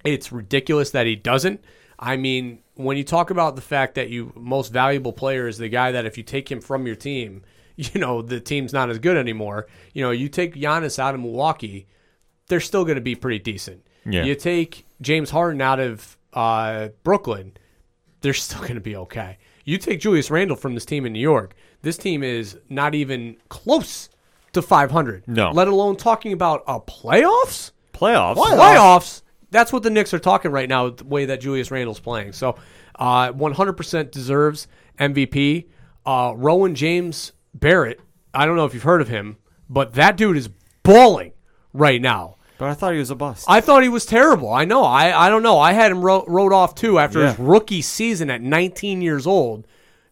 It's 0.03 0.31
ridiculous 0.31 0.91
that 0.91 1.05
he 1.05 1.15
doesn't. 1.15 1.63
I 1.97 2.17
mean, 2.17 2.59
when 2.75 2.97
you 2.97 3.03
talk 3.03 3.29
about 3.29 3.55
the 3.55 3.61
fact 3.61 3.95
that 3.95 4.09
you 4.09 4.31
most 4.35 4.71
valuable 4.71 5.13
player 5.13 5.47
is 5.47 5.57
the 5.57 5.69
guy 5.69 5.91
that 5.91 6.05
if 6.05 6.17
you 6.17 6.23
take 6.23 6.49
him 6.49 6.61
from 6.61 6.87
your 6.87 6.95
team, 6.95 7.43
you 7.75 7.99
know 7.99 8.21
the 8.21 8.39
team's 8.39 8.73
not 8.73 8.89
as 8.89 8.99
good 8.99 9.17
anymore. 9.17 9.67
You 9.93 10.03
know, 10.03 10.11
you 10.11 10.29
take 10.29 10.55
Giannis 10.55 10.99
out 10.99 11.13
of 11.13 11.21
Milwaukee, 11.21 11.87
they're 12.47 12.59
still 12.59 12.83
going 12.83 12.95
to 12.95 13.01
be 13.01 13.15
pretty 13.15 13.39
decent. 13.39 13.85
Yeah. 14.05 14.23
You 14.23 14.35
take 14.35 14.85
James 15.01 15.29
Harden 15.29 15.61
out 15.61 15.79
of 15.79 16.17
uh, 16.33 16.89
Brooklyn, 17.03 17.53
they're 18.21 18.33
still 18.33 18.61
going 18.61 18.75
to 18.75 18.81
be 18.81 18.95
okay. 18.95 19.37
You 19.65 19.77
take 19.77 19.99
Julius 19.99 20.31
Randle 20.31 20.55
from 20.55 20.73
this 20.73 20.85
team 20.85 21.05
in 21.05 21.13
New 21.13 21.19
York, 21.19 21.53
this 21.81 21.97
team 21.97 22.23
is 22.23 22.57
not 22.69 22.95
even 22.95 23.37
close 23.49 24.09
to 24.53 24.61
500. 24.61 25.27
No. 25.27 25.51
Let 25.51 25.67
alone 25.67 25.95
talking 25.95 26.33
about 26.33 26.63
a 26.67 26.79
playoffs? 26.79 27.71
Playoffs. 27.93 28.35
Playoffs. 28.35 29.21
That's 29.51 29.73
what 29.73 29.83
the 29.83 29.89
Knicks 29.89 30.13
are 30.13 30.19
talking 30.19 30.51
right 30.51 30.69
now, 30.69 30.89
the 30.89 31.03
way 31.03 31.25
that 31.25 31.41
Julius 31.41 31.71
Randle's 31.71 31.99
playing. 31.99 32.33
So, 32.33 32.55
uh, 32.97 33.31
100% 33.31 34.11
deserves 34.11 34.67
MVP. 34.99 35.65
Uh, 36.05 36.33
Rowan 36.35 36.75
James 36.75 37.31
Barrett, 37.53 37.99
I 38.33 38.45
don't 38.45 38.55
know 38.55 38.65
if 38.65 38.73
you've 38.73 38.83
heard 38.83 39.01
of 39.01 39.07
him, 39.07 39.37
but 39.69 39.93
that 39.95 40.17
dude 40.17 40.37
is 40.37 40.49
balling 40.83 41.33
right 41.73 42.01
now. 42.01 42.35
But 42.57 42.69
I 42.69 42.73
thought 42.73 42.93
he 42.93 42.99
was 42.99 43.09
a 43.09 43.15
bust. 43.15 43.45
I 43.47 43.61
thought 43.61 43.83
he 43.83 43.89
was 43.89 44.05
terrible. 44.05 44.51
I 44.51 44.65
know. 44.65 44.83
I, 44.83 45.27
I 45.27 45.29
don't 45.29 45.43
know. 45.43 45.59
I 45.59 45.71
had 45.71 45.91
him 45.91 46.01
wrote, 46.01 46.25
wrote 46.27 46.51
off 46.51 46.75
too 46.75 46.99
after 46.99 47.25
his 47.25 47.39
rookie 47.39 47.81
season 47.81 48.29
at 48.29 48.41
19 48.41 49.01
years 49.01 49.25
old. 49.25 49.65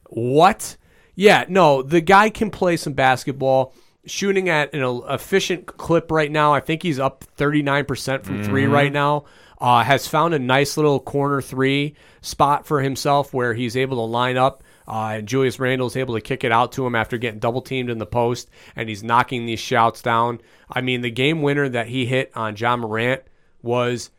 What? 0.06 0.78
Yeah, 1.18 1.46
no. 1.50 1.82
The 1.82 2.00
guy 2.00 2.30
can 2.30 2.52
play 2.52 2.78
some 2.78 2.94
basketball. 2.94 3.74
Shooting 4.06 4.48
at 4.48 4.74
an 4.74 5.02
efficient 5.10 5.66
clip 5.66 6.12
right 6.12 6.32
now. 6.32 6.54
I 6.54 6.62
think 6.62 6.84
he's 6.84 7.00
up 7.00 7.26
39% 7.38 8.24
from 8.24 8.44
three 8.44 8.66
right 8.66 8.94
now. 8.94 9.26
Uh, 9.60 9.84
has 9.84 10.08
found 10.08 10.36
a 10.36 10.40
nice 10.40 10.78
little 10.78 11.00
corner 11.00 11.42
three 11.42 11.96
spot 12.22 12.68
for 12.68 12.82
himself 12.82 13.34
where 13.34 13.56
he's 13.56 13.76
able 13.76 13.98
to 13.98 14.04
line 14.04 14.38
up. 14.38 14.64
Uh, 14.88 15.16
and 15.16 15.28
Julius 15.28 15.60
Randle 15.60 15.88
is 15.88 15.98
able 15.98 16.14
to 16.14 16.22
kick 16.22 16.44
it 16.44 16.52
out 16.52 16.72
to 16.74 16.86
him 16.86 16.94
after 16.96 17.18
getting 17.18 17.40
double 17.40 17.62
teamed 17.62 17.90
in 17.90 17.98
the 17.98 18.06
post, 18.06 18.50
and 18.76 18.88
he's 18.88 19.04
knocking 19.04 19.46
these 19.46 19.60
shouts 19.60 20.02
down. 20.02 20.40
I 20.70 20.82
mean, 20.82 21.02
the 21.02 21.12
game 21.12 21.42
winner 21.42 21.68
that 21.68 21.88
he 21.88 22.06
hit 22.06 22.32
on 22.36 22.56
Ja 22.56 22.78
Morant 22.78 23.24
was 23.62 24.12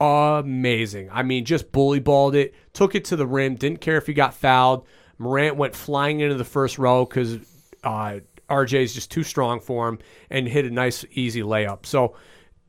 amazing. 0.00 1.10
I 1.12 1.22
mean, 1.22 1.44
just 1.44 1.72
bully 1.72 1.98
balled 1.98 2.34
it, 2.34 2.54
took 2.72 2.94
it 2.94 3.04
to 3.06 3.16
the 3.16 3.26
rim, 3.26 3.56
didn't 3.56 3.80
care 3.80 3.98
if 3.98 4.06
he 4.06 4.14
got 4.14 4.32
fouled. 4.32 4.86
Morant 5.18 5.56
went 5.56 5.74
flying 5.74 6.20
into 6.20 6.34
the 6.36 6.44
first 6.44 6.78
row 6.78 7.04
because 7.04 7.38
uh, 7.84 8.20
RJ 8.48 8.82
is 8.82 8.94
just 8.94 9.10
too 9.10 9.22
strong 9.22 9.60
for 9.60 9.88
him 9.88 9.98
and 10.30 10.46
hit 10.48 10.64
a 10.64 10.70
nice, 10.70 11.04
easy 11.12 11.42
layup. 11.42 11.84
So 11.86 12.16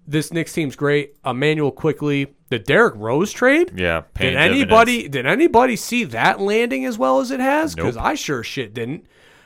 this 0.07 0.33
Knicks 0.33 0.53
team's 0.53 0.75
great. 0.75 1.15
Immanuel 1.25 1.71
Quickley, 1.71 2.33
the 2.49 2.57
Derrick 2.59 2.95
Rose 2.97 3.31
trade. 3.31 3.73
Yeah, 3.75 4.03
Did 4.17 4.35
anybody 4.35 5.03
dividends. 5.03 5.13
did 5.13 5.25
anybody 5.27 5.75
see 5.75 6.03
that 6.05 6.39
landing 6.41 6.85
as 6.85 6.97
well 6.97 7.19
as 7.19 7.29
it 7.31 7.39
has? 7.39 7.75
Because 7.75 7.95
Nope. 7.95 8.05
I 8.05 8.15
sure 8.15 8.43
shit 8.43 8.73
didn't. 8.73 9.05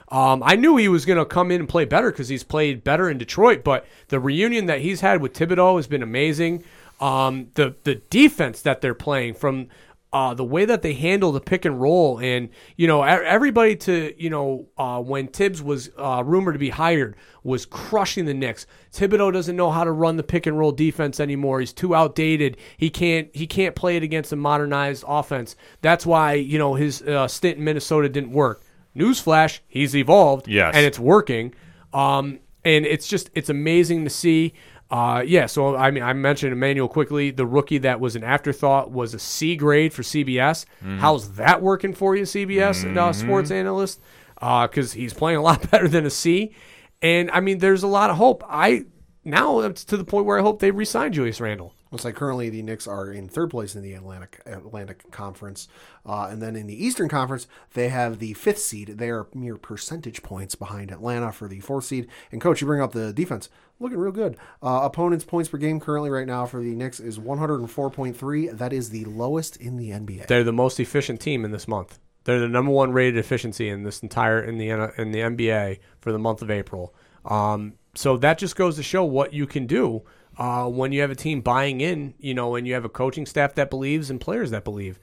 Um, 0.09 0.43
I 0.45 0.55
knew 0.55 0.77
he 0.77 0.87
was 0.89 1.05
going 1.05 1.17
to 1.17 1.25
come 1.25 1.49
in 1.51 1.59
and 1.59 1.67
play 1.67 1.85
better 1.85 2.11
because 2.11 2.29
he's 2.29 2.43
played 2.43 2.83
better 2.83 3.09
in 3.09 3.17
Detroit. 3.17 3.63
But 3.63 3.85
the 4.09 4.19
reunion 4.19 4.67
that 4.67 4.79
he's 4.81 5.01
had 5.01 5.21
with 5.21 5.33
Thibodeau 5.33 5.75
has 5.77 5.87
been 5.87 6.03
amazing. 6.03 6.63
Um, 7.01 7.47
the 7.55 7.75
the 7.83 7.95
defense 7.95 8.61
that 8.61 8.79
they're 8.81 8.93
playing 8.93 9.33
from 9.33 9.67
uh, 10.13 10.33
the 10.33 10.43
way 10.45 10.63
that 10.63 10.83
they 10.83 10.93
handle 10.93 11.31
the 11.31 11.41
pick 11.41 11.65
and 11.65 11.81
roll, 11.81 12.19
and 12.19 12.47
you 12.77 12.87
know 12.87 13.01
everybody 13.03 13.75
to 13.75 14.13
you 14.17 14.29
know 14.29 14.67
uh, 14.77 15.01
when 15.01 15.27
Thibs 15.27 15.61
was 15.61 15.89
uh, 15.97 16.23
rumored 16.25 16.53
to 16.53 16.59
be 16.59 16.69
hired 16.69 17.15
was 17.43 17.65
crushing 17.65 18.25
the 18.25 18.33
Knicks. 18.33 18.65
Thibodeau 18.93 19.33
doesn't 19.33 19.55
know 19.55 19.71
how 19.71 19.83
to 19.83 19.91
run 19.91 20.15
the 20.17 20.23
pick 20.23 20.45
and 20.45 20.57
roll 20.57 20.71
defense 20.71 21.19
anymore. 21.19 21.59
He's 21.59 21.73
too 21.73 21.95
outdated. 21.95 22.57
He 22.77 22.89
can't 22.89 23.27
he 23.35 23.47
can't 23.47 23.75
play 23.75 23.97
it 23.97 24.03
against 24.03 24.31
a 24.31 24.35
modernized 24.35 25.03
offense. 25.07 25.55
That's 25.81 26.05
why 26.05 26.33
you 26.33 26.57
know 26.59 26.75
his 26.75 27.01
uh, 27.01 27.27
stint 27.27 27.57
in 27.57 27.63
Minnesota 27.63 28.07
didn't 28.07 28.31
work. 28.31 28.63
Newsflash, 28.95 29.59
he's 29.67 29.95
evolved, 29.95 30.47
Yes. 30.47 30.75
and 30.75 30.85
it's 30.85 30.99
working. 30.99 31.55
Um, 31.91 32.39
and 32.63 32.85
it's 32.85 33.07
just 33.07 33.29
it's 33.33 33.49
amazing 33.49 34.03
to 34.03 34.09
see. 34.09 34.53
Uh, 34.93 35.23
yeah, 35.25 35.47
so 35.47 35.75
I 35.75 35.89
mean, 35.89 36.03
I 36.03 36.13
mentioned 36.13 36.53
Immanuel 36.53 36.87
Quickley. 36.87 37.31
The 37.31 37.47
rookie 37.47 37.79
that 37.79 37.99
was 37.99 38.15
an 38.15 38.23
afterthought 38.23 38.91
was 38.91 39.15
a 39.15 39.19
C 39.19 39.55
grade 39.55 39.91
for 39.91 40.03
CBS. 40.03 40.65
How's 40.99 41.31
that 41.33 41.63
working 41.63 41.95
for 41.95 42.15
you, 42.15 42.23
CBS 42.25 42.83
and, 42.83 42.95
uh, 42.99 43.11
sports 43.11 43.49
analyst? 43.49 43.99
Because 44.35 44.93
he's 44.93 45.11
playing 45.11 45.37
a 45.37 45.41
lot 45.41 45.67
better 45.71 45.87
than 45.87 46.05
a 46.05 46.11
C. 46.11 46.53
And 47.01 47.31
I 47.31 47.39
mean, 47.39 47.57
there's 47.57 47.81
a 47.81 47.87
lot 47.87 48.11
of 48.11 48.17
hope. 48.17 48.43
I 48.47 48.85
now 49.23 49.61
it's 49.61 49.83
to 49.85 49.97
the 49.97 50.03
point 50.03 50.27
where 50.27 50.37
I 50.37 50.43
hope 50.43 50.59
they 50.59 50.69
re-sign 50.69 51.11
Julius 51.11 51.41
Randle. 51.41 51.73
Looks 51.93 52.05
like 52.05 52.15
currently 52.15 52.49
the 52.49 52.63
Knicks 52.63 52.87
are 52.87 53.11
in 53.11 53.29
third 53.29 53.51
place 53.51 53.75
in 53.75 53.83
the 53.83 53.93
Atlantic 53.93 54.41
Atlantic 54.47 55.11
Conference, 55.11 55.67
uh, 56.07 56.27
and 56.31 56.41
then 56.41 56.55
in 56.55 56.65
the 56.65 56.85
Eastern 56.85 57.07
Conference 57.07 57.45
they 57.75 57.89
have 57.89 58.17
the 58.17 58.33
fifth 58.33 58.57
seed. 58.57 58.95
They 58.97 59.11
are 59.11 59.27
mere 59.35 59.57
percentage 59.57 60.23
points 60.23 60.55
behind 60.55 60.89
Atlanta 60.89 61.31
for 61.31 61.47
the 61.47 61.59
fourth 61.59 61.85
seed. 61.85 62.07
And 62.31 62.41
coach, 62.41 62.61
you 62.61 62.65
bring 62.65 62.81
up 62.81 62.93
the 62.93 63.13
defense, 63.13 63.47
looking 63.79 63.99
real 63.99 64.11
good. 64.11 64.37
Uh, 64.63 64.79
opponents' 64.81 65.23
points 65.23 65.51
per 65.51 65.59
game 65.59 65.79
currently 65.79 66.09
right 66.09 66.25
now 66.25 66.47
for 66.47 66.63
the 66.63 66.73
Knicks 66.73 66.99
is 66.99 67.19
104.3. 67.19 68.57
That 68.57 68.73
is 68.73 68.89
the 68.89 69.05
lowest 69.05 69.57
in 69.57 69.77
the 69.77 69.91
NBA. 69.91 70.25
They're 70.25 70.43
the 70.43 70.51
most 70.51 70.79
efficient 70.79 71.21
team 71.21 71.45
in 71.45 71.51
this 71.51 71.67
month. 71.67 71.99
They're 72.23 72.39
the 72.39 72.47
number 72.47 72.71
one 72.71 72.91
rated 72.91 73.19
efficiency 73.19 73.69
in 73.69 73.83
this 73.83 74.01
entire 74.01 74.43
in 74.43 74.57
the 74.57 74.69
in 74.99 75.11
the 75.11 75.19
NBA 75.19 75.77
for 75.99 76.11
the 76.11 76.17
month 76.17 76.41
of 76.41 76.49
April. 76.49 76.91
Um, 77.23 77.73
so 77.93 78.17
that 78.17 78.39
just 78.39 78.55
goes 78.55 78.77
to 78.77 78.83
show 78.83 79.03
what 79.03 79.31
you 79.31 79.45
can 79.45 79.67
do 79.67 80.03
uh, 80.37 80.67
when 80.67 80.91
you 80.91 81.01
have 81.01 81.11
a 81.11 81.15
team 81.15 81.41
buying 81.41 81.81
in, 81.81 82.13
you 82.19 82.33
know, 82.33 82.55
and 82.55 82.67
you 82.67 82.73
have 82.73 82.85
a 82.85 82.89
coaching 82.89 83.25
staff 83.25 83.55
that 83.55 83.69
believes 83.69 84.09
and 84.09 84.19
players 84.19 84.51
that 84.51 84.63
believe. 84.63 84.99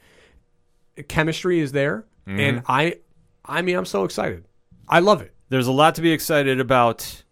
Chemistry 1.08 1.60
is 1.60 1.72
there, 1.72 2.04
and 2.26 2.62
I, 2.68 2.98
I 3.44 3.62
mean, 3.62 3.76
I'm 3.76 3.86
so 3.86 4.04
excited. 4.04 4.44
I 4.88 5.00
love 5.00 5.22
it. 5.22 5.34
There's 5.48 5.66
a 5.66 5.72
lot 5.72 5.94
to 5.96 6.02
be 6.02 6.12
excited 6.12 6.60
about. 6.60 7.22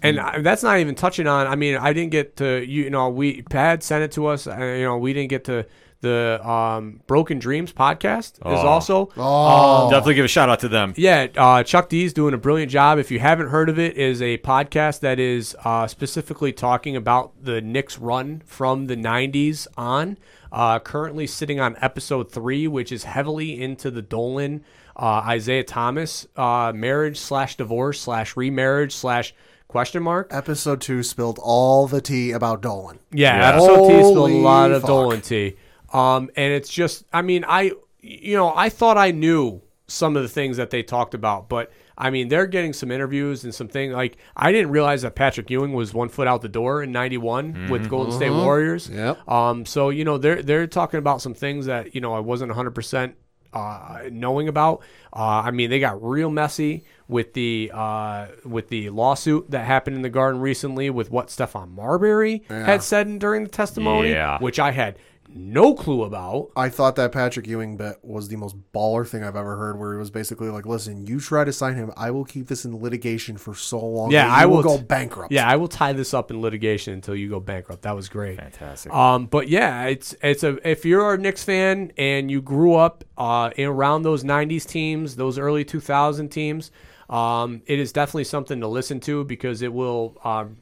And 0.00 0.20
I, 0.20 0.40
that's 0.42 0.62
not 0.62 0.78
even 0.78 0.94
touching 0.94 1.26
on. 1.26 1.48
I 1.48 1.56
mean, 1.56 1.76
I 1.76 1.92
didn't 1.92 2.12
get 2.12 2.36
to 2.36 2.64
you 2.64 2.88
know 2.88 3.08
we 3.08 3.42
Pat 3.42 3.82
sent 3.82 4.04
it 4.04 4.12
to 4.12 4.26
us. 4.28 4.46
Uh, 4.46 4.56
you 4.56 4.84
know, 4.84 4.96
we 4.96 5.12
didn't 5.12 5.30
get 5.30 5.44
to 5.46 5.66
the 6.00 6.40
um, 6.48 7.00
Broken 7.06 7.38
Dreams 7.38 7.72
podcast 7.72 8.34
is 8.34 8.38
Oh. 8.44 8.66
also 8.66 9.10
Oh, 9.16 9.90
Definitely 9.90 10.14
give 10.14 10.24
a 10.24 10.28
shout 10.28 10.48
out 10.48 10.60
to 10.60 10.68
them. 10.68 10.94
yeah, 10.96 11.26
uh, 11.36 11.62
Chuck 11.62 11.88
D's 11.88 12.12
doing 12.12 12.34
a 12.34 12.38
brilliant 12.38 12.70
job. 12.70 12.98
If 12.98 13.10
you 13.10 13.18
haven't 13.18 13.48
heard 13.48 13.68
of 13.68 13.78
it, 13.78 13.96
is 13.96 14.22
a 14.22 14.38
podcast 14.38 15.00
that 15.00 15.18
is 15.18 15.56
uh, 15.64 15.86
specifically 15.86 16.52
talking 16.52 16.94
about 16.96 17.32
the 17.42 17.60
Knicks 17.60 17.98
run 17.98 18.42
from 18.46 18.86
the 18.86 18.96
'90s 18.96 19.66
on. 19.76 20.18
Uh, 20.50 20.78
currently 20.78 21.26
sitting 21.26 21.60
on 21.60 21.76
episode 21.82 22.32
three, 22.32 22.66
which 22.66 22.90
is 22.90 23.04
heavily 23.04 23.60
into 23.60 23.90
the 23.90 24.00
Dolan 24.00 24.64
uh, 24.96 25.30
Isiah 25.34 25.62
Thomas 25.64 26.26
uh, 26.36 26.72
marriage 26.74 27.18
slash 27.18 27.56
divorce 27.56 28.00
slash 28.00 28.34
remarriage 28.34 28.92
slash 28.92 29.34
question 29.68 30.02
mark. 30.02 30.28
episode 30.30 30.80
two 30.80 31.02
spilled 31.02 31.38
all 31.42 31.86
the 31.86 32.00
tea 32.00 32.30
about 32.32 32.62
Dolan. 32.62 32.98
Yeah, 33.12 33.36
Yeah. 33.38 33.48
episode 33.50 33.88
two 33.88 33.98
spilled 34.04 34.30
a 34.30 34.34
lot 34.34 34.70
of 34.72 34.80
fuck. 34.82 34.88
Dolan 34.88 35.20
tea. 35.20 35.56
Um, 35.92 36.30
and 36.36 36.52
it's 36.52 36.68
just, 36.68 37.04
I 37.12 37.22
mean, 37.22 37.44
I, 37.48 37.72
you 38.00 38.36
know, 38.36 38.52
I 38.54 38.68
thought 38.68 38.96
I 38.98 39.10
knew 39.10 39.62
some 39.86 40.16
of 40.16 40.22
the 40.22 40.28
things 40.28 40.58
that 40.58 40.70
they 40.70 40.82
talked 40.82 41.14
about, 41.14 41.48
but 41.48 41.70
I 41.96 42.10
mean, 42.10 42.28
they're 42.28 42.46
getting 42.46 42.72
some 42.74 42.90
interviews 42.90 43.42
and 43.44 43.54
some 43.54 43.66
things 43.68 43.92
like 43.94 44.18
I 44.36 44.52
didn't 44.52 44.70
realize 44.70 45.02
that 45.02 45.14
Patrick 45.16 45.50
Ewing 45.50 45.72
was 45.72 45.92
one 45.94 46.08
foot 46.10 46.28
out 46.28 46.42
the 46.42 46.48
door 46.48 46.82
in 46.82 46.92
'91 46.92 47.68
with 47.70 47.88
Golden 47.88 48.12
State 48.12 48.30
Warriors. 48.30 48.88
Yep. 48.88 49.26
Um, 49.28 49.66
so 49.66 49.88
you 49.88 50.04
know, 50.04 50.16
they're 50.18 50.42
they're 50.42 50.66
talking 50.68 50.98
about 50.98 51.20
some 51.22 51.34
things 51.34 51.66
that 51.66 51.94
you 51.96 52.00
know 52.00 52.14
I 52.14 52.20
wasn't 52.20 52.50
100 52.50 52.70
percent 52.72 53.16
uh, 53.52 54.02
knowing 54.12 54.46
about. 54.46 54.82
Uh, 55.12 55.42
I 55.46 55.50
mean, 55.50 55.70
they 55.70 55.80
got 55.80 56.00
real 56.00 56.30
messy 56.30 56.84
with 57.08 57.32
the 57.32 57.72
uh, 57.74 58.26
with 58.44 58.68
the 58.68 58.90
lawsuit 58.90 59.50
that 59.50 59.64
happened 59.64 59.96
in 59.96 60.02
the 60.02 60.10
Garden 60.10 60.40
recently 60.40 60.90
with 60.90 61.10
what 61.10 61.28
Stephon 61.28 61.70
Marbury 61.72 62.44
had 62.48 62.82
said 62.82 63.18
during 63.18 63.42
the 63.42 63.50
testimony, 63.50 64.10
Yeah. 64.10 64.38
which 64.38 64.60
I 64.60 64.70
had 64.70 64.98
no 65.34 65.74
clue 65.74 66.02
about. 66.02 66.50
I 66.56 66.68
thought 66.68 66.96
that 66.96 67.12
Patrick 67.12 67.46
Ewing 67.46 67.76
bet 67.76 68.02
was 68.02 68.28
the 68.28 68.36
most 68.36 68.56
baller 68.72 69.06
thing 69.06 69.22
I've 69.22 69.36
ever 69.36 69.56
heard. 69.56 69.78
Where 69.78 69.92
he 69.92 69.98
was 69.98 70.10
basically 70.10 70.48
like, 70.48 70.66
"Listen, 70.66 71.06
you 71.06 71.20
try 71.20 71.44
to 71.44 71.52
sign 71.52 71.74
him, 71.74 71.92
I 71.96 72.10
will 72.10 72.24
keep 72.24 72.48
this 72.48 72.64
in 72.64 72.80
litigation 72.80 73.36
for 73.36 73.54
so 73.54 73.78
long. 73.78 74.10
Yeah, 74.10 74.26
that 74.26 74.38
I 74.38 74.42
you 74.42 74.48
will 74.48 74.62
go 74.62 74.78
t- 74.78 74.84
bankrupt." 74.84 75.32
Yeah, 75.32 75.48
I 75.48 75.56
will 75.56 75.68
tie 75.68 75.92
this 75.92 76.14
up 76.14 76.30
in 76.30 76.40
litigation 76.40 76.94
until 76.94 77.14
you 77.14 77.28
go 77.28 77.40
bankrupt. 77.40 77.82
That 77.82 77.94
was 77.94 78.08
great. 78.08 78.38
Fantastic. 78.38 78.92
Um, 78.92 79.26
but 79.26 79.48
yeah, 79.48 79.84
it's 79.84 80.14
it's 80.22 80.42
a 80.42 80.68
if 80.68 80.84
you're 80.84 81.14
a 81.14 81.18
Knicks 81.18 81.44
fan 81.44 81.92
and 81.98 82.30
you 82.30 82.40
grew 82.40 82.74
up 82.74 83.04
uh, 83.16 83.50
in 83.56 83.66
around 83.66 84.02
those 84.02 84.24
'90s 84.24 84.66
teams, 84.66 85.16
those 85.16 85.38
early 85.38 85.64
2000 85.64 86.28
teams, 86.30 86.70
um, 87.10 87.62
it 87.66 87.78
is 87.78 87.92
definitely 87.92 88.24
something 88.24 88.60
to 88.60 88.68
listen 88.68 89.00
to 89.00 89.24
because 89.24 89.62
it 89.62 89.72
will 89.72 90.16
um, 90.24 90.56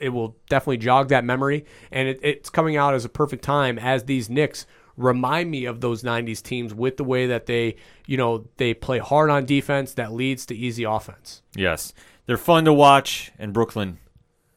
it 0.00 0.10
will 0.10 0.36
definitely 0.48 0.78
jog 0.78 1.08
that 1.08 1.24
memory, 1.24 1.64
and 1.90 2.08
it, 2.08 2.20
it's 2.22 2.50
coming 2.50 2.76
out 2.76 2.94
as 2.94 3.04
a 3.04 3.08
perfect 3.08 3.44
time 3.44 3.78
as 3.78 4.04
these 4.04 4.28
Knicks 4.30 4.66
remind 4.96 5.50
me 5.50 5.64
of 5.64 5.80
those 5.80 6.02
'90s 6.02 6.42
teams 6.42 6.72
with 6.74 6.96
the 6.96 7.04
way 7.04 7.26
that 7.26 7.46
they 7.46 7.76
you 8.06 8.16
know 8.16 8.46
they 8.56 8.74
play 8.74 8.98
hard 8.98 9.30
on 9.30 9.44
defense 9.44 9.94
that 9.94 10.12
leads 10.12 10.46
to 10.46 10.56
easy 10.56 10.84
offense. 10.84 11.42
Yes, 11.56 11.92
they're 12.26 12.36
fun 12.36 12.64
to 12.64 12.72
watch, 12.72 13.32
and 13.38 13.52
Brooklyn, 13.52 13.98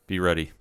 be 0.06 0.20
ready. 0.20 0.52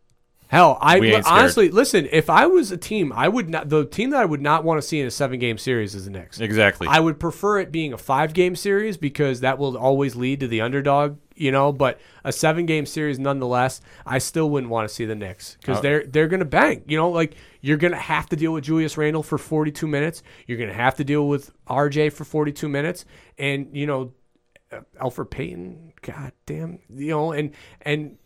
Hell, 0.49 0.79
I 0.81 1.01
We 1.01 1.13
ain't 1.13 1.25
scared. 1.25 1.41
honestly 1.41 1.69
listen. 1.71 2.09
If 2.13 2.31
I 2.31 2.47
was 2.47 2.71
a 2.71 2.77
team, 2.77 3.13
I 3.13 3.27
would 3.27 3.49
not. 3.51 3.69
The 3.69 3.85
team 3.85 4.11
that 4.11 4.21
I 4.21 4.25
would 4.25 4.41
not 4.41 4.63
want 4.63 4.81
to 4.81 4.87
see 4.87 5.01
in 5.01 5.07
a 5.07 5.11
seven 5.11 5.41
game 5.41 5.59
series 5.59 5.95
is 5.97 6.05
the 6.05 6.11
Knicks. 6.13 6.41
Exactly. 6.41 6.87
I 6.89 7.01
would 7.01 7.19
prefer 7.19 7.59
it 7.59 7.73
being 7.73 7.93
a 7.93 7.99
five 7.99 8.33
game 8.33 8.55
series 8.55 8.97
because 8.97 9.41
that 9.41 9.59
will 9.59 9.77
always 9.77 10.15
lead 10.15 10.39
to 10.41 10.47
the 10.49 10.61
underdog. 10.61 11.19
You 11.37 11.53
know, 11.53 11.73
but 11.73 12.01
a 12.25 12.33
seven 12.33 12.67
game 12.67 12.87
series 12.87 13.19
nonetheless, 13.19 13.81
I 14.07 14.19
still 14.19 14.49
wouldn't 14.51 14.71
want 14.71 14.89
to 14.89 14.95
see 14.95 15.05
the 15.05 15.15
Knicks 15.15 15.57
because 15.61 15.79
Oh. 15.79 15.83
they're 15.83 16.05
they're 16.07 16.29
gonna 16.29 16.45
bang. 16.45 16.83
You 16.87 16.97
know, 16.97 17.11
like 17.11 17.35
you're 17.61 17.77
gonna 17.77 17.97
have 17.97 18.29
to 18.31 18.37
deal 18.37 18.53
with 18.53 18.65
Julius 18.65 18.97
Randle 18.97 19.23
for 19.23 19.39
42 19.39 19.87
minutes. 19.87 20.23
You're 20.47 20.59
gonna 20.59 20.73
have 20.73 20.95
to 20.97 21.05
deal 21.05 21.29
with 21.29 21.53
RJ 21.69 22.13
for 22.13 22.25
42 22.25 22.69
minutes, 22.69 23.05
and 23.39 23.69
you 23.77 23.87
know, 23.87 24.13
uh, 24.73 24.81
Elfrid 25.03 25.31
Payton. 25.31 25.93
God 26.03 26.33
damn, 26.47 26.79
you 26.95 27.09
know, 27.09 27.33
and 27.33 27.51
and. 27.83 28.17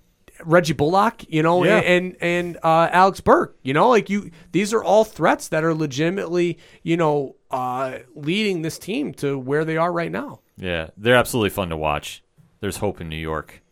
Reggie 0.46 0.72
Bullock, 0.72 1.22
you 1.28 1.42
know, 1.42 1.64
Yeah. 1.64 1.80
and 1.80 2.16
and 2.22 2.56
uh, 2.62 2.88
Alec 2.90 3.22
Burks, 3.24 3.58
you 3.62 3.74
know, 3.74 3.90
like 3.90 4.08
you. 4.08 4.30
These 4.52 4.72
are 4.72 4.82
all 4.82 5.04
threats 5.04 5.48
that 5.48 5.64
are 5.64 5.74
legitimately, 5.74 6.56
you 6.82 6.96
know, 6.96 7.36
uh, 7.50 7.98
leading 8.14 8.62
this 8.62 8.78
team 8.78 9.12
to 9.14 9.38
where 9.38 9.66
they 9.66 9.76
are 9.76 9.92
right 9.92 10.10
now. 10.10 10.40
yeah, 10.56 10.88
they're 10.96 11.16
absolutely 11.16 11.50
fun 11.50 11.68
to 11.68 11.76
watch. 11.76 12.22
There's 12.60 12.76
hope 12.78 13.00
in 13.00 13.08
New 13.08 13.16
York. 13.16 13.62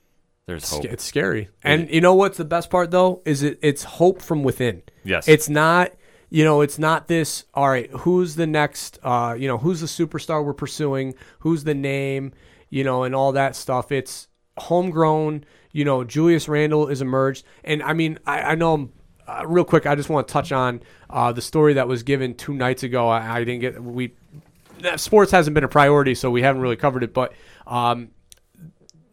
There's 0.47 0.69
hope. 0.71 0.85
It's 0.87 1.05
scary. 1.05 1.51
And 1.63 1.91
you 1.91 2.01
know 2.01 2.15
what's 2.15 2.39
the 2.39 2.45
best 2.45 2.71
part 2.71 2.91
though 2.91 3.23
is 3.27 3.43
it 3.43 3.59
it's 3.61 3.85
hope 3.85 4.23
from 4.23 4.43
within. 4.43 4.83
Yes. 5.05 5.29
It's 5.29 5.49
not 5.49 5.93
you 6.31 6.45
know, 6.45 6.61
it's 6.61 6.79
not 6.79 7.09
this 7.09 7.45
all 7.55 7.69
right, 7.69 7.91
who's 7.91 8.35
the 8.35 8.47
next 8.47 8.99
uh, 9.03 9.37
you 9.39 9.47
know, 9.47 9.59
who's 9.59 9.81
the 9.81 9.87
superstar 9.87 10.45
we're 10.45 10.55
pursuing, 10.55 11.15
who's 11.41 11.65
the 11.65 11.75
name, 11.75 12.33
you 12.71 12.83
know, 12.83 13.03
and 13.05 13.15
all 13.15 13.33
that 13.33 13.57
stuff. 13.57 13.93
It's 13.93 14.29
homegrown, 14.57 15.45
you 15.73 15.85
know, 15.85 16.03
Julius 16.03 16.49
Randle 16.49 16.89
is 16.89 17.03
emerged. 17.03 17.45
And 17.65 17.83
I 17.83 17.93
mean, 17.93 18.19
I, 18.27 18.41
I 18.41 18.55
know 18.55 18.91
uh, 19.27 19.45
real 19.47 19.65
quick, 19.65 19.87
I 19.87 19.95
just 19.95 20.09
want 20.09 20.27
to 20.29 20.33
touch 20.33 20.51
on 20.51 20.83
uh, 21.11 21.33
the 21.33 21.43
story 21.43 21.75
that 21.75 21.89
was 21.89 22.03
given 22.03 22.35
two 22.35 22.55
nights 22.55 22.83
ago. 22.83 23.09
I, 23.09 23.37
I 23.37 23.45
didn't 23.45 23.61
get 23.61 23.83
we 23.83 24.15
that 24.81 25.01
sports 25.01 25.31
hasn't 25.31 25.55
been 25.55 25.65
a 25.65 25.69
priority, 25.69 26.15
so 26.15 26.31
we 26.31 26.41
haven't 26.41 26.63
really 26.63 26.77
covered 26.77 27.03
it. 27.03 27.13
But 27.13 27.35
um, 27.67 28.11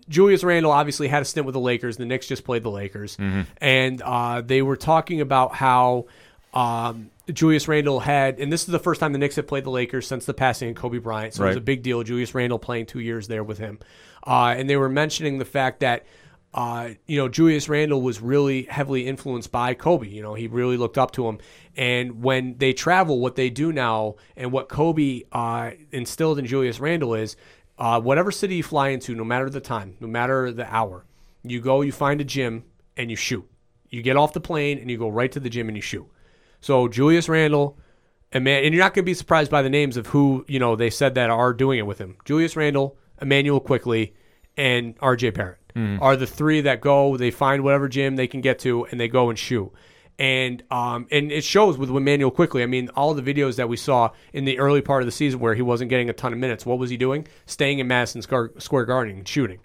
Julius 0.07 0.43
Randle 0.43 0.71
obviously 0.71 1.07
had 1.07 1.21
a 1.21 1.25
stint 1.25 1.45
with 1.45 1.53
the 1.53 1.59
Lakers. 1.59 1.97
The 1.97 2.05
Knicks 2.05 2.27
just 2.27 2.43
played 2.43 2.63
the 2.63 2.71
Lakers, 2.71 3.17
and 3.59 4.01
uh, 4.01 4.41
they 4.41 4.61
were 4.61 4.75
talking 4.77 5.19
about 5.21 5.55
how 5.55 6.05
um, 6.53 7.09
Julius 7.31 7.67
Randle 7.67 7.99
had, 7.99 8.39
and 8.39 8.51
this 8.53 8.61
is 8.61 8.67
the 8.67 8.79
first 8.79 8.99
time 8.99 9.13
the 9.13 9.19
Knicks 9.19 9.35
have 9.35 9.47
played 9.47 9.63
the 9.63 9.71
Lakers 9.71 10.07
since 10.07 10.25
the 10.25 10.33
passing 10.33 10.69
of 10.69 10.75
Kobe 10.75 10.99
Bryant. 10.99 11.33
So 11.33 11.43
it 11.43 11.47
was 11.47 11.57
a 11.57 11.61
big 11.61 11.81
deal. 11.81 12.03
Julius 12.03 12.35
Randle 12.35 12.59
playing 12.59 12.85
two 12.85 12.99
years 12.99 13.27
there 13.27 13.43
with 13.43 13.57
him, 13.57 13.79
uh, 14.25 14.53
and 14.57 14.69
they 14.69 14.77
were 14.77 14.89
mentioning 14.89 15.37
the 15.37 15.45
fact 15.45 15.81
that. 15.81 16.05
Uh, 16.53 16.91
you 17.05 17.17
know, 17.17 17.27
Julius 17.27 17.67
Randle 17.67 18.01
was 18.01 18.21
really 18.21 18.63
heavily 18.63 19.07
influenced 19.07 19.51
by 19.51 19.73
Kobe. 19.73 20.07
You 20.07 20.21
know, 20.21 20.35
he 20.35 20.47
really 20.47 20.77
looked 20.77 20.97
up 20.97 21.11
to 21.11 21.27
him. 21.27 21.39
And 21.75 22.23
when 22.23 22.57
they 22.57 22.71
travel, 22.71 23.19
what 23.19 23.35
they 23.35 23.49
do 23.49 23.73
now, 23.73 24.15
and 24.37 24.53
what 24.53 24.69
Kobe 24.69 25.23
uh, 25.33 25.71
instilled 25.91 26.39
in 26.39 26.45
Julius 26.45 26.79
Randle 26.79 27.13
is 27.13 27.35
uh, 27.77 27.99
whatever 27.99 28.31
city 28.31 28.55
you 28.55 28.63
fly 28.63 28.89
into, 28.89 29.15
no 29.15 29.23
matter 29.23 29.49
the 29.49 29.59
time, 29.59 29.97
no 29.99 30.07
matter 30.07 30.51
the 30.51 30.73
hour, 30.73 31.05
you 31.43 31.59
go, 31.61 31.81
you 31.81 31.91
find 31.91 32.21
a 32.21 32.23
gym, 32.23 32.63
and 32.97 33.09
you 33.09 33.15
shoot. 33.15 33.47
You 33.89 34.01
get 34.01 34.17
off 34.17 34.33
the 34.33 34.41
plane 34.41 34.79
and 34.79 34.89
you 34.89 34.97
go 34.97 35.09
right 35.09 35.31
to 35.31 35.39
the 35.39 35.49
gym 35.49 35.67
and 35.67 35.77
you 35.77 35.81
shoot. 35.81 36.07
So 36.59 36.87
Julius 36.87 37.29
Randle, 37.29 37.77
and 38.31 38.43
man, 38.43 38.63
and 38.63 38.73
you're 38.73 38.83
not 38.83 38.93
going 38.93 39.03
to 39.03 39.09
be 39.09 39.13
surprised 39.13 39.51
by 39.51 39.61
the 39.61 39.69
names 39.69 39.97
of 39.97 40.07
who 40.07 40.43
you 40.47 40.59
know 40.59 40.75
they 40.75 40.89
said 40.89 41.15
that 41.15 41.29
are 41.29 41.53
doing 41.53 41.79
it 41.79 41.85
with 41.85 41.99
him. 41.99 42.17
Julius 42.25 42.55
Randle, 42.55 42.97
Immanuel 43.21 43.59
Quickley, 43.59 44.15
and 44.57 44.95
R.J. 44.99 45.31
Barrett 45.31 45.59
are 46.01 46.15
the 46.15 46.25
three 46.25 46.61
that 46.61 46.81
go. 46.81 47.17
They 47.17 47.31
find 47.31 47.63
whatever 47.63 47.87
gym 47.89 48.15
they 48.15 48.27
can 48.27 48.41
get 48.41 48.59
to 48.59 48.85
and 48.85 48.99
they 48.99 49.07
go 49.09 49.29
and 49.29 49.37
shoot. 49.37 49.71
And 50.17 50.63
um 50.71 51.07
and 51.11 51.31
it 51.31 51.43
shows 51.43 51.77
with 51.77 51.89
Immanuel 51.89 52.31
Quickley. 52.31 52.63
I 52.63 52.67
mean, 52.67 52.89
all 52.95 53.13
the 53.13 53.21
videos 53.21 53.55
that 53.57 53.67
we 53.67 53.77
saw 53.77 54.11
in 54.33 54.45
the 54.45 54.59
early 54.59 54.81
part 54.81 55.01
of 55.01 55.07
the 55.07 55.11
season 55.11 55.39
where 55.39 55.55
he 55.55 55.61
wasn't 55.61 55.89
getting 55.89 56.09
a 56.09 56.13
ton 56.13 56.31
of 56.31 56.39
minutes. 56.39 56.65
What 56.65 56.79
was 56.79 56.89
he 56.89 56.97
doing? 56.97 57.27
Staying 57.45 57.79
in 57.79 57.87
Madison 57.87 58.21
Square 58.21 58.85
Garden 58.85 59.17
and 59.17 59.27
shooting. 59.27 59.59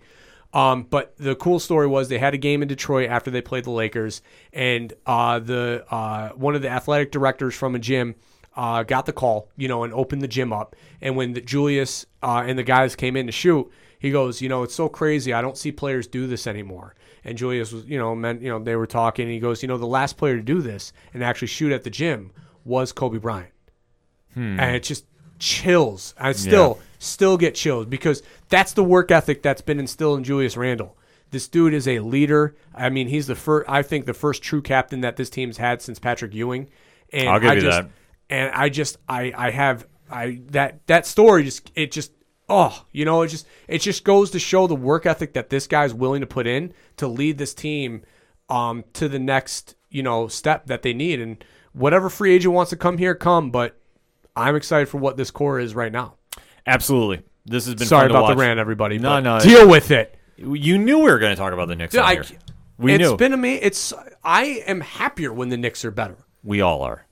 Um, 0.52 0.86
but 0.90 1.14
the 1.16 1.36
cool 1.36 1.60
story 1.60 1.86
was 1.86 2.08
they 2.08 2.18
had 2.18 2.34
a 2.34 2.38
game 2.38 2.62
in 2.62 2.68
Detroit 2.68 3.08
after 3.08 3.30
they 3.30 3.40
played 3.40 3.64
the 3.64 3.70
Lakers, 3.70 4.20
and 4.52 4.92
uh, 5.06 5.38
the 5.38 5.84
uh, 5.90 6.30
one 6.30 6.56
of 6.56 6.62
the 6.62 6.68
athletic 6.68 7.12
directors 7.12 7.54
from 7.54 7.74
a 7.74 7.78
gym 7.78 8.16
uh, 8.56 8.82
got 8.82 9.06
the 9.06 9.12
call, 9.12 9.48
you 9.56 9.68
know, 9.68 9.84
and 9.84 9.94
opened 9.94 10.22
the 10.22 10.28
gym 10.28 10.52
up. 10.52 10.74
And 11.00 11.16
when 11.16 11.34
the, 11.34 11.40
Julius 11.40 12.06
uh, 12.22 12.42
and 12.44 12.58
the 12.58 12.64
guys 12.64 12.96
came 12.96 13.16
in 13.16 13.26
to 13.26 13.32
shoot, 13.32 13.70
he 14.00 14.10
goes, 14.10 14.42
you 14.42 14.48
know, 14.48 14.64
it's 14.64 14.74
so 14.74 14.88
crazy. 14.88 15.32
I 15.32 15.40
don't 15.40 15.56
see 15.56 15.70
players 15.70 16.08
do 16.08 16.26
this 16.26 16.48
anymore. 16.48 16.96
And 17.22 17.38
Julius 17.38 17.70
was, 17.70 17.84
you 17.84 17.98
know, 17.98 18.16
meant, 18.16 18.42
you 18.42 18.48
know, 18.48 18.58
they 18.58 18.74
were 18.74 18.86
talking. 18.88 19.26
And 19.26 19.32
he 19.32 19.38
goes, 19.38 19.62
you 19.62 19.68
know, 19.68 19.78
the 19.78 19.86
last 19.86 20.16
player 20.16 20.36
to 20.36 20.42
do 20.42 20.60
this 20.60 20.92
and 21.14 21.22
actually 21.22 21.48
shoot 21.48 21.70
at 21.70 21.84
the 21.84 21.90
gym 21.90 22.32
was 22.64 22.90
Kobe 22.90 23.18
Bryant 23.18 23.52
hmm. 24.34 24.58
and 24.58 24.76
it 24.76 24.82
just 24.82 25.04
chills. 25.38 26.14
I 26.18 26.32
still 26.32 26.78
still 26.98 27.36
get 27.36 27.54
chills 27.54 27.86
because 27.86 28.22
that's 28.48 28.72
the 28.72 28.84
work 28.84 29.10
ethic 29.10 29.42
that's 29.42 29.62
been 29.62 29.78
instilled 29.78 30.18
in 30.18 30.24
Julius 30.24 30.56
Randle. 30.56 30.96
This 31.30 31.48
dude 31.48 31.74
is 31.74 31.86
a 31.86 32.00
leader. 32.00 32.56
I 32.74 32.90
mean, 32.90 33.08
he's 33.08 33.26
the 33.26 33.36
first. 33.36 33.68
I 33.68 33.82
think 33.82 34.06
the 34.06 34.14
first 34.14 34.42
true 34.42 34.62
captain 34.62 35.00
that 35.02 35.16
this 35.16 35.30
team's 35.30 35.56
had 35.56 35.80
since 35.80 35.98
Patrick 35.98 36.34
Ewing. 36.34 36.68
And 37.12 37.28
I'll 37.28 37.40
give 37.40 37.50
I 37.50 37.54
you 37.54 37.60
just, 37.60 37.82
that. 37.82 37.90
And 38.28 38.54
I 38.54 38.68
just, 38.68 38.98
I, 39.08 39.32
I 39.36 39.50
have, 39.50 39.86
I 40.10 40.40
that 40.48 40.86
that 40.86 41.06
story 41.06 41.44
just, 41.44 41.70
it 41.74 41.92
just, 41.92 42.12
oh, 42.50 42.84
you 42.92 43.04
know, 43.04 43.22
it 43.22 43.28
just, 43.28 43.46
it 43.68 43.78
just 43.78 44.04
goes 44.04 44.30
to 44.32 44.38
show 44.38 44.66
the 44.66 44.74
work 44.74 45.06
ethic 45.06 45.32
that 45.34 45.48
this 45.48 45.66
guy's 45.66 45.94
willing 45.94 46.20
to 46.20 46.26
put 46.26 46.46
in 46.46 46.74
to 46.96 47.06
lead 47.06 47.38
this 47.38 47.54
team, 47.54 48.02
um, 48.48 48.84
to 48.94 49.08
the 49.08 49.18
next, 49.18 49.76
you 49.88 50.02
know, 50.02 50.28
step 50.28 50.66
that 50.66 50.82
they 50.82 50.92
need. 50.92 51.20
And 51.20 51.42
whatever 51.72 52.10
free 52.10 52.34
agent 52.34 52.52
wants 52.52 52.70
to 52.70 52.76
come 52.76 52.98
here, 52.98 53.14
come. 53.14 53.50
But 53.50 53.78
I'm 54.36 54.56
excited 54.56 54.88
for 54.88 54.98
what 54.98 55.16
this 55.16 55.30
core 55.30 55.60
is 55.60 55.74
right 55.74 55.92
now. 55.92 56.16
Absolutely. 56.66 57.22
This 57.46 57.66
has 57.66 57.74
been 57.74 57.86
Sorry 57.86 58.10
about 58.10 58.28
the 58.28 58.36
rant, 58.36 58.60
everybody. 58.60 58.98
No, 58.98 59.20
no. 59.20 59.40
deal 59.40 59.68
with 59.68 59.90
it. 59.90 60.18
You 60.36 60.78
knew 60.78 60.98
we 60.98 61.10
were 61.10 61.18
going 61.18 61.34
to 61.34 61.40
talk 61.40 61.52
about 61.52 61.68
the 61.68 61.76
Knicks 61.76 61.94
on 61.94 62.04
I, 62.04 62.14
here. 62.14 62.24
We 62.78 62.94
it's 62.94 63.02
knew. 63.02 63.16
been 63.16 63.32
amazing. 63.32 63.66
It's 63.66 63.92
I 64.24 64.62
am 64.66 64.80
happier 64.80 65.32
when 65.32 65.48
the 65.50 65.56
Knicks 65.56 65.84
are 65.84 65.90
better. 65.90 66.16
we 66.42 66.60
all 66.60 66.82
are. 66.82 67.06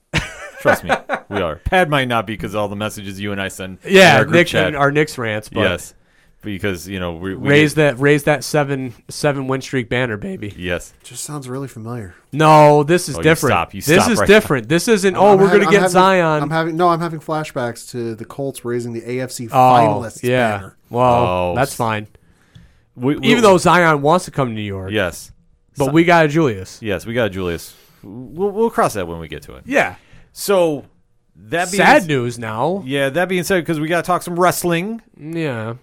Trust 0.61 0.83
me, 0.83 0.91
we 1.29 1.41
are. 1.41 1.55
Pat 1.57 1.89
might 1.89 2.07
not 2.07 2.27
be 2.27 2.33
because 2.33 2.55
all 2.55 2.67
the 2.67 2.75
messages 2.75 3.19
you 3.19 3.31
and 3.31 3.41
I 3.41 3.47
send. 3.47 3.79
Yeah, 3.85 4.17
our 4.17 4.23
group 4.25 4.33
Nick 4.35 4.47
chat. 4.47 4.67
and 4.67 4.75
our 4.75 4.91
Knicks 4.91 5.17
rants. 5.17 5.49
But 5.49 5.61
yes, 5.61 5.93
because 6.41 6.87
you 6.87 6.99
know 6.99 7.13
we, 7.15 7.35
we 7.35 7.49
raise 7.49 7.75
that 7.75 7.97
raise 7.99 8.23
that 8.25 8.43
seven 8.43 8.93
seven 9.09 9.47
win 9.47 9.61
streak 9.61 9.87
banner, 9.89 10.17
baby. 10.17 10.53
Yes, 10.57 10.93
Just 11.03 11.23
sounds 11.23 11.47
really 11.47 11.67
familiar. 11.67 12.15
No, 12.31 12.83
this 12.83 13.07
is 13.09 13.15
Oh, 13.15 13.19
you 13.19 13.23
different. 13.23 13.51
stop. 13.53 13.73
You 13.73 13.81
stop. 13.81 13.95
this 13.95 14.07
is 14.09 14.19
right 14.19 14.27
different. 14.27 14.69
This 14.69 14.87
isn't. 14.87 15.15
Oh, 15.15 15.33
I'm 15.33 15.39
we're 15.39 15.47
having- 15.47 15.59
gonna 15.61 15.65
I'm 15.67 15.71
get 15.71 15.81
having- 15.81 15.91
Zion. 15.91 16.43
I'm 16.43 16.49
having 16.49 16.75
no. 16.77 16.89
I'm 16.89 16.99
having 16.99 17.19
flashbacks 17.19 17.89
to 17.91 18.15
the 18.15 18.25
Colts 18.25 18.65
raising 18.65 18.93
the 18.93 19.01
AFC 19.01 19.49
oh, 19.51 19.55
finalists 19.55 20.23
yeah. 20.23 20.57
banner. 20.57 20.77
Well, 20.89 21.03
Oh, 21.51 21.53
that's 21.55 21.73
fine. 21.75 22.07
we, 22.95 23.15
we- 23.15 23.27
Even 23.27 23.43
though 23.43 23.57
Zion 23.57 24.01
wants 24.01 24.25
to 24.25 24.31
come 24.31 24.49
to 24.49 24.53
New 24.53 24.61
York, 24.61 24.91
yes, 24.91 25.31
but 25.77 25.93
we 25.93 26.03
got 26.03 26.25
a 26.25 26.27
Julius. 26.27 26.81
yes, 26.81 27.05
we 27.05 27.13
got 27.13 27.31
Julius. 27.31 27.75
We'll, 28.03 28.51
we'll 28.51 28.69
cross 28.69 28.93
that 28.93 29.07
when 29.07 29.19
we 29.19 29.27
get 29.27 29.43
to 29.43 29.55
it. 29.55 29.63
Yeah. 29.65 29.95
So 30.33 30.85
that 31.35 31.71
being 31.71 31.83
Sad 31.83 32.07
news 32.07 32.37
now. 32.39 32.83
Yeah, 32.85 33.09
that 33.09 33.29
being 33.29 33.43
said, 33.43 33.61
because 33.61 33.79
we 33.79 33.87
got 33.87 34.03
to 34.03 34.07
talk 34.07 34.21
some 34.21 34.39
wrestling. 34.39 35.01
Yeah. 35.17 35.75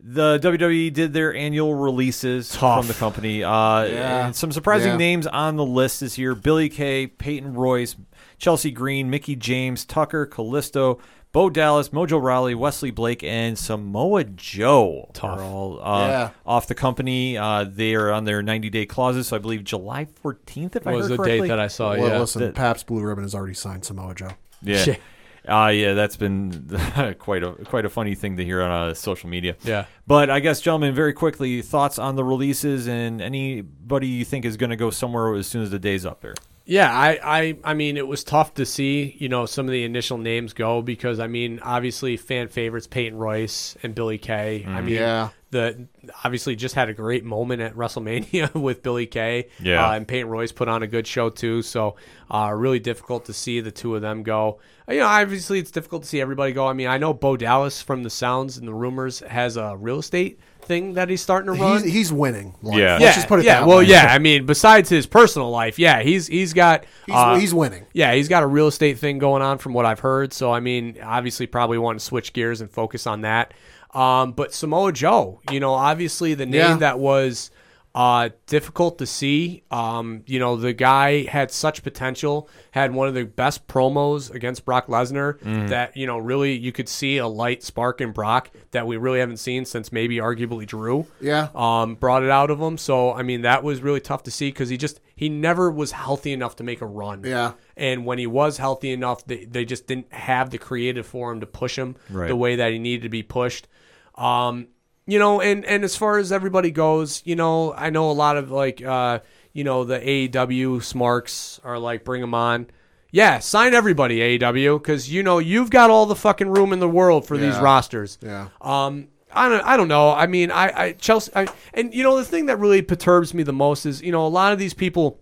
The 0.00 0.38
WWE 0.38 0.92
did 0.92 1.12
their 1.12 1.34
annual 1.34 1.74
releases 1.74 2.50
Tough. 2.50 2.80
from 2.80 2.88
the 2.88 2.94
company. 2.94 3.42
Uh, 3.42 3.84
Yeah. 3.84 4.26
and 4.26 4.36
some 4.36 4.52
surprising 4.52 4.92
Yeah. 4.92 4.96
names 4.98 5.26
on 5.26 5.56
the 5.56 5.64
list 5.66 6.00
this 6.00 6.16
year: 6.18 6.34
Billie 6.36 6.68
Kay, 6.68 7.08
Peyton 7.08 7.54
Royce, 7.54 7.96
Chelsea 8.38 8.70
Green, 8.70 9.10
Mickie 9.10 9.34
James, 9.34 9.84
Tucker, 9.84 10.24
Kalisto, 10.26 11.00
Bo 11.32 11.50
Dallas, 11.50 11.90
Mojo 11.90 12.20
Rawley, 12.22 12.54
Wesley 12.54 12.90
Blake, 12.90 13.22
and 13.22 13.58
Samoa 13.58 14.24
Joe 14.24 15.10
Tough. 15.12 15.38
are 15.38 15.42
all 15.42 15.80
uh, 15.82 16.08
Yeah. 16.08 16.30
off 16.46 16.66
the 16.66 16.74
company. 16.74 17.36
Uh, 17.36 17.64
they 17.64 17.94
are 17.94 18.10
on 18.10 18.24
their 18.24 18.42
90-day 18.42 18.86
clauses, 18.86 19.28
so 19.28 19.36
I 19.36 19.38
believe 19.38 19.62
July 19.62 20.06
14th, 20.24 20.74
if 20.76 20.86
I 20.86 20.92
was 20.94 21.04
heard 21.06 21.12
the 21.12 21.16
correctly. 21.18 21.40
date 21.42 21.48
that 21.48 21.60
I 21.60 21.68
saw. 21.68 21.90
well, 21.96 22.08
yeah. 22.08 22.18
listen, 22.18 22.42
the- 22.42 22.52
Pabst 22.52 22.86
Blue 22.86 23.02
Ribbon 23.02 23.24
has 23.24 23.34
already 23.34 23.54
signed 23.54 23.84
Samoa 23.84 24.14
Joe. 24.14 24.30
Yeah. 24.62 24.84
Yeah. 25.44 25.64
Uh, 25.64 25.68
yeah, 25.68 25.94
that's 25.94 26.16
been 26.16 26.68
quite 27.18 27.42
a 27.42 27.52
quite 27.64 27.86
a 27.86 27.88
funny 27.88 28.14
thing 28.14 28.36
to 28.36 28.44
hear 28.44 28.60
on 28.60 28.70
uh, 28.90 28.92
social 28.92 29.30
media. 29.30 29.56
Yeah. 29.62 29.86
But 30.06 30.28
I 30.28 30.40
guess, 30.40 30.60
gentlemen, 30.60 30.94
very 30.94 31.14
quickly, 31.14 31.62
thoughts 31.62 31.98
on 31.98 32.16
the 32.16 32.24
releases 32.24 32.86
and 32.86 33.22
anybody 33.22 34.08
you 34.08 34.26
think 34.26 34.44
is 34.44 34.58
going 34.58 34.68
to 34.70 34.76
go 34.76 34.90
somewhere 34.90 35.32
as 35.36 35.46
soon 35.46 35.62
as 35.62 35.70
the 35.70 35.78
day's 35.78 36.04
up 36.04 36.20
there. 36.20 36.34
Yeah, 36.70 36.92
I, 36.92 37.18
I, 37.24 37.58
I 37.64 37.72
mean, 37.72 37.96
it 37.96 38.06
was 38.06 38.22
tough 38.22 38.52
to 38.54 38.66
see, 38.66 39.16
you 39.18 39.30
know, 39.30 39.46
some 39.46 39.64
of 39.64 39.72
the 39.72 39.84
initial 39.84 40.18
names 40.18 40.52
go 40.52 40.82
because, 40.82 41.18
I 41.18 41.26
mean, 41.26 41.60
obviously 41.62 42.18
fan 42.18 42.48
favorites 42.48 42.86
Peyton 42.86 43.18
Royce 43.18 43.74
and 43.82 43.94
Billie 43.94 44.18
Kay. 44.18 44.66
I 44.68 44.82
mean, 44.82 44.96
Yeah. 44.96 45.30
the 45.50 45.86
obviously 46.24 46.56
just 46.56 46.74
had 46.74 46.90
a 46.90 46.92
great 46.92 47.24
moment 47.24 47.62
at 47.62 47.74
WrestleMania 47.74 48.52
with 48.60 48.82
Billie 48.82 49.06
Kay. 49.06 49.48
Yeah. 49.60 49.88
uh, 49.88 49.92
and 49.94 50.06
Peyton 50.06 50.28
Royce 50.28 50.52
put 50.52 50.68
on 50.68 50.82
a 50.82 50.86
good 50.86 51.06
show 51.06 51.30
too. 51.30 51.62
So, 51.62 51.96
uh, 52.30 52.52
really 52.54 52.80
difficult 52.80 53.24
to 53.24 53.32
see 53.32 53.60
the 53.60 53.70
two 53.70 53.94
of 53.96 54.02
them 54.02 54.22
go. 54.22 54.60
Uh, 54.86 54.92
You 54.92 55.00
know, 55.00 55.06
obviously 55.06 55.58
it's 55.60 55.70
difficult 55.70 56.02
to 56.02 56.08
see 56.10 56.20
everybody 56.20 56.52
go. 56.52 56.66
I 56.68 56.74
mean, 56.74 56.88
I 56.88 56.98
know 56.98 57.14
Bo 57.14 57.38
Dallas 57.38 57.80
from 57.80 58.02
the 58.02 58.10
sounds 58.10 58.58
and 58.58 58.68
the 58.68 58.74
rumors 58.74 59.20
has 59.20 59.56
a 59.56 59.74
real 59.74 60.00
estate 60.00 60.38
thing 60.68 60.92
that 60.94 61.08
he's 61.08 61.20
starting 61.20 61.52
to 61.52 61.60
run. 61.60 61.82
He's, 61.82 61.92
he's 61.92 62.12
winning. 62.12 62.54
life. 62.62 62.78
Yeah. 62.78 62.92
Let's 62.92 63.02
yeah, 63.02 63.12
just 63.14 63.26
put 63.28 63.38
it 63.40 63.44
yeah. 63.46 63.60
that 63.60 63.66
well, 63.66 63.78
way. 63.78 63.84
yeah. 63.86 64.06
I 64.10 64.18
mean, 64.18 64.46
besides 64.46 64.88
his 64.88 65.06
personal 65.06 65.50
life, 65.50 65.78
yeah, 65.78 66.02
he's 66.02 66.26
he's 66.28 66.52
got 66.52 66.84
He's, 67.06 67.14
uh, 67.14 67.34
he's 67.36 67.52
winning. 67.52 67.86
yeah, 67.92 68.14
he's 68.14 68.28
got 68.28 68.42
a 68.42 68.46
real 68.46 68.68
estate 68.68 68.98
thing 68.98 69.18
going 69.18 69.42
on 69.42 69.58
from 69.58 69.72
what 69.72 69.84
I've 69.86 70.00
heard. 70.00 70.32
So 70.32 70.52
I 70.52 70.60
mean, 70.60 70.98
obviously, 71.02 71.46
probably 71.48 71.78
want 71.78 71.98
to 71.98 72.04
switch 72.04 72.32
gears 72.32 72.60
and 72.60 72.70
focus 72.70 73.06
on 73.06 73.22
that. 73.22 73.54
Um, 73.94 74.32
but 74.32 74.52
Samoa 74.52 74.92
Joe, 74.92 75.40
you 75.50 75.60
know, 75.60 75.72
obviously 75.72 76.34
the 76.34 76.44
name 76.46 76.54
Yeah. 76.60 76.76
that 76.76 76.98
was 76.98 77.50
uh, 77.94 78.28
difficult 78.46 78.98
to 78.98 79.06
see. 79.06 79.62
Um, 79.70 80.22
you 80.26 80.38
know, 80.38 80.56
the 80.56 80.72
guy 80.72 81.24
had 81.24 81.50
such 81.50 81.82
potential, 81.82 82.48
had 82.70 82.92
one 82.94 83.08
of 83.08 83.14
the 83.14 83.24
best 83.24 83.66
promos 83.66 84.30
against 84.32 84.64
Brock 84.64 84.86
Lesnar 84.86 85.40
that, 85.68 85.96
you 85.96 86.06
know, 86.06 86.18
really 86.18 86.52
you 86.56 86.70
could 86.70 86.88
see 86.88 87.16
a 87.16 87.26
light 87.26 87.62
spark 87.62 88.00
in 88.00 88.12
Brock 88.12 88.50
that 88.70 88.86
we 88.86 88.96
really 88.98 89.18
haven't 89.20 89.38
seen 89.38 89.64
since 89.64 89.90
maybe 89.90 90.16
arguably 90.18 90.66
Drew 90.66 91.06
Yeah. 91.20 91.48
um, 91.54 91.96
brought 91.96 92.22
it 92.22 92.30
out 92.30 92.50
of 92.50 92.60
him. 92.60 92.78
So 92.78 93.12
I 93.12 93.22
mean, 93.22 93.42
that 93.42 93.64
was 93.64 93.80
really 93.80 94.00
tough 94.00 94.22
to 94.24 94.30
see 94.30 94.48
because 94.50 94.68
he 94.68 94.76
just 94.76 95.00
he 95.16 95.28
never 95.28 95.68
was 95.70 95.90
healthy 95.92 96.32
enough 96.32 96.56
to 96.56 96.64
make 96.64 96.80
a 96.82 96.86
run. 96.86 97.24
Yeah. 97.24 97.54
And 97.76 98.06
when 98.06 98.18
he 98.18 98.26
was 98.28 98.58
healthy 98.58 98.92
enough, 98.92 99.24
they, 99.26 99.44
they 99.46 99.64
just 99.64 99.86
didn't 99.88 100.12
have 100.12 100.50
the 100.50 100.58
creative 100.58 101.06
for 101.06 101.32
him 101.32 101.40
to 101.40 101.46
push 101.46 101.76
him 101.76 101.96
Right. 102.10 102.28
the 102.28 102.36
way 102.36 102.56
that 102.56 102.70
he 102.72 102.78
needed 102.78 103.02
to 103.02 103.08
be 103.08 103.22
pushed. 103.24 103.66
Um, 104.14 104.68
you 105.08 105.18
know, 105.18 105.40
and 105.40 105.64
and 105.64 105.82
as 105.84 105.96
far 105.96 106.18
as 106.18 106.30
everybody 106.30 106.70
goes, 106.70 107.22
you 107.24 107.34
know, 107.34 107.72
I 107.72 107.88
know 107.90 108.10
a 108.10 108.12
lot 108.12 108.36
of 108.36 108.50
like, 108.50 108.82
uh, 108.84 109.20
you 109.52 109.64
know, 109.64 109.82
the 109.84 109.98
AEW 109.98 110.82
smarks 110.82 111.58
are 111.64 111.78
like, 111.78 112.04
bring 112.04 112.20
them 112.20 112.34
on. 112.34 112.66
Yeah, 113.10 113.38
sign 113.38 113.72
everybody 113.72 114.18
AEW 114.38 114.78
because 114.82 115.10
you 115.10 115.22
know 115.22 115.38
you've 115.38 115.70
got 115.70 115.88
all 115.88 116.04
the 116.04 116.14
fucking 116.14 116.50
room 116.50 116.74
in 116.74 116.78
the 116.78 116.88
world 116.88 117.26
for 117.26 117.38
these 117.38 117.54
Yeah. 117.54 117.62
rosters. 117.62 118.18
Yeah. 118.22 118.48
Um, 118.60 119.08
I 119.32 119.48
don't, 119.48 119.64
I 119.64 119.76
don't 119.78 119.88
know. 119.88 120.10
I 120.12 120.26
mean, 120.26 120.50
I, 120.50 120.72
I 120.84 120.92
Chelsea, 120.92 121.32
I, 121.34 121.46
and 121.74 121.92
you 121.94 122.02
know, 122.02 122.16
the 122.18 122.24
thing 122.24 122.46
that 122.46 122.58
really 122.58 122.82
perturbs 122.82 123.32
me 123.32 123.42
the 123.42 123.52
most 123.52 123.86
is, 123.86 124.02
you 124.02 124.12
know, 124.12 124.26
a 124.26 124.28
lot 124.28 124.52
of 124.52 124.58
these 124.58 124.74
people 124.74 125.18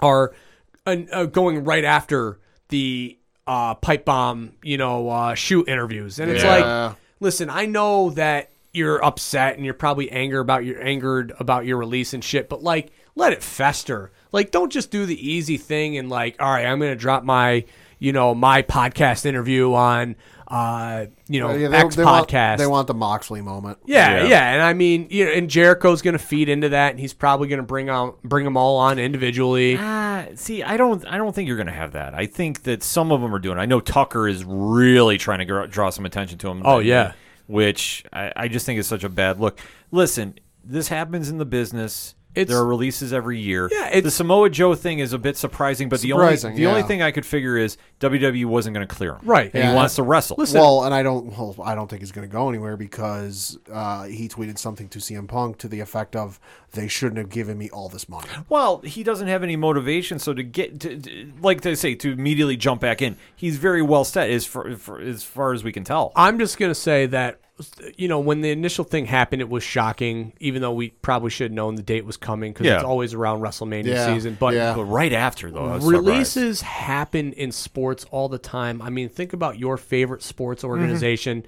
are 0.00 0.32
uh, 0.86 0.96
uh, 1.12 1.24
going 1.26 1.62
right 1.64 1.84
after 1.84 2.40
the 2.68 3.16
uh, 3.46 3.74
pipe 3.76 4.04
bomb, 4.04 4.52
you 4.62 4.76
know, 4.78 5.08
uh, 5.08 5.34
shoot 5.34 5.68
interviews, 5.68 6.18
and 6.18 6.30
it's 6.32 6.42
Yeah. 6.44 6.86
like, 6.88 6.96
listen, 7.20 7.48
I 7.50 7.66
know 7.66 8.10
that 8.10 8.50
you're 8.72 9.04
upset 9.04 9.56
and 9.56 9.64
you're 9.64 9.74
probably 9.74 10.10
anger 10.10 10.38
about 10.40 10.64
your 10.64 10.80
angered 10.82 11.32
about 11.40 11.66
your 11.66 11.76
release 11.76 12.12
and 12.14 12.22
shit, 12.22 12.48
but 12.48 12.62
like, 12.62 12.92
let 13.16 13.32
it 13.32 13.42
fester. 13.42 14.12
Like, 14.32 14.50
don't 14.50 14.70
just 14.72 14.90
do 14.90 15.06
the 15.06 15.28
easy 15.30 15.56
thing 15.56 15.98
and 15.98 16.08
like, 16.08 16.36
all 16.40 16.50
right, 16.50 16.66
I'm 16.66 16.78
gonna 16.78 16.94
drop 16.96 17.24
my, 17.24 17.64
you 17.98 18.12
know, 18.12 18.34
my 18.34 18.62
podcast 18.62 19.26
interview 19.26 19.74
on, 19.74 20.14
uh, 20.48 21.06
you 21.28 21.38
know, 21.40 21.52
Yeah, 21.54 21.68
they, 21.68 21.76
X 21.76 21.96
they 21.96 22.02
podcast. 22.04 22.48
Want, 22.48 22.58
they 22.58 22.66
want 22.66 22.86
the 22.88 22.94
Moxley 22.94 23.40
moment. 23.40 23.78
Yeah, 23.86 24.22
Yeah. 24.22 24.28
yeah, 24.28 24.52
and 24.54 24.62
I 24.62 24.72
mean, 24.72 25.06
you 25.10 25.24
know, 25.26 25.32
and 25.32 25.48
Jericho's 25.50 26.00
going 26.02 26.12
to 26.14 26.18
feed 26.24 26.48
into 26.48 26.70
that, 26.70 26.90
and 26.92 26.98
he's 27.00 27.12
probably 27.12 27.46
going 27.48 27.58
to 27.60 27.66
bring 27.66 27.88
on 27.90 28.14
bring 28.24 28.44
them 28.44 28.56
all 28.56 28.76
on 28.76 28.98
individually. 28.98 29.76
Uh, 29.76 30.26
see, 30.34 30.62
I 30.62 30.76
don't, 30.76 31.06
I 31.06 31.18
don't 31.18 31.34
think 31.34 31.46
you're 31.46 31.56
going 31.56 31.66
to 31.68 31.72
have 31.72 31.92
that. 31.92 32.14
I 32.14 32.26
think 32.26 32.62
that 32.64 32.82
some 32.82 33.12
of 33.12 33.20
them 33.20 33.32
are 33.34 33.38
doing. 33.38 33.58
it. 33.58 33.60
I 33.60 33.66
know 33.66 33.80
Tucker 33.80 34.26
is 34.28 34.44
really 34.44 35.18
trying 35.18 35.38
to 35.40 35.44
gr- 35.44 35.66
draw 35.66 35.90
some 35.90 36.04
attention 36.06 36.38
to 36.38 36.48
him. 36.48 36.62
Oh, 36.64 36.78
yeah. 36.80 37.12
Which 37.50 38.04
I, 38.12 38.32
I 38.36 38.48
just 38.48 38.64
think 38.64 38.78
is 38.78 38.86
such 38.86 39.02
a 39.02 39.08
bad 39.08 39.40
look. 39.40 39.58
Listen, 39.90 40.38
this 40.64 40.88
happens 40.88 41.28
in 41.28 41.38
the 41.38 41.44
business. 41.44 42.14
It's- 42.42 42.48
there 42.54 42.58
are 42.62 42.66
releases 42.66 43.12
every 43.12 43.38
year. 43.38 43.68
Yeah, 43.72 44.00
the 44.00 44.10
Samoa 44.10 44.50
Joe 44.50 44.74
thing 44.74 44.98
is 44.98 45.12
a 45.12 45.18
bit 45.18 45.36
surprising, 45.36 45.88
but 45.88 46.00
Surprising, 46.00 46.54
the 46.56 46.64
only 46.64 46.64
the 46.64 46.78
only 46.78 46.82
thing 46.88 47.02
I 47.02 47.10
could 47.10 47.26
figure 47.26 47.56
is 47.56 47.76
WWE 48.00 48.44
wasn't 48.46 48.74
going 48.74 48.86
to 48.86 48.94
clear 48.94 49.12
him. 49.14 49.20
Right. 49.24 49.50
and 49.54 49.68
he 49.68 49.74
wants 49.74 49.96
to 49.96 50.02
wrestle. 50.02 50.36
Listen, 50.38 50.60
Well, 50.60 50.84
and 50.84 50.94
I 50.94 51.02
don't. 51.02 51.26
Well, 51.36 51.54
I 51.64 51.74
don't 51.74 51.88
think 51.88 52.00
he's 52.02 52.12
going 52.12 52.28
to 52.28 52.32
go 52.32 52.48
anywhere 52.48 52.76
because 52.76 53.58
uh, 53.72 54.04
he 54.04 54.28
tweeted 54.28 54.58
something 54.58 54.88
to 54.88 54.98
CM 54.98 55.28
Punk 55.28 55.58
to 55.58 55.68
the 55.68 55.80
effect 55.80 56.16
of, 56.16 56.40
"They 56.72 56.88
shouldn't 56.88 57.18
have 57.18 57.28
given 57.30 57.58
me 57.58 57.70
all 57.70 57.88
this 57.88 58.08
money." 58.08 58.28
Well, 58.48 58.78
he 58.80 59.02
doesn't 59.02 59.28
have 59.28 59.42
any 59.42 59.56
motivation, 59.56 60.18
so 60.18 60.32
to 60.34 60.42
get 60.42 60.80
to, 60.80 60.96
to- 60.98 61.32
like 61.40 61.60
they 61.62 61.74
say 61.74 61.94
to 61.96 62.12
immediately 62.12 62.56
jump 62.56 62.80
back 62.80 63.02
in, 63.02 63.16
he's 63.36 63.56
very 63.58 63.82
well 63.82 64.04
set 64.04 64.30
as 64.30 64.46
far, 64.46 64.74
for, 64.76 65.00
as 65.00 65.22
far 65.22 65.52
as 65.52 65.62
we 65.64 65.72
can 65.72 65.84
tell. 65.84 66.12
I'm 66.16 66.38
just 66.38 66.58
going 66.58 66.70
to 66.70 66.74
say 66.74 67.06
that, 67.06 67.40
you 67.96 68.08
know, 68.08 68.20
when 68.20 68.40
the 68.40 68.50
initial 68.50 68.84
thing 68.84 69.06
happened, 69.06 69.42
it 69.42 69.48
was 69.48 69.62
shocking, 69.62 70.32
even 70.40 70.62
though 70.62 70.72
we 70.72 70.90
probably 70.90 71.30
should 71.30 71.50
have 71.50 71.52
known 71.52 71.74
the 71.74 71.82
date 71.82 72.04
was 72.04 72.16
coming 72.16 72.52
because 72.52 72.66
Yeah. 72.66 72.76
it's 72.76 72.84
always 72.84 73.14
around 73.14 73.40
WrestleMania 73.40 73.86
Yeah, 73.86 74.14
season. 74.14 74.36
But 74.38 74.54
yeah. 74.54 74.74
But 74.74 74.84
right 74.84 75.12
after 75.12 75.50
though, 75.50 75.68
was 75.68 75.84
surprised. 75.84 76.06
releases 76.06 76.60
happen 76.62 77.32
in 77.32 77.52
sports 77.52 78.06
all 78.10 78.28
the 78.28 78.38
time. 78.38 78.80
I 78.82 78.90
mean, 78.90 79.08
think 79.08 79.32
about 79.32 79.58
your 79.58 79.76
favorite 79.76 80.22
sports 80.22 80.62
mm-hmm. 80.62 80.70
organization 80.70 81.44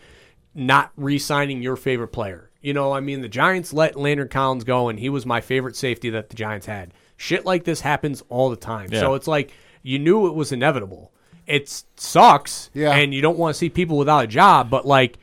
not 0.55 0.91
re-signing 0.97 1.63
your 1.63 1.77
favorite 1.77 2.09
player. 2.09 2.51
You 2.61 2.75
know, 2.75 2.93
I 2.93 3.01
mean, 3.01 3.23
the 3.23 3.29
Giants 3.29 3.73
let 3.73 3.97
Landon 3.97 4.29
Collins 4.29 4.65
go, 4.65 4.89
and 4.89 4.99
he 4.99 5.09
was 5.09 5.25
my 5.25 5.41
favorite 5.41 5.77
safety 5.77 6.11
that 6.11 6.29
the 6.29 6.37
Giants 6.37 6.67
had. 6.67 6.93
Shit 7.17 7.47
like 7.47 7.65
this 7.65 7.81
happens 7.81 8.23
all 8.29 8.51
the 8.51 8.57
time. 8.57 8.91
So 8.91 9.15
it's 9.15 9.27
like 9.27 9.53
you 9.83 9.99
knew 9.99 10.27
it 10.27 10.35
was 10.35 10.53
inevitable. 10.53 11.11
It 11.47 11.83
sucks, 11.97 12.71
Yeah. 12.75 12.93
and 12.93 13.13
you 13.13 13.21
don't 13.23 13.39
want 13.39 13.55
to 13.55 13.59
see 13.59 13.69
people 13.71 13.97
without 13.97 14.25
a 14.25 14.27
job, 14.29 14.71
but 14.71 14.87
like 14.87 15.19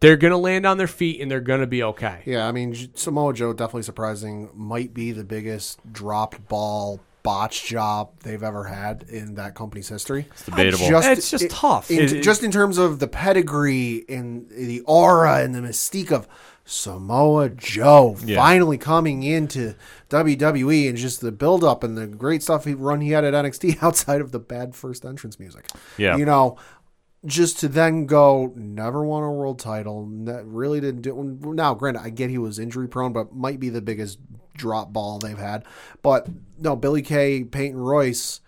they're 0.00 0.16
gonna 0.16 0.36
land 0.38 0.66
on 0.66 0.78
their 0.78 0.86
feet 0.86 1.20
and 1.20 1.30
they're 1.30 1.40
gonna 1.40 1.66
be 1.66 1.82
okay. 1.82 2.22
Yeah, 2.24 2.46
I 2.46 2.52
mean 2.52 2.90
Samoa 2.94 3.32
Joe 3.34 3.52
definitely 3.52 3.82
surprising. 3.82 4.50
Might 4.54 4.92
be 4.94 5.12
the 5.12 5.24
biggest 5.24 5.80
dropped 5.92 6.48
ball 6.48 7.00
botch 7.22 7.66
job 7.66 8.08
they've 8.22 8.42
ever 8.42 8.64
had 8.64 9.04
in 9.10 9.34
that 9.34 9.54
company's 9.54 9.90
history. 9.90 10.26
It's 10.32 10.44
debatable. 10.46 10.86
It's 11.02 11.30
just 11.30 11.50
tough. 11.50 11.90
In, 11.90 11.98
It- 12.00 12.12
it- 12.14 12.22
just 12.22 12.42
in 12.42 12.50
terms 12.50 12.78
of 12.78 12.98
the 12.98 13.08
pedigree 13.08 14.06
and 14.08 14.48
the 14.48 14.80
aura 14.86 15.40
and 15.42 15.54
the 15.54 15.60
mystique 15.60 16.10
of 16.10 16.26
Samoa 16.64 17.50
Joe 17.50 18.16
Yeah. 18.24 18.36
finally 18.36 18.78
coming 18.78 19.22
into 19.22 19.74
WWE 20.08 20.88
and 20.88 20.96
just 20.96 21.20
the 21.20 21.32
build 21.32 21.62
up 21.64 21.82
and 21.84 21.98
the 21.98 22.06
great 22.06 22.42
stuff 22.42 22.64
he 22.64 22.74
run 22.74 23.00
he 23.00 23.10
had 23.10 23.24
at 23.24 23.34
NXT 23.34 23.78
outside 23.82 24.20
of 24.20 24.32
the 24.32 24.38
bad 24.38 24.74
first 24.74 25.04
entrance 25.04 25.38
music. 25.38 25.66
Yeah. 25.98 26.16
You 26.16 26.24
know, 26.24 26.56
just 27.24 27.58
to 27.60 27.68
then 27.68 28.06
go 28.06 28.52
never 28.56 29.04
won 29.04 29.22
a 29.22 29.30
world 29.30 29.58
title, 29.58 30.08
that 30.24 30.44
really 30.46 30.80
didn't 30.80 31.02
do. 31.02 31.38
Now, 31.42 31.74
granted, 31.74 32.02
I 32.02 32.10
get 32.10 32.30
he 32.30 32.38
was 32.38 32.58
injury 32.58 32.88
prone, 32.88 33.12
but 33.12 33.34
might 33.34 33.60
be 33.60 33.68
the 33.68 33.82
biggest 33.82 34.18
drop 34.54 34.92
ball 34.92 35.18
they've 35.18 35.38
had. 35.38 35.64
But 36.02 36.28
no, 36.58 36.76
Billie 36.76 37.02
Kay, 37.02 37.44
Peyton 37.44 37.78
Royce. 37.78 38.40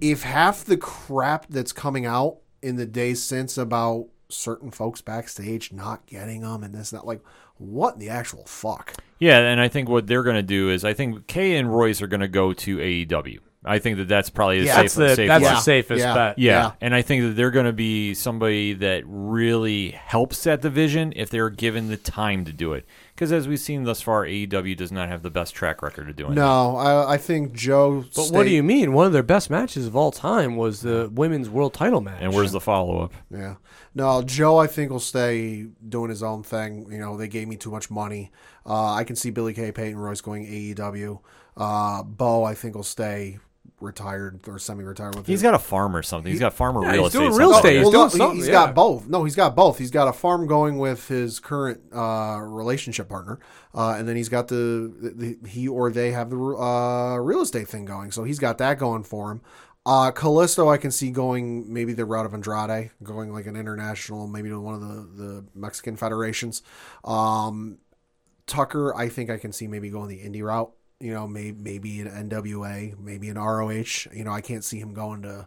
If 0.00 0.22
half 0.22 0.64
the 0.64 0.76
crap 0.76 1.46
that's 1.48 1.72
coming 1.72 2.04
out 2.04 2.38
in 2.60 2.76
the 2.76 2.86
days 2.86 3.22
since 3.22 3.56
about 3.56 4.08
certain 4.28 4.70
folks 4.70 5.00
backstage 5.00 5.72
not 5.72 6.04
getting 6.04 6.42
them 6.42 6.62
and 6.62 6.74
this 6.74 6.90
that, 6.90 7.06
like 7.06 7.22
what 7.56 7.94
in 7.94 8.00
the 8.00 8.10
actual 8.10 8.44
fuck? 8.44 8.94
Yeah, 9.18 9.38
and 9.38 9.60
I 9.60 9.68
think 9.68 9.88
what 9.88 10.06
they're 10.06 10.22
going 10.22 10.36
to 10.36 10.42
do 10.42 10.70
is 10.70 10.84
I 10.84 10.92
think 10.92 11.26
Kay 11.26 11.56
and 11.56 11.74
Royce 11.74 12.02
are 12.02 12.06
going 12.06 12.20
to 12.20 12.28
go 12.28 12.52
to 12.52 12.76
AEW. 12.76 13.38
I 13.64 13.80
think 13.80 13.96
that 13.98 14.06
that's 14.06 14.30
probably 14.30 14.60
the 14.60 14.66
Yeah. 14.66 14.74
safe, 14.74 14.82
That's 14.82 14.94
the 14.94 15.16
safe 15.16 15.28
that's 15.28 15.44
bet. 15.44 15.54
the 15.56 15.60
safest 15.60 16.00
Yeah. 16.00 16.14
bet. 16.14 16.38
Yeah. 16.38 16.52
Yeah. 16.52 16.70
and 16.80 16.94
I 16.94 17.02
think 17.02 17.22
that 17.24 17.30
they're 17.30 17.50
going 17.50 17.66
to 17.66 17.72
be 17.72 18.14
somebody 18.14 18.72
that 18.74 19.02
really 19.06 19.90
helps 19.90 20.44
that 20.44 20.62
division 20.62 21.12
if 21.16 21.28
they're 21.28 21.50
given 21.50 21.88
the 21.88 21.96
time 21.96 22.44
to 22.44 22.52
do 22.52 22.72
it. 22.72 22.84
Because 23.14 23.32
as 23.32 23.48
we've 23.48 23.58
seen 23.58 23.82
thus 23.82 24.00
far, 24.00 24.24
AEW 24.24 24.76
does 24.76 24.92
not 24.92 25.08
have 25.08 25.22
the 25.22 25.30
best 25.30 25.54
track 25.56 25.82
record 25.82 26.08
of 26.08 26.14
doing 26.14 26.32
it. 26.32 26.36
No, 26.36 26.76
I, 26.76 27.14
I 27.14 27.16
think 27.16 27.52
Joe. 27.52 28.04
But 28.14 28.28
what 28.30 28.44
do 28.44 28.50
you 28.50 28.62
mean? 28.62 28.92
One 28.92 29.06
of 29.06 29.12
their 29.12 29.24
best 29.24 29.50
matches 29.50 29.88
of 29.88 29.96
all 29.96 30.12
time 30.12 30.54
was 30.54 30.82
the 30.82 31.10
women's 31.12 31.50
world 31.50 31.74
title 31.74 32.00
match. 32.00 32.18
And 32.20 32.32
where's 32.32 32.52
the 32.52 32.60
follow 32.60 33.00
up? 33.02 33.12
Yeah. 33.28 33.56
No, 33.92 34.22
Joe, 34.22 34.58
I 34.58 34.68
think 34.68 34.92
will 34.92 35.00
stay 35.00 35.66
doing 35.88 36.10
his 36.10 36.22
own 36.22 36.44
thing. 36.44 36.86
You 36.92 36.98
know, 36.98 37.16
they 37.16 37.26
gave 37.26 37.48
me 37.48 37.56
too 37.56 37.72
much 37.72 37.90
money. 37.90 38.30
Uh, 38.64 38.92
I 38.92 39.02
can 39.02 39.16
see 39.16 39.30
Billie 39.30 39.54
Kay, 39.54 39.72
Peyton 39.72 39.98
Royce 39.98 40.20
going 40.20 40.46
AEW. 40.46 41.18
Uh, 41.56 42.04
Bo, 42.04 42.44
I 42.44 42.54
think 42.54 42.76
will 42.76 42.84
stay 42.84 43.38
retired 43.80 44.40
or 44.48 44.58
semi-retired 44.58 45.14
with. 45.14 45.26
He's 45.26 45.34
his- 45.40 45.42
got 45.42 45.54
a 45.54 45.58
farm 45.58 45.94
or 45.94 46.02
something. 46.02 46.30
He's 46.30 46.40
got 46.40 46.52
farmer 46.54 46.82
Yeah, 46.82 46.92
real 46.92 47.04
he's 47.04 47.06
estate. 47.14 47.18
doing 47.18 47.36
real 47.38 47.52
something. 47.52 47.56
estate. 47.70 47.76
He's 47.76 47.82
well, 47.84 47.92
doing 47.92 48.10
something, 48.10 48.36
He's 48.36 48.46
yeah. 48.46 48.52
got 48.52 48.74
both. 48.74 49.06
No, 49.08 49.24
he's 49.24 49.36
got 49.36 49.54
both. 49.56 49.78
He's 49.78 49.90
got 49.90 50.08
a 50.08 50.12
farm 50.12 50.46
going 50.46 50.78
with 50.78 51.08
his 51.08 51.38
current 51.40 51.80
uh, 51.94 52.38
relationship 52.42 53.08
partner, 53.08 53.38
uh, 53.74 53.94
and 53.98 54.08
then 54.08 54.16
he's 54.16 54.28
got 54.28 54.48
the, 54.48 55.36
the 55.42 55.48
he 55.48 55.68
or 55.68 55.90
they 55.90 56.10
have 56.12 56.30
the 56.30 56.36
uh, 56.36 57.16
real 57.16 57.40
estate 57.40 57.68
thing 57.68 57.84
going. 57.84 58.10
So 58.10 58.24
he's 58.24 58.38
got 58.38 58.58
that 58.58 58.78
going 58.78 59.04
for 59.04 59.30
him. 59.32 59.40
Uh, 59.86 60.10
Kalisto, 60.12 60.70
I 60.70 60.76
can 60.76 60.90
see 60.90 61.10
going 61.10 61.72
maybe 61.72 61.94
the 61.94 62.04
route 62.04 62.26
of 62.26 62.34
Andrade, 62.34 62.90
going 63.02 63.32
like 63.32 63.46
an 63.46 63.56
international, 63.56 64.26
maybe 64.26 64.50
to 64.50 64.60
one 64.60 64.74
of 64.74 64.80
the, 64.82 65.22
the 65.24 65.44
Mexican 65.54 65.96
federations. 65.96 66.62
Um, 67.04 67.78
Tucker, 68.46 68.94
I 68.94 69.08
think 69.08 69.30
I 69.30 69.38
can 69.38 69.52
see 69.52 69.66
maybe 69.66 69.88
going 69.90 70.08
the 70.08 70.18
indie 70.18 70.42
route. 70.42 70.72
You 71.00 71.14
know, 71.14 71.28
maybe 71.28 71.56
maybe 71.62 72.00
an 72.00 72.28
NWA, 72.28 72.98
maybe 72.98 73.28
an 73.28 73.36
ROH. 73.38 74.08
You 74.12 74.24
know, 74.24 74.32
I 74.32 74.40
can't 74.40 74.64
see 74.64 74.78
him 74.80 74.94
going 74.94 75.22
to 75.22 75.46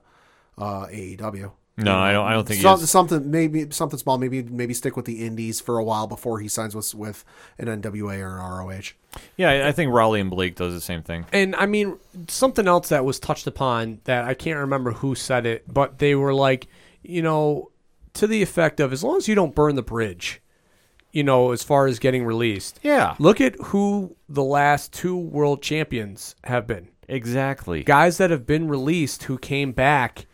uh, 0.57 0.85
AEW. 0.87 1.51
No, 1.77 1.97
I 1.97 2.13
don't. 2.13 2.25
I 2.27 2.33
don't 2.33 2.47
think 2.47 2.61
he 2.61 2.67
is. 2.67 2.89
something 2.89 3.31
maybe 3.31 3.67
something 3.71 3.97
small. 3.97 4.17
Maybe 4.17 4.43
maybe 4.43 4.73
stick 4.73 4.95
with 4.95 5.05
the 5.05 5.25
indies 5.25 5.59
for 5.59 5.77
a 5.77 5.83
while 5.83 6.05
before 6.07 6.39
he 6.39 6.47
signs 6.47 6.75
with 6.75 6.93
with 6.93 7.25
an 7.57 7.67
NWA 7.67 8.19
or 8.19 8.37
an 8.37 8.67
ROH. 8.67 8.93
Yeah, 9.35 9.49
I- 9.49 9.67
I 9.69 9.71
think 9.71 9.91
Rawley 9.91 10.21
and 10.21 10.29
Blake 10.29 10.55
does 10.55 10.73
the 10.73 10.81
same 10.81 11.01
thing. 11.01 11.25
And 11.33 11.55
I 11.55 11.65
mean, 11.65 11.97
something 12.27 12.67
else 12.67 12.89
that 12.89 13.03
was 13.03 13.19
touched 13.19 13.47
upon 13.47 13.99
that 14.03 14.25
I 14.25 14.33
can't 14.33 14.59
remember 14.59 14.91
who 14.91 15.15
said 15.15 15.45
it, 15.45 15.63
but 15.73 15.99
they 15.99 16.13
were 16.15 16.33
like, 16.33 16.67
you 17.03 17.21
know, 17.21 17.71
to 18.13 18.27
the 18.27 18.41
effect 18.41 18.79
of 18.79 18.93
as 18.93 19.03
long 19.03 19.17
as 19.17 19.27
you 19.27 19.35
don't 19.35 19.55
burn 19.55 19.75
the 19.75 19.81
bridge, 19.81 20.40
you 21.11 21.23
know, 21.23 21.51
as 21.51 21.63
far 21.63 21.87
as 21.87 21.99
getting 21.99 22.23
released. 22.25 22.79
Yeah. 22.83 23.15
Look 23.19 23.41
at 23.41 23.55
who 23.65 24.15
the 24.29 24.43
last 24.43 24.93
two 24.93 25.17
world 25.17 25.61
champions 25.61 26.35
have 26.45 26.67
been. 26.67 26.87
Exactly. 27.07 27.83
Guys 27.83 28.17
that 28.17 28.29
have 28.31 28.45
been 28.47 28.67
released 28.67 29.23
who 29.23 29.37
came 29.37 29.71
back 29.73 30.25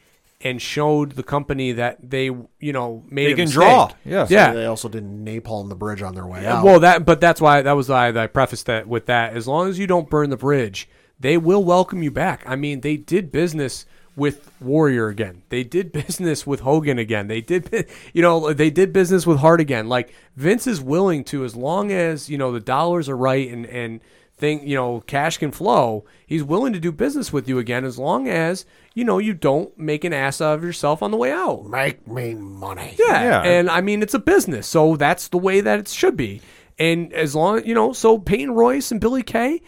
and 0.42 0.62
showed 0.62 1.14
the 1.14 1.24
company 1.24 1.72
that 1.72 1.98
they, 2.12 2.26
you 2.26 2.72
know, 2.72 3.04
made 3.10 3.26
They 3.28 3.32
a 3.32 3.36
can 3.36 3.46
mistake. 3.46 3.54
draw. 3.64 3.90
Yes. 4.06 4.30
Yeah. 4.30 4.54
They 4.54 4.66
also 4.66 4.88
didn't 4.88 5.26
napalm 5.26 5.70
the 5.70 5.76
bridge 5.76 6.04
on 6.04 6.14
their 6.14 6.28
way 6.28 6.44
Yeah, 6.44 6.58
out. 6.58 6.64
Well, 6.64 6.80
that 6.82 7.06
but 7.06 7.20
that's 7.20 7.42
why 7.42 7.64
that 7.64 7.72
was 7.74 7.90
why 7.90 8.10
I 8.10 8.28
prefaced 8.28 8.68
that 8.68 8.88
with 8.88 9.08
that. 9.08 9.34
As 9.36 9.48
long 9.48 9.68
as 9.68 9.80
you 9.80 9.88
don't 9.88 10.10
burn 10.10 10.30
the 10.30 10.38
bridge, 10.38 10.88
they 11.20 11.38
will 11.38 11.64
welcome 11.64 12.04
you 12.04 12.12
back. 12.12 12.44
I 12.46 12.56
mean, 12.56 12.82
they 12.82 12.98
did 12.98 13.32
business 13.32 13.88
with 14.18 14.52
Warrior 14.60 15.08
again. 15.08 15.44
They 15.48 15.64
did 15.64 15.92
business 15.94 16.46
with 16.46 16.62
Hogan 16.62 17.00
again. 17.00 17.28
They 17.28 17.40
did, 17.40 17.88
you 18.14 18.22
know, 18.22 18.52
they 18.52 18.70
did 18.70 18.92
business 18.92 19.26
with 19.26 19.38
Hart 19.38 19.62
again. 19.62 19.88
Like 19.88 20.14
Vince 20.36 20.68
is 20.68 20.82
willing 20.82 21.24
to, 21.26 21.46
as 21.46 21.56
long 21.56 21.94
as 21.94 22.30
you 22.30 22.38
know 22.38 22.52
the 22.52 22.60
dollars 22.60 23.08
are 23.08 23.16
right 23.16 23.50
and 23.50 23.66
and 23.68 24.02
thing, 24.38 24.68
you 24.68 24.76
know, 24.76 25.02
cash 25.02 25.38
can 25.38 25.52
flow. 25.52 26.06
He's 26.26 26.44
willing 26.44 26.74
to 26.74 26.80
do 26.80 26.92
business 26.92 27.34
with 27.34 27.48
you 27.48 27.58
again, 27.58 27.86
as 27.86 27.98
long 27.98 28.28
as 28.28 28.66
you 28.94 29.06
know 29.06 29.20
you 29.20 29.34
don't 29.34 29.78
make 29.78 30.04
an 30.04 30.14
ass 30.14 30.42
out 30.42 30.56
of 30.56 30.64
yourself 30.64 31.02
on 31.02 31.12
the 31.12 31.18
way 31.18 31.32
out. 31.32 31.66
Make 31.66 32.08
me 32.08 32.34
money. 32.34 32.96
Yeah. 33.00 33.24
Yeah. 33.24 33.42
And 33.44 33.70
I 33.70 33.82
mean, 33.82 34.02
it's 34.02 34.14
a 34.14 34.20
business, 34.20 34.68
so 34.68 34.96
that's 34.96 35.30
the 35.30 35.38
way 35.38 35.62
that 35.62 35.80
it 35.80 35.88
should 35.88 36.18
be. 36.18 36.42
And 36.80 37.14
as 37.14 37.36
long 37.36 37.64
you 37.66 37.76
know, 37.76 37.94
so 37.94 38.18
Peyton 38.18 38.52
Royce 38.52 38.92
and 38.92 39.00
Billie 39.00 39.24
Kay, 39.24 39.62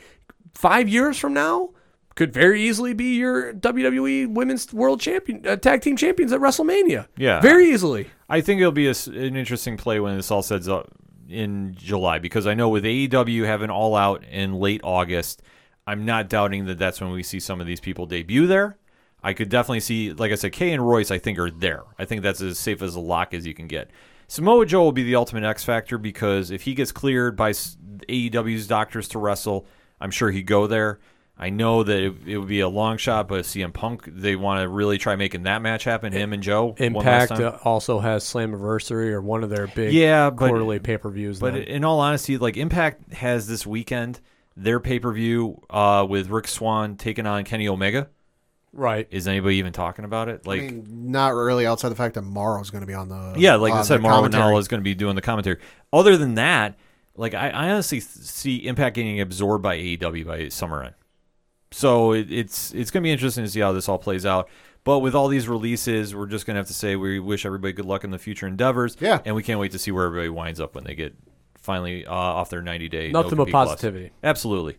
five 0.53 0.89
years 0.89 1.17
from 1.17 1.33
now, 1.33 1.69
could 2.19 2.33
very 2.33 2.61
easily 2.61 2.93
be 2.93 3.15
your 3.15 3.53
WWE 3.53 4.33
Women's 4.33 4.73
World 4.73 4.99
Champion, 4.99 5.47
uh, 5.47 5.55
Tag 5.55 5.79
Team 5.79 5.95
Champions 5.95 6.33
at 6.33 6.41
WrestleMania. 6.41 7.07
Yeah. 7.15 7.39
very 7.39 7.69
easily. 7.71 8.09
I 8.27 8.41
think 8.41 8.59
it'll 8.59 8.73
be 8.73 8.87
a 8.87 8.93
an 9.07 9.37
interesting 9.37 9.77
play 9.77 10.01
when 10.01 10.17
this 10.17 10.29
all 10.29 10.41
sets 10.41 10.67
up 10.67 10.91
in 11.29 11.75
July 11.75 12.19
because 12.19 12.45
I 12.45 12.55
know 12.55 12.67
with 12.67 12.83
AEW 12.83 13.45
having 13.45 13.69
all 13.69 13.95
out 13.95 14.25
in 14.25 14.55
late 14.55 14.81
August, 14.83 15.41
I'm 15.87 16.03
not 16.03 16.27
doubting 16.27 16.65
that 16.65 16.77
that's 16.77 16.99
when 16.99 17.11
we 17.11 17.23
see 17.23 17.39
some 17.39 17.61
of 17.61 17.67
these 17.67 17.79
people 17.79 18.05
debut 18.05 18.47
there. 18.47 18.77
I 19.23 19.31
could 19.31 19.47
definitely 19.47 19.79
see, 19.79 20.11
like 20.11 20.33
I 20.33 20.35
said, 20.35 20.51
Kay 20.51 20.73
and 20.73 20.85
Royce. 20.85 21.11
I 21.11 21.19
think 21.19 21.39
are 21.39 21.49
there. 21.49 21.83
I 21.97 22.03
think 22.03 22.21
that's 22.21 22.41
as 22.41 22.59
safe 22.59 22.81
as 22.81 22.95
a 22.95 22.99
lock 22.99 23.33
as 23.33 23.47
you 23.47 23.53
can 23.53 23.67
get. 23.67 23.91
Samoa 24.27 24.65
Joe 24.65 24.83
will 24.83 24.91
be 24.91 25.03
the 25.03 25.15
ultimate 25.15 25.45
X 25.45 25.63
factor 25.63 25.97
because 25.97 26.51
if 26.51 26.63
he 26.63 26.73
gets 26.73 26.91
cleared 26.91 27.37
by 27.37 27.51
AEW's 27.51 28.67
doctors 28.67 29.07
to 29.07 29.19
wrestle, 29.19 29.65
I'm 30.01 30.11
sure 30.11 30.31
he'd 30.31 30.47
go 30.47 30.67
there. 30.67 30.99
I 31.41 31.49
know 31.51 31.83
that 31.83 31.97
it, 31.97 32.13
it 32.27 32.37
would 32.37 32.49
be 32.49 32.59
a 32.59 32.67
long 32.67 32.97
shot, 32.97 33.29
but 33.29 33.45
CM 33.45 33.71
Punk, 33.71 34.03
they 34.05 34.35
want 34.35 34.61
to 34.61 34.67
really 34.67 34.97
try 34.97 35.15
making 35.15 35.43
that 35.43 35.61
match 35.61 35.85
happen. 35.85 36.11
Him 36.11 36.33
and 36.33 36.43
Joe. 36.43 36.75
one 36.77 36.91
last 36.93 37.29
Impact 37.29 37.29
time. 37.29 37.41
uh, 37.43 37.57
also 37.63 37.99
has 37.99 38.25
Slammiversary 38.25 39.11
or 39.11 39.21
one 39.21 39.43
of 39.45 39.49
their 39.49 39.67
big 39.67 39.93
Yeah, 39.93 40.29
but- 40.31 40.49
quarterly 40.49 40.79
pay 40.79 40.97
per 40.97 41.09
views. 41.09 41.39
But 41.39 41.55
in 41.55 41.85
all 41.85 42.01
honesty, 42.01 42.37
like 42.37 42.57
Impact 42.57 43.13
has 43.13 43.47
this 43.47 43.65
weekend 43.65 44.19
their 44.57 44.81
pay 44.81 44.99
per 44.99 45.13
view 45.13 45.61
uh, 45.69 46.05
with 46.09 46.29
Rich 46.29 46.47
Swann 46.47 46.97
taking 46.97 47.25
on 47.25 47.45
Kenny 47.45 47.69
Omega. 47.69 48.09
right. 48.73 49.07
Is 49.09 49.25
anybody 49.25 49.55
even 49.55 49.71
talking 49.71 50.03
about 50.03 50.27
it? 50.27 50.45
Like, 50.45 50.61
I 50.61 50.65
mean, 50.65 51.11
not 51.11 51.29
really 51.35 51.65
outside 51.65 51.87
the 51.89 51.95
fact 51.95 52.15
that 52.15 52.23
Mauro's 52.23 52.69
going 52.69 52.81
to 52.81 52.87
be 52.87 52.93
on 52.93 53.07
the 53.07 53.35
yeah, 53.37 53.55
like 53.55 53.71
I 53.73 53.83
said, 53.83 53.97
the 53.99 54.01
Mauro 54.01 54.15
commentary. 54.15 54.57
Is 54.57 54.67
going 54.67 54.81
to 54.81 54.83
be 54.83 54.93
doing 54.93 55.15
the 55.15 55.21
commentary. 55.21 55.59
Other 55.93 56.17
than 56.17 56.35
that, 56.35 56.77
like 57.15 57.33
I, 57.33 57.49
I 57.49 57.69
honestly 57.69 58.01
see 58.01 58.57
Impact 58.67 58.95
getting 58.97 59.21
absorbed 59.21 59.63
by 59.63 59.77
AEW 59.77 60.27
by 60.27 60.49
summer 60.49 60.83
end. 60.83 60.95
So 61.71 62.13
it, 62.13 62.31
it's 62.31 62.73
it's 62.73 62.91
going 62.91 63.03
to 63.03 63.07
be 63.07 63.11
interesting 63.11 63.43
to 63.43 63.49
see 63.49 63.59
how 63.59 63.71
this 63.71 63.87
all 63.87 63.99
plays 63.99 64.25
out. 64.25 64.49
But 64.83 64.99
with 64.99 65.13
all 65.13 65.27
these 65.27 65.47
releases, 65.47 66.15
we're 66.15 66.25
just 66.25 66.45
going 66.45 66.55
to 66.55 66.59
have 66.59 66.67
to 66.67 66.73
say 66.73 66.95
we 66.95 67.19
wish 67.19 67.45
everybody 67.45 67.73
good 67.73 67.85
luck 67.85 68.03
in 68.03 68.11
the 68.11 68.17
future 68.17 68.47
endeavors. 68.47 68.95
Yeah. 68.99 69.19
and 69.25 69.35
we 69.35 69.43
can't 69.43 69.59
wait 69.59 69.71
to 69.73 69.79
see 69.79 69.91
where 69.91 70.05
everybody 70.05 70.29
winds 70.29 70.59
up 70.59 70.73
when 70.73 70.83
they 70.83 70.95
get 70.95 71.15
finally 71.59 72.05
uh, 72.05 72.13
off 72.13 72.49
their 72.49 72.61
90 72.61 72.89
day. 72.89 73.11
Nothing 73.11 73.37
but 73.37 73.49
positivity. 73.49 74.11
Absolutely. 74.23 74.77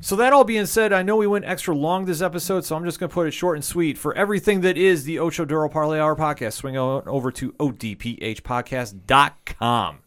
So 0.00 0.16
that 0.16 0.32
all 0.32 0.44
being 0.44 0.64
said, 0.66 0.92
I 0.92 1.02
know 1.02 1.16
we 1.16 1.26
went 1.26 1.44
extra 1.44 1.74
long 1.74 2.04
this 2.06 2.22
episode, 2.22 2.64
so 2.64 2.76
I'm 2.76 2.84
just 2.84 2.98
going 3.00 3.10
to 3.10 3.14
put 3.14 3.26
it 3.26 3.32
short 3.32 3.56
and 3.56 3.64
sweet. 3.64 3.98
For 3.98 4.14
everything 4.14 4.62
that 4.62 4.78
is 4.78 5.04
the 5.04 5.18
Ocho 5.18 5.44
Duro 5.44 5.68
Parlay 5.68 5.98
Hour 5.98 6.16
podcast, 6.16 6.54
swing 6.54 6.78
on 6.78 7.06
over 7.06 7.30
to 7.32 7.52
odphpodcast.com 7.52 9.98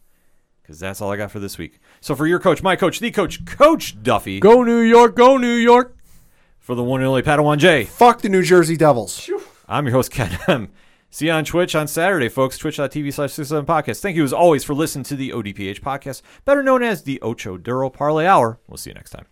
because 0.62 0.80
that's 0.80 1.02
all 1.02 1.12
I 1.12 1.18
got 1.18 1.30
for 1.30 1.40
this 1.40 1.60
week. 1.60 1.80
So 2.02 2.16
for 2.16 2.26
your 2.26 2.40
coach, 2.40 2.64
my 2.64 2.76
coach, 2.76 3.00
the 3.00 3.12
coach, 3.12 3.46
Coach 3.46 4.02
Duffy, 4.02 4.40
Go 4.40 4.64
New 4.64 4.80
York, 4.80 5.16
go 5.16 5.38
New 5.38 5.54
York. 5.54 5.96
For 6.66 6.74
the 6.74 6.84
one 6.84 7.00
and 7.00 7.08
only 7.08 7.22
Padawan 7.22 7.60
J, 7.60 7.86
Fuck 7.86 8.22
the 8.22 8.30
New 8.30 8.42
Jersey 8.42 8.76
Devils. 8.76 9.30
I'm 9.68 9.86
your 9.86 9.94
host, 9.94 10.10
Ken 10.10 10.36
M. 10.48 10.72
See 11.12 11.28
you 11.28 11.32
on 11.32 11.46
Twitch 11.46 11.76
on 11.76 11.88
Saturday, 11.88 12.28
folks. 12.28 12.58
Twitch.tv 12.58 13.14
slash 13.14 13.34
67 13.34 13.68
podcast. 13.68 14.02
Thank 14.02 14.16
you 14.18 14.24
as 14.24 14.34
always 14.34 14.64
for 14.64 14.74
listening 14.74 15.04
to 15.04 15.16
the 15.16 15.30
ODPH 15.30 15.82
podcast, 15.82 16.24
better 16.44 16.64
known 16.64 16.82
as 16.82 17.04
the 17.04 17.22
Ocho 17.22 17.58
Duro 17.58 17.92
Parlay 17.92 18.26
Hour. 18.26 18.60
We'll 18.68 18.78
see 18.78 18.90
you 18.90 18.96
next 18.96 19.12
time. 19.12 19.28